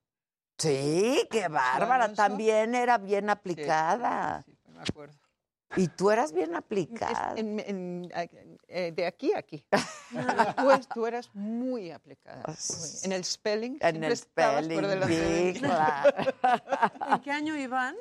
Sí, 0.58 1.26
qué 1.31 1.48
bárbara. 1.48 2.12
También 2.12 2.74
era 2.74 2.98
bien 2.98 3.31
aplicada. 3.31 4.42
Sí, 4.44 4.56
me 4.68 4.82
acuerdo. 4.82 5.22
Y 5.76 5.89
tú 5.89 6.10
eras 6.10 6.33
bien 6.33 6.55
aplicada. 6.55 7.34
en- 7.36 7.60
en- 7.60 8.12
eh, 8.68 8.92
de 8.94 9.07
aquí 9.07 9.33
a 9.33 9.39
aquí. 9.39 9.65
tú, 10.57 10.68
tú 10.94 11.07
eras 11.07 11.31
muy 11.34 11.91
aplicada. 11.91 12.42
muy. 12.47 12.57
En 13.05 13.12
el 13.12 13.25
spelling. 13.25 13.78
En 13.81 14.05
el 14.05 14.12
estabas 14.12 14.55
por 14.57 14.65
spelling, 14.75 14.89
delante 14.89 15.17
de 15.18 15.55
sí, 15.55 15.60
claro. 15.60 16.10
¿En 17.10 17.20
qué 17.20 17.31
año 17.31 17.57
iban? 17.57 17.97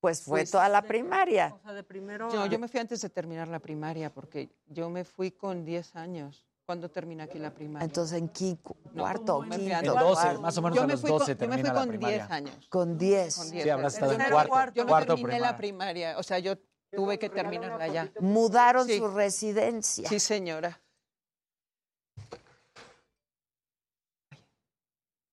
Pues 0.00 0.22
fue 0.22 0.40
Pues, 0.40 0.50
toda 0.50 0.68
la 0.68 0.80
de- 0.82 0.88
primaria. 0.88 1.54
O 1.54 1.60
sea, 1.62 1.72
de 1.72 1.84
primero. 1.84 2.28
No, 2.32 2.42
a- 2.42 2.46
yo 2.48 2.58
me 2.58 2.66
fui 2.66 2.80
antes 2.80 3.00
de 3.00 3.08
terminar 3.08 3.46
la 3.48 3.60
primaria 3.60 4.10
porque 4.12 4.50
yo 4.66 4.90
me 4.90 5.04
fui 5.04 5.30
con 5.30 5.64
10 5.64 5.94
años. 5.96 6.44
¿Cuándo 6.64 6.88
terminé 6.90 7.24
aquí 7.24 7.38
la 7.40 7.52
primaria? 7.52 7.84
Entonces, 7.84 8.16
en 8.18 8.28
quinto, 8.28 8.76
No, 8.94 9.02
cuarto, 9.02 9.38
fui 9.42 9.50
quinto. 9.50 9.74
En 9.74 9.84
12, 9.84 10.22
cuarto. 10.22 10.40
más 10.40 10.56
o 10.58 10.62
menos 10.62 10.76
yo 10.76 10.82
a 10.82 10.86
los 10.86 11.00
fui 11.00 11.10
con- 11.10 11.18
12 11.18 11.32
yo 11.32 11.38
me 11.38 11.46
fui 11.54 11.62
termina 11.62 11.72
la 11.74 11.80
con 11.80 11.88
10 11.90 11.98
primaria. 11.98 12.26
años. 12.34 12.68
Con 12.68 12.98
10. 12.98 13.36
Con 13.36 13.50
10 13.50 13.64
Sí, 13.64 13.70
habrás 13.70 13.94
estado 13.94 14.12
en 14.12 14.18
cuarto. 14.30 14.74
Yo 14.74 14.82
no 14.84 14.88
cuarto 14.88 15.06
terminé 15.14 15.28
primaria. 15.28 15.50
la 15.50 15.56
primaria. 15.56 16.18
O 16.18 16.22
sea, 16.22 16.38
yo 16.38 16.54
tuve 16.92 17.18
que 17.18 17.28
terminarla 17.30 17.88
ya. 17.88 18.12
Mudaron 18.20 18.86
Sí. 18.86 18.98
su 18.98 19.08
residencia. 19.08 20.08
Sí, 20.08 20.20
señora. 20.20 20.80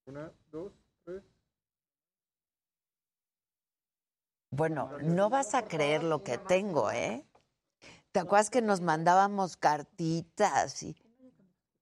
Una, 0.06 0.32
dos, 0.52 0.74
tres. 1.06 1.24
Bueno, 4.52 4.98
no 5.02 5.30
vas 5.30 5.54
a 5.54 5.68
creer 5.68 6.04
lo 6.04 6.24
que 6.24 6.38
tengo, 6.38 6.90
¿eh? 6.92 7.26
¿Te 8.12 8.20
acuerdas 8.20 8.50
que 8.50 8.62
nos 8.62 8.82
mandábamos 8.82 9.56
cartitas? 9.56 10.82
Y... 10.82 10.96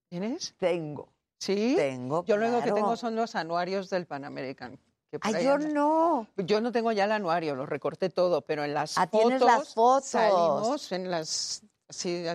¿Tienes? 0.09 0.55
Tengo. 0.57 1.13
¿Sí? 1.39 1.75
Tengo. 1.77 2.25
Yo 2.25 2.35
lo 2.35 2.47
único 2.47 2.59
que 2.59 2.71
claro. 2.71 2.75
tengo 2.75 2.97
son 2.97 3.15
los 3.15 3.35
anuarios 3.35 3.89
del 3.89 4.05
Pan 4.07 4.25
American. 4.25 4.77
Ay, 5.21 5.45
yo 5.45 5.57
no. 5.57 6.27
Yo 6.37 6.61
no 6.61 6.71
tengo 6.71 6.91
ya 6.91 7.05
el 7.05 7.11
anuario, 7.11 7.55
lo 7.55 7.65
recorté 7.65 8.09
todo, 8.09 8.41
pero 8.41 8.63
en 8.63 8.73
las 8.73 8.97
Ah, 8.97 9.07
fotos. 9.07 9.21
tienes 9.21 9.41
las 9.41 9.73
fotos. 9.73 10.09
Salimos 10.09 10.91
en 10.91 11.11
las. 11.11 11.63
Sí, 11.89 12.25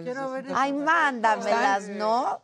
Ay, 0.54 0.72
mándamelas, 0.72 1.88
¿no? 1.88 2.42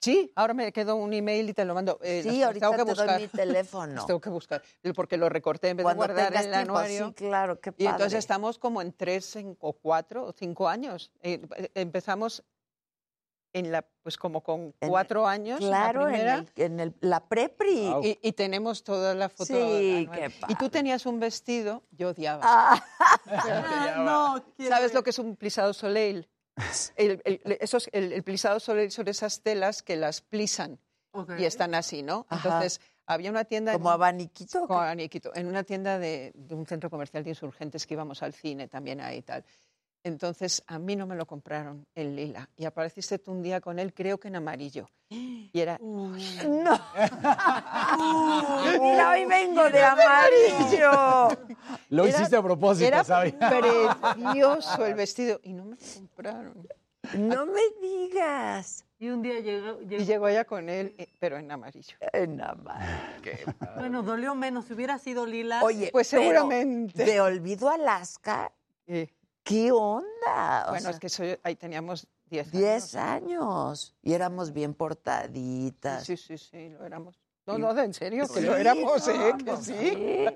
Sí, 0.00 0.32
ahora 0.34 0.54
me 0.54 0.72
quedó 0.72 0.96
un 0.96 1.12
email 1.12 1.50
y 1.50 1.52
te 1.52 1.64
lo 1.66 1.74
mando. 1.74 1.98
Eh, 2.02 2.22
Sí, 2.22 2.42
ahorita 2.42 2.70
tengo 2.70 2.84
que 2.86 2.94
te 2.94 2.94
doy 2.94 3.06
buscar. 3.06 3.20
mi 3.20 3.28
teléfono. 3.28 3.94
Las 3.94 4.06
tengo 4.06 4.20
que 4.20 4.30
buscar, 4.30 4.62
porque 4.94 5.18
lo 5.18 5.28
recorté 5.28 5.68
en 5.68 5.76
vez 5.76 5.84
Cuando 5.84 6.02
de 6.04 6.12
guardar 6.14 6.28
tengas 6.32 6.46
el 6.46 6.52
tiempo, 6.52 6.72
anuario. 6.78 7.06
sí, 7.08 7.12
claro, 7.12 7.60
qué 7.60 7.70
Y 7.76 7.84
entonces 7.84 8.06
padre. 8.12 8.18
estamos 8.18 8.58
como 8.58 8.80
en 8.80 8.92
tres 8.94 9.36
en- 9.36 9.58
o 9.60 9.74
cuatro 9.74 10.24
o 10.24 10.32
cinco 10.32 10.68
años. 10.68 11.12
Eh, 11.22 11.42
eh, 11.54 11.70
empezamos 11.74 12.42
en 13.52 13.72
la, 13.72 13.82
pues 14.02 14.16
como 14.16 14.42
con 14.42 14.74
En- 14.80 14.88
cuatro 14.88 15.26
años. 15.26 15.60
en 15.60 15.70
la 15.70 15.76
Claro, 15.78 16.02
en, 16.06 16.12
primera. 16.12 16.34
el, 16.36 16.50
en 16.62 16.80
el- 16.80 16.94
la 17.00 17.20
prepri. 17.28 17.92
Y, 18.02 18.18
y 18.22 18.32
tenemos 18.32 18.84
toda 18.84 19.14
la 19.14 19.28
foto. 19.28 19.46
Sí, 19.46 20.08
qué 20.12 20.32
Y 20.48 20.54
tú 20.54 20.68
tenías 20.68 21.06
un 21.06 21.18
vestido, 21.20 21.82
yo 21.90 22.10
odiaba. 22.10 22.42
Ah. 22.44 22.84
no, 23.98 24.44
¿Sabes 24.68 24.94
lo 24.94 25.02
que 25.02 25.10
es 25.10 25.18
un 25.18 25.36
plisado 25.36 25.72
soleil? 25.72 26.28
El, 26.96 27.20
el- 27.24 27.40
esos, 27.60 27.88
el, 27.92 28.12
el 28.12 28.22
plisado 28.22 28.60
soleil 28.60 28.90
son 28.90 29.08
esas 29.08 29.40
telas 29.42 29.82
que 29.82 29.96
las 29.96 30.20
plisan 30.20 30.78
y 31.38 31.44
están 31.44 31.74
así, 31.74 32.02
¿no? 32.02 32.26
Ajá. 32.28 32.48
Entonces, 32.48 32.80
había 33.06 33.30
una 33.30 33.44
tienda... 33.44 33.72
¿Como 33.72 33.90
abaniquito? 33.90 34.66
Como 34.68 34.78
abaniquito. 34.80 35.34
En 35.34 35.46
una 35.48 35.64
tienda 35.64 35.98
de, 35.98 36.30
de 36.34 36.54
un 36.54 36.66
centro 36.66 36.88
comercial 36.90 37.24
de 37.24 37.30
insurgentes 37.30 37.86
que 37.86 37.94
íbamos 37.94 38.22
al 38.22 38.32
cine 38.32 38.68
también 38.68 39.00
ahí 39.00 39.18
y 39.18 39.22
tal. 39.22 39.44
Entonces, 40.02 40.62
a 40.66 40.78
mí 40.78 40.96
no 40.96 41.06
me 41.06 41.14
lo 41.14 41.26
compraron 41.26 41.86
en 41.94 42.16
lila. 42.16 42.48
Y 42.56 42.64
apareciste 42.64 43.18
tú 43.18 43.32
un 43.32 43.42
día 43.42 43.60
con 43.60 43.78
él, 43.78 43.92
creo 43.92 44.18
que 44.18 44.28
en 44.28 44.36
amarillo. 44.36 44.88
Y 45.10 45.50
era... 45.52 45.78
No. 45.80 46.78
Mira, 48.80 49.10
hoy 49.10 49.24
vengo 49.28 49.68
de 49.70 49.82
amarillo. 49.82 51.28
Lo 51.90 52.04
Era- 52.06 52.16
hiciste 52.16 52.36
a 52.36 52.42
propósito, 52.42 52.86
Era 52.86 53.04
¿sabes? 53.04 53.34
precioso 53.34 54.86
el 54.86 54.94
vestido. 54.94 55.40
Y 55.42 55.52
no 55.52 55.64
me 55.64 55.76
lo 55.76 55.82
compraron. 55.94 56.66
No 57.16 57.46
me 57.46 57.60
digas. 57.80 58.84
Y 58.98 59.08
un 59.08 59.22
día 59.22 59.40
llegó, 59.40 59.80
Y 59.82 60.04
llegó 60.04 60.28
ella 60.28 60.44
con 60.44 60.68
él, 60.68 60.94
eh, 60.98 61.08
pero 61.18 61.38
en 61.38 61.50
amarillo. 61.50 61.96
En 62.12 62.40
amarillo. 62.40 63.54
Bueno, 63.76 64.02
dolió 64.02 64.34
menos. 64.34 64.66
Si 64.66 64.74
hubiera 64.74 64.98
sido 64.98 65.24
lila. 65.26 65.62
Oye, 65.62 65.88
Pues 65.90 66.06
seguramente. 66.08 67.04
De 67.04 67.20
Olvido 67.20 67.70
Alaska, 67.70 68.52
¿qué 69.42 69.72
onda? 69.72 70.64
O 70.66 70.70
bueno, 70.70 70.80
sea, 70.82 70.90
es 70.90 70.98
que 70.98 71.08
soy- 71.08 71.38
ahí 71.42 71.56
teníamos 71.56 72.06
10 72.26 72.46
años. 72.48 72.58
10 72.60 72.94
años. 72.96 73.94
Y 74.02 74.12
éramos 74.12 74.52
bien 74.52 74.74
portaditas. 74.74 76.04
Sí, 76.04 76.16
sí, 76.16 76.38
sí, 76.38 76.68
lo 76.70 76.84
éramos. 76.84 77.18
No, 77.46 77.58
no, 77.58 77.76
en 77.80 77.92
serio, 77.94 78.28
que 78.28 78.40
Sí, 78.40 78.46
lo 78.46 78.54
éramos, 78.54 79.08
¿eh? 79.08 79.32
Que 79.44 79.56
sí. 79.56 80.26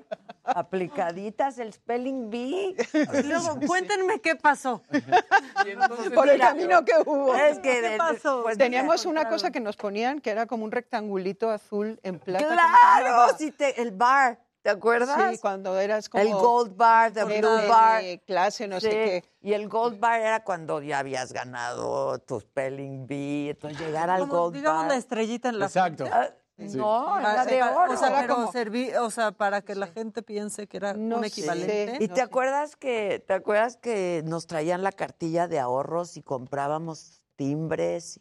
Aplicaditas 0.42 1.58
el 1.58 1.72
spelling 1.72 2.28
bee. 2.30 2.74
Y 2.92 3.22
luego, 3.24 3.58
cuéntenme 3.66 4.20
qué 4.20 4.34
pasó. 4.34 4.82
Por 6.14 6.28
el 6.28 6.34
Mira, 6.34 6.48
camino 6.48 6.84
que 6.84 6.92
hubo. 7.06 7.34
Es 7.34 7.58
que 7.60 7.80
¿Qué 7.82 7.94
pasó? 7.98 8.42
pues, 8.42 8.58
Teníamos 8.58 9.06
mira, 9.06 9.20
una 9.22 9.30
cosa 9.30 9.50
que 9.50 9.60
nos 9.60 9.76
ponían 9.76 10.20
que 10.20 10.30
era 10.30 10.46
como 10.46 10.64
un 10.64 10.72
rectangulito 10.72 11.50
azul 11.50 12.00
en 12.02 12.18
plata. 12.18 12.46
Claro, 12.48 13.36
sí, 13.38 13.50
te- 13.52 13.80
el 13.80 13.92
bar, 13.92 14.38
¿te 14.64 14.70
acuerdas? 14.70 15.30
Sí, 15.34 15.38
cuando 15.38 15.78
eras 15.78 16.08
como... 16.08 16.24
el 16.24 16.32
Gold 16.32 16.74
Bar, 16.76 17.12
the 17.12 17.24
de- 17.26 17.40
Blue 17.40 17.50
de 17.50 17.68
Bar. 17.68 18.02
clase, 18.26 18.66
no 18.66 18.80
sé 18.80 18.88
qué. 18.90 19.24
Y 19.42 19.52
el 19.52 19.68
Gold 19.68 20.00
Bar 20.00 20.20
era 20.20 20.42
cuando 20.42 20.80
ya 20.82 20.98
habías 21.00 21.32
ganado 21.34 22.18
tu 22.20 22.40
spelling 22.40 23.06
bee, 23.06 23.50
entonces 23.50 23.78
llegar 23.78 24.08
al 24.10 24.20
Como, 24.22 24.32
Gold 24.32 24.54
digamos 24.56 24.82
Bar. 24.84 24.90
la 24.92 24.96
estrellita 24.96 25.50
en 25.50 25.58
la 25.60 25.66
Exacto. 25.66 26.06
Ah, 26.10 26.28
Sí. 26.56 26.76
No, 26.76 27.16
Ah, 27.16 27.32
era 27.32 27.44
de 27.46 27.62
oro. 27.64 27.92
O 27.94 27.96
sea, 27.96 28.10
Era 28.10 28.20
pero 28.20 28.34
como- 28.36 28.52
serví, 28.52 28.94
o 28.94 29.10
sea, 29.10 29.32
para 29.32 29.62
que 29.62 29.74
la 29.74 29.88
gente 29.88 30.22
piense 30.22 30.68
que 30.68 30.76
era 30.76 30.94
No 30.94 31.16
un 31.16 31.22
sé. 31.22 31.28
equivalente. 31.28 31.96
¿Y 31.98 32.06
te 32.06 32.22
acuerdas 32.22 32.76
que 32.76 33.18
te 33.26 33.34
acuerdas 33.34 33.76
que 33.76 34.22
nos 34.24 34.46
traían 34.46 34.84
la 34.84 34.92
cartilla 34.92 35.48
de 35.48 35.58
ahorros 35.58 36.16
y 36.16 36.22
comprábamos 36.22 37.24
timbres? 37.34 38.20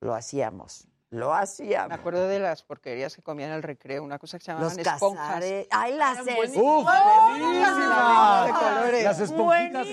Lo 0.00 0.14
hacíamos, 0.14 0.86
lo 1.14 1.30
Me 1.32 1.38
hacíamos. 1.38 1.92
acuerdo 1.98 2.26
de 2.28 2.40
las 2.40 2.62
porquerías 2.62 3.14
que 3.14 3.22
comían 3.22 3.52
al 3.52 3.62
recreo, 3.62 4.02
una 4.02 4.18
cosa 4.18 4.38
que 4.38 4.44
se 4.44 4.52
llamaban 4.52 4.76
Los 4.76 4.86
esponjas. 4.86 5.44
¡Ay, 5.70 5.94
las 5.96 6.26
Eran 6.26 6.28
es- 6.44 6.56
¡Uf! 6.56 6.84
Buenísimas! 6.84 8.46
De 8.46 8.52
colores. 8.52 9.04
Las 9.04 9.20
esponjitas. 9.20 9.86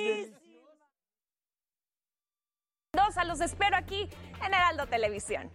Dos, 2.93 3.25
los 3.27 3.41
espero 3.41 3.77
aquí 3.77 4.09
en 4.45 4.53
Heraldo 4.53 4.88
Televisión. 4.88 5.50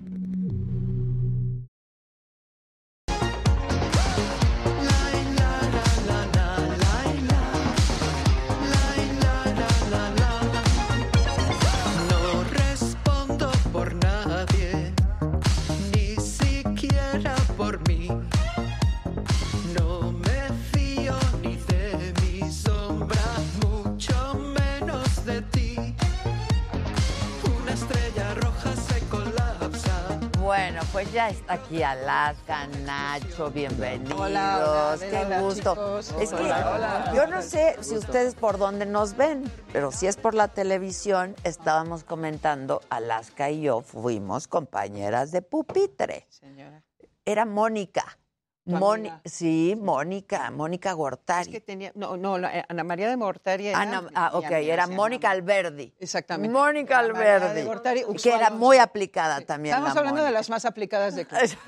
Pues 30.97 31.13
ya 31.13 31.29
está 31.29 31.53
aquí 31.53 31.83
Alaska, 31.83 32.67
Nacho, 32.87 33.51
bienvenidos. 33.51 34.19
Hola, 34.19 34.95
hola, 34.95 35.11
qué 35.11 35.27
hola, 35.27 35.41
gusto. 35.43 35.75
chicos. 35.75 36.15
Es 36.19 36.31
que 36.31 36.37
Hola, 36.37 37.13
yo 37.15 37.27
no 37.27 37.43
sé 37.43 37.77
si 37.83 37.99
ustedes 37.99 38.35
por 38.35 38.57
dónde 38.57 38.87
nos 38.87 39.15
ven, 39.15 39.45
pero 39.75 39.93
si 39.93 40.07
es 40.07 40.17
por 40.17 40.33
la 40.33 40.49
televisión, 40.49 41.37
estábamos 41.45 42.03
comentando, 42.03 42.81
Alaska 42.89 43.51
y 43.51 43.61
yo 43.61 43.83
fuimos 43.83 44.49
compañeras 44.49 45.33
de 45.33 45.43
pupitre. 45.43 46.25
Señora. 46.31 46.83
Era 47.27 47.45
Mónica. 47.45 48.17
Moni- 48.67 49.13
sí, 49.25 49.79
Mónica, 49.81 50.51
Mónica 50.51 50.93
Gortari. 50.93 51.43
Es 51.43 51.49
que 51.49 51.61
tenía, 51.61 51.93
no, 51.95 52.17
no, 52.17 52.37
eh, 52.49 52.65
Ana 52.69 52.83
María 52.83 53.09
de 53.09 53.17
Mortari 53.17 53.69
era 53.69 53.81
Ana- 53.81 54.09
ah, 54.15 54.31
ok, 54.35 54.51
era 54.51 54.89
Mónica. 54.89 55.31
Alberdi. 55.31 55.95
Exactamente. 56.01 56.53
Mónica 56.53 56.99
Ana 56.99 57.13
María 57.13 57.39
de 57.39 57.47
Alberdi. 57.47 57.63
Gortari, 57.63 58.05
que 58.21 58.35
era 58.35 58.51
muy 58.51 58.79
aplicada 58.79 59.41
también. 59.43 59.75
Estamos 59.75 59.95
la 59.95 60.01
hablando 60.01 60.25
de 60.25 60.33
las 60.33 60.51
más 60.51 60.65
aplicadas 60.65 61.15
de 61.15 61.27
clase. 61.27 61.57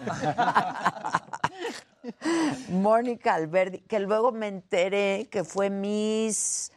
Mónica 2.71 3.35
Alberdi, 3.35 3.81
que 3.81 3.99
luego 4.01 4.33
me 4.33 4.49
enteré 4.49 5.29
que 5.31 5.45
fue 5.45 5.71
Miss 5.71 6.73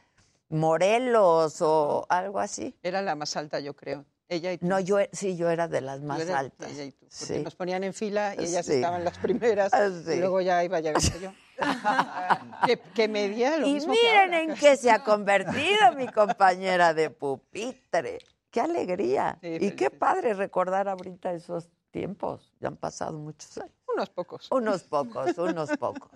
Morelos 0.49 1.61
o 1.61 2.05
algo 2.09 2.39
así. 2.39 2.75
Era 2.83 3.01
la 3.01 3.15
más 3.15 3.35
alta, 3.37 3.59
yo 3.59 3.75
creo. 3.75 4.05
Ella 4.31 4.53
y 4.53 4.57
tú. 4.59 4.65
No, 4.65 4.79
yo 4.79 4.97
e- 4.97 5.09
sí, 5.11 5.35
yo 5.35 5.49
era 5.49 5.67
de 5.67 5.81
las 5.81 5.99
Yo 5.99 6.07
más 6.07 6.21
era 6.21 6.39
altas. 6.39 6.71
ella 6.71 6.85
y 6.85 6.91
tú, 6.93 6.99
porque 7.01 7.15
Sí. 7.37 7.39
nos 7.43 7.53
ponían 7.55 7.83
en 7.83 7.93
fila 7.93 8.33
y 8.39 8.45
ellas 8.45 8.65
Sí. 8.65 8.75
estaban 8.75 9.03
las 9.03 9.17
primeras 9.17 9.73
Ah, 9.73 9.89
sí. 10.05 10.13
y 10.13 10.19
luego 10.19 10.39
ya 10.39 10.63
iba 10.63 10.79
llegando 10.79 11.19
yo. 11.19 11.33
que, 12.65 12.79
que 12.95 13.07
medía 13.09 13.57
lo 13.57 13.67
Y 13.67 13.73
mismo 13.73 13.91
miren 13.93 14.33
en 14.33 14.55
qué 14.55 14.77
se 14.77 14.89
ha 14.89 15.03
convertido 15.03 15.91
mi 15.97 16.07
compañera 16.07 16.93
de 16.93 17.09
pupitre. 17.09 18.19
¡Qué 18.49 18.61
alegría! 18.61 19.37
Y 19.41 19.71
qué 19.71 19.89
padre 19.89 20.33
recordar 20.33 20.87
ahorita 20.87 21.33
esos 21.33 21.69
tiempos. 21.91 22.53
Ya 22.61 22.69
han 22.69 22.77
pasado 22.77 23.17
muchos 23.19 23.57
años. 23.57 23.75
Unos 23.93 24.09
pocos. 24.09 24.47
Unos 24.51 24.83
pocos, 24.83 25.37
unos 25.37 25.69
pocos. 25.77 26.09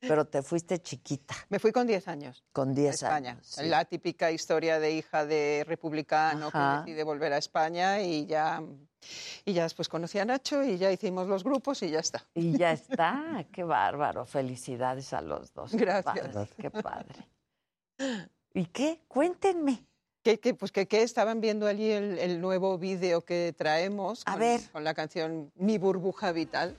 Pero 0.00 0.26
te 0.26 0.42
fuiste 0.42 0.80
chiquita, 0.80 1.34
Me 1.48 1.58
fui 1.58 1.72
con 1.72 1.86
10 1.86 2.06
años. 2.08 2.44
con 2.52 2.70
a 2.70 2.74
10 2.74 2.94
España. 2.94 3.30
años. 3.32 3.46
sí. 3.46 3.66
La 3.66 3.84
típica 3.84 4.30
historia 4.30 4.78
de 4.78 4.92
hija 4.92 5.26
de 5.26 5.64
republicano 5.66 6.48
Ajá. 6.48 6.82
que 6.84 6.90
decide 6.92 7.02
volver 7.04 7.32
a 7.32 7.38
España 7.38 8.00
y 8.00 8.26
ya, 8.26 8.62
y 9.44 9.52
ya 9.52 9.64
después 9.64 9.88
conocí 9.88 10.18
a 10.20 10.24
Nacho 10.24 10.62
y 10.62 10.78
ya 10.78 10.92
hicimos 10.92 11.26
los 11.26 11.42
grupos 11.42 11.82
y 11.82 11.90
ya 11.90 11.98
está. 11.98 12.24
Y 12.34 12.56
ya 12.56 12.70
está, 13.00 13.44
qué 13.52 13.64
bárbaro. 13.64 14.24
Felicidades 14.24 15.12
a 15.12 15.20
los 15.20 15.52
dos. 15.52 15.72
Qué 15.72 15.78
Gracias. 15.78 16.28
padre, 16.28 16.48
Qué 16.58 16.70
padre. 16.70 17.28
¿Y 18.54 18.66
qué? 18.66 19.02
Cuéntenme. 19.08 19.84
Que, 20.22 20.40
que, 20.40 20.52
pues 20.52 20.72
que, 20.72 20.86
que 20.86 21.02
estaban 21.02 21.40
viendo 21.40 21.66
allí 21.66 21.90
el, 21.90 22.18
el 22.18 22.40
nuevo 22.40 22.76
vídeo 22.76 23.24
que 23.24 23.54
traemos 23.56 24.22
A 24.26 24.32
con, 24.32 24.40
ver. 24.40 24.60
con 24.72 24.84
la 24.84 24.92
canción 24.92 25.50
Mi 25.54 25.78
burbuja 25.78 26.32
vital. 26.32 26.76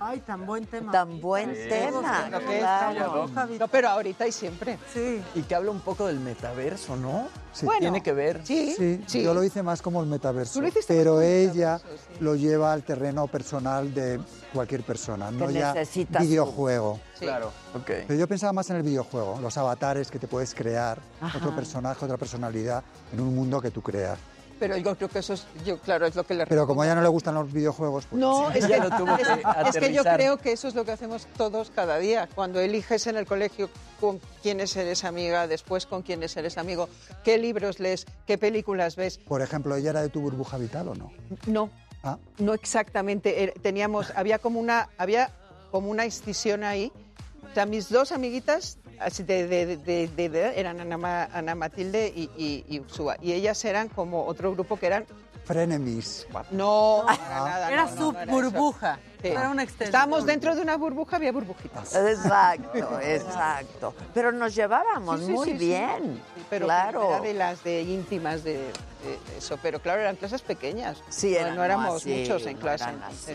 Ay, 0.00 0.20
tan 0.20 0.46
buen 0.46 0.66
tema. 0.66 0.92
Tan 0.92 1.20
buen 1.20 1.54
Sí. 1.54 1.68
tema. 1.68 2.28
Es, 2.32 2.58
claro. 2.58 3.28
No, 3.58 3.68
pero 3.68 3.88
ahorita 3.88 4.26
y 4.26 4.32
siempre. 4.32 4.78
Sí. 4.92 5.20
Y 5.34 5.42
que 5.42 5.54
habla 5.54 5.70
un 5.70 5.80
poco 5.80 6.06
del 6.06 6.18
metaverso, 6.20 6.96
¿no? 6.96 7.28
Sí. 7.52 7.66
Bueno, 7.66 7.80
Tiene 7.80 8.02
que 8.02 8.12
ver. 8.12 8.40
Sí, 8.44 8.74
Sí, 9.06 9.22
yo 9.22 9.34
lo 9.34 9.42
hice 9.44 9.62
más 9.62 9.82
como 9.82 10.00
el 10.00 10.06
metaverso, 10.08 10.54
Tú 10.54 10.62
lo 10.62 10.68
hiciste 10.68 10.94
pero 10.94 11.20
ella 11.20 11.80
lo 12.20 12.34
lleva 12.36 12.72
al 12.72 12.82
terreno 12.84 13.26
personal 13.26 13.92
de 13.92 14.20
cualquier 14.52 14.82
persona, 14.82 15.30
no 15.30 15.50
ya 15.50 15.74
videojuego. 16.20 17.00
Claro, 17.18 17.48
ok. 17.74 17.86
Pero 18.06 18.14
yo 18.14 18.26
pensaba 18.28 18.52
más 18.52 18.70
en 18.70 18.76
el 18.76 18.82
videojuego, 18.82 19.38
los 19.40 19.56
avatares 19.58 20.10
que 20.10 20.18
te 20.18 20.26
puedes 20.26 20.54
crear, 20.54 20.98
Ajá. 21.20 21.38
otro 21.38 21.54
personaje, 21.54 22.04
otra 22.04 22.16
personalidad 22.16 22.82
en 23.12 23.20
un 23.20 23.34
mundo 23.34 23.60
que 23.60 23.70
tú 23.70 23.82
creas. 23.82 24.18
Pero 24.60 24.76
yo 24.76 24.94
creo 24.94 25.08
que 25.08 25.18
eso 25.18 25.32
es, 25.32 25.44
yo, 25.64 25.78
claro, 25.78 26.06
es 26.06 26.14
lo 26.14 26.22
que 26.22 26.34
le 26.34 26.46
Pero 26.46 26.66
como 26.66 26.82
a 26.82 26.84
ella 26.84 26.94
no 26.94 27.02
le 27.02 27.08
gustan 27.08 27.34
los 27.34 27.52
videojuegos, 27.52 28.04
pues 28.06 28.20
No, 28.20 28.50
es 28.52 28.64
que, 28.66 28.80
tuvo 28.96 29.16
es- 29.16 29.74
es 29.74 29.76
que 29.80 29.92
yo 29.92 30.04
creo 30.04 30.36
que 30.36 30.52
eso 30.52 30.68
es 30.68 30.74
lo 30.76 30.84
que 30.84 30.92
hacemos 30.92 31.26
todos 31.36 31.70
cada 31.74 31.98
día. 31.98 32.28
Cuando 32.34 32.60
eliges 32.60 33.06
en 33.08 33.16
el 33.16 33.26
colegio 33.26 33.68
con 34.00 34.20
quiénes 34.42 34.76
eres 34.76 35.02
amiga, 35.04 35.46
después 35.48 35.86
con 35.86 36.02
quiénes 36.02 36.36
eres 36.36 36.58
amigo, 36.58 36.88
qué 37.24 37.38
libros 37.38 37.80
lees, 37.80 38.06
qué 38.26 38.38
películas 38.38 38.94
ves. 38.96 39.18
Por 39.18 39.42
ejemplo, 39.42 39.74
¿ella 39.74 39.90
era 39.90 40.02
de 40.02 40.10
tu 40.10 40.20
burbuja 40.20 40.58
vital 40.58 40.88
o 40.88 40.94
no? 40.94 41.10
No, 41.46 41.70
Ah. 42.04 42.16
no 42.38 42.54
exactamente. 42.54 43.42
Er- 43.42 43.54
Teníamos, 43.60 44.12
había 44.14 44.38
como 44.38 44.60
una, 44.60 44.88
había 44.98 45.30
como 45.70 45.90
una 45.90 46.04
escisión 46.04 46.64
ahí. 46.64 46.92
O 47.50 47.54
sea, 47.54 47.66
mis 47.66 47.88
dos 47.88 48.12
amiguitas 48.12 48.78
así 49.00 49.22
de, 49.22 49.46
de- 49.46 49.76
de- 49.76 50.08
de- 50.08 50.28
de- 50.28 50.60
eran 50.60 50.80
Ana, 50.80 50.96
Ma- 50.96 51.24
Ana 51.32 51.54
Matilde 51.54 52.12
y, 52.14 52.30
y, 52.36 52.64
y 52.68 52.80
Ursúa. 52.80 53.16
Y 53.20 53.32
ellas 53.32 53.64
eran 53.64 53.88
como 53.88 54.24
otro 54.26 54.52
grupo 54.52 54.76
que 54.78 54.86
eran 54.86 55.04
Frenemies. 55.44 56.28
no, 56.52 57.02
para 57.06 57.18
nada, 57.28 57.72
Era 57.72 57.84
no, 57.86 57.96
su 57.96 58.12
no 58.12 58.26
burbuja. 58.26 59.00
Sí. 59.20 59.28
Era 59.28 59.50
una 59.50 59.62
extensión. 59.64 59.86
Estábamos 59.88 60.24
dentro 60.26 60.54
de 60.54 60.62
una 60.62 60.76
burbuja, 60.76 61.16
había 61.16 61.32
burbujitas. 61.32 61.94
Exacto, 61.96 63.00
exacto. 63.02 63.94
Pero 64.14 64.30
nos 64.32 64.54
llevábamos 64.54 65.18
Sí, 65.20 65.26
sí, 65.26 65.32
muy 65.32 65.52
bien. 65.54 66.22
Sí, 66.36 66.44
pero 66.48 66.66
claro. 66.66 67.08
era 67.10 67.20
de 67.20 67.34
las 67.34 67.64
de 67.64 67.82
íntimas 67.82 68.44
de, 68.44 68.70
eso. 69.36 69.58
Pero 69.60 69.80
claro, 69.80 70.02
eran 70.02 70.14
clases 70.16 70.42
pequeñas. 70.42 71.02
Sí, 71.08 71.32
no, 71.32 71.38
eran, 71.38 71.56
no 71.56 71.64
éramos 71.64 71.96
así, 71.96 72.20
muchos 72.20 72.46
en 72.46 72.54
no 72.54 72.60
clase. 72.60 72.84
eran 72.84 73.02
así. 73.02 73.32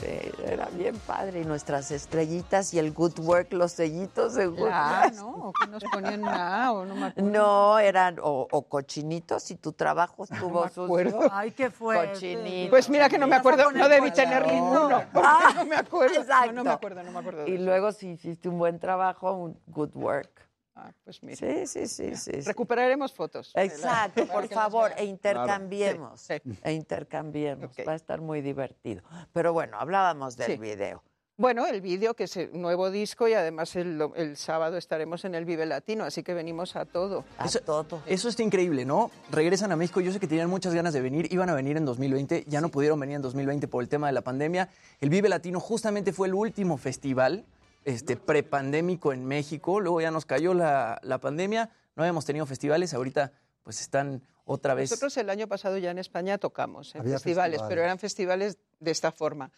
Sí, 0.00 0.30
era 0.44 0.66
bien 0.72 0.96
padre. 1.06 1.40
Y 1.40 1.44
nuestras 1.44 1.90
estrellitas 1.90 2.72
y 2.74 2.78
el 2.78 2.92
good 2.92 3.18
work, 3.20 3.52
los 3.52 3.72
sellitos 3.72 4.34
de 4.34 4.46
good 4.46 4.68
Ah, 4.70 5.02
work. 5.04 5.14
¿no? 5.16 5.28
O 5.48 5.52
que 5.52 5.66
nos 5.68 5.82
ponían 5.84 6.22
una 6.22 6.72
o 6.72 6.84
no 6.84 6.94
me 6.94 7.06
acuerdo. 7.06 7.30
No, 7.30 7.78
eran 7.78 8.18
o, 8.22 8.46
o 8.50 8.62
cochinitos 8.62 9.50
y 9.50 9.56
tu 9.56 9.72
trabajo 9.72 10.24
estuvo 10.24 10.64
sucio. 10.68 10.84
acuerdo. 10.84 11.20
Ay, 11.30 11.50
qué 11.52 11.70
fue. 11.70 12.08
Cochinitos. 12.12 12.70
Pues 12.70 12.88
mira 12.88 13.08
que 13.08 13.18
no 13.18 13.26
me 13.26 13.36
acuerdo, 13.36 13.70
no 13.72 13.88
debí 13.88 14.10
tener 14.10 14.46
ninguno. 14.46 15.02
Ah, 15.14 15.52
no 15.56 15.64
me 15.64 15.76
acuerdo. 15.76 16.20
exacto. 16.20 16.46
No, 16.46 16.52
no 16.52 16.64
me 16.64 16.70
acuerdo, 16.70 17.02
no 17.02 17.12
me 17.12 17.18
acuerdo. 17.18 17.46
Y 17.46 17.54
eso. 17.54 17.64
luego 17.64 17.92
si 17.92 18.08
hiciste 18.10 18.48
un 18.48 18.58
buen 18.58 18.78
trabajo, 18.78 19.32
un 19.32 19.58
good 19.68 19.90
work. 19.94 20.30
Ah, 20.74 20.90
pues 21.04 21.22
mira. 21.22 21.36
Sí, 21.36 21.66
sí, 21.66 21.86
sí, 21.86 22.16
sí. 22.16 22.32
sí. 22.32 22.40
Recuperaremos 22.40 23.12
fotos. 23.12 23.52
Exacto, 23.54 24.26
por 24.26 24.48
favor, 24.48 24.88
vean. 24.90 24.98
e 25.00 25.04
intercambiemos. 25.04 26.20
Sí, 26.20 26.34
sí. 26.44 26.58
E 26.64 26.72
intercambiemos. 26.72 27.70
Va 27.86 27.92
a 27.92 27.96
estar 27.96 28.20
muy 28.20 28.40
divertido. 28.40 29.02
Pero 29.32 29.52
bueno, 29.52 29.76
hablábamos 29.78 30.36
del 30.36 30.52
Sí. 30.52 30.56
video. 30.56 31.02
Bueno, 31.38 31.66
el 31.66 31.80
vídeo, 31.80 32.14
que 32.14 32.24
es 32.24 32.36
el 32.36 32.50
nuevo 32.60 32.90
disco 32.90 33.26
y 33.26 33.32
además 33.32 33.74
el, 33.74 34.00
el 34.16 34.36
sábado 34.36 34.76
estaremos 34.76 35.24
en 35.24 35.34
el 35.34 35.44
Vive 35.46 35.64
Latino, 35.66 36.04
así 36.04 36.22
que 36.22 36.34
venimos 36.34 36.76
a 36.76 36.84
todo. 36.84 37.24
A 37.38 37.48
todo. 37.48 38.02
Eso 38.06 38.28
está 38.28 38.42
increíble, 38.42 38.84
¿no? 38.84 39.10
Regresan 39.30 39.72
a 39.72 39.76
México. 39.76 40.00
Yo 40.00 40.12
sé 40.12 40.20
que 40.20 40.26
tenían 40.28 40.50
muchas 40.50 40.72
ganas 40.74 40.92
de 40.92 41.00
venir. 41.00 41.32
Iban 41.32 41.48
a 41.48 41.54
venir 41.54 41.76
en 41.78 41.84
2020. 41.86 42.44
Ya 42.48 42.60
no 42.60 42.68
pudieron 42.68 43.00
venir 43.00 43.16
en 43.16 43.22
2020 43.22 43.66
por 43.66 43.82
el 43.82 43.88
tema 43.88 44.06
de 44.06 44.12
la 44.12 44.20
pandemia. 44.20 44.68
El 45.00 45.08
Vive 45.08 45.28
Latino 45.28 45.58
justamente 45.58 46.12
fue 46.12 46.28
el 46.28 46.34
último 46.34 46.76
festival 46.76 47.44
este, 47.84 48.16
prepandémico 48.16 49.12
en 49.12 49.24
México. 49.24 49.80
Luego 49.80 50.00
ya 50.00 50.10
nos 50.10 50.26
cayó 50.26 50.54
la, 50.54 50.98
la 51.02 51.18
pandemia. 51.18 51.70
No 51.96 52.02
habíamos 52.02 52.24
tenido 52.24 52.46
festivales. 52.46 52.94
Ahorita 52.94 53.32
pues 53.62 53.80
están 53.80 54.22
otra 54.44 54.74
vez. 54.74 54.90
Nosotros 54.90 55.16
el 55.18 55.30
año 55.30 55.46
pasado 55.46 55.78
ya 55.78 55.90
en 55.90 55.98
España 55.98 56.38
tocamos 56.38 56.94
en 56.94 57.02
Había 57.02 57.14
festivales, 57.14 57.52
festivales. 57.52 57.68
pero 57.68 57.82
eran 57.82 57.98
festivales 57.98 58.58
de 58.80 58.90
esta 58.90 59.12
forma. 59.12 59.50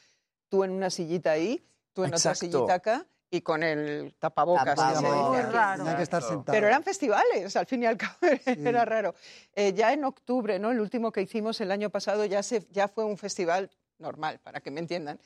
Tú 0.48 0.64
en 0.64 0.70
una 0.72 0.90
sillita 0.90 1.32
ahí, 1.32 1.64
tú 1.92 2.04
en 2.04 2.14
otra 2.14 2.34
sillita 2.34 2.74
acá 2.74 3.06
y 3.30 3.40
con 3.40 3.62
el 3.62 4.14
tapabocas. 4.18 4.64
Tapabocas. 4.76 5.00
que 5.00 5.06
se 5.06 5.12
dice 5.12 5.22
Muy 5.28 5.38
aquí. 5.38 5.52
raro. 5.52 5.78
Tenía 5.82 5.96
que 5.96 6.02
estar 6.02 6.22
sentado. 6.22 6.52
Pero 6.54 6.66
eran 6.66 6.82
festivales, 6.84 7.56
al 7.56 7.66
fin 7.66 7.82
y 7.82 7.86
al 7.86 7.96
cabo 7.96 8.14
era 8.46 8.84
raro. 8.84 9.14
Eh, 9.54 9.72
ya 9.74 9.92
en 9.92 10.04
octubre, 10.04 10.58
¿no? 10.58 10.70
El 10.70 10.80
último 10.80 11.10
que 11.10 11.22
hicimos 11.22 11.60
el 11.60 11.70
año 11.72 11.90
pasado 11.90 12.24
ya, 12.26 12.42
se, 12.42 12.66
ya 12.70 12.86
fue 12.88 13.04
un 13.04 13.16
festival 13.16 13.70
normal, 13.98 14.40
para 14.42 14.60
que 14.60 14.70
me 14.70 14.80
entiendan. 14.80 15.18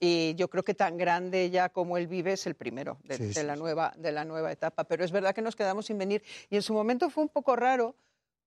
Y 0.00 0.34
yo 0.34 0.48
creo 0.48 0.62
que 0.64 0.74
tan 0.74 0.96
grande 0.96 1.50
ya 1.50 1.68
como 1.68 1.96
él 1.96 2.06
vive 2.06 2.32
es 2.32 2.46
el 2.46 2.54
primero 2.54 2.98
de, 3.04 3.16
Sí, 3.16 3.24
de 3.26 3.34
sí, 3.34 3.42
la, 3.42 3.54
sí. 3.54 3.60
nueva, 3.60 3.92
de 3.96 4.12
la 4.12 4.24
nueva 4.24 4.52
etapa. 4.52 4.84
Pero 4.84 5.04
es 5.04 5.12
verdad 5.12 5.34
que 5.34 5.42
nos 5.42 5.56
quedamos 5.56 5.86
sin 5.86 5.98
venir. 5.98 6.22
Y 6.50 6.56
en 6.56 6.62
su 6.62 6.72
momento 6.74 7.10
fue 7.10 7.22
un 7.24 7.28
poco 7.28 7.56
raro 7.56 7.94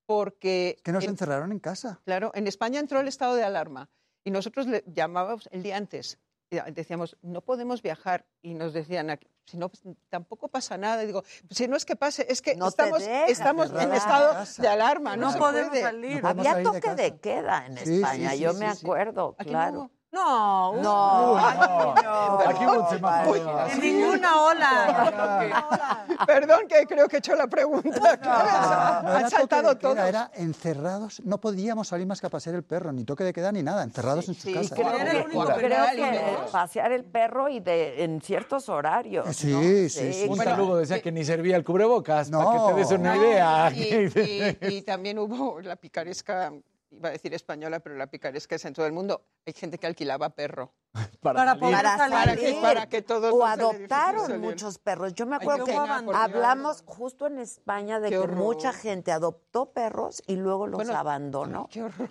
porque... 0.05 0.77
Que 0.83 0.91
nos 0.91 1.03
en- 1.03 1.11
encerraron 1.11 1.51
en 1.51 1.59
casa. 1.59 1.99
Claro, 2.05 2.31
en 2.35 2.47
España 2.47 2.79
entró 2.79 2.99
el 2.99 3.07
estado 3.07 3.35
de 3.35 3.43
alarma 3.43 3.89
y 4.23 4.31
nosotros 4.31 4.67
le 4.67 4.83
llamábamos 4.87 5.47
el 5.51 5.63
día 5.63 5.77
antes. 5.77 6.17
Decíamos, 6.73 7.15
no 7.21 7.41
podemos 7.41 7.81
viajar. 7.83 8.25
Y 8.41 8.55
nos 8.55 8.73
decían, 8.73 9.11
"Aquí, 9.11 9.27
si 9.45 9.57
no, 9.57 9.69
pues, 9.69 9.83
tampoco 10.09 10.47
pasa 10.47 10.77
nada. 10.77 11.03
Y 11.03 11.07
digo, 11.07 11.23
si 11.51 11.67
no 11.67 11.75
es 11.77 11.85
que 11.85 11.95
pase, 11.95 12.25
es 12.27 12.41
que 12.41 12.55
No 12.55 12.67
estamos, 12.67 13.03
estamos 13.03 13.71
en 13.71 13.93
estado 13.93 14.35
de 14.57 14.67
alarma. 14.67 15.15
No, 15.15 15.31
podemos 15.37 15.69
puede. 15.69 15.81
salir. 15.83 16.21
podemos 16.21 16.47
Había 16.47 16.51
salir 16.53 16.81
toque 16.81 16.95
de 16.95 17.19
queda 17.19 17.65
en 17.67 17.77
Sí, 17.77 17.95
España, 17.97 18.31
sí, 18.31 18.37
sí, 18.37 18.43
yo 18.43 18.53
sí, 18.53 18.59
me 18.59 18.73
sí. 18.75 18.79
acuerdo, 18.83 19.35
Aquí 19.37 19.49
claro. 19.49 19.91
No. 20.11 20.73
No, 20.81 20.81
No, 20.81 21.95
no. 21.95 22.39
Aquí 22.47 22.65
hubo 22.65 22.83
un 22.83 22.89
semáforo. 22.89 23.59
En 23.69 23.79
ninguna 23.79 24.41
ola. 24.43 26.15
Perdón, 26.25 26.61
que 26.67 26.85
creo 26.85 27.07
que 27.07 27.17
he 27.17 27.19
hecho 27.19 27.35
la 27.35 27.47
pregunta. 27.47 28.17
No 29.03 29.09
Han 29.11 29.19
era 29.19 29.29
saltado 29.29 29.77
todos. 29.77 29.97
Era 29.97 30.31
encerrados, 30.35 31.21
no 31.23 31.39
podíamos 31.39 31.87
salir 31.87 32.07
más 32.07 32.19
que 32.21 32.27
a 32.27 32.29
pasear 32.29 32.55
el 32.55 32.63
perro, 32.63 32.91
ni 32.91 33.03
toque 33.05 33.23
de 33.23 33.33
queda 33.33 33.51
ni 33.51 33.61
nada, 33.63 33.83
encerrados 33.83 34.27
en 34.27 34.33
sus 34.33 34.43
sí, 34.43 34.53
casas. 34.53 34.71
creo 34.73 34.89
Era 34.93 35.11
el 35.11 35.25
único 35.25 35.45
Creo 35.45 35.85
que 35.93 36.37
pasear 36.51 36.91
el 36.91 37.05
perro 37.05 37.47
y 37.49 37.59
de 37.59 38.03
en 38.03 38.21
ciertos 38.21 38.67
horarios. 38.69 39.35
Sí, 39.35 39.51
¿no? 39.51 39.61
sí, 39.61 39.89
sí. 39.89 40.21
Un 40.23 40.35
Bueno, 40.37 40.43
saludo 40.51 40.77
decía 40.77 41.01
que 41.01 41.11
ni 41.11 41.23
servía 41.23 41.55
el 41.55 41.63
cubrebocas, 41.63 42.29
para 42.31 42.43
No. 42.43 42.67
que 42.67 42.73
te 42.73 42.79
des 42.79 42.91
una 42.91 43.15
No, 43.15 43.21
idea. 43.23 43.71
Y, 43.71 44.59
y- 44.61 44.67
y 44.77 44.81
también 44.81 45.19
hubo 45.19 45.59
la 45.61 45.75
picaresca, 45.75 46.51
iba 46.91 47.09
a 47.09 47.11
decir 47.11 47.33
española, 47.33 47.79
pero 47.79 47.95
la 47.95 48.07
picaresca 48.07 48.55
es 48.55 48.65
en 48.65 48.73
todo 48.73 48.85
el 48.85 48.91
mundo. 48.93 49.25
Hay 49.45 49.53
gente 49.53 49.77
que 49.77 49.87
alquilaba 49.87 50.29
perro. 50.29 50.73
para 51.21 51.35
Para 51.39 51.45
salir. 51.51 51.59
poder 51.61 51.75
Para 51.75 51.97
salir. 51.97 52.13
Para 52.13 52.35
que, 52.35 52.59
para 52.61 52.89
que 52.89 53.01
todos 53.03 53.31
o 53.33 53.45
adoptaron 53.45 54.41
muchos 54.41 54.79
perros. 54.79 55.13
Yo 55.13 55.25
me 55.27 55.35
Ay, 55.35 55.41
acuerdo 55.43 55.65
qué 55.65 55.71
que 55.73 55.77
hablamos 56.15 56.83
justo 56.85 57.27
en 57.27 57.37
España 57.39 57.99
de 57.99 58.09
Qué 58.09 58.15
que 58.15 58.19
horror. 58.19 58.37
mucha 58.37 58.73
gente 58.73 59.11
adoptó 59.11 59.71
perros 59.71 60.23
y 60.25 60.35
luego 60.35 60.65
los 60.65 60.77
Bueno, 60.77 60.95
abandonó. 60.97 61.67
Qué 61.71 61.83
horror. 61.83 62.09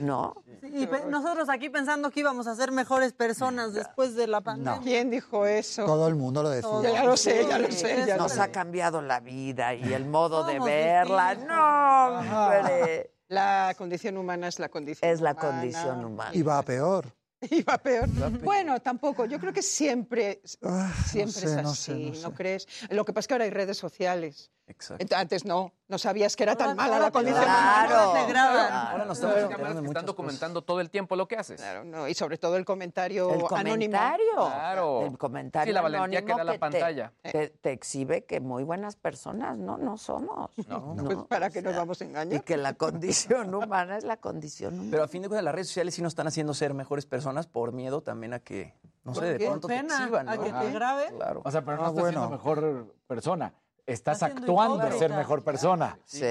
¿No? 0.00 0.34
Y 0.62 0.86
nosotros 1.08 1.48
aquí 1.48 1.70
pensando 1.70 2.10
que 2.10 2.20
íbamos 2.20 2.46
a 2.46 2.54
ser 2.54 2.70
mejores 2.70 3.14
personas 3.14 3.72
después 3.72 4.14
de 4.14 4.26
la 4.26 4.42
pandemia. 4.42 4.80
¿Quién 4.82 5.10
dijo 5.10 5.46
eso? 5.46 5.86
Todo 5.86 6.06
el 6.06 6.16
mundo 6.16 6.42
lo 6.42 6.50
decía. 6.50 6.68
Todo. 6.68 6.82
Ya 6.82 7.04
lo 7.04 7.16
sé, 7.16 7.46
ya 7.48 7.58
lo 7.58 7.70
sé. 7.72 8.04
Ya 8.06 8.16
lo 8.16 8.24
Nos 8.24 8.32
sé. 8.32 8.40
ha 8.42 8.52
cambiado 8.52 9.00
la 9.00 9.20
vida 9.20 9.72
y 9.74 9.92
el 9.94 10.04
modo 10.04 10.44
de 10.44 10.60
verla. 10.60 11.30
distintos. 11.30 11.56
No, 11.56 12.18
hombre. 12.44 13.10
La 13.28 13.74
condición 13.76 14.16
humana 14.16 14.48
es 14.48 14.58
la 14.58 14.68
condición 14.68 15.10
Es 15.10 15.20
la 15.20 15.32
humana. 15.32 15.50
condición 15.50 16.04
humana. 16.04 16.30
Y 16.34 16.42
va 16.42 16.58
a 16.58 16.62
peor. 16.62 17.12
Y 17.50 17.62
va 17.62 17.78
peor. 17.78 18.08
Bueno, 18.42 18.80
tampoco. 18.80 19.24
Yo 19.26 19.38
creo 19.38 19.52
que 19.52 19.62
siempre, 19.62 20.40
Ah, 20.62 20.92
siempre 21.06 21.42
no 21.42 21.48
sé, 21.48 21.56
es 21.56 21.62
no 21.62 21.70
así, 21.70 21.82
sé, 21.82 21.94
no 21.94 22.22
¿no 22.22 22.28
sé. 22.30 22.34
crees? 22.34 22.66
Lo 22.90 23.04
que 23.04 23.12
pasa 23.12 23.20
es 23.20 23.28
que 23.28 23.34
ahora 23.34 23.44
hay 23.44 23.50
redes 23.50 23.76
sociales. 23.76 24.50
Exacto. 24.66 25.14
Antes 25.16 25.44
no, 25.44 25.72
no 25.88 25.98
sabías 25.98 26.36
que 26.36 26.42
era 26.42 26.54
tan 26.54 26.76
mala 26.76 26.98
la 26.98 27.06
te 27.06 27.12
condición 27.12 27.42
humana. 27.44 27.84
ahora 27.84 28.20
te 28.26 28.32
graban. 28.32 28.72
Ahora 28.72 29.04
nos 29.06 29.16
estamos 29.18 29.34
Cámaras 29.36 29.50
enterando 29.50 29.80
que 29.80 29.86
están 29.88 29.92
cosas. 29.94 30.06
documentando 30.06 30.62
todo 30.62 30.80
el 30.80 30.90
tiempo 30.90 31.16
lo 31.16 31.26
que 31.26 31.36
haces. 31.36 31.60
Claro, 31.60 31.84
no, 31.84 32.06
y 32.08 32.14
sobre 32.14 32.36
todo 32.38 32.56
el 32.56 32.64
comentario 32.64 33.24
El 33.28 33.34
anónimo. 33.36 33.48
comentario. 33.48 34.34
Claro. 34.36 35.02
El 35.06 35.18
comentario 35.18 35.70
Sí, 35.70 35.74
la 35.74 35.80
valentía 35.80 36.18
anónimo 36.20 36.26
que 36.26 36.38
da 36.38 36.44
la 36.44 36.52
te- 36.52 36.58
pantalla. 36.58 37.12
Te, 37.22 37.48
te 37.48 37.72
exhibe 37.72 38.24
que 38.24 38.40
muy 38.40 38.64
buenas 38.64 38.96
personas 38.96 39.56
no, 39.58 39.78
no 39.78 39.96
somos. 39.96 40.50
No. 40.68 40.94
No, 40.94 41.04
Pues 41.04 41.18
para 41.28 41.50
que 41.50 41.60
o 41.60 41.62
nos 41.62 41.72
sea, 41.72 41.80
vamos 41.80 42.00
a 42.00 42.04
Y 42.04 42.08
engañar. 42.08 42.44
que 42.44 42.56
la 42.56 42.74
condición 42.74 43.54
humana 43.54 43.96
es 43.96 44.04
la 44.04 44.18
condición 44.18 44.74
humana. 44.74 44.90
Pero 44.90 45.02
a 45.04 45.08
fin 45.08 45.22
de 45.22 45.28
cuentas, 45.28 45.44
las 45.44 45.54
redes 45.54 45.68
sociales 45.68 45.94
sí 45.94 46.02
nos 46.02 46.10
están 46.10 46.26
haciendo 46.26 46.52
ser 46.54 46.74
mejores 46.74 47.06
personas 47.06 47.46
por 47.46 47.72
miedo 47.72 48.02
también 48.02 48.34
a 48.34 48.40
que, 48.40 48.74
no 49.04 49.14
sé, 49.14 49.24
de 49.38 49.46
pronto 49.46 49.68
te 49.68 49.74
pena, 49.76 49.96
exhiban. 49.98 50.28
a 50.28 50.36
¿no? 50.36 50.42
que 50.42 50.52
te 50.52 50.70
graben. 50.70 51.16
Claro. 51.16 51.40
O 51.44 51.50
sea, 51.50 51.64
pero 51.64 51.78
no 51.78 51.84
Ah, 51.84 51.88
estás 51.88 52.02
bueno. 52.02 52.18
siendo 52.20 52.30
mejor 52.36 52.94
persona. 53.06 53.54
Estás 53.88 54.22
actuando 54.22 54.82
a 54.86 54.92
ser 54.92 55.10
mejor 55.12 55.42
persona. 55.42 55.98
Sí. 56.04 56.22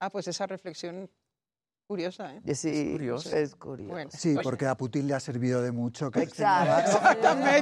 Ah, 0.00 0.10
pues 0.10 0.28
esa 0.28 0.46
reflexión 0.46 1.08
Curiosa, 1.86 2.34
¿eh? 2.34 2.54
Sí, 2.54 2.70
es 2.70 2.92
curioso. 2.92 3.36
Es 3.36 3.54
curioso. 3.56 4.08
Sí, 4.16 4.36
porque 4.42 4.66
a 4.66 4.74
Putin 4.74 5.06
le 5.06 5.12
ha 5.12 5.20
servido 5.20 5.60
de 5.60 5.70
mucho. 5.70 6.10
Que 6.10 6.22
Exacto. 6.22 6.80
Exactamente. 6.96 7.60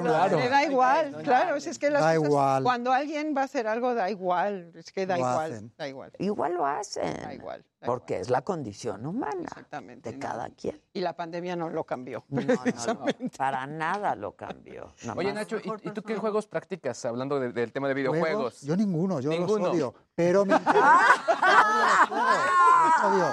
Una 0.00 0.26
Le 0.26 0.48
da 0.48 0.64
igual, 0.64 1.22
claro. 1.22 1.54
es 1.54 1.78
que 1.78 1.88
las 1.88 2.02
Da 2.02 2.16
cosas- 2.16 2.28
igual. 2.28 2.62
Cuando 2.64 2.90
alguien 2.92 3.32
va 3.36 3.42
a 3.42 3.44
hacer 3.44 3.68
algo, 3.68 3.94
da 3.94 4.10
igual. 4.10 4.72
Es 4.74 4.90
que 4.90 5.06
da 5.06 5.14
Lo 5.14 5.20
igual. 5.20 5.52
hacen. 5.52 5.72
Da 5.78 5.86
igual. 5.86 6.12
Igual 6.18 6.54
lo 6.54 6.66
hacen. 6.66 7.14
Da 7.22 7.32
igual. 7.32 7.64
Porque 7.82 8.20
es 8.20 8.28
la 8.28 8.42
condición 8.42 9.06
humana 9.06 9.40
Exactamente. 9.42 10.12
de 10.12 10.18
cada 10.18 10.50
quien. 10.50 10.80
Y 10.92 11.00
la 11.00 11.16
pandemia 11.16 11.56
no 11.56 11.70
lo 11.70 11.84
cambió. 11.84 12.24
No, 12.28 12.42
no, 12.42 12.54
no, 12.54 13.04
para 13.38 13.66
nada 13.66 14.14
lo 14.14 14.36
cambió. 14.36 14.92
nada 15.04 15.18
Oye. 15.18 15.32
Nacho, 15.32 15.56
¿y, 15.58 15.88
y 15.88 15.90
tú 15.92 16.02
qué 16.02 16.16
juegos 16.16 16.46
practicas 16.46 17.02
hablando 17.06 17.40
de- 17.40 17.52
del 17.52 17.72
tema 17.72 17.88
de 17.88 17.94
videojuegos? 17.94 18.60
Yo 18.62 18.76
ninguno, 18.76 19.20
yo 19.20 19.30
Ninguno. 19.30 19.66
los 19.66 19.74
odio. 19.74 19.94
Pero 20.14 20.44
me 20.44 20.56
interesa. 20.56 21.00
Los 22.10 23.12
odio. 23.12 23.26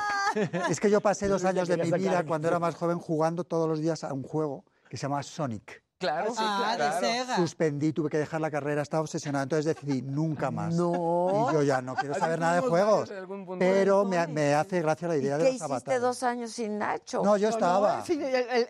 Es 0.70 0.80
que 0.80 0.90
yo 0.90 1.02
pasé 1.02 1.28
dos 1.28 1.44
años 1.46 1.68
de 1.68 1.78
mi 1.78 1.92
vida 1.92 2.24
cuando 2.26 2.48
era 2.48 2.60
más 2.60 2.76
joven 2.76 3.00
jugando 3.00 3.44
todos 3.44 3.68
los 3.68 3.80
días 3.80 4.04
a 4.04 4.14
un 4.14 4.24
juego 4.24 4.64
que 4.90 4.98
se 4.98 5.04
llama 5.04 5.24
Sonic. 5.24 5.84
Claro, 6.00 6.32
Ah, 6.38 6.76
de 6.78 7.08
Sega. 7.08 7.36
Suspendí, 7.38 7.92
tuve 7.92 8.10
que 8.10 8.20
dejar 8.20 8.40
la 8.40 8.52
carrera, 8.52 8.84
estaba 8.84 9.02
obsesionado, 9.02 9.44
entonces 9.44 9.66
decidí 9.66 10.04
nunca 10.04 10.52
más. 10.52 10.76
No. 10.76 11.48
Y 11.50 11.54
yo 11.54 11.64
ya 11.64 11.82
no 11.82 11.96
quiero 11.96 12.14
saber 12.14 12.40
nada 12.40 12.62
de 12.62 12.62
juegos. 12.62 13.12
Pero 13.58 14.06
me, 14.06 14.28
me 14.28 14.54
hace 14.54 14.80
gracia 14.82 15.08
la 15.08 15.16
¿Y 15.18 15.22
idea 15.22 15.38
qué 15.38 15.44
de 15.44 15.44
los 15.46 15.56
hiciste 15.56 15.66
avatares. 15.66 16.02
dos 16.02 16.22
años 16.22 16.52
sin 16.52 16.78
Nacho? 16.78 17.24
No, 17.24 17.36
yo 17.38 17.48
No, 17.50 17.56
estaba. 17.56 18.06
sí, 18.06 18.20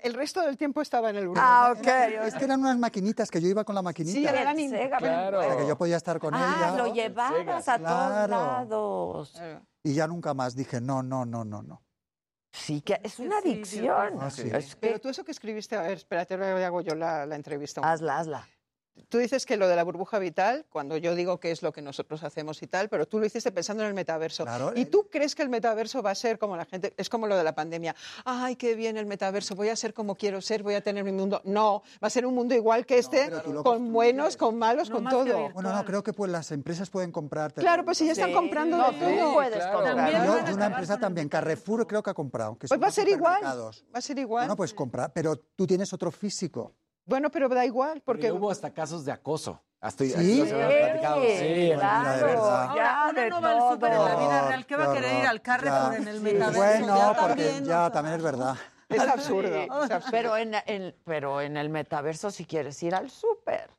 el, 0.03 0.13
resto 0.13 0.41
del 0.41 0.57
tiempo 0.57 0.79
estaba 0.81 1.09
en 1.09 1.17
el 1.17 1.23
grupo. 1.25 1.39
Ah, 1.43 1.73
ok. 1.77 1.87
Es 2.25 2.35
que 2.35 2.45
eran 2.45 2.61
unas 2.61 2.77
maquinitas 2.77 3.29
que 3.29 3.41
yo 3.41 3.49
iba 3.49 3.65
con 3.65 3.75
la 3.75 3.81
maquinita. 3.81 4.17
Sí, 4.17 4.25
eran 4.25 4.55
Sega, 4.57 4.97
Claro. 4.97 5.41
Sea, 5.41 5.57
que 5.57 5.67
yo 5.67 5.77
podía 5.77 5.97
estar 5.97 6.19
con 6.19 6.33
Ah, 6.33 6.55
ella. 6.73 6.77
lo 6.77 6.93
llevabas 6.93 7.67
a 7.67 7.77
todos 7.77 7.87
Claro. 7.89 8.27
lados. 8.27 9.41
Y 9.83 9.93
ya 9.93 10.07
nunca 10.07 10.33
más 10.33 10.55
dije, 10.55 10.79
no, 10.79 11.03
no, 11.03 11.25
no, 11.25 11.43
no, 11.43 11.61
no. 11.61 11.81
Sí, 12.57 12.81
que 12.81 12.99
es 13.03 13.19
una 13.19 13.37
adicción. 13.37 14.17
Ah, 14.19 14.29
sí. 14.29 14.49
Es 14.53 14.75
que- 14.75 14.87
Pero 14.87 14.99
tú 14.99 15.09
eso 15.09 15.23
que 15.23 15.31
escribiste, 15.31 15.75
a 15.75 15.81
ver, 15.83 15.93
espérate, 15.93 16.33
ahora 16.33 16.65
hago 16.65 16.81
yo 16.81 16.95
la, 16.95 17.25
la 17.25 17.35
entrevista. 17.35 17.81
Hazla, 17.81 18.17
hazla. 18.19 18.47
Tú 19.09 19.17
dices 19.17 19.45
que 19.45 19.57
lo 19.57 19.67
de 19.67 19.75
la 19.75 19.83
burbuja 19.83 20.19
vital, 20.19 20.65
cuando 20.69 20.97
yo 20.97 21.15
digo 21.15 21.39
que 21.39 21.51
es 21.51 21.61
lo 21.61 21.71
que 21.71 21.81
nosotros 21.81 22.23
hacemos 22.23 22.61
y 22.63 22.67
tal, 22.67 22.89
pero 22.89 23.07
tú 23.07 23.19
lo 23.19 23.25
hiciste 23.25 23.51
pensando 23.51 23.83
en 23.83 23.89
el 23.89 23.93
metaverso. 23.93 24.43
Claro, 24.43 24.73
¿Y 24.75 24.85
tú 24.85 25.07
crees 25.09 25.35
que 25.35 25.43
el 25.43 25.49
metaverso 25.49 26.01
va 26.01 26.11
a 26.11 26.15
ser 26.15 26.37
como 26.39 26.57
la 26.57 26.65
gente, 26.65 26.93
es 26.97 27.09
como 27.09 27.27
lo 27.27 27.35
de 27.37 27.43
la 27.43 27.55
pandemia? 27.55 27.95
Ay, 28.25 28.55
qué 28.55 28.75
bien 28.75 28.97
el 28.97 29.05
metaverso, 29.05 29.55
voy 29.55 29.69
a 29.69 29.75
ser 29.75 29.93
como 29.93 30.15
quiero 30.15 30.41
ser, 30.41 30.63
voy 30.63 30.73
a 30.75 30.81
tener 30.81 31.03
mi 31.03 31.11
mundo. 31.11 31.41
No, 31.45 31.83
va 32.03 32.07
a 32.07 32.09
ser 32.09 32.25
un 32.25 32.35
mundo 32.35 32.53
igual 32.55 32.85
que 32.85 32.97
este, 32.97 33.29
lo 33.29 33.63
con 33.63 33.91
buenos, 33.93 34.37
con 34.37 34.57
malos, 34.57 34.89
con 34.89 35.03
más 35.03 35.13
que 35.13 35.17
todo. 35.19 35.25
virtual. 35.25 35.53
Bueno, 35.53 35.73
no, 35.73 35.85
creo 35.85 36.03
que 36.03 36.13
pues 36.13 36.31
las 36.31 36.51
empresas 36.51 36.89
pueden 36.89 37.11
comprarte. 37.11 37.61
Claro, 37.61 37.85
pues 37.85 37.97
si 37.97 38.05
ya 38.05 38.11
están 38.13 38.29
Sí. 38.29 38.33
comprando 38.35 38.77
No, 38.77 38.91
de 38.91 38.99
tú 38.99 39.05
todo. 39.19 39.33
puedes 39.33 39.57
claro. 39.57 39.73
comprar. 39.73 39.95
También 39.95 40.23
Yo, 40.25 40.43
de 40.45 40.53
una 40.53 40.65
empresa 40.67 40.93
con 40.93 41.01
también, 41.01 41.29
Carrefour 41.29 41.87
creo 41.87 42.03
que 42.03 42.09
ha 42.09 42.13
comprado. 42.13 42.57
Que 42.57 42.67
Pues 42.67 42.81
va 42.81 42.87
a 42.87 42.91
ser 42.91 43.07
igual, 43.07 43.43
va 43.43 43.71
a 43.93 44.01
ser 44.01 44.19
igual. 44.19 44.43
Bueno, 44.45 44.55
pues 44.55 44.73
comprar, 44.73 45.11
pero 45.13 45.35
tú 45.37 45.65
tienes 45.67 45.91
otro 45.93 46.11
físico. 46.11 46.73
Bueno, 47.07 47.31
pero 47.31 47.47
da 47.49 47.65
igual, 47.65 48.01
Porque 48.05 48.31
hubo 48.31 48.51
hasta 48.51 48.69
casos 48.71 49.05
de 49.05 49.11
acoso. 49.13 49.61
Hasta 49.79 50.03
¿Sí? 50.03 50.13
aquí 50.13 50.51
platicado. 50.51 51.21
Sí, 51.21 51.53
mira, 51.55 52.15
de 52.17 52.23
verdad. 52.23 52.63
Ahora, 52.63 52.75
Ya, 52.75 53.07
uno 53.11 53.21
de 53.21 53.29
no 53.29 53.41
va 53.41 53.51
al 53.51 53.73
súper 53.73 53.93
en 53.93 54.03
la 54.05 54.15
vida 54.15 54.47
real. 54.49 54.65
¿Qué 54.65 54.75
va 54.75 54.83
a 54.91 54.93
querer 54.93 55.19
ir 55.21 55.27
al 55.27 55.41
Carrefour 55.41 55.93
en 55.95 56.07
el 56.07 56.17
Sí. 56.17 56.23
metaverso? 56.23 56.59
Bueno, 56.59 56.97
Ya 56.97 57.07
porque 57.13 57.27
también, 57.43 57.63
o 57.63 57.67
ya 57.67 57.77
sea. 57.77 57.91
también 57.91 58.15
es 58.17 58.23
verdad. 58.23 58.55
es 58.89 58.99
absurdo. 59.01 59.53
Sí. 59.53 59.59
es 59.85 59.91
absurdo. 59.91 60.11
Pero 60.11 60.37
en, 60.37 60.53
en- 60.65 60.95
pero 61.05 61.41
en 61.41 61.57
el 61.57 61.69
metaverso 61.69 62.29
si 62.31 62.45
quieres 62.45 62.81
ir 62.83 62.93
al 62.95 63.09
súper. 63.09 63.69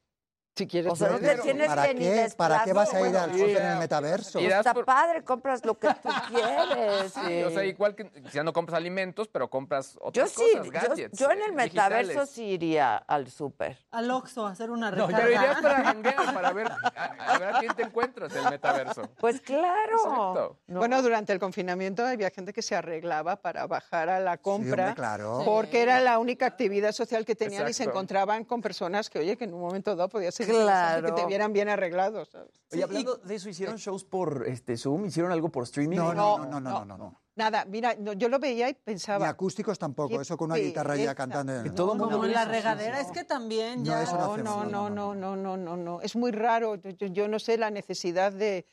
Si 0.58 0.66
quieres 0.66 0.92
O 0.92 0.96
sea, 0.96 1.10
no 1.10 1.18
te 1.18 1.36
tienes 1.38 1.68
¿Para 1.68 1.86
que 1.86 1.94
ni 1.94 2.00
qué? 2.00 2.28
¿Para 2.36 2.64
qué 2.64 2.72
vas 2.72 2.92
a 2.92 3.08
ir 3.08 3.16
al 3.16 3.30
súper 3.32 3.56
en 3.56 3.66
el 3.68 3.78
metaverso? 3.78 4.40
Irás 4.40 4.58
Está 4.60 4.74
por- 4.74 4.84
padre, 4.84 5.22
compras 5.24 5.64
lo 5.64 5.78
que 5.78 5.88
tú 5.88 6.08
quieres. 6.28 7.12
Sí, 7.28 7.42
o 7.42 7.50
sea, 7.50 7.64
igual 7.64 7.94
que 7.94 8.10
ya 8.32 8.42
no 8.42 8.52
compras 8.52 8.76
alimentos, 8.76 9.28
pero 9.28 9.48
compras 9.48 9.94
Yo 9.94 10.00
otras 10.02 10.30
sí, 10.30 10.42
cosas, 10.52 10.66
yo, 10.66 10.70
gadgets. 10.72 11.18
yo 11.18 11.30
en 11.30 11.42
el 11.42 11.50
eh, 11.50 11.52
metaverso 11.52 12.02
digitales. 12.08 12.30
sí 12.30 12.44
iría 12.44 12.96
al 12.96 13.30
súper. 13.30 13.78
Al 13.90 14.10
Oxxo 14.10 14.46
a 14.46 14.50
hacer 14.50 14.70
una 14.70 14.90
No, 14.90 15.06
recarga. 15.06 15.16
pero 15.26 15.28
irías 15.40 15.60
para 15.62 15.84
janguear, 15.84 16.34
para 16.34 16.52
ver 16.52 16.68
a, 16.70 17.04
a 17.34 17.38
ver 17.38 17.48
a 17.54 17.58
quién 17.60 17.74
te 17.74 17.82
encuentras 17.82 18.32
en 18.34 18.44
el 18.44 18.50
metaverso. 18.50 19.02
Pues 19.18 19.40
claro. 19.40 20.58
Bueno, 20.66 21.02
durante 21.02 21.32
el 21.32 21.38
confinamiento 21.38 22.04
había 22.06 22.30
gente 22.30 22.52
que 22.52 22.62
se 22.62 22.74
arreglaba 22.76 23.36
para 23.36 23.66
bajar 23.66 24.08
a 24.08 24.20
la 24.20 24.36
compra. 24.38 24.88
hombre, 24.88 24.94
claro. 24.94 25.42
Porque 25.44 25.82
era 25.82 26.00
la 26.00 26.18
única 26.18 26.46
actividad 26.46 26.92
social 26.92 27.24
que 27.24 27.34
tenían 27.34 27.68
y 27.68 27.72
se 27.72 27.84
encontraban 27.84 28.44
con 28.44 28.60
personas 28.60 29.08
que, 29.10 29.18
oye, 29.20 29.36
que 29.36 29.44
en 29.44 29.54
un 29.54 29.60
momento 29.60 29.94
dado 29.94 30.08
podía 30.08 30.30
ser 30.32 30.47
Claro. 30.52 31.06
que 31.14 31.20
te 31.22 31.26
vieran 31.26 31.52
bien 31.52 31.68
arreglados. 31.68 32.28
¿sabes? 32.30 32.50
Oye, 32.72 32.82
hablando 32.84 33.16
de 33.16 33.34
eso, 33.34 33.48
¿hicieron 33.48 33.76
shows 33.76 34.04
por 34.04 34.44
este, 34.46 34.76
Zoom? 34.76 35.06
¿Hicieron 35.06 35.32
algo 35.32 35.48
por 35.50 35.64
streaming? 35.64 35.96
No, 35.96 36.12
no, 36.14 36.38
no, 36.38 36.46
no, 36.46 36.60
no, 36.60 36.84
no, 36.84 36.98
no. 36.98 37.20
Nada, 37.36 37.64
mira, 37.66 37.94
no, 37.96 38.14
yo 38.14 38.28
lo 38.28 38.40
veía 38.40 38.68
y 38.68 38.72
Ni 38.72 38.78
pensaba. 38.82 39.28
acústicos 39.28 39.78
tampoco, 39.78 40.20
eso 40.20 40.36
con 40.36 40.50
una 40.50 40.58
guitarra 40.58 40.96
ya 40.96 41.14
cantando. 41.14 41.62
Que 41.62 41.70
todo 41.70 41.92
el 41.92 41.98
mundo 42.00 42.14
Como 42.16 42.24
en 42.26 42.32
la 42.32 42.44
regadera, 42.46 43.00
es 43.00 43.12
que 43.12 43.22
también 43.22 43.84
No, 43.84 43.90
ya... 43.90 44.04
no 44.12 44.36
No, 44.38 44.64
no, 44.64 44.90
no, 44.90 44.90
no, 44.90 45.14
no, 45.14 45.36
no, 45.36 45.56
no, 45.56 45.76
no. 45.76 46.00
Es 46.00 46.16
muy 46.16 46.32
raro. 46.32 46.74
Yo, 46.74 46.90
yo- 46.90 47.06
yo 47.06 47.28
no 47.28 47.38
sé 47.38 47.56
la 47.56 47.70
necesidad 47.70 48.32
de, 48.32 48.66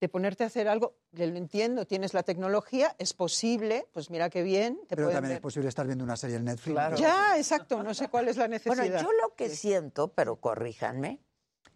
de 0.00 0.08
ponerte 0.08 0.44
a 0.44 0.46
hacer 0.46 0.68
algo. 0.68 0.96
Lo 1.12 1.24
entiendo, 1.24 1.86
tienes 1.86 2.14
la 2.14 2.22
tecnología, 2.22 2.94
es 2.98 3.12
posible, 3.14 3.86
pues 3.92 4.10
mira 4.10 4.30
qué 4.30 4.42
bien. 4.42 4.80
Te 4.88 4.96
Pero 4.96 5.10
también 5.10 5.34
es 5.36 5.40
posible 5.40 5.68
estar 5.68 5.86
viendo 5.86 6.04
una 6.04 6.16
serie 6.16 6.36
en 6.36 6.44
Netflix. 6.44 6.72
Claro. 6.74 6.96
Ya, 6.96 7.36
exacto, 7.36 7.82
no 7.82 7.94
sé 7.94 8.08
cuál 8.08 8.28
es 8.28 8.36
la 8.36 8.46
necesidad. 8.48 8.76
Bueno, 8.76 9.00
yo 9.02 9.12
lo 9.12 9.34
que 9.34 9.48
siento, 9.48 10.08
pero 10.14 10.36
corríjanme, 10.36 11.20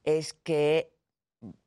es 0.04 0.32
que 0.34 0.94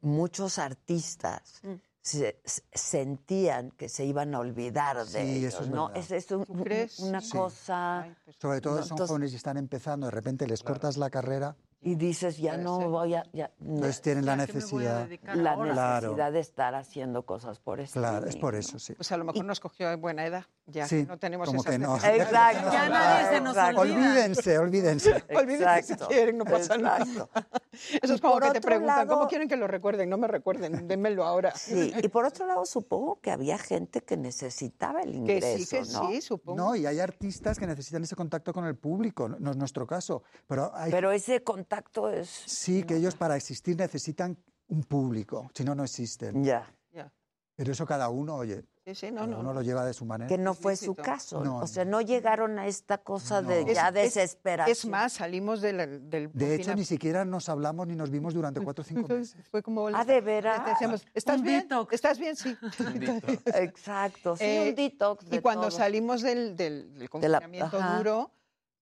muchos 0.01 0.57
artistas 0.59 1.59
Mm. 1.63 1.73
se- 2.01 2.39
se- 2.45 2.63
sentían 2.73 3.71
que 3.71 3.89
se 3.89 4.05
iban 4.05 4.33
a 4.35 4.39
olvidar 4.39 4.97
de 5.05 5.05
Sí, 5.25 5.37
ellos, 5.37 5.53
eso 5.55 5.63
es 5.63 5.69
¿no? 5.69 5.87
verdad. 5.87 6.03
Es, 6.03 6.11
es 6.11 6.31
un- 6.31 6.45
¿Tú 6.45 6.53
crees? 6.63 6.99
una 6.99 7.19
Sí. 7.19 7.31
cosa... 7.31 8.01
Ay, 8.01 8.15
pues, 8.23 8.37
Sobre 8.39 8.61
todo 8.61 8.75
No, 8.75 8.83
son 8.83 8.91
entonces- 8.91 9.09
jóvenes 9.09 9.33
y 9.33 9.35
están 9.35 9.57
empezando, 9.57 10.07
de 10.07 10.11
repente 10.11 10.47
les 10.47 10.63
cortas 10.63 10.97
la 10.97 11.09
carrera, 11.09 11.55
Y 11.81 11.95
dices, 11.95 12.37
ya 12.37 12.57
no 12.57 12.79
ser. 12.79 12.87
voy 12.87 13.13
a... 13.13 13.23
ya- 13.31 13.51
no. 13.59 13.75
entonces 13.75 14.01
tienen 14.01 14.25
la 14.25 14.33
¿a 14.33 14.47
qué 14.47 14.53
me 14.53 14.65
voy 14.65 14.85
a 14.87 15.05
necesidad. 15.05 15.35
la 15.35 15.51
ahora? 15.51 15.71
Claro. 15.73 16.07
necesidad 16.07 16.31
de 16.31 16.39
estar 16.39 16.73
haciendo 16.73 17.25
cosas 17.27 17.59
por 17.59 17.79
eso. 17.79 17.99
Claro, 17.99 18.25
es 18.25 18.35
por 18.37 18.55
eso, 18.55 18.79
sí. 18.79 18.93
Pues 18.93 19.11
a 19.11 19.17
lo 19.17 19.23
mejor 19.25 19.45
nos 19.45 19.59
cogió 19.59 19.91
en 19.91 20.01
buena 20.01 20.25
edad. 20.25 20.45
Ya 20.65 20.87
Sí, 20.87 21.05
no 21.07 21.19
tenemos 21.19 21.47
como 21.47 21.61
esas 21.61 21.71
que 21.73 21.77
no. 21.77 21.95
Exacto. 21.97 22.71
Ya 22.71 22.89
nadie 22.89 23.29
se 23.35 23.41
nos 23.41 23.55
Exacto. 23.55 23.81
olvida. 23.81 23.97
Olvídense, 23.97 24.57
olvídense. 24.57 25.11
Olvídense 25.35 25.83
si 25.83 25.93
Exacto, 25.93 26.07
quieren, 26.07 26.37
no 26.39 26.45
pasa 26.45 26.75
nada. 26.79 26.97
exacto. 27.05 27.29
Eso 28.01 28.13
Y 28.13 28.15
es 28.15 28.21
como 28.21 28.39
que 28.39 28.49
te 28.51 28.61
preguntan, 28.61 28.97
lado- 29.07 29.13
¿cómo 29.17 29.27
quieren 29.27 29.47
que 29.47 29.55
lo 29.57 29.67
recuerden? 29.67 30.09
No 30.09 30.17
me 30.17 30.27
recuerden, 30.27 30.87
démelo 30.87 31.23
ahora. 31.23 31.53
Sí, 31.55 31.93
y 32.01 32.07
por 32.07 32.25
otro 32.25 32.47
lado 32.47 32.65
supongo 32.65 33.19
que 33.21 33.29
había 33.29 33.59
gente 33.59 34.01
que 34.01 34.17
necesitaba 34.17 35.01
el 35.01 35.11
Que 35.11 35.17
ingreso, 35.17 35.57
sí, 35.57 35.65
que 35.67 35.79
¿no? 35.93 36.09
sí, 36.09 36.21
supongo. 36.21 36.57
No, 36.57 36.75
y 36.75 36.87
hay 36.87 36.99
artistas 36.99 37.59
que 37.59 37.67
necesitan 37.67 38.01
ese 38.03 38.15
contacto 38.15 38.53
con 38.53 38.65
el 38.65 38.75
público, 38.75 39.29
no 39.29 39.35
no 39.39 39.51
es 39.51 39.57
nuestro 39.57 39.85
caso. 39.85 40.23
Pero 40.47 40.71
hay 40.73 40.89
Pero 40.89 41.11
ese 41.11 41.43
contacto 41.43 41.74
es... 42.11 42.29
sí 42.45 42.83
que 42.83 42.95
ellos 42.97 43.15
para 43.15 43.35
existir 43.35 43.75
necesitan 43.77 44.37
un 44.67 44.83
público, 44.83 45.49
si 45.53 45.63
no, 45.63 45.75
no 45.75 45.83
existen. 45.83 46.43
Ya. 46.43 46.67
Ya. 46.91 47.11
Pero 47.55 47.71
eso 47.71 47.85
cada 47.85 48.09
uno, 48.09 48.35
oye, 48.35 48.63
Sí, 48.87 48.93
sí, 48.93 49.09
no, 49.09 49.21
cada 49.21 49.27
no. 49.31 49.39
uno 49.39 49.51
lo 49.53 49.63
lleva 49.63 49.83
de 49.83 49.93
su 49.95 50.05
manera. 50.05 50.27
Que 50.27 50.37
no 50.37 50.53
fue 50.53 50.75
su 50.75 50.93
caso. 50.93 51.43
No, 51.43 51.57
o 51.57 51.65
sea, 51.67 51.85
no 51.85 52.01
llegaron 52.01 52.59
a 52.59 52.67
esta 52.67 52.99
cosa 52.99 53.41
de 53.41 53.65
ya 53.73 53.87
Es- 53.87 53.87
es- 53.87 53.93
desesperación. 54.13 54.71
Es 54.71 54.85
más, 54.85 55.13
salimos 55.13 55.59
del, 55.61 56.07
del 56.07 56.31
De 56.33 56.53
hecho, 56.53 56.75
ni 56.75 56.85
siquiera 56.85 57.25
nos 57.25 57.49
hablamos 57.49 57.87
ni 57.87 57.95
nos 57.95 58.11
vimos 58.11 58.35
durante 58.35 58.61
cuatro 58.61 58.83
o 58.83 58.85
cinco 58.85 59.07
meses. 59.07 59.35
Fue 59.49 59.63
como... 59.63 59.87
Ah, 59.87 60.05
¿de 60.05 60.21
veras? 60.21 60.63
Decíamos, 60.67 61.03
¿estás 61.15 61.41
bien? 61.41 61.61
detox. 61.61 61.93
¿Estás 61.93 62.19
bien? 62.19 62.35
Sí. 62.35 62.55
Exacto, 63.55 64.35
sí, 64.37 64.43
Eh, 64.43 64.69
un 64.69 64.75
detox 64.75 65.25
de 65.29 65.37
y 65.37 65.39
cuando 65.39 65.69
todo. 65.69 65.71
salimos 65.77 66.21
del, 66.21 66.55
del- 66.55 66.93
del 66.93 67.09
De 67.21 67.29
la- 67.29 67.39
confinamiento 67.41 67.81
duro, 67.97 68.31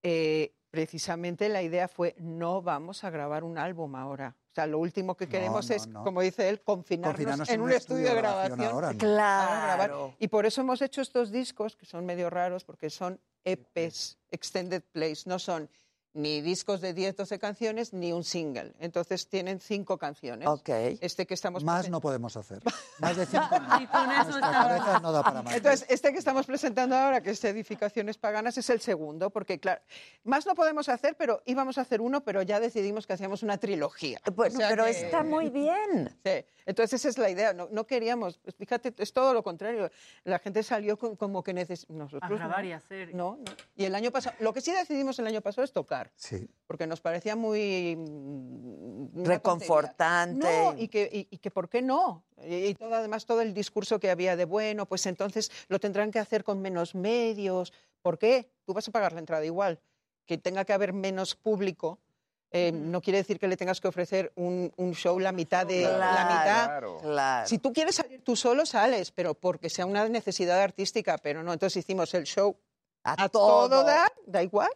eh, 0.03 0.53
precisamente 0.73 1.49
la 1.49 1.61
idea 1.61 1.87
fue 1.87 2.15
no 2.17 2.63
vamos 2.63 3.03
a 3.03 3.11
grabar 3.11 3.43
un 3.43 3.59
álbum 3.59 3.95
ahora. 3.95 4.35
O 4.51 4.55
sea, 4.55 4.65
lo 4.65 4.79
último 4.79 5.15
que 5.15 5.29
queremos 5.29 5.69
no, 5.69 5.75
es, 5.75 5.85
no. 5.85 6.03
como 6.03 6.21
dice 6.21 6.49
él, 6.49 6.61
confinarnos, 6.61 7.13
Confinarnos 7.13 7.49
en 7.49 7.61
un 7.61 7.71
estudio 7.71 8.09
de 8.09 8.15
grabación. 8.15 8.59
ahora, 8.59 8.91
¿no? 8.91 8.97
para 8.97 9.65
grabar. 9.65 9.89
Claro. 9.89 10.15
Y 10.17 10.29
por 10.29 10.47
eso 10.47 10.61
hemos 10.61 10.81
hecho 10.81 11.01
estos 11.01 11.31
discos, 11.31 11.75
que 11.75 11.85
son 11.85 12.07
medio 12.07 12.31
raros, 12.31 12.63
porque 12.63 12.89
son 12.89 13.21
EPs, 13.43 14.17
Extended 14.31 14.81
Plays, 14.91 15.27
no 15.27 15.37
son 15.37 15.69
ni 16.13 16.41
discos 16.41 16.79
de 16.81 16.93
10, 16.93 17.15
12 17.15 17.39
canciones, 17.39 17.93
ni 17.93 18.13
un 18.13 18.23
single. 18.23 18.73
Entonces 18.79 19.27
tienen 19.27 19.59
cinco 19.59 19.97
canciones. 19.97 20.47
Ok. 20.47 20.69
Este 21.01 21.25
que 21.25 21.33
estamos 21.33 21.63
Más 21.63 21.89
no 21.89 21.99
podemos 22.01 22.37
hacer. 22.37 22.61
Más 22.99 23.17
de 23.17 23.25
cinco 23.25 23.47
no. 23.59 23.81
Y 23.81 23.87
con 23.87 24.11
eso 24.11 24.39
cabeza 24.39 24.99
no 24.99 25.11
da 25.11 25.23
para 25.23 25.41
más. 25.41 25.55
Entonces, 25.55 25.85
este 25.89 26.11
que 26.11 26.19
estamos 26.19 26.45
presentando 26.45 26.95
ahora, 26.95 27.21
que 27.21 27.31
es 27.31 27.43
Edificaciones 27.43 28.17
Paganas, 28.17 28.57
es 28.57 28.69
el 28.69 28.79
segundo, 28.81 29.29
porque 29.31 29.59
claro, 29.59 29.81
más 30.23 30.45
no 30.45 30.53
podemos 30.55 30.87
hacer, 30.89 31.15
pero 31.17 31.41
íbamos 31.45 31.77
a 31.77 31.81
hacer 31.81 32.01
uno, 32.01 32.23
pero 32.23 32.41
ya 32.43 32.59
decidimos 32.59 33.07
que 33.07 33.13
hacíamos 33.13 33.41
una 33.43 33.57
trilogía. 33.57 34.19
Bueno, 34.35 34.55
O 34.55 34.57
sea 34.59 34.69
pero 34.69 34.85
que- 34.85 34.91
está 34.91 35.23
muy 35.23 35.49
bien. 35.49 36.15
Sí, 36.23 36.45
entonces 36.65 36.99
esa 37.01 37.09
es 37.09 37.17
la 37.17 37.29
idea, 37.29 37.53
no, 37.53 37.67
no 37.71 37.85
queríamos, 37.87 38.37
pues, 38.37 38.55
fíjate, 38.55 38.93
es 38.97 39.11
todo 39.13 39.33
lo 39.33 39.43
contrario, 39.43 39.89
la 40.23 40.39
gente 40.39 40.61
salió 40.63 40.97
con- 40.97 41.15
como 41.15 41.43
que 41.43 41.53
necesitamos... 41.53 42.13
A 42.21 42.27
grabar 42.29 42.63
y 42.65 42.71
hacer. 42.73 43.13
No, 43.15 43.37
no. 43.37 43.51
Y 43.75 43.85
el 43.85 43.95
año 43.95 44.11
pasado, 44.11 44.35
lo 44.39 44.53
que 44.53 44.61
sí 44.61 44.71
decidimos 44.71 45.17
el 45.19 45.27
año 45.27 45.41
pasado 45.41 45.63
es 45.65 45.71
tocar. 45.73 46.02
Sí. 46.15 46.47
Porque 46.67 46.87
nos 46.87 47.01
parecía 47.01 47.35
muy... 47.35 47.95
mm, 47.95 49.25
Reconfortante. 49.25 50.45
No, 50.47 50.75
y 50.77 50.87
que, 50.87 51.09
y, 51.11 51.27
y 51.35 51.37
que 51.37 51.51
¿por 51.51 51.69
qué 51.69 51.81
no? 51.81 52.23
Y, 52.45 52.55
y 52.67 52.75
todo, 52.75 52.95
además 52.95 53.25
todo 53.25 53.41
el 53.41 53.53
discurso 53.53 53.99
que 53.99 54.09
había 54.09 54.35
de, 54.35 54.45
bueno, 54.45 54.85
pues 54.85 55.05
entonces 55.05 55.51
lo 55.67 55.79
tendrán 55.79 56.11
que 56.11 56.19
hacer 56.19 56.43
con 56.43 56.61
menos 56.61 56.95
medios. 56.95 57.73
¿Por 58.01 58.17
qué? 58.17 58.49
Tú 58.65 58.73
vas 58.73 58.87
a 58.87 58.91
pagar 58.91 59.13
la 59.13 59.19
entrada 59.19 59.45
igual. 59.45 59.79
Que 60.25 60.37
tenga 60.37 60.65
que 60.65 60.73
haber 60.73 60.93
menos 60.93 61.35
público. 61.35 61.99
eh, 62.51 62.71
No 62.71 63.01
quiere 63.01 63.17
decir 63.19 63.39
que 63.39 63.47
le 63.47 63.57
tengas 63.57 63.81
que 63.81 63.87
ofrecer 63.87 64.31
un, 64.35 64.71
un 64.77 64.93
show 64.95 65.19
la 65.19 65.31
mitad 65.31 65.65
de 65.65 65.81
la 65.81 66.25
mitad. 66.29 66.65
Claro, 66.65 66.97
claro. 67.01 67.47
Si 67.47 67.57
tú 67.59 67.73
quieres 67.73 67.95
salir 67.95 68.21
tú 68.23 68.35
solo, 68.35 68.65
sales, 68.65 69.11
pero 69.11 69.33
porque 69.33 69.69
sea 69.69 69.85
una 69.85 70.07
necesidad 70.07 70.59
artística, 70.61 71.17
pero 71.17 71.43
no. 71.43 71.51
Entonces 71.53 71.77
hicimos 71.77 72.13
el 72.13 72.23
show 72.25 72.55
a, 73.03 73.27
todo. 73.29 73.67
todo. 73.69 73.83
dar, 73.83 74.11
da 74.25 74.41
igual, 74.43 74.69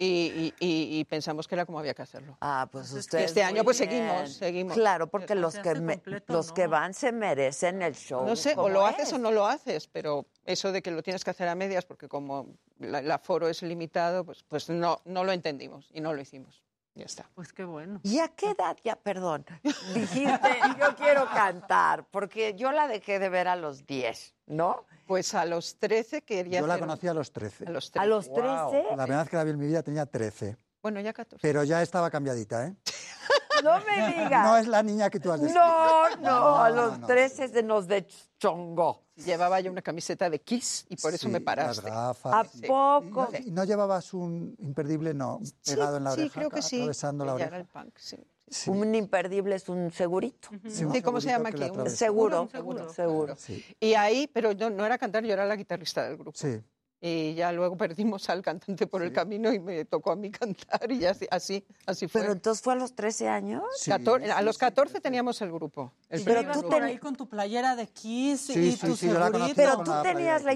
y, 0.00 0.06
y- 0.06 0.54
y- 0.66 0.98
y 1.00 1.04
pensamos 1.04 1.48
que 1.48 1.56
era 1.56 1.66
como 1.66 1.78
había 1.80 1.92
que 1.92 2.02
hacerlo. 2.02 2.36
Ah, 2.40 2.68
pues 2.70 2.92
ustedes. 2.92 3.26
Este 3.26 3.42
año 3.42 3.64
pues 3.64 3.78
bien. 3.80 3.90
seguimos, 3.90 4.32
seguimos. 4.34 4.74
Claro, 4.74 5.08
porque 5.08 5.34
los 5.34 5.54
que, 5.58 5.70
hace 5.70 5.80
me- 5.80 5.94
completo, 5.94 6.32
los 6.32 6.48
¿no? 6.48 6.54
que 6.54 6.66
van 6.68 6.94
se 6.94 7.10
merecen 7.10 7.82
el 7.82 7.94
show. 7.94 8.24
No 8.24 8.36
sé, 8.36 8.54
o 8.56 8.68
lo 8.68 8.86
haces 8.86 9.08
es. 9.08 9.12
o 9.14 9.18
no 9.18 9.32
lo 9.32 9.46
haces, 9.46 9.88
pero 9.88 10.26
eso 10.44 10.70
de 10.70 10.82
que 10.82 10.90
lo 10.92 11.02
tienes 11.02 11.24
que 11.24 11.30
hacer 11.30 11.48
a 11.48 11.54
medias, 11.56 11.84
porque 11.84 12.08
como 12.08 12.54
la- 12.78 13.00
el 13.00 13.10
aforo 13.10 13.48
es 13.48 13.62
limitado, 13.62 14.24
pues, 14.24 14.44
pues 14.44 14.68
no, 14.70 15.00
no 15.04 15.24
lo 15.24 15.32
entendimos 15.32 15.90
y 15.92 16.00
no 16.00 16.14
lo 16.14 16.20
hicimos. 16.20 16.62
Ya 16.98 17.04
está. 17.04 17.30
Pues 17.36 17.52
qué 17.52 17.64
bueno. 17.64 18.00
¿Y 18.02 18.18
a 18.18 18.26
qué 18.26 18.50
edad 18.50 18.76
ya, 18.82 18.96
perdón, 18.96 19.46
dijiste, 19.94 20.58
yo 20.80 20.96
quiero 20.96 21.26
cantar? 21.26 22.04
Porque 22.10 22.54
yo 22.56 22.72
la 22.72 22.88
dejé 22.88 23.20
de 23.20 23.28
ver 23.28 23.46
a 23.46 23.54
los 23.54 23.86
10, 23.86 24.34
¿no? 24.46 24.84
Pues 25.06 25.32
a 25.34 25.44
los 25.44 25.78
13 25.78 26.22
quería 26.22 26.58
Yo 26.58 26.66
la 26.66 26.74
hacer- 26.74 26.80
conocí 26.86 27.06
a 27.06 27.14
los 27.14 27.30
13. 27.32 27.66
A 27.68 27.70
los 27.70 27.92
¿A 27.94 28.04
los 28.04 28.32
13? 28.32 28.84
La 28.96 29.04
primera 29.04 29.22
vez 29.22 29.30
que 29.30 29.36
la 29.36 29.44
vi 29.44 29.50
en 29.52 29.58
mi 29.60 29.66
vida 29.68 29.84
tenía 29.84 30.06
13. 30.06 30.56
Bueno, 30.82 31.00
ya 31.00 31.12
14. 31.12 31.40
Pero 31.40 31.62
ya 31.62 31.82
estaba 31.82 32.10
cambiadita, 32.10 32.66
¿eh? 32.66 32.74
No 33.62 33.80
me 33.80 34.08
digas. 34.24 34.44
No 34.44 34.56
es 34.56 34.66
la 34.68 34.82
niña 34.82 35.10
que 35.10 35.20
tú 35.20 35.30
has 35.32 35.40
descrito. 35.40 35.64
No, 35.64 36.16
no, 36.20 36.56
a 36.56 36.70
los 36.70 36.98
no. 37.00 37.06
13 37.06 37.48
se 37.48 37.62
nos 37.62 37.86
deschongó. 37.88 39.02
Llevaba 39.16 39.60
yo 39.60 39.70
una 39.72 39.82
camiseta 39.82 40.30
de 40.30 40.40
Kiss 40.40 40.86
y 40.88 40.96
por 40.96 41.12
eso 41.12 41.26
Sí, 41.26 41.32
me 41.32 41.40
Las 41.40 41.44
paraste. 41.44 41.90
gafas. 41.90 42.32
¿A 42.32 42.44
Sí. 42.44 42.66
poco? 42.66 43.28
¿Y 43.44 43.50
no 43.50 43.64
llevabas 43.64 44.14
un 44.14 44.54
imperdible, 44.60 45.12
no, 45.12 45.40
pegado 45.64 45.96
en 45.96 46.04
la 46.04 46.12
sí, 46.12 46.20
oreja? 46.20 46.34
creo 46.34 46.50
que 46.50 46.62
sí. 46.62 46.76
Atravesando 46.76 47.24
la 47.24 47.34
oreja. 47.34 47.48
era 47.48 47.56
el 47.58 47.66
punk, 47.66 47.96
sí. 47.98 48.16
Sí. 48.50 48.70
Un 48.70 48.94
imperdible 48.94 49.56
es 49.56 49.68
un 49.68 49.90
segurito. 49.90 50.48
Sí, 50.68 50.84
un 50.84 50.92
Sí, 50.94 51.02
¿cómo 51.02 51.20
se 51.20 51.28
llama 51.28 51.50
aquí? 51.50 51.64
Un. 51.64 51.90
Seguro, 51.90 52.42
un 52.42 52.50
seguro. 52.50 52.88
seguro. 52.94 53.36
Sí. 53.36 53.62
Y 53.78 53.92
ahí, 53.94 54.26
pero 54.32 54.52
yo 54.52 54.70
no 54.70 54.86
era 54.86 54.96
cantar, 54.96 55.22
yo 55.24 55.34
era 55.34 55.44
la 55.44 55.56
guitarrista 55.56 56.04
del 56.04 56.16
grupo. 56.16 56.32
Sí. 56.38 56.58
Y 57.00 57.34
ya 57.34 57.52
luego 57.52 57.76
perdimos 57.78 58.28
al 58.28 58.42
cantante 58.42 58.86
por 58.86 59.02
el 59.02 59.12
camino 59.12 59.52
y 59.52 59.60
me 59.60 59.84
tocó 59.84 60.10
a 60.10 60.16
mí 60.16 60.30
cantar 60.30 60.90
y 60.90 61.04
así, 61.06 61.26
así, 61.30 61.64
así 61.86 62.08
fue. 62.08 62.20
Pero 62.22 62.32
entonces 62.32 62.62
fue 62.62 62.72
a 62.72 62.76
los 62.76 62.94
13 62.94 63.28
años. 63.28 63.62
Sí, 63.76 63.90
Cator- 63.90 64.28
a 64.30 64.42
los 64.42 64.56
sí, 64.56 64.60
14 64.60 65.00
teníamos 65.00 65.40
el 65.42 65.52
grupo. 65.52 65.92
El 66.08 66.24
Pero 66.24 66.42
tú 66.42 66.60
grupo. 66.60 66.68
por 66.70 66.82
ahí 66.82 66.98
con 66.98 67.14
tu 67.14 67.28
playera 67.28 67.76
de 67.76 67.86
Kiss 67.86 68.40
Sí, 68.40 68.52
y 68.58 68.72
sí, 68.72 68.86
tu 68.86 68.96
segurito. 68.96 69.38
Pero 69.54 69.82
tú 69.84 69.92
tenías 70.02 70.42
la 70.42 70.52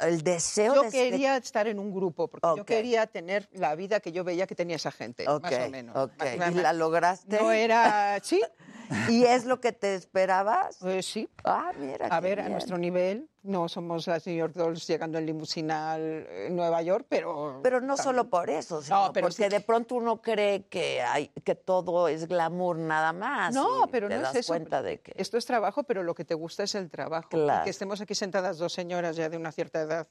el 0.00 0.22
deseo 0.22 0.74
Yo 0.74 0.82
de... 0.82 0.90
quería 0.90 1.36
estar 1.38 1.66
en 1.68 1.78
un 1.78 1.92
grupo 1.94 2.28
porque 2.28 2.46
yo 2.56 2.64
quería 2.66 3.06
tener 3.06 3.48
la 3.52 3.74
vida 3.74 4.00
que 4.00 4.12
yo 4.12 4.24
veía 4.24 4.46
que 4.46 4.54
tenía 4.54 4.76
esa 4.76 4.90
gente, 4.92 5.24
más 5.26 5.52
o 5.52 5.70
menos. 5.70 6.10
Más- 6.38 6.52
¿Y 6.52 6.54
la 6.60 6.72
lograste? 6.72 7.38
No 7.40 7.50
era, 7.50 8.18
sí, 8.22 8.42
¿Y 9.08 9.24
es 9.24 9.44
lo 9.44 9.60
que 9.60 9.72
te 9.72 9.94
esperabas? 9.94 10.76
pues 10.80 11.06
sí. 11.06 11.28
Ah, 11.44 11.72
mira. 11.78 12.06
A 12.10 12.20
qué 12.20 12.28
ver, 12.28 12.40
a 12.40 12.42
bien. 12.42 12.52
nuestro 12.52 12.78
nivel, 12.78 13.28
no 13.42 13.68
somos 13.68 14.06
las 14.06 14.26
New 14.26 14.36
York 14.36 14.54
Dolls 14.54 14.86
llegando 14.86 15.18
en 15.18 15.26
limusina 15.26 15.96
eh, 15.98 16.48
Nueva 16.50 16.82
York, 16.82 17.06
pero... 17.08 17.60
Pero 17.62 17.80
no 17.80 17.96
solo 17.96 18.28
por 18.28 18.50
eso, 18.50 18.82
sino 18.82 19.10
pero 19.12 19.26
porque 19.28 19.44
sí. 19.44 19.48
de 19.48 19.60
pronto 19.60 19.94
uno 19.94 20.20
cree 20.20 20.66
que 20.66 21.00
hay 21.02 21.28
que 21.44 21.54
todo 21.54 22.08
es 22.08 22.26
glamour 22.28 22.78
nada 22.78 23.12
más. 23.12 23.54
No, 23.54 23.84
y 23.84 23.88
pero 23.90 24.08
te 24.08 24.16
no 24.16 24.22
das 24.22 24.34
es 24.34 24.40
eso. 24.40 24.52
cuenta 24.52 24.82
de 24.82 25.00
que 25.00 25.12
Esto 25.16 25.36
es 25.38 25.46
trabajo, 25.46 25.84
pero 25.84 26.02
lo 26.02 26.14
que 26.14 26.24
te 26.24 26.34
gusta 26.34 26.62
es 26.64 26.74
el 26.74 26.90
trabajo. 26.90 27.28
Claro. 27.30 27.62
Y 27.62 27.64
que 27.64 27.70
estemos 27.70 28.00
aquí 28.00 28.14
sentadas 28.14 28.58
dos 28.58 28.72
señoras 28.72 29.16
ya 29.16 29.28
de 29.28 29.36
una 29.36 29.52
cierta 29.52 29.80
edad 29.80 30.08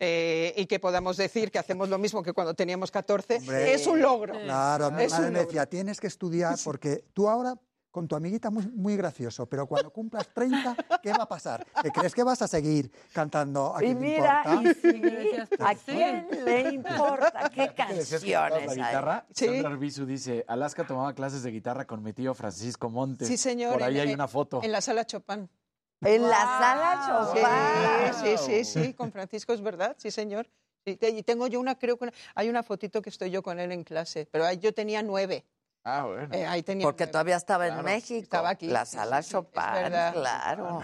eh, 0.00 0.52
y 0.56 0.66
que 0.66 0.78
podamos 0.78 1.16
decir 1.16 1.50
que 1.50 1.58
hacemos 1.58 1.88
lo 1.88 1.98
mismo 1.98 2.22
que 2.22 2.32
cuando 2.32 2.54
teníamos 2.54 2.90
14, 2.92 3.38
Hombre. 3.38 3.74
es 3.74 3.86
un 3.86 4.00
logro. 4.00 4.32
Claro, 4.34 4.92
mi 4.92 5.02
Es 5.02 5.10
madre 5.12 5.26
un 5.26 5.32
me 5.32 5.38
decía, 5.40 5.66
tienes 5.66 5.98
que 6.00 6.06
estudiar 6.06 6.54
porque 6.64 7.04
tú 7.12 7.28
ahora 7.28 7.54
con 7.90 8.06
tu 8.06 8.14
amiguita 8.16 8.50
muy, 8.50 8.66
muy 8.68 8.96
gracioso, 8.96 9.46
pero 9.46 9.66
cuando 9.66 9.90
cumplas 9.90 10.28
30, 10.34 10.76
¿qué 11.02 11.10
va 11.12 11.22
a 11.24 11.28
pasar? 11.28 11.66
¿Te 11.82 11.90
crees 11.90 12.14
que 12.14 12.22
vas 12.22 12.40
a 12.42 12.48
seguir 12.48 12.90
cantando? 13.12 13.74
¿A 13.74 13.82
Y 13.82 13.86
quién 13.86 14.00
le 14.00 14.08
mira, 14.08 14.42
importa? 14.44 14.70
y 14.70 14.74
sí, 14.74 15.32
¿a 15.58 15.74
quién 15.74 16.28
le 16.44 16.70
importa 16.74 17.50
qué 17.52 17.72
¿Qué 17.74 17.94
decías 17.94 18.22
que 18.22 18.28
tocabas 18.32 18.50
canciones 18.50 18.76
la 18.76 18.84
hay? 18.86 18.90
guitarra? 18.92 19.26
Sí. 19.32 19.46
Sandra 19.46 19.68
Arbizu 19.70 20.06
dice, 20.06 20.44
Alaska 20.48 20.86
tomaba 20.86 21.14
clases 21.14 21.42
de 21.42 21.50
guitarra 21.50 21.86
con 21.86 22.02
mi 22.02 22.12
tío 22.12 22.34
Francisco 22.34 22.90
Montes. 22.90 23.26
Sí, 23.26 23.36
señor. 23.36 23.72
Por 23.72 23.82
ahí 23.82 23.98
en- 23.98 24.08
hay 24.08 24.14
una 24.14 24.28
foto. 24.28 24.60
En 24.62 24.72
la 24.72 24.80
sala 24.80 25.04
Chopin. 25.06 25.48
En 26.02 26.22
la 26.22 26.36
sala 26.36 27.32
Sí, 27.34 27.40
Chopin. 28.22 28.38
sí, 28.38 28.64
sí, 28.64 28.82
sí, 28.84 28.94
con 28.94 29.10
Francisco 29.10 29.52
es 29.52 29.60
verdad, 29.62 29.96
sí, 29.98 30.10
señor. 30.10 30.48
Y 30.84 31.22
tengo 31.22 31.46
yo 31.48 31.58
una, 31.60 31.76
creo 31.78 31.98
que 31.98 32.04
una- 32.04 32.12
hay 32.34 32.48
una 32.48 32.62
fotito 32.62 33.02
que 33.02 33.10
estoy 33.10 33.30
yo 33.30 33.42
con 33.42 33.58
él 33.58 33.72
en 33.72 33.82
clase, 33.84 34.26
pero 34.30 34.50
yo 34.52 34.72
tenía 34.72 35.02
nueve. 35.02 35.44
Ah, 35.90 36.04
bueno. 36.04 36.28
Eh, 36.34 36.46
ahí 36.46 36.62
tenía 36.62 36.84
Porque 36.84 37.06
todavía 37.06 37.36
estaba 37.36 37.66
en 37.66 37.72
Claro, 37.74 37.88
México. 37.88 38.22
Estaba 38.22 38.50
aquí. 38.50 38.66
La 38.66 38.84
sí, 38.84 38.96
sala 38.96 39.22
sí, 39.22 39.28
sí, 39.28 39.32
Chopin, 39.32 39.62
claro. 40.12 40.82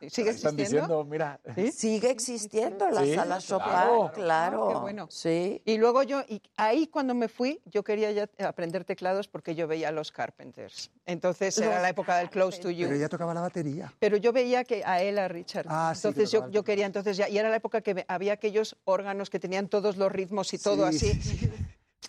sí. 0.00 0.08
¿Sigue 0.10 0.30
Están 0.30 0.54
existiendo? 0.58 0.64
diciendo, 0.64 1.04
mira. 1.04 1.40
Sigue 1.72 2.10
existiendo 2.10 2.90
la 2.90 3.02
Sí, 3.02 3.14
sala 3.14 3.38
Chopin, 3.38 3.66
claro. 3.68 4.10
claro. 4.14 4.68
Ah, 4.68 4.72
qué 4.72 4.78
bueno. 4.80 5.06
Sí. 5.10 5.60
Y 5.66 5.76
luego 5.76 6.02
yo, 6.04 6.22
y 6.28 6.40
ahí 6.56 6.86
cuando 6.86 7.14
me 7.14 7.28
fui, 7.28 7.60
yo 7.66 7.84
quería 7.84 8.10
ya 8.12 8.28
aprender 8.46 8.84
teclados 8.84 9.28
porque 9.28 9.54
yo 9.54 9.66
veía 9.68 9.88
a 9.88 9.92
los 9.92 10.10
Carpenters. 10.10 10.90
Entonces 11.04 11.58
era 11.58 11.74
Los 11.74 11.82
la 11.82 11.88
época 11.90 12.16
del 12.18 12.30
Close 12.30 12.58
to 12.60 12.70
You. 12.70 12.86
Pero 12.86 12.96
ella 12.96 13.08
tocaba 13.10 13.34
la 13.34 13.42
batería. 13.42 13.92
Pero 13.98 14.16
yo 14.16 14.32
veía 14.32 14.64
que 14.64 14.82
a 14.84 15.02
él, 15.02 15.18
a 15.18 15.28
Richard. 15.28 15.66
Ah, 15.68 15.92
sí, 15.94 16.08
entonces 16.08 16.30
yo, 16.32 16.38
el 16.38 16.44
yo 16.46 16.46
teclado. 16.48 16.64
quería, 16.64 16.86
entonces 16.86 17.16
ya, 17.16 17.28
y 17.28 17.36
era 17.38 17.50
la 17.50 17.56
época 17.56 17.80
que 17.82 18.04
había 18.08 18.32
aquellos 18.32 18.76
órganos 18.84 19.28
que 19.30 19.38
tenían 19.38 19.68
todos 19.68 19.96
los 19.96 20.10
ritmos 20.10 20.52
y 20.54 20.58
todo 20.58 20.90
Sí, 20.92 21.10
así. 21.12 21.50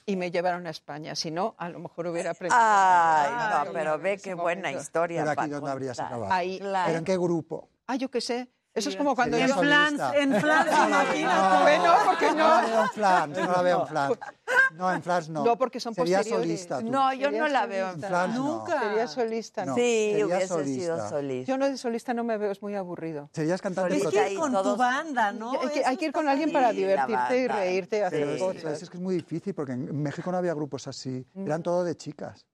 Y 0.10 0.16
me 0.16 0.32
llevaron 0.32 0.66
a 0.68 0.69
España. 0.69 1.16
Si 1.16 1.32
no, 1.32 1.53
a 1.58 1.68
lo 1.68 1.80
mejor 1.80 2.08
hubiera 2.08 2.32
aprendido. 2.32 2.58
Ay, 2.58 3.66
no, 3.66 3.74
pero 3.74 4.00
ve 4.00 4.14
en 4.14 4.19
qué 4.22 4.34
buena 4.34 4.72
historia. 4.72 5.19
Pero 5.19 5.32
aquí 5.32 5.36
para 5.36 5.48
donde 5.50 5.69
habrías 5.72 6.00
acabado. 6.00 6.32
Ahí. 6.32 6.60
Claro. 6.60 6.88
¿Pero 6.88 7.00
en 7.00 7.03
qué 7.03 7.18
grupo? 7.18 7.69
Ah, 7.88 7.98
yo 7.98 8.10
qué 8.10 8.22
sé. 8.22 8.48
Eso 8.77 8.89
es 8.89 8.95
como 8.95 9.15
cuando 9.15 9.38
yo... 9.38 9.45
En 9.45 9.49
Flans, 9.53 9.97
solista. 9.99 10.17
en 10.17 10.33
Flans, 10.41 10.72
imagínate. 10.88 11.61
Bueno, 11.64 11.93
porque 12.06 12.25
No 12.27 12.35
no. 12.35 12.47
la 12.47 12.61
veo 12.67 12.81
en 12.83 12.89
Flans, 12.89 13.38
no 13.38 13.51
la 13.51 13.61
veo 13.61 13.81
en 13.81 13.88
Flans. 13.88 14.17
No, 14.75 14.91
en 14.91 15.01
Flans 15.01 15.30
no. 15.30 15.43
No, 15.45 15.57
porque 15.57 15.80
son 15.80 15.95
Sería 15.95 16.17
posteriores. 16.17 16.45
solista 16.47 16.80
tú. 16.81 16.91
No, 16.91 17.14
yo 17.14 17.31
no 17.31 17.47
la 17.47 17.65
veo 17.65 17.89
en. 17.91 18.01
Flans 18.01 18.35
no. 18.35 18.43
Nunca. 18.59 18.80
Sería 18.81 19.07
solista. 19.07 19.65
No. 19.65 19.75
Sí, 19.75 20.09
sería 20.11 20.25
hubiese 20.27 20.47
solista. 20.47 20.81
sido 20.83 21.09
solista. 21.09 21.51
Yo 21.51 21.57
no 21.57 21.65
de 21.69 21.77
solista 21.77 22.14
no 22.14 22.23
me 22.23 22.38
veo, 22.38 22.51
es 22.51 22.61
muy 22.61 22.75
aburrido. 22.75 23.30
Serías 23.33 23.61
cantante 23.61 23.97
Solista 23.97 24.19
Es 24.22 24.27
que 24.27 24.33
ir 24.33 24.39
con 24.39 24.51
todos- 24.51 24.73
tu 24.73 24.77
banda, 24.77 25.31
¿no? 25.31 25.51
hay, 25.59 25.69
que, 25.69 25.85
hay 25.85 25.97
que 25.97 26.06
ir 26.06 26.11
con 26.11 26.27
alguien 26.27 26.51
para 26.51 26.72
divertirte 26.72 27.38
y 27.39 27.47
reírte 27.47 27.97
y 27.99 28.01
hacer 28.01 28.38
cosas. 28.38 28.81
es 28.83 28.89
que 28.89 28.97
es 28.97 29.01
muy 29.03 29.15
difícil 29.15 29.53
porque 29.56 29.72
en 29.72 30.01
México 30.03 30.31
no 30.31 30.38
había 30.38 30.53
grupos 30.53 30.88
así. 30.88 31.25
Eran 31.35 31.64
todo 31.64 31.83
de 31.83 31.95
chicas. 31.95 32.45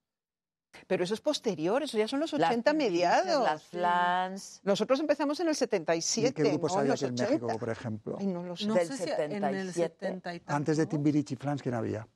Pero 0.86 1.04
eso 1.04 1.14
es 1.14 1.20
posterior, 1.20 1.82
eso 1.82 1.98
ya 1.98 2.08
son 2.08 2.20
los 2.20 2.32
Las 2.32 2.50
80 2.50 2.72
mediados. 2.74 3.44
Las 3.44 3.62
flans. 3.64 4.60
Nosotros 4.64 5.00
empezamos 5.00 5.38
en 5.40 5.48
el 5.48 5.52
¿Y 5.52 5.56
77, 5.56 6.34
qué 6.34 6.48
grupos 6.50 6.72
no 6.72 6.76
en 6.76 6.80
había 6.80 6.92
los 6.92 7.02
aquí 7.02 7.08
en 7.08 7.14
80. 7.14 7.30
México, 7.30 7.58
por 7.58 7.70
ejemplo? 7.70 8.16
Ay, 8.20 8.26
no 8.26 8.42
lo 8.42 8.56
sé. 8.56 8.66
No 8.66 8.74
del 8.74 8.86
sé 8.88 8.96
si 8.96 9.10
en 9.10 9.44
el 9.44 9.72
77. 9.72 9.94
70 9.98 10.34
y 10.34 10.40
tantos, 10.40 10.56
Antes 10.56 10.76
de 10.76 10.82
¿no? 10.84 10.88
Timbiriche 10.88 11.34
y 11.34 11.36
Flans, 11.36 11.62
¿quién 11.62 11.74
había? 11.74 12.06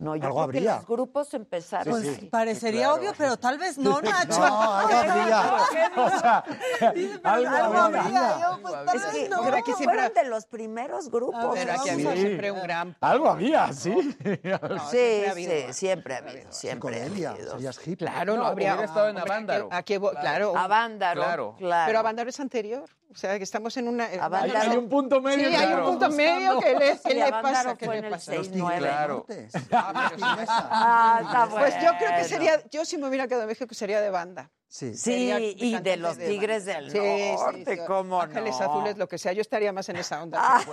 No, 0.00 0.16
yo 0.16 0.24
Algo 0.24 0.36
creo 0.38 0.50
que 0.50 0.58
habría. 0.58 0.76
los 0.76 0.86
grupos 0.86 1.34
empezaron. 1.34 1.92
Pues 2.00 2.20
parecería 2.30 2.86
claro. 2.86 2.94
obvio, 2.94 3.12
pero 3.18 3.36
tal 3.36 3.58
vez 3.58 3.76
no, 3.76 4.00
Nacho. 4.02 4.38
No, 4.40 4.74
algo 4.78 4.96
habría. 4.98 5.54
O 5.96 6.08
sea, 6.18 6.44
algo 7.24 7.48
Algo 7.50 7.78
habría. 7.78 8.00
habría. 8.02 8.40
Yo, 8.40 8.62
pues, 8.62 8.74
tal 8.86 8.96
Es 8.96 9.02
vez 9.02 9.12
que 9.12 9.28
no. 9.28 9.42
pero 9.42 9.56
aquí 9.58 9.72
siempre- 9.74 9.98
fueron 9.98 10.14
de 10.14 10.24
los 10.30 10.46
primeros 10.46 11.10
grupos. 11.10 11.50
Pero 11.54 11.72
aquí 11.72 11.88
ha 11.90 11.92
vamos 11.92 11.92
habido 11.92 12.10
a- 12.10 12.14
siempre 12.14 12.50
un 12.50 12.62
gran... 12.62 12.96
Algo 13.00 13.28
había, 13.28 13.72
sí. 13.74 13.92
Sí, 13.92 14.16
siempre 14.20 14.50
ha 14.54 14.88
sí, 14.90 15.24
habido. 15.30 15.72
siempre 15.74 16.14
ha 16.14 16.18
habido, 16.18 16.52
siempre 16.52 17.02
ha 17.02 17.04
habido. 17.04 17.36
serías 17.52 17.78
hippie. 17.86 17.96
Claro, 18.08 18.36
no, 18.36 18.42
No, 18.42 18.48
habría... 18.48 18.82
estado 18.82 19.08
en 19.10 19.18
Avándaro. 19.18 19.68
claro. 19.68 20.56
Avándaro, 20.56 21.20
Claro. 21.22 21.54
claro. 21.58 21.86
Pero 21.86 21.98
Avándaro 21.98 22.30
es 22.30 22.40
anterior. 22.40 22.84
O 23.12 23.16
sea, 23.16 23.36
que 23.38 23.44
estamos 23.44 23.76
en 23.76 23.88
una... 23.88 24.06
Avándaro- 24.08 24.60
Hay, 24.60 24.68
hay 24.70 24.76
un 24.76 24.88
punto 24.88 25.20
medio. 25.20 25.44
Sí, 25.48 25.50
que 25.50 25.56
hay 25.56 25.72
un 25.74 25.84
punto 25.84 26.10
medio 26.10 26.60
que 26.60 26.74
le, 26.76 26.94
Sí, 26.94 27.00
¿qué 27.08 27.14
le 27.14 27.30
pasa? 27.30 27.76
¿Qué 27.76 27.84
fue 27.86 27.94
le 27.96 27.98
en 27.98 28.04
el 28.06 28.10
pasa? 28.12 28.34
Los 28.34 28.48
6-9. 28.50 28.52
tigres 28.52 28.78
Claro. 28.78 29.14
nortes. 29.28 29.52
Ah, 29.72 31.18
está 31.22 31.48
Pues 31.58 31.74
yo 31.82 31.90
creo 31.98 32.16
que 32.16 32.24
sería, 32.24 32.62
yo 32.70 32.84
si 32.84 32.98
me 32.98 33.08
hubiera 33.08 33.26
quedado 33.26 33.42
en 33.42 33.48
México 33.48 33.74
sería 33.74 34.00
de 34.00 34.10
banda. 34.10 34.50
Sí. 34.68 34.94
Sí, 34.96 35.32
y 35.58 35.76
de 35.80 35.96
los 35.96 36.16
de 36.16 36.28
Tigres 36.28 36.64
del 36.64 36.92
Sí, 36.92 36.98
sí, 36.98 37.32
Norte, 37.36 37.76
sí. 37.76 37.82
¿cómo 37.88 38.22
Ángeles 38.22 38.54
no? 38.60 38.70
Azules, 38.70 38.96
lo 38.98 39.08
que 39.08 39.18
sea, 39.18 39.32
yo 39.32 39.40
estaría 39.40 39.72
más 39.72 39.88
en 39.88 39.96
esa 39.96 40.22
onda. 40.22 40.38
Ah. 40.40 40.62
Sí, 40.64 40.70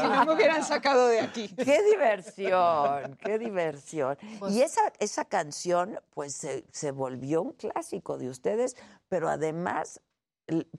si 0.00 0.06
no 0.08 0.24
me 0.26 0.32
hubieran 0.34 0.62
sacado 0.62 1.08
de 1.08 1.18
aquí. 1.20 1.48
Qué 1.56 1.82
diversión, 1.82 3.16
qué 3.16 3.38
diversión. 3.40 4.16
Pues 4.38 4.52
y 4.54 4.62
esa, 4.62 4.92
esa 5.00 5.24
canción, 5.24 5.98
pues 6.14 6.34
se, 6.34 6.64
se 6.70 6.92
volvió 6.92 7.42
un 7.42 7.52
clásico 7.54 8.16
de 8.16 8.28
ustedes, 8.28 8.76
pero 9.08 9.28
además 9.28 10.00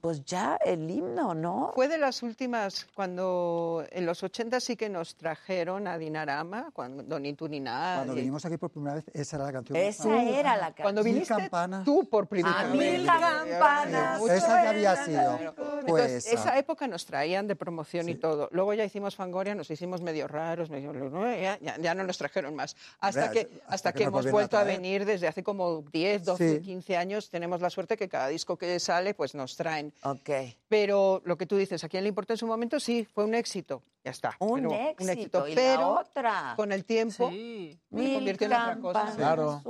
pues 0.00 0.24
ya 0.24 0.58
el 0.64 0.90
himno, 0.90 1.34
¿no? 1.34 1.72
Fue 1.74 1.88
de 1.88 1.98
las 1.98 2.22
últimas, 2.22 2.86
cuando 2.94 3.84
en 3.90 4.06
los 4.06 4.22
80 4.22 4.60
sí 4.60 4.76
que 4.76 4.88
nos 4.88 5.16
trajeron 5.16 5.86
a 5.86 5.98
Dinarama, 5.98 6.70
cuando 6.72 7.18
ni 7.18 7.32
tú 7.34 7.48
ni 7.48 7.60
nada. 7.60 7.96
Cuando 7.96 8.14
vinimos 8.14 8.44
aquí 8.44 8.56
por 8.56 8.70
primera 8.70 8.94
vez, 8.96 9.04
esa 9.12 9.36
era 9.36 9.46
la 9.46 9.52
canción. 9.52 9.76
Esa 9.78 10.22
era 10.22 10.56
la 10.56 10.66
canción. 10.66 10.82
Cuando 10.84 11.02
Mil 11.04 11.14
viniste 11.14 11.34
campanas. 11.34 11.84
tú 11.84 12.08
por 12.08 12.26
primera 12.26 12.60
A 12.60 12.64
vez. 12.64 12.72
mil 12.74 13.06
campanas 13.06 14.22
Esa 14.22 14.62
ya 14.64 14.70
había 14.70 15.04
sido. 15.04 15.38
Entonces, 15.38 15.84
Pues 15.86 16.26
esa 16.26 16.34
esa. 16.34 16.58
época 16.58 16.86
nos 16.88 17.04
traían 17.06 17.46
de 17.46 17.56
promoción 17.56 18.08
y 18.08 18.14
todo. 18.14 18.48
Luego 18.52 18.74
ya 18.74 18.84
hicimos 18.84 19.16
Fangoria, 19.16 19.54
nos 19.54 19.70
hicimos 19.70 20.00
medio 20.00 20.26
raros, 20.28 20.70
medio, 20.70 20.92
ya, 21.40 21.58
ya- 21.60 21.76
ya 21.78 21.94
no 21.94 22.04
nos 22.04 22.18
trajeron 22.18 22.54
más. 22.54 22.76
Hasta 23.00 23.26
Hombre, 23.26 23.46
que, 23.46 23.54
hasta 23.66 23.74
hasta 23.74 23.92
que 23.92 23.98
que 23.98 24.04
hemos 24.04 24.26
a 24.26 24.30
vuelto 24.30 24.56
a, 24.58 24.62
traer. 24.62 24.78
venir 24.78 25.04
desde 25.04 25.28
hace 25.28 25.42
como 25.42 25.82
10, 25.92 26.24
12, 26.24 26.56
Sí. 26.56 26.60
15 26.62 26.96
años. 26.96 27.28
Tenemos 27.30 27.60
la 27.60 27.70
suerte 27.70 27.96
que 27.96 28.08
cada 28.08 28.28
disco 28.28 28.56
que 28.56 28.78
sale, 28.80 29.14
pues 29.14 29.34
nos 29.34 29.56
traen. 29.64 29.92
Ok. 30.02 30.30
Pero 30.68 31.22
lo 31.24 31.36
que 31.36 31.46
tú 31.46 31.56
dices, 31.56 31.82
¿a 31.84 31.88
quién 31.88 32.02
le 32.04 32.08
importa 32.08 32.34
en 32.34 32.38
su 32.38 32.46
momento? 32.46 32.78
Sí, 32.80 33.04
fue 33.04 33.24
un 33.24 33.34
éxito. 33.34 33.82
Ya 34.04 34.10
está. 34.10 34.36
Un 34.38 34.62
Pero 34.62 34.74
éxito. 34.74 35.48
¿Y 35.48 35.54
la 35.54 35.54
pero 35.54 35.88
otra? 35.94 36.52
con 36.56 36.70
el 36.72 36.84
tiempo 36.84 37.30
Sí. 37.30 37.78
se 37.90 38.14
convirtió 38.14 38.46
en 38.46 38.52
otra 38.52 38.78
cosa. 38.78 39.12
Claro. 39.16 39.62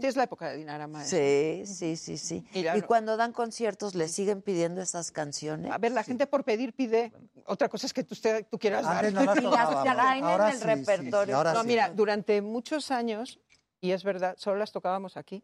Sí, 0.00 0.06
es 0.06 0.16
la 0.16 0.22
época 0.24 0.48
de 0.48 0.56
Dinarama. 0.56 1.02
esa. 1.02 1.10
Sí, 1.16 1.62
sí, 1.66 1.96
sí, 1.96 2.16
sí. 2.16 2.44
Y 2.54 2.80
cuando 2.82 3.16
dan 3.18 3.32
conciertos, 3.32 3.94
¿le 3.94 4.08
siguen 4.08 4.40
pidiendo 4.40 4.80
esas 4.80 5.10
canciones? 5.12 5.70
A 5.72 5.78
ver, 5.78 5.92
la 5.92 6.02
gente 6.02 6.26
por 6.26 6.42
pedir 6.44 6.72
pide. 6.74 7.12
Otra 7.46 7.68
cosa 7.68 7.86
es 7.86 7.92
que 7.92 8.02
tú, 8.02 8.14
usted- 8.14 8.46
tú 8.50 8.58
quieras 8.58 8.84
dar. 8.84 9.04
Antes 9.04 9.12
no 9.12 9.24
las 9.24 9.34
traen 9.84 10.24
en 10.24 10.40
el 10.40 10.52
sí, 10.58 10.64
repertorio. 10.64 11.44
No, 11.44 11.60
sí. 11.62 11.66
mira, 11.66 11.90
durante 11.90 12.40
muchos 12.40 12.90
años, 12.90 13.40
y 13.80 13.90
es 13.92 14.02
verdad, 14.04 14.34
solo 14.38 14.56
las 14.58 14.72
tocábamos 14.72 15.16
aquí. 15.18 15.42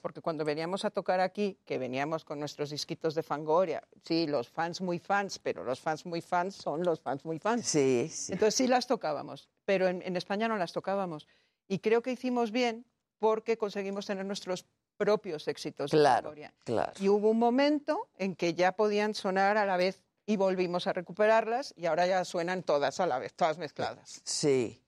Porque 0.00 0.20
cuando 0.20 0.44
veníamos 0.44 0.84
a 0.84 0.90
tocar 0.90 1.20
aquí, 1.20 1.58
que 1.64 1.78
veníamos 1.78 2.24
con 2.24 2.38
nuestros 2.38 2.70
disquitos 2.70 3.14
de 3.14 3.22
Fangoria, 3.22 3.82
sí, 4.04 4.26
los 4.26 4.48
fans 4.48 4.80
muy 4.80 4.98
fans, 4.98 5.38
pero 5.38 5.64
los 5.64 5.80
fans 5.80 6.06
muy 6.06 6.20
fans 6.20 6.54
son 6.54 6.82
los 6.84 7.00
fans 7.00 7.24
muy 7.24 7.38
fans. 7.38 7.66
Sí, 7.66 8.08
sí. 8.12 8.32
Entonces 8.32 8.54
sí 8.54 8.66
las 8.68 8.86
tocábamos, 8.86 9.48
pero 9.64 9.88
en, 9.88 10.02
en 10.02 10.16
España 10.16 10.48
no 10.48 10.56
las 10.56 10.72
tocábamos. 10.72 11.26
Y 11.68 11.78
creo 11.80 12.02
que 12.02 12.12
hicimos 12.12 12.50
bien 12.52 12.84
porque 13.18 13.56
conseguimos 13.58 14.06
tener 14.06 14.24
nuestros 14.24 14.66
propios 14.96 15.48
éxitos 15.48 15.90
de 15.90 15.98
Claro, 15.98 16.22
Fangoria. 16.28 16.54
claro. 16.64 16.92
Y 17.00 17.08
hubo 17.08 17.30
un 17.30 17.38
momento 17.38 18.08
en 18.18 18.36
que 18.36 18.54
ya 18.54 18.72
podían 18.72 19.14
sonar 19.14 19.56
a 19.56 19.66
la 19.66 19.76
vez 19.76 20.02
y 20.26 20.36
volvimos 20.36 20.86
a 20.86 20.92
recuperarlas 20.92 21.74
y 21.76 21.86
ahora 21.86 22.06
ya 22.06 22.24
suenan 22.24 22.62
todas 22.62 23.00
a 23.00 23.06
la 23.06 23.18
vez, 23.18 23.34
todas 23.34 23.58
mezcladas. 23.58 24.20
Sí. 24.24 24.80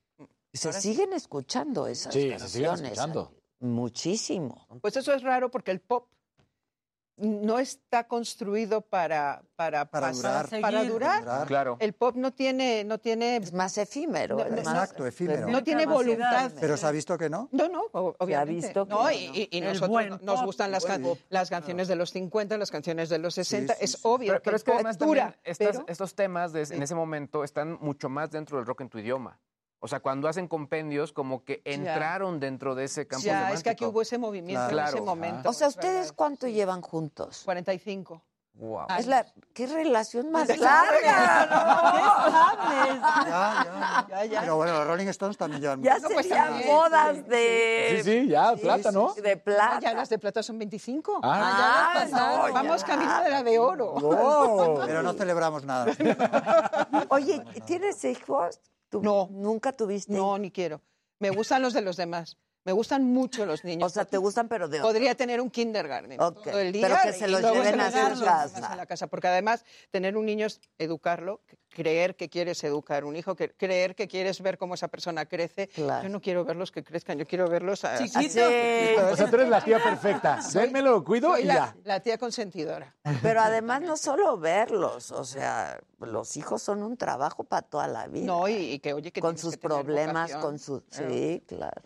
Se 0.53 0.69
Ahora 0.69 0.81
sí. 0.81 0.93
siguen 0.93 1.13
escuchando 1.15 1.89
esas 1.89 2.13
Sí, 2.15 2.23
se 2.23 2.29
canciones. 2.29 2.53
siguen 2.53 2.85
escuchando. 2.85 3.33
Muchísimo. 3.61 4.67
Pues 4.81 4.97
eso 4.97 5.13
es 5.15 5.23
raro 5.23 5.51
porque 5.51 5.71
el 5.71 5.81
pop 5.81 6.09
no 7.17 7.61
está 7.61 8.09
construido 8.09 8.81
para 8.81 9.41
para 9.55 9.85
Para 9.89 10.09
pasar- 10.09 10.49
durar. 10.51 10.61
para 10.61 10.85
durar. 10.85 11.21
Durar. 11.23 11.47
Claro. 11.47 11.77
El 11.79 11.93
pop 11.93 12.17
no 12.17 12.33
tiene 12.33 12.83
no 12.83 12.99
tiene 12.99 13.37
Es 13.37 13.53
más 13.53 13.79
efímero. 13.79 14.37
No, 14.39 14.45
es 14.45 14.51
no, 14.51 14.63
más- 14.65 14.83
Exacto, 14.83 15.07
efímero. 15.07 15.47
no 15.47 15.63
tiene 15.63 15.87
voluntad. 15.87 16.51
Pero 16.61 16.77
se 16.77 16.85
ha 16.87 16.91
visto 16.91 17.17
que 17.17 17.31
no. 17.31 17.49
No, 17.53 17.69
no, 17.69 17.85
obviamente. 17.93 18.67
visto 18.67 18.85
que 18.85 18.91
no, 18.91 19.05
no. 19.05 19.13
y, 19.13 19.17
y- 19.33 19.49
y 19.53 19.59
El 19.59 19.65
nosotros 19.65 19.91
buen 19.91 20.09
nos 20.23 20.45
gustan 20.45 20.73
las, 20.73 20.85
can- 20.85 21.05
las 21.29 21.51
canciones 21.51 21.87
de 21.87 21.95
los 21.95 22.11
50, 22.11 22.59
las 22.59 22.73
canciones 22.73 23.09
de 23.09 23.19
los 23.19 23.35
60. 23.35 23.75
sí, 23.75 23.85
es 23.85 23.93
sí. 23.93 23.99
obvio 24.03 24.33
Pero, 24.33 24.41
que 24.41 24.45
pero 24.47 24.57
es 24.57 24.65
que 24.65 24.73
además 24.73 24.99
dura, 24.99 25.23
también 25.23 25.41
estas- 25.45 25.69
pero- 25.77 25.85
estos 25.87 26.15
temas 26.17 26.53
de- 26.53 26.63
en 26.65 26.83
ese 26.83 26.97
momento 26.97 27.45
están 27.45 27.79
mucho 27.81 28.09
más 28.09 28.29
dentro 28.33 28.57
del 28.57 28.67
rock 28.67 28.81
en 28.81 28.89
tu 28.89 28.99
idioma. 28.99 29.39
O 29.85 29.87
sea, 29.87 30.01
cuando 30.01 30.29
hacen 30.29 30.49
compendios, 30.49 31.13
como 31.13 31.45
que 31.45 31.61
entraron 31.67 32.41
dentro 32.41 32.75
de 32.75 32.85
ese 32.85 33.07
campo 33.07 33.27
ya, 33.27 33.53
es 33.53 33.63
que 33.63 33.69
aquí 33.69 33.81
semántico. 33.81 33.91
hubo 33.91 34.01
ese 34.01 34.17
movimiento 34.17 34.67
Claro. 34.71 34.89
en 34.89 34.95
ese 34.97 35.05
momento. 35.05 35.51
O 35.51 35.53
sea, 35.53 35.67
es 35.69 35.75
¿ustedes 35.75 36.11
cuánto 36.15 36.49
llevan 36.49 36.81
juntos? 36.81 37.43
45. 37.45 38.23
Wow. 38.55 38.87
Es 38.99 39.07
la, 39.07 39.27
¿Qué 39.53 39.67
relación 39.67 40.31
más 40.33 40.49
larga? 40.57 40.95
Ya, 42.65 43.27
ya. 43.29 44.07
Ya, 44.09 44.25
ya. 44.25 44.41
Pero 44.41 44.57
bueno, 44.57 44.73
los 44.73 44.87
Rolling 44.87 45.09
Stones 45.09 45.37
también 45.37 45.61
llevan 45.61 45.83
Ya 45.83 45.99
pues 46.03 46.27
serían 46.29 46.47
también, 46.49 46.69
bodas 46.69 47.29
de... 47.29 48.01
Sí, 48.03 48.11
sí, 48.23 48.29
ya, 48.29 48.55
plata, 48.57 48.91
¿no? 48.91 49.13
De 49.15 49.37
plata. 49.37 49.81
Ya 49.81 49.93
las 49.93 50.09
de 50.09 50.19
plata 50.19 50.43
son 50.43 50.59
25. 50.59 51.21
Ah, 51.23 51.93
Ah, 51.95 52.07
no, 52.49 52.55
Vamos 52.55 52.81
ya. 52.81 52.87
camino 52.87 53.23
de 53.23 53.29
la 53.29 53.43
de 53.43 53.59
oro. 53.59 53.93
Oh. 53.97 54.81
Pero 54.87 55.03
no 55.03 55.13
celebramos 55.13 55.65
nada. 55.65 55.93
Oye, 57.11 57.45
¿tienes 57.67 58.03
hijos? 58.05 58.61
¿Tú 58.95 59.03
No. 59.03 59.29
¿Nunca 59.33 59.73
tuviste? 59.73 60.13
No, 60.13 60.39
ni 60.39 60.53
quiero. 60.53 60.81
Me 61.19 61.31
gustan 61.31 61.63
los 61.63 61.73
de 61.75 61.81
los 61.81 61.97
demás. 61.97 62.39
Me 62.65 62.73
gustan 62.73 63.05
mucho 63.05 63.45
los 63.45 63.63
niños. 63.63 63.87
O 63.87 63.95
sea, 63.95 64.07
¿te 64.07 64.17
gustan 64.17 64.49
pero 64.49 64.69
de 64.69 64.79
otro? 64.79 64.89
Podría 64.89 65.15
tener 65.15 65.41
un 65.41 65.51
kindergarten 65.51 66.19
Ok, 66.21 66.45
todo 66.45 66.59
el 66.59 66.73
día. 66.73 66.89
pero 66.89 66.99
que 67.03 67.13
se 67.13 67.29
los 67.29 67.43
luego 67.43 67.57
lleven 67.63 67.79
a 67.81 67.91
su 67.91 68.25
casa. 68.25 68.73
a 68.73 68.77
la 68.77 68.87
casa. 68.87 69.07
Porque 69.07 69.29
además, 69.29 69.65
tener 69.91 70.17
un 70.17 70.25
niño 70.25 70.47
es 70.47 70.61
educarlo, 70.79 71.43
creer 71.69 72.17
que 72.17 72.31
quieres 72.31 72.65
educar 72.65 73.05
un 73.05 73.17
hijo, 73.17 73.37
que, 73.37 73.51
creer 73.51 73.95
que 73.95 74.09
quieres 74.09 74.41
ver 74.41 74.57
cómo 74.57 74.75
esa 74.75 74.89
persona 74.89 75.27
crece. 75.27 75.69
Claro. 75.69 76.05
Yo 76.05 76.09
no 76.09 76.23
quiero 76.23 76.45
verlos 76.47 76.73
que 76.73 76.83
crezcan, 76.83 77.19
yo 77.19 77.27
quiero 77.27 77.49
verlos 77.49 77.85
a, 77.85 77.99
Chiquitos. 77.99 78.37
Así. 78.37 78.97
O 79.13 79.17
sea, 79.17 79.29
tú 79.29 79.37
eres 79.37 79.49
la 79.51 79.63
tía 79.63 79.83
perfecta. 79.83 80.41
Démelo, 80.55 80.93
lo 80.93 81.05
cuido 81.05 81.33
Soy 81.33 81.43
y 81.43 81.45
la, 81.45 81.55
ya. 81.55 81.77
la 81.85 82.01
tía 82.01 82.17
consentidora. 82.17 82.95
Pero 83.21 83.43
además 83.43 83.83
no 83.83 83.99
solo 83.99 84.39
verlos, 84.39 85.11
o 85.11 85.25
sea, 85.25 85.79
los 86.01 86.37
hijos 86.39 86.63
son 86.63 86.83
un 86.83 86.97
trabajo 86.97 87.45
para 87.45 87.61
toda 87.63 87.89
la 87.89 88.07
vida. 88.07 88.25
No, 88.25 88.49
y, 88.49 88.55
y 88.55 88.79
que 88.79 88.95
oye, 88.95 89.11
que 89.11 89.21
con 89.21 89.37
sus 89.37 89.53
que 89.57 89.59
problemas, 89.61 90.31
vocación. 90.31 90.41
con 90.41 90.59
sus... 90.59 90.83
Sí, 90.89 91.43
claro. 91.47 91.83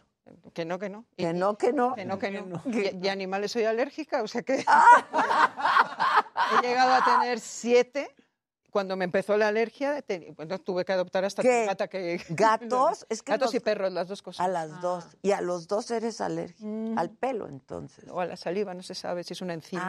Que 0.55 0.65
no, 0.65 0.79
que 0.79 0.89
no. 0.89 1.05
Y- 1.17 1.25
Que 1.25 1.33
no, 1.33 1.57
que 1.57 1.73
no. 1.73 1.95
Que 1.95 2.05
no, 2.05 2.19
que 2.19 2.31
no. 2.31 2.63
Y, 2.67 3.05
y 3.05 3.09
animales 3.09 3.53
soy 3.53 3.65
alérgica, 3.65 4.23
o 4.23 4.29
sea 4.29 4.43
que 4.43 4.65
Ah. 4.67 6.25
he 6.63 6.67
llegado 6.67 6.93
a 6.95 7.05
tener 7.05 7.41
siete. 7.41 8.15
Cuando 8.71 8.97
me 8.97 9.07
empezó 9.07 9.37
la 9.39 9.49
alergia, 9.49 10.03
te- 10.03 10.31
bueno, 10.37 10.59
tuve 10.59 10.85
que 10.85 10.93
adoptar 10.93 11.25
hasta 11.25 11.41
¿Qué? 11.41 11.63
tu 11.63 11.69
gata 11.69 11.89
que... 11.89 12.21
¿Gatos? 12.29 13.07
Es 13.09 13.23
que 13.23 13.33
Gatos 13.33 13.47
los- 13.47 13.55
y 13.55 13.61
perros, 13.61 13.91
las 13.93 14.09
dos 14.09 14.21
cosas. 14.21 14.45
A 14.45 14.49
las 14.49 14.83
dos. 14.83 15.07
Y 15.23 15.33
a 15.33 15.41
los 15.41 15.67
dos 15.69 15.91
eres 15.91 16.21
alérgico. 16.21 16.69
Mm. 16.69 16.99
Al 16.99 17.09
pelo, 17.11 17.49
entonces. 17.49 18.05
O 18.11 18.21
a 18.21 18.27
la 18.27 18.37
saliva, 18.37 18.75
no 18.75 18.83
se 18.83 18.95
sabe 18.95 19.25
si 19.25 19.33
es 19.33 19.41
una 19.41 19.55
enzima. 19.55 19.83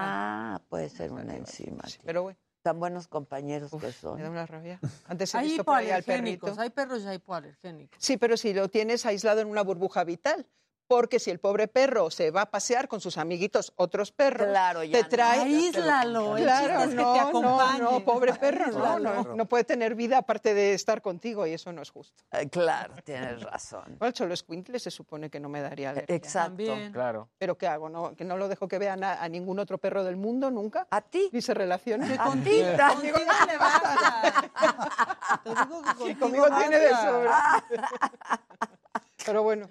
Ah, 0.56 0.62
puede 0.70 0.88
ser 0.90 1.12
una 1.12 1.36
enzima. 1.36 1.84
Sí, 1.88 2.00
pero 2.06 2.24
bueno, 2.24 2.40
Tan 2.62 2.80
buenos 2.80 3.08
compañeros 3.08 3.72
que 3.72 3.78
me 3.78 3.84
da 3.88 3.94
son. 3.94 4.22
una 4.22 4.46
rabia. 4.46 4.80
Antes 5.08 5.34
he 5.34 5.38
Hay 5.38 5.48
visto 5.48 5.64
por 5.64 5.76
ahí 5.78 5.92
al 5.92 6.04
perrito. 6.04 6.54
hay 6.58 6.70
perros 6.70 7.04
y 7.04 7.08
hay 7.08 7.16
hipoalergénicos. 7.16 7.98
Sí, 8.04 8.18
pero 8.18 8.36
si 8.36 8.54
lo 8.54 8.70
tienes 8.70 9.06
aislado 9.06 9.40
en 9.42 9.48
una 9.48 9.62
burbuja 9.64 10.04
vital. 10.04 10.46
Porque 10.90 11.20
si 11.20 11.30
el 11.30 11.40
pobre 11.40 11.68
perro 11.68 12.10
se 12.10 12.32
va 12.32 12.42
a 12.42 12.46
pasear 12.50 12.88
con 12.88 13.00
sus 13.00 13.20
amiguitos, 13.20 13.74
otros 13.76 14.12
perros, 14.12 14.48
Claro, 14.48 14.84
ya 14.84 14.98
te 14.98 15.04
no. 15.04 15.08
trae... 15.10 15.40
Aíslalo, 15.42 16.36
el 16.36 16.44
Claro, 16.44 16.80
es 16.82 16.90
que 16.90 16.96
no, 16.96 17.14
te 17.14 17.20
no, 17.20 17.28
acompañe. 17.30 17.80
no, 17.80 18.00
pobre 18.04 18.34
perro, 18.34 18.72
no, 18.72 18.98
no, 18.98 19.24
no 19.36 19.46
puede 19.46 19.66
tener 19.66 19.94
vida 19.94 20.18
aparte 20.18 20.56
de 20.56 20.74
estar 20.74 21.04
contigo 21.04 21.46
y 21.46 21.54
eso 21.54 21.72
no 21.72 21.84
es 21.84 21.92
justo. 21.92 22.24
Eh, 22.32 22.50
Claro, 22.50 22.96
tienes 23.04 23.44
razón. 23.44 23.84
Bueno, 24.00 24.08
el 24.08 24.14
cholo 24.14 24.34
escuincle 24.34 24.80
se 24.80 24.90
supone 24.90 25.30
que 25.30 25.40
no 25.40 25.48
me 25.48 25.62
daría 25.62 25.92
alergia. 25.92 26.16
Exacto. 26.16 26.50
También. 26.50 26.92
Claro. 26.92 27.30
¿Pero 27.38 27.56
qué 27.56 27.68
hago? 27.68 27.88
¿No, 27.88 28.16
¿Que 28.16 28.26
no 28.26 28.36
lo 28.36 28.48
dejo 28.48 28.68
que 28.68 28.80
vean 28.80 29.04
a, 29.04 29.22
a 29.22 29.30
ningún 29.30 29.60
otro 29.60 29.78
perro 29.78 30.04
del 30.04 30.16
mundo 30.18 30.50
nunca? 30.50 30.88
¿A 30.90 31.02
ti? 31.02 31.30
¿Y 31.32 31.42
se 31.44 31.54
relacione? 31.54 32.06
A 32.20 32.32
ti. 32.32 32.64
Contigo 32.90 33.18
le 33.48 33.58
basta. 33.60 34.50
Te 35.44 35.50
digo 35.52 35.82
que 35.84 35.94
contigo 35.98 36.20
Conmigo 36.20 36.48
tiene 36.58 36.80
de 36.80 36.90
sobra. 36.90 37.64
Pero 39.26 39.44
bueno, 39.44 39.70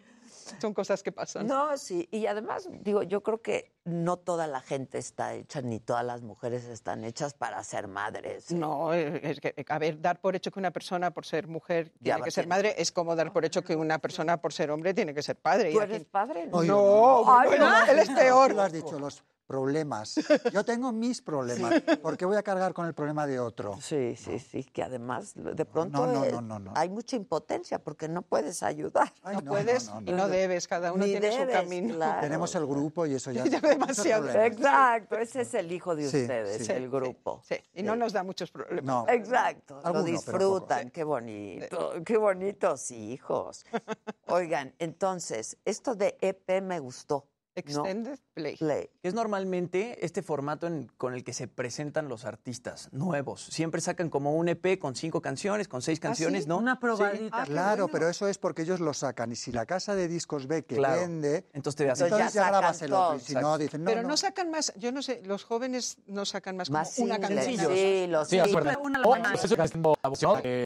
son 0.61 0.75
cosas 0.75 1.03
que 1.03 1.13
pasan. 1.13 1.47
No, 1.47 1.77
sí. 1.77 2.09
Y 2.11 2.27
además, 2.27 2.69
digo, 2.81 3.03
yo 3.03 3.23
creo 3.23 3.41
que 3.43 3.73
no 3.85 4.17
toda 4.19 4.47
la 4.47 4.61
gente 4.61 4.99
está 4.99 5.35
hecha, 5.35 5.63
ni 5.63 5.81
todas 5.81 6.05
las 6.05 6.23
mujeres 6.23 6.65
están 6.65 7.05
hechas 7.05 7.35
para 7.35 7.63
ser 7.65 7.89
madres. 7.89 8.51
No, 8.51 8.93
eh, 8.93 9.21
es 9.23 9.41
que, 9.41 9.55
a 9.69 9.79
ver, 9.79 10.01
dar 10.01 10.21
por 10.21 10.37
hecho 10.37 10.51
que 10.51 10.59
una 10.59 10.71
persona 10.71 11.11
por 11.13 11.25
ser 11.25 11.47
mujer 11.49 11.93
Ya 12.01 12.15
tiene 12.15 12.23
que 12.25 12.31
ser 12.31 12.47
madre 12.47 12.75
es 12.79 12.93
como 12.93 13.17
dar 13.17 13.33
por 13.33 13.45
hecho 13.45 13.63
que 13.63 13.75
una 13.77 13.99
persona 13.99 14.41
por 14.41 14.53
ser 14.53 14.71
hombre 14.71 14.93
tiene 14.95 15.15
que 15.15 15.23
ser 15.23 15.37
padre. 15.37 15.73
¿Tú 15.73 15.79
Y 15.81 15.83
eres 15.83 15.97
aquí- 15.97 16.05
padre? 16.11 16.49
Oye, 16.53 16.69
No, 16.69 17.25
bueno, 17.25 17.71
no. 17.71 17.87
él 17.87 17.99
es 17.99 18.11
peor. 18.11 18.55
Lo 18.55 18.63
has 18.63 18.73
dicho, 18.73 18.99
los 18.99 19.23
problemas. 19.49 20.15
Yo 20.53 20.65
tengo 20.65 20.93
mis 20.93 21.21
problemas. 21.23 21.81
¿Por 22.03 22.17
qué 22.17 22.27
voy 22.27 22.37
a 22.37 22.43
cargar 22.43 22.75
con 22.75 22.87
el 22.87 22.95
problema 22.95 23.27
de 23.27 23.41
otro? 23.41 23.79
Sí, 23.81 24.15
sí, 24.15 24.39
sí, 24.39 24.63
que 24.63 24.83
además 24.85 25.33
de 25.35 25.65
pronto 25.65 26.07
no, 26.07 26.13
no, 26.13 26.25
eh, 26.25 26.31
no, 26.33 26.41
no, 26.43 26.59
no. 26.59 26.73
hay 26.77 26.89
mucha 26.91 27.17
impotencia 27.17 27.79
porque 27.79 28.09
no 28.09 28.23
puedes 28.23 28.63
ayudar. 28.63 29.13
Ay, 29.23 29.37
No 29.37 29.51
puedes 29.51 29.91
y 30.05 30.13
no 30.13 30.29
debes, 30.29 30.69
cada 30.69 30.93
uno 30.93 31.05
Ni 31.05 31.13
tiene 31.13 31.33
su 31.33 31.39
debes, 31.39 31.57
camino. 31.57 31.95
claro. 31.95 32.21
Tenemos 32.21 32.55
el 32.55 32.67
grupo 32.67 33.07
y 33.07 33.15
eso 33.15 33.33
ya. 33.33 33.45
Ya 33.49 33.57
es 33.57 33.63
demasiado. 33.63 34.29
Exacto, 34.31 35.17
ese 35.17 35.41
es 35.41 35.55
el 35.55 35.73
hijo 35.73 35.97
de 35.97 36.09
Sí, 36.11 36.21
ustedes, 36.23 36.67
sí. 36.67 36.73
el 36.73 36.91
grupo. 36.91 37.41
Sí, 37.49 37.57
y 37.75 37.83
no 37.83 37.97
nos 37.97 38.13
da 38.13 38.23
muchos 38.23 38.51
problemas. 38.51 38.85
No. 38.85 39.07
Exacto, 39.09 39.81
Alguno, 39.83 40.01
lo 40.01 40.03
disfrutan, 40.05 40.91
qué 40.91 41.03
bonito, 41.05 41.95
qué 42.05 42.19
bonitos 42.19 42.91
hijos. 42.91 43.65
Oigan, 44.27 44.75
entonces, 44.79 45.57
esto 45.65 45.95
de 45.95 46.19
EP 46.21 46.61
me 46.63 46.79
gustó. 46.81 47.25
Extended 47.61 48.19
Play. 48.35 48.57
Play. 48.57 48.89
Es 49.03 49.15
normalmente 49.15 50.05
este 50.05 50.23
formato 50.23 50.67
en- 50.67 50.91
con 50.97 51.15
el 51.15 51.25
que 51.25 51.33
se 51.33 51.49
presentan 51.49 52.09
los 52.09 52.25
artistas 52.25 52.89
nuevos. 52.93 53.43
Siempre 53.47 53.81
sacan 53.81 54.11
como 54.11 54.35
un 54.37 54.49
EP 54.49 54.79
con 54.79 54.95
cinco 54.95 55.21
canciones, 55.21 55.69
con 55.69 55.83
seis 55.83 56.01
canciones, 56.01 56.47
¿no? 56.47 56.59
Una 56.59 56.75
Sí. 56.75 56.79
probadita. 56.81 57.45
Claro, 57.45 57.89
pero 57.89 58.09
eso 58.09 58.29
es 58.29 58.39
porque 58.39 58.63
ellos 58.63 58.81
lo 58.81 58.95
sacan. 58.95 59.33
Y 59.33 59.37
si 59.37 59.53
la 59.53 59.67
casa 59.67 59.95
de 59.95 60.09
discos 60.09 60.47
ve 60.47 60.65
que 60.65 60.77
Claro. 60.77 61.01
vende, 61.01 61.47
Entonces 61.53 61.77
te 61.77 61.91
hace- 61.91 62.05
entonces 62.05 62.33
ya, 62.35 62.41
sacan 62.43 62.61
grabas 62.61 62.83
el 62.83 62.93
otro. 62.93 63.17
Y 63.17 63.21
si 63.21 63.35
no, 63.35 63.59
dicen, 63.59 63.85
no, 63.85 63.91
Pero 63.91 64.03
no, 64.03 64.09
no. 64.09 64.17
sacan 64.17 64.51
más, 64.51 64.73
yo 64.77 64.93
no 64.93 65.03
sé, 65.03 65.23
los 65.25 65.45
jóvenes 65.45 65.99
no 66.07 66.25
sacan 66.25 66.57
más, 66.57 66.71
Más 66.71 66.95
como 66.95 67.07
una 67.07 67.19
canción. 67.19 67.45
sí, 67.75 68.07
los 68.09 68.29
Sí. 68.29 68.39
Una 68.39 69.03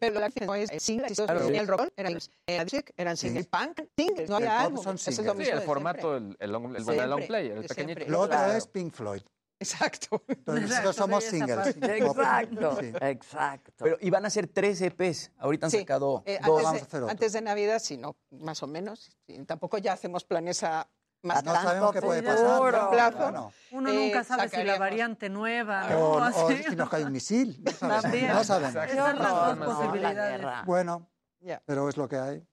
Pero 0.01 0.21
la 0.21 0.29
no 0.47 0.55
es 0.55 0.71
singles, 0.83 1.19
el 1.19 1.67
rock 1.67 1.89
era 1.97 2.11
music, 2.11 2.93
eran 2.97 3.17
singles, 3.17 3.47
punk, 3.47 3.81
singles, 3.97 4.29
no 4.29 4.39
El 4.39 4.47
había 4.49 4.69
mismo 4.71 4.93
el 4.93 5.61
formato, 5.63 6.17
el, 6.17 6.37
el, 6.39 6.53
long, 6.53 6.77
el, 6.91 6.95
Siempre, 6.99 7.07
long 7.07 7.27
play, 7.27 7.49
el 7.49 7.65
pequeñito. 7.65 8.05
Lo 8.09 8.21
otro 8.21 8.37
Claro. 8.39 8.53
es 8.55 8.67
Pink 8.67 8.93
Floyd. 8.93 9.23
Exacto. 9.61 10.23
Entonces 10.27 10.69
nosotros 10.71 10.97
somos 10.97 11.23
singles. 11.25 11.77
Exacto, 11.81 12.77
Sí. 12.81 12.93
exacto. 13.01 13.73
Pero 13.85 13.97
iban 14.01 14.27
a 14.27 14.31
ser 14.31 14.49
tres 14.49 14.81
EPs. 14.81 15.31
Ahorita 15.39 15.67
han 15.67 15.71
Sí. 15.71 15.79
sacado 15.81 16.23
Eh, 16.27 16.39
dos. 16.45 16.49
vamos 16.49 16.65
a 16.65 16.69
antes, 16.71 16.83
hacer 16.83 16.91
de, 16.93 17.05
otro. 17.05 17.11
antes 17.13 17.33
de 17.33 17.41
Navidad, 17.43 17.79
sí, 17.79 17.97
no, 17.97 18.17
más 18.31 18.63
o 18.63 18.67
menos. 18.67 19.17
sí, 19.27 19.39
tampoco 19.45 19.79
ya 19.79 19.93
hacemos 19.93 20.25
planes 20.25 20.63
a 20.65 20.89
más 21.23 21.45
No 21.45 21.53
tanto 21.53 21.69
sabemos 21.69 21.93
qué 21.93 22.03
puede 22.03 22.23
pasar. 22.25 22.45
largo 22.73 22.91
plazo. 22.91 23.19
Bueno. 23.19 23.53
Uno 23.71 23.91
Eh, 23.91 23.95
nunca 23.95 24.25
sabe 24.25 24.49
si 24.49 24.65
la 24.65 24.77
variante 24.79 25.29
nueva 25.29 25.87
O, 25.97 26.01
o 26.01 26.13
o 26.17 26.19
así. 26.19 26.65
si 26.69 26.75
nos 26.75 26.89
cae 26.89 27.05
un 27.05 27.13
misil. 27.13 27.63
No 27.63 27.71
sabemos. 28.03 28.35
No 28.35 28.45
sabemos. 28.45 28.85
Qué 28.87 28.93
Esas 28.93 29.07
son 29.11 29.19
las 29.21 29.33
horror, 29.33 29.47
dos 29.47 29.59
no, 29.59 29.65
la 29.65 29.75
posibilidades. 29.79 30.41
guerra. 30.41 30.63
Bueno, 30.67 31.09
Ya. 31.41 31.63
pero 31.65 31.89
es 31.89 31.97
lo 31.97 32.09
que 32.09 32.17
hay. 32.17 32.45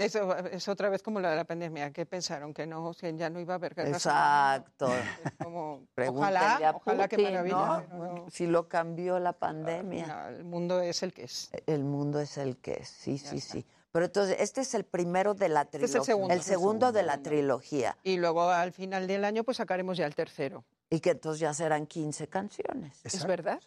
Eso 0.00 0.36
es 0.46 0.66
otra 0.68 0.88
vez 0.88 1.02
como 1.02 1.20
la 1.20 1.30
de 1.30 1.36
la 1.36 1.44
pandemia, 1.44 1.92
que 1.92 2.06
pensaron 2.06 2.54
que 2.54 2.66
no, 2.66 2.92
que 2.94 3.14
ya 3.16 3.28
no 3.28 3.38
iba 3.38 3.54
a 3.54 3.56
haber 3.56 3.74
guerra. 3.74 3.90
Exacto. 3.90 4.88
Es 5.24 5.32
como, 5.42 5.86
ojalá, 6.08 6.56
a 6.56 6.70
ojalá 6.76 7.06
que 7.08 7.18
maravilla. 7.18 7.86
¿no? 7.92 8.26
Si 8.30 8.46
lo 8.46 8.68
cambió 8.68 9.18
la 9.18 9.34
pandemia. 9.34 10.06
No, 10.06 10.28
el 10.28 10.44
mundo 10.44 10.80
es 10.80 11.02
el 11.02 11.12
que 11.12 11.24
es. 11.24 11.50
El 11.66 11.84
mundo 11.84 12.20
es 12.20 12.38
el 12.38 12.56
que 12.56 12.74
es, 12.80 12.88
sí, 12.88 13.18
sí, 13.18 13.40
sí. 13.40 13.66
Pero 13.92 14.06
entonces, 14.06 14.36
este 14.38 14.60
es 14.60 14.74
el 14.74 14.84
primero 14.84 15.34
de 15.34 15.48
la 15.48 15.62
es 15.62 15.70
trilogía. 15.70 15.98
el 15.98 16.04
segundo. 16.04 16.34
El 16.34 16.42
segundo 16.42 16.92
de 16.92 17.02
la 17.02 17.18
trilogía. 17.18 17.96
Y 18.02 18.16
luego 18.18 18.48
al 18.48 18.72
final 18.72 19.06
del 19.06 19.24
año 19.24 19.44
pues 19.44 19.56
sacaremos 19.56 19.96
ya 19.96 20.06
el 20.06 20.14
tercero. 20.14 20.64
Y 20.88 21.00
que 21.00 21.10
entonces 21.10 21.40
ya 21.40 21.52
serán 21.54 21.86
15 21.86 22.28
canciones. 22.28 23.00
¿Es 23.04 23.24
verdad? 23.26 23.60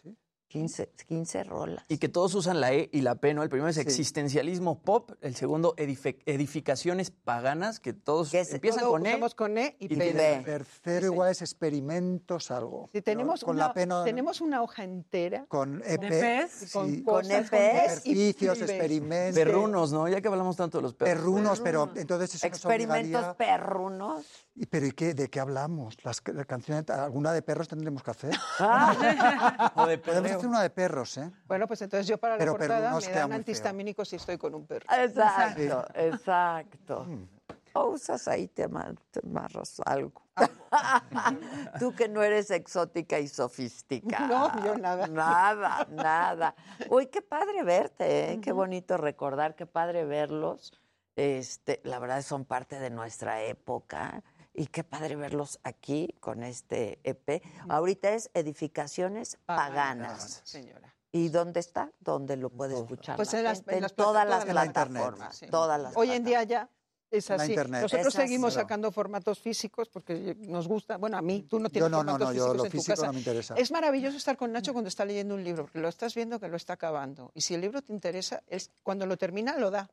15, 0.48 0.90
15 1.08 1.44
rolas. 1.44 1.84
Y 1.88 1.98
que 1.98 2.08
todos 2.08 2.34
usan 2.34 2.60
la 2.60 2.72
E 2.72 2.88
y 2.92 3.00
la 3.00 3.16
P, 3.16 3.34
¿no? 3.34 3.42
El 3.42 3.48
primero 3.48 3.68
es 3.68 3.74
Sí. 3.76 3.80
existencialismo 3.82 4.78
pop, 4.82 5.10
el 5.20 5.34
segundo 5.34 5.74
edificaciones 5.76 7.10
paganas, 7.10 7.80
que 7.80 7.92
todos 7.92 8.30
Que 8.30 8.40
es- 8.40 8.52
empiezan 8.54 8.82
Todo 8.82 8.92
con 8.92 9.06
E. 9.06 9.20
con 9.34 9.58
E 9.58 9.76
y, 9.80 9.86
y 9.92 9.96
P. 9.96 10.10
El 10.38 10.44
tercero 10.44 11.06
igual 11.06 11.30
es 11.32 11.42
experimentos 11.42 12.50
algo. 12.50 12.88
Si 12.92 13.02
tenemos, 13.02 13.42
con 13.44 13.56
una, 13.56 13.68
la 13.68 13.74
P 13.74 13.86
no- 13.86 14.04
tenemos 14.04 14.40
una 14.40 14.62
hoja 14.62 14.84
entera 14.84 15.44
con 15.48 15.82
EP, 15.84 16.00
¿De 16.08 16.20
pez? 16.20 16.72
con 16.72 16.90
sí, 16.90 17.02
Con 17.02 17.24
EPs 17.30 17.52
ejercicios, 17.52 18.58
y- 18.58 18.60
y- 18.60 18.64
experimentos, 18.64 19.34
Perrunos, 19.34 19.92
¿no? 19.92 20.08
Ya 20.08 20.20
que 20.20 20.28
hablamos 20.28 20.56
tanto 20.56 20.78
de 20.78 20.82
los 20.82 20.94
perros. 20.94 21.14
perrunos, 21.14 21.60
pero 21.60 21.90
entonces 21.96 22.34
eso 22.34 22.46
Experimentos 22.46 23.24
obligaría- 23.24 23.34
perrunos. 23.36 24.43
¿Y 24.56 24.66
¿Pero 24.66 24.86
¿y 24.86 24.92
qué? 24.92 25.14
¿De 25.14 25.28
qué 25.28 25.40
hablamos? 25.40 25.96
Las, 26.04 26.22
la 26.32 26.44
canción, 26.44 26.84
¿Alguna 26.88 27.32
de 27.32 27.42
perros 27.42 27.66
tendremos 27.66 28.02
que 28.02 28.10
hacer? 28.12 28.34
O 29.74 29.86
de 29.86 29.98
Podemos 29.98 30.30
hacer 30.30 30.46
una 30.46 30.62
de 30.62 30.70
perros, 30.70 31.16
¿eh? 31.18 31.30
Bueno, 31.46 31.66
pues 31.66 31.82
entonces 31.82 32.06
yo 32.06 32.18
para 32.18 32.34
la 32.34 32.38
Pero 32.38 32.56
portada 32.56 32.96
me 33.00 33.12
dan 33.12 33.32
antihistamínicos 33.32 34.08
si 34.08 34.16
estoy 34.16 34.38
con 34.38 34.54
un 34.54 34.66
perro. 34.66 34.86
Exacto, 34.96 35.84
exacto. 35.94 37.04
Mm. 37.04 37.28
O 37.72 37.86
usas 37.86 38.28
ahí, 38.28 38.46
te 38.46 38.62
amarras 38.62 39.80
algo. 39.84 40.22
Ah. 40.36 41.02
Tú 41.80 41.92
que 41.92 42.08
no 42.08 42.22
eres 42.22 42.50
exótica 42.52 43.18
y 43.18 43.26
sofisticada. 43.26 44.28
No, 44.28 44.64
yo 44.64 44.76
nada. 44.76 45.08
Nada, 45.08 45.86
nada. 45.90 46.54
Uy, 46.88 47.06
qué 47.06 47.22
padre 47.22 47.64
verte, 47.64 48.32
¿eh? 48.32 48.40
qué 48.40 48.52
bonito 48.52 48.96
recordar, 48.96 49.56
qué 49.56 49.66
padre 49.66 50.04
verlos. 50.04 50.72
Este, 51.16 51.80
la 51.84 51.98
verdad 51.98 52.22
son 52.22 52.44
parte 52.44 52.78
de 52.78 52.90
nuestra 52.90 53.42
época 53.42 54.22
y 54.54 54.66
qué 54.68 54.84
padre 54.84 55.16
verlos 55.16 55.58
aquí 55.64 56.14
con 56.20 56.42
este 56.42 57.00
EP. 57.02 57.42
Ahorita 57.68 58.10
es 58.14 58.30
Edificaciones 58.34 59.38
Paganas. 59.44 60.40
Señora. 60.44 60.94
¿Y 61.12 61.28
dónde 61.28 61.60
está? 61.60 61.92
¿Dónde 62.00 62.36
lo 62.36 62.50
puede 62.50 62.74
escuchar? 62.74 63.16
Pues 63.16 63.32
la 63.32 63.38
en 63.38 63.44
las- 63.44 63.58
gente? 63.58 63.74
en 63.76 63.82
las 63.82 63.94
todas 63.94 64.26
las 64.28 64.44
plataformas. 64.44 65.36
Sí. 65.36 65.46
Todas 65.46 65.80
las 65.80 65.96
Hoy 65.96 66.10
en 66.10 66.24
día 66.24 66.42
ya 66.42 66.68
es 67.10 67.30
así. 67.30 67.50
internet. 67.52 67.82
Nosotros 67.82 68.08
Es 68.08 68.20
seguimos 68.20 68.54
sacando 68.54 68.90
formatos 68.90 69.38
físicos 69.38 69.88
porque 69.88 70.34
nos 70.40 70.66
gusta. 70.66 70.96
Bueno, 70.96 71.16
a 71.16 71.22
mí, 71.22 71.42
tú 71.42 71.60
no 71.60 71.68
tienes 71.70 71.86
Yo 71.86 71.88
no, 71.88 72.02
no, 72.02 72.12
formatos 72.12 72.28
no, 72.28 72.32
yo 72.34 72.42
físicos 72.42 72.56
lo 72.56 72.64
en 72.64 72.70
tu 72.70 72.76
físico 72.78 72.92
casa. 72.96 73.06
no 73.06 73.12
me 73.12 73.18
interesa. 73.20 73.54
Es 73.54 73.70
maravilloso 73.70 74.16
estar 74.16 74.36
con 74.36 74.50
Nacho 74.50 74.72
cuando 74.72 74.88
está 74.88 75.04
leyendo 75.04 75.34
un 75.36 75.44
libro, 75.44 75.62
porque 75.64 75.78
lo 75.78 75.88
estás 75.88 76.14
viendo 76.16 76.40
que 76.40 76.48
lo 76.48 76.56
está 76.56 76.72
acabando. 76.72 77.30
Y 77.34 77.42
si 77.42 77.54
el 77.54 77.60
libro 77.60 77.80
te 77.82 77.92
interesa, 77.92 78.42
es 78.48 78.72
cuando 78.82 79.06
lo 79.06 79.16
termina, 79.16 79.56
lo 79.56 79.70
da. 79.70 79.88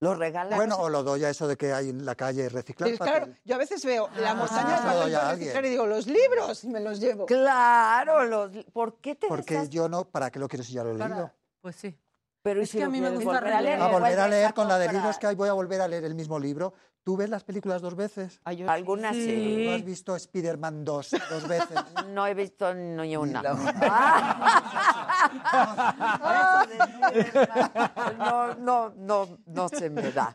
Lo 0.00 0.14
regala. 0.14 0.54
Bueno, 0.54 0.76
o 0.76 0.88
lo 0.88 1.02
doy 1.02 1.24
a 1.24 1.30
eso 1.30 1.48
de 1.48 1.56
que 1.56 1.72
hay 1.72 1.90
en 1.90 2.04
la 2.04 2.14
calle 2.14 2.48
reciclar 2.48 2.90
Pero 2.90 3.04
claro, 3.04 3.32
yo 3.44 3.54
a 3.56 3.58
veces 3.58 3.84
veo 3.84 4.08
la 4.16 4.34
montaña 4.34 4.76
de 4.76 4.76
papel 4.76 5.12
para 5.12 5.30
alguien. 5.30 5.48
reciclar 5.48 5.64
y 5.64 5.70
digo, 5.70 5.86
los 5.86 6.06
libros, 6.06 6.64
y 6.64 6.68
me 6.68 6.80
los 6.80 7.00
llevo. 7.00 7.26
Claro, 7.26 8.24
los, 8.24 8.64
¿por 8.72 9.00
qué 9.00 9.16
te 9.16 9.26
Porque 9.26 9.68
yo 9.68 9.88
no, 9.88 10.04
¿para 10.04 10.30
qué 10.30 10.38
lo 10.38 10.46
quiero 10.46 10.64
si 10.64 10.72
ya 10.72 10.84
lo 10.84 10.90
he 10.90 10.94
leído? 10.94 11.32
Pues 11.60 11.76
sí. 11.76 11.98
Pero 12.42 12.60
¿y 12.60 12.62
Es 12.62 12.70
si 12.70 12.78
que 12.78 12.84
a 12.84 12.88
mí 12.88 13.00
me 13.00 13.10
gusta 13.10 13.24
volver 13.24 13.52
a 13.52 13.60
leer. 13.60 13.80
A 13.80 13.86
lo 13.88 13.92
volver 13.92 14.20
a 14.20 14.28
leer 14.28 14.54
con 14.54 14.68
la 14.68 14.78
de 14.78 14.92
libros 14.92 15.18
que 15.18 15.26
hay, 15.26 15.34
voy 15.34 15.48
a 15.48 15.52
volver 15.52 15.80
a 15.80 15.88
leer 15.88 16.04
el 16.04 16.14
mismo 16.14 16.38
libro. 16.38 16.72
¿Tú 17.08 17.16
ves 17.16 17.30
las 17.30 17.42
películas 17.42 17.80
dos 17.80 17.94
veces? 17.96 18.38
Ay, 18.44 18.58
yo 18.58 18.70
Algunas 18.70 19.16
sí. 19.16 19.64
¿Tú 19.66 19.70
has 19.74 19.82
visto 19.82 20.14
Spider-Man 20.14 20.84
2 20.84 21.10
dos 21.30 21.48
veces? 21.48 21.78
No 22.08 22.26
he 22.26 22.34
visto 22.34 22.74
ni 22.74 23.16
una. 23.16 23.42
la- 23.42 23.54
No, 28.18 28.54
no, 28.56 28.90
no, 28.96 29.38
no 29.46 29.68
se 29.70 29.88
me 29.88 30.12
da. 30.12 30.34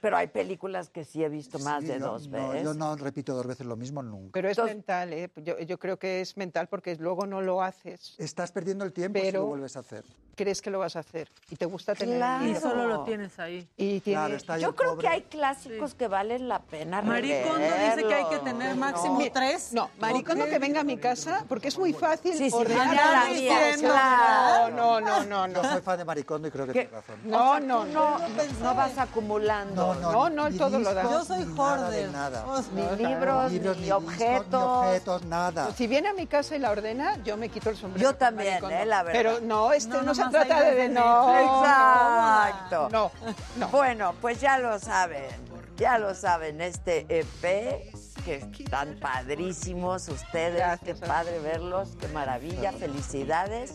Pero 0.00 0.16
hay 0.16 0.26
películas 0.26 0.90
que 0.90 1.04
sí 1.04 1.22
he 1.22 1.28
visto 1.28 1.60
más 1.60 1.82
Sí, 1.82 1.86
de 1.88 2.00
no, 2.00 2.06
dos 2.12 2.26
no, 2.28 2.48
veces. 2.48 2.64
yo 2.64 2.74
no 2.74 2.96
repito 2.96 3.34
dos 3.34 3.46
veces 3.46 3.64
lo 3.66 3.76
mismo 3.76 4.02
nunca. 4.02 4.30
Pero 4.32 4.48
es 4.48 4.58
mental, 4.58 5.12
¿eh? 5.12 5.30
Yo, 5.36 5.56
yo 5.60 5.78
creo 5.78 5.98
que 6.00 6.20
es 6.20 6.36
mental 6.36 6.66
porque 6.68 6.96
luego 6.96 7.26
no 7.26 7.42
lo 7.42 7.62
haces. 7.62 8.16
Estás 8.18 8.50
perdiendo 8.50 8.84
el 8.84 8.92
tiempo 8.92 9.20
si 9.20 9.26
Pero- 9.26 9.42
lo 9.42 9.46
vuelves 9.46 9.76
a 9.76 9.80
hacer. 9.80 10.04
Crees 10.34 10.62
que 10.62 10.70
lo 10.70 10.78
vas 10.78 10.96
a 10.96 11.00
hacer 11.00 11.30
y 11.50 11.56
te 11.56 11.66
gusta 11.66 11.94
tener 11.94 12.16
Claro. 12.16 12.46
Y 12.46 12.54
solo 12.56 12.86
lo 12.88 13.04
tienes 13.04 13.38
ahí. 13.38 13.68
Y 13.76 14.00
tiene- 14.00 14.18
Claro, 14.18 14.34
está 14.36 14.54
ahí 14.54 14.62
Yo 14.62 14.74
creo 14.74 14.92
pobre. 14.92 15.02
que 15.02 15.08
hay 15.12 15.20
clásicos 15.22 15.91
que 15.94 16.08
valen 16.08 16.48
la 16.48 16.58
pena 16.60 17.02
Maricondo 17.02 17.58
dice 17.64 18.06
que 18.06 18.14
hay 18.14 18.24
que 18.26 18.38
tener 18.38 18.76
máximo 18.76 19.20
tres. 19.32 19.72
No, 19.72 19.90
Maricondo 19.98 20.46
que 20.46 20.58
venga 20.58 20.80
a 20.80 20.84
mi 20.84 20.96
casa 20.98 21.44
porque 21.48 21.68
es 21.68 21.78
muy 21.78 21.92
fácil 21.92 22.34
Sí, 22.36 22.50
sí, 22.50 22.56
ordenar 22.56 22.94
la 22.94 23.22
cosas. 23.26 23.80
claro. 23.80 24.74
No, 24.74 25.00
no, 25.00 25.24
no, 25.24 25.46
no. 25.46 25.62
Yo 25.62 25.68
soy 25.70 25.82
fan 25.82 25.98
de 25.98 26.04
Maricondo 26.04 26.48
y 26.48 26.50
creo 26.50 26.66
que 26.66 26.72
¿Qué? 26.72 26.84
tienes 26.86 27.06
razón. 27.06 27.20
No, 27.24 27.60
no, 27.60 27.84
No, 27.84 28.18
no. 28.18 28.28
no 28.62 28.74
vas 28.74 28.96
acumulando. 28.98 29.94
No, 29.94 30.28
no, 30.30 30.48
ni 30.48 30.58
todo 30.58 30.78
lo 30.78 30.92
da. 30.94 31.02
Yo 31.02 31.24
soy 31.24 31.44
nada 31.44 31.54
hoarder. 31.82 32.10
nada. 32.10 32.44
Sea, 32.62 32.62
Ni 32.74 32.82
No, 32.82 33.08
libros, 33.08 33.52
Libros, 33.52 33.76
ni, 33.76 33.82
ni 33.82 33.86
discos, 33.86 34.02
objetos. 34.04 34.50
ni 34.52 34.88
objetos, 34.88 35.24
nada. 35.26 35.72
Si 35.76 35.86
viene 35.86 36.08
a 36.08 36.14
mi 36.14 36.26
casa 36.26 36.56
y 36.56 36.58
la 36.58 36.70
ordena, 36.70 37.16
yo 37.24 37.36
me 37.36 37.48
quito 37.48 37.70
el 37.70 37.76
sombrero. 37.76 38.10
Yo 38.10 38.16
también, 38.16 38.58
eh, 38.70 38.84
la 38.86 39.02
verdad. 39.02 39.12
Pero 39.20 39.40
no, 39.40 39.72
este 39.72 39.88
No, 39.94 40.02
no, 40.02 40.14
se 40.14 40.24
trata 40.24 40.62
de, 40.62 40.88
no. 40.88 41.38
Exacto. 41.38 42.88
No, 42.90 43.10
no. 43.56 43.68
Bueno, 43.68 44.14
pues 44.20 44.40
ya 44.40 44.58
lo 44.58 44.78
saben, 44.78 45.26
ya 45.76 45.98
lo 45.98 46.14
saben, 46.14 46.60
este 46.60 47.06
EP, 47.08 47.92
que 48.24 48.36
están 48.36 48.98
padrísimos 49.00 50.08
ustedes, 50.08 50.56
Gracias, 50.56 50.80
qué 51.00 51.06
padre 51.06 51.38
verlos, 51.40 51.90
qué 52.00 52.08
maravilla, 52.08 52.72
felicidades. 52.72 53.74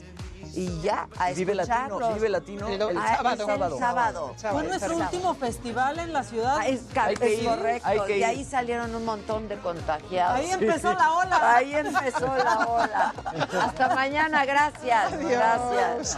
Y 0.53 0.79
ya, 0.81 1.07
a 1.19 1.31
Vive 1.31 1.53
Latino. 1.55 2.13
Vive 2.13 2.29
Latino. 2.29 2.67
El- 2.67 2.81
el 2.81 2.97
Ah, 2.97 3.11
es 3.11 3.17
sábado. 3.17 3.31
el 3.33 3.47
sábado. 3.79 3.79
Sábado, 3.79 4.35
Fue 4.37 4.63
nuestro 4.63 4.89
sábado. 4.89 5.03
último 5.11 5.35
festival 5.35 5.99
en 5.99 6.13
la 6.13 6.23
ciudad. 6.23 6.57
Ah, 6.59 6.67
es, 6.67 6.81
Hay 6.95 7.15
que 7.15 7.33
es 7.35 7.41
ir, 7.41 7.47
correcto. 7.49 7.87
hay 7.87 7.99
que 8.01 8.15
y 8.17 8.19
ir. 8.19 8.25
ahí 8.25 8.45
salieron 8.45 8.95
un 8.95 9.03
montón 9.03 9.49
de 9.49 9.57
contagiados. 9.57 10.39
Ahí 10.39 10.51
empezó 10.51 10.93
la 10.93 11.11
ola. 11.11 11.55
Ahí 11.57 11.73
empezó 11.75 12.27
la 12.37 12.57
ola. 12.67 13.13
Hasta 13.61 13.93
mañana, 13.95 14.45
gracias. 14.45 15.19
Gracias. 15.19 16.17